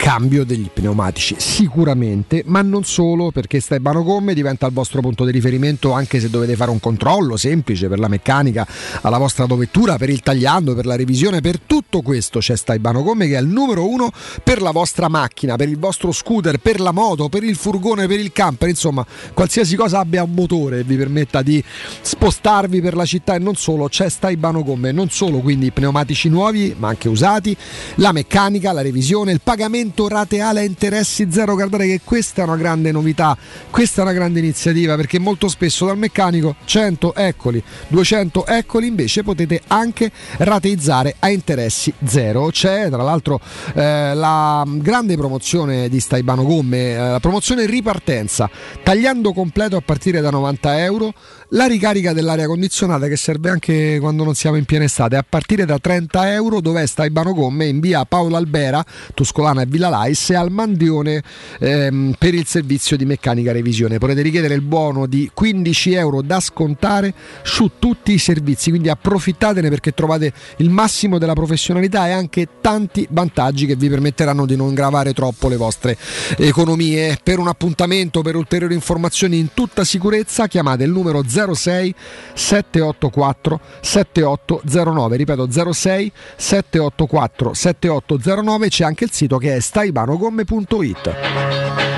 cambio 0.00 0.44
degli 0.44 0.70
pneumatici 0.72 1.34
sicuramente 1.38 2.42
ma 2.46 2.62
non 2.62 2.84
solo 2.84 3.30
perché 3.30 3.60
Stebano 3.60 4.02
Gomme 4.02 4.32
diventa 4.32 4.64
il 4.64 4.72
vostro 4.72 5.02
punto 5.02 5.26
di 5.26 5.30
riferimento 5.30 5.92
anche 5.92 6.20
se 6.20 6.30
dovete 6.30 6.56
fare 6.56 6.70
un 6.70 6.80
controllo 6.80 7.36
semplice 7.36 7.86
per 7.86 7.98
la 7.98 8.08
meccanica 8.08 8.66
alla 9.02 9.18
vostra 9.18 9.42
autovettura 9.42 9.98
per 9.98 10.08
il 10.08 10.20
tagliando 10.20 10.74
per 10.74 10.86
la 10.86 10.96
revisione 10.96 11.42
per 11.42 11.60
tutto 11.60 12.00
questo 12.00 12.38
c'è 12.38 12.56
Stebano 12.56 13.02
Gomme 13.02 13.28
che 13.28 13.36
è 13.36 13.40
il 13.42 13.46
numero 13.46 13.86
uno 13.86 14.10
per 14.42 14.62
la 14.62 14.70
vostra 14.70 15.08
macchina 15.08 15.56
per 15.56 15.68
il 15.68 15.78
vostro 15.78 16.12
scooter 16.12 16.56
per 16.56 16.80
la 16.80 16.92
moto 16.92 17.28
per 17.28 17.44
il 17.44 17.54
furgone 17.54 18.06
per 18.06 18.20
il 18.20 18.32
camper 18.32 18.70
insomma 18.70 19.04
qualsiasi 19.34 19.76
cosa 19.76 19.98
abbia 19.98 20.22
un 20.22 20.32
motore 20.32 20.78
e 20.78 20.82
vi 20.82 20.96
permetta 20.96 21.42
di 21.42 21.62
spostarvi 22.00 22.80
per 22.80 22.96
la 22.96 23.04
città 23.04 23.34
e 23.34 23.38
non 23.38 23.54
solo 23.54 23.86
c'è 23.88 24.08
Staibano 24.08 24.62
Gomme 24.64 24.92
non 24.92 25.10
solo 25.10 25.40
quindi 25.40 25.70
pneumatici 25.70 26.30
nuovi 26.30 26.74
ma 26.78 26.88
anche 26.88 27.10
usati 27.10 27.54
la 27.96 28.12
meccanica 28.12 28.72
la 28.72 28.80
revisione 28.80 29.32
il 29.32 29.42
pagamento 29.44 29.88
rateale 30.08 30.60
a 30.60 30.64
interessi 30.64 31.28
zero. 31.30 31.54
Guardate 31.54 31.86
che 31.86 32.00
questa 32.04 32.42
è 32.42 32.44
una 32.44 32.56
grande 32.56 32.92
novità, 32.92 33.36
questa 33.70 34.00
è 34.00 34.04
una 34.04 34.12
grande 34.12 34.38
iniziativa 34.38 34.96
perché 34.96 35.18
molto 35.18 35.48
spesso 35.48 35.86
dal 35.86 35.98
meccanico 35.98 36.56
100 36.64 37.14
eccoli, 37.14 37.62
200 37.88 38.46
eccoli 38.46 38.86
invece 38.86 39.22
potete 39.22 39.62
anche 39.66 40.10
rateizzare 40.38 41.16
a 41.18 41.28
interessi 41.30 41.92
zero. 42.04 42.48
C'è 42.48 42.88
tra 42.88 43.02
l'altro 43.02 43.40
eh, 43.74 44.14
la 44.14 44.64
grande 44.66 45.16
promozione 45.16 45.88
di 45.88 46.00
Staibano 46.00 46.44
Gomme, 46.44 46.92
eh, 46.92 46.96
la 46.96 47.20
promozione 47.20 47.66
ripartenza, 47.66 48.50
tagliando 48.82 49.32
completo 49.32 49.76
a 49.76 49.80
partire 49.80 50.20
da 50.20 50.30
90 50.30 50.82
euro 50.82 51.12
la 51.52 51.66
ricarica 51.66 52.12
dell'aria 52.12 52.46
condizionata 52.46 53.08
che 53.08 53.16
serve 53.16 53.50
anche 53.50 53.98
quando 53.98 54.22
non 54.22 54.34
siamo 54.34 54.56
in 54.56 54.64
piena 54.64 54.84
estate. 54.84 55.16
A 55.16 55.24
partire 55.28 55.64
da 55.64 55.78
30 55.78 56.32
euro 56.32 56.60
dove 56.60 56.86
sta 56.86 57.04
Ibano 57.04 57.32
Gomme? 57.32 57.66
In 57.66 57.80
via 57.80 58.04
Paolo 58.04 58.36
Albera 58.36 58.84
Tuscolana 59.14 59.62
e 59.62 59.66
Villa 59.66 59.88
Lais 59.88 60.30
e 60.30 60.36
al 60.36 60.50
Mandione 60.50 61.22
ehm, 61.58 62.14
per 62.18 62.34
il 62.34 62.46
servizio 62.46 62.96
di 62.96 63.04
meccanica 63.04 63.50
revisione. 63.50 63.98
Potete 63.98 64.22
richiedere 64.22 64.54
il 64.54 64.60
buono 64.60 65.06
di 65.06 65.30
15 65.32 65.92
euro 65.94 66.22
da 66.22 66.38
scontare 66.38 67.12
su 67.42 67.72
tutti 67.78 68.12
i 68.12 68.18
servizi 68.18 68.70
quindi 68.70 68.88
approfittatene 68.88 69.68
perché 69.68 69.92
trovate 69.92 70.32
il 70.58 70.70
massimo 70.70 71.18
della 71.18 71.32
professionalità 71.32 72.06
e 72.06 72.12
anche 72.12 72.46
tanti 72.60 73.06
vantaggi 73.10 73.66
che 73.66 73.74
vi 73.74 73.88
permetteranno 73.88 74.46
di 74.46 74.54
non 74.54 74.72
gravare 74.72 75.12
troppo 75.12 75.48
le 75.48 75.56
vostre 75.56 75.96
economie. 76.36 77.18
Per 77.22 77.38
un 77.40 77.48
appuntamento 77.48 78.22
per 78.22 78.36
ulteriori 78.36 78.74
informazioni 78.74 79.38
in 79.38 79.48
tutta 79.52 79.82
sicurezza 79.82 80.46
chiamate 80.46 80.84
il 80.84 80.90
numero 80.90 81.24
06 81.54 81.94
784 82.34 83.60
7809 83.80 85.16
ripeto 85.16 85.50
06 85.50 86.12
784 86.36 87.54
7809 87.54 88.68
c'è 88.68 88.84
anche 88.84 89.04
il 89.04 89.12
sito 89.12 89.38
che 89.38 89.56
è 89.56 89.60
staibanogomme.it 89.60 91.89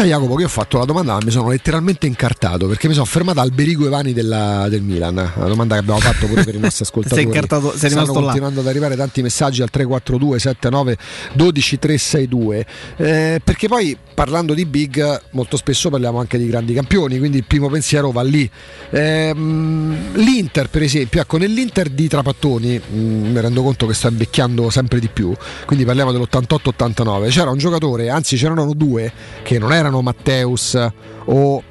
Sai 0.00 0.08
Jacopo 0.08 0.34
che 0.34 0.44
ho 0.44 0.48
fatto 0.48 0.78
la 0.78 0.86
domanda 0.86 1.12
ma 1.12 1.18
mi 1.22 1.30
sono 1.30 1.50
letteralmente 1.50 2.06
incartato 2.06 2.66
perché 2.66 2.88
mi 2.88 2.94
sono 2.94 3.04
fermato 3.04 3.40
al 3.40 3.50
Berigo 3.50 3.84
Evani 3.84 4.14
della, 4.14 4.66
del 4.70 4.80
Milan. 4.80 5.14
La 5.14 5.44
domanda 5.44 5.74
che 5.74 5.80
abbiamo 5.80 6.00
fatto 6.00 6.26
pure 6.26 6.42
per 6.42 6.54
i 6.54 6.58
nostri 6.58 6.84
ascoltatori. 6.88 7.20
Sei 7.20 7.30
incartato- 7.30 7.76
sei 7.76 7.90
Stanno 7.90 8.06
rimasto 8.06 8.14
là. 8.14 8.24
continuando 8.24 8.60
ad 8.60 8.66
arrivare 8.66 8.96
tanti 8.96 9.20
messaggi 9.20 9.60
al 9.60 9.68
342 9.68 10.38
79 10.38 10.96
12 11.34 11.78
362 11.78 12.66
eh, 12.96 13.40
perché 13.44 13.68
poi 13.68 13.94
parlando 14.14 14.54
di 14.54 14.64
big 14.64 15.20
molto 15.32 15.58
spesso 15.58 15.90
parliamo 15.90 16.18
anche 16.18 16.38
di 16.38 16.46
grandi 16.46 16.72
campioni 16.72 17.18
quindi 17.18 17.36
il 17.36 17.44
primo 17.44 17.68
pensiero 17.68 18.10
va 18.10 18.22
lì. 18.22 18.50
Ehm, 18.88 20.14
l'Inter 20.14 20.70
per 20.70 20.80
esempio 20.80 21.20
ecco 21.20 21.36
nell'Inter 21.36 21.90
di 21.90 22.08
Trapattoni 22.08 22.80
mm, 22.90 23.32
mi 23.32 23.40
rendo 23.40 23.62
conto 23.62 23.86
che 23.86 23.92
sto 23.92 24.08
invecchiando 24.08 24.70
sempre 24.70 24.98
di 24.98 25.10
più 25.12 25.34
quindi 25.66 25.84
parliamo 25.84 26.10
dell'88-89 26.10 27.28
c'era 27.28 27.50
un 27.50 27.58
giocatore 27.58 28.08
anzi 28.08 28.36
c'erano 28.36 28.72
due 28.72 29.12
che 29.42 29.58
non 29.58 29.74
erano 29.74 29.88
Matteus 30.00 30.78
o 31.24 31.62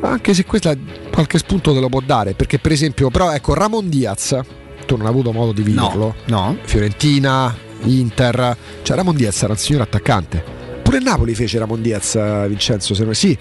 anche 0.00 0.34
se 0.34 0.44
questa 0.44 0.76
qualche 1.10 1.38
spunto 1.38 1.72
te 1.72 1.80
lo 1.80 1.88
può 1.88 2.00
dare 2.04 2.34
perché 2.34 2.58
per 2.58 2.72
esempio 2.72 3.08
però 3.10 3.32
ecco 3.32 3.54
Ramon 3.54 3.88
Diaz 3.88 4.38
tu 4.84 4.96
non 4.96 5.06
hai 5.06 5.12
avuto 5.12 5.32
modo 5.32 5.52
di 5.52 5.62
viverlo 5.62 6.16
no. 6.26 6.58
Fiorentina 6.64 7.56
Inter 7.84 8.56
cioè 8.82 8.96
Ramon 8.96 9.16
Diaz 9.16 9.42
era 9.42 9.52
un 9.52 9.58
signor 9.58 9.82
attaccante. 9.82 10.62
Pure 10.82 10.98
Napoli 10.98 11.34
fece 11.34 11.58
Ramon 11.58 11.80
Diaz 11.80 12.16
eh, 12.16 12.46
Vincenzo 12.48 12.94
se 12.94 13.04
non 13.04 13.14
sì 13.14 13.36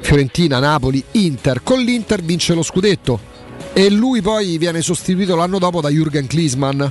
Fiorentina, 0.00 0.58
Napoli, 0.58 1.02
Inter. 1.12 1.62
Con 1.62 1.80
l'Inter 1.80 2.22
vince 2.22 2.54
lo 2.54 2.62
scudetto 2.62 3.28
e 3.72 3.90
lui 3.90 4.20
poi 4.20 4.58
viene 4.58 4.80
sostituito 4.80 5.36
l'anno 5.36 5.58
dopo 5.58 5.80
da 5.80 5.90
Jürgen 5.90 6.26
Klinsmann 6.26 6.82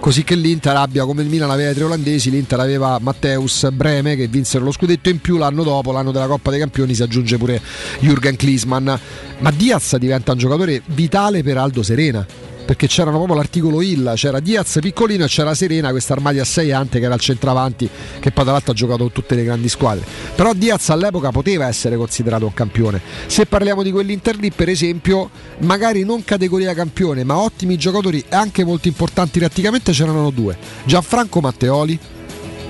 così 0.00 0.24
che 0.24 0.34
l'Inter 0.34 0.76
abbia 0.76 1.04
come 1.04 1.22
il 1.22 1.28
Milan 1.28 1.50
aveva 1.50 1.70
i 1.70 1.74
tre 1.74 1.84
olandesi 1.84 2.30
l'Inter 2.30 2.60
aveva 2.60 2.98
Matteus 3.00 3.68
Breme 3.70 4.16
che 4.16 4.28
vinsero 4.28 4.64
lo 4.64 4.72
scudetto 4.72 5.08
in 5.08 5.20
più 5.20 5.36
l'anno 5.36 5.62
dopo 5.62 5.92
l'anno 5.92 6.12
della 6.12 6.26
Coppa 6.26 6.50
dei 6.50 6.58
Campioni 6.58 6.94
si 6.94 7.02
aggiunge 7.02 7.36
pure 7.36 7.60
Jürgen 8.00 8.36
Klinsmann. 8.36 8.90
Ma 9.38 9.50
Diaz 9.50 9.96
diventa 9.96 10.32
un 10.32 10.38
giocatore 10.38 10.82
vitale 10.86 11.42
per 11.42 11.58
Aldo 11.58 11.82
Serena 11.82 12.47
perché 12.68 12.86
c'erano 12.86 13.16
proprio 13.16 13.36
l'articolo 13.36 13.80
Illa, 13.80 14.12
c'era 14.12 14.40
Diaz 14.40 14.76
piccolino 14.82 15.24
e 15.24 15.26
c'era 15.26 15.54
Serena, 15.54 15.88
questa 15.88 16.12
armadia 16.12 16.42
a 16.42 16.44
6 16.44 16.70
ante 16.70 16.98
che 16.98 17.06
era 17.06 17.14
il 17.14 17.20
centravanti 17.20 17.88
che 18.20 18.30
poi 18.30 18.46
ha 18.46 18.72
giocato 18.74 19.04
con 19.04 19.10
tutte 19.10 19.34
le 19.34 19.42
grandi 19.42 19.70
squadre. 19.70 20.04
Però 20.34 20.52
Diaz 20.52 20.90
all'epoca 20.90 21.30
poteva 21.30 21.66
essere 21.66 21.96
considerato 21.96 22.44
un 22.44 22.52
campione. 22.52 23.00
Se 23.24 23.46
parliamo 23.46 23.82
di 23.82 23.90
quell'Inter 23.90 24.36
lì, 24.36 24.50
per 24.50 24.68
esempio, 24.68 25.30
magari 25.60 26.04
non 26.04 26.24
categoria 26.24 26.74
campione, 26.74 27.24
ma 27.24 27.38
ottimi 27.38 27.78
giocatori 27.78 28.22
e 28.28 28.36
anche 28.36 28.64
molto 28.64 28.86
importanti 28.86 29.40
tatticamente 29.40 29.92
c'erano 29.92 30.28
due. 30.28 30.58
Gianfranco 30.84 31.40
Matteoli, 31.40 31.98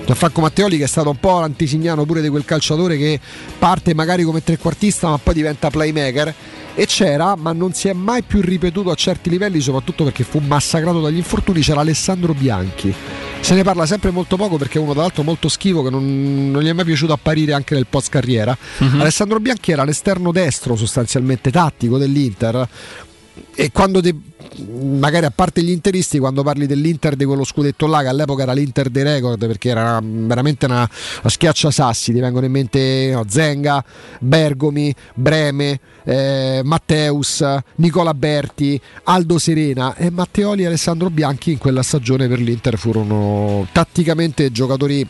Gianfranco 0.09 0.40
Matteoli 0.40 0.78
che 0.78 0.85
è 0.85 0.89
stato 0.89 1.10
un 1.10 1.20
po' 1.20 1.40
l'antisignano 1.40 2.06
pure 2.06 2.22
di 2.22 2.30
quel 2.30 2.47
calciatore 2.47 2.97
che 2.97 3.20
parte 3.59 3.93
magari 3.93 4.22
come 4.22 4.43
trequartista 4.43 5.10
ma 5.10 5.18
poi 5.18 5.35
diventa 5.35 5.68
playmaker 5.68 6.35
e 6.74 6.86
c'era, 6.86 7.35
ma 7.36 7.52
non 7.52 7.74
si 7.74 7.89
è 7.89 7.93
mai 7.93 8.22
più 8.22 8.40
ripetuto 8.40 8.90
a 8.90 8.94
certi 8.94 9.28
livelli, 9.28 9.60
soprattutto 9.60 10.05
perché 10.05 10.22
fu 10.22 10.39
massacrato 10.39 11.01
dagli 11.01 11.16
infortuni, 11.16 11.60
c'era 11.60 11.80
Alessandro 11.80 12.32
Bianchi. 12.32 12.94
Se 13.40 13.55
ne 13.55 13.64
parla 13.64 13.85
sempre 13.85 14.12
molto 14.12 14.36
poco 14.36 14.56
perché 14.56 14.78
è 14.78 14.80
uno 14.80 14.93
tra 14.93 15.02
l'altro 15.02 15.24
molto 15.24 15.48
schivo 15.48 15.82
che 15.82 15.90
non, 15.90 16.51
non 16.52 16.62
gli 16.62 16.68
è 16.68 16.72
mai 16.72 16.85
piaciuto 16.85 17.12
apparire 17.12 17.52
anche 17.52 17.74
nel 17.74 17.86
post 17.90 18.10
carriera. 18.10 18.56
Mhm. 18.78 19.01
Alessandro 19.01 19.40
Bianchi 19.40 19.72
era 19.72 19.85
l'esterno 19.85 20.30
destro 20.30 20.76
sostanzialmente 20.76 21.51
tattico 21.51 21.98
dell'Inter 21.98 22.68
e 23.60 23.72
quando 23.72 24.01
te- 24.01 24.14
magari 24.82 25.26
a 25.26 25.32
parte 25.35 25.64
gli 25.64 25.70
interisti 25.70 26.20
quando 26.20 26.44
parli 26.44 26.64
dell'Inter 26.64 27.16
di 27.16 27.24
quello 27.24 27.43
scudetto 27.43 27.89
là 27.89 28.02
che 28.02 28.06
all'epoca 28.06 28.44
era 28.44 28.52
l'Inter 28.52 28.89
dei 28.89 29.02
record 29.02 29.44
perché 29.48 29.70
era 29.70 29.98
veramente 30.01 30.66
una, 30.66 30.89
una 31.22 31.28
schiaccia 31.28 31.72
sassi 31.72 32.12
ti 32.12 32.20
vengono 32.20 32.47
in 32.47 32.52
mente 32.52 33.10
no, 33.12 33.24
Zenga 33.26 33.85
Bergomi 34.20 34.94
Breme 35.12 35.80
eh, 36.05 36.60
Matteus 36.62 37.44
Nicola 37.76 38.14
Berti 38.14 38.80
Aldo 39.02 39.40
Serena 39.40 39.97
e 39.97 40.09
Matteoli 40.10 40.62
e 40.62 40.66
Alessandro 40.66 41.10
Bianchi 41.10 41.51
in 41.51 41.59
quella 41.59 41.82
stagione 41.82 42.28
per 42.28 42.39
l'Inter 42.39 42.78
furono 42.78 43.66
tatticamente 43.72 44.52
giocatori 44.52 45.05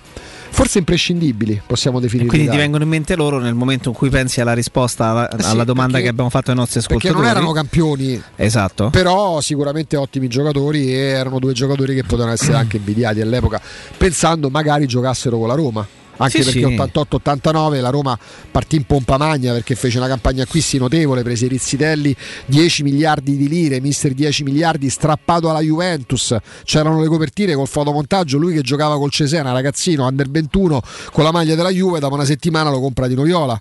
forse 0.50 0.78
imprescindibili 0.78 1.60
possiamo 1.64 2.00
definirli 2.00 2.28
Quindi 2.30 2.50
ti 2.50 2.56
vengono 2.56 2.82
in 2.82 2.88
mente 2.88 3.14
loro 3.16 3.38
nel 3.38 3.54
momento 3.54 3.88
in 3.90 3.94
cui 3.94 4.08
pensi 4.10 4.40
alla 4.40 4.54
risposta 4.54 5.06
alla, 5.06 5.28
Eh 5.28 5.42
sì, 5.42 5.50
alla 5.50 5.64
domanda 5.64 5.92
perché- 5.92 6.04
che 6.04 6.10
abbiamo 6.10 6.30
fatto 6.30 6.50
ai 6.50 6.56
nostri 6.56 6.80
perché 6.80 6.94
ascoltatori. 7.08 7.26
non 7.26 7.36
erano 7.36 7.52
campioni 7.52 8.22
Esatto. 8.36 8.90
però 8.90 9.40
sicuramente 9.40 9.96
ottimi 9.96 10.28
giocatori 10.28 10.92
e 10.92 10.98
erano 10.98 11.38
due 11.38 11.52
giocatori 11.52 11.94
che 11.94 12.02
potevano 12.04 12.32
essere 12.32 12.54
anche 12.56 12.76
invidiati 12.78 13.20
all'epoca 13.20 13.60
pensando 13.96 14.48
magari 14.50 14.86
giocassero 14.86 15.38
con 15.38 15.48
la 15.48 15.54
Roma 15.54 15.86
anche 16.18 16.42
Sì, 16.42 16.60
perché 16.60 16.68
sì. 16.68 16.98
88-89 16.98 17.80
la 17.80 17.90
Roma 17.90 18.18
partì 18.50 18.76
in 18.76 18.84
pompa 18.84 19.16
magna 19.16 19.52
perché 19.52 19.74
fece 19.74 19.98
una 19.98 20.06
campagna 20.06 20.44
acquisti 20.44 20.78
notevole 20.78 21.22
prese 21.22 21.46
i 21.46 21.48
Rizzitelli 21.48 22.14
10 22.46 22.82
miliardi 22.82 23.36
di 23.36 23.48
lire 23.48 23.80
mister 23.80 24.12
10 24.12 24.44
miliardi 24.44 24.88
strappato 24.88 25.50
alla 25.50 25.60
Juventus. 25.60 26.36
C'erano 26.64 27.00
le 27.00 27.08
copertine 27.08 27.54
col 27.54 27.66
fotomontaggio 27.66 28.38
lui 28.38 28.54
che 28.54 28.62
giocava 28.62 28.96
col 28.96 29.10
Cesena 29.10 29.52
ragazzino 29.52 30.06
under 30.06 30.28
21 30.30 30.80
con 31.12 31.24
la 31.24 31.32
maglia 31.32 31.54
della 31.54 31.70
Juve 31.70 31.98
dopo 31.98 32.14
una 32.14 32.24
settimana 32.24 32.70
lo 32.70 32.80
compra 32.80 33.06
di 33.06 33.14
Noviola 33.14 33.58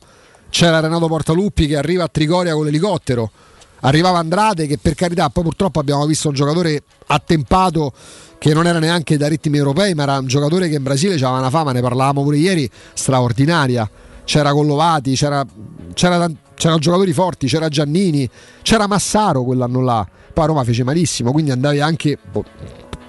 c'era 0.50 0.80
Renato 0.80 1.08
Portaluppi 1.08 1.68
che 1.68 1.78
arriva 1.78 2.04
a 2.06 2.08
Trigoria 2.08 2.54
con 2.54 2.66
l'elicottero 2.66 3.32
arrivava 3.88 4.20
Andrade 4.20 4.68
che 4.68 4.78
per 4.78 4.96
carità 4.96 5.30
poi 5.30 5.44
purtroppo 5.44 5.80
abbiamo 5.80 6.06
visto 6.06 6.28
un 6.28 6.34
giocatore 6.34 6.84
attempato 7.08 7.94
che 8.38 8.54
non 8.54 8.68
era 8.68 8.80
neanche 8.80 9.18
da 9.18 9.28
ritmi 9.28 9.58
europei 9.58 9.94
ma 9.94 10.04
era 10.04 10.18
un 10.20 10.28
giocatore 10.28 10.70
che 10.70 10.76
in 10.76 10.84
Brasile 10.84 11.16
aveva 11.16 11.38
una 11.38 11.50
fama 11.50 11.72
ne 11.72 11.82
parlavamo 11.82 12.24
pure 12.24 12.38
ieri 12.38 12.70
straordinaria. 12.94 13.90
C'era 14.26 14.52
Collovati 14.52 15.16
c'era, 15.16 15.46
c'era 15.94 16.30
c'erano 16.54 16.80
giocatori 16.80 17.14
forti 17.14 17.48
c'era 17.48 17.70
Giannini 17.70 18.30
c'era 18.62 18.88
Massaro 18.88 19.44
quell'anno 19.44 19.82
là. 19.82 20.06
Poi 20.34 20.44
a 20.44 20.48
Roma 20.48 20.64
fece 20.64 20.84
malissimo, 20.84 21.32
quindi 21.32 21.52
andavi 21.52 21.80
anche 21.80 22.18
boh, 22.30 22.44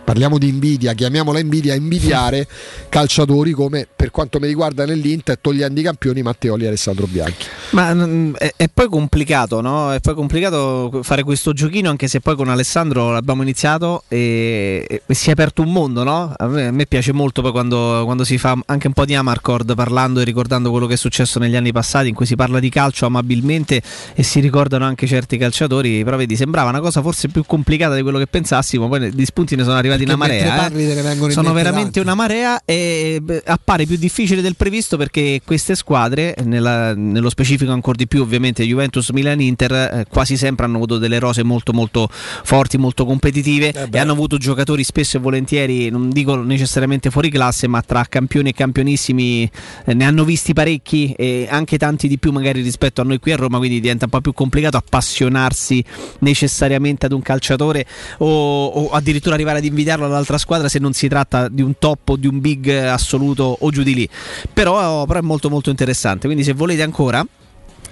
parliamo 0.08 0.38
di 0.38 0.48
invidia, 0.48 0.94
chiamiamola 0.94 1.38
invidia, 1.38 1.74
invidiare 1.74 2.48
calciatori 2.88 3.52
come 3.52 3.86
per 3.94 4.10
quanto 4.10 4.38
mi 4.38 4.46
riguarda 4.46 4.86
nell'Inter, 4.86 5.36
togliendo 5.38 5.78
i 5.80 5.82
campioni 5.82 6.22
Matteoli 6.22 6.64
e 6.64 6.68
Alessandro 6.68 7.06
Bianchi. 7.06 7.44
Ma 7.72 7.92
mm, 7.92 8.34
è, 8.36 8.54
è 8.56 8.68
poi 8.72 8.88
complicato, 8.88 9.60
no? 9.60 9.92
È 9.92 10.00
poi 10.00 10.14
complicato 10.14 11.00
fare 11.02 11.22
questo 11.24 11.52
giochino, 11.52 11.90
anche 11.90 12.08
se 12.08 12.20
poi 12.20 12.36
con 12.36 12.48
Alessandro 12.48 13.12
l'abbiamo 13.12 13.42
iniziato 13.42 14.04
e, 14.08 15.02
e 15.04 15.14
si 15.14 15.28
è 15.28 15.32
aperto 15.32 15.60
un 15.60 15.72
mondo, 15.72 16.04
no? 16.04 16.32
A 16.34 16.46
me, 16.46 16.68
a 16.68 16.70
me 16.70 16.86
piace 16.86 17.12
molto 17.12 17.42
poi 17.42 17.50
quando, 17.50 18.00
quando 18.04 18.24
si 18.24 18.38
fa 18.38 18.58
anche 18.64 18.86
un 18.86 18.94
po' 18.94 19.04
di 19.04 19.14
Amarcord 19.14 19.74
parlando 19.74 20.20
e 20.20 20.24
ricordando 20.24 20.70
quello 20.70 20.86
che 20.86 20.94
è 20.94 20.96
successo 20.96 21.38
negli 21.38 21.54
anni 21.54 21.72
passati, 21.72 22.08
in 22.08 22.14
cui 22.14 22.24
si 22.24 22.34
parla 22.34 22.60
di 22.60 22.70
calcio 22.70 23.04
amabilmente 23.04 23.82
e 24.14 24.22
si 24.22 24.40
ricordano 24.40 24.86
anche 24.86 25.06
certi 25.06 25.36
calciatori. 25.36 26.02
Però 26.02 26.16
vedi, 26.16 26.34
sembrava 26.34 26.70
una 26.70 26.80
cosa 26.80 27.02
forse 27.02 27.28
più 27.28 27.44
complicata 27.44 27.94
di 27.94 28.00
quello 28.00 28.16
che 28.16 28.26
pensassimo, 28.26 28.88
poi 28.88 29.12
gli 29.12 29.24
spunti 29.26 29.54
ne 29.54 29.64
sono 29.64 29.76
arrivati 29.76 29.96
Perché 30.04 30.14
una 30.14 30.26
marea. 30.26 30.44
eh. 30.44 31.32
Sono 31.32 31.48
mente 31.52 31.62
veramente 31.62 31.92
tanti. 31.92 31.98
una 32.00 32.14
marea 32.14 32.62
e 32.64 33.22
appare 33.44 33.86
più 33.86 33.96
difficile 33.96 34.40
del 34.40 34.56
previsto 34.56 34.96
perché 34.96 35.40
queste 35.44 35.74
squadre, 35.74 36.34
nella- 36.44 36.94
nello 36.94 37.30
specifico 37.30 37.72
ancora 37.72 37.96
di 37.96 38.06
più 38.06 38.22
ovviamente 38.22 38.64
Juventus, 38.64 39.10
Milan, 39.10 39.40
Inter, 39.40 39.72
eh, 39.72 40.06
quasi 40.08 40.36
sempre 40.36 40.66
hanno 40.66 40.76
avuto 40.76 40.98
delle 40.98 41.18
rose 41.18 41.42
molto 41.42 41.72
molto 41.72 42.08
forti, 42.10 42.78
molto 42.78 43.04
competitive 43.04 43.72
e 43.90 43.98
hanno 43.98 44.12
avuto 44.12 44.36
giocatori 44.38 44.84
spesso 44.84 45.16
e 45.16 45.20
volentieri, 45.20 45.90
non 45.90 46.10
dico 46.10 46.36
necessariamente 46.36 47.10
fuori 47.10 47.30
classe, 47.30 47.66
ma 47.68 47.80
tra 47.82 48.04
campioni 48.08 48.50
e 48.50 48.52
campionissimi 48.52 49.50
eh, 49.84 49.94
ne 49.94 50.04
hanno 50.04 50.24
visti 50.24 50.52
parecchi 50.52 51.12
e 51.16 51.46
anche 51.50 51.78
tanti 51.78 52.08
di 52.08 52.18
più 52.18 52.30
magari 52.32 52.60
rispetto 52.62 53.00
a 53.00 53.04
noi 53.04 53.18
qui 53.18 53.32
a 53.32 53.36
Roma, 53.36 53.58
quindi 53.58 53.80
diventa 53.80 54.04
un 54.04 54.10
po' 54.10 54.20
più 54.20 54.32
complicato 54.32 54.76
appassionarsi 54.76 55.84
necessariamente 56.20 57.06
ad 57.06 57.12
un 57.12 57.22
calciatore 57.22 57.86
o, 58.18 58.66
o 58.66 58.90
addirittura 58.90 59.34
arrivare 59.34 59.58
ad 59.58 59.64
invidiarlo 59.88 60.04
all'altra 60.04 60.38
squadra 60.38 60.68
se 60.68 60.78
non 60.78 60.92
si 60.92 61.08
tratta 61.08 61.48
di 61.48 61.62
un 61.62 61.78
top 61.78 62.10
o 62.10 62.16
di 62.16 62.26
un 62.26 62.40
big 62.40 62.68
assoluto 62.68 63.56
o 63.58 63.70
giù 63.70 63.82
di 63.82 63.94
lì. 63.94 64.08
Però, 64.52 65.06
però 65.06 65.18
è 65.18 65.22
molto 65.22 65.48
molto 65.48 65.70
interessante, 65.70 66.26
quindi 66.26 66.44
se 66.44 66.52
volete 66.52 66.82
ancora 66.82 67.26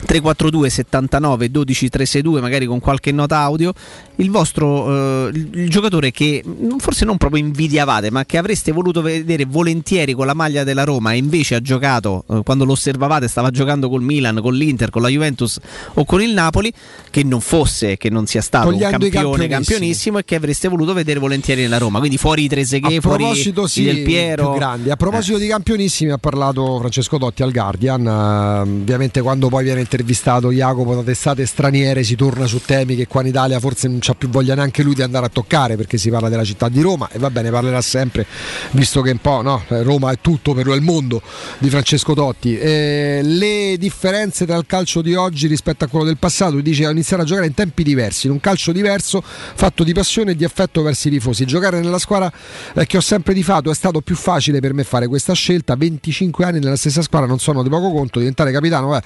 342 0.05 0.69
79 0.69 1.51
12 1.51 1.89
362 1.89 2.41
magari 2.41 2.67
con 2.67 2.81
qualche 2.81 3.13
nota 3.13 3.39
audio 3.39 3.73
il 4.17 4.31
vostro 4.31 5.29
eh, 5.29 5.31
il 5.33 5.71
giocatore 5.71 6.11
che 6.11 6.45
forse 6.79 7.05
non 7.05 7.17
proprio 7.17 7.43
invidiavate 7.43 8.11
ma 8.11 8.25
che 8.25 8.39
avreste 8.39 8.73
voluto 8.73 9.01
vedere 9.01 9.45
volentieri 9.45 10.13
con 10.13 10.27
la 10.27 10.35
maglia 10.35 10.65
della 10.65 10.85
Roma 10.85 11.13
e 11.13 11.17
invece 11.17 11.55
ha 11.55 11.61
giocato 11.63 12.25
eh, 12.29 12.41
quando 12.45 12.65
lo 12.65 12.73
osservavate 12.73 13.29
stava 13.29 13.51
giocando 13.51 13.89
col 13.89 14.03
Milan 14.03 14.41
con 14.41 14.55
l'Inter 14.55 14.91
con 14.91 15.03
la 15.03 15.09
Juventus 15.09 15.59
o 15.95 16.05
con 16.05 16.21
il 16.23 16.33
Napoli 16.33 16.73
che 17.11 17.23
non 17.23 17.41
fosse 17.41 17.97
che 17.97 18.11
non 18.11 18.27
sia 18.27 18.43
stato 18.43 18.69
un 18.69 18.79
campione 18.79 19.49
campionissimo 19.49 20.19
e 20.19 20.25
che 20.25 20.35
avreste 20.35 20.69
voluto 20.69 20.93
vedere 20.93 21.19
volentieri 21.19 21.63
nella 21.63 21.79
Roma 21.79 21.99
quindi 21.99 22.19
fuori 22.19 22.45
i 22.45 22.49
Trezeguet 22.49 23.01
fuori 23.01 23.25
sì, 23.67 23.85
Del 23.85 24.03
Piero 24.03 24.55
grandi. 24.57 24.91
A 24.91 24.97
proposito 24.97 25.39
di 25.39 25.47
campionissimi, 25.47 26.11
ha 26.11 26.19
parlato 26.19 26.79
Francesco 26.79 27.19
Dotti 27.19 27.43
al 27.43 27.53
Guardian. 27.53 28.07
eh, 28.07 28.61
ovviamente, 28.61 29.21
quando 29.21 29.49
poi 29.49 29.65
viene 29.65 29.86
intervistato 29.87 30.51
Jacopo 30.51 30.95
da 30.95 31.03
testate 31.03 31.47
straniere, 31.47 32.03
si 32.03 32.17
torna 32.17 32.47
su 32.47 32.61
temi 32.65 32.97
che 32.97 33.07
qua 33.07 33.21
in 33.21 33.29
Italia 33.29 33.61
forse 33.61 33.87
non 33.87 33.99
c'ha 34.01 34.15
più 34.15 34.29
voglia 34.29 34.55
neanche 34.55 34.83
lui 34.83 34.95
di 34.95 35.03
andare 35.03 35.27
a 35.27 35.29
toccare 35.29 35.77
perché 35.77 35.97
si 35.97 36.11
parla 36.11 36.29
della 36.29 36.45
città 36.45 36.69
di 36.69 36.81
Roma 36.81 37.09
e 37.13 37.19
va 37.19 37.31
bene, 37.31 37.51
parlerà 37.51 37.81
sempre, 37.81 38.27
visto 38.73 39.01
che 39.01 39.13
un 39.13 39.19
po' 39.19 39.43
no, 39.43 39.63
Roma 39.69 40.11
è 40.11 40.19
tutto 40.21 40.53
per 40.55 40.67
il 40.67 40.83
mondo 40.83 41.23
di 41.59 41.71
Francesco 41.71 42.15
Dotti. 42.15 42.59
Eh, 42.59 43.21
le 43.23 43.77
differenze 43.79 44.45
tra 44.45 44.57
il 44.57 44.67
calcio 44.67 45.03
di 45.03 45.15
oggi 45.15 45.47
rispetto 45.47 45.85
a 45.85 45.89
quello 45.89 46.05
del 46.05 46.19
passato, 46.19 46.61
dice 46.61 46.83
iniziare 46.91 47.23
a 47.23 47.27
giocare 47.27 47.47
in 47.47 47.55
tempi 47.55 47.85
diversi, 47.85 48.27
in 48.27 48.33
un 48.33 48.41
calcio 48.41 48.73
diverso, 48.73 49.23
fatto 49.23 49.85
di 49.85 49.93
passione 49.93 50.33
e 50.33 50.37
di 50.37 50.45
affetto 50.45 50.83
verso 50.83 51.07
i 51.09 51.13
tifosi. 51.13 51.45
Giocare 51.45 51.81
nella 51.81 51.99
squadra 51.99 52.33
eh, 52.75 52.87
che 52.87 52.97
ho 52.97 53.01
sempre 53.01 53.35
tifato 53.35 53.71
è 53.71 53.75
stato 53.75 54.01
più 54.01 54.17
facile 54.17 54.59
per 54.61 54.75
me 54.75 54.83
fare 54.83 55.07
questa 55.07 55.33
scelta. 55.33 55.77
25 55.77 56.45
anni 56.45 56.59
nella 56.59 56.77
stessa 56.77 57.03
squadra 57.03 57.29
non 57.29 57.39
sono 57.39 57.63
di 57.63 57.69
poco 57.69 57.93
conto, 57.93 58.19
diventare 58.19 58.51
capitano. 58.51 58.97
eh, 58.97 59.03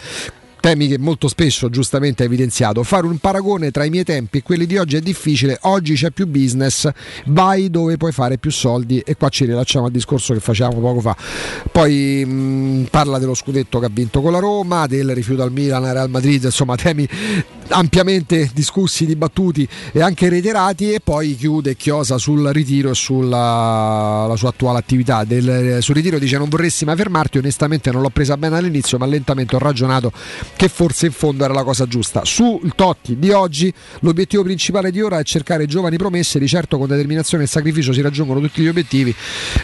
Temi 0.61 0.89
che 0.89 0.99
molto 0.99 1.27
spesso 1.27 1.71
giustamente 1.71 2.23
ha 2.23 2.27
evidenziato. 2.27 2.83
Fare 2.83 3.07
un 3.07 3.17
paragone 3.17 3.71
tra 3.71 3.85
i 3.85 3.89
miei 3.89 4.05
tempi 4.05 4.39
e 4.39 4.43
quelli 4.43 4.67
di 4.67 4.77
oggi 4.77 4.97
è 4.97 5.01
difficile. 5.01 5.57
Oggi 5.63 5.95
c'è 5.95 6.11
più 6.11 6.27
business, 6.27 6.87
vai 7.27 7.71
dove 7.71 7.97
puoi 7.97 8.13
fare 8.13 8.37
più 8.37 8.51
soldi. 8.51 8.99
E 9.01 9.17
qua 9.17 9.31
ci 9.31 9.47
rilacciamo 9.47 9.87
al 9.87 9.91
discorso 9.91 10.35
che 10.35 10.41
facevamo 10.41 10.79
poco 10.81 11.01
fa. 11.01 11.17
Poi 11.73 12.25
mh, 12.27 12.89
parla 12.91 13.19
dello 13.19 13.33
scudetto 13.33 13.79
che 13.79 13.87
ha 13.87 13.91
vinto 13.91 14.21
con 14.21 14.33
la 14.33 14.39
Roma, 14.39 14.87
del 14.87 15.15
rifiuto 15.15 15.43
al 15.43 15.51
Milan, 15.51 15.83
al 15.85 15.95
Real 15.95 16.11
Madrid, 16.11 16.45
insomma, 16.45 16.77
temi 16.77 17.09
ampiamente 17.69 18.51
discussi, 18.53 19.07
dibattuti 19.07 19.67
e 19.93 20.03
anche 20.03 20.29
reiterati. 20.29 20.93
E 20.93 21.01
poi 21.03 21.37
chiude 21.37 21.75
chiosa 21.75 22.19
sul 22.19 22.47
ritiro 22.53 22.91
e 22.91 22.95
sulla 22.95 24.27
la 24.27 24.37
sua 24.37 24.51
attuale 24.51 24.79
attività. 24.79 25.25
Del, 25.25 25.79
sul 25.81 25.95
ritiro 25.95 26.19
dice: 26.19 26.37
Non 26.37 26.51
vorresti 26.51 26.85
mai 26.85 26.97
fermarti. 26.97 27.39
Onestamente, 27.39 27.91
non 27.91 28.03
l'ho 28.03 28.11
presa 28.11 28.37
bene 28.37 28.59
all'inizio, 28.59 28.99
ma 28.99 29.07
lentamente 29.07 29.57
ho 29.57 29.59
ragionato 29.59 30.13
che 30.57 30.69
forse 30.69 31.07
in 31.07 31.13
fondo 31.13 31.45
era 31.45 31.53
la 31.55 31.65
cosa 31.65 31.87
giusta. 31.87 32.25
Sul 32.25 32.73
Totti 32.75 33.19
di 33.19 33.31
oggi, 33.31 33.73
l'obiettivo 34.01 34.43
principale 34.43 34.91
di 34.91 35.01
ora 35.01 35.19
è 35.19 35.23
cercare 35.23 35.67
giovani 35.67 35.97
promesse. 35.97 36.39
Di 36.39 36.47
certo, 36.49 36.77
con 36.79 36.87
determinazione 36.89 37.45
e 37.45 37.47
sacrificio 37.47 37.93
si 37.93 38.01
raggiungono 38.03 38.41
tutti 38.41 38.63
gli 38.63 38.69
obiettivi, 38.69 39.15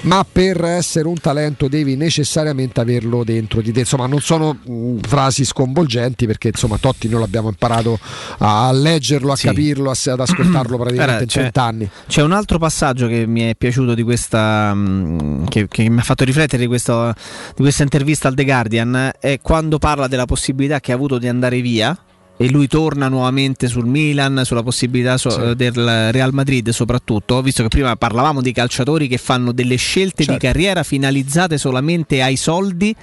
ma 0.02 0.24
per 0.30 0.64
essere 0.64 1.06
un 1.08 1.18
talento 1.18 1.68
devi 1.68 1.96
necessariamente 1.96 2.80
averlo 2.80 3.24
dentro 3.24 3.60
di 3.60 3.72
te. 3.72 3.80
Insomma, 3.80 4.06
non 4.06 4.20
sono 4.20 4.58
mh, 4.64 5.00
frasi 5.06 5.44
sconvolgenti 5.44 6.26
perché 6.26 6.48
insomma 6.48 6.78
Totti 6.78 7.08
noi 7.08 7.20
l'abbiamo 7.20 7.48
imparato 7.48 7.98
a 8.38 8.70
leggerlo, 8.72 9.32
a 9.32 9.36
Sì. 9.36 9.46
capirlo, 9.46 9.90
a- 9.90 9.96
ad 10.12 10.20
ascoltarlo 10.20 10.76
praticamente 10.78 11.22
in 11.24 11.28
c'è- 11.28 11.40
30 11.40 11.62
anni. 11.62 11.90
C'è 12.06 12.22
un 12.22 12.32
altro 12.32 12.58
passaggio 12.58 13.06
che 13.06 13.26
mi 13.26 13.42
è 13.42 13.54
piaciuto 13.54 13.94
di 13.94 14.02
questa 14.02 14.72
mh, 14.72 15.48
che, 15.48 15.68
che 15.68 15.88
mi 15.90 15.98
ha 15.98 16.02
fatto 16.02 16.24
riflettere 16.24 16.62
di, 16.62 16.68
questo- 16.68 17.12
di 17.54 17.62
questa 17.62 17.82
intervista 17.82 18.28
al 18.28 18.34
The 18.34 18.44
Guardian 18.44 19.10
è 19.20 19.40
quando 19.42 19.78
parla 19.78 20.06
della 20.08 20.24
possibilità 20.26 20.75
che 20.80 20.92
ha 20.92 20.94
avuto 20.94 21.18
di 21.18 21.28
andare 21.28 21.60
via 21.60 21.96
e 22.36 22.50
lui 22.50 22.66
torna 22.66 23.08
nuovamente 23.08 23.66
sul 23.66 23.86
Milan, 23.86 24.42
sulla 24.44 24.62
possibilità 24.62 25.16
so- 25.16 25.54
del 25.54 26.12
Real 26.12 26.32
Madrid 26.32 26.68
soprattutto, 26.70 27.40
visto 27.42 27.62
che 27.62 27.68
prima 27.68 27.96
parlavamo 27.96 28.42
di 28.42 28.52
calciatori 28.52 29.08
che 29.08 29.18
fanno 29.18 29.52
delle 29.52 29.76
scelte 29.76 30.24
Certo. 30.24 30.32
di 30.32 30.38
carriera 30.38 30.82
finalizzate 30.82 31.58
solamente 31.58 32.22
ai 32.22 32.36
soldi 32.36 32.94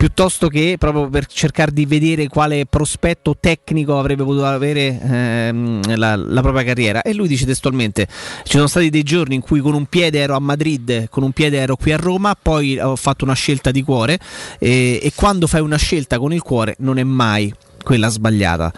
piuttosto 0.00 0.48
che 0.48 0.76
proprio 0.78 1.10
per 1.10 1.26
cercare 1.26 1.72
di 1.72 1.84
vedere 1.84 2.26
quale 2.28 2.64
prospetto 2.64 3.36
tecnico 3.38 3.98
avrebbe 3.98 4.24
potuto 4.24 4.46
avere 4.46 4.98
ehm, 4.98 5.96
la, 5.96 6.16
la 6.16 6.40
propria 6.40 6.64
carriera. 6.64 7.02
E 7.02 7.12
lui 7.12 7.28
dice 7.28 7.44
testualmente: 7.44 8.06
Ci 8.44 8.52
sono 8.56 8.66
stati 8.66 8.88
dei 8.88 9.02
giorni 9.02 9.34
in 9.34 9.42
cui 9.42 9.60
con 9.60 9.74
un 9.74 9.84
piede 9.84 10.18
ero 10.18 10.34
a 10.36 10.38
Madrid, 10.38 11.10
con 11.10 11.22
un 11.22 11.32
piede 11.32 11.58
ero 11.58 11.76
qui 11.76 11.92
a 11.92 11.98
Roma, 11.98 12.34
poi 12.40 12.78
ho 12.78 12.96
fatto 12.96 13.24
una 13.24 13.34
scelta 13.34 13.70
di 13.70 13.82
cuore. 13.82 14.18
E, 14.58 15.00
e 15.02 15.12
quando 15.14 15.46
fai 15.46 15.60
una 15.60 15.76
scelta 15.76 16.18
con 16.18 16.32
il 16.32 16.40
cuore, 16.40 16.76
non 16.78 16.96
è 16.96 17.04
mai 17.04 17.52
quella 17.82 18.08
sbagliata. 18.08 18.72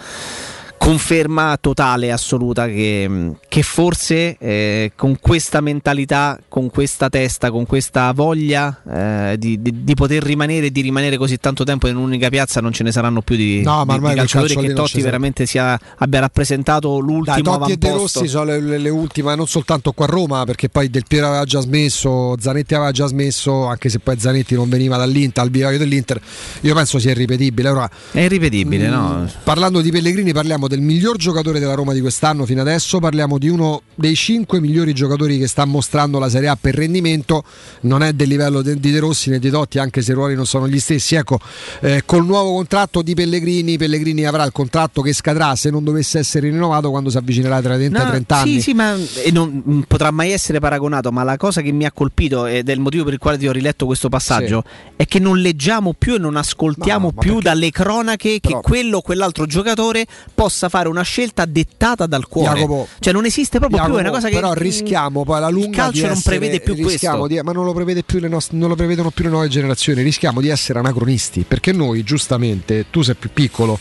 Conferma 0.82 1.56
totale, 1.60 2.10
assoluta, 2.10 2.66
che, 2.66 3.34
che 3.48 3.62
forse 3.62 4.36
eh, 4.36 4.90
con 4.96 5.16
questa 5.20 5.60
mentalità, 5.60 6.36
con 6.48 6.70
questa 6.70 7.08
testa, 7.08 7.52
con 7.52 7.66
questa 7.66 8.10
voglia 8.12 8.82
eh, 9.30 9.36
di, 9.38 9.62
di- 9.62 9.84
di 9.84 9.94
poter 9.94 10.24
rimanere 10.24 10.66
e 10.66 10.70
di 10.72 10.80
rimanere 10.80 11.16
così 11.18 11.38
tanto 11.38 11.62
tempo 11.62 11.86
in 11.86 11.94
un'unica 11.94 12.28
piazza 12.30 12.60
non 12.60 12.72
ce 12.72 12.82
ne 12.82 12.90
saranno 12.90 13.22
più 13.22 13.36
di, 13.36 13.62
No, 13.62 13.84
ma 13.84 13.96
di- 13.96 14.08
di 14.08 14.14
calciatori 14.16 14.56
che 14.56 14.72
Totti 14.72 15.00
veramente 15.02 15.46
sia, 15.46 15.78
abbia 15.98 16.18
rappresentato 16.18 16.98
l'ultimo 16.98 17.36
Dai, 17.42 17.58
Totti 17.58 17.72
e 17.72 17.76
De. 17.76 17.90
Rossi 17.92 18.26
sono 18.26 18.44
le, 18.46 18.60
le- 18.60 18.78
le 18.78 18.88
ultime, 18.90 19.36
non 19.36 19.46
soltanto 19.46 19.92
qua 19.92 20.06
a 20.06 20.08
Roma, 20.08 20.42
perché 20.44 20.68
poi 20.68 20.90
Del 20.90 21.04
Piero 21.06 21.28
aveva 21.28 21.44
già 21.44 21.60
smesso, 21.60 22.34
Zanetti 22.40 22.74
aveva 22.74 22.90
già 22.90 23.06
smesso, 23.06 23.66
anche 23.66 23.88
se 23.88 24.00
poi 24.00 24.18
Zanetti 24.18 24.56
non 24.56 24.68
veniva 24.68 24.96
dall'Inter, 24.96 25.44
al 25.44 25.50
biraio 25.50 25.78
dell'Inter. 25.78 26.20
Io 26.62 26.74
penso 26.74 26.98
sia 26.98 27.12
irripetibile. 27.12 27.68
Ora, 27.68 27.88
È 28.10 28.18
irripetibile, 28.18 28.88
Mm, 28.88 28.90
no? 28.92 29.30
Parlando 29.44 29.80
di 29.80 29.92
Pellegrini, 29.92 30.32
parliamo 30.32 30.70
del 30.72 30.80
miglior 30.80 31.18
giocatore 31.18 31.58
della 31.58 31.74
Roma 31.74 31.92
di 31.92 32.00
quest'anno 32.00 32.46
fino 32.46 32.62
adesso. 32.62 32.98
Parliamo 32.98 33.36
di 33.36 33.48
uno 33.48 33.82
dei 33.94 34.14
cinque 34.14 34.58
migliori 34.58 34.94
giocatori 34.94 35.38
che 35.38 35.46
sta 35.46 35.66
mostrando 35.66 36.18
la 36.18 36.30
Serie 36.30 36.48
A 36.48 36.56
per 36.58 36.74
rendimento. 36.74 37.44
Non 37.82 38.02
è 38.02 38.14
del 38.14 38.28
livello 38.28 38.62
di 38.62 38.78
De 38.78 38.98
Rossi 38.98 39.28
né 39.28 39.38
di 39.38 39.50
Totti, 39.50 39.78
anche 39.78 40.00
se 40.00 40.12
i 40.12 40.14
ruoli 40.14 40.34
non 40.34 40.46
sono 40.46 40.66
gli 40.66 40.80
stessi. 40.80 41.14
Ecco, 41.14 41.38
eh, 41.80 42.02
col 42.06 42.24
nuovo 42.24 42.54
contratto 42.54 43.02
di 43.02 43.14
Pellegrini, 43.14 43.76
Pellegrini 43.76 44.24
avrà 44.24 44.44
il 44.44 44.52
contratto 44.52 45.02
che 45.02 45.12
scadrà 45.12 45.54
se 45.56 45.68
non 45.68 45.84
dovesse 45.84 46.18
essere 46.18 46.48
rinnovato 46.48 46.90
quando 46.90 47.10
si 47.10 47.18
avvicinerà 47.18 47.56
ai 47.56 47.62
30, 47.62 48.02
No, 48.02 48.08
30 48.10 48.36
anni. 48.36 48.52
Sì, 48.54 48.60
sì, 48.60 48.74
ma 48.74 48.96
e 48.96 49.30
non 49.30 49.62
non 49.64 49.84
potrà 49.86 50.10
mai 50.10 50.30
essere 50.30 50.58
paragonato. 50.58 51.12
Ma 51.12 51.22
la 51.22 51.36
cosa 51.36 51.60
che 51.60 51.72
mi 51.72 51.84
ha 51.84 51.92
colpito 51.92 52.46
ed 52.46 52.68
è 52.68 52.72
il 52.72 52.80
motivo 52.80 53.04
per 53.04 53.14
il 53.14 53.18
quale 53.18 53.38
ti 53.38 53.46
ho 53.46 53.52
riletto 53.52 53.86
questo 53.86 54.08
passaggio 54.08 54.64
è 54.96 55.04
che 55.04 55.18
non 55.18 55.38
leggiamo 55.38 55.94
più 55.96 56.14
e 56.14 56.18
non 56.18 56.36
ascoltiamo 56.36 57.12
più 57.12 57.40
dalle 57.40 57.70
cronache 57.70 58.40
che 58.40 58.58
quello 58.62 58.98
o 58.98 59.02
quell'altro 59.02 59.46
giocatore 59.46 60.06
possa 60.34 60.61
possa 60.62 60.68
fare 60.68 60.88
una 60.88 61.02
scelta 61.02 61.44
dettata 61.44 62.06
dal 62.06 62.28
cuore. 62.28 62.60
Jacopo, 62.60 62.88
cioè 63.00 63.12
non 63.12 63.24
esiste 63.24 63.58
proprio 63.58 63.82
più, 63.82 63.88
è 63.88 63.94
una 63.94 64.02
Jacopo, 64.02 64.20
cosa 64.22 64.28
che 64.28 64.40
però 64.40 64.52
rischiamo 64.52 65.24
poi 65.24 65.36
alla 65.38 65.48
lunga 65.48 65.66
il 65.68 65.74
calcio 65.74 65.92
di 65.92 66.00
non 66.02 66.10
essere- 66.12 66.38
prevede 66.38 66.60
più 66.60 66.76
questo. 66.76 67.26
di- 67.26 67.40
ma 67.42 67.52
non 67.52 67.64
lo, 67.64 67.72
prevede 67.72 68.02
più 68.02 68.20
le 68.20 68.28
nostre- 68.28 68.56
non 68.56 68.68
lo 68.68 68.74
prevedono 68.76 69.10
più 69.10 69.24
le 69.24 69.30
nuove 69.30 69.48
generazioni 69.48 70.02
rischiamo 70.02 70.40
di 70.40 70.48
essere 70.48 70.78
anacronisti 70.78 71.44
perché 71.46 71.72
noi 71.72 72.02
giustamente 72.04 72.86
tu 72.90 73.02
sei 73.02 73.14
più 73.14 73.30
piccolo 73.32 73.78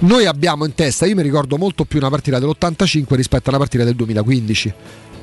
noi 0.00 0.26
abbiamo 0.26 0.64
in 0.64 0.74
testa 0.74 1.06
io 1.06 1.14
mi 1.14 1.22
ricordo 1.22 1.56
molto 1.56 1.84
più 1.84 1.98
una 1.98 2.10
partita 2.10 2.38
dell'85 2.38 3.14
rispetto 3.14 3.46
a 3.46 3.50
una 3.50 3.58
partita 3.58 3.84
del 3.84 3.94
2015 3.96 4.72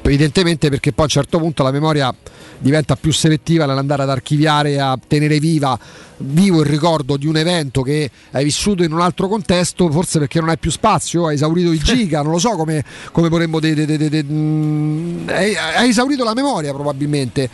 evidentemente 0.10 0.70
perché 0.70 0.92
poi 0.92 1.02
a 1.02 1.04
un 1.04 1.10
certo 1.10 1.38
punto 1.40 1.64
la 1.64 1.72
memoria 1.72 2.14
diventa 2.60 2.96
più 2.96 3.12
selettiva 3.12 3.66
nell'andare 3.66 4.04
ad 4.04 4.10
archiviare 4.10 4.80
a 4.80 4.98
tenere 5.08 5.40
viva 5.40 5.78
vivo 6.18 6.62
il 6.62 6.66
ricordo 6.66 7.18
di 7.18 7.28
un 7.28 7.38
evento 7.38 7.82
che 7.84 8.10
hai 8.32 8.44
vissuto 8.44 8.84
in 8.84 8.92
un 8.92 9.02
altro 9.02 9.28
contesto 9.28 9.90
forse 9.92 10.18
perché 10.20 10.40
non 10.40 10.50
hai 10.50 10.58
più 10.58 10.72
spazio 10.72 11.28
hai 11.28 11.36
esaurito 11.36 11.72
il 11.72 11.82
giga 11.82 12.22
non 12.24 12.32
lo 12.32 12.40
so 12.40 12.52
come, 12.56 12.84
come 13.12 13.30
vorremmo 13.30 13.60
de- 13.60 13.74
de- 13.74 13.86
de- 13.86 14.10
de- 14.10 14.24
mm, 14.24 15.30
hai, 15.30 15.56
hai 15.56 15.90
esaurito 15.90 16.24
la 16.24 16.34
memoria 16.34 16.74
probabilmente 16.74 17.50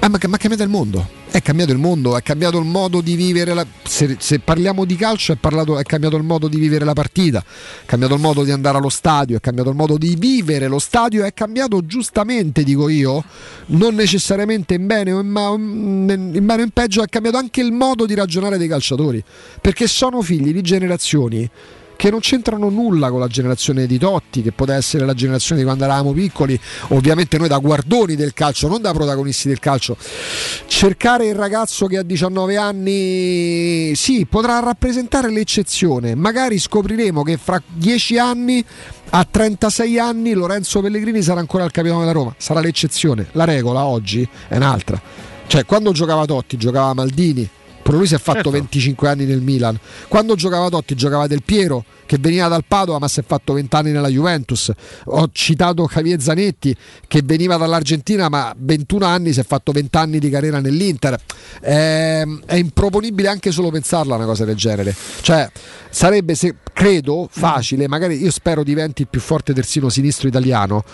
Ah, 0.00 0.08
ma, 0.08 0.18
ma 0.28 0.36
è 0.36 0.38
cambiato 0.38 0.62
il 0.62 0.68
mondo. 0.68 1.17
È 1.30 1.42
cambiato 1.42 1.72
il 1.72 1.78
mondo, 1.78 2.16
è 2.16 2.22
cambiato 2.22 2.58
il 2.58 2.64
modo 2.64 3.02
di 3.02 3.14
vivere. 3.14 3.52
La, 3.52 3.66
se, 3.84 4.16
se 4.18 4.38
parliamo 4.38 4.86
di 4.86 4.96
calcio, 4.96 5.32
è, 5.32 5.36
parlato- 5.36 5.78
è 5.78 5.82
cambiato 5.82 6.16
il 6.16 6.22
modo 6.22 6.48
di 6.48 6.58
vivere 6.58 6.86
la 6.86 6.94
partita, 6.94 7.40
è 7.40 7.84
cambiato 7.84 8.14
il 8.14 8.20
modo 8.20 8.44
di 8.44 8.50
andare 8.50 8.78
allo 8.78 8.88
stadio, 8.88 9.36
è 9.36 9.40
cambiato 9.40 9.68
il 9.68 9.76
modo 9.76 9.98
di 9.98 10.16
vivere 10.18 10.68
lo 10.68 10.78
stadio, 10.78 11.24
è 11.24 11.34
cambiato 11.34 11.84
giustamente, 11.84 12.64
dico 12.64 12.88
io, 12.88 13.22
non 13.66 13.94
necessariamente 13.94 14.74
in 14.74 14.86
bene 14.86 15.12
o 15.12 15.20
in, 15.20 15.28
ma- 15.28 15.50
o 15.50 15.54
in 15.56 16.70
peggio, 16.72 17.02
è 17.02 17.06
cambiato 17.06 17.36
anche 17.36 17.60
il 17.60 17.72
modo 17.72 18.06
di 18.06 18.14
ragionare 18.14 18.56
dei 18.56 18.68
calciatori, 18.68 19.22
perché 19.60 19.86
sono 19.86 20.22
figli 20.22 20.52
di 20.52 20.62
generazioni 20.62 21.48
che 21.98 22.10
non 22.10 22.20
c'entrano 22.20 22.68
nulla 22.68 23.10
con 23.10 23.18
la 23.18 23.26
generazione 23.26 23.84
di 23.84 23.98
Totti, 23.98 24.40
che 24.40 24.52
poteva 24.52 24.78
essere 24.78 25.04
la 25.04 25.14
generazione 25.14 25.60
di 25.60 25.66
quando 25.66 25.82
eravamo 25.82 26.12
piccoli, 26.12 26.58
ovviamente 26.90 27.38
noi 27.38 27.48
da 27.48 27.58
guardoni 27.58 28.14
del 28.14 28.34
calcio, 28.34 28.68
non 28.68 28.80
da 28.80 28.92
protagonisti 28.92 29.48
del 29.48 29.58
calcio. 29.58 29.96
Cercare 30.66 31.26
il 31.26 31.34
ragazzo 31.34 31.86
che 31.86 31.98
a 31.98 32.04
19 32.04 32.56
anni 32.56 33.96
sì, 33.96 34.26
potrà 34.30 34.60
rappresentare 34.60 35.28
l'eccezione, 35.28 36.14
magari 36.14 36.60
scopriremo 36.60 37.24
che 37.24 37.36
fra 37.36 37.60
10 37.66 38.18
anni 38.18 38.64
a 39.10 39.26
36 39.28 39.98
anni 39.98 40.34
Lorenzo 40.34 40.80
Pellegrini 40.80 41.20
sarà 41.20 41.40
ancora 41.40 41.64
il 41.64 41.72
capitano 41.72 41.98
della 41.98 42.12
Roma, 42.12 42.32
sarà 42.38 42.60
l'eccezione. 42.60 43.26
La 43.32 43.42
regola 43.42 43.84
oggi 43.84 44.26
è 44.46 44.54
un'altra. 44.54 45.02
Cioè, 45.48 45.64
quando 45.64 45.90
giocava 45.90 46.26
Totti, 46.26 46.56
giocava 46.56 46.94
Maldini, 46.94 47.48
pure 47.88 47.96
lui 47.96 48.06
si 48.06 48.14
è 48.14 48.18
fatto 48.18 48.34
Certo. 48.38 48.50
25 48.50 49.08
anni 49.08 49.24
nel 49.24 49.40
Milan. 49.40 49.78
Quando 50.08 50.34
giocava 50.34 50.68
Totti, 50.68 50.94
giocava 50.94 51.26
Del 51.26 51.42
Piero, 51.42 51.86
che 52.04 52.18
veniva 52.20 52.46
dal 52.46 52.64
Padova 52.68 52.98
ma 52.98 53.08
si 53.08 53.20
è 53.20 53.24
fatto 53.26 53.54
20 53.54 53.76
anni 53.76 53.92
nella 53.92 54.08
Juventus. 54.08 54.70
Ho 55.06 55.30
citato 55.32 55.88
Javier 55.90 56.20
Zanetti, 56.20 56.76
che 57.06 57.22
veniva 57.24 57.56
dall'Argentina 57.56 58.28
ma 58.28 58.54
21 58.56 59.06
anni 59.06 59.32
si 59.32 59.40
è 59.40 59.42
fatto 59.42 59.72
20 59.72 59.96
anni 59.96 60.18
di 60.18 60.28
carriera 60.28 60.60
nell'Inter. 60.60 61.18
È, 61.60 62.22
è 62.44 62.54
improponibile 62.56 63.28
anche 63.28 63.50
solo 63.52 63.70
pensarla 63.70 64.16
una 64.16 64.26
cosa 64.26 64.44
del 64.44 64.56
genere. 64.56 64.94
Cioè, 65.22 65.50
sarebbe, 65.88 66.34
se, 66.34 66.56
credo, 66.74 67.26
facile, 67.30 67.88
magari 67.88 68.22
io 68.22 68.30
spero 68.30 68.62
diventi 68.64 69.02
il 69.02 69.08
più 69.08 69.20
forte 69.20 69.54
terzino 69.54 69.88
sinistro 69.88 70.28
italiano. 70.28 70.84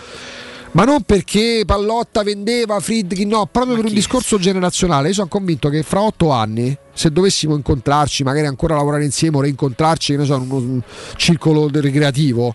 Ma 0.75 0.83
non 0.83 1.03
perché 1.03 1.63
Pallotta 1.65 2.21
vendeva 2.21 2.81
Friedkin, 2.81 3.29
no, 3.29 3.45
proprio 3.49 3.75
per 3.75 3.85
un 3.85 3.93
discorso 3.93 4.37
generazionale. 4.37 5.07
Io 5.07 5.13
sono 5.13 5.27
convinto 5.29 5.69
che 5.69 5.83
fra 5.83 6.01
otto 6.01 6.31
anni, 6.31 6.77
se 6.93 7.11
dovessimo 7.11 7.55
incontrarci, 7.55 8.23
magari 8.23 8.45
ancora 8.47 8.75
lavorare 8.75 9.05
insieme 9.05 9.37
o 9.37 9.41
reincontrarci, 9.41 10.11
che 10.11 10.17
ne 10.19 10.25
so, 10.25 10.35
in 10.35 10.51
uno 10.51 10.83
circolo 11.15 11.69
ricreativo. 11.71 12.53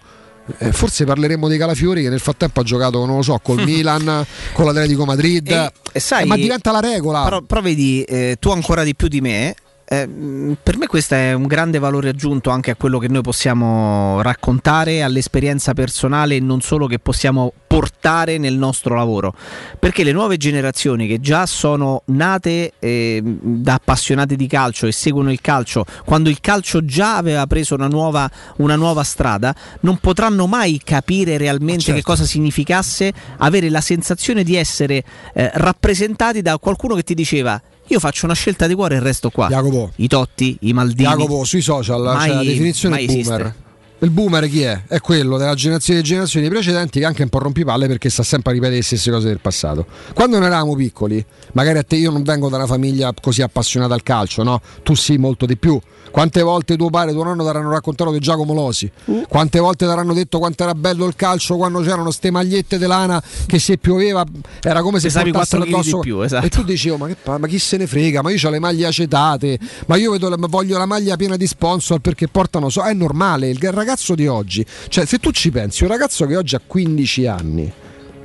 eh, 0.59 0.73
forse 0.73 1.05
parleremo 1.05 1.49
dei 1.49 1.57
Calafiori 1.59 2.03
che 2.03 2.09
nel 2.11 2.19
frattempo 2.21 2.61
ha 2.61 2.63
giocato, 2.63 3.07
non 3.07 3.17
lo 3.17 3.23
so, 3.23 3.39
col 3.43 3.63
Milan, 3.65 4.27
con 4.53 4.65
l'Atletico 4.67 5.05
Madrid. 5.07 5.49
E- 5.49 5.73
e 5.93 6.01
sai- 6.01 6.25
Eh, 6.25 6.27
ma 6.27 6.37
diventa 6.37 6.73
la 6.73 6.81
regola. 6.81 7.23
Però, 7.23 7.41
però 7.41 7.61
vedi, 7.63 8.03
eh, 8.03 8.37
tu 8.39 8.51
ancora 8.51 8.83
di 8.83 8.95
più 8.95 9.09
di 9.09 9.21
me. 9.23 9.55
Eh, 9.93 10.07
mh, 10.07 10.59
per 10.63 10.77
me 10.79 10.87
questo 10.87 11.17
è 11.17 11.33
un 11.33 11.49
grande 11.49 11.81
valore 11.81 12.11
aggiunto 12.11 12.51
anche 12.51 12.71
a 12.71 12.77
quello 12.77 13.01
che 13.01 13.09
noi 13.09 13.23
possiamo 13.23 14.23
raccontare, 14.23 15.03
all'esperienza 15.03 15.75
personale 15.75 16.37
e 16.37 16.41
non 16.41 16.61
solo 16.61 16.87
che 16.87 17.01
possiamo 17.01 17.53
portare 17.67 18.39
nel 18.39 18.55
nostro 18.55 18.95
lavoro. 18.95 19.35
Perché 19.81 20.05
le 20.05 20.13
nuove 20.13 20.37
generazioni 20.37 21.09
che 21.09 21.19
già 21.19 21.45
sono 21.45 22.03
nate 22.07 22.75
eh, 22.79 23.21
da 23.25 23.75
appassionati 23.75 24.37
di 24.37 24.47
calcio 24.47 24.87
e 24.87 24.93
seguono 24.93 25.33
il 25.33 25.41
calcio, 25.41 25.85
quando 26.05 26.29
il 26.29 26.41
calcio 26.41 26.85
già 26.85 27.17
aveva 27.17 27.49
preso 27.49 27.75
una 27.75 27.89
nuova, 27.89 28.31
una 28.59 28.77
nuova 28.77 29.03
strada, 29.03 29.53
non 29.81 29.97
potranno 29.97 30.47
mai 30.47 30.81
capire 30.85 31.37
realmente 31.37 31.83
certo. 31.83 31.99
che 31.99 32.07
cosa 32.07 32.25
significasse 32.25 33.13
avere 33.39 33.69
la 33.69 33.81
sensazione 33.81 34.45
di 34.45 34.55
essere 34.55 35.03
eh, 35.35 35.51
rappresentati 35.55 36.43
da 36.43 36.59
qualcuno 36.59 36.95
che 36.95 37.03
ti 37.03 37.15
diceva 37.15 37.61
io 37.91 37.99
faccio 37.99 38.25
una 38.25 38.35
scelta 38.35 38.67
di 38.67 38.75
cuore 38.75 38.97
e 38.97 39.01
resto 39.01 39.31
qua. 39.31 39.49
I 39.97 40.07
Totti, 40.07 40.57
i 40.61 40.73
Maldini. 40.73 41.09
Jacopo 41.09 41.45
sui 41.45 41.61
social 41.61 42.03
Mai- 42.03 42.29
c'è 42.29 42.35
la 42.35 42.43
definizione 42.45 42.95
mai 42.97 43.07
boomer. 43.07 43.41
esiste. 43.41 43.69
Il 44.03 44.11
boomer 44.11 44.49
chi 44.49 44.63
è? 44.63 44.85
È 44.87 44.99
quello 45.01 45.37
della 45.37 45.55
generazione 45.55 45.99
delle 45.99 46.09
generazioni 46.09 46.49
precedenti 46.49 47.01
che 47.01 47.05
anche 47.05 47.23
un 47.23 47.29
po' 47.29 47.39
rompipalle 47.39 47.87
perché 47.87 48.09
sta 48.09 48.23
sempre 48.23 48.51
a 48.53 48.55
ripetere 48.55 48.79
le 48.79 48.83
stesse 48.85 49.11
cose 49.11 49.29
del 49.29 49.41
passato. 49.41 49.85
Quando 50.15 50.39
noi 50.39 50.47
eravamo 50.47 50.75
piccoli, 50.75 51.23
magari 51.53 51.79
a 51.79 51.83
te 51.83 51.97
io 51.97 52.11
non 52.11 52.23
vengo 52.23 52.49
da 52.49 52.57
una 52.57 52.67
famiglia 52.67 53.13
così 53.21 53.43
appassionata 53.43 53.93
al 53.93 54.03
calcio, 54.03 54.43
no? 54.43 54.63
Tu 54.83 54.95
sì, 54.95 55.19
molto 55.19 55.45
di 55.45 55.59
più. 55.59 55.79
Quante 56.11 56.43
volte 56.43 56.77
tuo 56.77 56.91
padre 56.91 57.11
e 57.11 57.15
tuo 57.15 57.23
nonno 57.23 57.43
ti 57.43 57.49
avranno 57.49 57.71
raccontato 57.71 58.11
di 58.11 58.19
Giacomo 58.19 58.53
Losi? 58.53 58.91
Quante 59.29 59.59
volte 59.61 59.85
ti 59.85 59.91
avranno 59.91 60.13
detto 60.13 60.39
quanto 60.39 60.65
era 60.65 60.75
bello 60.75 61.07
il 61.07 61.15
calcio 61.15 61.57
quando 61.57 61.81
c'erano 61.81 62.11
ste 62.11 62.31
magliette 62.31 62.79
di 62.79 62.87
lana 62.87 63.23
che 63.47 63.59
se 63.59 63.79
pioveva 63.79 64.25
era 64.61 64.83
come 64.83 64.99
se 64.99 65.07
Pesavi 65.07 65.31
portassero 65.31 65.63
4 65.63 65.81
chili 65.81 65.83
di 65.83 65.89
addosso. 65.89 66.03
più, 66.03 66.21
esatto. 66.23 66.47
E 66.47 66.49
tu 66.49 66.63
dicevo, 66.65 66.97
ma, 66.97 67.07
che 67.07 67.17
pa- 67.23 67.39
ma 67.39 67.47
chi 67.47 67.59
se 67.59 67.77
ne 67.77 67.87
frega? 67.87 68.23
Ma 68.23 68.31
io 68.31 68.49
ho 68.49 68.51
le 68.51 68.59
maglie 68.59 68.87
acetate, 68.87 69.59
ma 69.87 69.97
io 69.97 70.11
vedo 70.13 70.35
voglio 70.49 70.79
la 70.79 70.87
maglia 70.87 71.17
piena 71.17 71.37
di 71.37 71.47
sponsor 71.47 72.01
perché 72.01 72.29
portano 72.29 72.69
so. 72.69 72.83
È 72.83 72.93
normale, 72.93 73.49
il 73.49 73.73
ragazzo 73.73 74.15
di 74.15 74.27
oggi, 74.27 74.65
cioè 74.89 75.05
se 75.07 75.19
tu 75.19 75.31
ci 75.31 75.51
pensi, 75.51 75.85
un 75.85 75.91
ragazzo 75.91 76.27
che 76.27 76.37
oggi 76.37 76.55
ha 76.57 76.61
15 76.65 77.27
anni, 77.27 77.73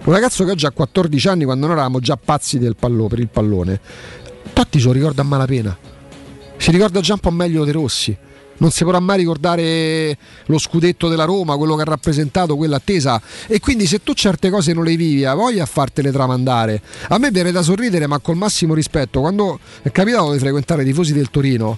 un 0.04 0.14
ragazzo 0.14 0.44
che 0.44 0.52
oggi 0.52 0.66
ha 0.66 0.72
14 0.72 1.28
anni 1.28 1.44
quando 1.46 1.66
noi 1.68 1.76
eravamo 1.76 2.00
già 2.00 2.18
pazzi 2.18 2.58
del 2.58 2.76
pallo, 2.76 3.08
per 3.08 3.20
il 3.20 3.30
pallone, 3.30 3.80
Totti 4.54 4.80
se 4.80 4.86
lo 4.86 4.92
ricorda 4.92 5.22
a 5.22 5.26
malapena. 5.26 5.78
Si 6.66 6.72
ricorda 6.72 7.00
già 7.00 7.14
un 7.14 7.20
po' 7.20 7.30
meglio 7.30 7.64
De 7.64 7.72
Rossi. 7.72 8.18
Non 8.58 8.72
si 8.72 8.84
potrà 8.84 9.00
mai 9.00 9.18
ricordare 9.20 10.18
lo 10.48 10.58
scudetto 10.58 11.08
della 11.08 11.24
Roma, 11.24 11.58
quello 11.58 11.76
che 11.76 11.84
ha 11.84 11.86
rappresentato 11.86 12.56
quella 12.56 12.78
attesa. 12.78 13.22
E 13.46 13.60
quindi 13.60 13.86
se 13.86 14.02
tu 14.02 14.14
certe 14.14 14.50
cose 14.50 14.74
non 14.74 14.84
le 14.84 14.96
vivi, 14.96 15.24
hai 15.26 15.36
voglia 15.36 15.62
a 15.62 15.68
fartele 15.68 16.12
tramandare. 16.12 16.82
A 17.10 17.20
me 17.20 17.30
viene 17.30 17.52
da 17.52 17.62
sorridere, 17.62 18.08
ma 18.08 18.18
col 18.18 18.36
massimo 18.36 18.74
rispetto, 18.74 19.20
quando 19.20 19.60
è 19.84 19.92
capitato 19.92 20.32
di 20.32 20.40
frequentare 20.40 20.82
i 20.82 20.86
tifosi 20.86 21.14
del 21.14 21.30
Torino 21.30 21.78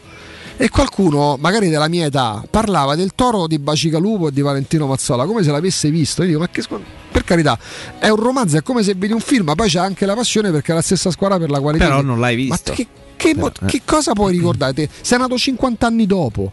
e 0.55 0.69
qualcuno, 0.69 1.35
magari 1.37 1.67
della 1.67 1.89
mia 1.89 2.05
età, 2.05 2.41
parlava 2.49 2.95
del 2.95 3.11
toro 3.13 3.45
di 3.45 3.59
Bacicalupo 3.59 4.29
e 4.29 4.31
di 4.31 4.39
Valentino 4.39 4.87
Mazzola 4.87 5.25
come 5.25 5.43
se 5.43 5.51
l'avesse 5.51 5.91
visto. 5.91 6.21
Io 6.21 6.27
dico, 6.29 6.39
ma 6.39 6.47
che 6.49 6.63
per 7.11 7.25
carità, 7.25 7.59
è 7.99 8.07
un 8.07 8.15
romanzo, 8.15 8.55
è 8.55 8.63
come 8.63 8.83
se 8.83 8.93
vedi 8.95 9.11
un 9.11 9.19
film, 9.19 9.47
ma 9.47 9.55
poi 9.55 9.67
c'è 9.67 9.79
anche 9.79 10.05
la 10.05 10.15
passione 10.15 10.49
perché 10.49 10.71
è 10.71 10.75
la 10.75 10.81
stessa 10.81 11.11
squadra 11.11 11.37
per 11.37 11.49
la 11.49 11.59
quale 11.59 11.77
Però 11.77 12.01
non 12.01 12.21
l'hai 12.21 12.47
Ma 12.47 12.55
visto. 12.55 12.71
che, 12.71 12.87
che 13.17 13.35
mo- 13.35 13.49
Però, 13.51 13.65
eh. 13.67 13.69
che 13.69 13.81
cosa 13.83 14.13
puoi 14.13 14.31
ricordare? 14.33 14.89
Sei 15.01 15.17
nato 15.17 15.37
50 15.37 15.85
anni 15.85 16.05
dopo. 16.05 16.51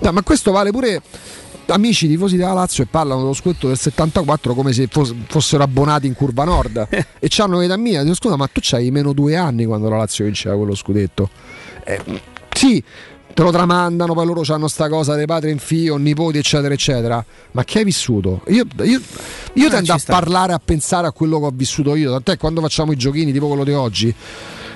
No, 0.00 0.12
ma 0.12 0.22
questo 0.22 0.50
vale 0.50 0.70
pure 0.70 1.00
amici 1.66 2.08
tifosi 2.08 2.36
della 2.36 2.52
Lazio 2.52 2.82
e 2.82 2.86
parlano 2.86 3.20
dello 3.20 3.32
scudetto 3.32 3.68
del 3.68 3.78
74 3.78 4.54
come 4.54 4.72
se 4.72 4.88
fos- 4.90 5.14
fossero 5.28 5.62
abbonati 5.62 6.06
in 6.08 6.14
curva 6.14 6.42
nord 6.42 6.88
e 6.90 7.26
c'hanno 7.28 7.60
l'età 7.60 7.76
mia 7.76 8.02
dico 8.02 8.16
scusa 8.16 8.34
ma 8.34 8.48
tu 8.48 8.58
c'hai 8.60 8.90
meno 8.90 9.12
due 9.12 9.36
anni 9.36 9.66
quando 9.66 9.88
la 9.88 9.98
Lazio 9.98 10.24
vinceva 10.24 10.56
quello 10.56 10.74
scudetto 10.74 11.30
Eh, 11.84 12.00
sì 12.52 12.82
te 13.32 13.42
lo 13.42 13.52
tramandano 13.52 14.14
poi 14.14 14.26
loro 14.26 14.42
hanno 14.52 14.66
sta 14.66 14.88
cosa 14.88 15.14
dei 15.14 15.26
padri 15.26 15.52
in 15.52 15.58
figlio 15.58 15.96
nipoti 15.96 16.38
eccetera 16.38 16.74
eccetera 16.74 17.24
ma 17.52 17.62
che 17.62 17.78
hai 17.78 17.84
vissuto 17.84 18.40
io, 18.48 18.64
io, 18.82 19.00
io 19.52 19.66
Eh, 19.68 19.70
tendo 19.70 19.92
a 19.92 19.98
sta. 19.98 20.12
parlare 20.12 20.52
a 20.54 20.58
pensare 20.64 21.06
a 21.06 21.12
quello 21.12 21.38
che 21.38 21.44
ho 21.46 21.52
vissuto 21.54 21.94
io 21.94 22.10
tant'è 22.10 22.36
quando 22.36 22.60
facciamo 22.62 22.90
i 22.90 22.96
giochini 22.96 23.30
tipo 23.30 23.46
quello 23.46 23.62
di 23.62 23.72
oggi 23.72 24.12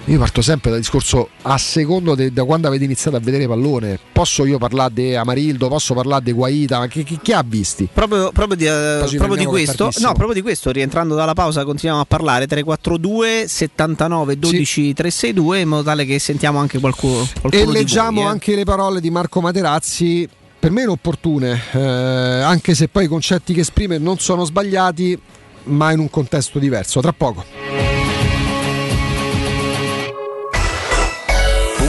io 0.06 0.18
parto 0.18 0.42
sempre 0.42 0.70
dal 0.70 0.80
discorso 0.80 1.30
a 1.42 1.56
secondo 1.56 2.14
de- 2.14 2.30
da 2.30 2.44
quando 2.44 2.68
avete 2.68 2.84
iniziato 2.84 3.16
a 3.16 3.20
vedere 3.20 3.46
pallone. 3.46 3.98
Posso 4.12 4.44
io 4.44 4.58
parlare 4.58 4.92
di 4.92 5.14
Amarildo, 5.14 5.68
posso 5.68 5.94
parlare 5.94 6.22
di 6.24 6.32
Guaita, 6.32 6.78
ma 6.78 6.88
che, 6.88 7.04
che- 7.04 7.18
chi 7.22 7.32
ha 7.32 7.42
visti? 7.46 7.88
Proprio, 7.90 8.30
proprio 8.30 8.54
di, 8.56 9.08
ci 9.08 9.16
proprio 9.16 9.38
di 9.38 9.46
questo, 9.46 9.90
no, 10.00 10.12
proprio 10.12 10.34
di 10.34 10.42
questo, 10.42 10.70
rientrando 10.70 11.14
dalla 11.14 11.32
pausa, 11.32 11.64
continuiamo 11.64 12.02
a 12.02 12.06
parlare 12.06 12.46
342 12.46 13.44
79 13.48 14.38
12 14.38 14.92
362 14.92 15.60
in 15.60 15.68
modo 15.68 15.82
tale 15.82 16.04
che 16.04 16.18
sentiamo 16.18 16.58
anche 16.58 16.78
qualcuno. 16.78 17.26
qualcuno 17.40 17.62
E 17.62 17.72
leggiamo 17.72 18.20
voi, 18.20 18.24
eh. 18.24 18.32
anche 18.32 18.54
le 18.54 18.64
parole 18.64 19.00
di 19.00 19.10
Marco 19.10 19.40
Materazzi, 19.40 20.28
per 20.58 20.70
me 20.70 20.82
inopportune, 20.82 21.58
eh, 21.72 21.80
anche 21.80 22.74
se 22.74 22.88
poi 22.88 23.04
i 23.04 23.08
concetti 23.08 23.54
che 23.54 23.60
esprime 23.60 23.96
non 23.96 24.18
sono 24.18 24.44
sbagliati, 24.44 25.18
ma 25.64 25.92
in 25.92 25.98
un 25.98 26.10
contesto 26.10 26.58
diverso. 26.58 27.00
Tra 27.00 27.12
poco. 27.14 27.93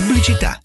Pubblicità. 0.05 0.64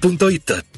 punto 0.00 0.28
it. 0.28 0.77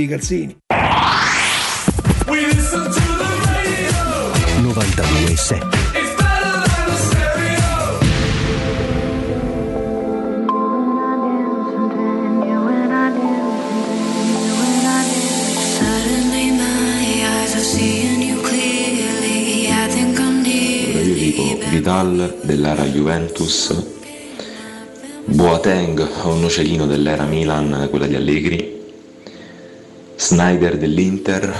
i 0.01 0.07
calzini. 0.07 0.57
92.7 4.61 5.69
Suddenly 15.77 16.51
my 16.51 17.25
eyes 17.25 17.55
are 17.55 17.59
seeing 17.59 18.21
you 18.21 18.41
clearly. 18.41 19.69
I 19.69 19.87
think 19.87 20.19
I'm 20.19 20.41
near. 20.41 21.05
Io 21.05 21.13
dico 21.13 21.57
Vidal 21.69 22.39
dell'era 22.43 22.85
Juventus, 22.85 23.73
Boateng 25.25 25.99
o 26.23 26.29
un 26.29 26.41
nocellino 26.41 26.85
dell'era 26.87 27.25
Milan, 27.25 27.87
quella 27.89 28.07
di 28.07 28.15
Allegri, 28.15 28.80
Snyder 30.21 30.77
dell'Inter, 30.77 31.51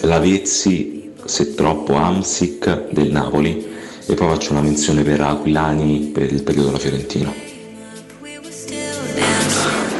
Lavezzi, 0.00 1.12
se 1.26 1.54
troppo 1.54 1.94
Amsic 1.94 2.88
del 2.90 3.12
Napoli 3.12 3.68
e 4.06 4.14
poi 4.14 4.28
faccio 4.28 4.52
una 4.52 4.62
menzione 4.62 5.02
per 5.02 5.20
Aquilani 5.20 6.10
per 6.12 6.32
il 6.32 6.42
periodo 6.42 6.68
della 6.68 6.78
Fiorentina. 6.78 7.30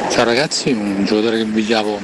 Ciao 0.09 0.23
ragazzi, 0.25 0.71
un 0.71 1.05
giocatore 1.05 1.37
che 1.37 1.43
invidiavo 1.43 1.99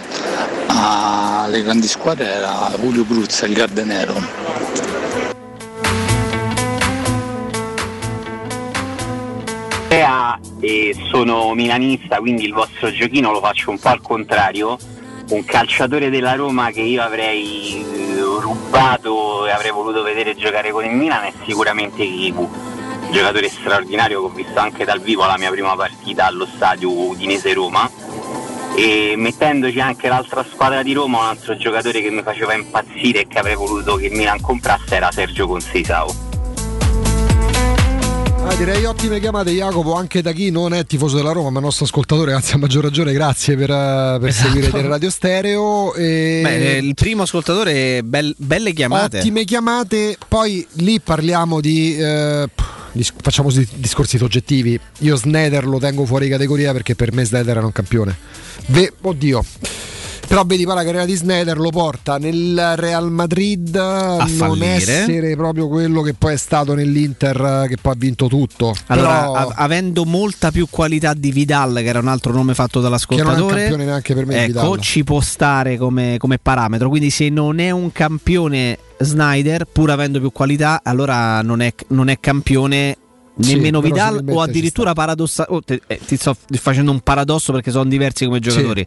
alle 0.67 1.63
grandi 1.63 1.87
squadre 1.87 2.27
era 2.27 2.71
Julio 2.79 3.03
Bruzza, 3.03 3.47
il 3.47 3.53
Gardenero. 3.53 4.67
E 10.61 10.93
sono 11.09 11.53
milanista, 11.55 12.17
quindi 12.17 12.43
il 12.43 12.53
vostro 12.53 12.91
giochino 12.91 13.31
lo 13.31 13.39
faccio 13.39 13.71
un 13.71 13.79
po' 13.79 13.87
al 13.87 14.01
contrario. 14.01 14.77
Un 15.29 15.45
calciatore 15.45 16.09
della 16.09 16.33
Roma 16.33 16.71
che 16.71 16.81
io 16.81 17.03
avrei 17.03 17.85
eh, 17.85 18.19
rubato 18.39 19.45
e 19.45 19.51
avrei 19.51 19.69
voluto 19.69 20.01
vedere 20.01 20.35
giocare 20.35 20.71
con 20.71 20.83
il 20.83 20.91
Milan 20.91 21.25
è 21.25 21.33
sicuramente 21.45 22.03
Kiku. 22.03 22.49
Giocatore 23.11 23.47
straordinario 23.47 24.21
che 24.21 24.25
ho 24.25 24.29
visto 24.29 24.57
anche 24.57 24.85
dal 24.85 24.99
vivo 24.99 25.27
la 25.27 25.37
mia 25.37 25.51
prima 25.51 25.75
partita 25.75 26.25
allo 26.25 26.47
stadio 26.47 26.91
Udinese 26.91 27.53
Roma. 27.53 27.87
E 28.75 29.13
mettendoci 29.17 29.79
anche 29.79 30.07
l'altra 30.07 30.43
squadra 30.43 30.81
di 30.81 30.93
Roma, 30.93 31.19
un 31.19 31.25
altro 31.25 31.55
giocatore 31.55 32.01
che 32.01 32.09
mi 32.09 32.23
faceva 32.23 32.55
impazzire 32.55 33.21
e 33.21 33.27
che 33.27 33.37
avrei 33.37 33.55
voluto 33.55 33.97
che 33.97 34.07
il 34.07 34.13
Milan 34.13 34.41
comprasse 34.41 34.95
era 34.95 35.11
Sergio 35.11 35.45
Conceição. 35.45 36.28
Ah, 38.51 38.55
direi 38.55 38.83
ottime 38.83 39.19
chiamate 39.19 39.51
Jacopo 39.51 39.93
anche 39.93 40.23
da 40.23 40.31
chi 40.31 40.49
non 40.49 40.73
è 40.73 40.83
tifoso 40.83 41.17
della 41.17 41.31
Roma 41.31 41.51
ma 41.51 41.59
nostro 41.59 41.85
ascoltatore 41.85 42.33
anzi 42.33 42.55
a 42.55 42.57
maggior 42.57 42.83
ragione 42.83 43.13
grazie 43.13 43.55
per, 43.55 43.69
eh, 43.69 44.17
per 44.19 44.29
Esatto. 44.29 44.51
seguire 44.59 44.87
Radio 44.87 45.09
Stereo 45.11 45.93
e... 45.93 46.39
Beh, 46.41 46.77
il 46.79 46.95
primo 46.95 47.21
ascoltatore, 47.21 48.01
bel- 48.03 48.33
belle 48.37 48.73
chiamate. 48.73 49.19
Ottime 49.19 49.43
chiamate, 49.45 50.17
poi 50.27 50.65
lì 50.73 50.99
parliamo 50.99 51.61
di. 51.61 51.95
eh, 51.95 52.49
facciamo 53.21 53.51
dis- 53.51 53.69
discorsi 53.75 54.17
soggettivi. 54.17 54.79
Io 54.99 55.15
Snyder 55.15 55.67
lo 55.67 55.77
tengo 55.77 56.05
fuori 56.05 56.27
categoria 56.27 56.71
perché 56.71 56.95
per 56.95 57.13
me 57.13 57.23
Snyder 57.25 57.57
era 57.57 57.65
un 57.65 57.71
campione. 57.71 58.17
Ve- 58.65 58.91
oddio. 58.99 59.45
Però 60.29 60.43
vedi, 60.45 60.63
poi 60.63 60.75
la 60.75 60.83
carriera 60.83 61.05
di 61.05 61.15
Snyder 61.15 61.57
lo 61.57 61.71
porta 61.71 62.19
nel 62.19 62.73
Real 62.75 63.09
Madrid 63.11 63.75
non 63.75 64.27
fallire. 64.27 64.75
essere 64.75 65.35
proprio 65.35 65.67
quello 65.67 66.03
che 66.03 66.13
poi 66.13 66.33
è 66.33 66.37
stato 66.37 66.75
nell'Inter, 66.75 67.65
che 67.67 67.77
poi 67.81 67.93
ha 67.93 67.95
vinto 67.97 68.27
tutto. 68.27 68.75
Allora, 68.87 69.21
Però- 69.21 69.33
a- 69.33 69.53
avendo 69.55 70.05
molta 70.05 70.51
più 70.51 70.67
qualità 70.69 71.15
di 71.15 71.31
Vidal, 71.31 71.73
che 71.77 71.85
era 71.85 71.97
un 71.97 72.07
altro 72.09 72.31
nome 72.31 72.53
fatto 72.53 72.79
dall'ascoltatore, 72.79 73.33
Che 73.33 73.39
non 73.41 73.49
è 73.49 73.53
un 73.53 73.57
campione 73.57 73.85
neanche 73.85 74.13
per 74.13 74.25
me, 74.27 74.43
ecco, 74.45 74.77
ci 74.77 75.03
può 75.03 75.19
stare 75.19 75.77
come, 75.77 76.17
come 76.19 76.37
parametro. 76.37 76.89
Quindi, 76.89 77.09
se 77.09 77.29
non 77.29 77.57
è 77.57 77.71
un 77.71 77.91
campione 77.91 78.77
Snyder, 78.99 79.65
pur 79.65 79.89
avendo 79.89 80.19
più 80.19 80.31
qualità, 80.31 80.81
allora 80.83 81.41
non 81.41 81.61
è, 81.61 81.73
non 81.87 82.07
è 82.07 82.19
campione. 82.19 82.97
Sì, 83.39 83.53
Nemmeno 83.55 83.79
però 83.79 83.93
Vidal 83.93 84.23
o 84.29 84.41
addirittura 84.41 84.91
paradossa. 84.93 85.45
oh, 85.47 85.61
eh, 85.65 85.99
ti 86.05 86.17
sto 86.17 86.35
facendo 86.59 86.91
un 86.91 86.99
paradosso 86.99 87.53
perché 87.53 87.71
sono 87.71 87.85
diversi 87.85 88.25
come 88.25 88.39
giocatori. 88.39 88.85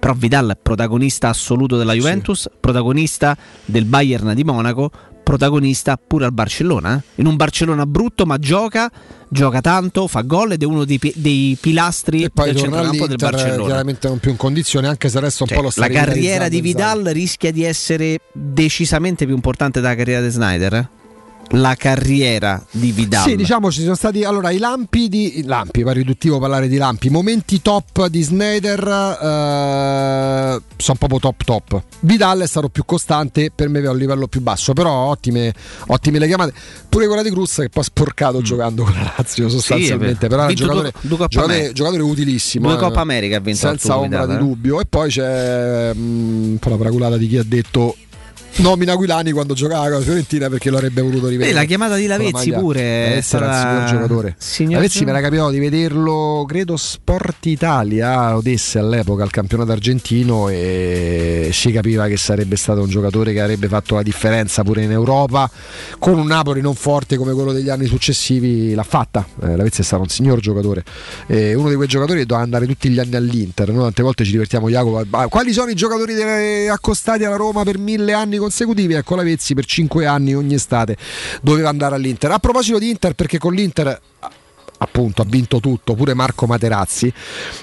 Però 0.00 0.14
Vidal 0.14 0.50
è 0.52 0.58
protagonista 0.60 1.28
assoluto 1.28 1.76
della 1.76 1.92
Juventus, 1.92 2.48
protagonista 2.58 3.36
del 3.66 3.84
Bayern 3.84 4.34
di 4.34 4.42
Monaco, 4.44 4.90
protagonista 5.22 5.96
pure 6.04 6.24
al 6.24 6.32
Barcellona. 6.32 6.96
eh. 6.96 7.20
In 7.20 7.26
un 7.26 7.36
Barcellona 7.36 7.84
brutto, 7.86 8.24
ma 8.24 8.38
gioca, 8.38 8.90
gioca 9.28 9.60
tanto, 9.60 10.08
fa 10.08 10.22
gol 10.22 10.52
ed 10.52 10.62
è 10.62 10.64
uno 10.64 10.84
dei, 10.84 10.98
dei 11.14 11.56
pilastri 11.60 12.30
poi 12.30 12.46
del 12.46 12.56
centrocampo 12.56 13.06
del 13.06 13.16
Barcellona. 13.16 13.64
chiaramente 13.66 14.08
non 14.08 14.18
più 14.18 14.30
in 14.30 14.36
condizione, 14.36 14.88
anche 14.88 15.08
se 15.08 15.18
adesso 15.18 15.42
un 15.42 15.48
Cioè, 15.50 15.58
po' 15.58 15.64
lo 15.64 15.70
sta 15.70 15.82
la 15.82 15.88
carriera 15.88 16.48
di 16.48 16.60
Vidal 16.60 17.04
rischia 17.04 17.52
di 17.52 17.62
essere 17.62 18.18
decisamente 18.32 19.26
più 19.26 19.34
importante 19.34 19.80
della 19.80 19.94
carriera 19.94 20.22
di 20.22 20.30
Snyder. 20.30 20.72
eh. 20.74 20.88
La 21.54 21.74
carriera 21.74 22.64
di 22.70 22.92
Vidal. 22.92 23.24
Sì, 23.24 23.34
diciamo 23.34 23.72
ci 23.72 23.82
sono 23.82 23.96
stati 23.96 24.22
allora 24.22 24.50
i 24.50 24.58
lampi 24.58 25.08
di 25.08 25.42
lampi, 25.44 25.82
va 25.82 25.90
riduttivo 25.90 26.38
parlare 26.38 26.68
di 26.68 26.76
lampi, 26.76 27.10
momenti 27.10 27.60
top 27.60 28.06
di 28.06 28.22
Snyder 28.22 28.86
eh, 29.20 30.62
sono 30.76 30.96
proprio 30.98 31.18
top 31.18 31.42
top. 31.44 31.82
Vidal 32.00 32.40
è 32.40 32.46
stato 32.46 32.68
più 32.68 32.84
costante, 32.84 33.50
per 33.52 33.68
me 33.68 33.80
è 33.80 33.86
a 33.86 33.90
un 33.90 33.98
livello 33.98 34.28
più 34.28 34.40
basso, 34.40 34.72
però 34.74 34.92
ottime, 35.08 35.52
ottime 35.88 36.20
le 36.20 36.26
chiamate. 36.28 36.52
Pure 36.88 37.06
quella 37.06 37.22
di 37.22 37.30
Cruz 37.30 37.56
che 37.56 37.68
poi 37.68 37.82
ha 37.82 37.86
sporcato 37.86 38.40
giocando 38.42 38.84
con 38.84 38.92
la 38.92 39.12
Lazio 39.16 39.48
sostanzialmente, 39.48 40.26
Mm. 40.26 40.28
vero. 40.28 40.36
però 40.36 40.42
è 40.44 40.48
un 40.50 40.54
giocatore, 40.54 40.92
due- 41.00 41.08
giocatore, 41.08 41.72
giocatore 41.72 42.02
utilissimo. 42.02 42.68
Due 42.68 42.76
eh, 42.76 42.80
Coppa 42.80 43.00
America 43.00 43.36
ha 43.38 43.40
vinto 43.40 43.58
senza 43.58 43.98
ombra 43.98 44.20
Vidal, 44.20 44.38
di 44.38 44.44
eh. 44.44 44.46
dubbio. 44.46 44.80
E 44.80 44.86
poi 44.86 45.10
c'è 45.10 45.92
mm, 45.94 46.50
un 46.52 46.58
po' 46.60 46.68
la 46.68 46.76
paraculata 46.76 47.16
di 47.16 47.26
chi 47.26 47.36
ha 47.38 47.44
detto 47.44 47.96
nomina 48.56 48.94
Guilani 48.94 49.32
quando 49.32 49.54
giocava 49.54 49.84
con 49.84 49.92
la 49.92 50.00
Fiorentina 50.00 50.48
perché 50.48 50.70
lo 50.70 50.76
avrebbe 50.76 51.00
voluto 51.00 51.28
rivedere. 51.28 51.50
Eh, 51.50 51.54
la 51.54 51.64
chiamata 51.64 51.96
di 51.96 52.06
Lavezzi 52.06 52.52
pure 52.52 52.80
è 52.80 53.08
Lavezzi 53.08 53.36
era 53.36 53.46
un 53.46 53.52
stata- 53.52 53.84
giocatore. 53.84 54.34
Signor 54.38 54.74
Lavezzi 54.74 55.04
mi 55.04 55.10
era 55.10 55.20
capitato 55.20 55.50
di 55.50 55.58
vederlo, 55.58 56.44
credo 56.46 56.76
Sport 56.76 57.46
Italia, 57.46 58.36
Odesse 58.36 58.78
all'epoca, 58.78 59.22
al 59.22 59.30
campionato 59.30 59.72
argentino 59.72 60.48
e 60.48 61.50
si 61.52 61.72
capiva 61.72 62.06
che 62.06 62.16
sarebbe 62.16 62.56
stato 62.56 62.82
un 62.82 62.88
giocatore 62.88 63.32
che 63.32 63.40
avrebbe 63.40 63.68
fatto 63.68 63.94
la 63.94 64.02
differenza 64.02 64.62
pure 64.62 64.82
in 64.82 64.90
Europa. 64.90 65.50
Con 65.98 66.18
un 66.18 66.26
Napoli 66.26 66.60
non 66.60 66.74
forte 66.74 67.16
come 67.16 67.32
quello 67.32 67.52
degli 67.52 67.68
anni 67.68 67.86
successivi 67.86 68.74
l'ha 68.74 68.82
fatta. 68.82 69.26
Eh, 69.42 69.56
Lavezzi 69.56 69.80
è 69.80 69.84
stato 69.84 70.02
un 70.02 70.08
signor 70.08 70.40
giocatore. 70.40 70.84
Eh, 71.26 71.54
uno 71.54 71.68
di 71.68 71.76
quei 71.76 71.88
giocatori 71.88 72.20
che 72.20 72.26
doveva 72.26 72.44
andare 72.44 72.66
tutti 72.66 72.88
gli 72.88 72.98
anni 72.98 73.16
all'Inter. 73.16 73.70
Noi 73.70 73.82
tante 73.84 74.02
volte 74.02 74.24
ci 74.24 74.32
divertiamo 74.32 74.68
Jacopo. 74.68 75.28
quali 75.28 75.52
sono 75.52 75.70
i 75.70 75.74
giocatori 75.74 76.68
accostati 76.68 77.24
alla 77.24 77.36
Roma 77.36 77.62
per 77.62 77.78
mille 77.78 78.12
anni 78.12 78.38
consecutivi? 78.40 78.94
Ecco 78.94 79.14
Lavezzi 79.14 79.54
per 79.54 79.64
cinque 79.64 80.06
anni 80.06 80.34
ogni 80.34 80.54
estate 80.54 80.96
doveva 81.40 81.68
andare 81.68 81.94
all'Inter. 81.94 82.32
A 82.32 82.38
proposito 82.38 82.78
di 82.78 82.90
Inter, 82.90 83.14
perché 83.14 83.38
con 83.38 83.54
l'Inter 83.54 84.00
appunto 84.82 85.22
ha 85.22 85.26
vinto 85.28 85.60
tutto, 85.60 85.94
pure 85.94 86.14
Marco 86.14 86.46
Materazzi. 86.46 87.12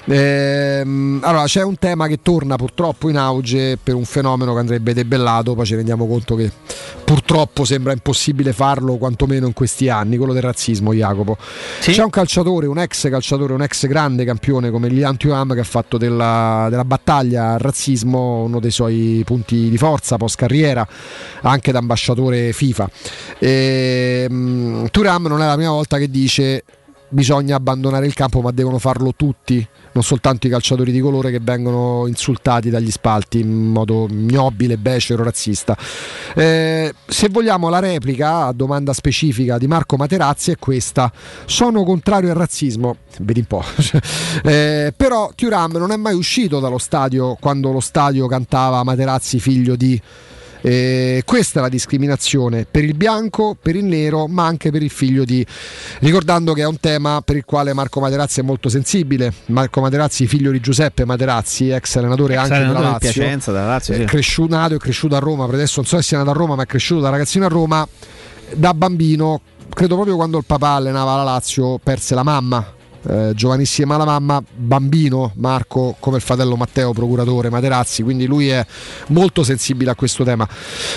Ehm, 0.06 1.20
allora 1.22 1.44
c'è 1.44 1.62
un 1.62 1.76
tema 1.76 2.06
che 2.06 2.20
torna 2.22 2.56
purtroppo 2.56 3.08
in 3.08 3.16
auge 3.16 3.76
per 3.82 3.94
un 3.94 4.04
fenomeno 4.04 4.52
che 4.54 4.60
andrebbe 4.60 4.94
debellato, 4.94 5.54
poi 5.54 5.66
ci 5.66 5.74
rendiamo 5.74 6.06
conto 6.06 6.36
che 6.36 6.50
purtroppo 7.04 7.64
sembra 7.64 7.92
impossibile 7.92 8.52
farlo 8.52 8.96
quantomeno 8.98 9.46
in 9.46 9.52
questi 9.52 9.88
anni, 9.88 10.16
quello 10.16 10.32
del 10.32 10.42
razzismo 10.42 10.92
Jacopo. 10.92 11.36
C'è 11.80 12.02
un 12.02 12.10
calciatore, 12.10 12.66
un 12.66 12.78
ex 12.78 13.08
calciatore, 13.08 13.52
un 13.52 13.62
ex 13.62 13.86
grande 13.86 14.24
campione 14.24 14.70
come 14.70 14.88
Lian 14.88 15.16
Thuram 15.16 15.54
che 15.54 15.60
ha 15.60 15.64
fatto 15.64 15.98
della, 15.98 16.68
della 16.70 16.84
battaglia 16.84 17.54
al 17.54 17.58
razzismo 17.58 18.44
uno 18.44 18.60
dei 18.60 18.70
suoi 18.70 19.22
punti 19.24 19.68
di 19.68 19.76
forza 19.76 20.16
post 20.16 20.36
carriera, 20.36 20.86
anche 21.42 21.72
da 21.72 21.78
ambasciatore 21.78 22.52
FIFA. 22.52 22.90
Ehm, 23.40 24.88
Thuram 24.90 25.26
non 25.26 25.42
è 25.42 25.46
la 25.46 25.54
prima 25.54 25.70
volta 25.70 25.98
che 25.98 26.08
dice 26.08 26.62
bisogna 27.10 27.56
abbandonare 27.56 28.06
il 28.06 28.14
campo 28.14 28.40
ma 28.40 28.50
devono 28.50 28.78
farlo 28.78 29.14
tutti 29.16 29.66
non 29.92 30.02
soltanto 30.02 30.46
i 30.46 30.50
calciatori 30.50 30.92
di 30.92 31.00
colore 31.00 31.30
che 31.30 31.40
vengono 31.40 32.06
insultati 32.06 32.70
dagli 32.70 32.90
spalti 32.90 33.40
in 33.40 33.50
modo 33.50 34.06
ignobile, 34.08 34.76
becero, 34.76 35.24
razzista. 35.24 35.76
Eh, 36.36 36.94
se 37.04 37.28
vogliamo 37.28 37.68
la 37.68 37.80
replica 37.80 38.46
a 38.46 38.52
domanda 38.52 38.92
specifica 38.92 39.58
di 39.58 39.66
Marco 39.66 39.96
Materazzi 39.96 40.52
è 40.52 40.56
questa. 40.56 41.10
Sono 41.46 41.82
contrario 41.82 42.30
al 42.30 42.36
razzismo 42.36 42.96
vedi 43.20 43.40
un 43.40 43.46
po' 43.46 43.64
Eh, 44.44 44.92
però 44.96 45.32
Thuram 45.34 45.72
non 45.72 45.90
è 45.90 45.96
mai 45.96 46.14
uscito 46.14 46.60
dallo 46.60 46.78
stadio 46.78 47.36
quando 47.40 47.72
lo 47.72 47.80
stadio 47.80 48.26
cantava 48.26 48.84
Materazzi 48.84 49.40
figlio 49.40 49.74
di 49.74 50.00
eh, 50.60 51.22
questa 51.24 51.60
è 51.60 51.62
la 51.62 51.68
discriminazione 51.68 52.66
per 52.70 52.84
il 52.84 52.94
bianco, 52.94 53.56
per 53.60 53.76
il 53.76 53.84
nero, 53.84 54.26
ma 54.26 54.44
anche 54.46 54.70
per 54.70 54.82
il 54.82 54.90
figlio 54.90 55.24
di. 55.24 55.44
Ricordando 56.00 56.52
che 56.52 56.62
è 56.62 56.66
un 56.66 56.80
tema 56.80 57.20
per 57.22 57.36
il 57.36 57.44
quale 57.44 57.72
Marco 57.72 58.00
Materazzi 58.00 58.40
è 58.40 58.42
molto 58.42 58.68
sensibile. 58.68 59.32
Marco 59.46 59.80
Materazzi, 59.80 60.26
figlio 60.26 60.50
di 60.50 60.60
Giuseppe 60.60 61.04
Materazzi, 61.04 61.70
ex 61.70 61.96
allenatore 61.96 62.34
Ex 62.34 62.40
anche 62.40 62.54
allenatore 62.54 62.78
della 62.78 62.90
del 62.90 63.00
Lazio. 63.02 63.22
Piacenza, 63.22 63.52
della 63.52 63.66
Lazio, 63.66 63.94
sì. 63.94 64.00
È 64.02 64.04
cresciuto, 64.04 64.54
nato 64.54 64.74
e 64.74 64.78
cresciuto 64.78 65.16
a 65.16 65.18
Roma. 65.18 65.46
Per 65.46 65.54
adesso 65.54 65.74
non 65.76 65.86
so 65.86 65.96
se 65.96 66.02
sia 66.02 66.18
nato 66.18 66.30
a 66.30 66.34
Roma, 66.34 66.54
ma 66.54 66.62
è 66.62 66.66
cresciuto 66.66 67.00
da 67.00 67.10
ragazzino 67.10 67.44
a 67.44 67.48
Roma. 67.48 67.86
Da 68.54 68.72
bambino, 68.72 69.40
credo 69.74 69.94
proprio 69.94 70.16
quando 70.16 70.38
il 70.38 70.44
papà 70.46 70.70
allenava 70.70 71.16
la 71.16 71.24
Lazio, 71.24 71.78
perse 71.78 72.14
la 72.14 72.22
mamma. 72.22 72.76
Eh, 73.06 73.32
giovanissima 73.34 73.96
la 73.96 74.04
mamma, 74.04 74.42
bambino 74.54 75.32
Marco 75.36 75.96
come 75.98 76.16
il 76.16 76.22
fratello 76.22 76.56
Matteo, 76.56 76.92
procuratore 76.92 77.50
Materazzi, 77.50 78.02
quindi 78.02 78.26
lui 78.26 78.48
è 78.48 78.64
molto 79.08 79.42
sensibile 79.42 79.90
a 79.90 79.94
questo 79.94 80.24
tema. 80.24 80.48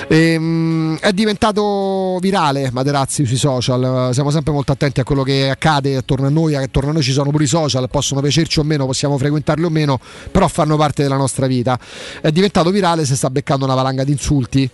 Ehm, 0.07 0.97
è 0.99 1.11
diventato 1.13 2.17
virale 2.19 2.69
Materazzi 2.71 3.25
sui 3.25 3.37
social, 3.37 4.09
siamo 4.13 4.31
sempre 4.31 4.51
molto 4.51 4.71
attenti 4.71 4.99
a 4.99 5.03
quello 5.03 5.23
che 5.23 5.49
accade 5.49 5.95
attorno 5.95 6.27
a 6.27 6.29
noi, 6.29 6.55
attorno 6.55 6.89
a 6.89 6.93
noi 6.93 7.03
ci 7.03 7.11
sono 7.11 7.29
pure 7.29 7.43
i 7.43 7.47
social, 7.47 7.87
possono 7.89 8.21
piacerci 8.21 8.59
o 8.59 8.63
meno, 8.63 8.85
possiamo 8.85 9.17
frequentarli 9.17 9.63
o 9.63 9.69
meno, 9.69 9.99
però 10.31 10.47
fanno 10.47 10.77
parte 10.77 11.03
della 11.03 11.17
nostra 11.17 11.47
vita. 11.47 11.79
È 12.21 12.31
diventato 12.31 12.71
virale, 12.71 13.05
si 13.05 13.15
sta 13.15 13.29
beccando 13.29 13.65
una 13.65 13.75
valanga 13.75 14.03
di 14.03 14.11
insulti. 14.11 14.69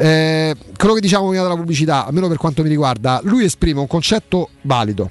Eh, 0.00 0.54
quello 0.76 0.94
che 0.94 1.00
diciamo 1.00 1.28
prima 1.28 1.42
della 1.42 1.56
pubblicità, 1.56 2.06
almeno 2.06 2.28
per 2.28 2.36
quanto 2.36 2.62
mi 2.62 2.68
riguarda, 2.68 3.20
lui 3.24 3.44
esprime 3.44 3.80
un 3.80 3.88
concetto 3.88 4.50
valido, 4.62 5.10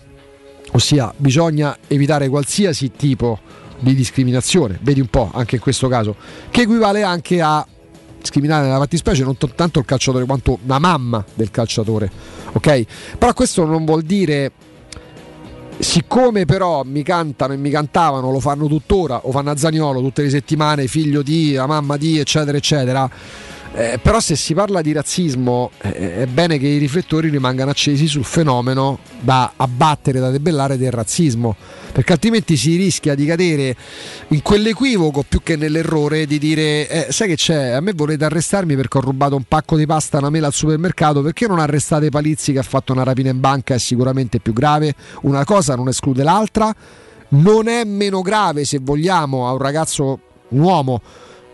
ossia 0.72 1.14
bisogna 1.16 1.78
evitare 1.88 2.30
qualsiasi 2.30 2.92
tipo 2.92 3.40
di 3.80 3.94
discriminazione, 3.94 4.80
vedi 4.82 5.00
un 5.00 5.08
po' 5.08 5.30
anche 5.34 5.56
in 5.56 5.62
questo 5.62 5.88
caso, 5.88 6.16
che 6.50 6.62
equivale 6.62 7.04
anche 7.04 7.42
a 7.42 7.66
discriminare 8.20 8.66
nella 8.66 8.80
fattispecie 8.80 9.24
non 9.24 9.38
t- 9.38 9.54
tanto 9.54 9.80
il 9.80 9.86
calciatore 9.86 10.26
quanto 10.26 10.60
la 10.66 10.80
mamma 10.80 11.24
del 11.34 11.52
calciatore, 11.52 12.12
ok? 12.54 12.86
Però 13.18 13.34
questo 13.34 13.66
non 13.66 13.86
vuol 13.86 14.02
dire 14.04 14.52
Siccome 15.80 16.46
però 16.46 16.82
mi 16.84 17.04
cantano 17.04 17.54
e 17.54 17.58
mi 17.58 17.70
cantavano, 17.70 18.32
lo 18.32 18.40
fanno 18.40 18.66
tuttora, 18.66 19.20
o 19.28 19.32
fanno 19.32 19.52
a 19.52 19.58
Zaniolo 19.58 20.02
tutte 20.02 20.24
le 20.24 20.32
settimane, 20.32 20.88
figlio 20.88 21.22
di, 21.22 21.54
la 21.54 21.68
mamma 21.68 21.98
di, 21.98 22.18
eccetera, 22.18 22.58
eccetera. 22.58 23.08
Eh, 23.78 24.00
però 24.02 24.20
se 24.20 24.36
si 24.36 24.56
parla 24.56 24.82
di 24.82 24.92
razzismo 24.92 25.70
eh, 25.84 26.22
è 26.22 26.26
bene 26.26 26.58
che 26.58 26.66
i 26.66 26.80
riflettori 26.80 27.30
rimangano 27.30 27.70
accesi 27.70 28.08
sul 28.08 28.24
fenomeno 28.24 28.98
da 29.20 29.54
abbattere, 29.56 30.20
da 30.20 30.32
debellare 30.32 30.80
del 30.80 30.90
razzismo, 30.90 31.56
perché 31.92 32.14
altrimenti 32.14 32.58
si 32.58 32.76
rischia 32.76 33.14
di 33.14 33.28
cadere 33.28 33.76
in 34.30 34.42
quell'equivoco 34.42 35.24
più 35.30 35.44
che 35.44 35.58
nell'errore 35.58 36.26
di 36.26 36.40
dire 36.40 36.90
eh, 36.90 37.12
sai 37.12 37.28
che 37.28 37.36
c'è, 37.36 37.68
a 37.70 37.80
me 37.80 37.94
volete 37.94 38.26
arrestarmi 38.26 38.76
perché 38.76 38.98
ho 38.98 39.02
rubato 39.02 39.36
un 39.36 39.44
pacco 39.48 39.78
di 39.78 39.86
pasta 39.86 40.18
una 40.18 40.32
mela 40.32 40.48
al 40.48 40.54
supermercato, 40.54 41.22
perché 41.22 41.46
non 41.46 41.60
arrestate 41.60 42.10
Palizzi 42.10 42.54
che 42.54 42.58
ha 42.58 42.64
fatto 42.64 42.94
una 42.94 43.04
rapina 43.04 43.30
in 43.30 43.40
banca 43.40 43.76
è 43.76 43.78
sicuramente 43.78 44.40
più 44.40 44.54
grave, 44.54 44.96
una 45.22 45.46
cosa 45.46 45.76
non 45.76 45.88
esclude 45.88 46.24
l'altra, 46.24 46.76
non 47.30 47.68
è 47.68 47.84
meno 47.84 48.24
grave 48.24 48.66
se 48.66 48.80
vogliamo 48.82 49.48
a 49.48 49.52
un 49.52 49.60
ragazzo, 49.60 50.20
un 50.48 50.62
uomo 50.62 51.00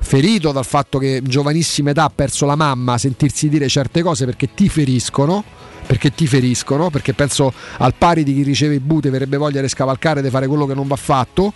ferito 0.03 0.51
dal 0.51 0.65
fatto 0.65 0.99
che 0.99 1.21
giovanissima 1.23 1.89
età 1.91 2.03
ha 2.03 2.11
perso 2.13 2.45
la 2.45 2.55
mamma, 2.55 2.97
sentirsi 2.97 3.49
dire 3.49 3.67
certe 3.67 4.01
cose 4.03 4.25
perché 4.25 4.53
ti 4.53 4.69
feriscono. 4.69 5.43
Perché 5.85 6.13
ti 6.13 6.27
feriscono, 6.27 6.89
perché 6.89 7.13
penso 7.13 7.51
al 7.79 7.93
pari 7.93 8.23
di 8.23 8.33
chi 8.33 8.43
riceve 8.43 8.75
i 8.75 8.79
bute 8.79 9.09
avrebbe 9.09 9.35
voglia 9.35 9.59
di 9.59 9.67
scavalcare, 9.67 10.21
di 10.21 10.29
fare 10.29 10.47
quello 10.47 10.65
che 10.65 10.73
non 10.73 10.87
va 10.87 10.95
fatto. 10.95 11.51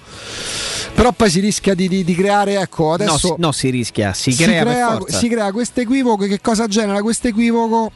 Però 0.93 1.13
poi 1.13 1.29
si 1.29 1.39
rischia 1.39 1.73
di, 1.73 1.87
di- 1.87 2.03
di 2.03 2.13
creare, 2.13 2.59
ecco, 2.59 2.91
adesso 2.91 3.11
No, 3.11 3.17
si, 3.17 3.33
no, 3.37 3.51
si 3.53 3.69
rischia, 3.69 4.11
si, 4.13 4.33
si 4.33 4.43
crea, 4.43 4.99
si 5.07 5.29
crea 5.29 5.49
questo 5.53 5.79
equivoco. 5.79 6.25
Che 6.25 6.41
cosa 6.41 6.67
genera 6.67 7.01
questo 7.01 7.29
equivoco? 7.29 7.89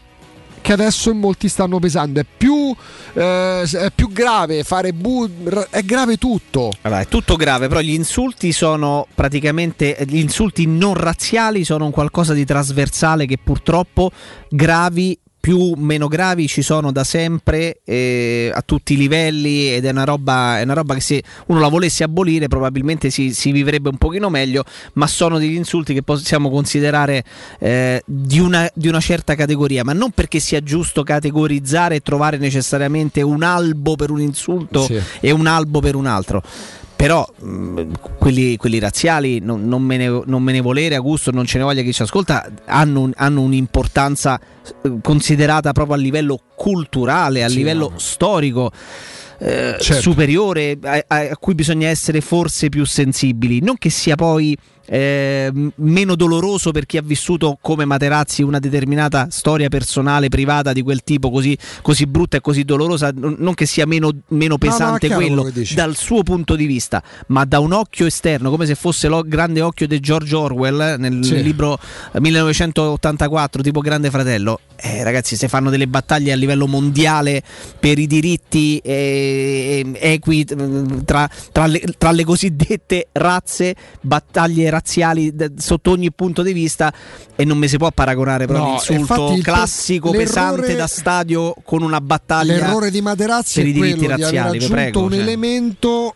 Che 0.62 0.74
adesso 0.74 1.14
molti 1.14 1.50
stanno 1.50 1.80
pesando. 1.80 2.20
È 2.20 2.26
più, 2.38 2.74
eh, 3.14 3.64
è 3.64 3.92
più 3.94 4.12
grave 4.12 4.64
fare 4.64 4.94
bu- 4.94 5.30
è 5.70 5.82
grave 5.82 6.18
tutto. 6.18 6.72
Allora, 6.82 7.02
è 7.02 7.08
tutto 7.08 7.36
grave, 7.36 7.68
però 7.68 7.80
gli 7.80 7.94
insulti 7.94 8.52
sono 8.52 9.08
praticamente 9.14 9.98
gli 10.08 10.20
insulti 10.20 10.68
non 10.68 10.94
razziali 10.94 11.64
sono 11.64 11.86
un 11.86 11.92
qualcosa 11.92 12.34
di 12.34 12.46
trasversale 12.46 13.26
che 13.26 13.38
purtroppo 13.44 14.12
gravi 14.50 15.18
più 15.42 15.74
meno 15.76 16.08
gravi 16.08 16.48
ci 16.48 16.62
sono 16.62 16.92
da 16.92 17.04
sempre 17.04 17.80
eh, 17.84 18.52
a 18.54 18.62
tutti 18.62 18.94
i 18.94 18.96
livelli 18.96 19.74
ed 19.74 19.86
è 19.86 19.90
una 19.90 20.04
roba, 20.04 20.60
è 20.60 20.64
una 20.64 20.74
roba 20.74 20.94
che 20.94 21.02
se 21.02 21.24
uno 21.48 21.60
la 21.60 21.68
volesse 21.68 22.04
abolire 22.04 22.48
probabilmente 22.48 23.10
si, 23.10 23.34
si 23.34 23.52
vivrebbe 23.52 23.90
un 23.90 23.98
pochino 23.98 24.30
meglio, 24.30 24.64
ma 24.94 25.08
sono 25.08 25.40
degli 25.40 25.56
insulti 25.56 25.96
che 25.96 26.04
possiamo 26.04 26.52
considerare 26.52 27.24
eh, 27.60 28.04
di, 28.06 28.40
una, 28.40 28.70
di 28.76 28.88
una 28.88 29.00
certa 29.00 29.34
categoria, 29.34 29.84
ma 29.84 29.94
non 29.94 30.12
perché 30.12 30.40
sia 30.40 30.62
giusto 30.62 31.02
categorizzare 31.02 31.96
e 31.96 32.00
trovare 32.02 32.38
necessariamente 32.38 33.24
un 33.24 33.42
albo 33.42 33.96
per 33.96 34.12
un 34.12 34.22
insulto 34.22 34.84
Sì. 34.84 35.00
e 35.22 35.32
un 35.32 35.48
albo 35.48 35.80
per 35.80 35.96
un 35.96 36.06
altro. 36.06 36.44
Però 37.02 37.28
mh, 37.40 37.82
quelli, 38.20 38.58
quelli 38.58 38.78
razziali 38.78 39.40
non, 39.40 39.68
non 39.68 39.82
me 39.82 39.98
ne, 39.98 40.22
non 40.26 40.44
me 40.44 40.52
ne 40.52 40.62
volere 40.62 40.94
a 40.94 41.00
gusto, 41.00 41.32
non 41.32 41.46
ce 41.48 41.58
ne 41.58 41.64
voglia 41.64 41.82
chi 41.82 41.92
ci 41.92 42.04
ascolta, 42.04 42.48
hanno, 42.66 43.00
un- 43.02 43.12
hanno 43.16 43.42
un'importanza 43.42 44.40
eh, 44.84 44.92
considerata 45.02 45.72
proprio 45.72 45.96
a 45.96 45.98
livello 45.98 46.40
culturale, 46.56 47.44
a 47.44 47.50
Sì, 47.50 47.56
livello 47.56 47.90
no. 47.90 47.98
storico. 47.98 48.72
eh, 49.44 49.76
Certo. 49.80 50.02
superiore 50.04 50.78
a- 50.84 51.04
a 51.08 51.36
cui 51.38 51.56
bisogna 51.56 51.88
essere 51.88 52.22
forse 52.22 52.70
più 52.70 52.86
sensibili 52.86 53.60
non 53.60 53.76
che 53.80 53.90
sia 53.90 54.14
poi 54.14 54.56
eh, 54.94 55.50
m- 55.54 55.70
meno 55.76 56.16
doloroso 56.16 56.72
per 56.72 56.86
chi 56.86 56.98
ha 56.98 57.02
vissuto 57.02 57.58
come 57.62 57.86
Materazzi 57.86 58.42
una 58.44 58.60
determinata 58.60 59.28
storia 59.30 59.70
personale 59.70 60.28
privata 60.28 60.74
di 60.74 60.82
quel 60.82 61.02
tipo 61.06 61.32
così, 61.32 61.58
così 61.82 62.06
brutta 62.06 62.36
e 62.38 62.42
così 62.42 62.66
dolorosa 62.66 63.10
non 63.16 63.54
che 63.54 63.66
sia 63.66 63.86
meno, 63.86 64.12
meno 64.30 64.52
no, 64.52 64.58
pesante 64.58 65.08
chiaro 65.08 65.26
quello 65.26 65.52
dal 65.74 65.96
suo 65.96 66.24
punto 66.24 66.56
di 66.56 66.66
vista, 66.66 67.02
ma 67.28 67.46
da 67.46 67.60
un 67.60 67.72
occhio 67.72 68.06
esterno, 68.06 68.50
come 68.50 68.66
se 68.66 68.76
fosse 68.76 69.08
il 69.08 69.22
grande 69.28 69.62
occhio 69.62 69.88
di 69.88 69.98
George 70.02 70.36
Orwell 70.36 70.82
eh, 70.82 70.98
nel, 70.98 71.24
Sì. 71.24 71.42
libro 71.42 71.80
eh, 72.12 72.20
1984, 72.20 73.62
tipo 73.62 73.80
Grande 73.80 74.10
Fratello. 74.10 74.60
Eh, 74.76 75.04
ragazzi, 75.04 75.38
se 75.38 75.48
fanno 75.48 75.70
delle 75.70 75.88
battaglie 75.88 76.34
a 76.34 76.36
livello 76.36 76.68
mondiale 76.68 77.44
per 77.80 77.98
i 78.00 78.08
diritti 78.08 78.80
eh, 78.80 79.90
equi 79.94 80.42
eh, 80.42 81.04
tra, 81.06 81.30
tra 81.52 81.68
le, 81.68 81.82
tra 81.98 82.12
le 82.12 82.24
cosiddette 82.26 83.08
razze, 83.14 83.76
battaglie 84.02 84.64
razziali 84.64 84.80
d- 84.82 85.58
sotto 85.58 85.92
ogni 85.92 86.12
punto 86.12 86.42
di 86.42 86.54
vista, 86.54 86.94
e 87.36 87.46
non 87.46 87.58
mi 87.58 87.68
si 87.68 87.78
può 87.78 87.92
paragonare 87.92 88.46
proprio 88.46 88.68
No, 88.68 88.72
l'insulto 88.74 89.38
classico, 89.42 90.12
pesante 90.12 90.76
da 90.76 90.88
stadio 90.88 91.56
con 91.64 91.82
una 91.82 92.02
battaglia. 92.02 92.54
L'errore 92.54 92.92
di 92.92 93.02
Materazzi 93.02 93.60
per 93.62 93.70
i 93.70 93.74
diritti 93.74 93.98
quello 93.98 94.16
di 94.16 94.24
aver 94.24 94.34
razziali, 94.36 94.58
vi 94.58 94.64
aggiunto 94.66 94.74
prego, 94.82 95.00
un 95.02 95.12
cioè. 95.12 95.20
elemento 95.20 96.16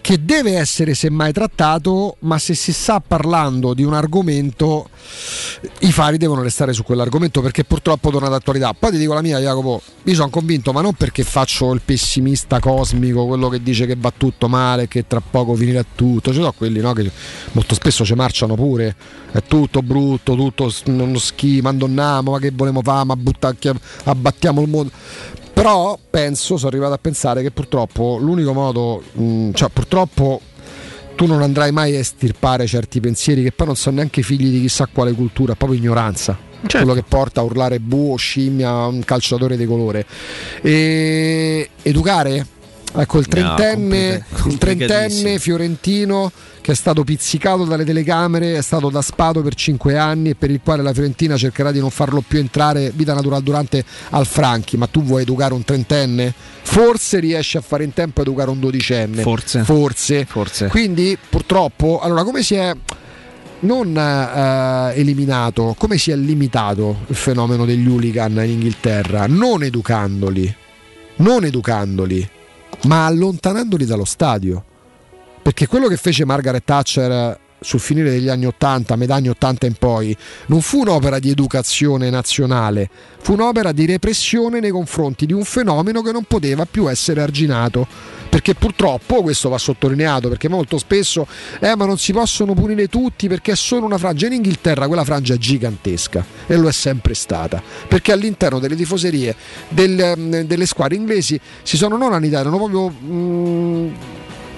che 0.00 0.24
deve 0.24 0.56
essere 0.56 0.94
semmai 0.94 1.32
trattato, 1.32 2.16
ma 2.20 2.38
se 2.38 2.54
si 2.54 2.72
sta 2.72 3.00
parlando 3.00 3.74
di 3.74 3.84
un 3.84 3.94
argomento, 3.94 4.88
i 5.80 5.92
fari 5.92 6.16
devono 6.16 6.42
restare 6.42 6.72
su 6.72 6.82
quell'argomento 6.82 7.40
perché 7.40 7.64
purtroppo 7.64 8.10
torna 8.10 8.28
d'attualità. 8.28 8.72
Poi 8.72 8.92
ti 8.92 8.98
dico 8.98 9.12
la 9.12 9.20
mia, 9.20 9.38
Jacopo, 9.38 9.82
io 10.04 10.14
sono 10.14 10.30
convinto, 10.30 10.72
ma 10.72 10.80
non 10.80 10.94
perché 10.94 11.22
faccio 11.22 11.72
il 11.72 11.82
pessimista 11.84 12.60
cosmico, 12.60 13.26
quello 13.26 13.48
che 13.48 13.62
dice 13.62 13.86
che 13.86 13.96
va 13.98 14.12
tutto 14.16 14.48
male, 14.48 14.88
che 14.88 15.06
tra 15.06 15.20
poco 15.20 15.54
finirà 15.54 15.84
tutto. 15.94 16.30
Ci 16.30 16.38
sono 16.38 16.52
quelli 16.52 16.80
no, 16.80 16.92
che 16.92 17.10
molto 17.52 17.74
spesso 17.74 18.04
ci 18.04 18.14
marciano 18.14 18.54
pure, 18.54 18.96
è 19.32 19.42
tutto 19.42 19.82
brutto, 19.82 20.34
tutto 20.34 20.72
uno 20.86 21.18
schifo, 21.18 21.62
mandonniamo, 21.62 22.32
ma 22.32 22.38
che 22.38 22.50
volemo 22.54 22.80
fare, 22.82 23.04
ma 23.04 23.16
butta- 23.16 23.54
chi- 23.54 23.70
abbattiamo 24.04 24.62
il 24.62 24.68
mondo. 24.68 24.90
Però 25.60 25.98
penso, 26.08 26.56
sono 26.56 26.70
arrivato 26.70 26.94
a 26.94 26.98
pensare 26.98 27.42
che 27.42 27.50
purtroppo 27.50 28.16
l'unico 28.16 28.54
modo, 28.54 29.02
mh, 29.12 29.50
cioè 29.52 29.68
purtroppo 29.68 30.40
tu 31.14 31.26
non 31.26 31.42
andrai 31.42 31.70
mai 31.70 31.94
a 31.94 31.98
estirpare 31.98 32.66
certi 32.66 32.98
pensieri 32.98 33.42
che 33.42 33.52
poi 33.52 33.66
non 33.66 33.76
sono 33.76 33.96
neanche 33.96 34.22
figli 34.22 34.50
di 34.50 34.60
chissà 34.62 34.88
quale 34.90 35.12
cultura, 35.12 35.52
è 35.52 35.56
proprio 35.56 35.78
ignoranza. 35.78 36.34
Quello 36.66 36.94
che 36.94 37.04
porta 37.06 37.42
a 37.42 37.44
urlare 37.44 37.78
buo, 37.78 38.16
scimmia 38.16 38.86
un 38.86 39.04
calciatore 39.04 39.58
di 39.58 39.66
colore. 39.66 40.06
E 40.62 41.68
educare? 41.82 42.46
Ecco 42.92 43.18
il 43.18 43.26
No, 43.28 43.54
trentenne, 43.54 44.24
complica- 44.30 44.48
il 44.48 44.58
trentenne 44.88 45.38
fiorentino 45.38 46.32
che 46.60 46.72
è 46.72 46.74
stato 46.74 47.04
pizzicato 47.04 47.64
dalle 47.64 47.84
telecamere, 47.84 48.56
è 48.56 48.62
stato 48.62 48.90
daspato 48.90 49.42
per 49.42 49.54
5 49.54 49.96
anni 49.96 50.30
e 50.30 50.34
per 50.34 50.50
il 50.50 50.60
quale 50.62 50.82
la 50.82 50.92
Fiorentina 50.92 51.36
cercherà 51.36 51.70
di 51.70 51.78
non 51.78 51.90
farlo 51.90 52.22
più 52.26 52.38
entrare 52.38 52.92
vita 52.94 53.14
natural 53.14 53.42
durante 53.42 53.84
al 54.10 54.26
Franchi. 54.26 54.76
Ma 54.76 54.86
tu 54.86 55.02
vuoi 55.02 55.22
educare 55.22 55.54
un 55.54 55.64
trentenne? 55.64 56.34
Forse 56.62 57.20
riesci 57.20 57.56
a 57.56 57.60
fare 57.60 57.84
in 57.84 57.92
tempo 57.92 58.20
a 58.20 58.22
educare 58.22 58.50
un 58.50 58.60
dodicenne. 58.60 59.22
Forse. 59.22 59.62
Forse. 59.64 60.24
Forse. 60.24 60.66
Quindi 60.66 61.16
purtroppo, 61.28 62.00
allora 62.00 62.24
come 62.24 62.42
si 62.42 62.54
è 62.56 62.74
non 63.60 63.96
eh, 63.96 64.98
eliminato, 64.98 65.74
come 65.78 65.98
si 65.98 66.10
è 66.10 66.16
limitato 66.16 67.00
il 67.06 67.16
fenomeno 67.16 67.64
degli 67.64 67.86
hooligan 67.86 68.32
in 68.32 68.50
Inghilterra? 68.50 69.26
Non 69.26 69.62
educandoli, 69.62 70.54
non 71.16 71.44
educandoli, 71.44 72.28
ma 72.84 73.06
allontanandoli 73.06 73.84
dallo 73.84 74.04
stadio. 74.04 74.64
Perché 75.42 75.66
quello 75.66 75.88
che 75.88 75.96
fece 75.96 76.24
Margaret 76.24 76.64
Thatcher 76.64 77.38
sul 77.60 77.80
finire 77.80 78.10
degli 78.10 78.28
anni 78.28 78.46
80, 78.46 78.96
metà 78.96 79.14
anni 79.14 79.28
80 79.28 79.66
in 79.66 79.74
poi, 79.74 80.16
non 80.46 80.60
fu 80.60 80.80
un'opera 80.80 81.18
di 81.18 81.30
educazione 81.30 82.10
nazionale, 82.10 82.88
fu 83.20 83.34
un'opera 83.34 83.72
di 83.72 83.86
repressione 83.86 84.60
nei 84.60 84.70
confronti 84.70 85.26
di 85.26 85.32
un 85.32 85.44
fenomeno 85.44 86.02
che 86.02 86.12
non 86.12 86.24
poteva 86.24 86.66
più 86.66 86.88
essere 86.88 87.20
arginato. 87.20 88.18
Perché 88.30 88.54
purtroppo, 88.54 89.22
questo 89.22 89.48
va 89.48 89.58
sottolineato, 89.58 90.28
perché 90.28 90.48
molto 90.48 90.78
spesso, 90.78 91.26
eh 91.58 91.74
ma 91.74 91.84
non 91.84 91.98
si 91.98 92.12
possono 92.12 92.54
punire 92.54 92.86
tutti 92.86 93.26
perché 93.26 93.52
è 93.52 93.56
solo 93.56 93.84
una 93.84 93.98
frangia. 93.98 94.28
In 94.28 94.34
Inghilterra 94.34 94.86
quella 94.86 95.02
frangia 95.02 95.34
è 95.34 95.36
gigantesca 95.36 96.24
e 96.46 96.56
lo 96.56 96.68
è 96.68 96.72
sempre 96.72 97.14
stata. 97.14 97.60
Perché 97.88 98.12
all'interno 98.12 98.60
delle 98.60 98.76
tifoserie 98.76 99.34
del, 99.68 100.14
mm, 100.16 100.30
delle 100.42 100.64
squadre 100.66 100.94
inglesi 100.94 101.40
si 101.64 101.76
sono 101.76 101.96
non 101.96 102.12
annidati, 102.12 102.46
erano 102.46 102.56
proprio... 102.56 102.94
mm, 103.02 103.88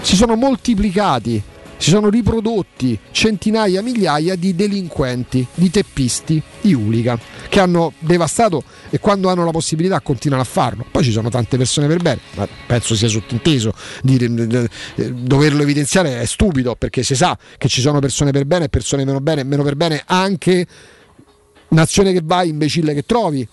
si 0.02 0.16
sono 0.16 0.34
moltiplicati, 0.34 1.42
si 1.82 1.90
sono 1.90 2.10
riprodotti 2.10 2.96
centinaia, 3.10 3.82
migliaia 3.82 4.36
di 4.36 4.54
delinquenti, 4.54 5.44
di 5.52 5.68
teppisti, 5.68 6.40
di 6.60 6.74
hooligan 6.74 7.18
che 7.48 7.58
hanno 7.58 7.94
devastato 7.98 8.62
e 8.88 9.00
quando 9.00 9.28
hanno 9.28 9.44
la 9.44 9.50
possibilità 9.50 10.00
continuano 10.00 10.44
a 10.44 10.46
farlo. 10.46 10.86
Poi 10.88 11.02
ci 11.02 11.10
sono 11.10 11.28
tante 11.28 11.56
persone 11.56 11.88
per 11.88 12.00
bene, 12.00 12.20
ma 12.34 12.46
penso 12.68 12.94
sia 12.94 13.08
sottinteso 13.08 13.74
dire, 14.00 14.26
eh, 14.94 15.12
doverlo 15.12 15.62
evidenziare 15.62 16.20
è 16.20 16.24
stupido 16.24 16.76
perché 16.76 17.02
si 17.02 17.16
sa 17.16 17.36
che 17.58 17.66
ci 17.66 17.80
sono 17.80 17.98
persone 17.98 18.30
per 18.30 18.44
bene 18.44 18.66
e 18.66 18.68
persone 18.68 19.04
meno 19.04 19.20
bene, 19.20 19.42
meno 19.42 19.64
per 19.64 19.74
bene 19.74 20.04
anche 20.06 20.64
nazione 21.70 22.12
che 22.12 22.20
vai, 22.22 22.50
imbecille 22.50 22.94
che 22.94 23.02
trovi. 23.02 23.46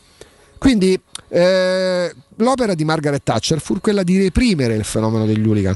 Quindi 0.59 1.01
eh, 1.29 2.13
l'opera 2.35 2.75
di 2.75 2.85
Margaret 2.85 3.23
Thatcher 3.23 3.59
fu 3.59 3.79
quella 3.81 4.03
di 4.03 4.21
reprimere 4.21 4.75
il 4.75 4.83
fenomeno 4.83 5.25
degli 5.25 5.47
hooligan. 5.47 5.75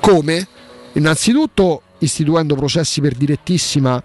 Come? 0.00 0.48
Innanzitutto 0.94 1.82
istituendo 1.98 2.54
processi 2.54 3.00
per 3.00 3.14
direttissima 3.14 4.02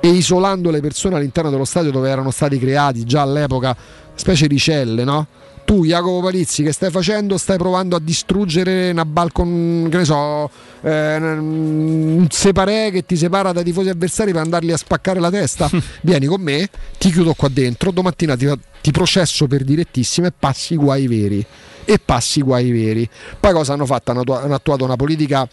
e 0.00 0.08
isolando 0.08 0.70
le 0.70 0.80
persone 0.80 1.16
all'interno 1.16 1.50
dello 1.50 1.64
stadio 1.64 1.90
dove 1.90 2.10
erano 2.10 2.30
stati 2.30 2.58
creati 2.58 3.04
già 3.04 3.22
all'epoca 3.22 3.76
specie 4.14 4.46
di 4.46 4.58
celle, 4.58 5.04
no? 5.04 5.26
tu 5.64 5.84
Jacopo 5.84 6.20
Palizzi 6.20 6.62
che 6.62 6.72
stai 6.72 6.90
facendo? 6.90 7.36
Stai 7.38 7.56
provando 7.56 7.96
a 7.96 8.00
distruggere 8.00 8.90
una 8.90 9.04
balcon, 9.04 9.88
che 9.90 9.96
ne 9.96 10.04
so, 10.04 10.50
eh, 10.82 11.16
un 11.16 12.26
separé 12.30 12.90
che 12.90 13.04
ti 13.04 13.16
separa 13.16 13.52
dai 13.52 13.64
tifosi 13.64 13.88
avversari 13.88 14.32
per 14.32 14.42
andarli 14.42 14.72
a 14.72 14.76
spaccare 14.76 15.20
la 15.20 15.30
testa? 15.30 15.68
Vieni 16.02 16.26
con 16.26 16.40
me, 16.40 16.68
ti 16.98 17.10
chiudo 17.10 17.34
qua 17.34 17.48
dentro, 17.48 17.90
domattina 17.90 18.36
ti, 18.36 18.48
ti 18.80 18.90
processo 18.90 19.46
per 19.46 19.64
direttissima 19.64 20.28
e 20.28 20.32
passi 20.38 20.74
i 20.74 20.76
guai 20.76 21.06
veri. 21.06 21.44
E 21.86 21.98
passi 22.02 22.38
i 22.38 22.42
guai 22.42 22.70
veri. 22.70 23.08
Poi 23.40 23.52
cosa 23.52 23.72
hanno 23.72 23.86
fatto? 23.86 24.10
Hanno 24.10 24.54
attuato 24.54 24.84
una 24.84 24.96
politica 24.96 25.48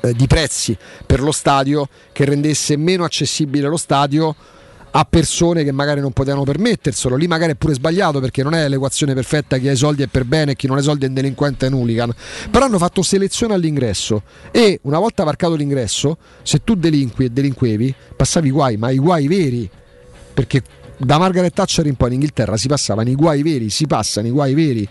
eh, 0.00 0.12
di 0.12 0.26
prezzi 0.26 0.76
per 1.04 1.20
lo 1.20 1.32
stadio 1.32 1.88
che 2.12 2.24
rendesse 2.24 2.76
meno 2.76 3.04
accessibile 3.04 3.68
lo 3.68 3.76
stadio 3.76 4.34
a 4.98 5.04
persone 5.04 5.62
che 5.62 5.72
magari 5.72 6.00
non 6.00 6.12
potevano 6.12 6.44
permetterselo. 6.44 7.16
Lì 7.16 7.26
magari 7.26 7.52
è 7.52 7.54
pure 7.54 7.74
sbagliato 7.74 8.18
perché 8.18 8.42
non 8.42 8.54
è 8.54 8.66
l'equazione 8.66 9.12
perfetta 9.12 9.58
chi 9.58 9.68
ha 9.68 9.72
i 9.72 9.76
soldi 9.76 10.02
è 10.02 10.06
per 10.06 10.24
bene 10.24 10.52
e 10.52 10.56
chi 10.56 10.66
non 10.66 10.78
ha 10.78 10.80
i 10.80 10.82
soldi 10.82 11.04
è 11.04 11.08
un 11.08 11.14
delinquente 11.14 11.66
e 11.66 11.68
un 11.68 11.74
hooligan. 11.74 12.14
Però 12.50 12.64
hanno 12.64 12.78
fatto 12.78 13.02
selezione 13.02 13.52
all'ingresso 13.52 14.22
e 14.50 14.80
una 14.82 14.98
volta 14.98 15.22
varcato 15.22 15.54
l'ingresso, 15.54 16.16
se 16.42 16.64
tu 16.64 16.74
delinqui 16.74 17.26
e 17.26 17.28
delinquevi, 17.28 17.94
passavi 18.16 18.50
guai, 18.50 18.76
ma 18.78 18.90
i 18.90 18.96
guai 18.96 19.28
veri. 19.28 19.68
Perché 20.32 20.62
da 20.98 21.18
Margaret 21.18 21.52
Thatcher 21.52 21.86
in 21.86 21.94
poi 21.94 22.08
in 22.08 22.14
Inghilterra 22.14 22.56
si 22.56 22.68
passavano 22.68 23.08
i 23.10 23.14
guai 23.14 23.42
veri, 23.42 23.70
si 23.70 23.86
passano 23.86 24.26
i 24.26 24.30
guai 24.30 24.54
veri. 24.54 24.88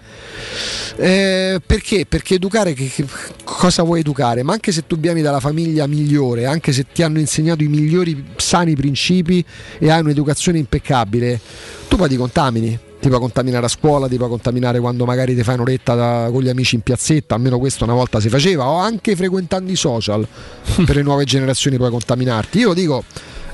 Eh, 0.98 1.59
perché? 1.66 2.06
Perché 2.06 2.35
educare 2.35 2.74
che, 2.74 2.88
che- 2.88 3.06
cosa 3.43 3.84
vuoi 3.84 4.00
educare? 4.01 4.43
Ma 4.43 4.53
anche 4.53 4.72
se 4.72 4.85
tu 4.88 4.98
vieni 4.98 5.22
dalla 5.22 5.40
famiglia 5.40 5.88
migliore, 5.88 6.45
anche 6.45 6.72
se 6.72 6.85
ti 6.93 7.03
hanno 7.03 7.19
insegnato 7.19 7.64
i 7.64 7.67
migliori 7.67 8.24
sani 8.38 8.75
principi 8.75 9.43
e 9.80 9.90
hai 9.90 10.00
un'educazione 10.01 10.58
impeccabile, 10.58 11.40
tu 11.88 11.95
poi 11.98 12.09
ti 12.09 12.16
contamini. 12.16 12.80
Ti 12.98 13.11
puoi 13.11 13.22
contaminare 13.22 13.66
a 13.67 13.69
scuola, 13.69 14.08
ti 14.08 14.16
puoi 14.16 14.30
contaminare 14.30 14.80
quando 14.80 15.06
magari 15.06 15.35
ti 15.35 15.43
fai 15.43 15.56
un'oretta 15.56 15.93
da- 15.93 16.30
con 16.32 16.42
gli 16.42 16.50
amici 16.50 16.74
in 16.74 16.82
piazzetta, 16.82 17.35
almeno 17.35 17.59
questo 17.59 17.84
una 17.84 17.93
volta 17.93 18.19
si 18.19 18.30
faceva, 18.30 18.67
o 18.67 18.77
anche 18.77 19.16
frequentando 19.16 19.72
i 19.72 19.75
social 19.75 20.25
per 20.85 20.95
le 20.95 21.03
nuove 21.03 21.24
generazioni 21.25 21.77
puoi 21.77 21.92
contaminarti. 21.92 22.58
Io 22.59 22.74
dico, 22.74 23.03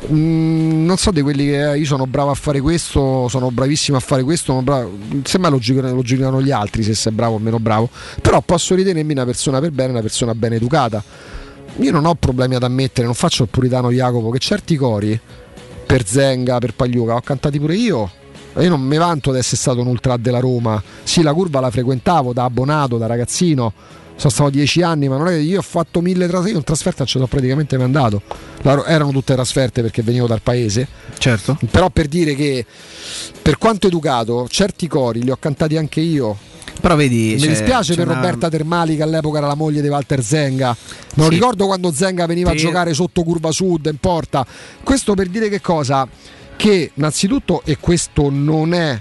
Mm, 0.09 0.85
non 0.85 0.97
so 0.97 1.11
di 1.11 1.21
quelli 1.21 1.45
che 1.45 1.71
eh, 1.71 1.77
io 1.77 1.85
sono 1.85 2.07
bravo 2.07 2.31
a 2.31 2.33
fare 2.33 2.59
questo, 2.59 3.27
sono 3.27 3.51
bravissimo 3.51 3.97
a 3.97 3.99
fare 3.99 4.23
questo, 4.23 4.59
bravo- 4.61 4.97
semmai 5.23 5.51
lo 5.51 5.59
giudicano, 5.59 5.93
lo 5.93 6.01
giudicano 6.01 6.41
gli 6.41 6.49
altri 6.49 6.81
se 6.81 6.95
sei 6.95 7.11
bravo 7.11 7.35
o 7.35 7.39
meno 7.39 7.59
bravo, 7.59 7.87
però 8.19 8.41
posso 8.41 8.73
ritenermi 8.73 9.11
una 9.11 9.25
persona 9.25 9.59
per 9.59 9.71
bene, 9.71 9.91
una 9.91 10.01
persona 10.01 10.33
ben 10.33 10.53
educata. 10.53 11.03
Io 11.77 11.91
non 11.91 12.05
ho 12.05 12.15
problemi 12.15 12.55
ad 12.55 12.63
ammettere, 12.63 13.05
non 13.05 13.13
faccio 13.13 13.43
il 13.43 13.49
puritano 13.49 13.91
Jacopo, 13.91 14.31
che 14.31 14.39
certi 14.39 14.75
cori 14.75 15.19
per 15.85 16.05
Zenga, 16.05 16.57
per 16.57 16.73
Pagliuca, 16.73 17.15
ho 17.15 17.21
cantati 17.21 17.59
pure 17.59 17.75
io. 17.75 18.11
Io 18.57 18.69
non 18.69 18.81
mi 18.81 18.97
vanto 18.97 19.31
di 19.31 19.37
essere 19.37 19.55
stato 19.55 19.79
un 19.79 19.87
ultra 19.87 20.17
della 20.17 20.39
Roma. 20.39 20.81
Sì, 21.03 21.21
la 21.21 21.33
curva 21.33 21.61
la 21.61 21.71
frequentavo 21.71 22.33
da 22.33 22.43
abbonato, 22.43 22.97
da 22.97 23.05
ragazzino. 23.05 23.71
Sono 24.15 24.33
stato 24.33 24.49
dieci 24.51 24.81
anni, 24.83 25.07
ma 25.09 25.17
non 25.17 25.27
è 25.27 25.31
che 25.31 25.37
io 25.37 25.59
ho 25.59 25.63
fatto 25.63 25.99
mille 26.01 26.27
trasferte. 26.27 26.51
Io 26.51 26.57
in 26.57 26.63
trasferta 26.63 27.05
ce 27.05 27.17
l'ho 27.19 27.25
praticamente 27.27 27.77
mandato. 27.77 28.21
Erano 28.63 29.11
tutte 29.11 29.33
trasferte 29.33 29.81
perché 29.81 30.03
venivo 30.03 30.27
dal 30.27 30.41
paese. 30.41 30.87
Certo. 31.17 31.57
Però 31.71 31.89
per 31.89 32.07
dire 32.07 32.35
che 32.35 32.63
per 33.41 33.57
quanto 33.57 33.87
educato, 33.87 34.47
certi 34.47 34.87
cori 34.87 35.23
li 35.23 35.31
ho 35.31 35.37
cantati 35.37 35.75
anche 35.75 36.01
io. 36.01 36.37
Però 36.79 36.95
vedi, 36.95 37.33
Mi 37.33 37.41
c'è- 37.41 37.47
dispiace 37.47 37.91
c'è 37.93 37.97
per 37.97 38.07
una- 38.07 38.15
Roberta 38.15 38.49
Termali 38.49 38.95
che 38.95 39.03
all'epoca 39.03 39.39
era 39.39 39.47
la 39.47 39.55
moglie 39.55 39.81
di 39.81 39.87
Walter 39.87 40.23
Zenga. 40.23 40.75
Non 41.15 41.27
Sì. 41.27 41.33
ricordo 41.33 41.65
quando 41.65 41.91
Zenga 41.91 42.25
veniva 42.27 42.51
Sì. 42.51 42.57
a 42.57 42.59
giocare 42.59 42.93
sotto 42.93 43.23
curva 43.23 43.51
sud 43.51 43.87
in 43.87 43.97
porta. 43.97 44.45
Questo 44.83 45.13
per 45.15 45.27
dire 45.27 45.49
che 45.49 45.61
cosa? 45.61 46.07
Che 46.55 46.91
innanzitutto, 46.93 47.61
e 47.65 47.77
questo 47.79 48.29
non 48.29 48.73
è 48.73 48.99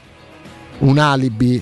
un 0.79 0.99
alibi, 0.99 1.61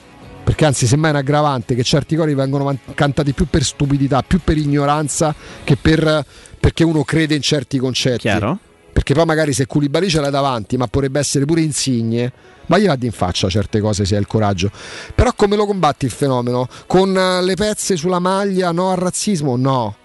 perché 0.48 0.64
anzi 0.64 0.86
semmai 0.86 1.10
è 1.10 1.12
un 1.12 1.18
aggravante, 1.18 1.74
che 1.74 1.82
certi 1.82 2.16
cori 2.16 2.32
vengono 2.32 2.74
cantati 2.94 3.34
più 3.34 3.48
per 3.50 3.62
stupidità, 3.62 4.22
più 4.26 4.40
per 4.42 4.56
ignoranza 4.56 5.34
che 5.62 5.76
per, 5.76 6.24
perché 6.58 6.84
uno 6.84 7.04
crede 7.04 7.34
in 7.34 7.42
certi 7.42 7.76
concetti. 7.76 8.20
Chiaro. 8.20 8.58
Perché 8.90 9.12
poi 9.12 9.26
magari 9.26 9.52
se 9.52 9.66
Koulibaly 9.66 10.08
ce 10.08 10.22
l'hai 10.22 10.30
davanti, 10.30 10.78
ma 10.78 10.86
potrebbe 10.86 11.18
essere 11.18 11.44
pure 11.44 11.60
insigne, 11.60 12.32
ma 12.64 12.78
gli 12.78 12.86
vadi 12.86 13.04
in 13.04 13.12
faccia 13.12 13.50
certe 13.50 13.78
cose 13.80 14.06
se 14.06 14.14
hai 14.14 14.22
il 14.22 14.26
coraggio. 14.26 14.70
Però 15.14 15.34
come 15.34 15.54
lo 15.54 15.66
combatti 15.66 16.06
il 16.06 16.12
fenomeno? 16.12 16.66
Con 16.86 17.14
eh, 17.14 17.42
le 17.42 17.54
pezze 17.54 17.98
sulla 17.98 18.18
maglia, 18.18 18.72
no 18.72 18.90
al 18.90 18.96
razzismo? 18.96 19.54
No. 19.54 19.96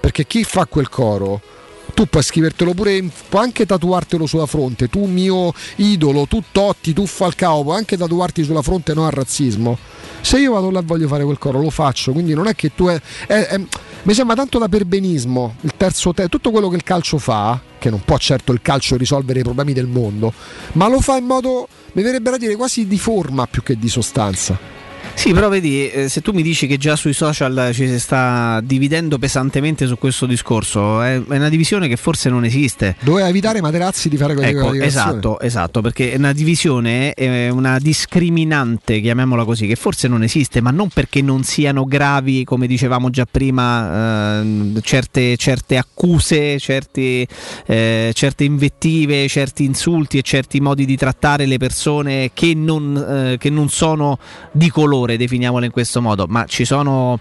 Perché 0.00 0.26
chi 0.26 0.42
fa 0.42 0.66
quel 0.66 0.88
coro 0.88 1.40
tu 1.94 2.06
puoi 2.06 2.22
scrivertelo 2.22 2.74
pure, 2.74 3.04
puoi 3.28 3.42
anche 3.42 3.66
tatuartelo 3.66 4.26
sulla 4.26 4.46
fronte, 4.46 4.88
tu 4.88 5.04
mio 5.04 5.52
idolo, 5.76 6.26
tu 6.26 6.42
Totti, 6.50 6.92
tu 6.92 7.06
Falcao, 7.06 7.62
puoi 7.62 7.76
anche 7.76 7.96
tatuarti 7.96 8.42
sulla 8.44 8.62
fronte 8.62 8.94
no 8.94 9.06
al 9.06 9.12
razzismo. 9.12 9.76
Se 10.20 10.38
io 10.38 10.52
vado 10.52 10.70
là 10.70 10.80
e 10.80 10.84
voglio 10.84 11.08
fare 11.08 11.24
quel 11.24 11.38
coro, 11.38 11.60
lo 11.60 11.70
faccio, 11.70 12.12
quindi 12.12 12.34
non 12.34 12.46
è 12.46 12.54
che 12.54 12.72
tu 12.74 12.86
è, 12.86 13.00
è- 13.26 13.46
è- 13.46 13.60
mi 14.04 14.14
sembra 14.14 14.34
tanto 14.34 14.58
da 14.58 14.68
perbenismo, 14.68 15.56
il 15.62 15.74
terzo 15.76 16.12
te, 16.12 16.28
tutto 16.28 16.50
quello 16.50 16.68
che 16.68 16.76
il 16.76 16.82
calcio 16.82 17.18
fa, 17.18 17.60
che 17.78 17.90
non 17.90 18.02
può 18.04 18.16
certo 18.18 18.52
il 18.52 18.60
calcio 18.62 18.96
risolvere 18.96 19.40
i 19.40 19.42
problemi 19.42 19.72
del 19.72 19.86
mondo, 19.86 20.32
ma 20.72 20.88
lo 20.88 21.00
fa 21.00 21.16
in 21.16 21.24
modo, 21.24 21.68
mi 21.92 22.02
verrebbe 22.02 22.30
da 22.30 22.36
dire, 22.36 22.56
quasi 22.56 22.86
di 22.86 22.98
forma 22.98 23.46
più 23.46 23.62
che 23.62 23.76
di 23.76 23.88
sostanza. 23.88 24.80
Sì, 25.14 25.32
però 25.32 25.48
vedi, 25.48 25.88
eh, 25.88 26.08
se 26.08 26.20
tu 26.20 26.32
mi 26.32 26.42
dici 26.42 26.66
che 26.66 26.78
già 26.78 26.96
sui 26.96 27.12
social 27.12 27.70
ci 27.72 27.86
si 27.86 27.98
sta 28.00 28.60
dividendo 28.62 29.18
pesantemente 29.18 29.86
su 29.86 29.96
questo 29.96 30.26
discorso, 30.26 31.00
è, 31.00 31.22
è 31.22 31.36
una 31.36 31.48
divisione 31.48 31.88
che 31.88 31.96
forse 31.96 32.28
non 32.28 32.44
esiste. 32.44 32.96
Doveva 33.00 33.28
evitare 33.28 33.60
Materazzi 33.60 34.08
di 34.08 34.16
fare 34.16 34.34
quella 34.34 34.48
Ecco, 34.48 34.72
esatto, 34.72 35.38
esatto, 35.40 35.80
perché 35.80 36.12
è 36.12 36.16
una 36.16 36.32
divisione, 36.32 37.12
è 37.12 37.48
una 37.48 37.78
discriminante, 37.78 39.00
chiamiamola 39.00 39.44
così, 39.44 39.66
che 39.66 39.76
forse 39.76 40.08
non 40.08 40.22
esiste, 40.22 40.60
ma 40.60 40.70
non 40.70 40.88
perché 40.88 41.22
non 41.22 41.44
siano 41.44 41.84
gravi, 41.84 42.44
come 42.44 42.66
dicevamo 42.66 43.10
già 43.10 43.26
prima, 43.30 44.40
ehm, 44.40 44.80
certe, 44.80 45.36
certe 45.36 45.76
accuse, 45.76 46.58
certi, 46.58 47.26
eh, 47.66 48.10
certe 48.14 48.44
invettive, 48.44 49.28
certi 49.28 49.64
insulti 49.64 50.18
e 50.18 50.22
certi 50.22 50.60
modi 50.60 50.84
di 50.84 50.96
trattare 50.96 51.46
le 51.46 51.58
persone 51.58 52.30
che 52.34 52.54
non, 52.54 52.96
eh, 53.32 53.38
che 53.38 53.50
non 53.50 53.68
sono 53.68 54.18
di 54.50 54.70
colore, 54.70 55.01
definiamole 55.06 55.66
in 55.66 55.72
questo 55.72 56.00
modo, 56.00 56.26
ma 56.28 56.44
ci 56.46 56.64
sono 56.64 57.18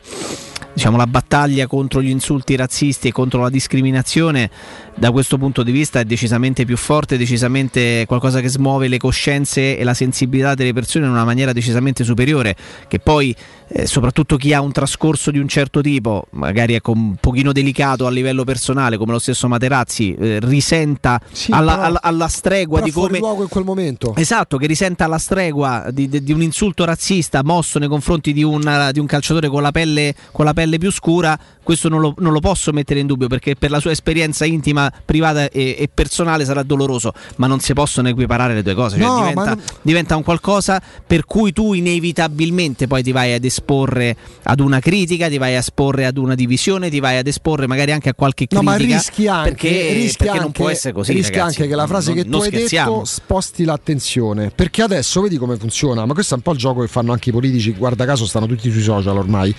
diciamo, 0.73 0.97
la 0.97 1.07
battaglia 1.07 1.67
contro 1.67 2.01
gli 2.01 2.09
insulti 2.09 2.55
razzisti 2.55 3.09
e 3.09 3.11
contro 3.11 3.41
la 3.41 3.49
discriminazione 3.49 4.49
da 4.95 5.11
questo 5.11 5.37
punto 5.37 5.63
di 5.63 5.71
vista 5.71 5.99
è 5.99 6.05
decisamente 6.05 6.65
più 6.65 6.77
forte, 6.77 7.17
decisamente 7.17 8.05
qualcosa 8.07 8.39
che 8.41 8.49
smuove 8.49 8.87
le 8.87 8.97
coscienze 8.97 9.77
e 9.77 9.83
la 9.83 9.93
sensibilità 9.93 10.53
delle 10.53 10.73
persone 10.73 11.05
in 11.05 11.11
una 11.11 11.23
maniera 11.25 11.53
decisamente 11.53 12.03
superiore, 12.03 12.55
che 12.87 12.99
poi 12.99 13.35
eh, 13.69 13.87
soprattutto 13.87 14.37
chi 14.37 14.53
ha 14.53 14.61
un 14.61 14.71
trascorso 14.71 15.31
di 15.31 15.39
un 15.39 15.47
certo 15.47 15.81
tipo, 15.81 16.25
magari 16.31 16.75
ecco, 16.75 16.91
un 16.91 17.15
pochino 17.19 17.51
delicato 17.51 18.05
a 18.05 18.11
livello 18.11 18.43
personale, 18.43 18.97
come 18.97 19.13
lo 19.13 19.19
stesso 19.19 19.47
Materazzi, 19.47 20.13
eh, 20.13 20.39
risenta 20.41 21.19
alla, 21.49 21.71
però- 21.73 21.85
alla- 21.87 22.01
alla 22.01 22.27
stregua 22.27 22.81
di 22.81 22.91
come... 22.91 23.17
luogo 23.19 23.43
in 23.43 23.49
quel 23.49 23.63
momento. 23.63 24.13
Esatto, 24.15 24.57
che 24.57 24.67
risenta 24.67 25.05
alla 25.05 25.17
stregua 25.17 25.87
di, 25.91 26.09
di- 26.09 26.23
di 26.23 26.31
un 26.33 26.41
insulto 26.41 26.83
razzista 26.85 27.43
mosso 27.43 27.79
nei 27.79 27.87
confronti 27.87 28.33
di 28.33 28.43
un, 28.43 28.89
di 28.91 28.99
un 28.99 29.05
calciatore 29.05 29.47
con 29.47 29.61
la, 29.61 29.71
pelle, 29.71 30.13
con 30.31 30.45
la 30.45 30.53
pelle 30.53 30.77
più 30.77 30.91
scura, 30.91 31.39
questo 31.63 31.89
non 31.89 32.01
lo, 32.01 32.13
non 32.17 32.33
lo 32.33 32.39
posso 32.39 32.71
mettere 32.71 32.99
in 32.99 33.07
dubbio 33.07 33.27
perché 33.27 33.55
per 33.55 33.69
la 33.71 33.79
sua 33.79 33.91
esperienza 33.91 34.45
intima, 34.45 34.80
privata 35.03 35.49
e, 35.49 35.75
e 35.77 35.89
personale 35.93 36.45
sarà 36.45 36.63
doloroso, 36.63 37.11
ma 37.35 37.47
non 37.47 37.59
si 37.59 37.73
possono 37.73 38.07
equiparare 38.07 38.53
le 38.53 38.63
due 38.63 38.73
cose, 38.73 38.97
cioè 38.97 39.05
No, 39.05 39.19
diventa, 39.19 39.43
non- 39.45 39.61
diventa 39.81 40.15
un 40.15 40.23
qualcosa 40.23 40.81
per 41.05 41.25
cui 41.25 41.51
tu 41.51 41.73
inevitabilmente 41.73 42.87
poi 42.87 43.03
ti 43.03 43.11
vai 43.11 43.33
ad 43.33 43.43
esporre 43.43 44.15
ad 44.43 44.59
una 44.59 44.79
critica, 44.79 45.27
ti 45.27 45.37
vai 45.37 45.55
a 45.55 45.59
esporre 45.59 46.05
ad 46.05 46.17
una 46.17 46.35
divisione, 46.35 46.89
ti 46.89 46.99
vai 46.99 47.17
ad 47.17 47.27
esporre 47.27 47.67
magari 47.67 47.91
anche 47.91 48.09
a 48.09 48.13
qualche 48.13 48.47
No, 48.51 48.59
critica. 48.61 48.77
ma 48.77 48.95
rischi 48.95 49.27
anche, 49.27 49.49
perché, 49.49 49.93
rischi 49.93 50.17
perché 50.17 50.29
anche, 50.31 50.41
non 50.43 50.51
può 50.51 50.69
essere 50.69 50.93
così. 50.93 51.13
rischi 51.13 51.31
ragazzi. 51.37 51.57
anche 51.61 51.67
che 51.69 51.75
la 51.75 51.87
frase 51.87 52.13
Non- 52.13 52.23
che 52.23 52.29
tu 52.29 52.37
hai 52.37 52.47
scherziamo. 52.47 52.91
detto 52.93 53.05
sposti 53.05 53.63
l'attenzione. 53.63 54.51
Perché 54.53 54.81
adesso 54.81 55.21
vedi 55.21 55.37
come 55.37 55.57
funziona, 55.57 56.05
ma 56.05 56.13
questo 56.13 56.33
è 56.33 56.37
un 56.37 56.43
po' 56.43 56.51
il 56.51 56.57
gioco 56.57 56.81
che 56.81 56.87
fanno 56.87 57.11
anche 57.11 57.29
i 57.29 57.31
politici, 57.31 57.71
guarda 57.73 58.05
caso 58.05 58.25
stanno 58.25 58.45
tutti 58.47 58.71
sui 58.71 58.81
social 58.81 59.17
ormai. 59.17 59.53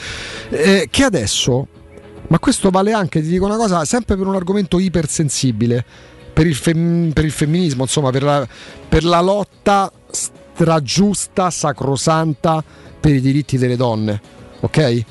Eh, 0.51 0.89
che 0.91 1.05
adesso, 1.05 1.67
ma 2.33 2.39
questo 2.39 2.71
vale 2.71 2.93
anche, 2.93 3.21
ti 3.21 3.29
dico 3.29 3.45
una 3.45 3.57
cosa, 3.57 3.85
sempre 3.85 4.17
per 4.17 4.27
un 4.27 4.35
argomento 4.35 4.79
ipersensibile, 4.79 5.85
per 6.33 6.47
il, 6.47 6.55
fem- 6.55 7.13
per 7.13 7.27
il 7.27 7.31
femminismo, 7.31 7.83
insomma, 7.83 8.09
per 8.09 8.23
la, 8.23 8.49
per 8.89 9.05
la 9.05 9.21
lotta 9.21 9.93
stragiusta, 10.11 11.51
sacrosanta 11.51 12.65
per 12.99 13.13
i 13.15 13.21
diritti 13.21 13.59
delle 13.59 13.77
donne. 13.77 14.19
Ok? 14.61 15.05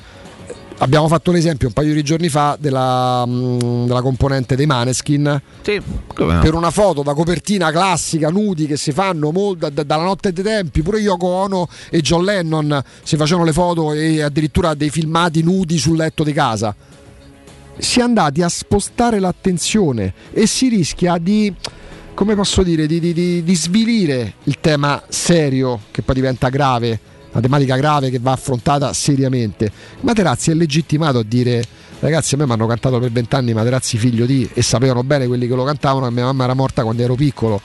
Abbiamo 0.78 1.06
fatto 1.06 1.30
l'esempio 1.30 1.68
un 1.68 1.74
paio 1.74 1.94
di 1.94 2.02
giorni 2.02 2.28
fa 2.28 2.56
della, 2.58 3.24
mm, 3.24 3.86
della 3.86 4.02
componente 4.02 4.56
dei 4.56 4.66
Maneskin 4.66 5.40
Sì, 5.60 5.80
come 6.12 6.34
no? 6.34 6.40
per 6.40 6.54
una 6.54 6.72
foto 6.72 7.04
da 7.04 7.14
copertina 7.14 7.70
classica, 7.70 8.30
nudi 8.30 8.66
che 8.66 8.76
si 8.76 8.90
fanno 8.90 9.30
mol- 9.30 9.56
da- 9.56 9.70
da- 9.70 9.84
dalla 9.84 10.02
notte 10.02 10.32
dei 10.32 10.42
tempi. 10.42 10.82
Pure 10.82 10.98
Yoko 10.98 11.28
Ono 11.28 11.68
e 11.88 12.00
John 12.00 12.24
Lennon 12.24 12.82
si 13.04 13.14
facevano 13.14 13.44
le 13.44 13.52
foto 13.52 13.92
e 13.92 14.22
addirittura 14.22 14.74
dei 14.74 14.90
filmati 14.90 15.44
nudi 15.44 15.78
sul 15.78 15.98
letto 15.98 16.24
di 16.24 16.32
casa. 16.32 16.74
Si 17.78 18.00
è 18.00 18.02
andati 18.02 18.42
a 18.42 18.48
spostare 18.48 19.18
l'attenzione 19.18 20.12
e 20.32 20.46
si 20.46 20.68
rischia 20.68 21.18
di, 21.18 21.52
come 22.14 22.34
posso 22.34 22.62
dire, 22.62 22.86
di, 22.86 23.00
di- 23.00 23.12
di- 23.12 23.42
di 23.42 23.54
svilire 23.54 24.34
il 24.44 24.58
tema 24.60 25.02
serio 25.08 25.80
che 25.90 26.02
poi 26.02 26.14
diventa 26.14 26.48
grave 26.48 27.00
una 27.32 27.40
tematica 27.40 27.76
grave 27.76 28.10
che 28.10 28.18
va 28.18 28.32
affrontata 28.32 28.92
seriamente. 28.92 29.72
Materazzi 30.00 30.50
è 30.50 30.54
legittimato 30.54 31.18
a 31.18 31.24
dire 31.24 31.64
ragazzi 32.00 32.34
a 32.34 32.38
me 32.38 32.46
mi 32.46 32.52
hanno 32.52 32.66
cantato 32.66 32.98
per 32.98 33.10
vent'anni 33.10 33.54
Materazzi 33.54 33.96
figlio 33.96 34.26
di 34.26 34.48
e 34.52 34.60
sapevano 34.60 35.02
bene 35.02 35.26
quelli 35.26 35.46
che 35.46 35.54
lo 35.54 35.64
cantavano 35.64 36.06
che 36.08 36.12
mia 36.12 36.24
mamma 36.24 36.44
era 36.44 36.54
morta 36.54 36.82
quando 36.82 37.02
ero 37.02 37.14
piccolo. 37.14 37.60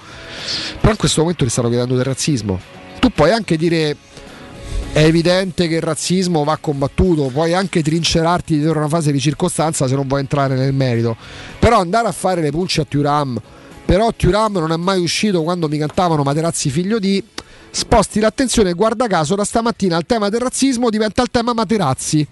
Però 0.79 0.91
in 0.91 0.97
questo 0.97 1.21
momento 1.21 1.43
gli 1.43 1.49
stanno 1.49 1.67
chiedendo 1.67 1.95
del 1.95 2.05
razzismo. 2.05 2.59
Tu 2.99 3.09
puoi 3.11 3.31
anche 3.31 3.57
dire 3.57 3.95
è 4.97 5.03
evidente 5.03 5.67
che 5.67 5.75
il 5.75 5.81
razzismo 5.81 6.43
va 6.43 6.57
combattuto, 6.57 7.27
puoi 7.27 7.53
anche 7.53 7.83
trincerarti 7.83 8.57
dietro 8.57 8.79
una 8.79 8.87
fase 8.87 9.11
di 9.11 9.19
circostanza 9.19 9.87
se 9.87 9.93
non 9.93 10.07
vuoi 10.07 10.21
entrare 10.21 10.55
nel 10.55 10.73
merito. 10.73 11.15
Però 11.59 11.79
andare 11.79 12.07
a 12.07 12.11
fare 12.11 12.41
le 12.41 12.49
pulce 12.49 12.81
a 12.81 12.83
Turam, 12.83 13.39
però 13.85 14.11
Turam 14.11 14.53
non 14.53 14.71
è 14.71 14.75
mai 14.75 14.99
uscito 14.99 15.43
quando 15.43 15.67
mi 15.67 15.77
cantavano 15.77 16.23
Materazzi 16.23 16.71
figlio 16.71 16.97
di 16.97 17.23
sposti 17.69 18.19
l'attenzione, 18.19 18.73
guarda 18.73 19.05
caso 19.05 19.35
da 19.35 19.43
stamattina 19.43 19.97
il 19.97 20.05
tema 20.07 20.29
del 20.29 20.39
razzismo 20.39 20.89
diventa 20.89 21.21
il 21.21 21.29
tema 21.29 21.53
Materazzi. 21.53 22.27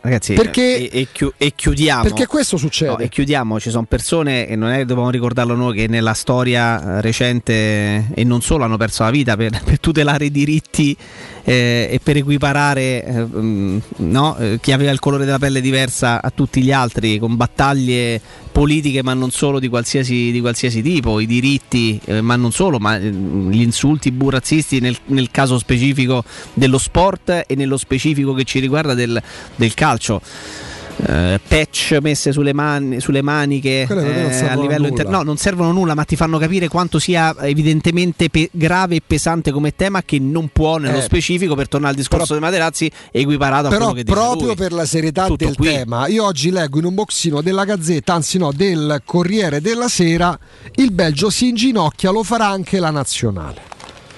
Ragazzi, 0.00 0.34
Perché- 0.34 0.88
e, 0.88 1.00
e 1.00 1.08
chiu- 1.10 1.32
e 1.36 1.52
chiudiamo. 1.54 2.02
Perché 2.02 2.26
questo 2.26 2.56
succede. 2.56 2.90
No, 2.90 2.98
e 2.98 3.08
chiudiamo, 3.08 3.58
ci 3.58 3.70
sono 3.70 3.84
persone, 3.84 4.46
e 4.46 4.54
non 4.54 4.70
è 4.70 4.78
che 4.78 4.84
dobbiamo 4.84 5.10
ricordarlo 5.10 5.54
noi, 5.56 5.76
che 5.76 5.88
nella 5.88 6.14
storia 6.14 6.98
eh, 6.98 7.00
recente 7.00 8.06
e 8.14 8.24
non 8.24 8.40
solo 8.40 8.62
hanno 8.64 8.76
perso 8.76 9.02
la 9.02 9.10
vita 9.10 9.36
per, 9.36 9.58
per 9.64 9.80
tutelare 9.80 10.26
i 10.26 10.30
diritti 10.30 10.96
eh, 11.42 11.88
e 11.90 12.00
per 12.02 12.18
equiparare 12.18 13.04
eh, 13.04 13.24
mm, 13.24 13.78
no, 13.96 14.36
eh, 14.36 14.58
chi 14.60 14.70
aveva 14.72 14.92
il 14.92 15.00
colore 15.00 15.24
della 15.24 15.38
pelle 15.38 15.60
diversa 15.60 16.22
a 16.22 16.30
tutti 16.30 16.62
gli 16.62 16.70
altri, 16.70 17.18
con 17.18 17.34
battaglie 17.34 18.20
politiche 18.56 19.02
ma 19.02 19.12
non 19.12 19.30
solo 19.30 19.58
di 19.60 19.68
qualsiasi, 19.68 20.30
di 20.30 20.40
qualsiasi 20.40 20.80
tipo, 20.80 21.20
i 21.20 21.26
diritti 21.26 22.00
eh, 22.06 22.22
ma 22.22 22.36
non 22.36 22.52
solo, 22.52 22.78
ma 22.78 22.96
eh, 22.96 23.10
gli 23.10 23.60
insulti 23.60 24.10
burrazzisti 24.10 24.80
nel, 24.80 24.96
nel 25.08 25.30
caso 25.30 25.58
specifico 25.58 26.24
dello 26.54 26.78
sport 26.78 27.44
e 27.46 27.54
nello 27.54 27.76
specifico 27.76 28.32
che 28.32 28.44
ci 28.44 28.58
riguarda 28.58 28.94
del, 28.94 29.22
del 29.56 29.74
calcio. 29.74 30.22
Eh, 30.98 31.38
patch 31.46 31.98
messe 32.00 32.32
sulle, 32.32 32.54
mani, 32.54 33.00
sulle 33.00 33.20
maniche 33.20 33.86
eh, 33.86 34.46
a 34.48 34.54
livello 34.58 34.86
interno 34.86 35.18
no 35.18 35.22
non 35.22 35.36
servono 35.36 35.68
a 35.68 35.72
nulla 35.74 35.94
ma 35.94 36.04
ti 36.04 36.16
fanno 36.16 36.38
capire 36.38 36.68
quanto 36.68 36.98
sia 36.98 37.36
evidentemente 37.42 38.30
pe- 38.30 38.48
grave 38.50 38.96
e 38.96 39.02
pesante 39.06 39.50
come 39.52 39.76
tema 39.76 40.00
che 40.02 40.18
non 40.18 40.48
può 40.50 40.78
nello 40.78 40.96
Eh, 40.96 41.02
specifico 41.02 41.54
per 41.54 41.68
tornare 41.68 41.92
al 41.92 41.98
discorso 41.98 42.28
però- 42.34 42.40
dei 42.40 42.48
Materazzi 42.48 42.90
equiparato 43.10 43.66
a 43.66 43.68
Però 43.68 43.78
quello 43.90 43.92
che 43.92 44.04
dice 44.04 44.14
proprio 44.18 44.46
lui. 44.46 44.56
per 44.56 44.72
la 44.72 44.86
serietà 44.86 45.26
Tutto 45.26 45.44
del 45.44 45.54
qui. 45.56 45.66
tema, 45.66 46.06
io 46.06 46.24
oggi 46.24 46.50
leggo 46.50 46.78
in 46.78 46.86
un 46.86 46.94
boxino 46.94 47.42
della 47.42 47.64
Gazzetta, 47.66 48.14
anzi 48.14 48.38
no, 48.38 48.50
del 48.52 49.02
Corriere 49.04 49.60
della 49.60 49.88
Sera, 49.88 50.36
il 50.76 50.92
Belgio 50.92 51.28
si 51.28 51.48
inginocchia, 51.48 52.10
lo 52.10 52.22
farà 52.22 52.46
anche 52.48 52.78
la 52.80 52.90
nazionale. 52.90 53.60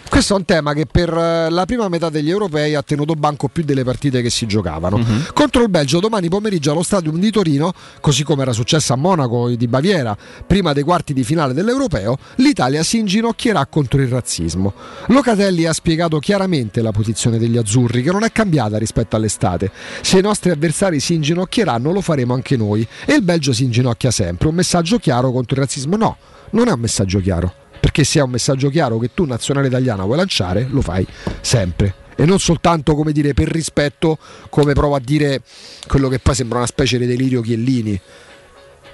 Questo 0.08 0.34
è 0.34 0.36
un 0.36 0.44
tema 0.44 0.72
che 0.72 0.86
per 0.86 1.12
eh, 1.12 1.50
la 1.50 1.64
prima 1.64 1.88
metà 1.88 2.08
degli 2.08 2.30
europei 2.30 2.74
ha 2.74 2.82
tenuto 2.82 3.14
banco 3.14 3.48
più 3.48 3.62
delle 3.62 3.84
partite 3.84 4.22
che 4.22 4.30
si 4.30 4.46
giocavano. 4.46 4.98
Mhm. 4.98 5.26
Contro 5.32 5.62
il 5.62 5.68
Belgio 5.68 6.00
domani 6.00 6.28
pomeriggio 6.28 6.72
allo 6.72 6.82
Stadium 6.82 7.18
di 7.18 7.30
Torino, 7.30 7.72
così 8.00 8.24
come 8.24 8.42
era 8.42 8.52
successo 8.52 8.92
a 8.92 8.96
Monaco 8.96 9.48
di 9.50 9.68
Baviera, 9.68 10.16
prima 10.46 10.72
dei 10.72 10.82
quarti 10.82 11.12
di 11.12 11.22
finale 11.24 11.52
dell'Europeo, 11.52 12.16
l'Italia 12.36 12.82
si 12.82 12.98
inginocchierà 12.98 13.66
contro 13.66 14.00
il 14.00 14.08
razzismo. 14.08 14.72
Locatelli 15.06 15.66
ha 15.66 15.72
spiegato 15.72 16.18
chiaramente 16.18 16.82
la 16.82 16.90
posizione 16.90 17.38
degli 17.38 17.56
azzurri, 17.56 18.02
che 18.02 18.10
non 18.10 18.24
è 18.24 18.32
cambiata 18.32 18.78
rispetto 18.78 19.14
all'estate. 19.14 19.70
Se 20.00 20.18
i 20.18 20.22
nostri 20.22 20.50
avversari 20.50 21.00
si 21.00 21.14
inginocchieranno, 21.14 21.92
lo 21.92 22.00
faremo 22.00 22.34
anche 22.34 22.56
noi. 22.56 22.86
E 23.04 23.14
il 23.14 23.22
Belgio 23.22 23.52
si 23.52 23.64
inginocchia 23.64 24.10
sempre. 24.10 24.48
Un 24.48 24.54
messaggio 24.54 24.98
chiaro 24.98 25.30
contro 25.30 25.54
il 25.56 25.62
razzismo? 25.62 25.96
No, 25.96 26.16
non 26.50 26.68
è 26.68 26.72
un 26.72 26.80
messaggio 26.80 27.20
chiaro. 27.20 27.66
Se 28.04 28.18
è 28.18 28.22
un 28.22 28.30
messaggio 28.30 28.68
chiaro 28.68 28.98
che 28.98 29.10
tu, 29.12 29.24
nazionale 29.24 29.68
italiana, 29.68 30.04
vuoi 30.04 30.16
lanciare, 30.16 30.66
lo 30.70 30.80
fai 30.80 31.06
sempre. 31.40 31.94
E 32.16 32.24
non 32.24 32.38
soltanto 32.38 32.94
come 32.94 33.12
dire 33.12 33.34
per 33.34 33.48
rispetto, 33.48 34.18
come 34.50 34.72
provo 34.72 34.96
a 34.96 35.00
dire 35.00 35.42
quello 35.86 36.08
che 36.08 36.18
poi 36.18 36.34
sembra 36.34 36.58
una 36.58 36.66
specie 36.66 36.98
di 36.98 37.06
delirio 37.06 37.40
Chiellini. 37.40 38.00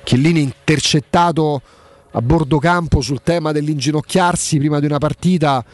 Chiellini 0.03 0.43
intercettato 0.43 1.63
a 2.11 2.21
bordo 2.21 2.59
campo 2.59 3.01
sul 3.01 3.23
tema 3.23 3.53
dell'inginocchiarsi 3.53 4.59
prima 4.59 4.79
di 4.79 4.87
una 4.87 4.99
partita 4.99 5.65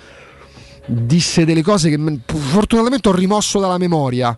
disse 0.86 1.44
delle 1.44 1.62
cose 1.62 1.90
che 1.90 2.20
fortunatamente 2.26 3.08
ho 3.08 3.12
rimosso 3.12 3.58
dalla 3.60 3.78
memoria. 3.78 4.36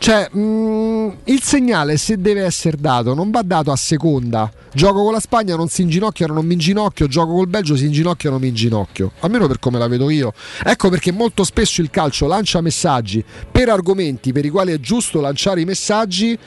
Cioè, 0.00 0.30
mm, 0.34 1.08
il 1.24 1.42
segnale 1.42 1.98
se 1.98 2.18
deve 2.18 2.42
essere 2.42 2.78
dato 2.80 3.12
non 3.12 3.30
va 3.30 3.42
dato 3.42 3.70
a 3.70 3.76
seconda. 3.76 4.50
Gioco 4.72 5.02
con 5.02 5.12
la 5.12 5.20
Spagna, 5.20 5.56
non 5.56 5.68
si 5.68 5.82
inginocchiano, 5.82 6.32
non 6.32 6.46
mi 6.46 6.54
inginocchio. 6.54 7.06
Gioco 7.06 7.34
col 7.34 7.48
Belgio, 7.48 7.76
si 7.76 7.84
inginocchiano, 7.84 8.38
mi 8.38 8.48
inginocchio. 8.48 9.12
Almeno 9.20 9.46
per 9.46 9.58
come 9.58 9.78
la 9.78 9.88
vedo 9.88 10.08
io. 10.08 10.32
Ecco 10.64 10.88
perché 10.88 11.12
molto 11.12 11.44
spesso 11.44 11.82
il 11.82 11.90
calcio 11.90 12.26
lancia 12.26 12.62
messaggi 12.62 13.22
per 13.52 13.68
argomenti 13.68 14.32
per 14.32 14.46
i 14.46 14.48
quali 14.48 14.72
è 14.72 14.80
giusto 14.80 15.20
lanciare 15.20 15.60
i 15.60 15.66
messaggi. 15.66 16.38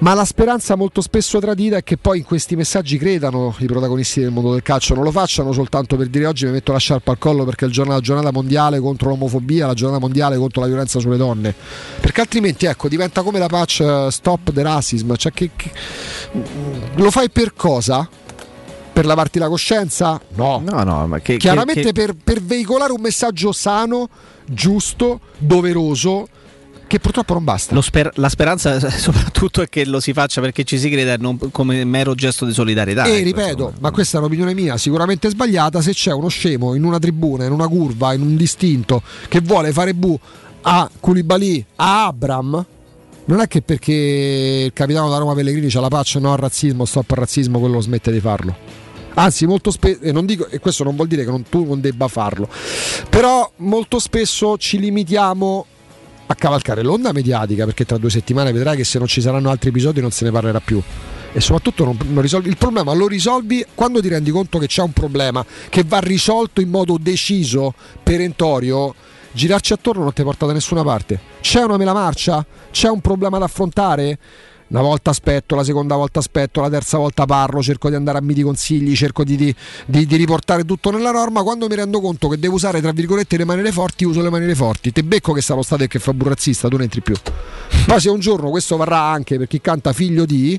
Ma 0.00 0.14
la 0.14 0.24
speranza 0.24 0.76
molto 0.76 1.02
spesso 1.02 1.38
tradita 1.40 1.76
è 1.76 1.82
che 1.82 1.98
poi 1.98 2.18
in 2.18 2.24
questi 2.24 2.56
messaggi 2.56 2.96
credano 2.96 3.54
i 3.58 3.66
protagonisti 3.66 4.20
del 4.20 4.30
mondo 4.30 4.52
del 4.52 4.62
calcio, 4.62 4.94
non 4.94 5.04
lo 5.04 5.10
facciano 5.10 5.52
soltanto 5.52 5.96
per 5.96 6.06
dire 6.06 6.24
oggi 6.24 6.46
mi 6.46 6.52
metto 6.52 6.72
la 6.72 6.78
sciarpa 6.78 7.10
al 7.10 7.18
collo 7.18 7.44
perché 7.44 7.66
è 7.66 7.68
il 7.68 7.74
giorno- 7.74 7.92
la 7.92 8.00
giornata 8.00 8.32
mondiale 8.32 8.80
contro 8.80 9.10
l'omofobia, 9.10 9.66
la 9.66 9.74
giornata 9.74 10.00
mondiale 10.00 10.38
contro 10.38 10.62
la 10.62 10.68
violenza 10.68 11.00
sulle 11.00 11.18
donne, 11.18 11.54
perché 12.00 12.22
altrimenti 12.22 12.64
ecco 12.64 12.88
diventa 12.88 13.20
come 13.22 13.38
la 13.38 13.48
patch 13.48 13.80
eh, 13.80 14.08
stop 14.10 14.52
the 14.52 14.62
racism, 14.62 15.12
cioè 15.16 15.32
che, 15.32 15.50
che- 15.54 15.70
lo 16.94 17.10
fai 17.10 17.28
per 17.28 17.52
cosa? 17.54 18.08
Per 18.92 19.04
lavarti 19.04 19.38
la 19.38 19.48
coscienza? 19.48 20.18
No. 20.34 20.62
No, 20.64 20.82
no, 20.82 21.06
ma 21.08 21.18
che, 21.20 21.36
Chiaramente 21.36 21.82
che- 21.82 21.92
Per, 21.92 22.14
per 22.14 22.42
veicolare 22.42 22.92
un 22.92 23.00
messaggio 23.02 23.52
sano, 23.52 24.08
giusto, 24.46 25.20
doveroso, 25.38 26.26
che 26.90 26.98
purtroppo 26.98 27.34
non 27.34 27.44
basta. 27.44 27.80
sper- 27.82 28.10
la 28.16 28.28
speranza 28.28 28.80
soprattutto 28.90 29.62
è 29.62 29.68
che 29.68 29.86
lo 29.86 30.00
si 30.00 30.12
faccia 30.12 30.40
perché 30.40 30.64
ci 30.64 30.76
si 30.76 30.90
creda 30.90 31.14
non 31.18 31.38
come 31.52 31.84
mero 31.84 32.16
gesto 32.16 32.44
di 32.44 32.52
solidarietà. 32.52 33.04
E 33.04 33.12
ecco, 33.12 33.22
ripeto, 33.22 33.72
ma 33.78 33.92
questa 33.92 34.16
è 34.16 34.20
un'opinione 34.20 34.54
mia, 34.54 34.76
sicuramente 34.76 35.28
sbagliata, 35.28 35.80
se 35.82 35.92
c'è 35.92 36.12
uno 36.12 36.26
scemo 36.26 36.74
in 36.74 36.82
una 36.82 36.98
tribuna, 36.98 37.44
in 37.44 37.52
una 37.52 37.68
curva, 37.68 38.12
in 38.12 38.22
un 38.22 38.34
distinto 38.34 39.02
che 39.28 39.40
vuole 39.40 39.70
fare 39.70 39.94
bu 39.94 40.18
a 40.62 40.90
Koulibaly, 40.98 41.64
a 41.76 42.06
Abram, 42.06 42.66
non 43.26 43.40
è 43.40 43.46
che 43.46 43.62
perché 43.62 43.92
il 44.66 44.72
capitano 44.72 45.08
da 45.08 45.18
Roma 45.18 45.34
Pellegrini 45.34 45.68
c'ha 45.70 45.78
la 45.78 45.86
pace 45.86 46.18
no 46.18 46.32
al 46.32 46.38
razzismo, 46.38 46.84
stop 46.84 47.08
al 47.12 47.18
razzismo, 47.18 47.60
quello 47.60 47.80
smette 47.80 48.10
di 48.10 48.18
farlo. 48.18 48.56
Anzi, 49.14 49.46
molto 49.46 49.70
spesso, 49.70 50.00
e, 50.02 50.10
non 50.10 50.26
dico- 50.26 50.48
e 50.48 50.58
questo 50.58 50.82
non 50.82 50.96
vuol 50.96 51.06
dire 51.06 51.24
che 51.24 51.30
non- 51.30 51.44
tu 51.48 51.64
non 51.64 51.80
debba 51.80 52.08
farlo, 52.08 52.48
però 53.08 53.48
molto 53.58 54.00
spesso 54.00 54.56
ci 54.58 54.80
limitiamo 54.80 55.66
a 56.30 56.34
cavalcare 56.36 56.82
l'onda 56.82 57.10
mediatica 57.12 57.64
perché 57.64 57.84
tra 57.84 57.98
due 57.98 58.08
settimane 58.08 58.52
vedrai 58.52 58.76
che 58.76 58.84
se 58.84 58.98
non 58.98 59.08
ci 59.08 59.20
saranno 59.20 59.50
altri 59.50 59.70
episodi 59.70 60.00
non 60.00 60.12
se 60.12 60.24
ne 60.24 60.30
parlerà 60.30 60.60
più. 60.60 60.80
E 61.32 61.40
soprattutto 61.40 61.84
non, 61.84 61.98
non 62.08 62.22
risolvi 62.22 62.48
il 62.48 62.56
problema 62.56 62.92
lo 62.92 63.08
risolvi 63.08 63.64
quando 63.74 64.00
ti 64.00 64.08
rendi 64.08 64.30
conto 64.30 64.58
che 64.58 64.66
c'è 64.66 64.82
un 64.82 64.92
problema 64.92 65.44
che 65.68 65.84
va 65.84 65.98
risolto 65.98 66.60
in 66.60 66.70
modo 66.70 66.98
deciso 67.00 67.74
perentorio. 68.02 68.94
Girarci 69.32 69.72
attorno 69.72 70.02
non 70.02 70.12
ti 70.12 70.22
porta 70.22 70.46
da 70.46 70.52
nessuna 70.52 70.82
parte. 70.82 71.20
C'è 71.40 71.62
una 71.62 71.76
mela 71.76 71.92
marcia? 71.92 72.44
C'è 72.70 72.88
un 72.88 73.00
problema 73.00 73.38
da 73.38 73.44
affrontare 73.46 74.18
una 74.70 74.82
volta 74.82 75.10
aspetto, 75.10 75.54
la 75.56 75.64
seconda 75.64 75.96
volta 75.96 76.20
aspetto, 76.20 76.60
la 76.60 76.70
terza 76.70 76.96
volta 76.96 77.26
parlo, 77.26 77.60
cerco 77.62 77.88
di 77.88 77.96
andare 77.96 78.18
a 78.18 78.20
miti 78.20 78.42
consigli, 78.42 78.94
cerco 78.94 79.24
di, 79.24 79.36
di- 79.36 79.54
di- 79.86 80.06
di 80.06 80.16
riportare 80.16 80.64
tutto 80.64 80.90
nella 80.90 81.10
norma. 81.10 81.42
Quando 81.42 81.66
mi 81.66 81.74
rendo 81.74 82.00
conto 82.00 82.28
che 82.28 82.38
devo 82.38 82.54
usare, 82.54 82.80
tra 82.80 82.92
virgolette, 82.92 83.36
le 83.36 83.44
maniere 83.44 83.72
forti, 83.72 84.04
uso 84.04 84.22
le 84.22 84.30
maniere 84.30 84.54
forti. 84.54 84.92
Te 84.92 85.02
becco 85.02 85.32
che 85.32 85.42
lo 85.48 85.62
stato 85.62 85.82
e 85.82 85.88
che 85.88 85.98
fa 85.98 86.12
burrazzista, 86.12 86.68
tu 86.68 86.76
ne 86.76 86.84
entri 86.84 87.00
più. 87.00 87.14
Poi 87.86 88.00
se 88.00 88.10
un 88.10 88.20
giorno 88.20 88.50
questo 88.50 88.76
varrà 88.76 89.00
anche 89.00 89.38
per 89.38 89.48
chi 89.48 89.60
canta 89.60 89.92
figlio 89.92 90.24
di, 90.24 90.58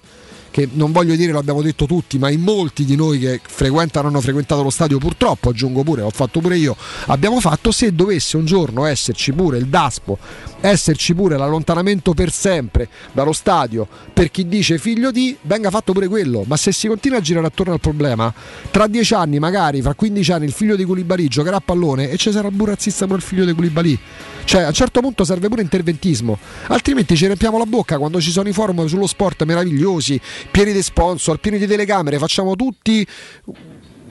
che 0.51 0.67
non 0.73 0.91
voglio 0.91 1.15
dire, 1.15 1.31
l'abbiamo 1.31 1.61
detto 1.61 1.85
tutti, 1.85 2.19
ma 2.19 2.29
in 2.29 2.41
molti 2.41 2.85
di 2.85 2.95
noi 2.95 3.19
che 3.19 3.39
frequentano, 3.41 4.09
hanno 4.09 4.21
frequentato 4.21 4.61
lo 4.61 4.69
stadio, 4.69 4.97
purtroppo, 4.97 5.49
aggiungo 5.49 5.81
pure, 5.83 6.01
l'ho 6.01 6.09
fatto 6.11 6.41
pure 6.41 6.57
io, 6.57 6.75
abbiamo 7.07 7.39
fatto, 7.39 7.71
se 7.71 7.95
dovesse 7.95 8.37
un 8.37 8.45
giorno 8.45 8.85
esserci 8.85 9.31
pure 9.31 9.57
il 9.57 9.67
DASPO, 9.67 10.17
esserci 10.61 11.15
pure 11.15 11.37
l'allontanamento 11.37 12.13
per 12.13 12.31
sempre 12.31 12.87
dallo 13.11 13.33
stadio 13.33 13.87
per 14.13 14.29
chi 14.29 14.47
dice 14.47 14.77
figlio 14.77 15.09
di, 15.11 15.35
venga 15.43 15.69
fatto 15.69 15.93
pure 15.93 16.07
quello, 16.07 16.43
ma 16.45 16.57
se 16.57 16.71
si 16.71 16.87
continua 16.87 17.17
a 17.17 17.21
girare 17.21 17.47
attorno 17.47 17.73
al 17.73 17.79
problema, 17.79 18.31
tra 18.69 18.87
dieci 18.87 19.13
anni, 19.13 19.39
magari, 19.39 19.81
fra 19.81 19.93
15 19.93 20.31
anni, 20.33 20.45
il 20.45 20.51
figlio 20.51 20.75
di 20.75 20.83
Koulibaly 20.83 21.27
giocherà 21.27 21.57
a 21.57 21.61
pallone 21.63 22.09
e 22.09 22.17
ci 22.17 22.31
sarà 22.31 22.49
il 22.49 22.53
burazzista 22.53 23.05
pure 23.05 23.17
il 23.17 23.23
figlio 23.23 23.45
di 23.45 23.53
Koulibaly. 23.53 23.99
Cioè, 24.43 24.63
a 24.63 24.67
un 24.67 24.73
certo 24.73 25.01
punto 25.01 25.23
serve 25.23 25.47
pure 25.47 25.61
interventismo, 25.61 26.37
altrimenti 26.67 27.15
ci 27.15 27.25
riempiamo 27.25 27.57
la 27.57 27.65
bocca 27.65 27.97
quando 27.97 28.19
ci 28.19 28.31
sono 28.31 28.49
i 28.49 28.53
forum 28.53 28.85
sullo 28.87 29.07
sport 29.07 29.43
meravigliosi, 29.43 30.19
pieni 30.49 30.71
di 30.73 30.81
sponsor, 30.81 31.37
pieni 31.39 31.57
di 31.57 31.67
telecamere, 31.67 32.17
facciamo 32.17 32.55
tutti 32.55 33.05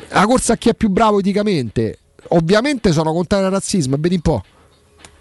la 0.09 0.27
corsa 0.27 0.55
a 0.55 0.57
chi 0.57 0.69
è 0.69 0.75
più 0.75 0.89
bravo 0.91 1.19
eticamente. 1.21 1.99
Ovviamente 2.29 2.93
sono 2.93 3.13
contrario 3.13 3.47
al 3.47 3.53
razzismo, 3.53 3.95
e 3.97 3.99
vedi 3.99 4.15
un 4.17 4.21
po'. 4.21 4.43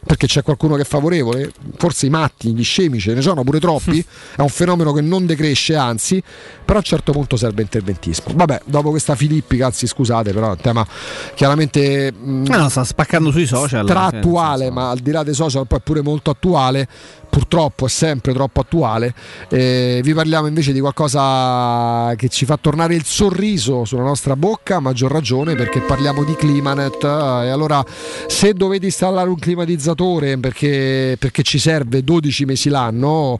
perché 0.05 0.27
c'è 0.27 0.41
qualcuno 0.43 0.75
che 0.75 0.83
è 0.83 0.85
favorevole, 0.85 1.51
forse 1.77 2.05
i 2.05 2.09
matti, 2.09 2.53
gli 2.53 2.63
scemi 2.63 2.99
ce 2.99 3.13
ne 3.13 3.21
sono 3.21 3.43
pure 3.43 3.59
troppi, 3.59 3.99
è 4.35 4.41
un 4.41 4.47
fenomeno 4.49 4.93
che 4.93 5.01
non 5.01 5.25
decresce, 5.25 5.75
anzi, 5.75 6.21
però 6.63 6.75
a 6.77 6.81
un 6.81 6.83
certo 6.83 7.11
punto 7.11 7.35
serve 7.35 7.63
interventismo. 7.63 8.31
Vabbè, 8.33 8.61
dopo 8.65 8.91
questa 8.91 9.15
filippica, 9.15 9.65
anzi 9.65 9.87
scusate, 9.87 10.31
però 10.31 10.47
è 10.47 10.51
un 10.51 10.57
tema 10.61 10.87
chiaramente 11.35 12.11
mh, 12.13 12.45
Ah, 12.49 12.57
no, 12.57 12.69
sta 12.69 12.83
spaccando 12.85 13.29
sui 13.31 13.45
social. 13.45 13.85
tra 13.85 14.09
cioè, 14.09 14.19
attuale, 14.19 14.69
ma 14.71 14.89
al 14.89 14.99
di 14.99 15.11
là 15.11 15.23
dei 15.23 15.33
social 15.33 15.67
poi 15.67 15.79
è 15.79 15.81
pure 15.81 16.01
molto 16.01 16.29
attuale, 16.29 16.87
purtroppo 17.29 17.85
è 17.85 17.89
sempre 17.89 18.33
troppo 18.33 18.61
attuale. 18.61 19.13
Eh, 19.49 20.01
vi 20.03 20.13
parliamo 20.13 20.47
invece 20.47 20.73
di 20.73 20.79
qualcosa 20.79 22.13
che 22.15 22.27
ci 22.29 22.45
fa 22.45 22.57
tornare 22.57 22.95
il 22.95 23.05
sorriso 23.05 23.85
sulla 23.85 24.03
nostra 24.03 24.35
bocca, 24.35 24.77
a 24.77 24.79
maggior 24.79 25.11
ragione 25.11 25.55
perché 25.55 25.79
parliamo 25.81 26.23
di 26.23 26.35
Climanet. 26.35 27.03
eh, 27.03 27.07
E 27.47 27.49
allora, 27.49 27.83
se 28.27 28.53
dovete 28.53 28.85
installare 28.85 29.29
un 29.29 29.37
climatizzatore 29.37 30.37
perché, 30.37 31.15
perché 31.19 31.43
ci 31.43 31.59
serve 31.59 32.03
12 32.03 32.45
mesi 32.45 32.69
l'anno, 32.69 33.39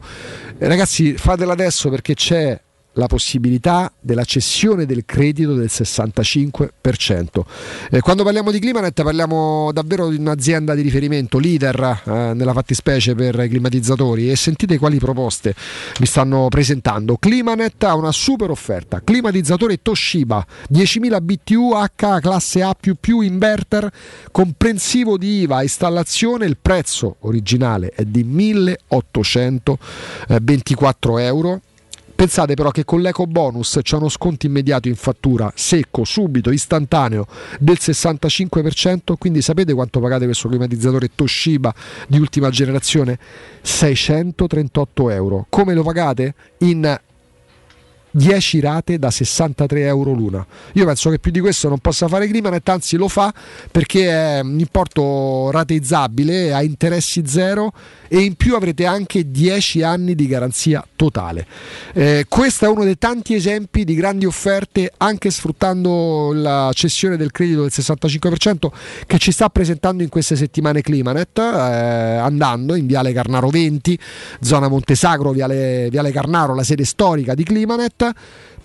ragazzi, 0.58 1.14
fatelo 1.16 1.52
adesso 1.52 1.90
perché 1.90 2.14
c'è 2.14 2.60
la 3.00 3.06
possibilità 3.06 3.90
della 3.98 4.24
cessione 4.24 4.84
del 4.84 5.06
credito 5.06 5.54
del 5.54 5.70
65%. 5.72 6.68
Eh, 7.90 8.00
quando 8.00 8.24
parliamo 8.24 8.50
di 8.50 8.58
Climanet 8.58 9.02
parliamo 9.02 9.72
davvero 9.72 10.10
di 10.10 10.16
un'azienda 10.16 10.74
di 10.74 10.82
riferimento, 10.82 11.38
leader 11.38 12.02
eh, 12.04 12.34
nella 12.34 12.52
fattispecie 12.52 13.14
per 13.14 13.40
i 13.40 13.48
climatizzatori 13.48 14.30
e 14.30 14.36
sentite 14.36 14.76
quali 14.76 14.98
proposte 14.98 15.54
vi 15.98 16.04
stanno 16.04 16.48
presentando. 16.48 17.16
Climanet 17.16 17.82
ha 17.84 17.94
una 17.94 18.12
super 18.12 18.50
offerta, 18.50 19.00
climatizzatore 19.02 19.80
Toshiba 19.80 20.46
10.000 20.70 21.22
BTU 21.22 21.72
H 21.72 22.18
classe 22.20 22.60
A++ 22.62 22.76
inverter 23.22 23.90
comprensivo 24.30 25.16
di 25.16 25.40
IVA, 25.40 25.62
installazione, 25.62 26.44
il 26.44 26.58
prezzo 26.60 27.16
originale 27.20 27.92
è 27.94 28.04
di 28.04 28.22
1.824 28.24 31.18
euro. 31.20 31.62
Pensate 32.20 32.52
però 32.52 32.70
che 32.70 32.84
con 32.84 33.00
l'eco 33.00 33.26
bonus 33.26 33.78
c'è 33.80 33.96
uno 33.96 34.10
sconto 34.10 34.44
immediato 34.44 34.88
in 34.88 34.94
fattura, 34.94 35.50
secco, 35.54 36.04
subito, 36.04 36.50
istantaneo 36.50 37.26
del 37.58 37.78
65%, 37.80 39.14
quindi 39.16 39.40
sapete 39.40 39.72
quanto 39.72 40.00
pagate 40.00 40.26
questo 40.26 40.46
climatizzatore 40.48 41.08
Toshiba 41.14 41.74
di 42.06 42.18
ultima 42.18 42.50
generazione? 42.50 43.18
638 43.62 45.08
euro. 45.08 45.46
Come 45.48 45.72
lo 45.72 45.82
pagate? 45.82 46.34
In 46.58 46.94
10 48.12 48.60
rate 48.60 48.98
da 48.98 49.10
63 49.10 49.84
euro 49.84 50.12
l'una. 50.12 50.44
Io 50.74 50.84
penso 50.84 51.10
che 51.10 51.18
più 51.18 51.30
di 51.30 51.40
questo 51.40 51.68
non 51.68 51.78
possa 51.78 52.08
fare 52.08 52.26
Climanet, 52.26 52.68
anzi 52.68 52.96
lo 52.96 53.08
fa 53.08 53.32
perché 53.70 54.08
è 54.08 54.40
un 54.40 54.58
importo 54.58 55.50
rateizzabile, 55.50 56.52
ha 56.52 56.62
interessi 56.62 57.22
zero 57.26 57.72
e 58.08 58.20
in 58.20 58.34
più 58.34 58.56
avrete 58.56 58.86
anche 58.86 59.30
10 59.30 59.82
anni 59.82 60.14
di 60.14 60.26
garanzia 60.26 60.84
totale. 60.96 61.46
Eh, 61.92 62.26
questo 62.28 62.64
è 62.64 62.68
uno 62.68 62.84
dei 62.84 62.98
tanti 62.98 63.34
esempi 63.34 63.84
di 63.84 63.94
grandi 63.94 64.26
offerte, 64.26 64.92
anche 64.96 65.30
sfruttando 65.30 66.32
la 66.32 66.70
cessione 66.74 67.16
del 67.16 67.30
credito 67.30 67.60
del 67.60 67.70
65% 67.72 68.68
che 69.06 69.18
ci 69.18 69.30
sta 69.30 69.48
presentando 69.48 70.02
in 70.02 70.08
queste 70.08 70.34
settimane 70.36 70.82
Climanet, 70.82 71.38
eh, 71.38 71.42
andando 71.42 72.74
in 72.74 72.86
Viale 72.86 73.12
Carnaro 73.12 73.48
20, 73.48 73.98
zona 74.40 74.68
Montesagro, 74.68 75.30
Viale, 75.30 75.88
Viale 75.90 76.10
Carnaro, 76.10 76.54
la 76.54 76.64
sede 76.64 76.84
storica 76.84 77.34
di 77.34 77.44
Climanet. 77.44 77.99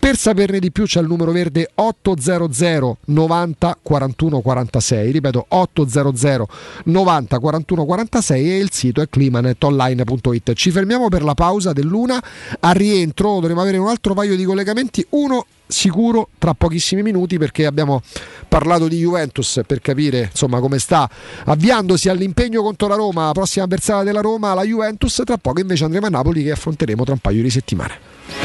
Per 0.05 0.17
saperne 0.17 0.59
di 0.59 0.71
più 0.71 0.83
c'è 0.83 0.99
il 0.99 1.07
numero 1.07 1.31
verde 1.31 1.67
800 1.73 2.97
90 3.05 3.79
41 3.81 4.39
46, 4.39 5.11
ripeto 5.11 5.45
800 5.47 6.47
90 6.83 7.39
41 7.39 7.85
46 7.85 8.51
e 8.51 8.57
il 8.59 8.71
sito 8.71 9.01
è 9.01 9.09
climanetonline.it. 9.09 10.53
Ci 10.53 10.69
fermiamo 10.69 11.09
per 11.09 11.23
la 11.23 11.33
pausa 11.33 11.73
dell'una, 11.73 12.23
a 12.59 12.71
rientro 12.73 13.39
dovremo 13.39 13.61
avere 13.61 13.77
un 13.77 13.87
altro 13.87 14.13
paio 14.13 14.35
di 14.35 14.43
collegamenti, 14.43 15.03
uno 15.09 15.47
sicuro 15.65 16.29
tra 16.37 16.53
pochissimi 16.53 17.01
minuti 17.01 17.39
perché 17.39 17.65
abbiamo 17.65 18.03
parlato 18.47 18.87
di 18.87 18.99
Juventus 18.99 19.61
per 19.65 19.81
capire 19.81 20.29
insomma 20.29 20.59
come 20.59 20.77
sta 20.77 21.09
avviandosi 21.45 22.09
all'impegno 22.09 22.61
contro 22.61 22.87
la 22.87 22.95
Roma, 22.95 23.31
prossima 23.31 23.65
avversaria 23.65 24.03
della 24.03 24.21
Roma, 24.21 24.53
la 24.53 24.63
Juventus, 24.63 25.19
tra 25.25 25.37
poco 25.37 25.61
invece 25.61 25.85
andremo 25.85 26.05
a 26.05 26.09
Napoli 26.09 26.43
che 26.43 26.51
affronteremo 26.51 27.03
tra 27.03 27.13
un 27.13 27.19
paio 27.19 27.41
di 27.41 27.49
settimane. 27.49 28.44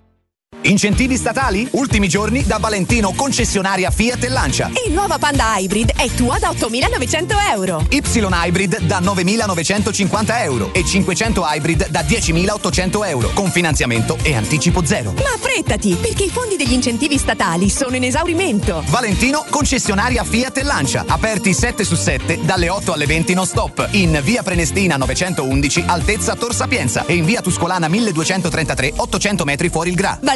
Incentivi 0.63 1.17
statali? 1.17 1.67
Ultimi 1.71 2.07
giorni 2.07 2.45
da 2.45 2.57
Valentino, 2.57 3.13
concessionaria 3.13 3.89
Fiat 3.89 4.23
e 4.23 4.29
Lancia. 4.29 4.69
Il 4.85 4.93
nuovo 4.93 5.17
Panda 5.17 5.57
Hybrid 5.57 5.93
è 5.95 6.07
tua 6.11 6.37
da 6.37 6.51
8.900 6.51 7.51
euro. 7.51 7.85
Y 7.89 7.99
Hybrid 7.99 8.81
da 8.81 8.99
9.950 8.99 10.43
euro 10.43 10.71
e 10.73 10.85
500 10.85 11.43
Hybrid 11.43 11.89
da 11.89 12.01
10.800 12.01 13.07
euro 13.07 13.31
con 13.33 13.49
finanziamento 13.49 14.17
e 14.21 14.35
anticipo 14.35 14.85
zero. 14.85 15.13
Ma 15.13 15.33
affrettati, 15.33 15.97
perché 15.99 16.25
i 16.25 16.29
fondi 16.29 16.57
degli 16.57 16.73
incentivi 16.73 17.17
statali 17.17 17.69
sono 17.69 17.95
in 17.95 18.03
esaurimento. 18.03 18.83
Valentino, 18.87 19.43
concessionaria 19.49 20.23
Fiat 20.23 20.57
e 20.57 20.63
Lancia, 20.63 21.05
aperti 21.07 21.53
7 21.53 21.83
su 21.83 21.95
7 21.95 22.39
dalle 22.43 22.69
8 22.69 22.93
alle 22.93 23.07
20 23.07 23.33
non 23.33 23.47
stop, 23.47 23.87
in 23.91 24.19
via 24.23 24.43
Prenestina 24.43 24.95
911, 24.97 25.85
altezza 25.87 26.35
Tor 26.35 26.53
Sapienza 26.53 27.05
e 27.05 27.15
in 27.15 27.25
via 27.25 27.41
Tuscolana 27.41 27.87
1233, 27.87 28.93
800 28.95 29.43
metri 29.43 29.69
fuori 29.69 29.89
il 29.89 29.95
Gra. 29.95 30.19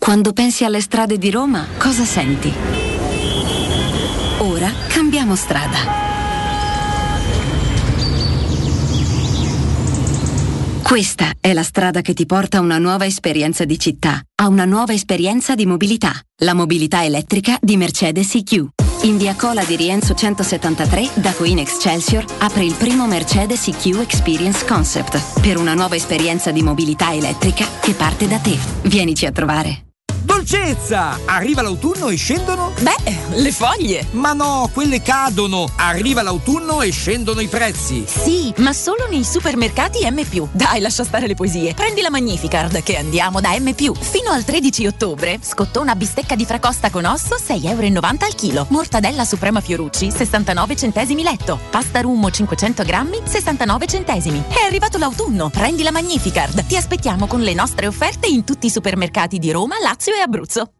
Quando 0.00 0.32
pensi 0.32 0.64
alle 0.64 0.80
strade 0.80 1.18
di 1.18 1.30
Roma, 1.30 1.66
cosa 1.76 2.04
senti? 2.04 2.50
Ora 4.38 4.72
cambiamo 4.88 5.36
strada. 5.36 5.76
Questa 10.82 11.32
è 11.38 11.52
la 11.52 11.62
strada 11.62 12.00
che 12.00 12.14
ti 12.14 12.24
porta 12.26 12.56
a 12.56 12.60
una 12.60 12.78
nuova 12.78 13.04
esperienza 13.04 13.64
di 13.64 13.78
città, 13.78 14.20
a 14.36 14.48
una 14.48 14.64
nuova 14.64 14.94
esperienza 14.94 15.54
di 15.54 15.66
mobilità, 15.66 16.12
la 16.42 16.54
mobilità 16.54 17.04
elettrica 17.04 17.58
di 17.60 17.76
Mercedes 17.76 18.34
EQ. 18.34 18.68
In 19.02 19.18
via 19.18 19.36
Cola 19.36 19.62
di 19.62 19.76
Rienzo 19.76 20.14
173, 20.14 21.10
da 21.20 21.32
Queen 21.34 21.58
Excelsior, 21.58 22.24
apre 22.38 22.64
il 22.64 22.74
primo 22.74 23.06
Mercedes 23.06 23.68
EQ 23.68 24.00
Experience 24.00 24.64
Concept 24.64 25.40
per 25.40 25.58
una 25.58 25.74
nuova 25.74 25.94
esperienza 25.94 26.50
di 26.50 26.62
mobilità 26.62 27.12
elettrica 27.12 27.66
che 27.80 27.92
parte 27.92 28.26
da 28.26 28.38
te. 28.38 28.58
Vienici 28.82 29.26
a 29.26 29.30
trovare. 29.30 29.89
Dolcezza! 30.22 31.18
Arriva 31.24 31.62
l'autunno 31.62 32.08
e 32.08 32.16
scendono? 32.16 32.72
Beh, 32.80 33.36
le 33.36 33.52
foglie. 33.52 34.06
Ma 34.12 34.34
no, 34.34 34.68
quelle 34.72 35.00
cadono. 35.00 35.68
Arriva 35.76 36.20
l'autunno 36.22 36.82
e 36.82 36.90
scendono 36.90 37.40
i 37.40 37.48
prezzi. 37.48 38.04
Sì, 38.06 38.52
ma 38.58 38.72
solo 38.74 39.06
nei 39.08 39.24
supermercati 39.24 40.06
M. 40.10 40.48
Dai, 40.52 40.80
lascia 40.80 41.04
stare 41.04 41.26
le 41.26 41.34
poesie. 41.34 41.72
Prendi 41.72 42.02
la 42.02 42.10
Magnificard 42.10 42.82
che 42.82 42.96
andiamo 42.96 43.40
da 43.40 43.58
M. 43.58 43.72
Fino 43.74 44.30
al 44.30 44.44
13 44.44 44.86
ottobre, 44.86 45.38
scottona 45.42 45.94
bistecca 45.94 46.36
di 46.36 46.44
fracosta 46.44 46.90
con 46.90 47.06
osso 47.06 47.36
6,90 47.36 47.64
euro 47.68 47.98
al 48.20 48.34
chilo. 48.34 48.66
Mortadella 48.68 49.24
Suprema 49.24 49.60
Fiorucci 49.60 50.10
69 50.10 50.76
centesimi 50.76 51.22
letto. 51.22 51.58
Pasta 51.70 52.02
Rummo 52.02 52.30
500 52.30 52.82
grammi 52.82 53.20
69 53.24 53.86
centesimi. 53.86 54.44
È 54.48 54.64
arrivato 54.66 54.98
l'autunno. 54.98 55.48
Prendi 55.48 55.82
la 55.82 55.92
Magnificard. 55.92 56.66
Ti 56.66 56.76
aspettiamo 56.76 57.26
con 57.26 57.40
le 57.40 57.54
nostre 57.54 57.86
offerte 57.86 58.26
in 58.26 58.44
tutti 58.44 58.66
i 58.66 58.70
supermercati 58.70 59.38
di 59.38 59.50
Roma, 59.50 59.76
Lazio 59.80 60.09
e 60.16 60.22
Abruzzo. 60.22 60.79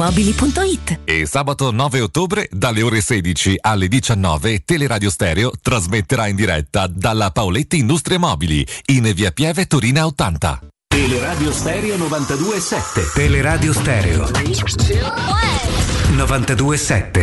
paolettimobili.it. 0.01 1.01
E 1.03 1.27
sabato 1.27 1.71
9 1.71 2.01
ottobre 2.01 2.47
dalle 2.51 2.81
ore 2.81 3.01
16 3.01 3.57
alle 3.61 3.87
19 3.87 4.63
Teleradio 4.65 5.11
Stereo 5.11 5.51
trasmetterà 5.61 6.25
in 6.27 6.35
diretta 6.35 6.87
dalla 6.87 7.29
Paoletti 7.29 7.77
Industrie 7.77 8.17
Mobili 8.17 8.65
in 8.87 9.11
via 9.13 9.29
Pieve 9.31 9.67
Torina 9.67 10.07
80. 10.07 10.61
Teleradio 10.87 11.51
Stereo 11.51 11.97
92.7 11.97 13.13
Teleradio 13.13 13.73
Stereo 13.73 14.25
92.7 14.25 17.21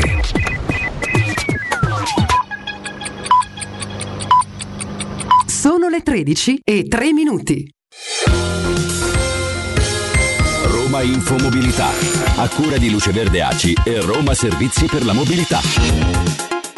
Sono 5.47 5.89
le 5.89 6.03
13 6.03 6.61
e 6.65 6.87
3 6.89 7.13
minuti. 7.13 7.69
Roma 10.89 11.03
Infomobilità. 11.03 11.91
A 12.37 12.49
cura 12.49 12.79
di 12.79 12.89
Luce 12.89 13.13
Verde 13.13 13.43
Aci 13.43 13.77
e 13.85 14.01
Roma 14.01 14.33
Servizi 14.33 14.87
per 14.87 15.05
la 15.05 15.13
Mobilità. 15.13 15.61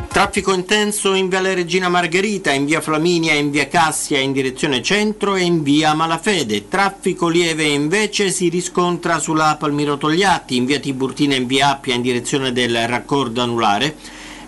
Traffico 0.08 0.52
intenso 0.52 1.14
in 1.14 1.28
via 1.28 1.40
Regina 1.40 1.88
Margherita, 1.88 2.50
in 2.50 2.64
via 2.64 2.80
Flaminia, 2.80 3.34
in 3.34 3.52
via 3.52 3.68
Cassia 3.68 4.18
in 4.18 4.32
direzione 4.32 4.82
centro 4.82 5.36
e 5.36 5.42
in 5.42 5.62
via 5.62 5.94
Malafede. 5.94 6.66
Traffico 6.66 7.28
lieve 7.28 7.62
invece 7.66 8.32
si 8.32 8.48
riscontra 8.48 9.20
sulla 9.20 9.56
Palmiro 9.56 9.96
Togliatti, 9.96 10.56
in 10.56 10.64
via 10.64 10.80
Tiburtina 10.80 11.36
in 11.36 11.46
via 11.46 11.70
Appia 11.70 11.94
in 11.94 12.02
direzione 12.02 12.50
del 12.50 12.88
raccordo 12.88 13.42
anulare 13.42 13.94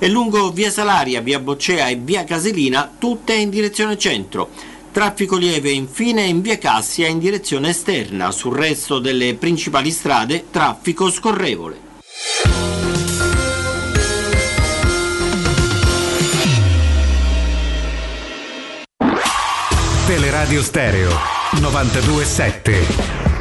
e 0.00 0.08
lungo 0.08 0.50
via 0.50 0.72
Salaria, 0.72 1.20
via 1.20 1.38
Boccea 1.38 1.86
e 1.86 1.94
via 1.94 2.24
Caselina, 2.24 2.90
tutte 2.98 3.34
in 3.34 3.48
direzione 3.48 3.96
centro. 3.96 4.50
Traffico 4.92 5.38
lieve 5.38 5.70
infine 5.70 6.24
in 6.24 6.42
via 6.42 6.58
Cassia 6.58 7.08
in 7.08 7.18
direzione 7.18 7.70
esterna. 7.70 8.30
Sul 8.30 8.54
resto 8.54 8.98
delle 8.98 9.34
principali 9.36 9.90
strade, 9.90 10.50
traffico 10.50 11.10
scorrevole. 11.10 11.80
Teleradio 20.06 20.62
Stereo 20.62 21.10
92.7 21.52 23.31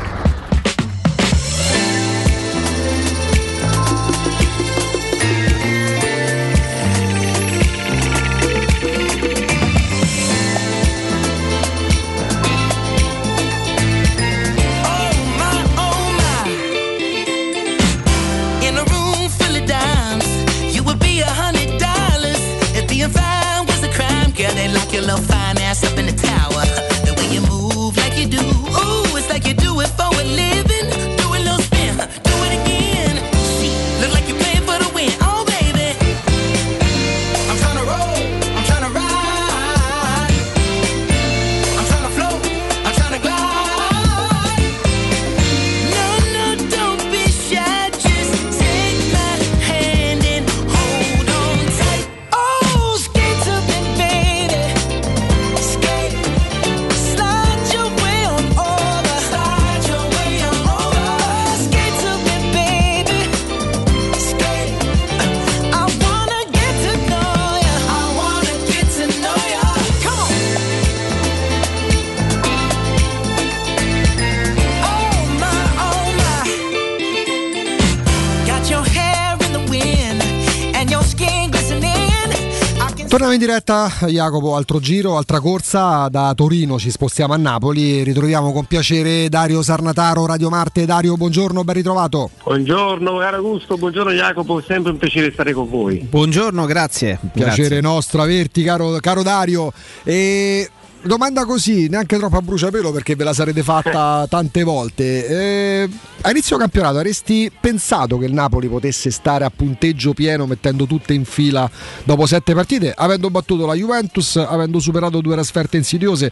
Torniamo 83.32 83.54
in 83.54 83.62
diretta, 83.62 84.08
Jacopo, 84.10 84.58
altro 84.58 84.82
giro, 84.82 85.16
altra 85.16 85.40
corsa. 85.40 86.10
Da 86.10 86.34
Torino 86.36 86.78
ci 86.78 86.92
spostiamo 86.92 87.32
a 87.34 87.38
Napoli 87.38 88.02
e 88.02 88.04
ritroviamo 88.04 88.52
con 88.52 88.66
piacere 88.66 89.30
Dario 89.30 89.62
Sarnataro, 89.62 90.26
Radio 90.26 90.50
Marte. 90.50 90.86
Dario, 90.86 91.16
buongiorno, 91.16 91.64
ben 91.64 91.76
ritrovato. 91.76 92.32
Buongiorno 92.44 93.20
caro 93.20 93.38
Augusto, 93.38 93.78
buongiorno 93.78 94.12
Jacopo, 94.12 94.60
è 94.60 94.64
sempre 94.68 94.92
un 94.92 94.98
piacere 94.98 95.32
stare 95.32 95.54
con 95.54 95.70
voi. 95.70 96.00
Buongiorno, 96.00 96.66
grazie. 96.66 97.20
Piacere 97.32 97.80
nostro 97.80 98.22
averti, 98.22 98.64
caro, 98.64 98.98
caro 99.00 99.24
Dario. 99.24 99.72
E 100.04 100.70
domanda 101.04 101.46
così, 101.46 101.88
neanche 101.88 102.18
troppo 102.18 102.38
a 102.38 102.42
bruciapelo 102.42 102.92
perché 102.92 103.16
ve 103.16 103.24
la 103.24 103.34
sarete 103.34 103.64
fatta 103.64 104.26
tante 104.30 104.64
volte. 104.64 105.28
Eh, 105.28 105.90
a 106.22 106.30
inizio 106.30 106.58
campionato 106.58 106.98
avresti 106.98 107.52
pensato 107.60 108.18
che 108.18 108.26
il 108.26 108.34
Napoli 108.34 108.68
potesse 108.68 109.12
stare 109.12 109.44
a 109.44 109.52
punteggio 109.54 110.14
pieno 110.14 110.46
mettendo 110.46 110.86
tutte 110.86 111.14
in 111.14 111.26
fila 111.26 111.70
dopo 112.04 112.26
sette 112.26 112.54
partite, 112.54 112.94
avendo 112.96 113.30
battuto 113.30 113.66
la 113.66 113.74
Juventus, 113.74 114.36
avendo 114.36 114.80
superato 114.80 115.22
due 115.22 115.34
trasferte 115.34 115.78
insidiose, 115.78 116.32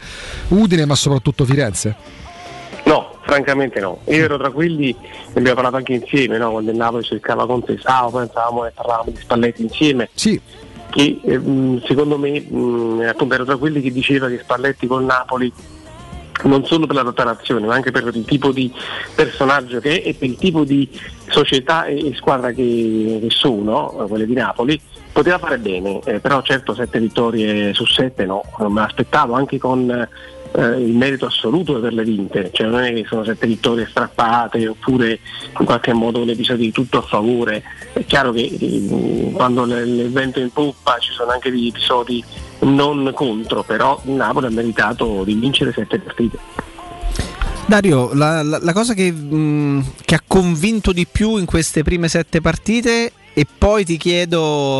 Udine 0.49 0.85
ma 0.85 0.95
soprattutto 0.95 1.45
Firenze? 1.45 1.95
No, 2.85 3.17
francamente 3.21 3.79
no. 3.79 3.99
Io 4.05 4.23
ero 4.23 4.37
tra 4.37 4.49
quelli, 4.49 4.95
ne 4.99 5.33
abbiamo 5.35 5.55
parlato 5.55 5.75
anche 5.77 5.93
insieme, 5.93 6.37
no? 6.37 6.51
quando 6.51 6.71
il 6.71 6.77
Napoli 6.77 7.03
cercava 7.03 7.45
Conte 7.45 7.77
Sao, 7.79 8.09
pensavamo 8.09 8.65
e 8.65 8.71
parlavamo 8.71 9.11
di 9.11 9.19
Spalletti 9.19 9.61
insieme. 9.61 10.09
Sì. 10.13 10.41
Che 10.89 11.19
eh, 11.23 11.37
mh, 11.37 11.83
secondo 11.85 12.17
me 12.17 12.39
mh, 12.41 13.05
appunto 13.07 13.33
ero 13.35 13.45
tra 13.45 13.57
quelli 13.57 13.81
che 13.81 13.91
diceva 13.91 14.27
che 14.27 14.39
Spalletti 14.39 14.87
col 14.87 15.03
Napoli 15.03 15.51
non 16.43 16.65
solo 16.65 16.85
per 16.85 16.95
la 16.95 17.01
rottamazione 17.01 17.65
ma 17.65 17.75
anche 17.75 17.91
per 17.91 18.09
il 18.13 18.23
tipo 18.23 18.51
di 18.51 18.71
personaggio 19.13 19.79
che 19.79 20.01
è 20.01 20.07
e 20.07 20.13
per 20.13 20.29
il 20.29 20.37
tipo 20.37 20.63
di 20.63 20.87
società 21.27 21.85
e, 21.85 22.13
squadra 22.15 22.51
che, 22.51 23.27
sono, 23.29 24.05
quelle 24.07 24.25
di 24.25 24.33
Napoli, 24.33 24.79
poteva 25.11 25.37
fare 25.37 25.57
bene, 25.57 25.99
eh, 26.05 26.19
però 26.19 26.41
certo 26.41 26.73
sette 26.73 26.99
vittorie 26.99 27.73
su 27.73 27.85
sette 27.85 28.25
no, 28.25 28.43
non 28.59 28.71
me 28.71 28.81
l'aspettavo 28.81 29.33
anche 29.33 29.57
con 29.57 30.07
eh, 30.51 30.81
il 30.81 30.95
merito 30.95 31.25
assoluto 31.25 31.73
di 31.73 31.77
averle 31.79 32.03
vinte, 32.03 32.49
cioè 32.51 32.67
non 32.67 32.81
è 32.81 32.93
che 32.93 33.05
sono 33.07 33.23
sette 33.23 33.47
vittorie 33.47 33.87
strappate 33.89 34.67
oppure 34.67 35.19
in 35.59 35.65
qualche 35.65 35.93
modo 35.93 36.21
un 36.21 36.29
episodio 36.29 36.65
di 36.65 36.71
tutto 36.71 36.99
a 36.99 37.01
favore, 37.01 37.63
è 37.93 38.05
chiaro 38.05 38.31
che 38.31 38.41
eh, 38.41 39.31
quando 39.33 39.65
l'evento 39.65 40.39
è 40.39 40.43
in 40.43 40.51
poppa 40.51 40.97
ci 40.99 41.11
sono 41.11 41.31
anche 41.31 41.51
degli 41.51 41.67
episodi 41.67 42.23
non 42.61 43.11
contro, 43.13 43.63
però 43.63 43.99
Napoli 44.05 44.47
ha 44.47 44.51
meritato 44.51 45.23
di 45.23 45.33
vincere 45.33 45.71
sette 45.71 45.99
partite. 45.99 46.37
Dario, 47.65 48.13
la, 48.13 48.41
la- 48.41 48.59
la 48.59 48.73
cosa 48.73 48.95
che, 48.95 49.11
mh, 49.11 49.91
che 50.03 50.15
ha 50.15 50.23
convinto 50.25 50.91
di 50.91 51.05
più 51.05 51.37
in 51.37 51.45
queste 51.45 51.83
prime 51.83 52.07
sette 52.07 52.41
partite 52.41 53.11
e 53.33 53.45
poi 53.57 53.85
ti 53.85 53.97
chiedo, 53.97 54.79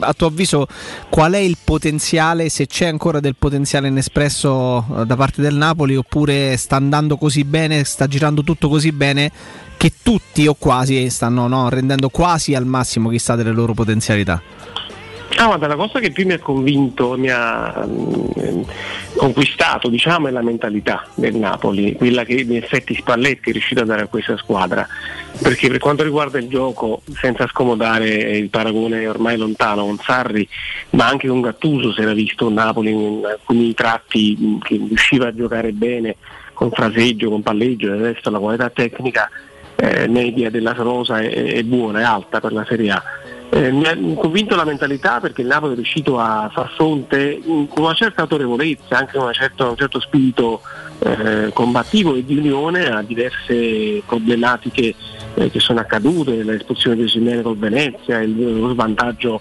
a 0.00 0.12
tuo 0.12 0.26
avviso, 0.28 0.66
qual 1.08 1.32
è 1.32 1.38
il 1.38 1.56
potenziale, 1.62 2.48
se 2.48 2.66
c'è 2.66 2.86
ancora 2.86 3.20
del 3.20 3.36
potenziale 3.38 3.88
inespresso 3.88 4.84
eh, 5.00 5.06
da 5.06 5.16
parte 5.16 5.42
del 5.42 5.54
Napoli 5.54 5.96
oppure 5.96 6.56
sta 6.56 6.76
andando 6.76 7.16
così 7.16 7.44
bene, 7.44 7.84
sta 7.84 8.06
girando 8.06 8.42
tutto 8.42 8.68
così 8.68 8.92
bene 8.92 9.30
che 9.76 9.92
tutti 10.02 10.46
o 10.46 10.54
quasi 10.54 11.10
stanno 11.10 11.46
no, 11.46 11.68
rendendo 11.68 12.08
quasi 12.08 12.54
al 12.54 12.64
massimo 12.64 13.10
chissà 13.10 13.36
delle 13.36 13.52
loro 13.52 13.74
potenzialità. 13.74 14.40
Ah, 15.34 15.46
guarda, 15.46 15.66
la 15.66 15.76
cosa 15.76 15.98
che 15.98 16.12
più 16.12 16.24
mi 16.24 16.32
ha 16.32 16.38
convinto, 16.38 17.16
mi 17.18 17.28
ha 17.28 17.84
mm, 17.86 18.62
conquistato, 19.16 19.88
diciamo, 19.88 20.28
è 20.28 20.30
la 20.30 20.40
mentalità 20.40 21.06
del 21.14 21.34
Napoli, 21.34 21.94
quella 21.94 22.24
che 22.24 22.34
in 22.34 22.56
effetti 22.56 22.94
Spalletti 22.94 23.50
è 23.50 23.52
riuscito 23.52 23.82
a 23.82 23.84
dare 23.84 24.02
a 24.02 24.06
questa 24.06 24.36
squadra. 24.38 24.86
Perché 25.42 25.68
per 25.68 25.78
quanto 25.78 26.04
riguarda 26.04 26.38
il 26.38 26.48
gioco, 26.48 27.02
senza 27.20 27.46
scomodare 27.48 28.08
il 28.08 28.48
paragone 28.48 29.06
ormai 29.06 29.36
lontano 29.36 29.84
con 29.84 29.98
Sarri, 29.98 30.48
ma 30.90 31.06
anche 31.06 31.28
con 31.28 31.42
Gattuso 31.42 31.92
si 31.92 32.00
era 32.00 32.14
visto 32.14 32.48
Napoli 32.48 32.90
in 32.92 33.22
alcuni 33.26 33.74
tratti 33.74 34.38
mm, 34.40 34.58
che 34.60 34.76
riusciva 34.76 35.26
a 35.26 35.34
giocare 35.34 35.72
bene 35.72 36.16
con 36.54 36.70
fraseggio, 36.70 37.28
con 37.28 37.42
palleggio, 37.42 37.88
del 37.88 38.00
resto 38.00 38.30
la 38.30 38.38
qualità 38.38 38.70
tecnica 38.70 39.28
eh, 39.76 40.08
media 40.08 40.50
della 40.50 40.72
Rosa 40.72 41.18
è, 41.18 41.28
è 41.28 41.62
buona, 41.62 42.00
è 42.00 42.02
alta 42.02 42.40
per 42.40 42.52
la 42.52 42.64
Serie 42.66 42.90
A. 42.90 43.02
Eh, 43.48 43.70
mi 43.70 43.86
ha 43.86 43.96
convinto 44.16 44.56
la 44.56 44.64
mentalità 44.64 45.20
perché 45.20 45.42
il 45.42 45.46
Napoli 45.46 45.72
è 45.72 45.76
riuscito 45.76 46.18
a 46.18 46.50
far 46.52 46.68
fronte 46.74 47.40
con 47.44 47.84
una 47.84 47.94
certa 47.94 48.22
autorevolezza, 48.22 48.98
anche 48.98 49.16
con 49.16 49.32
certa- 49.32 49.68
un 49.68 49.76
certo 49.76 50.00
spirito 50.00 50.60
eh, 50.98 51.50
combattivo 51.52 52.14
e 52.14 52.24
di 52.24 52.36
unione 52.36 52.90
a 52.90 53.02
diverse 53.02 54.02
problematiche 54.06 54.94
eh, 55.34 55.50
che 55.50 55.60
sono 55.60 55.80
accadute, 55.80 56.42
l'espulsione 56.42 56.96
di 56.96 57.08
Simeone 57.08 57.42
col 57.42 57.56
Venezia, 57.56 58.20
il, 58.20 58.58
lo 58.58 58.72
svantaggio 58.72 59.40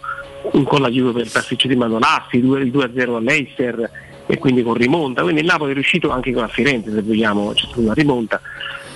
con 0.65 0.81
la 0.81 0.89
Juve 0.89 1.11
per 1.11 1.25
il 1.25 1.31
pasticcio 1.31 1.67
di 1.67 1.75
Manolaffi, 1.75 2.37
il 2.37 2.45
2-0 2.45 3.15
all'Eister 3.15 3.89
e 4.27 4.37
quindi 4.37 4.63
con 4.63 4.73
rimonta, 4.73 5.21
quindi 5.21 5.41
il 5.41 5.47
Napoli 5.47 5.71
è 5.71 5.73
riuscito 5.73 6.09
anche 6.09 6.31
con 6.31 6.41
la 6.41 6.47
Firenze 6.47 6.91
se 6.91 7.01
vogliamo, 7.01 7.51
c'è 7.53 7.65
stata 7.65 7.79
una 7.79 7.93
rimonta. 7.93 8.41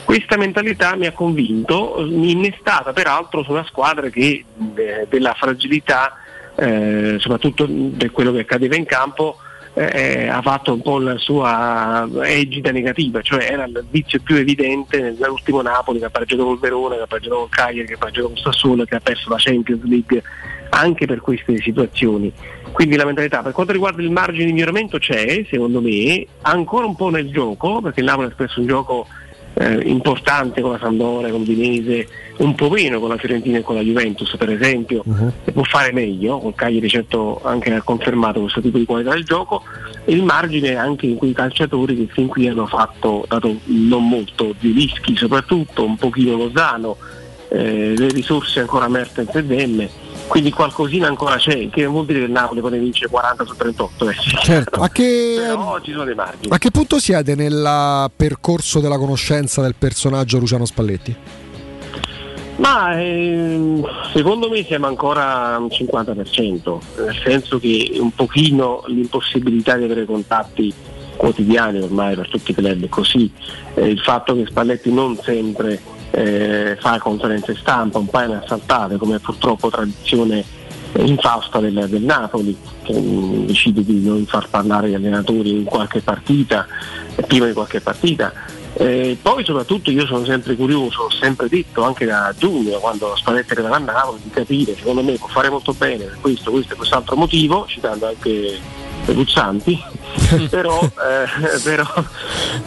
Questa 0.10 0.38
mentalità 0.38 0.96
mi 0.96 1.06
ha 1.06 1.12
convinto, 1.12 1.98
innestata 2.00 2.94
peraltro 2.94 3.44
su 3.44 3.52
una 3.52 3.64
squadra 3.64 4.10
che 4.10 4.44
eh, 4.76 5.06
della 5.08 5.36
fragilità, 5.36 6.16
eh, 6.56 7.18
soprattutto 7.20 7.70
per 7.96 8.10
quello 8.10 8.32
che 8.32 8.40
accadeva 8.40 8.76
in 8.76 8.86
campo, 8.86 9.38
eh, 9.76 10.28
ha 10.28 10.42
fatto 10.42 10.74
un 10.74 10.82
po' 10.82 10.98
la 10.98 11.16
sua 11.20 12.10
egida 12.24 12.72
negativa, 12.72 13.22
cioè 13.22 13.52
era 13.52 13.66
il 13.66 13.86
vizio 13.88 14.20
più 14.20 14.38
evidente 14.38 15.00
nell'ultimo 15.00 15.62
Napoli 15.62 16.00
che 16.00 16.06
ha 16.06 16.10
pareggiato 16.10 16.44
col 16.44 16.58
Verona, 16.58 16.96
che 16.96 17.02
ha 17.04 17.08
pareggiato 17.08 17.36
col 17.36 17.50
Cagliari, 17.50 17.88
che 17.88 17.94
ha 17.94 17.98
pareggiato 17.98 18.30
col 18.30 18.40
Sassuolo, 18.40 18.86
che 18.86 18.96
ha 18.96 19.02
perso 19.02 19.30
la 19.30 19.38
Champions 19.38 19.84
League 19.84 20.24
anche 20.72 21.06
per 21.06 21.22
queste 21.22 21.62
situazioni. 21.62 22.34
Quindi 22.72 22.96
la 22.96 23.06
mentalità, 23.06 23.44
per 23.44 23.52
quanto 23.52 23.74
riguarda 23.74 24.02
il 24.02 24.10
margine 24.10 24.46
di 24.46 24.54
miglioramento 24.54 24.98
c'è, 24.98 25.46
secondo 25.48 25.82
me, 25.82 26.26
ancora 26.42 26.88
un 26.88 26.96
po' 26.96 27.10
nel 27.10 27.30
gioco, 27.30 27.80
perché 27.80 28.00
il 28.00 28.08
Napoli 28.08 28.26
ha 28.26 28.30
espresso 28.30 28.60
un 28.60 28.66
gioco 28.66 29.06
eh, 29.54 29.82
importante 29.86 30.62
con 30.62 30.72
la 30.72 30.80
Sampdoria, 30.80 31.32
con 31.32 31.44
Dinese, 31.44 32.08
un 32.38 32.56
po' 32.56 32.70
meno 32.70 33.00
con 33.00 33.10
la 33.10 33.18
Fiorentina 33.18 33.58
e 33.58 33.62
con 33.62 33.76
la 33.76 33.82
Juventus 33.82 34.36
per 34.38 34.50
esempio, 34.50 35.04
e 35.44 35.52
può 35.52 35.64
fare 35.64 35.92
meglio, 35.92 36.40
con 36.40 36.56
Cagliari 36.56 36.88
certo 36.88 37.42
anche 37.44 37.74
ha 37.74 37.82
confermato 37.82 38.42
questo 38.42 38.62
tipo 38.62 38.78
di 38.78 38.86
qualità 38.86 39.12
del 39.12 39.24
gioco, 39.24 39.64
e 40.06 40.14
il 40.14 40.24
margine 40.24 40.76
anche 40.76 41.08
in 41.08 41.18
quei 41.18 41.34
calciatori 41.34 41.96
che 41.96 42.14
fin 42.14 42.28
qui 42.28 42.48
hanno 42.48 42.68
fatto, 42.68 43.26
dato 43.28 43.58
non 43.66 44.08
molto, 44.08 44.56
Zilischi 44.60 45.16
soprattutto, 45.18 45.84
un 45.84 45.98
pochino 45.98 46.38
Lozano, 46.38 46.98
eh, 47.50 47.94
le 47.98 48.08
risorse 48.10 48.60
ancora 48.60 48.88
Mertens 48.88 49.36
e 49.36 49.44
Demme, 49.44 49.90
quindi 50.30 50.52
qualcosina 50.52 51.08
ancora 51.08 51.38
c'è, 51.38 51.70
che 51.70 51.84
non 51.84 51.94
vuol 51.94 52.06
dire 52.06 52.20
che 52.20 52.26
il 52.26 52.32
Napoli 52.32 52.62
poi 52.62 52.72
ne 52.72 52.78
vince 52.78 53.08
40 53.08 53.46
su 53.46 53.56
38, 53.56 54.10
eh. 54.10 54.16
Certo, 54.44 54.80
a 54.80 54.90
che, 54.90 55.36
però 55.40 55.82
ci 55.82 55.92
sono 55.92 56.04
dei 56.06 56.14
margini. 56.14 56.54
a 56.54 56.58
che 56.60 56.70
punto 56.70 57.00
siete 57.00 57.34
nel 57.34 58.10
percorso 58.16 58.80
della 58.80 58.98
conoscenza 58.98 59.62
del 59.62 59.74
personaggio 59.76 60.38
Luciano 60.38 60.66
Spalletti? 60.66 61.16
Ma 62.58 63.02
ehm, 63.02 63.84
secondo 64.14 64.50
me 64.50 64.64
siamo 64.66 64.86
ancora 64.86 65.58
un 65.58 65.68
50%, 65.68 66.80
nel 67.06 67.20
senso 67.24 67.58
che 67.58 67.92
un 67.96 68.12
pochino 68.12 68.84
l'impossibilità 68.86 69.78
di 69.78 69.86
avere 69.86 70.06
contatti 70.06 70.72
quotidiani 71.16 71.82
ormai 71.82 72.16
per 72.16 72.30
tutti 72.30 72.52
i 72.52 72.54
club 72.54 72.84
è 72.84 72.90
così, 72.90 73.32
eh, 73.74 73.88
il 73.88 74.00
fatto 74.00 74.36
che 74.36 74.46
Spalletti 74.46 74.92
non 74.92 75.18
sempre 75.22 75.82
eh, 76.12 76.78
fa 76.80 76.98
conferenze 77.00 77.56
stampa, 77.56 77.98
un 77.98 78.08
paio 78.08 78.30
ne 78.30 78.36
ha 78.36 78.44
saltate 78.46 78.98
come 78.98 79.20
purtroppo 79.20 79.70
tradizione 79.70 80.44
infausta 80.98 81.60
del, 81.60 81.86
del 81.88 82.02
Napoli 82.02 82.58
che 82.84 83.00
mm, 83.00 83.46
decide 83.46 83.84
di 83.84 84.04
non 84.04 84.26
far 84.26 84.50
parlare 84.50 84.90
gli 84.90 84.96
allenatori 84.96 85.52
in 85.52 85.64
qualche 85.66 86.02
partita, 86.02 86.66
eh, 87.16 87.22
prima 87.24 87.46
di 87.46 87.54
qualche 87.54 87.82
partita. 87.82 88.34
Eh, 88.74 89.18
poi 89.22 89.44
soprattutto 89.44 89.92
io 89.92 90.06
sono 90.06 90.24
sempre 90.26 90.56
curioso, 90.56 91.04
ho 91.04 91.10
sempre 91.10 91.50
detto 91.50 91.84
anche 91.84 92.06
da 92.06 92.34
giugno 92.38 92.78
quando 92.78 93.16
Spalletti 93.16 93.54
arriverà 93.54 93.76
a 93.76 93.80
Napoli 93.80 94.22
di 94.24 94.30
capire, 94.30 94.76
secondo 94.76 95.04
me 95.04 95.14
può 95.14 95.28
fare 95.28 95.50
molto 95.50 95.74
bene 95.74 96.06
per 96.06 96.18
questo, 96.22 96.52
questo 96.52 96.74
e 96.74 96.76
quest'altro 96.78 97.16
motivo, 97.16 97.66
citando 97.68 98.08
anche 98.08 98.60
i 99.06 99.14
Ruzzanti, 99.14 99.82
però, 100.50 100.80
eh, 100.84 101.60
però, 101.64 101.86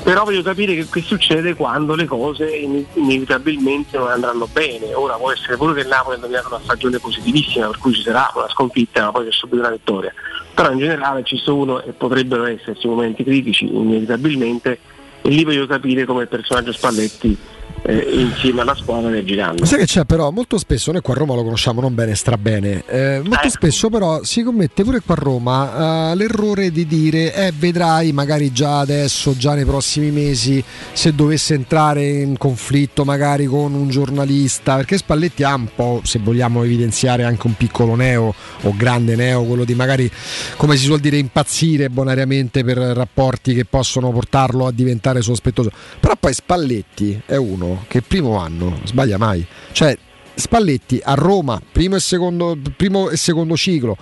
però 0.02 0.24
voglio 0.24 0.42
capire 0.42 0.74
che, 0.74 0.86
che 0.90 1.00
succede 1.02 1.54
quando 1.54 1.94
le 1.94 2.06
cose 2.06 2.48
in- 2.48 2.84
inevitabilmente 2.94 3.96
non 3.98 4.08
andranno 4.08 4.48
bene. 4.52 4.94
Ora 4.94 5.14
può 5.14 5.32
essere 5.32 5.56
pure 5.56 5.74
che 5.74 5.80
il 5.80 5.88
Napoli 5.88 6.16
ha 6.16 6.20
nominato 6.20 6.48
una 6.48 6.60
stagione 6.62 6.98
positivissima 6.98 7.66
per 7.66 7.78
cui 7.78 7.94
ci 7.94 8.02
sarà 8.02 8.30
una 8.34 8.48
sconfitta 8.48 9.04
ma 9.04 9.12
poi 9.12 9.26
c'è 9.26 9.32
subito 9.32 9.60
una 9.60 9.70
vittoria. 9.70 10.12
Però 10.54 10.70
in 10.70 10.78
generale 10.78 11.22
ci 11.24 11.36
sono 11.36 11.82
e 11.82 11.92
potrebbero 11.92 12.44
esserci 12.46 12.86
momenti 12.86 13.24
critici 13.24 13.64
inevitabilmente 13.64 14.78
e 15.22 15.28
lì 15.28 15.44
voglio 15.44 15.66
capire 15.66 16.04
come 16.04 16.22
il 16.22 16.28
personaggio 16.28 16.72
Spalletti 16.72 17.38
eh, 17.82 18.08
insieme 18.14 18.60
alla 18.60 18.74
squadra 18.74 19.10
reagiranno. 19.10 19.64
Sai 19.64 19.80
che 19.80 19.86
c'è 19.86 20.04
però 20.04 20.30
molto 20.30 20.58
spesso, 20.58 20.92
noi 20.92 21.00
qua 21.00 21.14
a 21.14 21.18
Roma 21.18 21.34
lo 21.34 21.42
conosciamo 21.42 21.80
non 21.80 21.94
bene, 21.94 22.14
strabene, 22.14 22.84
eh, 22.86 23.22
molto 23.24 23.48
spesso 23.48 23.88
però 23.88 24.22
si 24.22 24.42
commette 24.42 24.82
pure 24.84 25.00
qua 25.00 25.14
a 25.14 25.18
Roma 25.18 26.12
eh, 26.12 26.16
l'errore 26.16 26.70
di 26.70 26.86
dire 26.86 27.34
eh 27.34 27.52
vedrai 27.56 28.12
magari 28.12 28.52
già 28.52 28.80
adesso, 28.80 29.36
già 29.36 29.54
nei 29.54 29.64
prossimi 29.64 30.10
mesi, 30.10 30.62
se 30.92 31.14
dovesse 31.14 31.54
entrare 31.54 32.06
in 32.06 32.36
conflitto 32.36 33.04
magari 33.04 33.46
con 33.46 33.74
un 33.74 33.88
giornalista, 33.88 34.76
perché 34.76 34.96
Spalletti 34.96 35.42
ha 35.42 35.54
un 35.54 35.68
po', 35.74 36.00
se 36.04 36.18
vogliamo 36.18 36.62
evidenziare 36.62 37.24
anche 37.24 37.46
un 37.46 37.54
piccolo 37.54 37.94
neo 37.94 38.34
o 38.62 38.74
grande 38.76 39.16
neo, 39.16 39.44
quello 39.44 39.64
di 39.64 39.74
magari, 39.74 40.10
come 40.56 40.76
si 40.76 40.84
suol 40.84 41.00
dire, 41.00 41.16
impazzire 41.16 41.88
bonariamente 41.90 42.64
per 42.64 42.78
rapporti 42.78 43.54
che 43.54 43.64
possono 43.64 44.10
portarlo 44.10 44.66
a 44.66 44.72
diventare 44.72 45.22
sospettoso. 45.22 45.70
Però 46.00 46.11
poi 46.22 46.34
Spalletti 46.34 47.20
è 47.26 47.34
uno 47.34 47.84
che 47.88 47.96
il 47.96 48.04
primo 48.04 48.38
anno 48.38 48.78
sbaglia 48.84 49.18
mai. 49.18 49.44
Cioè, 49.72 49.98
Spalletti 50.36 51.00
a 51.02 51.14
Roma, 51.14 51.60
primo 51.72 51.96
e 51.96 51.98
secondo, 51.98 52.56
primo 52.76 53.10
e 53.10 53.16
secondo 53.16 53.56
ciclo, 53.56 53.96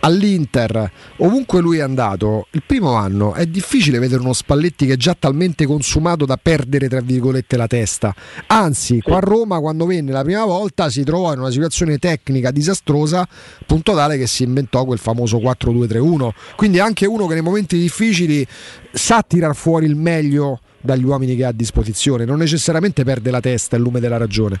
all'Inter, 0.00 0.90
ovunque 1.18 1.60
lui 1.60 1.78
è 1.78 1.82
andato, 1.82 2.48
il 2.50 2.64
primo 2.66 2.94
anno 2.94 3.34
è 3.34 3.46
difficile 3.46 4.00
vedere 4.00 4.20
uno 4.20 4.32
Spalletti 4.32 4.84
che 4.84 4.94
è 4.94 4.96
già 4.96 5.14
talmente 5.16 5.64
consumato 5.64 6.24
da 6.24 6.36
perdere 6.42 6.88
tra 6.88 7.00
virgolette 7.00 7.56
la 7.56 7.68
testa. 7.68 8.12
Anzi, 8.48 9.00
qua 9.00 9.18
a 9.18 9.20
Roma 9.20 9.60
quando 9.60 9.86
venne 9.86 10.10
la 10.10 10.24
prima 10.24 10.44
volta 10.44 10.90
si 10.90 11.04
trovò 11.04 11.32
in 11.32 11.38
una 11.38 11.52
situazione 11.52 11.98
tecnica 11.98 12.50
disastrosa, 12.50 13.28
punto 13.64 13.94
tale 13.94 14.18
che 14.18 14.26
si 14.26 14.42
inventò 14.42 14.84
quel 14.84 14.98
famoso 14.98 15.38
4-2-3-1. 15.38 16.30
Quindi 16.56 16.80
anche 16.80 17.06
uno 17.06 17.28
che 17.28 17.34
nei 17.34 17.44
momenti 17.44 17.78
difficili 17.78 18.44
sa 18.90 19.22
tirar 19.22 19.54
fuori 19.54 19.86
il 19.86 19.94
meglio 19.94 20.62
dagli 20.80 21.04
uomini 21.04 21.36
che 21.36 21.44
ha 21.44 21.48
a 21.48 21.52
disposizione, 21.52 22.24
non 22.24 22.38
necessariamente 22.38 23.04
perde 23.04 23.30
la 23.30 23.40
testa 23.40 23.76
il 23.76 23.82
lume 23.82 24.00
della 24.00 24.16
ragione. 24.16 24.60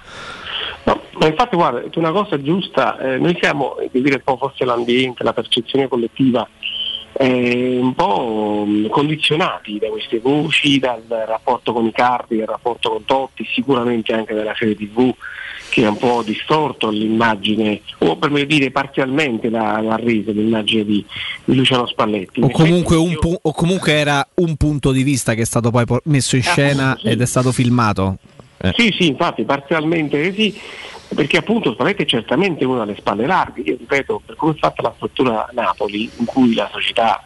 No, 0.84 1.00
ma 1.18 1.26
infatti 1.26 1.56
guarda, 1.56 1.82
una 1.94 2.12
cosa 2.12 2.40
giusta, 2.40 2.98
eh, 2.98 3.18
noi 3.18 3.36
siamo, 3.40 3.76
dire 3.90 4.16
un 4.16 4.22
po' 4.24 4.36
forse 4.36 4.64
l'ambiente, 4.64 5.24
la 5.24 5.32
percezione 5.32 5.88
collettiva, 5.88 6.48
eh, 7.12 7.78
un 7.80 7.94
po' 7.94 8.64
mh, 8.66 8.88
condizionati 8.88 9.78
da 9.78 9.88
queste 9.88 10.20
voci, 10.20 10.78
dal 10.78 11.02
rapporto 11.06 11.72
con 11.72 11.86
i 11.86 11.92
Cardi, 11.92 12.38
dal 12.38 12.46
rapporto 12.46 12.90
con 12.90 13.04
Totti, 13.04 13.44
sicuramente 13.52 14.12
anche 14.12 14.34
dalla 14.34 14.54
serie 14.56 14.76
tv 14.76 15.14
che 15.70 15.86
ha 15.86 15.88
un 15.88 15.96
po' 15.96 16.22
distorto 16.22 16.90
l'immagine, 16.90 17.80
o 17.98 18.16
per 18.16 18.30
meglio 18.30 18.44
dire 18.44 18.70
parzialmente 18.70 19.48
l'ha, 19.48 19.80
l'ha 19.80 19.96
resa 19.96 20.32
l'immagine 20.32 20.84
di, 20.84 21.04
di 21.44 21.54
Luciano 21.54 21.86
Spalletti. 21.86 22.42
O 22.42 22.50
comunque, 22.50 22.96
un 22.96 23.10
io- 23.12 23.38
o 23.40 23.52
comunque 23.52 23.92
era 23.92 24.26
un 24.34 24.56
punto 24.56 24.92
di 24.92 25.02
vista 25.02 25.32
che 25.34 25.42
è 25.42 25.46
stato 25.46 25.70
poi 25.70 25.86
po- 25.86 26.02
messo 26.04 26.36
in 26.36 26.42
Eh, 26.42 26.44
scena 26.44 26.90
appunto, 26.90 27.06
sì. 27.06 27.12
ed 27.14 27.20
è 27.22 27.26
stato 27.26 27.52
filmato. 27.52 28.16
Eh. 28.58 28.74
Sì, 28.76 28.94
sì, 28.98 29.06
infatti 29.06 29.44
parzialmente 29.44 30.34
sì, 30.34 30.54
perché 31.14 31.38
appunto 31.38 31.72
Spalletti 31.72 32.02
è 32.02 32.06
certamente 32.06 32.64
uno 32.64 32.82
alle 32.82 32.96
spalle 32.96 33.24
larghe, 33.24 33.62
io 33.62 33.76
ripeto, 33.78 34.20
per 34.26 34.36
come 34.36 34.52
è 34.52 34.58
fatta 34.58 34.82
la 34.82 34.92
struttura 34.96 35.48
Napoli, 35.54 36.10
in 36.18 36.24
cui 36.26 36.52
la 36.52 36.68
società 36.70 37.22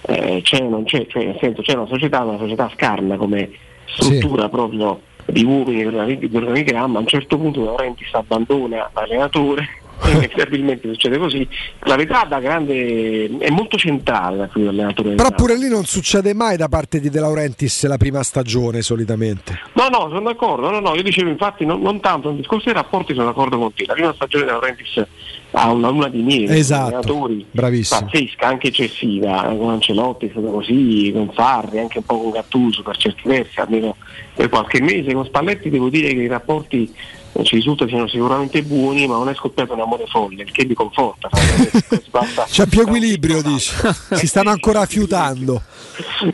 eh, 0.00 0.40
c'è 0.42 0.60
non 0.60 0.82
c'è, 0.84 1.06
cioè 1.06 1.24
nel 1.26 1.36
senso 1.40 1.62
c'è 1.62 1.74
una 1.74 1.86
società, 1.86 2.24
una 2.24 2.38
società 2.38 2.68
scarna 2.74 3.16
come 3.16 3.50
struttura 3.86 4.48
proprio 4.48 5.00
di 5.26 5.44
uomini, 5.44 5.82
di 5.82 5.86
organi- 5.86 6.28
di 6.28 6.36
organigramma, 6.36 6.98
a 6.98 7.00
un 7.00 7.06
certo 7.06 7.38
punto 7.38 7.64
Laurenti 7.64 8.04
si 8.04 8.14
abbandona 8.14 8.90
l'allenatore, 8.92 9.80
inevitabilmente 10.04 10.88
succede 10.88 11.18
così, 11.18 11.46
la 11.80 11.96
verità 11.96 12.24
da 12.24 12.40
grande 12.40 13.38
è 13.38 13.50
molto 13.50 13.76
centrale 13.76 14.36
la 14.36 14.48
figura 14.48 14.70
dell'allenatore. 14.70 15.08
del 15.08 15.16
Però 15.16 15.30
pure 15.30 15.56
lì 15.56 15.68
non 15.68 15.84
succede 15.84 16.34
mai 16.34 16.56
da 16.56 16.68
parte 16.68 17.00
di 17.00 17.08
De 17.08 17.20
Laurentiis 17.20 17.86
la 17.86 17.96
prima 17.96 18.22
stagione 18.22 18.82
solitamente. 18.82 19.60
No, 19.74 19.88
no, 19.88 20.08
sono 20.08 20.22
d'accordo, 20.22 20.70
no, 20.70 20.80
no, 20.80 20.94
io 20.94 21.02
dicevo 21.02 21.30
infatti 21.30 21.64
non, 21.64 21.80
non 21.80 22.00
tanto 22.00 22.28
nel 22.28 22.38
discorso 22.38 22.64
dei 22.66 22.74
rapporti 22.74 23.14
sono 23.14 23.26
d'accordo 23.26 23.58
con 23.58 23.72
te, 23.72 23.84
la 23.86 23.94
prima 23.94 24.12
stagione 24.14 24.44
della 24.44 24.58
Laurentiis 24.58 25.06
ha 25.52 25.70
una 25.70 25.90
luna 25.90 26.08
di 26.08 26.22
miele, 26.22 26.56
Esatto, 26.56 27.28
bravissimo. 27.50 28.00
pazzesca, 28.00 28.46
anche 28.46 28.68
eccessiva, 28.68 29.42
con 29.56 29.70
Ancelotti 29.70 30.26
è 30.26 30.30
stato 30.30 30.50
così, 30.50 31.10
con 31.14 31.30
Sarri, 31.34 31.78
anche 31.78 31.98
un 31.98 32.04
po' 32.04 32.18
con 32.18 32.30
Gattuso 32.30 32.82
per 32.82 32.96
certi 32.96 33.28
versi, 33.28 33.60
almeno 33.60 33.96
per 34.34 34.48
qualche 34.48 34.80
mese, 34.80 35.12
con 35.12 35.24
Spalletti 35.24 35.68
devo 35.68 35.88
dire 35.88 36.14
che 36.14 36.22
i 36.22 36.26
rapporti 36.26 36.92
eh, 37.34 37.44
ci 37.44 37.56
risulta 37.56 37.86
siano 37.86 38.08
sicuramente 38.08 38.62
buoni, 38.62 39.06
ma 39.06 39.16
non 39.16 39.28
è 39.28 39.34
scoppiato 39.34 39.72
un 39.72 39.80
amore 39.80 40.06
folle, 40.06 40.42
il 40.42 40.50
che 40.50 40.64
mi 40.64 40.74
conforta. 40.74 41.28
C'è 42.46 42.66
più 42.66 42.82
equilibrio, 42.82 43.42
dici. 43.42 43.74
Si 44.12 44.26
stanno 44.28 44.50
ancora 44.50 44.84
fiutando. 44.86 45.62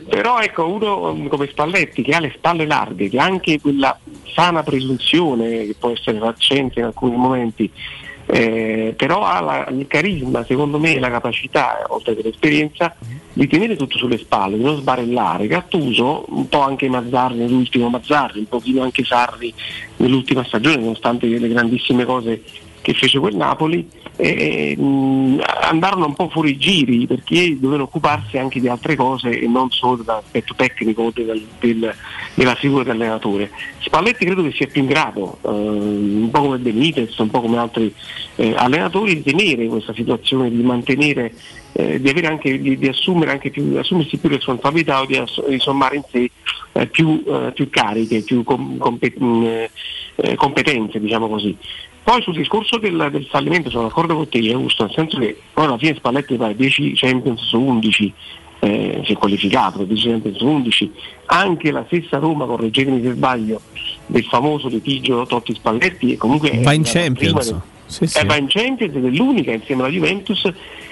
Però 0.07 0.39
ecco, 0.39 0.67
uno 0.67 1.09
um, 1.11 1.27
come 1.27 1.47
Spalletti 1.47 2.01
che 2.01 2.13
ha 2.13 2.19
le 2.19 2.33
spalle 2.35 2.65
larghe, 2.65 3.09
che 3.09 3.17
ha 3.17 3.23
anche 3.23 3.59
quella 3.59 3.97
sana 4.33 4.63
presunzione 4.63 5.65
che 5.65 5.75
può 5.77 5.91
essere 5.91 6.19
faccente 6.19 6.79
in 6.79 6.85
alcuni 6.85 7.15
momenti, 7.15 7.71
eh, 8.31 8.93
però 8.95 9.23
ha 9.23 9.41
la- 9.41 9.67
il 9.71 9.87
carisma, 9.87 10.45
secondo 10.45 10.77
me, 10.77 10.99
la 10.99 11.09
capacità, 11.09 11.83
oltre 11.87 12.15
che 12.15 12.21
l'esperienza, 12.23 12.95
di 13.33 13.47
tenere 13.47 13.75
tutto 13.75 13.97
sulle 13.97 14.17
spalle, 14.17 14.57
di 14.57 14.63
non 14.63 14.77
sbarellare. 14.77 15.47
Gattuso, 15.47 16.25
un 16.29 16.47
po' 16.49 16.61
anche 16.61 16.89
Mazzarri 16.89 17.37
nell'ultimo 17.37 17.89
Mazzarri, 17.89 18.39
un 18.39 18.47
pochino 18.47 18.83
anche 18.83 19.03
Sarri 19.03 19.53
nell'ultima 19.97 20.43
stagione, 20.43 20.77
nonostante 20.77 21.25
le 21.27 21.47
grandissime 21.47 22.05
cose 22.05 22.43
che 22.81 22.93
fece 22.93 23.19
quel 23.19 23.35
Napoli, 23.35 23.87
eh, 24.15 24.75
mh, 24.77 25.41
andarono 25.61 26.05
un 26.07 26.13
po' 26.13 26.29
fuori 26.29 26.57
giri 26.57 27.05
perché 27.07 27.55
dovevano 27.59 27.83
occuparsi 27.83 28.37
anche 28.37 28.59
di 28.59 28.67
altre 28.67 28.95
cose 28.95 29.37
e 29.39 29.47
non 29.47 29.69
solo 29.69 29.97
dell'aspetto 29.97 30.53
tecnico 30.55 31.03
o 31.03 31.11
del- 31.13 31.45
del- 31.59 31.93
della 32.33 32.55
figura 32.55 32.83
dell'allenatore. 32.83 33.51
Spalletti 33.79 34.25
credo 34.25 34.43
che 34.43 34.51
sia 34.51 34.67
più 34.67 34.81
in 34.81 34.87
grado, 34.87 35.37
eh, 35.43 35.49
un 35.49 36.29
po' 36.31 36.41
come 36.41 36.57
Benitez, 36.57 37.17
un 37.17 37.29
po' 37.29 37.41
come 37.41 37.57
altri 37.57 37.93
eh, 38.35 38.53
allenatori, 38.55 39.15
di 39.21 39.23
tenere 39.23 39.67
questa 39.67 39.93
situazione, 39.93 40.49
di 40.49 40.61
mantenere, 40.63 41.33
eh, 41.73 41.99
di, 42.01 42.09
anche, 42.25 42.59
di, 42.61 42.77
di 42.77 42.87
assumere 42.87 43.31
anche 43.31 43.49
più, 43.49 43.75
assumersi 43.77 44.17
più 44.17 44.29
responsabilità 44.29 45.01
o 45.01 45.05
di, 45.05 45.17
ass- 45.17 45.45
di 45.47 45.59
sommare 45.59 45.97
in 45.97 46.03
sé 46.09 46.31
eh, 46.73 46.87
più, 46.87 47.21
eh, 47.27 47.51
più 47.53 47.69
cariche, 47.69 48.21
più 48.21 48.43
com- 48.43 48.77
compe- 48.77 49.13
mh, 49.17 49.65
eh, 50.15 50.35
competenze, 50.35 50.99
diciamo 50.99 51.27
così. 51.27 51.55
Poi 52.09 52.23
sul 52.23 52.33
discorso 52.33 52.79
del, 52.79 53.09
del 53.11 53.27
fallimento 53.27 53.69
sono 53.69 53.83
d'accordo 53.83 54.15
con 54.15 54.27
te, 54.27 54.39
Augusto, 54.51 54.83
nel 54.83 54.93
senso 54.95 55.19
che 55.19 55.39
poi 55.53 55.65
alla 55.65 55.77
fine 55.77 55.93
Spalletti 55.93 56.37
fa 56.37 56.51
10 56.51 56.93
Champions 56.95 57.39
su 57.43 57.61
11, 57.61 58.13
eh, 58.61 59.01
si 59.05 59.11
è 59.11 59.15
qualificato 59.15 59.77
per 59.77 59.85
10 59.85 60.09
Champions 60.09 60.37
su 60.37 60.47
11, 60.47 60.91
anche 61.25 61.69
la 61.69 61.83
stessa 61.85 62.17
Roma, 62.17 62.47
correggetemi 62.47 63.03
se 63.03 63.11
sbaglio, 63.11 63.61
del 64.07 64.23
famoso 64.23 64.69
litigio 64.69 65.23
Totti 65.27 65.53
Spalletti 65.53 66.13
e 66.13 66.17
comunque 66.17 66.49
Va 66.63 66.73
in 66.73 66.81
Champions. 66.83 67.55
Sì, 67.85 68.07
sì. 68.07 68.17
eh, 68.17 68.25
va 68.25 68.37
in 68.37 68.47
Champions 68.47 68.95
ed 68.95 69.05
è 69.05 69.09
l'unica 69.09 69.51
insieme 69.51 69.83
alla 69.83 69.91
Juventus 69.91 70.51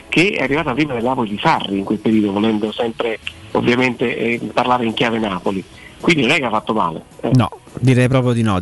che 0.09 0.35
è 0.37 0.43
arrivata 0.43 0.75
prima 0.75 0.93
del 0.93 1.03
Napoli 1.03 1.29
di 1.29 1.39
Sarri 1.41 1.79
in 1.79 1.83
quel 1.83 1.97
periodo, 1.97 2.33
volendo 2.33 2.71
sempre 2.71 3.17
ovviamente 3.53 4.15
eh, 4.15 4.39
parlare 4.53 4.85
in 4.85 4.93
chiave 4.93 5.17
Napoli. 5.17 5.63
Quindi 5.99 6.21
non 6.21 6.31
è 6.31 6.37
che 6.37 6.45
ha 6.45 6.49
fatto 6.49 6.73
male. 6.73 7.03
eh. 7.21 7.31
No, 7.33 7.49
direi 7.79 8.07
proprio 8.07 8.33
di 8.33 8.41
no. 8.41 8.59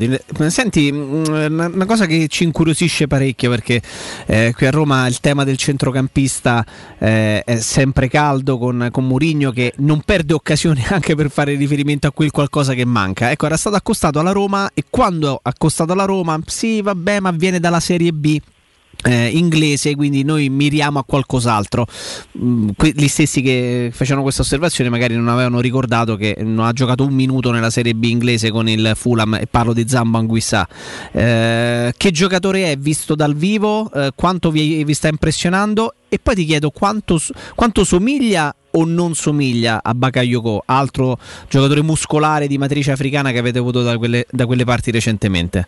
Senti, 0.48 0.90
una 0.90 1.68
una 1.68 1.86
cosa 1.86 2.06
che 2.06 2.28
ci 2.28 2.44
incuriosisce 2.44 3.08
parecchio 3.08 3.50
perché 3.50 3.82
eh, 4.26 4.54
qui 4.56 4.66
a 4.66 4.72
Roma 4.72 5.08
il 5.08 5.20
tema 5.20 5.44
del 5.44 5.58
centrocampista 5.58 6.66
eh, 6.98 7.44
è 7.44 7.58
sempre 7.58 8.08
caldo 8.08 8.58
con, 8.58 8.90
con 8.92 9.06
Murigno 9.06 9.52
che 9.52 9.74
non 9.78 10.02
perde 10.02 10.34
occasione 10.34 10.84
anche 10.90 11.16
per 11.16 11.30
fare 11.30 11.56
riferimento 11.56 12.08
a 12.08 12.12
quel 12.12 12.32
qualcosa 12.32 12.74
che 12.74 12.86
manca. 12.86 13.32
Ecco, 13.32 13.46
era 13.46 13.58
stato 13.58 13.76
accostato 13.76 14.20
alla 14.20 14.32
Roma 14.32 14.72
e 14.74 14.86
quando 14.90 15.40
accostato 15.42 15.92
alla 15.92 16.06
Roma, 16.06 16.40
sì, 16.46 16.82
vabbè, 16.82 17.20
ma 17.20 17.32
viene 17.32 17.60
dalla 17.60 17.80
Serie 17.80 18.12
B. 18.12 18.40
eh, 19.08 19.28
inglese, 19.28 19.96
quindi 19.96 20.24
noi 20.24 20.50
miriamo 20.50 20.98
a 21.00 21.04
qualcos'altro. 21.04 21.86
Mm, 22.40 22.70
que- 22.76 22.94
gli 22.96 23.08
stessi 23.08 23.42
che 23.42 23.90
facevano 23.94 24.24
questa 24.24 24.42
osservazione 24.42 24.90
magari 24.90 25.16
non 25.16 25.28
avevano 25.28 25.60
ricordato 25.60 26.16
che 26.16 26.38
non 26.40 26.66
ha 26.66 26.74
giocato 26.74 27.06
un 27.06 27.14
minuto 27.14 27.52
nella 27.52 27.70
Serie 27.70 27.94
B 27.94 28.04
inglese 28.06 28.50
con 28.50 28.68
il 28.68 28.94
Fulham 28.96 29.36
e 29.36 29.46
parlo 29.46 29.74
di 29.74 29.88
Zambo 29.88 30.18
Anguissà. 30.18 30.68
Eh, 31.12 31.94
che 31.96 32.12
giocatore 32.12 32.72
è 32.72 32.78
visto 32.78 33.14
dal 33.14 33.36
vivo? 33.36 33.92
Eh, 33.92 34.12
quanto 34.16 34.50
vi, 34.50 34.84
vi 34.84 34.94
sta 34.96 35.08
impressionando? 35.08 35.94
E 36.10 36.18
poi 36.18 36.36
ti 36.36 36.46
chiedo 36.46 36.72
quanto, 36.72 37.20
quanto 37.54 37.84
somiglia 37.84 38.56
o 38.72 38.86
non 38.86 39.16
somiglia 39.16 39.82
a 39.84 39.94
Bakayoko, 39.94 40.64
altro 40.66 41.18
giocatore 41.48 41.82
muscolare 41.82 42.48
di 42.48 42.58
matrice 42.58 42.92
africana 42.92 43.32
che 43.32 43.38
avete 43.38 43.60
avuto 43.60 43.84
da 43.84 43.98
quelle, 43.98 44.26
da 44.30 44.46
quelle 44.46 44.64
parti 44.64 44.92
recentemente? 44.92 45.68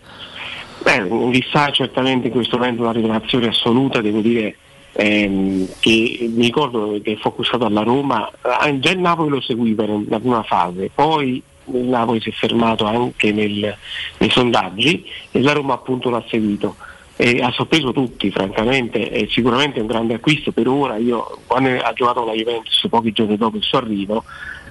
Beh, 0.83 1.30
Vissà 1.30 1.67
è 1.67 1.72
certamente 1.72 2.27
in 2.27 2.33
questo 2.33 2.57
momento 2.57 2.83
una 2.83 2.91
rivelazione 2.91 3.47
assoluta, 3.47 4.01
devo 4.01 4.22
dire 4.22 4.56
ehm, 4.93 5.67
che 5.80 6.30
mi 6.33 6.45
ricordo 6.45 6.99
che 7.03 7.17
fu 7.17 7.27
acquistato 7.27 7.65
alla 7.65 7.83
Roma, 7.83 8.30
eh, 8.65 8.80
già 8.80 8.91
il 8.91 8.99
Napoli 8.99 9.30
lo 9.30 9.41
seguiva 9.41 9.85
nella 9.85 10.19
prima 10.19 10.43
fase, 10.43 10.89
poi 10.93 11.41
il 11.65 11.83
Napoli 11.83 12.22
si 12.22 12.30
è 12.30 12.33
fermato 12.33 12.85
anche 12.85 13.31
nel- 13.31 13.75
nei 14.17 14.30
sondaggi 14.30 15.06
e 15.31 15.41
la 15.41 15.53
Roma 15.53 15.73
appunto 15.73 16.09
l'ha 16.09 16.23
seguito. 16.27 16.75
E 17.19 17.41
ha 17.41 17.51
sorpreso 17.51 17.91
tutti, 17.91 18.30
francamente, 18.30 19.09
è 19.09 19.25
sicuramente 19.27 19.80
un 19.80 19.88
grande 19.88 20.14
acquisto 20.14 20.51
per 20.51 20.67
ora. 20.67 20.97
Io 20.97 21.39
quando 21.47 21.69
ha 21.81 21.91
giocato 21.93 22.23
la 22.23 22.33
Juventus 22.33 22.85
pochi 22.88 23.11
giorni 23.11 23.38
dopo 23.38 23.57
il 23.57 23.64
suo 23.64 23.80
arrivo, 23.80 24.23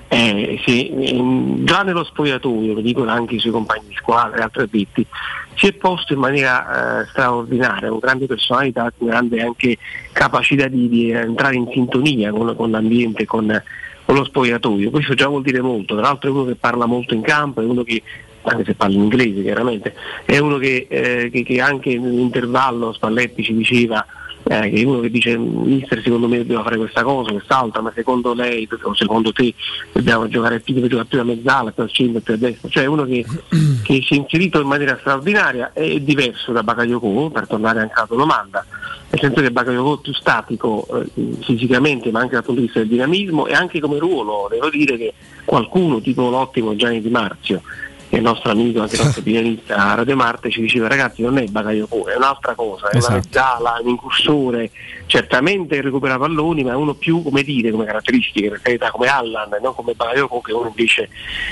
eh, 0.08 0.60
sì, 0.64 0.90
ehm, 0.90 1.64
già 1.64 1.82
nello 1.82 2.04
spogliatoio, 2.04 2.74
lo 2.74 2.80
dicono 2.80 3.10
anche 3.10 3.34
i 3.34 3.38
suoi 3.38 3.52
compagni 3.52 3.88
di 3.88 3.96
squadra 3.96 4.38
e 4.38 4.42
altri 4.42 4.62
addetti, 4.62 5.06
si 5.54 5.66
è 5.66 5.72
posto 5.72 6.12
in 6.12 6.18
maniera 6.20 7.00
eh, 7.02 7.06
straordinaria, 7.06 7.88
con 7.88 7.98
grande 7.98 8.26
personalità, 8.26 8.92
con 8.96 9.08
grande 9.08 9.42
anche 9.42 9.78
capacità 10.12 10.68
di, 10.68 10.88
di 10.88 11.10
entrare 11.10 11.56
in 11.56 11.68
sintonia 11.72 12.30
con, 12.30 12.54
con 12.54 12.70
l'ambiente, 12.70 13.24
con, 13.24 13.62
con 14.04 14.14
lo 14.14 14.24
spogliatoio. 14.24 14.90
Questo 14.90 15.14
già 15.14 15.26
vuol 15.28 15.42
dire 15.42 15.60
molto, 15.60 15.94
tra 15.94 16.02
l'altro 16.04 16.28
è 16.28 16.32
uno 16.32 16.44
che 16.44 16.54
parla 16.54 16.86
molto 16.86 17.14
in 17.14 17.22
campo, 17.22 17.60
è 17.60 17.64
uno 17.64 17.82
che 17.82 18.02
anche 18.42 18.64
se 18.64 18.74
parla 18.74 18.94
in 18.94 19.02
inglese 19.02 19.42
chiaramente, 19.42 19.94
è 20.24 20.38
uno 20.38 20.58
che, 20.58 20.86
eh, 20.88 21.30
che- 21.32 21.42
che 21.42 21.60
anche 21.60 21.98
nell'intervallo 21.98 22.92
Spalletti 22.92 23.42
ci 23.42 23.54
diceva 23.54 24.06
eh, 24.48 24.84
uno 24.84 25.00
che 25.00 25.10
dice 25.10 25.36
mister 25.36 26.00
secondo 26.02 26.28
me 26.28 26.38
dobbiamo 26.38 26.62
fare 26.62 26.76
questa 26.76 27.02
cosa, 27.02 27.32
quest'altra, 27.32 27.82
ma 27.82 27.92
secondo 27.94 28.32
lei 28.32 28.68
o 28.82 28.94
secondo 28.94 29.32
te 29.32 29.52
dobbiamo 29.92 30.28
giocare 30.28 30.60
più, 30.60 30.74
deve 30.74 30.88
giocare 30.88 31.08
più 31.08 31.20
a 31.20 31.24
mezzala, 31.24 31.72
più 31.72 31.82
al 31.82 31.90
centro, 31.90 32.20
più 32.20 32.34
a 32.34 32.36
destra, 32.36 32.68
cioè 32.68 32.86
uno 32.86 33.04
che, 33.04 33.24
che 33.82 34.02
si 34.06 34.14
è 34.14 34.16
inserito 34.16 34.60
in 34.60 34.68
maniera 34.68 34.96
straordinaria, 35.00 35.72
è 35.72 35.98
diverso 35.98 36.52
da 36.52 36.62
Bakayoko, 36.62 37.30
per 37.30 37.48
tornare 37.48 37.80
anche 37.80 37.94
alla 37.94 38.06
tua 38.06 38.16
domanda, 38.16 38.64
nel 39.10 39.20
senso 39.20 39.40
che 39.40 39.50
Bakayoko 39.50 39.98
è 39.98 40.02
più 40.02 40.14
statico 40.14 40.86
eh, 40.94 41.36
fisicamente 41.40 42.10
ma 42.12 42.20
anche 42.20 42.34
dal 42.34 42.44
punto 42.44 42.60
di 42.60 42.66
vista 42.66 42.80
del 42.80 42.88
dinamismo 42.88 43.46
e 43.46 43.54
anche 43.54 43.80
come 43.80 43.98
ruolo, 43.98 44.46
devo 44.48 44.70
dire 44.70 44.96
che 44.96 45.14
qualcuno 45.44 46.00
tipo 46.00 46.30
l'ottimo 46.30 46.76
Gianni 46.76 47.00
Di 47.00 47.10
Marzio 47.10 47.62
il 48.10 48.22
nostro 48.22 48.52
amico, 48.52 48.80
anche 48.80 48.96
il 48.96 49.02
nostro 49.02 49.20
opinionista 49.20 49.76
a 49.90 49.94
Radio 49.94 50.16
Marte, 50.16 50.50
ci 50.50 50.60
diceva 50.60 50.88
ragazzi 50.88 51.22
non 51.22 51.38
è 51.38 51.44
Bakayoko, 51.44 52.06
è 52.06 52.16
un'altra 52.16 52.54
cosa, 52.54 52.88
è 52.88 52.96
una 52.96 52.98
Esatto. 52.98 53.14
mezzala, 53.14 53.78
un 53.82 53.88
incursore, 53.88 54.70
certamente 55.06 55.80
recupera 55.80 56.18
palloni, 56.18 56.64
ma 56.64 56.72
è 56.72 56.76
uno 56.76 56.94
più 56.94 57.22
come 57.22 57.42
dire, 57.42 57.70
come 57.70 57.84
caratteristiche, 57.84 58.48
per 58.48 58.60
carità, 58.62 58.90
come 58.90 59.08
Allan, 59.08 59.48
non 59.60 59.74
come 59.74 59.94
Bakayoko 59.94 60.40
che 60.40 60.52
uno 60.52 60.68
invece 60.68 61.08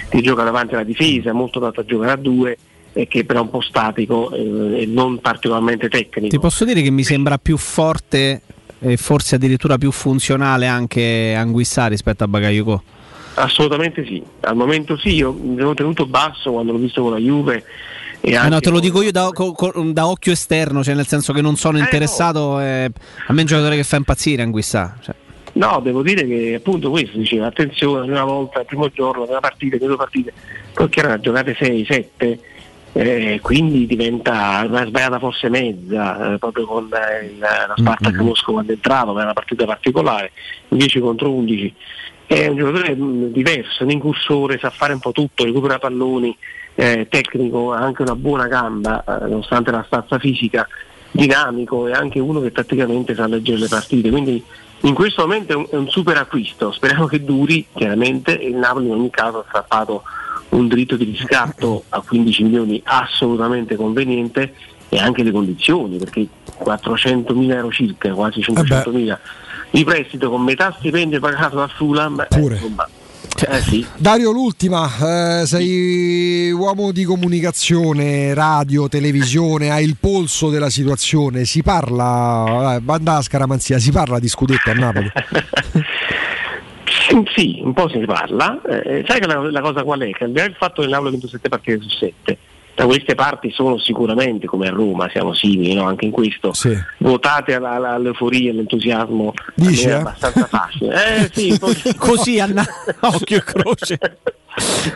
ti 0.08 0.23
gioca 0.23 0.44
davanti 0.44 0.74
alla 0.74 0.84
difesa, 0.84 1.31
è 1.31 1.33
molto 1.33 1.58
dato 1.58 1.81
a 1.81 1.84
giocare 1.84 2.12
a 2.12 2.16
due 2.16 2.57
e 2.97 3.08
che 3.08 3.24
però 3.24 3.41
è 3.41 3.42
un 3.42 3.50
po' 3.50 3.60
statico 3.60 4.31
eh, 4.33 4.83
e 4.83 4.86
non 4.86 5.18
particolarmente 5.18 5.89
tecnico. 5.89 6.28
Ti 6.28 6.39
posso 6.39 6.65
dire 6.65 6.81
che 6.81 6.91
mi 6.91 7.02
sembra 7.02 7.39
più 7.39 7.57
forte 7.57 8.42
e 8.78 8.97
forse 8.97 9.36
addirittura 9.36 9.78
più 9.78 9.91
funzionale 9.91 10.66
anche 10.66 11.34
Anguissà 11.36 11.86
rispetto 11.86 12.23
a 12.23 12.28
Bagayoko. 12.28 12.83
Assolutamente 13.35 14.05
sì, 14.05 14.23
al 14.41 14.55
momento 14.55 14.97
sì, 14.97 15.15
io 15.15 15.33
mi 15.33 15.59
ero 15.59 15.75
tenuto 15.75 16.07
basso 16.07 16.53
quando 16.53 16.73
l'ho 16.73 16.79
visto 16.79 17.03
con 17.03 17.13
la 17.13 17.19
Juve. 17.19 17.65
E 18.21 18.33
Eh 18.33 18.49
no, 18.49 18.61
te 18.61 18.71
lo 18.71 18.81
dico 18.81 19.03
io 19.03 19.11
da, 19.11 19.31
da 19.93 20.07
occhio 20.07 20.33
esterno, 20.33 20.83
cioè 20.83 20.95
nel 20.95 21.07
senso 21.07 21.33
che 21.33 21.41
non 21.43 21.57
sono 21.57 21.79
interessato. 21.79 22.61
eh, 22.61 22.91
a 23.27 23.33
me 23.33 23.39
è 23.39 23.41
un 23.41 23.47
giocatore 23.47 23.77
che 23.77 23.85
fa 23.85 23.97
impazzire 23.97 24.43
Anguissà. 24.43 24.97
Cioè. 25.03 25.15
No, 25.55 25.81
devo 25.83 26.03
dire 26.03 26.27
che 26.27 26.55
appunto 26.57 26.91
questo 26.91 27.17
diceva, 27.17 27.47
attenzione, 27.47 28.07
prima 28.07 28.25
volta, 28.25 28.61
il 28.61 28.67
primo 28.67 28.89
giorno, 28.89 29.25
prima 29.25 29.41
partita, 29.41 29.77
due 29.77 29.97
partite, 29.97 30.33
poi 30.73 30.89
che 30.89 31.01
erano 31.01 31.21
giocate 31.21 31.57
6, 31.57 31.87
7, 31.89 32.41
eh, 32.93 33.39
quindi 33.41 33.87
diventa 33.87 34.65
una 34.69 34.85
sbagliata 34.87 35.19
forse 35.19 35.49
mezza, 35.49 36.35
eh, 36.35 36.39
proprio 36.39 36.67
con 36.67 36.89
eh, 36.93 37.37
la 37.39 37.73
Spartak 37.77 38.17
Mosco 38.21 38.53
quando 38.53 38.73
entrava, 38.73 39.13
ma 39.13 39.21
è 39.21 39.25
una 39.25 39.33
partita 39.33 39.65
particolare, 39.65 40.33
10 40.69 41.01
contro 41.01 41.31
11. 41.31 41.75
È 42.27 42.47
un 42.47 42.57
giocatore 42.57 42.94
mh, 42.94 43.33
diverso, 43.33 43.85
un 43.85 43.91
incursore, 43.91 44.59
sa 44.59 44.70
fare 44.70 44.93
un 44.93 45.01
po' 45.01 45.12
tutto, 45.12 45.44
recupera 45.44 45.78
palloni, 45.78 46.36
eh, 46.75 47.07
tecnico, 47.09 47.73
ha 47.73 47.78
anche 47.78 48.03
una 48.03 48.17
buona 48.17 48.47
gamba, 48.47 49.05
eh, 49.05 49.28
nonostante 49.28 49.70
la 49.70 49.85
stazza 49.86 50.19
fisica, 50.19 50.67
dinamico 51.11 51.86
e 51.86 51.93
anche 51.93 52.19
uno 52.19 52.41
che 52.41 52.51
tatticamente 52.51 53.15
sa 53.15 53.27
leggere 53.27 53.59
le 53.59 53.69
partite. 53.69 54.11
Quindi 54.11 54.43
in 54.81 54.94
questo 54.94 55.23
momento 55.23 55.53
è 55.53 55.57
un, 55.57 55.67
è 55.70 55.77
un 55.77 55.89
super 55.89 56.17
acquisto, 56.17 56.73
speriamo 56.73 57.07
che 57.07 57.25
duri 57.25 57.67
chiaramente 57.73 58.39
e 58.39 58.49
il 58.49 58.57
Napoli 58.57 58.86
in 58.86 58.93
ogni 58.93 59.11
caso 59.11 59.39
ha 59.39 59.44
strappato 59.47 60.03
un 60.51 60.69
diritto 60.69 60.97
di 60.97 61.05
riscatto 61.05 61.85
a 61.89 62.01
15 62.01 62.43
milioni 62.43 62.81
assolutamente 62.85 63.77
conveniente 63.77 64.55
e 64.89 64.99
anche 64.99 65.23
le 65.23 65.31
condizioni 65.31 65.97
perché 65.97 66.27
400.000 66.62 67.51
euro 67.51 67.70
circa, 67.70 68.12
quasi 68.12 68.41
500.000 68.41 69.19
di 69.75 69.83
prestito 69.83 70.31
con 70.31 70.41
metà 70.41 70.73
stipendio 70.78 71.19
pagato 71.19 71.57
da 71.57 71.67
Fulham, 71.67 72.20
eh, 72.20 72.39
insomma, 72.39 72.89
eh 73.49 73.61
sì. 73.61 73.85
Dario, 73.97 74.31
l'ultima, 74.31 75.41
eh, 75.41 75.47
sei 75.47 76.53
uomo 76.53 76.93
di 76.93 77.03
comunicazione, 77.03 78.33
radio, 78.35 78.89
televisione, 78.89 79.73
hai 79.73 79.85
il 79.85 79.97
polso 79.99 80.49
della 80.49 80.70
situazione, 80.70 81.44
si 81.44 81.65
parla, 81.65 82.77
eh, 82.77 82.81
banda 82.83 83.20
scaramanzia, 83.20 83.81
si 83.81 83.91
parla 83.91 84.20
di 84.20 84.28
scudetto 84.28 84.70
a 84.70 84.75
Napoli? 84.75 85.11
Sì, 87.35 87.61
un 87.62 87.75
po' 87.75 87.89
se 87.89 87.99
ne 87.99 88.07
parla. 88.07 88.61
Eh, 88.62 89.05
sai 89.07 89.20
che 89.20 89.27
la, 89.27 89.39
la 89.51 89.61
cosa 89.61 89.85
qual 89.85 90.01
è? 90.01 90.11
Che 90.11 90.25
al 90.25 90.31
di 90.31 90.39
là 90.39 90.44
del 90.44 90.57
fatto 90.57 90.83
che 90.83 90.89
l'Aula 90.89 91.09
ha 91.09 91.11
vinto 91.12 91.28
7 91.28 91.49
partite 91.49 91.81
su 91.81 91.89
7, 91.89 92.39
da 92.75 92.86
queste 92.86 93.15
parti 93.15 93.51
sono 93.53 93.78
sicuramente, 93.78 94.47
come 94.47 94.69
a 94.69 94.70
Roma, 94.70 95.09
siamo 95.11 95.33
simili 95.33 95.75
no? 95.75 95.85
anche 95.86 96.05
in 96.07 96.11
questo, 96.11 96.53
votate 96.99 97.55
alla- 97.55 97.70
alla- 97.73 97.93
all'euforia 97.94 98.49
e 98.49 98.51
all'entusiasmo. 98.53 99.33
Dici, 99.55 99.86
eh? 99.89 99.93
abbastanza 99.93 100.47
facile. 100.47 100.93
Eh 101.25 101.31
sì, 101.33 101.53
sì. 101.75 101.94
Così 101.97 102.41
a 102.41 102.47
na- 102.47 102.67
occhio 103.01 103.36
e 103.39 103.43
croce. 103.44 103.99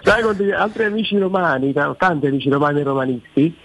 Sai, 0.02 0.22
con 0.22 0.36
altri 0.56 0.84
amici 0.84 1.18
romani, 1.18 1.72
tanti 1.96 2.26
amici 2.26 2.48
romani 2.48 2.80
e 2.80 2.82
romanisti, 2.82 3.56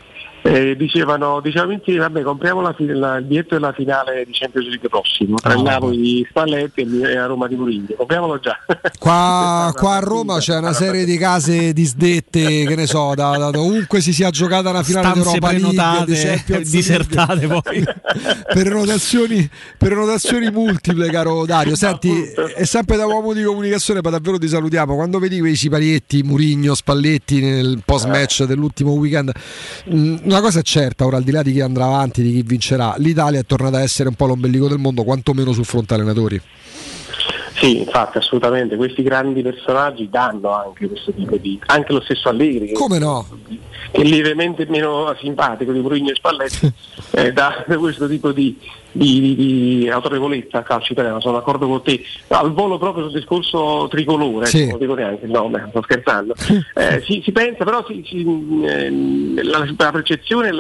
eh, 0.44 0.76
dicevano, 0.76 1.40
dicevamo 1.42 1.72
insieme, 1.72 2.00
vabbè, 2.00 2.22
compriamo 2.22 2.62
la 2.62 2.76
la- 2.78 3.18
il 3.18 3.24
biglietto 3.24 3.56
della 3.56 3.72
finale 3.72 4.26
di 4.26 4.32
Champions 4.34 4.68
League 4.68 4.90
prossimo, 4.90 5.38
tra 5.38 5.54
No, 5.54 5.60
il 5.60 5.64
Napoli 5.66 5.98
di 5.98 6.26
Spalletti 6.30 6.82
e 6.82 7.02
e 7.04 7.14
la 7.14 7.26
Roma 7.26 7.48
di 7.48 7.56
Mourinho. 7.56 7.86
Compriamolo 7.96 8.40
già. 8.40 8.58
Qua, 9.00 9.72
qua 9.76 9.96
a 9.96 10.00
Roma 10.00 10.38
c'è 10.40 10.58
una 10.58 10.72
serie 10.74 11.04
di 11.06 11.18
case 11.18 11.74
disdette, 11.74 12.66
che 12.66 12.76
ne 12.76 12.88
so, 12.88 13.14
da, 13.16 13.38
da 13.38 13.50
dovunque 13.52 14.00
si 14.02 14.14
sia 14.14 14.30
giocata 14.30 14.70
una 14.70 14.82
finale 14.84 15.12
di 15.14 15.20
Stanze 15.22 15.36
Europa 15.36 15.52
League, 15.52 16.44
di 16.46 16.64
disertate 16.70 17.48
poi. 17.48 17.84
prenotazioni, 18.54 19.50
prenotazioni 19.78 20.50
multiple, 20.52 21.10
caro 21.10 21.46
Dario. 21.46 21.76
Senti, 21.76 22.12
è 22.56 22.64
sempre 22.64 22.98
da 22.98 23.06
uomo 23.06 23.34
di 23.34 23.44
comunicazione, 23.44 24.00
ma 24.02 24.10
davvero 24.10 24.38
ti 24.38 24.48
salutiamo. 24.48 24.96
Quando 24.96 25.20
vedi 25.20 25.40
quei 25.40 25.56
siparietti, 25.56 26.24
Murigno, 26.24 26.74
Spalletti 26.76 27.42
nel 27.42 27.82
post 27.84 28.08
match 28.08 28.44
dell'ultimo 28.44 28.92
weekend, 28.94 29.32
mh, 29.86 30.16
una 30.34 30.42
cosa 30.42 30.60
è 30.60 30.64
certa, 30.64 31.06
ora 31.06 31.18
al 31.18 31.24
di 31.24 31.32
là 31.32 31.44
di 31.44 31.52
chi 31.52 31.62
andrà 31.62 31.86
avanti, 31.86 32.24
di 32.24 32.32
chi 32.34 32.42
vincerà, 32.42 32.96
l'Italia 32.98 33.40
è 33.40 33.46
tornata 33.46 33.78
a 33.78 33.82
essere 33.82 34.10
un 34.10 34.16
po' 34.16 34.26
l'ombelico 34.26 34.68
del 34.68 34.80
mondo, 34.80 35.04
quantomeno 35.04 35.54
sul 35.54 35.66
fronte 35.66 35.94
allenatori. 35.94 36.42
Sì, 37.54 37.80
infatti, 37.80 38.18
assolutamente. 38.18 38.76
Questi 38.76 39.04
grandi 39.04 39.44
personaggi 39.44 40.10
danno 40.10 40.52
anche 40.52 40.88
questo 40.88 41.14
tipo 41.14 41.38
di. 41.38 41.60
anche 41.68 41.94
lo 41.94 42.02
stesso 42.02 42.30
Allegri. 42.30 42.74
Come 42.74 42.98
no? 42.98 43.28
che 43.92 44.02
è 44.02 44.04
lievemente 44.04 44.66
meno 44.68 45.16
simpatico 45.22 45.72
di 45.72 45.80
Mourinho 45.80 46.10
e 46.10 46.16
Spalletti, 46.16 46.74
eh, 47.12 47.32
dà 47.32 47.64
questo 47.78 48.08
tipo 48.08 48.32
di, 48.32 48.60
di- 48.94 49.20
di- 49.20 49.36
di 49.36 49.90
autorevolezza 49.90 50.60
al 50.60 50.64
calcio 50.64 50.94
italiano. 50.94 51.20
Sono 51.20 51.38
d'accordo 51.38 51.68
con 51.68 51.82
te. 51.84 52.02
Al 52.30 52.54
volo 52.54 52.78
proprio 52.78 53.04
sul 53.10 53.20
discorso 53.20 53.88
tricolore, 53.90 54.46
Sì. 54.46 54.68
non 54.70 54.80
dico 54.80 54.94
neanche 54.94 55.26
il 55.26 55.32
nome, 55.32 55.66
sto 55.70 55.82
scherzando. 55.82 56.34
Eh, 56.76 57.02
si, 57.06 57.22
si 57.24 57.32
pensa, 57.32 57.64
però 57.66 57.84
si- 57.86 58.04
si- 58.06 58.22
ehm, 58.66 59.42
la, 59.44 59.66
la 59.78 59.92
percezione, 59.92 60.52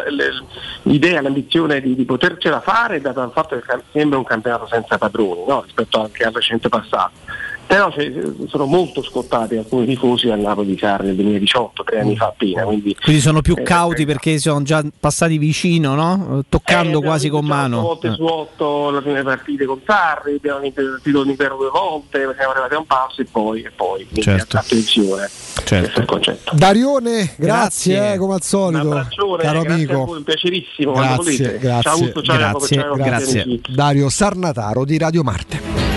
l'idea, 0.83 1.21
l'ambizione 1.21 1.79
di, 1.81 1.95
di 1.95 2.05
potercela 2.05 2.59
fare 2.59 2.97
è 2.97 3.01
data 3.01 3.21
dal 3.21 3.31
fatto 3.31 3.57
che 3.59 3.63
sembra 3.91 4.17
un 4.17 4.23
campionato 4.25 4.67
senza 4.67 4.97
padroni 4.97 5.43
no? 5.47 5.61
rispetto 5.61 6.01
anche 6.01 6.23
al 6.23 6.33
recente 6.33 6.69
passato. 6.69 7.11
Però 7.65 7.91
sono 8.47 8.65
molto 8.65 9.01
scottati 9.01 9.55
alcuni 9.55 9.85
tifosi 9.87 10.29
al 10.29 10.39
Napoli 10.39 10.67
di 10.67 10.77
Sarri 10.77 11.07
nel 11.07 11.15
2018, 11.15 11.83
tre 11.83 11.99
anni 12.01 12.15
fa 12.15 12.27
appena. 12.27 12.63
Quindi, 12.63 12.95
Quindi 13.01 13.21
sono 13.21 13.41
più 13.41 13.55
eh, 13.57 13.63
cauti 13.63 14.05
perché 14.05 14.37
sono 14.37 14.61
già 14.63 14.83
passati 14.99 15.37
vicino, 15.37 15.95
no? 15.95 16.43
toccando 16.49 16.99
eh, 16.99 17.03
quasi 17.03 17.29
con 17.29 17.45
mano. 17.45 17.77
otto 17.79 17.87
volte 17.87 18.13
su 18.15 18.25
otto 18.25 18.91
le 18.91 19.01
prime 19.01 19.23
partite 19.23 19.65
con 19.65 19.79
Sarri, 19.85 20.35
abbiamo 20.35 20.59
vinto 20.59 20.81
il 20.81 20.99
titolo 21.01 21.29
intero 21.29 21.57
due 21.57 21.69
volte, 21.69 22.19
siamo 22.37 22.51
arrivati 22.51 22.73
a 22.75 22.77
un 22.77 22.85
passo 22.85 23.21
e 23.21 23.25
poi, 23.31 23.61
e 23.63 23.71
poi. 23.71 24.03
Quindi 24.05 24.21
Certo. 24.21 24.57
attenzione, 24.57 25.29
questo 25.55 25.75
è 25.75 25.99
il 25.99 26.05
concetto. 26.05 26.51
Darione, 26.55 27.33
grazie, 27.37 27.95
Grazie. 27.95 28.13
eh, 28.13 28.17
come 28.17 28.33
al 28.35 28.43
solito, 28.43 28.81
abbraccione, 28.81 29.43
caro 29.43 29.61
grazie 29.61 29.73
amico. 29.83 30.05
voi, 30.05 30.17
un 30.17 30.23
piacerissimo, 30.23 30.91
Grazie, 30.91 31.57
grazie, 31.57 31.81
Ciao 31.81 31.93
Augusto, 31.93 32.21
ciao 32.21 32.37
Jacopo, 32.37 32.67
ciao 32.67 32.95
grazie. 32.95 33.59
Dario 33.69 34.09
Sarnataro 34.09 34.85
di 34.85 34.97
Radio 34.97 35.23
Marte. 35.23 35.92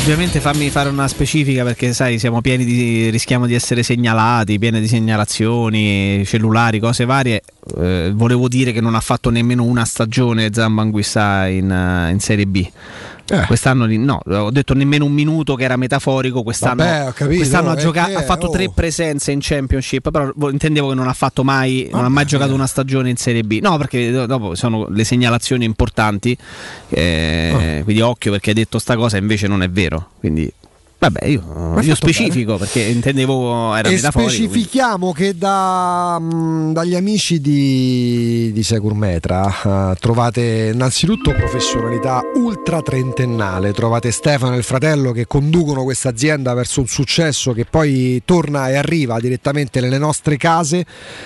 Ovviamente 0.00 0.40
fammi 0.40 0.70
fare 0.70 0.88
una 0.88 1.06
specifica 1.06 1.62
perché 1.62 1.92
sai 1.92 2.18
siamo 2.18 2.40
pieni 2.40 2.64
di 2.64 3.10
rischiamo 3.10 3.46
di 3.46 3.54
essere 3.54 3.82
segnalati, 3.84 4.58
pieni 4.58 4.80
di 4.80 4.88
segnalazioni, 4.88 6.24
cellulari, 6.24 6.80
cose 6.80 7.04
varie. 7.04 7.42
Eh, 7.78 8.10
volevo 8.12 8.48
dire 8.48 8.72
che 8.72 8.80
non 8.80 8.94
ha 8.96 9.00
fatto 9.00 9.30
nemmeno 9.30 9.62
una 9.62 9.84
stagione 9.84 10.52
Zambanguissà 10.52 11.46
in, 11.46 11.70
eh, 11.70 12.10
in 12.10 12.18
Serie 12.18 12.46
B. 12.46 12.66
Eh. 13.30 13.46
Quest'anno 13.46 13.86
no, 13.86 14.20
ho 14.26 14.50
detto 14.50 14.74
nemmeno 14.74 15.04
un 15.04 15.12
minuto 15.12 15.54
che 15.54 15.64
era 15.64 15.76
metaforico, 15.76 16.42
quest'anno, 16.42 16.82
Vabbè, 16.84 17.12
capito, 17.12 17.36
quest'anno 17.38 17.70
ha, 17.70 17.74
è 17.74 17.80
gioca- 17.80 18.06
che- 18.06 18.14
ha 18.14 18.22
fatto 18.22 18.46
oh. 18.46 18.50
tre 18.50 18.70
presenze 18.74 19.30
in 19.32 19.38
Championship, 19.40 20.10
però 20.10 20.30
vo- 20.34 20.50
intendevo 20.50 20.88
che 20.88 20.94
non 20.94 21.06
ha 21.08 21.12
fatto 21.12 21.44
mai, 21.44 21.88
non 21.92 22.04
ha 22.04 22.08
mai 22.08 22.24
giocato 22.26 22.52
una 22.54 22.66
stagione 22.66 23.08
in 23.10 23.16
Serie 23.16 23.42
B. 23.42 23.60
No, 23.62 23.76
perché 23.78 24.10
do- 24.10 24.26
dopo 24.26 24.54
sono 24.54 24.86
le 24.88 25.04
segnalazioni 25.04 25.64
importanti, 25.64 26.36
eh, 26.88 27.78
Oh. 27.80 27.84
quindi 27.84 28.00
occhio 28.00 28.30
perché 28.32 28.50
hai 28.50 28.56
detto 28.56 28.78
sta 28.78 28.96
cosa 28.96 29.16
invece 29.16 29.46
non 29.46 29.62
è 29.62 29.70
vero. 29.70 30.10
Quindi 30.18 30.52
vabbè, 31.00 31.24
io, 31.24 31.80
io 31.80 31.94
specifico 31.94 32.58
perché 32.58 32.82
intendevo 32.82 33.74
era 33.74 33.88
e 33.88 33.92
metaforico. 33.92 34.30
quindi- 34.32 34.48
specifichiamo 34.48 35.12
che 35.12 35.34
da, 35.36 36.18
mh, 36.18 36.72
dagli 36.74 36.94
amici 36.94 37.40
di, 37.40 38.50
di 38.52 38.62
Securmetra 38.62 39.92
eh, 39.92 39.96
trovate 39.98 40.70
innanzitutto 40.74 41.32
professionalità 41.32 42.20
ultra 42.34 42.82
trentennale, 42.82 43.72
trovate 43.72 44.10
Stefano 44.10 44.54
e 44.54 44.58
il 44.58 44.62
fratello 44.62 45.12
che 45.12 45.26
conducono 45.26 45.84
questa 45.84 46.10
azienda 46.10 46.52
verso 46.52 46.80
un 46.80 46.86
successo 46.86 47.52
che 47.52 47.64
poi 47.64 48.20
torna 48.26 48.68
e 48.68 48.76
arriva 48.76 49.18
direttamente 49.18 49.80
nelle 49.80 49.98
nostre 49.98 50.36
case 50.36 50.84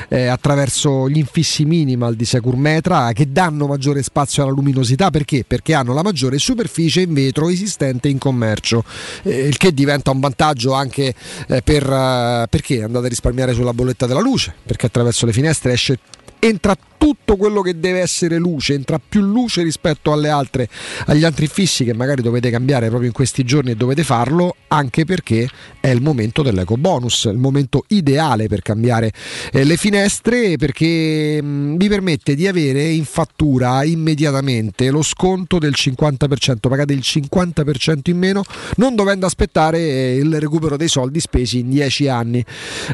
eh, 0.09 0.27
attraverso 0.27 1.09
gli 1.09 1.19
infissi 1.19 1.65
minimal 1.65 2.15
di 2.15 2.25
Securmetra 2.25 3.11
che 3.13 3.33
danno 3.33 3.67
maggiore 3.67 4.05
spazio 4.05 4.45
alla 4.45 4.53
luminosità 4.53 5.11
perché? 5.11 5.45
Perché 5.45 5.75
hanno 5.75 5.95
la 5.95 6.03
maggiore 6.03 6.39
superficie 6.39 7.01
in 7.01 7.13
vetro 7.13 7.49
esistente 7.49 8.07
in 8.09 8.19
commercio, 8.19 8.85
eh, 9.25 9.47
il 9.47 9.57
che 9.65 9.73
diventa 9.73 10.11
un 10.11 10.21
vantaggio 10.21 10.75
anche 10.75 11.15
eh, 11.49 11.63
per, 11.63 11.83
eh, 11.91 12.47
perché 12.51 12.83
andate 12.83 13.07
a 13.07 13.09
risparmiare 13.09 13.55
sulla 13.55 13.73
bolletta 13.73 14.07
della 14.07 14.21
luce, 14.21 14.55
perché 14.63 14.85
attraverso 14.85 15.25
le 15.25 15.33
finestre 15.33 15.73
esce 15.73 15.99
entra 16.39 16.77
tutto 17.05 17.37
quello 17.37 17.61
che 17.61 17.79
deve 17.79 18.01
essere 18.01 18.39
luce, 18.39 18.73
entra 18.73 18.99
più 18.99 19.21
luce 19.21 19.63
rispetto 19.63 20.11
altre, 20.11 20.71
agli 21.05 21.23
altri 21.23 21.49
fissi 21.49 21.85
che 21.85 21.93
magari 21.93 22.23
dovete 22.23 22.49
cambiare 22.49 22.89
proprio 22.89 23.09
in 23.09 23.15
questi 23.15 23.45
giorni 23.45 23.73
e 23.73 23.75
dovete 23.75 24.03
farlo, 24.03 24.57
anche 24.69 25.05
perché 25.05 25.47
è 25.81 25.89
il 25.89 26.01
momento 26.01 26.41
dell'eco 26.41 26.79
bonus, 26.79 27.25
il 27.25 27.37
momento 27.37 27.85
ideale 27.89 28.49
per 28.49 28.63
cambiare 28.63 29.13
eh, 29.53 29.65
le 29.65 29.77
finestre 29.77 30.57
perché 30.57 31.43
mh, 31.43 31.77
vi 31.77 31.89
permette 31.89 32.35
di 32.35 32.47
avere 32.47 32.85
in 32.85 33.05
fattura 33.05 33.85
immediatamente 33.85 34.89
lo 34.89 35.03
sconto 35.03 35.59
del 35.59 35.75
50%, 35.77 36.57
pagate 36.59 36.95
il 36.95 37.03
50% 37.05 37.99
in 38.05 38.17
meno 38.17 38.43
non 38.77 38.95
dovendo 38.95 39.27
aspettare 39.27 39.79
eh, 39.79 40.17
il 40.17 40.41
recupero 40.41 40.79
dei 40.79 40.89
soldi 40.89 41.21
spesi 41.21 41.59
in 41.59 41.69
10 41.69 42.09
anni 42.09 42.43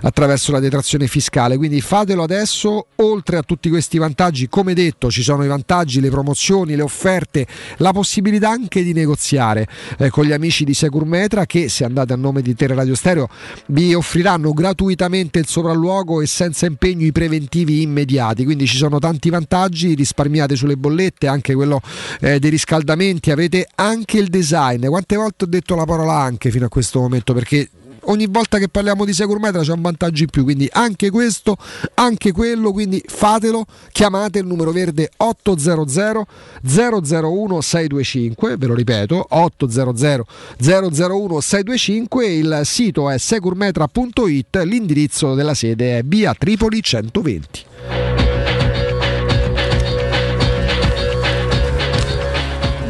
attraverso 0.03 0.51
la 0.51 0.59
detrazione 0.59 1.07
fiscale. 1.07 1.57
Quindi 1.57 1.81
fatelo 1.81 2.25
adesso, 2.25 2.87
oltre 2.97 3.37
a 3.37 3.43
tutti 3.43 3.69
questi 3.69 3.99
vantaggi, 4.01 4.49
come 4.49 4.75
detto, 4.75 5.11
ci 5.11 5.23
sono 5.23 5.45
i 5.45 5.47
vantaggi, 5.47 6.01
le 6.01 6.11
promozioni, 6.11 6.75
le 6.75 6.83
offerte, 6.83 7.47
la 7.77 7.93
possibilità 7.93 8.51
anche 8.51 8.83
di 8.83 8.93
negoziare 8.93 9.69
eh, 9.99 10.11
con 10.11 10.25
gli 10.25 10.33
amici 10.33 10.65
di 10.65 10.75
Securmetra 10.75 11.47
che 11.47 11.69
se 11.69 11.85
andate 11.85 12.13
a 12.13 12.17
nome 12.17 12.43
di 12.43 12.55
Tele 12.55 12.75
Radio 12.75 12.95
Stereo 12.95 13.29
vi 13.67 13.95
offriranno 13.95 14.53
gratuitamente 14.53 15.39
il 15.39 15.47
sopralluogo 15.47 16.21
e 16.21 16.27
senza 16.27 16.67
impegno 16.67 17.07
i 17.07 17.13
preventivi 17.13 17.83
immediati. 17.83 18.45
Quindi 18.45 18.67
ci 18.67 18.77
sono 18.77 18.99
tanti 18.99 19.31
vantaggi, 19.31 19.95
risparmiate 19.95 20.57
sulle 20.57 20.77
bollette, 20.77 21.27
anche 21.29 21.55
quello 21.55 21.81
eh, 22.21 22.39
dei 22.39 22.51
riscaldamenti, 22.51 23.31
avete 23.31 23.69
anche 23.77 24.19
il 24.19 24.29
design. 24.29 24.87
Quante 24.87 25.17
volte 25.17 25.45
ho 25.45 25.49
detto 25.49 25.75
la 25.75 25.85
parola 25.85 26.15
anche 26.15 26.51
fino 26.51 26.67
a 26.67 26.69
questo 26.69 27.01
momento 27.01 27.33
perché 27.33 27.69
ogni 28.05 28.27
volta 28.29 28.59
che 28.59 28.69
parliamo 28.69 29.05
di 29.05 29.13
Securmetra 29.13 29.63
c'è 29.63 29.73
un 29.73 29.83
vantaggio 29.83 30.23
in 30.23 30.31
più, 30.31 30.45
quindi 30.45 30.69
anche 30.73 31.11
questo, 31.11 31.57
anche 31.95 32.33
quello, 32.33 32.73
quindi 32.73 33.03
fatelo, 33.07 33.65
chiamate 33.93 34.39
il 34.39 34.47
numero 34.47 34.73
verde 34.73 35.11
800 35.17 36.27
001 36.63 37.61
625, 37.61 38.57
ve 38.57 38.67
lo 38.67 38.75
ripeto, 38.75 39.27
800 39.29 40.27
001 40.59 41.41
625, 41.41 42.27
il 42.27 42.61
sito 42.65 43.11
è 43.11 43.19
securmetra.it, 43.19 44.57
l'indirizzo 44.65 45.35
della 45.35 45.55
sede 45.55 45.99
è 45.99 46.03
via 46.03 46.35
Tripoli 46.35 46.83
120. 46.83 47.69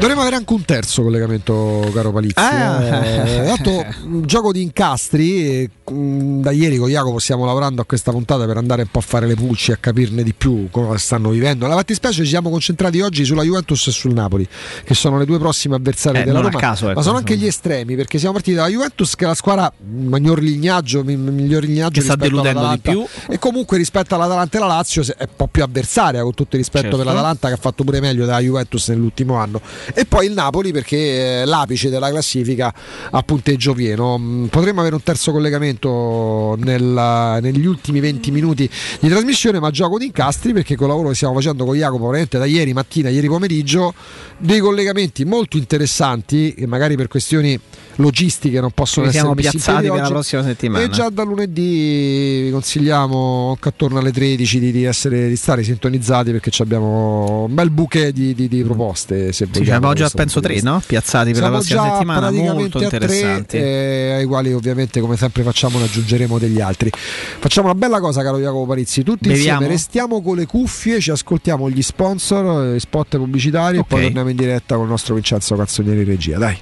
Dovremmo 0.00 0.22
avere 0.22 0.36
anche 0.36 0.52
un 0.54 0.64
terzo 0.64 1.02
collegamento, 1.02 1.90
caro 1.92 2.10
Palizzi. 2.10 2.34
Ah. 2.38 3.04
Eh, 3.04 3.44
dato 3.44 3.84
un 4.04 4.22
gioco 4.24 4.50
di 4.50 4.62
incastri, 4.62 5.46
e, 5.46 5.70
mh, 5.92 6.40
da 6.40 6.52
ieri 6.52 6.78
con 6.78 6.88
Jacopo 6.88 7.18
stiamo 7.18 7.44
lavorando 7.44 7.82
a 7.82 7.84
questa 7.84 8.10
puntata 8.10 8.46
per 8.46 8.56
andare 8.56 8.80
un 8.82 8.88
po' 8.90 9.00
a 9.00 9.02
fare 9.02 9.26
le 9.26 9.34
pulci 9.34 9.72
e 9.72 9.74
a 9.74 9.76
capirne 9.76 10.22
di 10.22 10.32
più 10.32 10.68
come 10.70 10.96
stanno 10.96 11.28
vivendo. 11.28 11.66
Alla 11.66 11.74
fattispecie 11.74 12.22
ci 12.22 12.30
siamo 12.30 12.48
concentrati 12.48 12.98
oggi 13.02 13.26
sulla 13.26 13.42
Juventus 13.42 13.88
e 13.88 13.90
sul 13.90 14.14
Napoli, 14.14 14.48
che 14.84 14.94
sono 14.94 15.18
le 15.18 15.26
due 15.26 15.38
prossime 15.38 15.74
avversarie 15.76 16.22
Eh, 16.22 16.24
della 16.24 16.40
Roma. 16.40 16.58
caso, 16.58 16.86
ecco, 16.86 16.94
ma 16.98 17.02
sono 17.04 17.18
anche 17.18 17.36
gli 17.36 17.44
estremi, 17.46 17.94
perché 17.94 18.16
siamo 18.18 18.32
partiti 18.32 18.56
dalla 18.56 18.68
Juventus, 18.68 19.14
che 19.14 19.24
è 19.26 19.28
la 19.28 19.34
squadra 19.34 19.70
miglior 19.86 20.40
lignaggio, 20.40 21.04
mi- 21.04 21.16
miglior 21.16 21.62
lignaggio 21.62 22.00
Che 22.00 22.06
sta 22.06 22.16
deludendo 22.16 22.70
di 22.70 22.78
più. 22.78 23.04
E 23.28 23.38
comunque 23.38 23.76
rispetto 23.76 24.14
all'Atalanta 24.14 24.56
e 24.56 24.60
la 24.60 24.66
Lazio 24.66 25.02
è 25.02 25.24
un 25.24 25.28
po' 25.36 25.46
più 25.46 25.62
avversaria, 25.62 26.22
con 26.22 26.32
tutto 26.32 26.56
il 26.56 26.62
rispetto 26.62 26.84
Certo. 26.84 26.96
per 26.96 27.06
l'Atalanta 27.06 27.48
che 27.48 27.54
ha 27.54 27.58
fatto 27.60 27.84
pure 27.84 28.00
meglio 28.00 28.24
della 28.24 28.40
Juventus 28.40 28.88
nell'ultimo 28.88 29.34
anno. 29.34 29.60
E 29.94 30.04
poi 30.04 30.26
il 30.26 30.32
Napoli 30.32 30.72
perché 30.72 31.42
è 31.42 31.44
l'apice 31.44 31.88
della 31.90 32.08
classifica 32.10 32.72
a 33.10 33.22
punteggio 33.22 33.72
pieno. 33.74 34.18
Mm, 34.18 34.46
Potremmo 34.46 34.80
avere 34.80 34.94
un 34.94 35.02
terzo 35.02 35.32
collegamento 35.32 36.56
nel- 36.60 37.38
negli 37.40 37.66
ultimi 37.66 38.00
20 38.00 38.30
minuti 38.30 38.68
di 39.00 39.08
trasmissione, 39.08 39.60
ma 39.60 39.70
gioco 39.70 39.98
di 39.98 40.06
incastri 40.06 40.52
perché 40.52 40.74
con 40.76 40.86
il 40.86 40.92
lavoro 40.92 41.08
che 41.10 41.14
stiamo 41.16 41.34
facendo 41.34 41.64
con 41.64 41.76
Jacopo 41.76 42.06
veramente 42.06 42.38
da 42.38 42.44
ieri 42.46 42.72
mattina, 42.72 43.08
ieri 43.08 43.28
pomeriggio, 43.28 43.94
dei 44.38 44.60
collegamenti 44.60 45.24
molto 45.24 45.56
interessanti 45.56 46.54
che 46.54 46.66
magari 46.66 46.96
per 46.96 47.08
questioni 47.08 47.58
logistiche 47.96 48.60
non 48.60 48.70
possono 48.72 49.10
Ci 49.10 49.16
essere 49.18 49.34
piazzati 49.34 49.86
per 49.88 49.96
la 49.96 50.02
oggi. 50.02 50.12
prossima 50.12 50.42
settimana. 50.42 50.84
E 50.84 50.88
già 50.88 51.10
da 51.10 51.22
lunedì 51.22 52.42
vi 52.44 52.50
consigliamo 52.50 53.50
anche 53.50 53.68
attorno 53.68 53.98
alle 53.98 54.12
13 54.12 54.58
di, 54.58 54.72
di 54.72 54.84
essere, 54.84 55.28
di 55.28 55.36
stare 55.36 55.62
sintonizzati 55.62 56.30
perché 56.30 56.50
abbiamo 56.62 57.44
un 57.48 57.54
bel 57.54 57.70
bouquet 57.70 58.12
di, 58.12 58.34
di- 58.34 58.62
proposte. 58.62 59.32
Se 59.32 59.46
vogliamo, 59.50 59.79
abbiamo 59.88 60.08
già 60.08 60.10
penso 60.14 60.40
tre, 60.40 60.60
no? 60.62 60.82
Piazzati 60.84 61.32
per 61.32 61.36
Siamo 61.36 61.50
la 61.50 61.58
prossima 61.58 61.92
settimana, 61.92 62.30
molto 62.30 62.78
a 62.78 62.86
tre, 62.88 62.96
interessanti. 62.96 63.56
eh, 63.56 64.12
ai 64.16 64.24
quali 64.26 64.52
ovviamente 64.52 65.00
come 65.00 65.16
sempre 65.16 65.42
facciamo 65.42 65.78
ne 65.78 65.84
aggiungeremo 65.84 66.38
degli 66.38 66.60
altri. 66.60 66.90
Facciamo 66.90 67.68
una 67.68 67.76
bella 67.76 68.00
cosa 68.00 68.22
caro 68.22 68.38
Jacopo 68.38 68.66
Parizzi, 68.66 69.02
tutti 69.02 69.28
Beviamo? 69.28 69.60
insieme 69.60 69.66
restiamo 69.66 70.22
con 70.22 70.36
le 70.36 70.46
cuffie, 70.46 71.00
ci 71.00 71.10
ascoltiamo 71.10 71.68
gli 71.70 71.82
sponsor, 71.82 72.74
eh, 72.74 72.80
spot 72.80 73.16
pubblicitari 73.16 73.78
e 73.78 73.84
poi 73.86 74.02
torniamo 74.02 74.30
in 74.30 74.36
diretta 74.36 74.74
con 74.74 74.84
il 74.84 74.90
nostro 74.90 75.14
Vincenzo 75.14 75.56
Cazzonieri 75.56 76.00
in 76.00 76.06
regia. 76.06 76.38
Dai. 76.38 76.58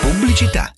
Pubblicità. 0.00 0.77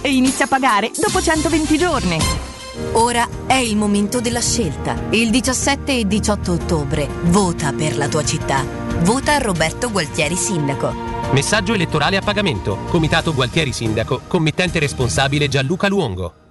e 0.01 0.13
inizia 0.13 0.45
a 0.45 0.47
pagare 0.47 0.91
dopo 0.95 1.21
120 1.21 1.77
giorni. 1.77 2.17
Ora 2.93 3.27
è 3.45 3.55
il 3.55 3.75
momento 3.75 4.19
della 4.21 4.41
scelta. 4.41 4.95
Il 5.11 5.29
17 5.29 5.99
e 5.99 6.07
18 6.07 6.51
ottobre 6.51 7.07
vota 7.23 7.71
per 7.73 7.97
la 7.97 8.07
tua 8.07 8.23
città. 8.23 8.65
Vota 9.01 9.37
Roberto 9.37 9.91
Gualtieri 9.91 10.35
Sindaco. 10.35 10.93
Messaggio 11.31 11.73
elettorale 11.73 12.17
a 12.17 12.21
pagamento. 12.21 12.77
Comitato 12.89 13.33
Gualtieri 13.33 13.71
Sindaco. 13.71 14.21
Committente 14.27 14.79
responsabile 14.79 15.47
Gianluca 15.47 15.87
Luongo. 15.87 16.50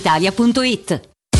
brispalitalia.it. 0.01 1.10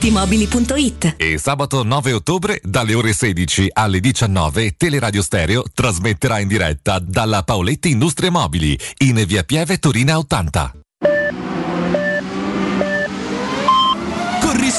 paolettimobili.it 0.00 1.14
E 1.18 1.38
sabato 1.38 1.82
9 1.82 2.12
ottobre 2.12 2.58
dalle 2.64 2.94
ore 2.94 3.12
16 3.12 3.68
alle 3.72 4.00
19 4.00 4.74
Teleradio 4.76 5.22
Stereo 5.22 5.62
trasmetterà 5.72 6.38
in 6.38 6.48
diretta 6.48 6.98
dalla 6.98 7.42
Paoletti 7.42 7.90
Industrie 7.90 8.30
Mobili 8.30 8.78
in 8.98 9.22
via 9.26 9.42
Pieve 9.42 9.78
Torina 9.78 10.16
80. 10.16 10.72
Corri 14.40 14.69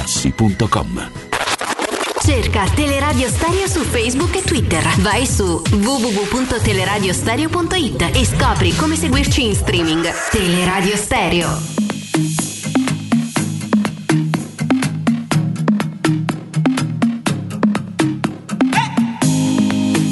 artigianamaterassi.com. 0.00 1.10
Cerca 2.22 2.64
Teleradio 2.74 3.28
Stereo 3.28 3.68
su 3.68 3.80
Facebook 3.80 4.36
e 4.36 4.42
Twitter. 4.42 4.82
Vai 4.98 5.26
su 5.26 5.62
www.teleradiostereo.it 5.70 8.10
e 8.14 8.24
scopri 8.24 8.74
come 8.76 8.94
seguirci 8.96 9.46
in 9.46 9.54
streaming. 9.54 10.08
Teleradio 10.30 10.96
Stereo. 10.96 11.58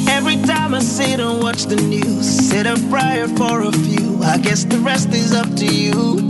Every 0.09 0.37
time 0.43 0.75
I 0.75 0.81
sit 0.81 1.21
and 1.21 1.41
watch 1.43 1.67
the 1.67 1.77
news, 1.77 2.27
set 2.27 2.67
a 2.67 2.75
prayer 2.91 3.29
for 3.29 3.63
a 3.63 3.71
few. 3.73 4.23
I 4.25 4.39
guess 4.39 4.65
the 4.65 4.79
rest 4.79 5.13
is 5.15 5.33
up 5.33 5.47
to 5.57 5.65
you. 5.67 6.27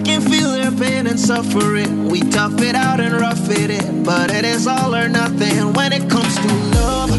I 0.00 0.02
can 0.02 0.22
feel 0.22 0.52
their 0.52 0.70
pain 0.70 1.06
and 1.06 1.20
suffering. 1.20 2.08
We 2.08 2.20
tough 2.20 2.58
it 2.62 2.74
out 2.74 3.00
and 3.00 3.12
rough 3.20 3.50
it 3.50 3.68
in, 3.68 4.02
but 4.02 4.30
it 4.30 4.46
is 4.46 4.66
all 4.66 4.94
or 4.94 5.10
nothing 5.10 5.74
when 5.74 5.92
it 5.92 6.08
comes 6.08 6.36
to 6.36 6.54
love. 6.74 7.10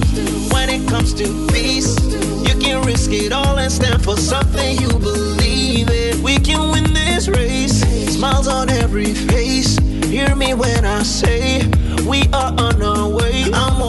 When 0.52 0.68
it 0.68 0.88
comes 0.90 1.14
to 1.14 1.48
peace, 1.50 1.96
you 2.12 2.60
can 2.60 2.84
risk 2.84 3.12
it 3.12 3.32
all 3.32 3.60
and 3.60 3.72
stand 3.72 4.04
for 4.04 4.18
something 4.18 4.82
you 4.82 4.90
believe 4.98 5.92
in. 5.92 6.24
We 6.24 6.40
can 6.40 6.72
win 6.72 6.92
this 6.92 7.28
race. 7.28 7.82
Smiles 8.16 8.48
on 8.48 8.68
every 8.72 9.14
face. 9.14 9.78
Hear 10.06 10.36
me 10.36 10.56
when 10.56 10.84
I 10.84 11.04
say 11.04 11.68
we 12.08 12.24
are 12.34 12.52
on 12.58 12.82
our 12.82 13.08
way. 13.10 13.44
I'm 13.54 13.81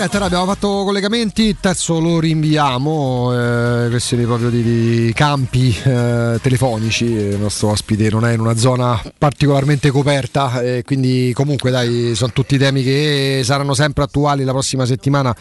diretta, 0.00 0.24
abbiamo 0.24 0.46
fatto 0.46 0.82
collegamenti, 0.84 1.42
il 1.42 1.56
terzo 1.60 2.00
lo 2.00 2.20
rinviamo, 2.20 3.32
eh, 3.84 3.88
questioni 3.90 4.24
proprio 4.24 4.48
di, 4.48 4.62
di 4.62 5.12
campi 5.12 5.76
eh, 5.84 6.38
telefonici, 6.40 7.04
il 7.04 7.38
nostro 7.38 7.68
ospite 7.68 8.08
non 8.08 8.24
è 8.24 8.32
in 8.32 8.40
una 8.40 8.56
zona 8.56 8.98
particolarmente 9.18 9.90
coperta, 9.90 10.62
eh, 10.62 10.84
quindi 10.86 11.32
comunque 11.34 11.70
dai, 11.70 12.14
sono 12.14 12.32
tutti 12.32 12.56
temi 12.56 12.82
che 12.82 13.42
saranno 13.44 13.74
sempre 13.74 14.04
attuali 14.04 14.42
la 14.44 14.52
prossima 14.52 14.86
settimana 14.86 15.36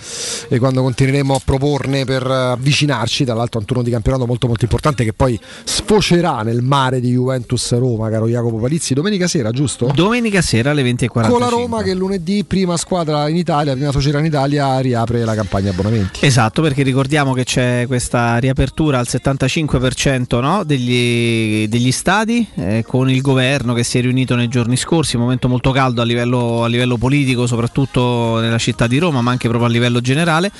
e 0.49 0.59
quando 0.59 0.81
continueremo 0.81 1.35
a 1.35 1.41
proporne 1.43 2.03
per 2.03 2.27
avvicinarci, 2.27 3.23
tra 3.23 3.35
l'altro 3.35 3.59
è 3.59 3.61
un 3.61 3.67
turno 3.67 3.83
di 3.83 3.91
campionato 3.91 4.25
molto 4.25 4.47
molto 4.47 4.65
importante 4.65 5.05
che 5.05 5.13
poi 5.13 5.39
sfocerà 5.63 6.41
nel 6.41 6.63
mare 6.63 6.99
di 6.99 7.11
Juventus 7.11 7.77
Roma, 7.77 8.09
caro 8.09 8.27
Jacopo 8.27 8.57
Palizzi, 8.57 8.93
domenica 8.93 9.27
sera, 9.27 9.51
giusto? 9.51 9.89
Domenica 9.95 10.41
sera 10.41 10.71
alle 10.71 10.83
20.45. 10.83 11.29
Con 11.29 11.39
la 11.39 11.47
Roma 11.47 11.81
che 11.81 11.93
lunedì 11.93 12.43
prima 12.43 12.75
squadra 12.75 13.29
in 13.29 13.37
Italia, 13.37 13.73
prima 13.73 13.91
società 13.91 14.19
in 14.19 14.25
Italia, 14.25 14.47
riapre 14.49 15.23
la 15.23 15.35
campagna 15.35 15.71
abbonamenti. 15.71 16.25
Esatto, 16.25 16.61
perché 16.61 16.83
ricordiamo 16.83 17.33
che 17.33 17.43
c'è 17.43 17.85
questa 17.87 18.37
riapertura 18.37 18.99
al 18.99 19.07
75% 19.09 20.39
no, 20.41 20.63
degli, 20.63 21.67
degli 21.67 21.91
stadi 21.91 22.47
eh, 22.55 22.83
con 22.85 23.09
il 23.09 23.21
governo 23.21 23.73
che 23.73 23.83
si 23.83 23.97
è 23.97 24.01
riunito 24.01 24.35
nei 24.35 24.47
giorni 24.47 24.75
scorsi, 24.75 25.15
un 25.15 25.23
momento 25.23 25.47
molto 25.47 25.71
caldo 25.71 26.01
a 26.01 26.05
livello, 26.05 26.63
a 26.63 26.67
livello 26.67 26.97
politico, 26.97 27.47
soprattutto 27.47 28.39
nella 28.39 28.57
città 28.57 28.87
di 28.87 28.97
Roma, 28.97 29.21
ma 29.21 29.31
anche 29.31 29.47
proprio 29.47 29.69
a 29.69 29.71
livello 29.71 30.01
generale, 30.01 30.51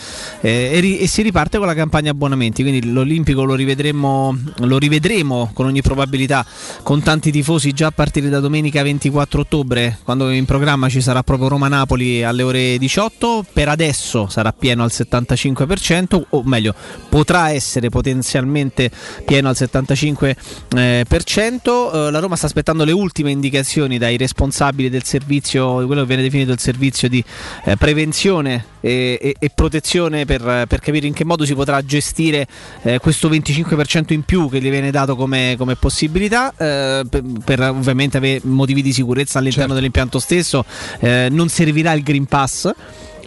eh, 0.41 0.71
e, 0.73 0.79
ri- 0.79 0.97
e 0.99 1.07
si 1.07 1.21
riparte 1.21 1.57
con 1.57 1.67
la 1.67 1.73
campagna 1.73 2.11
abbonamenti, 2.11 2.61
quindi 2.61 2.91
l'Olimpico 2.91 3.43
lo 3.43 3.55
rivedremo, 3.55 4.37
lo 4.57 4.77
rivedremo 4.77 5.51
con 5.53 5.65
ogni 5.65 5.81
probabilità 5.81 6.45
con 6.83 7.01
tanti 7.01 7.31
tifosi 7.31 7.71
già 7.71 7.87
a 7.87 7.91
partire 7.91 8.29
da 8.29 8.39
domenica 8.39 8.81
24 8.83 9.41
ottobre, 9.41 9.97
quando 10.03 10.29
in 10.29 10.45
programma 10.45 10.89
ci 10.89 11.01
sarà 11.01 11.23
proprio 11.23 11.49
Roma-Napoli 11.49 12.23
alle 12.23 12.43
ore 12.43 12.77
18 12.77 13.45
per 13.51 13.69
adesso 13.79 14.27
sarà 14.27 14.51
pieno 14.51 14.83
al 14.83 14.91
75%, 14.93 16.21
o 16.29 16.43
meglio, 16.43 16.75
potrà 17.07 17.51
essere 17.51 17.89
potenzialmente 17.89 18.91
pieno 19.25 19.47
al 19.47 19.55
75%. 19.57 20.35
eh. 20.75 21.05
Eh, 21.09 22.11
la 22.11 22.19
Roma 22.19 22.35
sta 22.35 22.47
aspettando 22.47 22.83
le 22.83 22.91
ultime 22.91 23.31
indicazioni 23.31 23.97
dai 23.97 24.17
responsabili 24.17 24.89
del 24.89 25.03
servizio, 25.03 25.79
di 25.79 25.85
quello 25.85 26.01
che 26.01 26.07
viene 26.07 26.21
definito 26.23 26.51
il 26.51 26.59
servizio 26.59 27.07
di 27.07 27.23
eh, 27.63 27.77
prevenzione 27.77 28.65
e, 28.81 29.17
e- 29.21 29.35
e 29.39 29.49
protezione 29.53 30.25
per, 30.25 30.65
per 30.67 30.79
capire 30.79 31.07
in 31.07 31.13
che 31.13 31.23
modo 31.23 31.45
si 31.45 31.53
potrà 31.53 31.81
gestire 31.83 32.47
eh, 32.81 32.99
questo 32.99 33.29
25% 33.29 34.11
in 34.11 34.23
più 34.23 34.49
che 34.49 34.59
gli 34.59 34.69
viene 34.69 34.91
dato 34.91 35.15
come, 35.15 35.55
come 35.57 35.75
possibilità 35.75 36.53
eh, 36.57 37.03
per, 37.09 37.23
per 37.45 37.61
ovviamente 37.61 38.17
avere 38.17 38.41
motivi 38.43 38.81
di 38.81 38.91
sicurezza 38.91 39.39
all'interno 39.39 39.73
dell'impianto 39.73 40.19
stesso. 40.19 40.65
Non 40.99 41.47
servirà 41.49 41.93
il 41.93 42.03
Green 42.03 42.25
Pass 42.25 42.71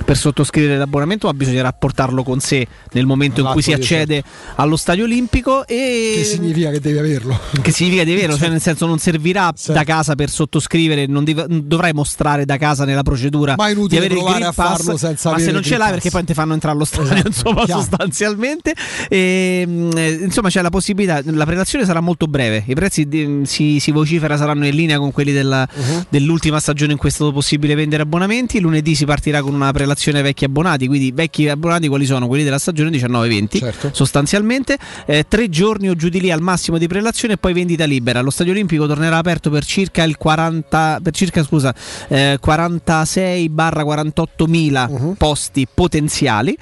per 0.04 0.16
sottoscrivere 0.16 0.76
l'abbonamento, 0.76 1.26
ma 1.26 1.34
bisognerà 1.34 1.72
portarlo 1.72 2.22
con 2.22 2.40
sé 2.40 2.66
nel 2.92 3.06
momento 3.06 3.40
in 3.40 3.46
cui 3.52 3.62
si 3.62 3.72
accede 3.72 4.22
allo 4.56 4.76
stadio 4.76 5.04
olimpico. 5.04 5.66
E 5.66 6.12
Che 6.16 6.24
significa 6.24 6.70
che 6.70 6.80
devi 6.80 6.98
averlo? 6.98 7.38
che 7.62 7.70
significa 7.70 8.04
di 8.04 8.14
vero, 8.14 8.36
cioè 8.36 8.48
nel 8.48 8.60
senso 8.60 8.86
non 8.86 8.98
servirà 8.98 9.52
da 9.66 9.84
casa 9.84 10.14
per 10.14 10.28
sottoscrivere, 10.30 11.06
non 11.06 11.20
non 11.24 11.62
dovrai 11.64 11.92
mostrare 11.92 12.44
da 12.44 12.56
casa 12.56 12.84
nella 12.84 13.02
procedura 13.02 13.54
Ma 13.56 13.72
di 13.72 13.96
avere 13.96 14.14
il 14.14 14.22
Green 14.22 14.50
Pass, 14.54 15.22
ma 15.24 15.38
se 15.38 15.50
non 15.52 15.62
ce 15.62 15.76
l'hai 15.76 15.90
perché 15.92 16.10
poi 16.10 16.24
ti 16.24 16.34
fanno 16.34 16.52
entrare 16.52 16.74
allo 16.74 16.84
stadio, 16.84 17.12
Esatto, 17.12 17.28
insomma, 17.28 17.64
chiaro. 17.64 17.80
sostanzialmente. 17.80 18.74
E, 19.08 19.64
mh, 19.66 19.90
eh, 19.96 20.10
insomma, 20.22 20.48
c'è 20.48 20.62
la 20.62 20.70
possibilità, 20.70 21.20
la 21.24 21.44
prelazione 21.44 21.84
sarà 21.84 22.00
molto 22.00 22.26
breve, 22.26 22.64
i 22.66 22.74
prezzi 22.74 23.06
di- 23.06 23.42
si, 23.44 23.78
si 23.80 23.90
vocifera 23.92 24.36
saranno 24.36 24.66
in 24.66 24.74
linea 24.74 24.98
con 24.98 25.12
quelli 25.12 25.32
della- 25.32 25.66
Mhm. 25.72 26.06
dell'ultima 26.08 26.58
stagione 26.60 26.92
in 26.92 26.98
cui 26.98 27.08
è 27.08 27.12
stato 27.12 27.32
possibile 27.32 27.74
vendere 27.74 28.02
abbonamenti. 28.02 28.58
Lunedì 28.60 28.94
si 28.94 29.04
partirà 29.04 29.40
con 29.42 29.54
una 29.54 29.70
prelazione 29.72 29.90
ai 30.18 30.22
vecchi 30.22 30.44
abbonati, 30.44 30.86
quindi 30.86 31.12
vecchi 31.12 31.48
abbonati 31.48 31.88
quali 31.88 32.06
sono? 32.06 32.26
Quelli 32.26 32.44
della 32.44 32.58
stagione 32.58 32.90
19-20 32.90 33.58
Certo. 33.58 33.90
sostanzialmente. 33.92 34.78
Eh, 35.06 35.24
tre 35.28 35.48
giorni 35.48 35.88
o 35.88 35.94
giù 35.94 36.08
di 36.08 36.20
lì 36.20 36.30
al 36.30 36.40
massimo 36.40 36.78
di 36.78 36.86
prelazione 36.86 37.34
e 37.34 37.36
poi 37.38 37.52
vendita 37.52 37.84
libera. 37.84 38.20
Lo 38.20 38.30
stadio 38.30 38.52
olimpico 38.52 38.86
tornerà 38.86 39.18
aperto 39.18 39.50
per 39.50 39.64
circa 39.64 40.02
il 40.04 40.16
40, 40.16 41.00
per 41.02 41.12
circa 41.14 41.42
scusa, 41.42 41.74
eh, 42.08 42.38
46-48 42.40 44.46
mila 44.46 44.88
Mhm. 44.88 45.14
posti 45.14 45.66
potenziali. 45.72 46.56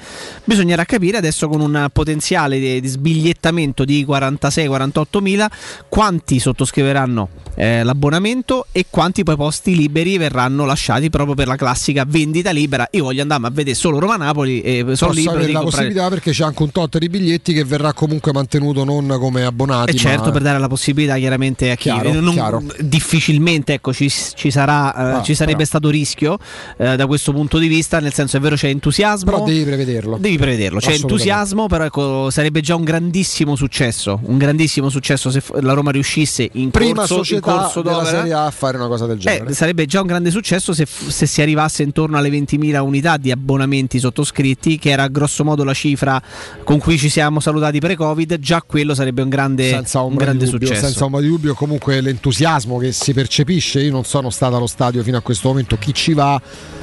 Bisognerà 0.45 0.85
capire 0.85 1.19
adesso 1.19 1.49
con 1.49 1.61
un 1.61 1.89
potenziale 1.93 2.59
di, 2.59 2.81
di 2.81 2.89
sbigliettamento 2.89 3.85
di 3.85 4.05
46-48 4.05 5.21
mila 5.21 5.51
quanti 5.89 6.39
sottoscriveranno 6.39 7.29
eh, 7.57 7.83
l'abbonamento 7.83 8.67
e 8.73 8.87
quanti 8.89 9.23
poi 9.23 9.37
posti 9.37 9.77
liberi 9.77 10.17
verranno 10.17 10.65
lasciati 10.65 11.11
proprio 11.11 11.35
per 11.35 11.47
la 11.47 11.57
classica 11.57 12.05
vendita 12.07 12.51
libera. 12.53 12.89
Io 12.93 13.10
voglio 13.11 13.23
andare 13.23 13.47
a 13.47 13.51
vedere 13.51 13.75
solo 13.77 13.99
Roma-Napoli 13.99 14.61
e 14.63 14.85
sono 14.95 15.13
libero 15.13 15.33
avere 15.37 15.47
di 15.47 15.53
la 15.53 15.61
comprare. 15.61 15.85
possibilità 15.87 16.09
perché 16.09 16.31
c'è 16.33 16.45
anche 16.45 16.63
un 16.63 16.71
tot 16.71 16.99
di 16.99 17.09
biglietti 17.09 17.53
che 17.53 17.65
verrà 17.65 17.93
comunque 17.93 18.33
mantenuto 18.33 18.85
non 18.85 19.17
come 19.19 19.45
abbonati. 19.45 19.91
E 19.91 19.95
certo, 19.95 20.27
ma- 20.27 20.31
per 20.31 20.43
dare 20.43 20.59
la 20.59 20.69
possibilità 20.69 21.17
chiaramente 21.17 21.71
a 21.71 21.75
chi 21.75 21.91
Chiaro, 21.91 22.13
non- 22.21 22.33
chiaro. 22.33 22.63
difficilmente 22.79 23.73
ecco, 23.75 23.93
ci, 23.93 24.09
ci 24.11 24.51
sarà, 24.51 24.95
eh, 24.95 25.19
Ah, 25.19 25.23
ci 25.23 25.35
sarebbe 25.35 25.57
però. 25.59 25.67
stato 25.67 25.89
rischio 25.91 26.39
eh, 26.77 26.97
da 26.97 27.07
questo 27.07 27.33
punto 27.33 27.59
di 27.59 27.67
vista, 27.67 27.99
nel 27.99 28.13
senso 28.13 28.37
è 28.37 28.41
vero 28.41 28.55
c'è 28.57 28.69
entusiasmo. 28.69 29.31
Però 29.31 29.45
devi 29.45 29.65
prevederlo. 29.65 30.17
Devi 30.21 30.37
prevederlo, 30.39 30.79
c'è 30.79 30.93
entusiasmo, 30.93 31.67
però 31.67 31.85
ecco, 31.85 32.31
sarebbe 32.31 32.61
già 32.61 32.75
un 32.77 32.85
grandissimo 32.85 33.57
successo, 33.57 34.21
un 34.25 34.39
grandissimo 34.39 34.89
successo 34.89 35.31
se 35.31 35.43
la 35.61 35.73
Roma 35.73 35.91
riuscisse 35.91 36.49
in 36.53 36.71
Prima 36.71 36.95
corso, 36.95 37.15
in 37.15 37.19
società 37.25 37.53
corso 37.53 37.83
della. 37.83 38.05
Serie 38.05 38.33
A 38.33 38.45
a 38.47 38.51
fare 38.51 38.77
una 38.77 38.87
cosa 38.87 39.07
del 39.07 39.19
genere. 39.19 39.51
Eh, 39.51 39.55
sarebbe 39.55 39.87
già 39.87 40.01
un 40.01 40.07
grande 40.07 40.31
successo 40.31 40.73
se, 40.73 40.87
se 40.87 41.27
si 41.27 41.41
arrivasse 41.43 41.83
intorno 41.83 42.17
alle 42.19 42.29
20.000 42.29 42.79
unità 42.81 43.00
di 43.17 43.31
abbonamenti 43.31 43.99
sottoscritti, 43.99 44.79
che 44.79 44.91
era 44.91 45.09
grosso 45.09 45.45
modo 45.45 45.65
la 45.65 45.75
cifra 45.75 46.21
con 46.65 46.79
cui 46.79 46.99
ci 46.99 47.09
siamo 47.09 47.41
salutati 47.41 47.79
pre-Covid. 47.79 48.39
Già 48.39 48.63
quello 48.63 48.95
sarebbe 48.95 49.23
un 49.23 49.29
grande, 49.29 49.69
senza 49.69 50.01
un 50.01 50.15
grande 50.15 50.45
dubbio, 50.45 50.69
successo. 50.69 50.87
senza 50.87 51.05
ombra 51.05 51.21
di 51.21 51.29
dubbio, 51.29 51.55
comunque 51.55 52.01
l'entusiasmo 52.01 52.79
che 52.79 52.93
si 52.93 53.13
percepisce. 53.13 53.81
Io 53.81 53.91
non 53.93 54.05
sono 54.05 54.31
stato 54.31 54.57
allo 54.57 54.67
stadio 54.67 55.03
fino 55.03 55.17
a 55.17 55.21
questo 55.21 55.49
momento. 55.49 55.77
Chi 55.79 55.93
ci 55.95 56.13
va, 56.13 56.41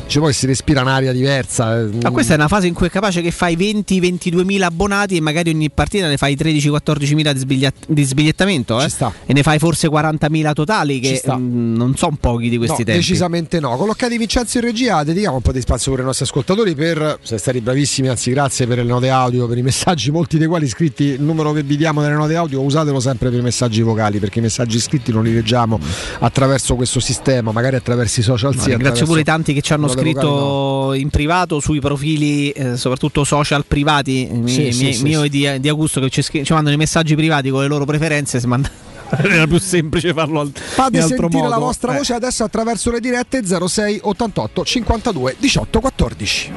ci 0.07 0.19
poi 0.19 0.33
si 0.33 0.45
respira 0.45 0.81
un'aria 0.81 1.11
diversa. 1.11 1.79
eh, 1.79 1.89
Ma 2.01 2.11
questa 2.11 2.33
è 2.33 2.35
una 2.37 2.47
fase 2.47 2.67
in 2.67 2.73
cui 2.73 2.87
è 2.87 2.89
capace 2.89 3.21
che 3.21 3.31
fai 3.31 3.55
20-22 3.57 4.43
mila 4.43 4.67
abbonati 4.67 5.17
e 5.17 5.21
magari 5.21 5.49
ogni 5.49 5.69
partita 5.69 6.07
ne 6.07 6.17
fai 6.17 6.35
13-14 6.35 7.13
mila 7.13 7.33
di, 7.33 7.39
sbiglia- 7.39 7.71
di 7.87 8.03
sbigliettamento 8.03 8.81
eh? 8.81 8.89
e 9.25 9.33
ne 9.33 9.43
fai 9.43 9.59
forse 9.59 9.89
40 9.89 10.29
mila 10.29 10.53
totali 10.53 10.99
che 10.99 11.15
sta. 11.17 11.37
mm, 11.37 11.75
non 11.75 11.95
sono 11.95 12.17
pochi 12.19 12.49
di 12.49 12.57
questi 12.57 12.79
No, 12.79 12.83
tempi. 12.85 12.99
Decisamente 13.01 13.59
no. 13.59 13.75
Collocati 13.75 14.17
Vincenzo 14.17 14.57
in 14.59 14.63
regia, 14.63 15.03
dedichiamo 15.03 15.35
un 15.35 15.41
po' 15.41 15.51
di 15.51 15.61
spazio 15.61 15.89
pure 15.91 16.01
ai 16.03 16.07
nostri 16.07 16.25
ascoltatori 16.25 16.73
per 16.73 17.19
siete 17.21 17.41
stati 17.41 17.59
bravissimi, 17.61 18.07
anzi 18.07 18.31
grazie 18.31 18.65
per 18.65 18.77
le 18.77 18.83
note 18.83 19.09
audio, 19.09 19.47
per 19.47 19.57
i 19.57 19.61
messaggi, 19.61 20.09
molti 20.11 20.37
dei 20.37 20.47
quali 20.47 20.67
scritti, 20.67 21.03
il 21.03 21.21
numero 21.21 21.51
che 21.51 21.63
vi 21.63 21.75
diamo 21.77 22.01
nelle 22.01 22.15
note 22.15 22.35
audio, 22.35 22.61
usatelo 22.61 22.99
sempre 22.99 23.29
per 23.29 23.39
i 23.39 23.43
messaggi 23.43 23.81
vocali, 23.81 24.19
perché 24.19 24.39
i 24.39 24.41
messaggi 24.41 24.79
scritti 24.79 25.11
non 25.11 25.23
li 25.23 25.33
leggiamo 25.33 25.79
attraverso 26.19 26.75
questo 26.75 26.99
sistema, 26.99 27.51
magari 27.51 27.75
attraverso 27.75 28.19
i 28.21 28.23
social 28.23 28.55
No, 28.55 28.61
sì, 28.61 28.69
ringrazio 28.69 29.05
pure 29.05 29.19
i 29.21 29.23
tanti 29.23 29.53
che 29.53 29.61
ci 29.61 29.73
hanno 29.73 29.87
note 29.87 29.96
scritto 30.01 30.93
in 30.93 31.09
privato 31.09 31.59
sui 31.59 31.79
profili, 31.79 32.49
eh, 32.51 32.77
soprattutto 32.77 33.23
social 33.23 33.65
privati, 33.65 34.27
mi- 34.31 34.49
Sì, 34.49 34.71
sì, 34.71 34.81
miei- 34.83 34.93
sì, 34.93 35.03
mio 35.03 35.19
sì. 35.21 35.25
e 35.25 35.29
di, 35.29 35.59
di 35.59 35.69
Augusto, 35.69 35.99
che 36.01 36.09
ci, 36.09 36.21
scri- 36.21 36.43
ci 36.45 36.53
mandano 36.53 36.75
i 36.75 36.77
messaggi 36.77 37.15
privati 37.15 37.49
con 37.49 37.61
le 37.61 37.67
loro 37.67 37.85
preferenze. 37.85 38.39
Si 38.39 38.47
manda- 38.47 38.69
Era 39.23 39.47
più 39.47 39.57
semplice 39.59 40.13
farlo 40.13 40.41
al- 40.41 40.51
Fate 40.53 40.97
in 40.97 41.03
altro 41.03 41.17
sentire 41.17 41.43
modo. 41.43 41.53
la 41.53 41.59
vostra 41.59 41.93
Eh. 41.93 41.97
voce 41.97 42.13
adesso 42.13 42.43
attraverso 42.43 42.91
le 42.91 42.99
dirette 42.99 43.41
06 43.45 43.99
88 44.03 44.65
52 44.65 45.35
18 45.39 45.79
14. 45.79 46.51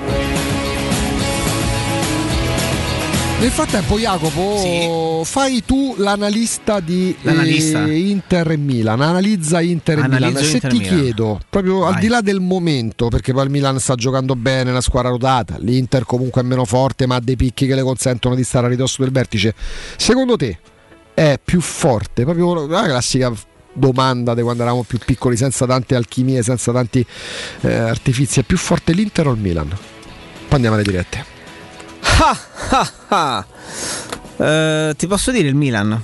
Nel 3.40 3.50
frattempo, 3.50 3.98
Jacopo, 3.98 5.22
fai 5.24 5.64
tu 5.64 5.94
l'analista 5.96 6.78
di 6.80 7.16
L'analista. 7.22 7.86
eh, 7.86 7.96
Inter 7.98 8.50
e 8.50 8.56
Milan. 8.58 9.00
Analizza 9.00 9.62
Inter 9.62 9.98
e 9.98 10.02
Analizzo 10.02 10.26
Milan. 10.28 10.44
Se 10.44 10.54
Inter 10.56 10.70
ti 10.70 10.78
Milan. 10.78 10.98
chiedo, 11.00 11.40
proprio 11.48 11.86
al 11.86 11.92
Vai. 11.94 12.00
di 12.02 12.08
là 12.08 12.20
del 12.20 12.40
momento, 12.40 13.08
perché 13.08 13.32
poi 13.32 13.44
il 13.44 13.50
Milan 13.50 13.80
sta 13.80 13.94
giocando 13.94 14.36
bene, 14.36 14.72
la 14.72 14.82
squadra 14.82 15.08
rodata, 15.08 15.56
l'Inter 15.58 16.04
comunque 16.04 16.42
è 16.42 16.44
meno 16.44 16.66
forte, 16.66 17.06
ma 17.06 17.14
ha 17.14 17.20
dei 17.20 17.36
picchi 17.36 17.66
che 17.66 17.74
le 17.74 17.82
consentono 17.82 18.34
di 18.34 18.44
stare 18.44 18.66
a 18.66 18.68
ridosso 18.68 19.00
del 19.00 19.10
vertice. 19.10 19.54
Secondo 19.96 20.36
te 20.36 20.58
è 21.14 21.38
più 21.42 21.62
forte? 21.62 22.24
Proprio 22.24 22.66
la 22.66 22.82
classica 22.84 23.32
domanda 23.72 24.34
di 24.34 24.42
quando 24.42 24.62
eravamo 24.64 24.82
più 24.86 24.98
piccoli, 25.02 25.38
senza 25.38 25.64
tante 25.64 25.94
alchimie, 25.94 26.42
senza 26.42 26.72
tanti 26.72 27.04
eh, 27.62 27.72
artifici. 27.74 28.40
È 28.40 28.42
più 28.42 28.58
forte 28.58 28.92
l'Inter 28.92 29.28
o 29.28 29.32
il 29.32 29.38
Milan? 29.40 29.68
Poi 29.68 29.78
andiamo 30.50 30.76
alle 30.76 30.84
dirette. 30.84 31.38
Ah, 32.22 32.38
ah, 32.70 32.92
ah. 33.08 33.46
Eh, 34.36 34.94
ti 34.96 35.06
posso 35.06 35.30
dire 35.30 35.48
il 35.48 35.54
Milan? 35.54 36.00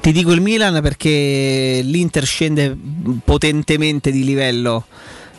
Ti 0.00 0.12
dico 0.12 0.32
il 0.32 0.40
Milan 0.40 0.80
perché 0.82 1.80
l'Inter 1.82 2.24
scende 2.24 2.76
potentemente 3.24 4.10
di 4.10 4.24
livello. 4.24 4.84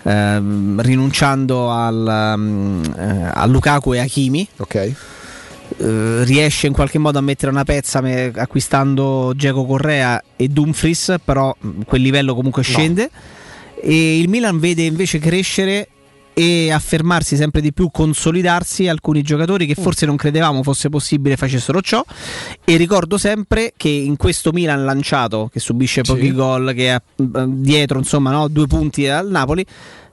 ehm, 0.03 0.79
rinunciando 0.81 1.69
al, 1.71 2.07
eh, 2.97 3.29
a 3.33 3.45
Lukaku 3.45 3.93
e 3.93 3.99
Hakimi 3.99 4.47
ok 4.57 4.93
riesce 6.23 6.67
in 6.67 6.71
qualche 6.73 6.97
modo 6.97 7.17
a 7.17 7.21
mettere 7.21 7.51
una 7.51 7.65
pezza 7.65 7.99
me- 7.99 8.31
acquistando 8.33 9.33
Geco 9.35 9.65
Correa 9.65 10.23
e 10.37 10.47
Dumfries 10.47 11.15
però 11.23 11.53
quel 11.85 12.01
livello 12.01 12.35
comunque 12.35 12.63
scende 12.63 13.09
e 13.81 14.17
il 14.17 14.29
Milan 14.29 14.59
vede 14.59 14.83
invece 14.83 15.19
crescere 15.19 15.89
e 16.39 16.71
affermarsi 16.71 17.35
sempre 17.35 17.61
di 17.61 17.73
più, 17.73 17.89
consolidarsi 17.89 18.87
alcuni 18.87 19.23
giocatori 19.23 19.65
che 19.65 19.73
forse 19.73 20.05
non 20.05 20.15
credevamo 20.17 20.61
fosse 20.61 20.87
possibile 20.87 21.35
facessero 21.35 21.81
ciò. 21.81 22.05
E 22.63 22.75
ricordo 22.77 23.17
sempre 23.17 23.73
che 23.75 23.89
in 23.89 24.17
questo 24.17 24.51
Milan 24.51 24.85
lanciato, 24.85 25.49
che 25.51 25.59
subisce 25.59 26.01
pochi 26.03 26.27
Sì. 26.27 26.31
gol, 26.33 26.73
che 26.75 26.91
ha 26.91 27.01
eh, 27.15 27.23
dietro 27.47 27.97
insomma 27.97 28.29
no, 28.29 28.47
due 28.49 28.67
punti 28.67 29.07
al 29.07 29.29
Napoli, 29.31 29.65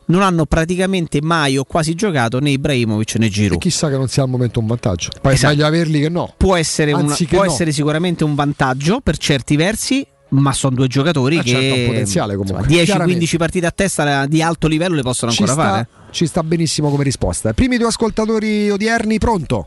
non 0.07 0.23
hanno 0.23 0.47
praticamente 0.47 1.21
mai 1.21 1.59
o 1.59 1.65
quasi 1.65 1.95
giocato 1.95 2.39
né 2.41 2.51
Ibrahimovic 2.53 3.17
né 3.17 3.29
Giroud. 3.29 3.61
Chissà 3.61 3.91
che 3.91 3.97
non 3.97 4.09
sia 4.09 4.23
al 4.23 4.31
momento 4.31 4.61
un 4.61 4.67
vantaggio. 4.67 5.11
Poi 5.21 5.35
Esatto. 5.35 5.53
è 5.53 5.57
meglio 5.57 5.67
averli 5.69 6.01
che 6.01 6.09
no. 6.09 6.33
Può 6.39 6.57
essere, 6.57 6.93
una- 6.93 7.15
che 7.15 7.27
può 7.27 7.45
no. 7.45 7.51
essere 7.51 7.71
sicuramente 7.71 8.25
un 8.25 8.35
vantaggio 8.35 9.01
per 9.03 9.19
certi 9.19 9.57
versi. 9.57 10.07
Ma 10.31 10.53
sono 10.53 10.75
due 10.75 10.89
giocatori 10.89 11.37
Ah, 11.39 11.43
che 11.43 11.49
certo, 11.51 11.75
un 11.81 11.87
potenziale 11.87 12.35
comunque. 12.35 12.61
insomma, 12.63 12.83
10-15 12.83 12.85
Chiaramente. 12.87 13.37
partite 13.37 13.67
a 13.67 13.71
testa 13.71 14.27
di 14.27 14.43
alto 14.43 14.67
livello 14.67 14.95
le 14.97 15.03
possono 15.03 15.31
Ci 15.31 15.43
ancora 15.43 15.63
fare. 15.63 15.89
Ci 16.15 16.27
sta 16.27 16.45
benissimo 16.45 16.91
come 16.91 17.03
risposta. 17.03 17.53
Primi 17.53 17.77
due 17.77 17.89
ascoltatori 17.89 18.71
odierni, 18.71 19.19
pronto? 19.19 19.67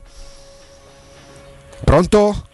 Pronto? 1.83 2.47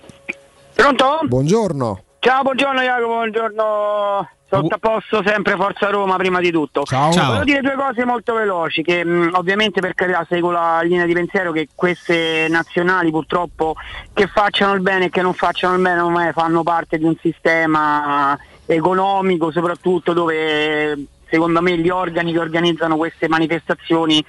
Pronto? 0.73 1.19
Buongiorno. 1.22 2.03
Ciao, 2.17 2.41
buongiorno 2.41 2.81
Jacopo, 2.81 3.13
buongiorno. 3.13 4.30
Sotto 4.49 4.75
a 4.75 4.77
posto 4.80 5.22
sempre 5.25 5.55
Forza 5.55 5.89
Roma 5.89 6.15
prima 6.15 6.39
di 6.39 6.51
tutto. 6.51 6.83
Ciao. 6.83 7.11
Ciao. 7.11 7.25
Volevo 7.25 7.43
dire 7.43 7.61
due 7.61 7.75
cose 7.75 8.03
molto 8.03 8.33
veloci, 8.33 8.81
che 8.81 9.05
mh, 9.05 9.31
ovviamente 9.33 9.80
per 9.80 9.93
carità 9.93 10.25
seguo 10.27 10.49
la 10.49 10.81
linea 10.81 11.05
di 11.05 11.13
pensiero 11.13 11.51
che 11.51 11.69
queste 11.75 12.47
nazionali 12.49 13.11
purtroppo 13.11 13.75
che 14.11 14.25
facciano 14.25 14.73
il 14.73 14.81
bene 14.81 15.05
e 15.05 15.09
che 15.09 15.22
non 15.22 15.33
facciano 15.33 15.75
il 15.75 15.81
bene 15.81 16.01
ormai 16.01 16.31
fanno 16.33 16.63
parte 16.63 16.97
di 16.97 17.03
un 17.03 17.15
sistema 17.22 18.38
economico 18.65 19.51
soprattutto 19.51 20.13
dove 20.13 20.97
secondo 21.34 21.64
me 21.64 21.76
gli 21.80 21.90
organi 21.90 22.32
che 22.32 22.38
organizzano 22.38 22.95
queste 22.95 23.28
manifestazioni 23.28 24.24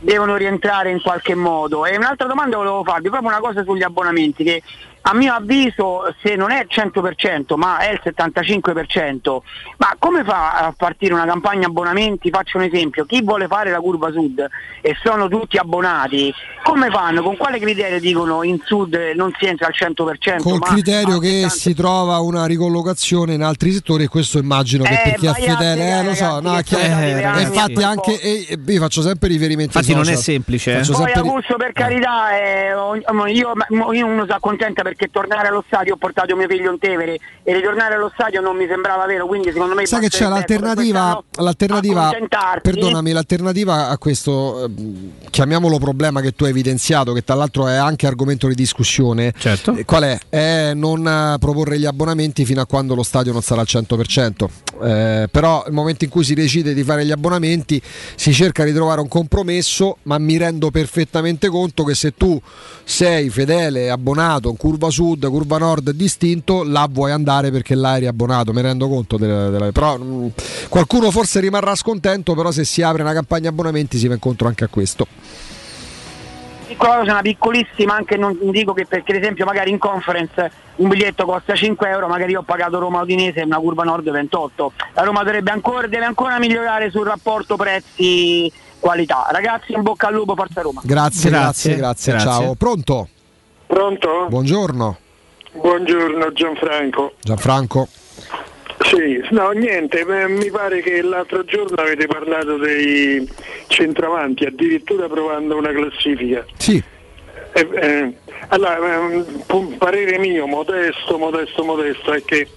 devono 0.00 0.36
rientrare 0.36 0.90
in 0.90 1.02
qualche 1.02 1.34
modo. 1.34 1.84
E 1.84 1.98
un'altra 1.98 2.26
domanda 2.26 2.56
volevo 2.56 2.82
farvi, 2.82 3.10
proprio 3.10 3.28
una 3.28 3.40
cosa 3.40 3.62
sugli 3.62 3.82
abbonamenti, 3.82 4.42
che 4.42 4.62
a 5.08 5.14
mio 5.14 5.34
avviso 5.34 6.12
se 6.20 6.34
non 6.34 6.50
è 6.50 6.62
il 6.62 6.68
100% 6.68 7.54
ma 7.54 7.78
è 7.78 7.92
il 7.92 8.00
75%, 8.02 9.38
ma 9.76 9.94
come 9.98 10.24
fa 10.24 10.54
a 10.58 10.74
partire 10.76 11.14
una 11.14 11.26
campagna 11.26 11.66
abbonamenti? 11.68 12.28
Faccio 12.30 12.58
un 12.58 12.64
esempio, 12.64 13.04
chi 13.04 13.22
vuole 13.22 13.46
fare 13.46 13.70
la 13.70 13.78
curva 13.78 14.10
sud 14.10 14.44
e 14.80 14.96
sono 15.04 15.28
tutti 15.28 15.58
abbonati, 15.58 16.32
come 16.64 16.90
fanno? 16.90 17.22
Con 17.22 17.36
quale 17.36 17.60
criterio 17.60 18.00
dicono 18.00 18.42
in 18.42 18.58
sud 18.64 18.98
non 19.14 19.32
si 19.38 19.46
entra 19.46 19.68
al 19.68 19.74
100%? 19.76 20.42
Col 20.42 20.58
ma 20.58 20.66
criterio 20.66 21.18
che 21.20 21.46
si 21.50 21.72
trova 21.74 22.18
una 22.18 22.44
ricollocazione 22.46 23.34
in 23.34 23.42
altri 23.42 23.70
settori 23.70 24.04
e 24.04 24.08
questo 24.08 24.38
immagino 24.38 24.82
che 24.82 24.92
Eh, 24.92 25.00
per 25.04 25.14
chi 25.14 25.26
è 25.26 25.32
fedele, 25.34 25.98
eh, 26.00 26.02
lo 26.02 26.14
so, 26.14 26.40
ragazzi, 26.40 26.74
no, 26.74 26.78
sono 26.80 26.84
stati 27.20 27.38
Eh, 27.38 27.42
infatti 27.42 27.82
anche 27.84 28.20
e- 28.20 28.58
io 28.66 28.80
faccio 28.80 29.02
sempre 29.02 29.28
riferimento 29.28 29.78
ai 29.78 29.84
Infatti 29.84 29.94
non 29.94 30.02
è 30.02 30.16
social. 30.16 30.22
semplice, 30.22 30.70
eh. 30.72 30.76
Poi 30.84 30.94
sempre 30.94 31.12
Augusto 31.20 31.56
per 31.56 31.72
carità 31.72 32.36
eh, 32.36 32.70
io, 33.32 33.52
io 33.92 34.06
uno 34.06 34.24
si 34.24 34.32
accontenta 34.32 34.82
perché 34.82 34.95
tornare 35.10 35.48
allo 35.48 35.64
stadio 35.66 35.94
ho 35.94 35.96
portato 35.96 36.34
mio 36.36 36.48
figlio 36.48 36.70
in 36.70 36.78
Tevere 36.78 37.18
e 37.42 37.54
ritornare 37.54 37.94
allo 37.94 38.10
stadio 38.12 38.40
non 38.40 38.56
mi 38.56 38.66
sembrava 38.66 39.06
vero 39.06 39.26
quindi 39.26 39.52
secondo 39.52 39.74
me 39.74 39.86
Sai 39.86 40.00
che 40.00 40.08
c'è 40.08 40.28
l'alternativa, 40.28 41.22
l'alternativa 41.38 42.10
perdonami, 42.60 43.12
l'alternativa 43.12 43.88
a 43.88 43.98
questo, 43.98 44.64
ehm, 44.64 45.10
chiamiamolo 45.30 45.78
problema 45.78 46.20
che 46.20 46.32
tu 46.32 46.44
hai 46.44 46.50
evidenziato, 46.50 47.12
che 47.12 47.22
tra 47.24 47.34
l'altro 47.34 47.68
è 47.68 47.74
anche 47.74 48.06
argomento 48.06 48.48
di 48.48 48.54
discussione, 48.54 49.32
Certo. 49.36 49.74
eh, 49.74 49.84
qual 49.84 50.02
è? 50.04 50.18
È 50.28 50.74
non 50.74 51.06
eh, 51.06 51.38
proporre 51.38 51.78
gli 51.78 51.86
abbonamenti 51.86 52.44
fino 52.44 52.60
a 52.60 52.66
quando 52.66 52.94
lo 52.94 53.02
stadio 53.02 53.32
non 53.32 53.42
sarà 53.42 53.60
al 53.60 53.66
100%. 53.68 54.48
Eh, 54.82 55.28
però 55.30 55.62
nel 55.64 55.72
momento 55.72 56.04
in 56.04 56.10
cui 56.10 56.24
si 56.24 56.34
decide 56.34 56.74
di 56.74 56.82
fare 56.82 57.04
gli 57.04 57.10
abbonamenti 57.10 57.80
si 58.14 58.32
cerca 58.32 58.64
di 58.64 58.72
trovare 58.72 59.00
un 59.00 59.08
compromesso, 59.08 59.98
ma 60.02 60.18
mi 60.18 60.36
rendo 60.36 60.70
perfettamente 60.70 61.48
conto 61.48 61.84
che 61.84 61.94
se 61.94 62.14
tu 62.14 62.40
sei 62.84 63.30
fedele, 63.30 63.90
abbonato, 63.90 64.50
in 64.50 64.56
curva 64.56 64.85
sud, 64.90 65.26
curva 65.28 65.58
nord 65.58 65.90
distinto, 65.90 66.62
là 66.64 66.86
vuoi 66.90 67.10
andare 67.12 67.50
perché 67.50 67.74
là 67.74 67.96
eri 67.96 68.06
abbonato, 68.06 68.52
mi 68.52 68.62
rendo 68.62 68.88
conto 68.88 69.16
della, 69.16 69.48
della- 69.50 69.72
però 69.72 69.96
mh, 69.98 70.32
qualcuno 70.68 71.10
forse 71.10 71.40
rimarrà 71.40 71.74
scontento, 71.74 72.34
però 72.34 72.50
se 72.50 72.64
si 72.64 72.82
apre 72.82 73.02
una 73.02 73.12
campagna 73.12 73.48
abbonamenti 73.48 73.98
si 73.98 74.06
va 74.08 74.14
incontro 74.14 74.46
anche 74.48 74.64
a 74.64 74.68
questo. 74.68 75.06
piccola 76.66 76.96
cosa, 76.98 77.12
una 77.12 77.22
piccolissima, 77.22 77.94
anche 77.94 78.16
non 78.16 78.36
dico 78.50 78.72
che 78.72 78.86
perché 78.86 79.12
ad 79.12 79.18
esempio 79.22 79.44
magari 79.44 79.70
in 79.70 79.78
conference 79.78 80.50
un 80.76 80.88
biglietto 80.88 81.24
costa 81.24 81.54
5 81.54 81.88
euro, 81.88 82.06
magari 82.08 82.32
io 82.32 82.40
ho 82.40 82.42
pagato 82.42 82.78
Roma 82.78 83.00
Udinese 83.00 83.40
e 83.40 83.44
una 83.44 83.58
curva 83.58 83.84
nord 83.84 84.10
28. 84.10 84.72
La 84.94 85.02
Roma 85.02 85.22
dovrebbe 85.22 85.50
ancora, 85.52 85.86
deve 85.86 86.04
ancora 86.04 86.38
migliorare 86.38 86.90
sul 86.90 87.06
rapporto 87.06 87.56
prezzi 87.56 88.52
qualità. 88.78 89.26
Ragazzi 89.30 89.72
in 89.72 89.82
bocca 89.82 90.08
al 90.08 90.14
lupo, 90.14 90.34
forza 90.34 90.60
Roma. 90.60 90.80
Grazie, 90.84 91.30
grazie, 91.30 91.76
Grazie, 91.76 91.76
grazie, 91.76 92.12
grazie. 92.12 92.28
ciao. 92.30 92.54
Pronto? 92.56 93.08
Pronto? 93.66 94.26
Buongiorno, 94.28 94.98
Buongiorno 95.52 96.32
Gianfranco. 96.32 97.14
Gianfranco. 97.20 97.88
Sì, 98.84 99.20
no 99.30 99.50
niente, 99.50 100.00
eh, 100.00 100.28
mi 100.28 100.50
pare 100.50 100.80
che 100.80 101.02
l'altro 101.02 101.44
giorno 101.44 101.76
avete 101.76 102.06
parlato 102.06 102.56
dei 102.56 103.28
centravanti, 103.66 104.44
addirittura 104.44 105.08
provando 105.08 105.56
una 105.56 105.72
classifica. 105.72 106.44
Sì. 106.56 106.82
Eh, 107.52 107.68
eh, 107.74 108.12
allora, 108.48 108.78
eh, 109.10 109.24
parere 109.78 110.18
mio, 110.18 110.46
modesto, 110.46 111.18
modesto, 111.18 111.64
modesto, 111.64 112.12
è 112.12 112.22
che 112.22 112.48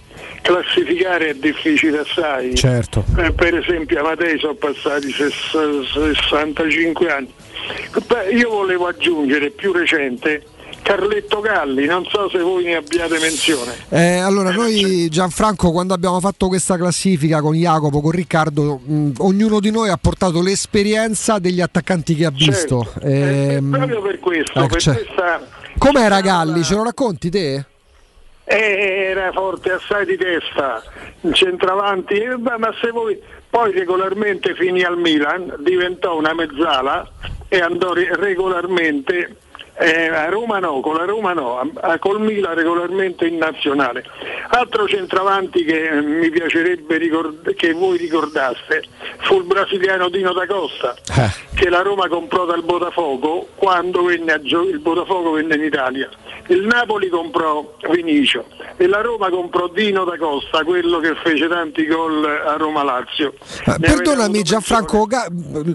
classificare 0.42 1.30
è 1.30 1.34
difficile 1.34 2.00
assai. 2.00 2.54
Certo. 2.54 3.04
Eh, 3.18 3.32
per 3.32 3.56
esempio 3.56 3.98
Amatei 3.98 4.38
sono 4.38 4.54
passati 4.54 5.10
ses- 5.10 5.50
65 5.92 7.10
anni. 7.10 7.32
Beh, 8.06 8.30
io 8.30 8.50
volevo 8.50 8.86
aggiungere 8.86 9.50
più 9.50 9.72
recente 9.72 10.44
Carletto 10.82 11.40
Galli, 11.40 11.86
non 11.86 12.04
so 12.06 12.28
se 12.28 12.38
voi 12.38 12.64
ne 12.64 12.76
abbiate 12.76 13.18
menzione. 13.18 13.72
Eh, 13.90 14.18
allora, 14.18 14.50
noi 14.50 15.08
Gianfranco, 15.08 15.70
quando 15.70 15.94
abbiamo 15.94 16.20
fatto 16.20 16.48
questa 16.48 16.76
classifica 16.76 17.40
con 17.40 17.54
Jacopo, 17.54 18.00
con 18.00 18.10
Riccardo, 18.10 18.80
mh, 18.84 19.10
ognuno 19.18 19.60
di 19.60 19.70
noi 19.70 19.90
ha 19.90 19.96
portato 19.96 20.42
l'esperienza 20.42 21.38
degli 21.38 21.60
attaccanti 21.60 22.14
che 22.14 22.24
ha 22.24 22.30
visto. 22.30 22.84
Certo. 22.92 23.00
Eh, 23.06 23.18
Ehm, 23.20 23.70
proprio 23.70 24.02
per 24.02 24.18
questo, 24.18 24.58
ecco, 24.58 24.68
per 24.68 24.80
cioè, 24.80 24.94
questa 24.94 25.40
Com'era 25.78 26.20
Galli? 26.20 26.62
Ce 26.62 26.74
lo 26.74 26.84
racconti 26.84 27.30
te? 27.30 27.64
Eh, 28.44 29.06
era 29.10 29.30
forte 29.32 29.70
assai 29.72 30.04
di 30.04 30.16
testa, 30.16 30.82
il 31.20 31.32
centravanti, 31.34 32.14
eh, 32.14 32.36
ma 32.36 32.74
se 32.80 32.90
voi 32.90 33.18
poi 33.48 33.72
regolarmente 33.72 34.54
finì 34.54 34.82
al 34.82 34.98
Milan, 34.98 35.54
diventò 35.60 36.16
una 36.16 36.34
mezzala 36.34 37.08
e 37.48 37.60
andò 37.60 37.92
re- 37.92 38.14
regolarmente 38.16 39.36
eh, 39.80 40.08
a 40.08 40.28
Roma 40.28 40.58
no, 40.58 40.80
con 40.80 40.94
la 40.96 41.04
Roma 41.04 41.32
no, 41.32 41.58
a, 41.58 41.66
a- 41.92 41.98
col 41.98 42.20
Milan 42.20 42.54
regolarmente 42.54 43.26
in 43.26 43.38
nazionale. 43.38 44.04
Altro 44.50 44.86
centravanti 44.86 45.64
che 45.64 45.88
eh, 45.88 46.00
mi 46.02 46.28
piacerebbe 46.30 46.96
ricord- 46.98 47.54
che 47.54 47.72
voi 47.72 47.96
ricordaste 47.96 48.82
fu 49.20 49.38
il 49.38 49.44
brasiliano 49.44 50.08
Dino 50.08 50.32
da 50.32 50.46
Costa 50.46 50.94
che 51.54 51.68
la 51.68 51.82
Roma 51.82 52.08
comprò 52.08 52.44
dal 52.46 52.62
Botafogo 52.64 53.48
quando 53.54 54.04
gio- 54.42 54.68
il 54.68 54.78
Botafogo 54.80 55.32
venne 55.32 55.54
in 55.54 55.62
Italia. 55.62 56.08
Il 56.48 56.62
Napoli 56.66 57.08
comprò 57.08 57.76
Vinicio 57.92 58.44
e 58.76 58.88
la 58.88 59.00
Roma 59.02 59.28
comprò 59.30 59.68
Dino 59.68 60.04
da 60.04 60.16
Costa, 60.16 60.64
quello 60.64 60.98
che 60.98 61.14
fece 61.22 61.46
tanti 61.46 61.86
gol 61.86 62.24
a 62.24 62.56
Roma 62.56 62.82
Lazio. 62.82 63.34
Eh, 63.66 63.74
Perdonami 63.78 64.42
Gianfranco, 64.42 65.04
Ga- 65.04 65.28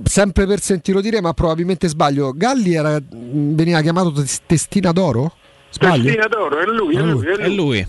sempre 0.03 0.45
per 0.45 0.59
sentirlo 0.59 0.99
dire, 0.99 1.21
ma 1.21 1.31
probabilmente 1.33 1.87
sbaglio. 1.87 2.33
Galli 2.35 2.73
era- 2.73 2.99
veniva 3.09 3.79
chiamato 3.79 3.93
tes- 4.03 4.41
testina 4.45 4.91
d'oro? 4.91 5.33
Sbaglio? 5.69 6.03
Testina 6.03 6.27
d'oro, 6.27 6.57
è 6.59 6.65
lui, 6.65 6.95
è 6.95 7.01
lui, 7.01 7.25
è 7.27 7.47
lui. 7.49 7.87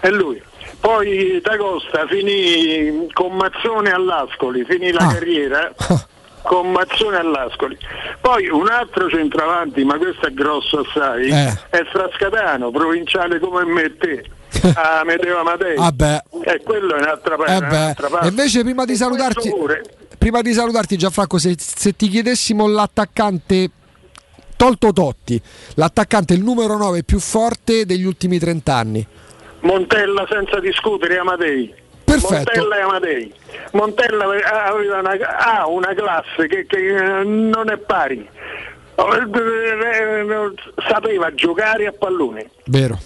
È 0.00 0.10
lui. 0.10 0.42
Poi 0.80 1.40
Da 1.42 1.56
Costa 1.56 2.06
finì 2.06 3.08
con 3.12 3.34
Mazzone 3.34 3.90
all'Ascoli, 3.90 4.64
finì 4.64 4.92
la 4.92 5.06
Ah. 5.06 5.12
carriera 5.12 5.72
con 6.42 6.70
Mazzone 6.70 7.16
all'Ascoli. 7.16 7.76
Poi 8.20 8.48
un 8.48 8.68
altro 8.68 9.08
centravanti, 9.08 9.84
ma 9.84 9.96
questo 9.96 10.26
è 10.26 10.32
grosso 10.32 10.80
assai, 10.80 11.28
Eh. 11.28 11.58
è 11.70 11.84
Frascatano, 11.90 12.70
provinciale 12.70 13.38
come 13.40 13.64
me 13.64 13.82
e 13.84 13.96
te. 13.96 14.24
a 14.74 15.02
Medeo 15.04 15.38
Amatei. 15.40 15.76
Vabbè. 15.76 16.22
E 16.44 16.60
quello 16.62 16.94
è 16.94 17.00
un'altra 17.00 17.36
parte. 17.36 17.52
Eh 17.52 17.60
beh, 17.60 17.66
un'altra 17.76 18.08
parte. 18.08 18.28
invece 18.28 18.62
prima 18.62 18.84
di 18.84 18.94
salutarti, 18.94 19.52
prima 20.18 20.40
di 20.40 20.52
salutarti 20.52 20.96
Gianfranco, 20.96 21.36
se, 21.38 21.54
se 21.58 21.94
ti 21.96 22.08
chiedessimo 22.08 22.66
l'attaccante 22.68 23.70
tolto 24.56 24.92
Totti, 24.92 25.40
l'attaccante 25.74 26.34
il 26.34 26.42
numero 26.42 26.76
9 26.76 27.02
più 27.04 27.18
forte 27.20 27.84
degli 27.86 28.04
ultimi 28.04 28.38
30 28.38 28.74
anni. 28.74 29.06
Montella 29.60 30.26
senza 30.30 30.60
discutere 30.60 31.18
Amadei. 31.18 31.74
Perfetto. 32.04 32.34
Montella 32.34 32.76
e 32.76 32.80
Amadei. 32.82 33.34
Montella 33.72 34.24
aveva 34.24 34.98
una, 35.00 35.16
ha 35.38 35.66
una 35.68 35.92
classe 35.94 36.46
che, 36.48 36.64
che, 36.66 36.76
eh, 37.20 37.24
non 37.24 37.68
è 37.70 37.76
pari. 37.78 38.28
Sapeva 40.88 41.34
giocare 41.34 41.86
a 41.86 41.92
pallone. 41.92 42.50
Vero. 42.66 42.98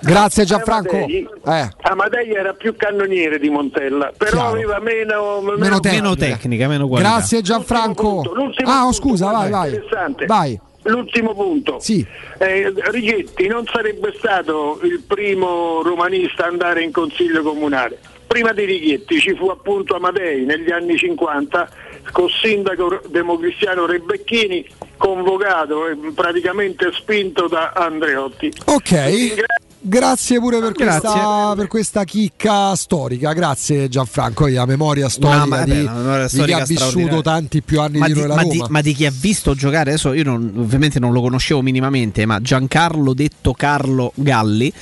Grazie 0.00 0.44
Gianfranco. 0.44 0.96
Amadei, 0.96 1.28
Eh, 1.44 1.68
Amadei 1.82 2.30
era 2.32 2.52
più 2.52 2.76
cannoniere 2.76 3.38
di 3.38 3.50
Montella, 3.50 4.12
però 4.16 4.30
Chiaro. 4.30 4.48
aveva 4.50 4.78
meno, 4.78 5.40
Meno 5.40 5.80
tecnica. 5.80 6.02
Meno 6.02 6.14
tecnica, 6.16 6.68
meno 6.68 6.86
qualità. 6.88 7.10
grazie 7.10 7.40
Gianfranco. 7.42 8.22
L'ultimo 8.32 8.70
Ah, 8.70 8.78
oh, 8.78 8.90
punto, 8.90 8.96
scusa, 8.96 9.30
vai, 9.32 9.50
vai. 9.50 9.68
interessante. 9.74 10.26
Vai. 10.26 10.60
L'ultimo 10.86 11.34
punto. 11.34 11.78
Sì. 11.80 12.04
Eh, 12.38 12.72
Righetti 12.74 13.46
non 13.46 13.66
sarebbe 13.66 14.14
stato 14.16 14.80
il 14.82 15.02
primo 15.06 15.82
romanista 15.82 16.44
a 16.44 16.48
andare 16.48 16.82
in 16.82 16.92
consiglio 16.92 17.42
comunale. 17.42 17.98
Prima 18.26 18.52
di 18.52 18.64
Righetti 18.64 19.20
ci 19.20 19.34
fu 19.34 19.48
appunto 19.48 19.94
Amadei 19.94 20.44
negli 20.44 20.70
anni 20.70 20.96
50 20.96 21.68
col 22.12 22.30
sindaco 22.30 23.00
democristiano 23.08 23.86
Rebecchini 23.86 24.66
convocato 24.96 25.88
e 25.88 25.96
praticamente 26.14 26.90
spinto 26.92 27.48
da 27.48 27.72
Andreotti. 27.74 28.52
Ok. 28.66 29.65
Grazie 29.88 30.40
pure 30.40 30.58
per 30.58 30.72
Grazie. 30.72 31.00
questa, 31.00 31.52
per 31.54 31.66
questa 31.68 32.02
chicca 32.04 32.74
storica. 32.74 33.32
Grazie 33.32 33.88
Gianfranco, 33.88 34.48
la 34.48 34.66
memoria 34.66 35.08
storica, 35.08 35.46
ma- 35.46 35.62
di, 35.62 35.70
beh, 35.70 35.76
memoria 35.82 36.22
di 36.22 36.28
chi 36.28 36.34
storica 36.36 36.56
ha 36.56 36.64
vissuto 36.64 37.22
tanti 37.22 37.62
più 37.62 37.80
anni 37.80 37.98
Ma 37.98 38.06
di 38.08 38.12
di, 38.14 38.18
noi 38.18 38.28
la 38.28 38.34
ma 38.34 38.40
Roma. 38.42 38.52
di- 38.52 38.64
ma 38.68 38.80
di 38.80 38.92
chi 38.94 39.06
ha 39.06 39.12
visto 39.16 39.54
giocare 39.54 39.90
adesso 39.90 40.12
io 40.12 40.24
non- 40.24 40.52
ovviamente 40.56 40.98
non 40.98 41.12
lo 41.12 41.20
conoscevo 41.20 41.62
minimamente 41.62 42.26
ma 42.26 42.40
Giancarlo 42.40 43.14
detto 43.14 43.52
Carlo 43.52 44.10
Galli 44.16 44.72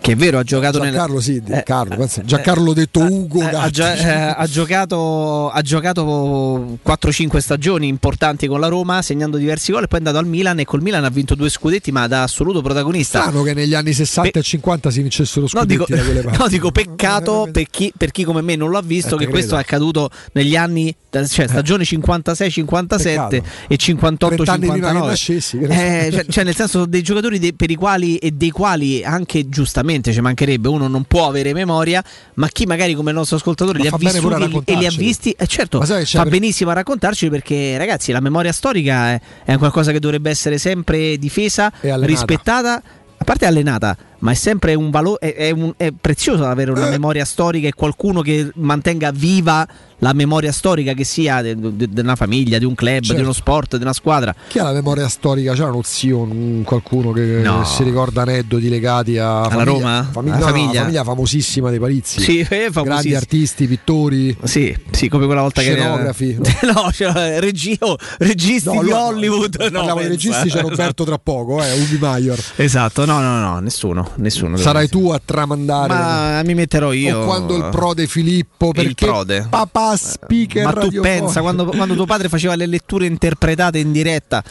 che 0.00 0.12
è 0.12 0.16
vero 0.16 0.38
ha 0.38 0.44
giocato 0.44 0.78
nel- 0.78 0.92
Giancarlo, 0.92 1.20
sì, 1.20 1.42
Eh, 1.44 1.62
Carlo, 1.64 1.96
pensa- 1.96 2.22
Giancarlo 2.22 2.72
detto 2.72 3.00
Ugo 3.00 3.40
eh, 3.40 3.46
ha, 3.46 3.50
Gatti. 3.50 3.70
gio- 3.72 3.84
eh, 3.84 4.34
ha 4.36 4.46
giocato, 4.46 5.50
ha 5.50 5.60
giocato 5.62 6.78
4-5 6.84 7.38
stagioni 7.40 7.88
importanti 7.88 8.46
con 8.46 8.60
la 8.60 8.68
Roma 8.68 9.02
segnando 9.02 9.38
diversi 9.38 9.72
gol 9.72 9.82
e 9.84 9.88
poi 9.88 9.98
è 9.98 10.02
andato 10.02 10.18
al 10.24 10.30
Milan 10.30 10.60
e 10.60 10.64
col 10.64 10.82
Milan 10.82 11.04
ha 11.04 11.08
vinto 11.10 11.34
due 11.34 11.48
scudetti 11.50 11.90
ma 11.90 12.06
da 12.06 12.22
assoluto 12.22 12.62
protagonista 12.62 13.20
Strano 13.22 13.42
che 13.42 13.54
negli 13.54 13.74
anni 13.74 13.92
60 13.92 14.38
e 14.38 14.42
50 14.52 14.90
si 14.90 15.00
vincessero 15.00 15.46
No 15.52 15.64
dico, 15.64 15.84
scudetti 15.84 16.04
quelle 16.04 16.20
parti. 16.22 16.38
no, 16.38 16.48
dico 16.48 16.70
peccato 16.70 17.48
per 17.50 17.66
chi, 17.70 17.92
per 17.96 18.10
chi 18.10 18.24
come 18.24 18.40
me 18.42 18.56
non 18.56 18.70
l'ha 18.70 18.80
visto 18.82 19.16
Eh, 19.16 19.18
che 19.20 19.26
questo 19.28 19.56
è 19.56 19.60
accaduto 19.60 20.10
negli 20.32 20.56
anni, 20.56 20.94
cioè 21.10 21.46
stagione 21.48 21.84
56-57 21.84 23.02
Peccato. 23.02 23.34
e 23.68 23.76
30 23.76 24.52
anni 24.52 24.68
prima 24.68 24.74
che 24.74 24.98
58-59. 24.98 25.06
nascessi. 25.06 25.58
Eh, 25.58 26.08
cioè, 26.12 26.24
cioè, 26.28 26.44
nel 26.44 26.54
senso 26.54 26.84
dei 26.86 27.02
giocatori 27.02 27.38
de- 27.38 27.54
per 27.54 27.70
i 27.70 27.74
quali 27.74 28.16
e 28.18 28.30
dei 28.32 28.50
quali 28.50 29.02
anche 29.04 29.48
giustamente 29.48 30.12
ci 30.12 30.20
mancherebbe 30.20 30.68
uno 30.68 30.88
non 30.88 31.04
può 31.04 31.26
avere 31.28 31.52
memoria, 31.52 32.02
ma 32.34 32.48
chi 32.48 32.66
magari 32.66 32.94
come 32.94 33.10
il 33.10 33.16
nostro 33.16 33.36
ascoltatore 33.36 33.78
Ma 33.78 33.84
li 33.84 33.90
ha 33.90 33.96
vissuti 33.96 34.62
e 34.64 34.76
li 34.76 34.86
ha 34.86 34.90
visti, 34.90 35.30
eh, 35.36 35.46
certo, 35.46 35.84
sai 35.84 36.04
fa 36.04 36.22
per- 36.22 36.30
benissimo 36.30 36.70
a 36.70 36.74
raccontarci 36.74 37.28
perché 37.30 37.76
ragazzi 37.78 38.12
la 38.12 38.20
memoria 38.20 38.52
storica 38.52 39.10
è, 39.12 39.20
è 39.44 39.56
qualcosa 39.58 39.92
che 39.92 39.98
dovrebbe 40.00 40.30
essere 40.30 40.58
sempre 40.58 41.16
difesa, 41.18 41.72
E 41.80 41.94
rispettata, 42.06 42.82
a 43.16 43.24
parte 43.24 43.46
allenata, 43.46 43.96
ma 44.22 44.30
è 44.32 44.34
sempre 44.34 44.74
un 44.74 44.90
valore, 44.90 45.18
è, 45.20 45.34
è 45.48 45.50
un- 45.50 45.72
è 45.76 45.90
prezioso 45.98 46.44
avere 46.46 46.70
Eh. 46.72 46.74
una 46.74 46.88
memoria 46.88 47.24
storica 47.24 47.68
e 47.68 47.72
qualcuno 47.74 48.20
che 48.22 48.50
mantenga 48.56 49.10
viva 49.12 49.66
la 49.98 50.12
memoria 50.14 50.50
storica 50.50 50.94
che 50.94 51.04
sia 51.04 51.40
di 51.42 51.88
una 52.00 52.16
famiglia, 52.16 52.58
di 52.58 52.64
un 52.64 52.74
club, 52.74 53.02
Certo. 53.02 53.14
di 53.14 53.20
uno 53.20 53.32
sport, 53.32 53.76
di 53.76 53.82
una 53.82 53.92
squadra. 53.92 54.34
Chi 54.48 54.58
ha 54.58 54.64
la 54.64 54.72
memoria 54.72 55.08
storica? 55.08 55.52
C'era 55.54 55.68
uno 55.70 55.82
zio, 55.84 56.18
un- 56.18 56.62
qualcuno 56.64 57.12
che 57.12 57.40
No. 57.42 57.64
si 57.64 57.84
ricorda 57.84 58.22
aneddoti 58.22 58.68
legati 58.68 59.16
a 59.18 59.42
Alla 59.42 59.48
famiglia- 59.48 59.64
Roma? 59.64 60.08
Famiglia, 60.10 60.34
no, 60.34 60.40
no, 60.40 60.46
famiglia? 60.46 60.80
famiglia 60.80 61.04
famosissima 61.04 61.70
dei 61.70 61.78
Palizzi. 61.78 62.20
Sì, 62.20 62.38
eh, 62.48 62.70
Grandi 62.72 63.14
artisti, 63.14 63.66
pittori. 63.68 64.36
Sì, 64.42 64.76
sì, 64.90 65.08
come 65.08 65.26
quella 65.26 65.42
volta 65.42 65.60
Scenografi. 65.60 66.36
che 66.42 66.66
no, 66.66 66.90
cioè, 66.92 67.38
regi- 67.38 67.76
oh, 67.80 67.96
registi 68.18 68.74
No, 68.74 68.82
di 68.82 68.90
no, 68.90 68.96
no, 68.96 69.04
Hollywood. 69.06 69.54
no, 69.60 69.70
Parliamo 69.70 70.00
di 70.00 70.06
pensa. 70.08 70.30
registi, 70.40 70.48
c'è 70.48 70.60
Roberto 70.62 71.04
tra 71.04 71.18
poco, 71.18 71.62
eh, 71.62 71.72
Ubi 71.80 71.98
Maior. 72.00 72.38
Esatto, 72.56 73.04
no, 73.04 73.20
no, 73.20 73.38
no, 73.38 73.60
nessuno, 73.60 74.10
nessuno. 74.16 74.56
Sarai 74.56 74.88
tu 74.88 75.10
a 75.10 75.20
tramandare. 75.24 75.92
Ma 75.92 76.42
mi 76.44 76.54
metterò 76.54 76.92
io. 76.92 77.20
O 77.20 77.24
quando 77.24 77.56
il 77.56 77.68
prode 77.70 78.06
Filippo, 78.06 78.68
Il 78.68 78.72
perché 78.74 79.06
prode. 79.06 79.46
papà 79.48 79.96
speaker 79.96 80.64
Ma 80.64 80.72
tu 80.72 80.90
pensa 81.00 81.40
quando, 81.40 81.66
quando 81.66 81.94
tuo 81.94 82.06
padre 82.06 82.28
faceva 82.28 82.54
le 82.54 82.66
letture 82.66 83.06
interpretate 83.06 83.78
in 83.78 83.92
diretta? 83.92 84.42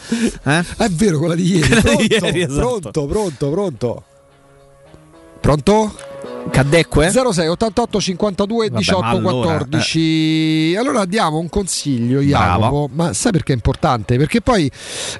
Eh? 0.44 0.64
È 0.76 0.88
vero, 0.90 1.18
quella 1.18 1.34
di 1.34 1.56
ieri. 1.56 1.68
Quella 1.68 1.80
Pronto, 1.82 2.02
di 2.02 2.08
ieri, 2.12 2.40
esatto. 2.42 2.78
pronto, 2.80 3.06
pronto, 3.06 3.50
pronto. 3.50 4.04
Pronto? 5.42 5.92
Cadecque? 6.50 7.08
06 7.10 7.46
88 7.46 8.00
52 8.00 8.68
Vabbè, 8.68 8.78
18 8.78 9.00
ma 9.00 9.10
allora, 9.10 9.46
14 9.58 10.74
allora 10.76 11.04
diamo 11.04 11.38
un 11.38 11.48
consiglio 11.48 12.20
Jacopo 12.20 12.58
Bravo. 12.58 12.88
ma 12.94 13.12
sai 13.12 13.30
perché 13.30 13.52
è 13.52 13.54
importante 13.54 14.16
perché 14.18 14.40
poi 14.40 14.68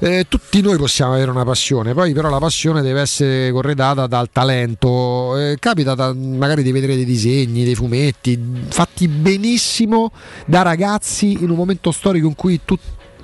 eh, 0.01 0.27
tutti 0.29 0.61
noi 0.63 0.77
possiamo 0.79 1.13
avere 1.15 1.31
una 1.31 1.45
passione 1.45 1.95
poi 1.95 2.13
però 2.13 2.29
la 2.29 2.39
passione 2.41 2.83
deve 2.83 3.03
essere 3.03 3.53
corredata 3.53 4.09
dal 4.09 4.31
talento 4.33 5.39
Eh, 5.39 5.57
capita 5.61 5.95
da- 5.95 6.13
magari 6.13 6.65
di 6.65 6.73
vedere 6.73 6.97
dei 6.97 7.05
disegni 7.05 7.63
dei 7.65 7.77
fumetti 7.77 8.39
fatti 8.69 9.07
benissimo 9.07 10.11
da 10.45 10.63
ragazzi 10.63 11.39
in 11.45 11.51
un 11.51 11.57
momento 11.57 11.93
storico 11.93 12.27
in 12.27 12.35
cui 12.35 12.61
tu- 12.65 12.77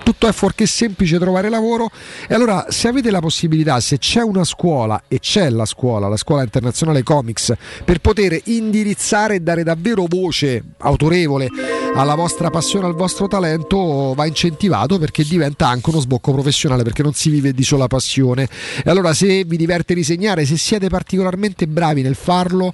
tutto 0.08 0.26
è 0.26 0.32
fuorché 0.32 0.64
semplice 0.64 1.18
trovare 1.18 1.50
lavoro 1.50 1.90
e 2.26 2.32
allora 2.32 2.68
se 2.70 2.88
avete 2.88 3.10
la 3.10 3.20
possibilità, 3.20 3.78
se 3.78 3.98
c'è 3.98 4.22
una 4.22 4.42
scuola 4.42 5.02
e 5.06 5.18
c'è 5.18 5.50
la 5.50 5.66
scuola, 5.66 6.08
la 6.08 6.16
scuola 6.16 6.42
internazionale 6.42 7.02
Comics, 7.02 7.52
per 7.84 7.98
poter 7.98 8.40
indirizzare 8.44 9.34
e 9.34 9.40
dare 9.40 9.64
davvero 9.64 10.06
voce 10.08 10.64
autorevole 10.78 11.48
alla 11.94 12.14
vostra 12.14 12.48
passione, 12.48 12.86
al 12.86 12.94
vostro 12.94 13.28
talento, 13.28 14.14
va 14.16 14.24
incentivato 14.24 14.98
perché 14.98 15.24
diventa 15.24 15.68
anche 15.68 15.90
uno 15.90 16.00
sbocco 16.00 16.32
professionale, 16.32 16.84
perché 16.84 17.02
non 17.02 17.12
si 17.12 17.28
vive 17.28 17.52
di 17.52 17.62
sola 17.62 17.86
passione. 17.86 18.48
E 18.82 18.88
allora 18.88 19.12
se 19.12 19.44
vi 19.44 19.58
diverte 19.58 19.92
disegnare, 19.92 20.46
se 20.46 20.56
siete 20.56 20.88
particolarmente 20.88 21.66
bravi 21.66 22.00
nel 22.00 22.14
farlo, 22.14 22.72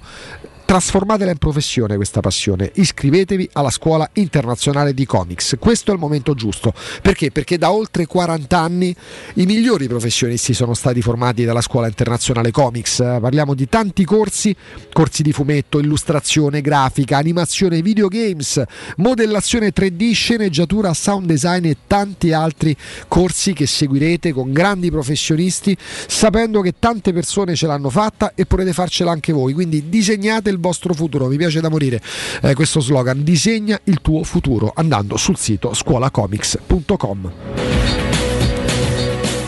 Trasformatela 0.65 1.29
in 1.29 1.37
professione 1.37 1.95
questa 1.95 2.21
passione, 2.21 2.71
iscrivetevi 2.73 3.49
alla 3.53 3.69
scuola 3.69 4.09
internazionale 4.13 4.95
di 4.95 5.05
comics. 5.05 5.57
Questo 5.59 5.91
è 5.91 5.93
il 5.93 5.99
momento 5.99 6.33
giusto. 6.33 6.73
Perché? 7.03 7.29
Perché 7.29 7.59
da 7.59 7.71
oltre 7.71 8.07
40 8.07 8.57
anni 8.57 8.93
i 9.35 9.45
migliori 9.45 9.87
professionisti 9.87 10.55
sono 10.55 10.73
stati 10.73 11.03
formati 11.03 11.45
dalla 11.45 11.61
scuola 11.61 11.85
internazionale 11.85 12.49
comics. 12.49 12.97
Parliamo 12.97 13.53
di 13.53 13.69
tanti 13.69 14.05
corsi, 14.05 14.55
corsi 14.91 15.21
di 15.21 15.31
fumetto, 15.31 15.77
illustrazione, 15.77 16.61
grafica, 16.61 17.17
animazione, 17.17 17.83
videogames, 17.83 18.63
modellazione 18.97 19.71
3D, 19.71 20.13
sceneggiatura, 20.13 20.95
sound 20.95 21.27
design 21.27 21.65
e 21.65 21.77
tanti 21.85 22.33
altri 22.33 22.75
corsi 23.07 23.53
che 23.53 23.67
seguirete 23.67 24.33
con 24.33 24.51
grandi 24.51 24.89
professionisti, 24.89 25.77
sapendo 25.79 26.61
che 26.61 26.73
tante 26.79 27.13
persone 27.13 27.53
ce 27.53 27.67
l'hanno 27.67 27.91
fatta 27.91 28.33
e 28.33 28.47
potete 28.47 28.73
farcela 28.73 29.11
anche 29.11 29.31
voi. 29.31 29.53
Quindi 29.53 29.89
disegnate 29.89 30.53
il 30.55 30.61
vostro 30.61 30.93
futuro. 30.93 31.27
Mi 31.27 31.37
piace 31.37 31.61
da 31.61 31.69
morire 31.69 32.01
eh, 32.41 32.53
questo 32.53 32.79
slogan: 32.79 33.23
disegna 33.23 33.79
il 33.83 34.01
tuo 34.01 34.23
futuro 34.23 34.71
andando 34.75 35.17
sul 35.17 35.37
sito 35.37 35.73
scuolacomics.com. 35.73 37.31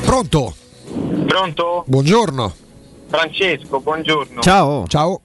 Pronto? 0.04 0.56
Pronto? 1.26 1.84
Buongiorno. 1.88 2.54
Francesco, 3.08 3.80
buongiorno. 3.80 4.42
Ciao. 4.42 4.86
Ciao. 4.88 5.22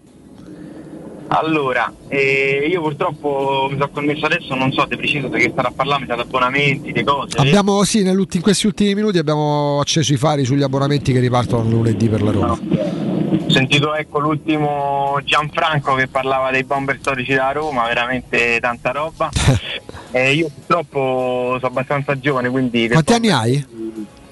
Allora, 1.34 1.90
eh, 2.08 2.66
io 2.70 2.82
purtroppo 2.82 3.68
mi 3.70 3.78
sono 3.78 3.88
connesso 3.90 4.26
adesso, 4.26 4.54
non 4.54 4.70
so 4.70 4.84
di 4.86 4.96
preciso 4.96 5.28
di 5.28 5.38
che 5.38 5.50
starà 5.50 5.68
a 5.68 5.72
parlare, 5.74 6.04
di 6.04 6.10
abbonamenti, 6.10 6.92
di 6.92 7.02
cose. 7.02 7.38
Abbiamo, 7.38 7.84
sì, 7.84 8.00
in 8.00 8.40
questi 8.42 8.66
ultimi 8.66 8.94
minuti 8.94 9.16
abbiamo 9.16 9.80
acceso 9.80 10.12
i 10.12 10.18
fari 10.18 10.44
sugli 10.44 10.62
abbonamenti 10.62 11.10
che 11.12 11.20
ripartono 11.20 11.70
lunedì 11.70 12.08
per 12.08 12.22
la 12.22 12.30
Roma. 12.32 13.11
Ho 13.32 13.50
sentito 13.50 13.94
ecco 13.94 14.18
l'ultimo 14.18 15.18
Gianfranco 15.24 15.94
che 15.94 16.06
parlava 16.06 16.50
dei 16.50 16.64
bomber 16.64 16.98
storici 17.00 17.32
da 17.32 17.52
Roma, 17.52 17.86
veramente 17.86 18.58
tanta 18.60 18.90
roba. 18.90 19.30
Eh, 20.14 20.34
io 20.34 20.50
purtroppo 20.54 21.54
sono 21.58 21.68
abbastanza 21.68 22.18
giovane, 22.18 22.50
quindi 22.50 22.86
Quanti 22.86 23.14
anni 23.14 23.30
hai? 23.30 23.66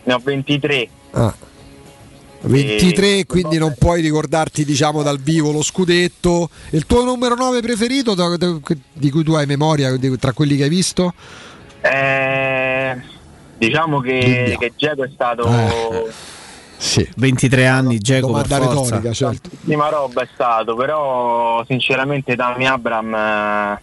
ne 0.03 0.13
ho 0.13 0.21
23. 0.23 0.89
Ah. 1.13 1.35
23, 2.43 3.25
quindi 3.25 3.57
non 3.57 3.75
puoi 3.79 4.03
ricordarti 4.03 4.67
diciamo 4.67 5.03
dal 5.03 5.19
vivo 5.19 5.53
lo 5.53 5.63
scudetto. 5.63 6.51
Il 6.73 6.85
tuo 6.85 7.03
numero 7.05 7.35
9 7.35 7.63
preferito 7.63 8.15
di 8.93 9.11
cui 9.11 9.25
tu 9.25 9.33
hai 9.33 9.47
memoria 9.47 9.91
tra 10.19 10.35
quelli 10.35 10.57
che 10.57 10.65
hai 10.65 10.69
visto? 10.69 11.15
Eh, 11.81 13.01
diciamo 13.57 14.01
che, 14.01 14.57
che 14.59 14.73
Geco 14.77 15.05
è 15.05 15.11
stato 15.15 15.47
Eh. 15.47 16.13
Sì. 16.81 17.07
23 17.15 17.67
anni, 17.67 17.99
Geco 17.99 18.33
per 18.33 18.47
forza. 18.47 18.59
retorica, 18.59 19.13
certo. 19.13 19.51
tantissima 19.51 19.91
roba 19.91 20.23
è 20.23 20.29
stato, 20.33 20.75
però 20.75 21.63
sinceramente 21.67 22.35
Dami 22.35 22.67
Abram 22.67 23.15
eh, 23.15 23.81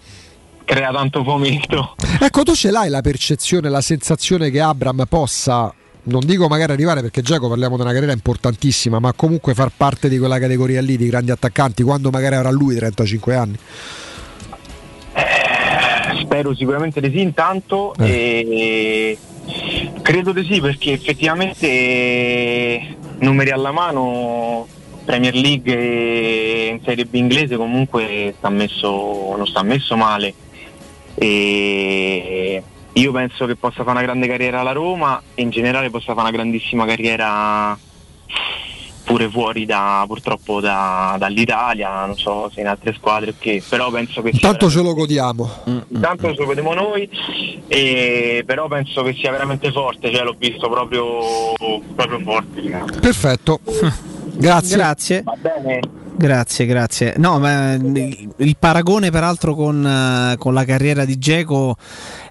crea 0.66 0.92
tanto 0.92 1.24
fomento. 1.24 1.96
Ecco, 2.20 2.42
tu 2.42 2.56
ce 2.56 2.72
l'hai 2.72 2.90
la 2.90 3.02
percezione, 3.02 3.70
la 3.70 3.82
sensazione 3.82 4.50
che 4.50 4.60
Abram 4.60 5.06
possa, 5.08 5.72
non 6.04 6.26
dico 6.26 6.48
magari 6.48 6.72
arrivare 6.72 7.02
perché 7.02 7.22
Giacomo 7.22 7.50
parliamo 7.50 7.76
di 7.76 7.84
una 7.84 7.92
carriera 7.92 8.14
importantissima, 8.14 8.98
ma 8.98 9.14
comunque 9.14 9.54
far 9.54 9.72
parte 9.78 10.10
di 10.10 10.18
quella 10.18 10.40
categoria 10.40 10.82
lì 10.82 10.98
di 10.98 11.08
grandi 11.08 11.30
attaccanti 11.30 11.84
quando 11.84 12.10
magari 12.10 12.34
avrà 12.34 12.50
lui 12.50 12.76
35 12.76 13.36
anni. 13.36 13.58
Spero 16.20 16.56
sicuramente 16.56 17.00
di 17.00 17.12
sì 17.12 17.22
intanto 17.22 17.94
e 18.00 19.18
credo 20.02 20.32
di 20.32 20.46
sì 20.46 20.62
perché 20.62 20.94
effettivamente 20.94 21.68
eh, 21.68 22.96
numeri 23.20 23.52
alla 23.52 23.72
mano 23.72 24.68
Premier 25.06 25.36
League 25.36 25.74
e 25.74 26.68
in 26.68 26.84
Serie 26.84 27.06
B 27.06 27.14
inglese 27.16 27.56
comunque 27.56 28.34
sta 28.38 28.50
messo, 28.50 29.36
non 29.38 29.48
sta 29.48 29.64
messo 29.64 29.96
male. 29.96 30.34
E 31.16 32.62
io 32.92 33.12
penso 33.12 33.46
che 33.46 33.56
possa 33.56 33.84
fare 33.84 33.92
una 33.92 34.02
grande 34.02 34.28
carriera 34.28 34.60
alla 34.60 34.74
Roma 34.74 35.22
e 35.34 35.42
in 35.42 35.50
generale 35.50 35.90
possa 35.90 36.14
fare 36.14 36.28
una 36.28 36.32
grandissima 36.32 36.86
carriera 36.86 37.78
pure 39.08 39.30
fuori 39.30 39.66
da, 39.66 40.04
purtroppo 40.06 40.60
da- 40.60 41.16
dall'Italia, 41.18 42.06
non 42.06 42.18
so 42.18 42.52
se 42.54 42.60
in 42.60 42.68
altre 42.68 42.94
squadre 42.94 43.30
o 43.30 43.34
che, 43.40 43.64
però 43.68 43.90
penso 43.90 44.22
che 44.22 44.32
sia 44.34 44.50
Intanto 44.50 44.70
ce 44.70 44.82
lo 44.82 44.94
godiamo. 44.94 45.50
Intanto 45.88 46.34
ce 46.34 46.42
lo 46.42 46.46
vediamo 46.46 46.74
noi, 46.74 47.10
e, 47.68 48.44
però 48.46 48.68
penso 48.68 49.04
che 49.04 49.14
sia 49.14 49.32
veramente 49.32 49.72
forte, 49.72 50.12
cioè 50.12 50.26
l'ho 50.26 50.36
visto 50.38 50.70
proprio, 50.70 51.06
proprio 51.96 52.20
forte. 52.20 52.60
diciamo. 52.60 52.86
Perfetto. 53.00 53.62
Grazie. 54.36 54.76
Grazie. 54.76 55.24
Va 55.24 55.36
bene? 55.40 55.80
Grazie, 56.18 56.66
grazie. 56.66 57.14
No, 57.18 57.40
ma 57.40 57.74
il, 57.74 58.56
paragone 58.60 59.10
peraltro 59.10 59.56
con, 59.56 60.36
con 60.38 60.54
la 60.54 60.66
carriera 60.66 61.06
di 61.06 61.18
Geco 61.18 61.78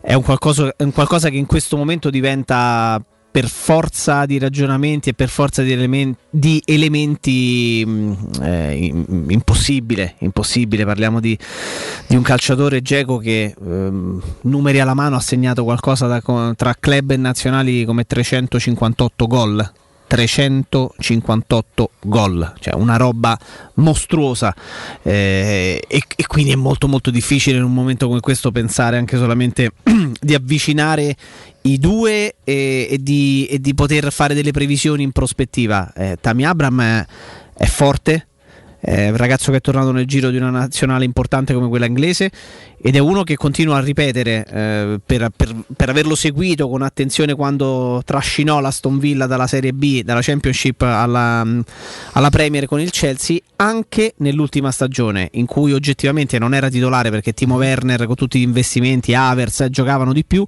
è 0.03 0.13
un 0.13 0.23
qualcosa, 0.23 0.75
è 0.77 0.83
un 0.83 0.93
qualcosa 0.93 1.31
che 1.31 1.37
in 1.37 1.47
questo 1.47 1.77
momento 1.77 2.11
diventa 2.11 3.03
per 3.37 3.49
forza 3.49 4.25
di 4.25 4.39
ragionamenti 4.39 5.11
e 5.11 5.13
per 5.13 5.29
forza 5.29 5.61
di, 5.61 5.71
elemen- 5.71 6.17
di 6.31 6.63
elementi 6.65 7.85
mh, 7.85 8.41
eh, 8.41 8.77
im- 8.87 9.27
impossibile, 9.29 10.15
impossibile. 10.21 10.87
Parliamo 10.87 11.21
di, 11.21 11.39
di 12.07 12.17
un 12.17 12.23
calciatore 12.23 12.81
Geco 12.81 13.19
che 13.19 13.55
ehm, 13.63 14.23
numeri 14.41 14.81
alla 14.81 14.95
mano 14.95 15.17
ha 15.17 15.21
segnato 15.21 15.65
qualcosa 15.65 16.07
da 16.07 16.23
tra 16.57 16.75
club 16.81 17.11
e 17.11 17.17
nazionali 17.19 17.85
come 17.85 18.07
358 18.07 19.27
gol. 19.27 19.73
358 20.07 21.91
gol, 22.05 22.53
cioè 22.61 22.75
una 22.75 22.97
roba 22.97 23.37
mostruosa 23.75 24.55
eh, 25.03 25.83
e, 25.87 26.03
e 26.15 26.27
quindi 26.29 26.53
è 26.53 26.55
molto 26.55 26.87
molto 26.87 27.11
difficile 27.11 27.57
in 27.57 27.65
un 27.65 27.75
momento 27.75 28.07
come 28.07 28.21
questo 28.21 28.53
pensare 28.53 28.99
anche 28.99 29.17
solamente 29.17 29.73
di 29.83 30.33
avvicinare 30.33 31.17
i 31.67 31.79
due 31.79 32.37
e, 32.45 32.89
e 32.91 32.99
di, 33.01 33.47
e 33.47 33.61
di 33.61 33.75
poter 33.75 34.13
fare 34.13 34.35
delle 34.35 34.53
previsioni 34.53 35.03
in 35.03 35.13
prospettiva. 35.13 35.93
Eh, 35.95 36.19
Tami 36.21 36.45
Abram 36.45 36.81
è, 36.81 37.07
è 37.57 37.67
forte, 37.67 38.27
è 38.79 39.09
un 39.09 39.17
ragazzo 39.17 39.51
che 39.51 39.57
è 39.57 39.61
tornato 39.61 39.91
nel 39.91 40.07
giro 40.07 40.31
di 40.31 40.37
una 40.37 40.51
nazionale 40.51 41.05
importante 41.05 41.53
come 41.53 41.69
quella 41.69 41.87
inglese 41.87 42.31
ed 42.81 42.95
è 42.95 42.99
uno 42.99 43.25
che 43.25 43.35
continua 43.35 43.79
a 43.79 43.81
ripetere 43.81 44.47
eh, 44.49 45.01
per, 45.05 45.31
per- 45.35 45.57
per 45.75 45.89
averlo 45.89 46.15
seguito 46.15 46.69
con 46.69 46.83
attenzione 46.83 47.35
quando 47.35 48.01
trascinò 48.05 48.61
l'Aston 48.61 49.01
Villa 49.01 49.27
dalla 49.27 49.49
Serie 49.49 49.73
B, 49.73 50.03
dalla 50.03 50.21
Championship 50.23 50.83
alla, 50.83 51.45
alla 52.13 52.31
Premier 52.31 52.67
con 52.67 52.81
il 52.81 52.91
Chelsea, 52.91 53.39
anche 53.57 54.15
nell'ultima 54.19 54.71
stagione 54.71 55.31
in 55.33 55.47
cui 55.47 55.73
oggettivamente 55.73 56.39
non 56.39 56.55
era 56.55 56.69
titolare 56.69 57.11
perché 57.11 57.33
Timo 57.33 57.57
Werner 57.57 58.07
con 58.07 58.15
tutti 58.15 58.39
gli 58.39 58.43
investimenti, 58.43 59.15
Avers 59.15 59.63
eh, 59.63 59.71
giocavano 59.71 60.13
di 60.13 60.25
più, 60.25 60.45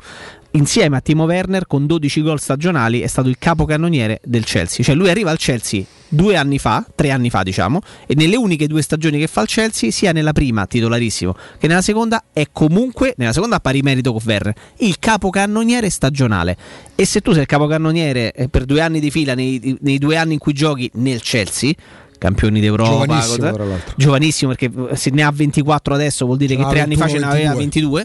insieme 0.58 0.96
a 0.96 1.00
Timo 1.00 1.24
Werner 1.24 1.66
con 1.66 1.86
12 1.86 2.22
gol 2.22 2.40
stagionali 2.40 3.00
è 3.00 3.06
stato 3.06 3.28
il 3.28 3.36
capocannoniere 3.38 4.20
del 4.24 4.44
Chelsea. 4.44 4.84
Cioè 4.84 4.94
lui 4.94 5.08
arriva 5.08 5.30
al 5.30 5.38
Chelsea 5.38 5.84
due 6.08 6.36
anni 6.36 6.58
fa, 6.58 6.84
tre 6.94 7.10
anni 7.10 7.30
fa 7.30 7.42
diciamo, 7.42 7.80
e 8.06 8.14
nelle 8.14 8.36
uniche 8.36 8.66
due 8.66 8.82
stagioni 8.82 9.18
che 9.18 9.26
fa 9.26 9.42
il 9.42 9.48
Chelsea, 9.48 9.90
sia 9.90 10.12
nella 10.12 10.32
prima 10.32 10.66
titolarissimo 10.66 11.34
che 11.58 11.66
nella 11.66 11.82
seconda, 11.82 12.24
è 12.32 12.46
comunque, 12.50 13.14
nella 13.16 13.32
seconda 13.32 13.56
a 13.56 13.60
pari 13.60 13.82
merito 13.82 14.12
con 14.12 14.22
Werner, 14.24 14.54
il 14.78 14.98
capocannoniere 14.98 15.90
stagionale. 15.90 16.56
E 16.94 17.04
se 17.04 17.20
tu 17.20 17.32
sei 17.32 17.42
il 17.42 17.46
capocannoniere 17.46 18.32
eh, 18.32 18.48
per 18.48 18.64
due 18.64 18.80
anni 18.80 19.00
di 19.00 19.10
fila 19.10 19.34
nei, 19.34 19.76
nei 19.80 19.98
due 19.98 20.16
anni 20.16 20.34
in 20.34 20.38
cui 20.38 20.52
giochi 20.52 20.90
nel 20.94 21.20
Chelsea, 21.20 21.72
campioni 22.18 22.60
d'Europa, 22.60 23.06
Giovanissimo, 23.06 23.50
cosa- 23.50 23.80
giovanissimo 23.96 24.54
perché 24.54 24.70
eh, 24.90 24.96
se 24.96 25.10
ne 25.10 25.22
ha 25.22 25.30
24 25.30 25.94
adesso 25.94 26.24
vuol 26.24 26.36
dire 26.36 26.56
che 26.56 26.62
n'ha 26.62 26.68
tre 26.68 26.80
anni 26.80 26.96
fa 26.96 27.04
21, 27.04 27.20
ce 27.20 27.26
ne 27.26 27.32
aveva 27.32 27.54
22. 27.54 28.04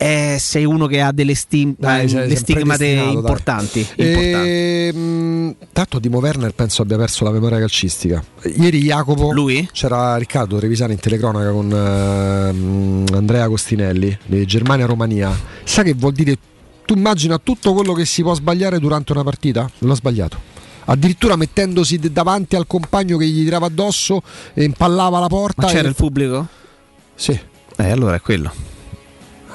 Eh, 0.00 0.36
sei 0.38 0.64
uno 0.64 0.86
che 0.86 1.00
ha 1.00 1.10
delle 1.10 1.34
stim- 1.34 1.74
Dai, 1.76 2.08
cioè, 2.08 2.32
stigmate 2.36 2.86
importanti. 2.86 3.80
importanti. 3.80 3.96
Ehm, 3.96 5.56
tanto 5.72 5.98
Timo 5.98 6.18
Werner 6.18 6.52
penso 6.54 6.82
abbia 6.82 6.96
perso 6.96 7.24
la 7.24 7.32
memoria 7.32 7.58
calcistica. 7.58 8.22
Ieri 8.44 8.80
Jacopo 8.80 9.34
c'era 9.72 10.16
Riccardo 10.16 10.56
Trevisani 10.56 10.92
in 10.92 11.00
telecronaca 11.00 11.50
con 11.50 11.72
ehm, 11.72 13.06
Andrea 13.12 13.48
Costinelli 13.48 14.16
di 14.24 14.46
Germania-Romania. 14.46 15.36
Sa 15.64 15.82
che 15.82 15.94
vuol 15.94 16.12
dire? 16.12 16.36
Tu 16.84 16.94
immagina 16.94 17.38
tutto 17.38 17.74
quello 17.74 17.92
che 17.92 18.04
si 18.04 18.22
può 18.22 18.34
sbagliare 18.34 18.78
durante 18.78 19.10
una 19.10 19.24
partita? 19.24 19.68
L'ho 19.78 19.94
sbagliato. 19.94 20.38
Addirittura 20.84 21.34
mettendosi 21.34 21.98
davanti 21.98 22.54
al 22.54 22.68
compagno 22.68 23.16
che 23.16 23.26
gli 23.26 23.42
tirava 23.42 23.66
addosso 23.66 24.22
e 24.54 24.62
impallava 24.62 25.18
la 25.18 25.26
porta. 25.26 25.62
Ma 25.66 25.72
c'era 25.72 25.86
e- 25.86 25.90
il 25.90 25.96
pubblico? 25.96 26.46
Sì. 27.16 27.38
Eh, 27.76 27.90
allora 27.90 28.14
è 28.14 28.20
quello. 28.20 28.76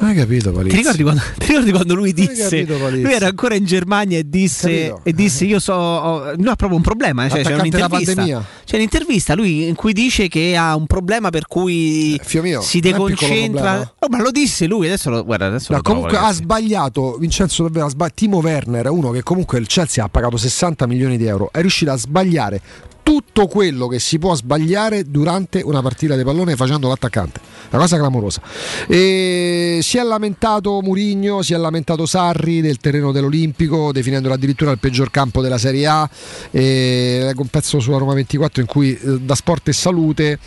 Hai 0.06 0.16
capito, 0.16 0.52
Palizzi? 0.52 0.76
Ti 0.76 0.82
ricordi, 0.82 1.04
quando, 1.04 1.22
ti 1.38 1.46
ricordi 1.48 1.72
quando 1.72 1.96
lui 1.96 2.14
disse? 2.14 2.66
capito? 2.66 2.90
Lui 2.90 3.14
era 3.14 3.28
ancora 3.28 3.56
in 3.56 3.66
Germania 3.66 4.18
e 4.20 4.24
disse: 4.28 4.94
e 5.02 5.14
disse 5.14 5.46
Io 5.46 5.60
so. 5.60 5.74
ho- 5.74 6.34
No, 6.38 6.52
ha 6.52 6.56
proprio 6.56 6.78
un 6.78 6.82
problema. 6.84 7.26
eh, 7.26 7.30
Cioè, 7.30 7.44
c'è 7.44 7.56
un'intervista. 7.56 8.46
C'è 8.66 8.76
un'intervista 8.76 9.36
lui 9.36 9.68
in 9.68 9.76
cui 9.76 9.94
dice 9.94 10.28
che 10.28 10.56
ha 10.58 10.76
un 10.76 10.86
problema 10.88 11.30
per 11.30 11.48
cui 11.48 12.20
si 12.24 12.38
è 12.38 12.40
un 12.42 12.60
piccolo 12.62 13.08
deconcentra. 13.10 13.94
Oh, 14.00 14.08
ma 14.10 14.22
lo 14.22 14.32
disse 14.32 14.66
lui. 14.66 14.88
Adesso 14.88 15.10
lo, 15.10 15.24
guarda, 15.24 15.46
adesso 15.48 15.72
No, 15.72 15.78
lo 15.78 15.84
comunque 15.84 16.18
ha 16.18 16.22
ragazzi. 16.22 16.42
sbagliato 16.44 17.18
Vincenzo 17.20 17.64
davvero 17.64 17.86
ha 17.86 17.90
sbagliato 17.90 18.16
Timo 18.16 18.38
Werner, 18.40 18.90
uno 18.90 19.12
che 19.12 19.24
comunque 19.24 19.60
il 19.60 19.68
Chelsea 19.68 20.04
ha 20.04 20.10
pagato 20.10 20.38
60 20.38 20.86
milioni 20.88 21.18
di 21.18 21.26
euro, 21.26 21.50
è 21.52 21.62
riuscito 21.62 21.92
a 21.92 21.98
sbagliare 21.98 22.62
tutto 23.04 23.48
quello 23.48 23.88
che 23.88 24.00
si 24.00 24.18
può 24.18 24.34
sbagliare 24.34 25.04
durante 25.04 25.62
una 25.62 25.82
partita 25.82 26.16
di 26.16 26.24
pallone 26.24 26.56
facendo 26.56 26.88
l'attaccante. 26.88 27.40
Una 27.70 27.82
cosa 27.82 27.98
clamorosa. 27.98 28.42
E 28.88 29.80
si 29.82 29.98
è 29.98 30.04
lamentato 30.04 30.80
Murigno, 30.82 31.42
si 31.42 31.54
è 31.54 31.58
lamentato 31.58 32.06
Sarri 32.06 32.62
del 32.62 32.78
terreno 32.78 33.12
dell'Olimpico, 33.12 33.92
definendolo 33.92 34.34
addirittura 34.34 34.72
il 34.72 34.78
peggior 34.78 35.10
campo 35.12 35.42
della 35.42 35.58
Serie 35.58 35.88
A. 35.88 36.10
E 36.52 37.34
un 37.36 37.48
pezzo 37.48 37.80
sulla 37.80 37.98
Roma 37.98 38.14
24 38.14 38.62
in 38.62 38.68
cui 38.68 38.96
eh, 38.96 39.20
da 39.20 39.36
Sport 39.36 39.70
e 39.70 39.74
Salute 39.74 40.40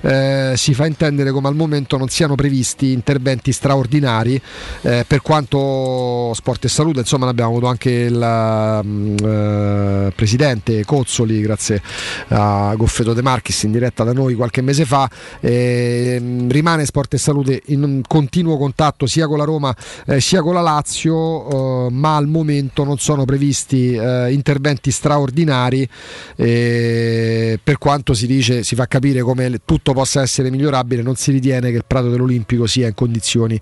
eh, 0.00 0.52
si 0.56 0.74
fa 0.74 0.86
intendere 0.86 1.30
come 1.30 1.48
al 1.48 1.54
momento 1.54 1.96
non 1.96 2.08
siano 2.08 2.34
previsti 2.34 2.92
interventi 2.92 3.52
straordinari 3.52 4.40
eh, 4.82 5.04
per 5.06 5.22
quanto 5.22 6.32
Sport 6.34 6.64
e 6.64 6.68
Salute, 6.68 7.00
insomma, 7.00 7.26
ne 7.26 7.30
abbiamo 7.30 7.50
avuto 7.50 7.66
anche 7.66 7.90
il 7.90 8.82
mm, 8.84 9.16
eh, 9.22 10.12
presidente 10.14 10.84
Cozzoli, 10.84 11.40
grazie 11.40 11.80
a 12.28 12.74
Goffredo 12.76 13.12
De 13.12 13.22
Marchis 13.22 13.62
in 13.64 13.72
diretta 13.72 14.04
da 14.04 14.12
noi 14.12 14.34
qualche 14.34 14.62
mese 14.62 14.84
fa. 14.84 15.08
Ehm, 15.40 16.50
rimane 16.50 16.84
Sport 16.84 17.14
e 17.14 17.18
Salute 17.18 17.62
in 17.66 18.02
continuo 18.06 18.56
contatto 18.56 19.06
sia 19.06 19.26
con 19.26 19.38
la 19.38 19.44
Roma 19.44 19.74
eh, 20.06 20.20
sia 20.20 20.42
con 20.42 20.54
la 20.54 20.60
Lazio, 20.60 21.86
eh, 21.86 21.90
ma 21.90 22.16
al 22.16 22.26
momento 22.26 22.84
non 22.84 22.98
sono 22.98 23.24
previsti 23.24 23.94
eh, 23.94 24.32
interventi 24.32 24.90
straordinari. 24.90 25.88
eh, 26.36 27.58
per 27.62 27.78
quanto 27.78 28.14
si 28.14 28.26
dice, 28.26 28.62
si 28.62 28.74
fa 28.74 28.86
capire 28.86 29.20
come 29.22 29.60
tutto 29.64 29.92
possa 29.92 30.22
essere 30.22 30.50
migliorabile, 30.50 31.02
non 31.02 31.16
si 31.16 31.30
ritiene 31.30 31.70
che 31.70 31.76
il 31.76 31.84
Prato 31.86 32.08
dell'Olimpico 32.10 32.66
sia 32.66 32.88
in 32.88 32.94
condizioni 32.94 33.60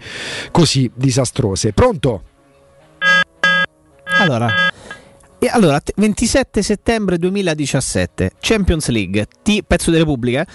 così 0.51 0.91
disastrose. 0.94 1.73
Pronto? 1.73 2.23
Allora, 4.19 4.52
e 5.41 5.49
allora, 5.49 5.81
te- 5.81 5.94
27 5.97 6.62
settembre 6.62 7.17
2017, 7.19 8.33
Champions 8.41 8.89
League, 8.89 9.27
ti- 9.43 9.65
pezzo 9.67 9.91
di 9.91 9.97
Repubblica. 9.97 10.43
eh? 10.43 10.47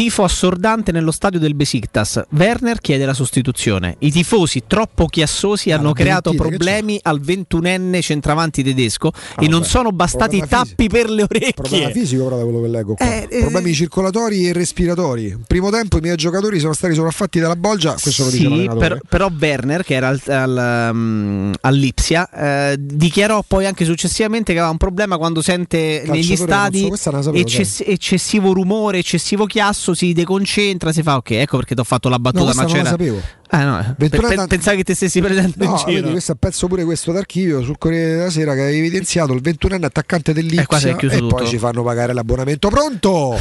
Tifo 0.00 0.24
assordante 0.24 0.92
nello 0.92 1.10
stadio 1.10 1.38
del 1.38 1.54
Besiktas. 1.54 2.22
Werner 2.30 2.80
chiede 2.80 3.04
la 3.04 3.12
sostituzione. 3.12 3.96
I 3.98 4.10
tifosi 4.10 4.62
troppo 4.66 5.04
chiassosi 5.04 5.72
hanno 5.72 5.88
la 5.88 5.92
creato 5.92 6.32
problemi 6.32 6.98
al 7.02 7.20
21enne 7.20 8.00
centravanti 8.00 8.62
tedesco 8.62 9.12
e 9.38 9.46
non 9.46 9.62
sono 9.62 9.92
bastati 9.92 10.36
i 10.36 10.38
Problema 10.38 10.64
tappi 10.64 10.88
per 10.88 11.10
le 11.10 11.26
Problema 11.26 11.84
orecchie. 11.84 11.92
fisico 11.92 12.24
però 12.24 12.38
da 12.38 12.44
quello 12.44 12.62
che 12.62 12.68
leggo. 12.68 12.96
Eh, 12.96 13.26
eh, 13.28 13.40
Problemi 13.40 13.74
circolatori 13.74 14.48
e 14.48 14.54
respiratori. 14.54 15.36
Primo 15.46 15.68
tempo 15.68 15.98
i 15.98 16.00
miei 16.00 16.16
giocatori 16.16 16.58
sono 16.60 16.72
stati 16.72 16.94
sopraffatti 16.94 17.38
dalla 17.38 17.56
bolgia, 17.56 17.94
questo 18.00 18.24
lo 18.24 18.30
dice 18.30 18.48
Sì, 18.48 18.70
per- 18.78 19.02
però 19.06 19.30
Werner, 19.38 19.84
che 19.84 19.92
era 19.96 20.08
al, 20.08 20.20
al, 20.28 20.88
um, 20.94 21.52
all'Ipsia, 21.60 22.30
eh, 22.30 22.76
dichiarò 22.80 23.44
poi 23.46 23.66
anche 23.66 23.84
successivamente 23.84 24.52
che 24.54 24.58
aveva 24.60 24.72
un 24.72 24.78
problema 24.78 25.18
quando 25.18 25.42
sente 25.42 26.02
Calciatore 26.06 26.16
negli 26.18 26.36
stadi 26.36 26.88
so, 26.88 26.96
sapevo, 26.96 27.36
eccess- 27.36 27.82
eccessivo 27.84 28.54
rumore, 28.54 28.96
eccessivo 28.96 29.44
chiasso, 29.44 29.88
si 29.94 30.12
deconcentra, 30.12 30.92
si 30.92 31.02
fa 31.02 31.16
ok, 31.16 31.30
ecco 31.32 31.56
perché 31.58 31.74
ti 31.74 31.80
ho 31.80 31.84
fatto 31.84 32.08
la 32.08 32.16
No, 32.16 32.22
battuta, 32.22 32.44
questa 32.44 32.62
ma 32.62 32.68
c'era... 32.68 32.88
sapevo. 32.88 33.20
Ah, 33.50 33.64
no, 33.64 33.80
eh, 33.80 33.94
per- 34.08 34.20
per- 34.20 34.46
pensavi 34.46 34.76
che 34.78 34.84
ti 34.84 34.94
stessi 34.94 35.20
prendendo 35.20 35.64
in 35.64 35.70
No, 35.70 35.76
giro. 35.76 35.92
vedi, 35.92 36.10
questo 36.10 36.32
è 36.32 36.34
pezzo 36.38 36.66
pure 36.68 36.84
questo 36.84 37.12
d'archivio 37.12 37.62
sul 37.62 37.76
Corriere 37.78 38.16
della 38.16 38.30
Sera 38.30 38.54
che 38.54 38.60
ha 38.60 38.68
evidenziato 38.70 39.32
il 39.32 39.40
21enne 39.42 39.84
attaccante 39.84 40.32
dell'Ipsia 40.32 40.96
chiuso 40.96 41.16
e 41.16 41.18
tutto. 41.18 41.36
poi 41.36 41.46
ci 41.46 41.58
fanno 41.58 41.82
pagare 41.82 42.12
l'abbonamento. 42.12 42.68
Pronto? 42.68 43.36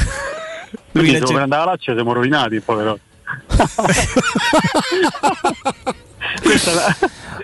Quindi 0.91 1.11
legge- 1.11 1.27
se 1.27 1.33
per 1.33 1.41
andare 1.43 1.61
a 1.61 1.65
Lazio 1.65 1.93
siamo 1.93 2.13
rovinati 2.13 2.59
poi 2.59 2.75
però. 2.77 2.97
Questa 6.41 6.71
è 6.71 6.73
la... 6.73 6.95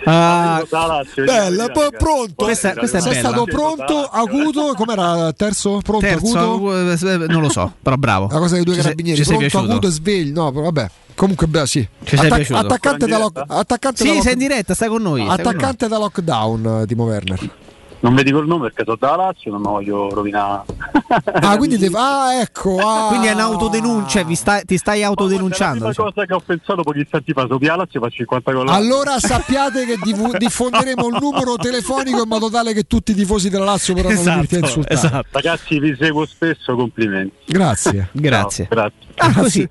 Ah, 0.07 0.64
da 0.69 1.03
Bella, 1.23 1.69
poi 1.69 1.89
pronto. 1.97 2.43
Questa- 2.43 2.73
questa 2.73 2.97
è 2.97 3.01
Sei 3.01 3.14
bella. 3.15 3.30
stato 3.30 3.45
pronto, 3.45 4.03
acuto, 4.03 4.73
com'era 4.75 5.31
terzo? 5.33 5.80
Pronto, 5.83 6.05
Terzo, 6.05 6.38
acuto? 6.53 6.91
eh, 6.91 7.27
non 7.27 7.41
lo 7.41 7.49
so, 7.49 7.72
però 7.81 7.95
bravo. 7.95 8.27
La 8.31 8.38
cosa 8.38 8.55
dei 8.55 8.64
due 8.64 8.75
Ci 8.75 8.81
carabinieri, 8.81 9.23
sei 9.23 9.38
pronto, 9.38 9.47
piaciuto? 9.49 9.72
acuto 9.72 9.88
e 9.88 9.91
sveglio. 9.91 10.43
No, 10.43 10.51
però 10.51 10.64
vabbè. 10.65 10.89
Comunque, 11.15 11.47
beh, 11.47 11.65
sì. 11.65 11.88
Ci 12.03 12.15
piaciuto? 12.17 12.59
attaccante 12.59 13.07
da, 13.07 13.17
lock- 13.17 13.43
attaccante 13.47 14.03
da 14.03 14.09
Sì, 14.09 14.15
lock- 14.15 14.22
sei 14.23 14.33
in 14.33 14.39
diretta, 14.39 14.73
stai 14.75 14.89
con 14.89 15.01
noi. 15.01 15.22
stai 15.23 15.35
con 15.35 15.43
noi. 15.45 15.53
attaccante 15.53 15.88
da 15.88 15.97
lockdown, 15.97 16.80
eh, 16.81 16.85
Timo 16.85 17.05
Werner. 17.05 17.49
Non 18.06 18.14
mi 18.14 18.22
dico 18.22 18.38
il 18.38 18.45
nome 18.45 18.67
perché 18.69 18.84
sono 18.85 18.98
da 19.00 19.16
Lazio, 19.16 19.50
non 19.50 19.61
mi 19.61 19.67
voglio 19.67 20.14
rovinare. 20.14 20.61
Ah, 21.42 21.58
quindi 21.58 21.75
deve- 21.77 21.98
ah, 21.98 22.35
ecco. 22.40 22.77
ah. 22.77 23.08
Quindi 23.08 23.25
è 23.25 23.34
un'autodenuncia, 23.34 24.22
vi 24.22 24.35
stai- 24.35 24.64
ti 24.64 24.77
stai 24.77 25.01
autodenunciando. 25.03 25.85
La 25.85 25.90
diciamo. 25.90 26.11
cosa 26.11 26.25
che 26.27 26.34
ho 26.35 26.40
pensato 26.45 26.84
pochi 26.84 27.00
istanti 27.00 27.34
fa, 27.34 27.48
so 27.50 27.58
via 27.58 27.75
Lazio 27.75 28.00
fa 28.00 28.08
50 28.08 28.51
gol. 28.51 28.67
Allora 28.69 29.17
sappiate 29.17 29.85
che 29.88 29.98
divu- 30.03 30.38
diffonderemo 30.38 31.08
il 31.08 31.17
numero 31.19 31.56
telefonico 31.56 32.22
in 32.22 32.27
modo 32.27 32.48
tale 32.51 32.74
che 32.74 32.84
tutti 32.84 33.09
i 33.11 33.16
tifosi 33.16 33.50
della 33.50 33.66
Lazio 33.66 33.95
potranno 33.95 34.19
Esatto, 34.19 34.30
venirti 34.35 34.56
a 34.56 34.59
insultare. 34.59 34.93
esatto. 34.93 35.27
Ragazzi, 35.32 35.80
vi 35.80 35.95
seguo 36.00 36.25
spesso, 36.27 36.75
complimenti. 36.75 37.34
Grazie. 37.48 38.09
Grazie. 38.14 38.67
Ciao, 38.69 38.75
grazie. 38.75 39.03
Ah, 39.17 39.34
così. 39.34 39.67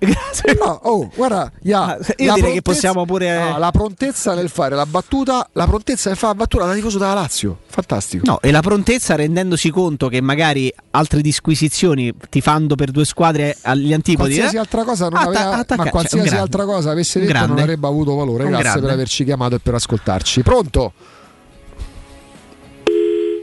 No, 0.59 0.81
oh, 0.85 1.11
guarda, 1.15 1.53
ya, 1.63 1.99
io 2.17 2.27
la 2.27 2.35
direi 2.35 2.55
che 2.55 2.63
possiamo 2.63 3.05
pure- 3.05 3.51
no, 3.51 3.59
la 3.59 3.71
prontezza 3.71 4.35
nel 4.35 4.49
fare 4.49 4.75
la 4.75 4.87
battuta, 4.87 5.47
la 5.53 5.67
prontezza 5.67 6.09
nel 6.09 6.19
fare 6.19 6.33
la 6.33 6.39
battuta 6.39 6.65
da 6.65 6.75
tifoso 6.75 6.99
della 6.99 7.13
Lazio. 7.15 7.59
Fantastico. 7.67 8.24
No, 8.27 8.41
e 8.41 8.51
la 8.51 8.61
prontezza 8.61 9.17
rendendosi 9.17 9.69
conto 9.70 10.09
che 10.09 10.20
magari 10.23 10.73
altre 10.93 11.20
disquisizioni 11.20 12.11
ti 12.31 12.41
fanno 12.41 12.75
per 12.75 12.91
due 12.91 13.05
squadre 13.05 13.57
agli 13.62 13.93
antipodi. 13.93 14.31
Qualsiasi 14.31 14.57
eh? 14.57 14.59
altra 14.61 14.83
cosa 14.85 15.09
non 15.09 15.19
Atta- 15.19 15.28
aveva, 15.28 15.51
attacca- 15.57 15.77
ma 15.77 15.83
cioè, 15.83 15.91
qualsiasi 15.93 16.25
grande. 16.25 16.41
altra 16.43 16.65
cosa 16.65 16.91
avesse 16.91 17.20
detto 17.20 17.33
non 17.33 17.43
grande. 17.43 17.61
avrebbe 17.62 17.86
avuto 17.86 18.15
valore. 18.15 18.44
Un 18.44 18.49
Grazie 18.51 18.65
grande. 18.65 18.81
per 18.86 18.91
averci 18.94 19.25
chiamato 19.25 19.55
e 19.57 19.59
per 19.59 19.75
ascoltarci. 19.75 20.43
Pronto? 20.43 20.93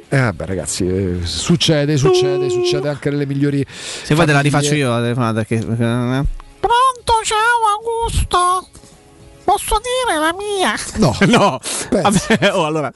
Eh, 0.10 0.19
vabbè, 0.19 0.45
ragazzi, 0.45 0.85
eh, 0.88 1.19
succede, 1.24 1.95
succede, 1.95 2.50
succede 2.50 2.90
anche 2.90 3.10
nelle 3.11 3.26
migliori. 3.26 3.66
Se 3.69 4.14
vuoi 4.14 4.26
te 4.26 4.34
la 4.34 4.42
rifaccio 4.42 4.74
io 4.76 4.90
la 4.90 5.00
telefonata 5.01 5.43
perché. 5.43 5.56
eh, 5.56 5.61
Pronto, 6.60 7.14
ciao 7.24 7.61
Augusto. 7.77 8.68
Posso 9.44 9.80
dire 9.82 10.20
la 10.20 10.34
mia? 10.38 10.76
No, 10.98 11.16
no. 11.28 11.60
Vabbè, 11.90 12.52
oh, 12.53 12.66
allora. 12.66 12.92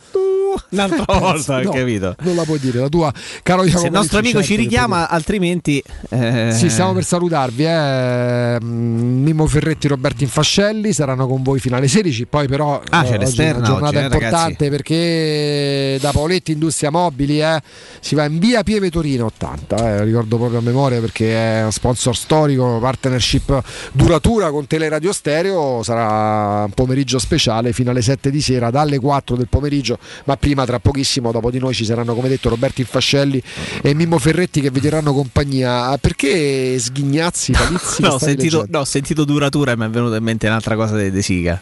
Un'altra 0.70 1.04
volta, 1.20 1.62
No, 1.62 1.72
capito? 1.72 2.16
Non 2.22 2.36
la 2.36 2.44
puoi 2.44 2.60
dire, 2.60 2.80
la 2.80 2.88
tua, 2.88 3.12
caro 3.44 3.64
Jacopo. 3.64 3.80
Se 3.82 3.86
il 3.88 3.92
nostro 3.92 4.20
amico 4.20 4.40
ci 4.42 4.48
certo 4.50 4.62
richiama, 4.62 5.10
altrimenti. 5.10 5.84
eh, 6.10 6.52
Sì, 6.54 6.70
stiamo 6.70 6.94
per 6.94 7.04
salutarvi. 7.04 7.66
Eh. 7.66 8.58
Mm, 8.64 9.24
Mimmo 9.24 9.48
Ferretti, 9.48 9.88
Roberto 9.88 10.24
Infascelli 10.24 10.94
saranno 10.94 11.28
con 11.28 11.44
voi 11.44 11.60
fino 11.60 11.76
alle 11.76 11.88
16. 11.88 12.26
Poi, 12.28 12.48
però, 12.48 12.82
Ah, 12.90 13.02
c'è 13.04 13.08
oggi 13.10 13.14
è 13.16 13.18
l'esterna 13.18 13.58
una 13.58 13.66
giornata 13.68 13.88
oggi, 13.88 13.98
eh, 13.98 14.04
importante 14.04 14.70
perché 14.70 15.98
da 16.00 16.12
Paoletti 16.12 16.52
Industria 16.54 16.90
Mobili 16.92 17.42
eh, 17.42 17.62
si 18.00 18.16
va 18.16 18.26
in 18.26 18.40
via 18.40 18.64
Pieve 18.64 18.90
Torino 18.90 19.26
80. 19.26 19.76
eh, 19.98 20.04
ricordo 20.06 20.38
proprio 20.38 20.60
a 20.60 20.62
memoria 20.62 21.00
perché 21.02 21.66
è 21.66 21.72
sponsor 21.72 22.16
storico, 22.16 22.78
partnership 22.80 23.62
duratura 23.92 24.52
con 24.52 24.68
Teleradio 24.68 25.12
Stereo. 25.12 25.84
Sarà 25.84 26.35
un 26.66 26.72
pomeriggio 26.74 27.20
speciale 27.20 27.74
fino 27.74 27.92
alle 27.92 28.02
7 28.02 28.30
di 28.30 28.42
sera, 28.42 28.70
dalle 28.70 29.00
4 29.00 29.36
del 29.36 29.48
pomeriggio. 29.48 29.98
Ma 30.26 30.38
prima, 30.38 30.66
tra 30.66 30.80
pochissimo, 30.80 31.32
dopo 31.32 31.52
di 31.52 31.60
noi 31.60 31.74
ci 31.74 31.86
saranno, 31.86 32.14
come 32.14 32.30
detto, 32.30 32.50
Roberto 32.50 32.82
Infascelli 32.82 33.42
e 33.82 33.94
Mimmo 33.94 34.18
Ferretti 34.18 34.62
che 34.62 34.72
vi 34.72 34.80
terranno 34.80 35.14
compagnia. 35.14 35.98
Perché 35.98 36.78
sghignazzi, 36.80 37.52
palizzi? 37.52 38.02
No, 38.06 38.14
ho 38.14 38.20
sentito, 38.20 38.66
no, 38.70 38.84
sentito 38.84 39.26
duratura 39.26 39.72
e 39.72 39.78
mi 39.78 39.86
è 39.86 39.90
venuta 39.90 40.16
in 40.18 40.24
mente 40.24 40.48
un'altra 40.48 40.76
cosa 40.76 40.98
di 40.98 41.10
De 41.10 41.22
Sica. 41.22 41.62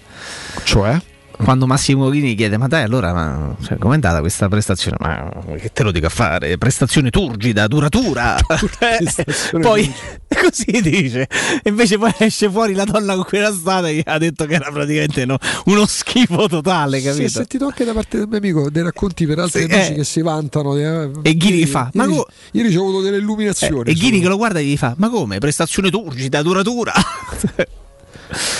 Cioè? 0.63 0.99
Quando 1.35 1.65
Massimo 1.67 2.09
Ghini 2.09 2.35
chiede: 2.35 2.57
Ma 2.57 2.67
dai, 2.67 2.83
allora, 2.83 3.11
ma, 3.13 3.55
cioè, 3.65 3.77
com'è 3.77 3.95
andata 3.95 4.19
questa 4.19 4.47
prestazione? 4.47 4.97
Ma 4.99 5.29
che 5.57 5.71
te 5.73 5.83
lo 5.83 5.91
dico 5.91 6.05
a 6.05 6.09
fare? 6.09 6.57
Prestazione 6.57 7.09
turgida, 7.09 7.67
duratura. 7.67 8.37
Eh, 8.79 9.59
poi 9.59 9.91
così 10.29 10.81
dice. 10.81 11.27
Invece 11.63 11.97
poi 11.97 12.13
esce 12.19 12.49
fuori 12.49 12.73
la 12.73 12.83
donna 12.85 13.15
con 13.15 13.23
cui 13.25 13.37
era 13.39 13.51
stata 13.51 13.89
e 13.89 14.01
ha 14.05 14.17
detto 14.17 14.45
che 14.45 14.53
era 14.55 14.71
praticamente 14.71 15.25
no, 15.25 15.37
uno 15.65 15.85
schifo 15.85 16.47
totale, 16.47 16.99
Sì, 16.99 17.07
ho 17.07 17.11
capito? 17.11 17.29
sentito 17.29 17.65
anche 17.65 17.83
da 17.85 17.93
parte 17.93 18.17
del 18.19 18.27
mio 18.27 18.37
amico 18.37 18.69
dei 18.69 18.83
racconti 18.83 19.25
per 19.25 19.39
altri 19.39 19.65
Sì, 19.67 19.71
amici 19.73 19.91
eh. 19.91 19.95
che 19.95 20.03
si 20.03 20.21
vantano. 20.21 20.75
eh, 20.77 21.09
E 21.23 21.35
Ghini 21.35 21.57
ieri- 21.59 21.69
fa, 21.69 21.89
"Ma 21.93 22.03
ieri- 22.03 22.15
co- 22.15 22.27
Ieri 22.51 22.67
ho 22.67 22.69
ricevuto 22.71 23.01
delle 23.01 23.17
illuminazioni. 23.17 23.89
e 23.89 23.93
Ghini 23.93 24.19
che 24.21 24.27
lo 24.27 24.37
guarda 24.37 24.59
e 24.59 24.65
gli 24.65 24.77
fa: 24.77 24.93
Ma 24.97 25.09
come? 25.09 25.39
Prestazione 25.39 25.89
turgida, 25.89 26.41
duratura. 26.41 26.93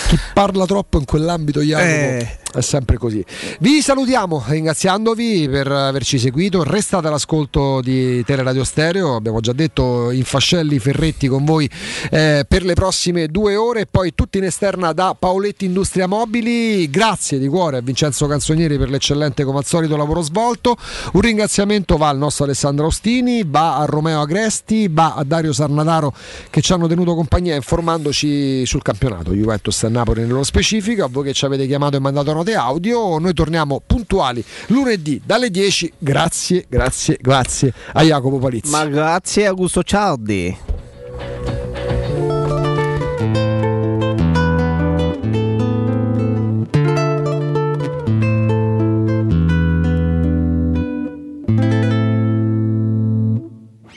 Chi 0.07 0.19
parla 0.33 0.65
troppo 0.65 0.99
in 0.99 1.05
quell'ambito, 1.05 1.61
Jacopo, 1.61 1.87
Eh. 1.89 2.37
È 2.59 2.61
sempre 2.61 2.97
così. 2.97 3.23
Vi 3.59 3.81
salutiamo 3.81 4.43
ringraziandovi 4.47 5.47
per 5.49 5.71
averci 5.71 6.19
seguito. 6.19 6.63
Restate 6.63 7.07
all'ascolto 7.07 7.81
di 7.81 8.23
Teleradio 8.23 8.63
Stereo. 8.63 9.15
Abbiamo 9.15 9.39
già 9.39 9.53
detto 9.53 10.11
Infascelli 10.11 10.79
Ferretti 10.79 11.27
con 11.27 11.45
voi 11.45 11.69
eh, 12.11 12.45
per 12.47 12.63
le 12.63 12.73
prossime 12.73 13.27
due 13.27 13.55
ore. 13.55 13.85
Poi 13.85 14.13
tutti 14.13 14.37
in 14.37 14.45
esterna 14.45 14.93
da 14.93 15.15
Paoletti 15.17 15.65
Industria 15.65 16.07
Mobili. 16.07 16.89
Grazie 16.89 17.39
di 17.39 17.47
cuore 17.47 17.77
a 17.77 17.81
Vincenzo 17.81 18.27
Canzonieri 18.27 18.77
per 18.77 18.89
l'eccellente, 18.89 19.43
come 19.43 19.59
al 19.59 19.65
solito, 19.65 19.97
lavoro 19.97 20.21
svolto. 20.21 20.75
Un 21.13 21.21
ringraziamento 21.21 21.97
va 21.97 22.09
al 22.09 22.17
nostro 22.17 22.45
Alessandro 22.45 22.85
Austini, 22.85 23.43
va 23.45 23.77
a 23.77 23.85
Romeo 23.85 24.21
Agresti, 24.21 24.87
va 24.89 25.13
a 25.15 25.23
Dario 25.23 25.53
Sarnadaro 25.53 26.13
che 26.49 26.61
ci 26.61 26.73
hanno 26.73 26.87
tenuto 26.87 27.15
compagnia 27.15 27.55
informandoci 27.55 28.65
sul 28.65 28.81
campionato 28.81 29.33
Juventus 29.33 29.83
e 29.83 29.89
Napoli 29.89 30.21
nello 30.21 30.43
specifico. 30.43 31.03
A 31.03 31.07
voi 31.09 31.23
che 31.25 31.33
ci 31.33 31.45
avete 31.45 31.65
chiamato 31.65 31.95
e 31.95 31.99
mandato 31.99 32.31
note 32.43 32.55
audio, 32.55 33.17
noi 33.19 33.33
torniamo 33.33 33.81
puntuali 33.85 34.43
lunedì 34.67 35.21
dalle 35.23 35.49
10. 35.49 35.93
Grazie, 35.97 36.65
grazie, 36.67 37.17
grazie 37.19 37.73
a 37.93 38.03
Jacopo 38.03 38.37
Palizzi. 38.37 38.69
Ma 38.69 38.85
grazie 38.85 39.47
Augusto 39.47 39.81
Ciardi. 39.81 40.57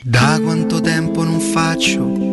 Da 0.02 0.40
quanto 0.40 0.80
tempo 0.80 1.24
non 1.24 1.40
faccio 1.40 2.25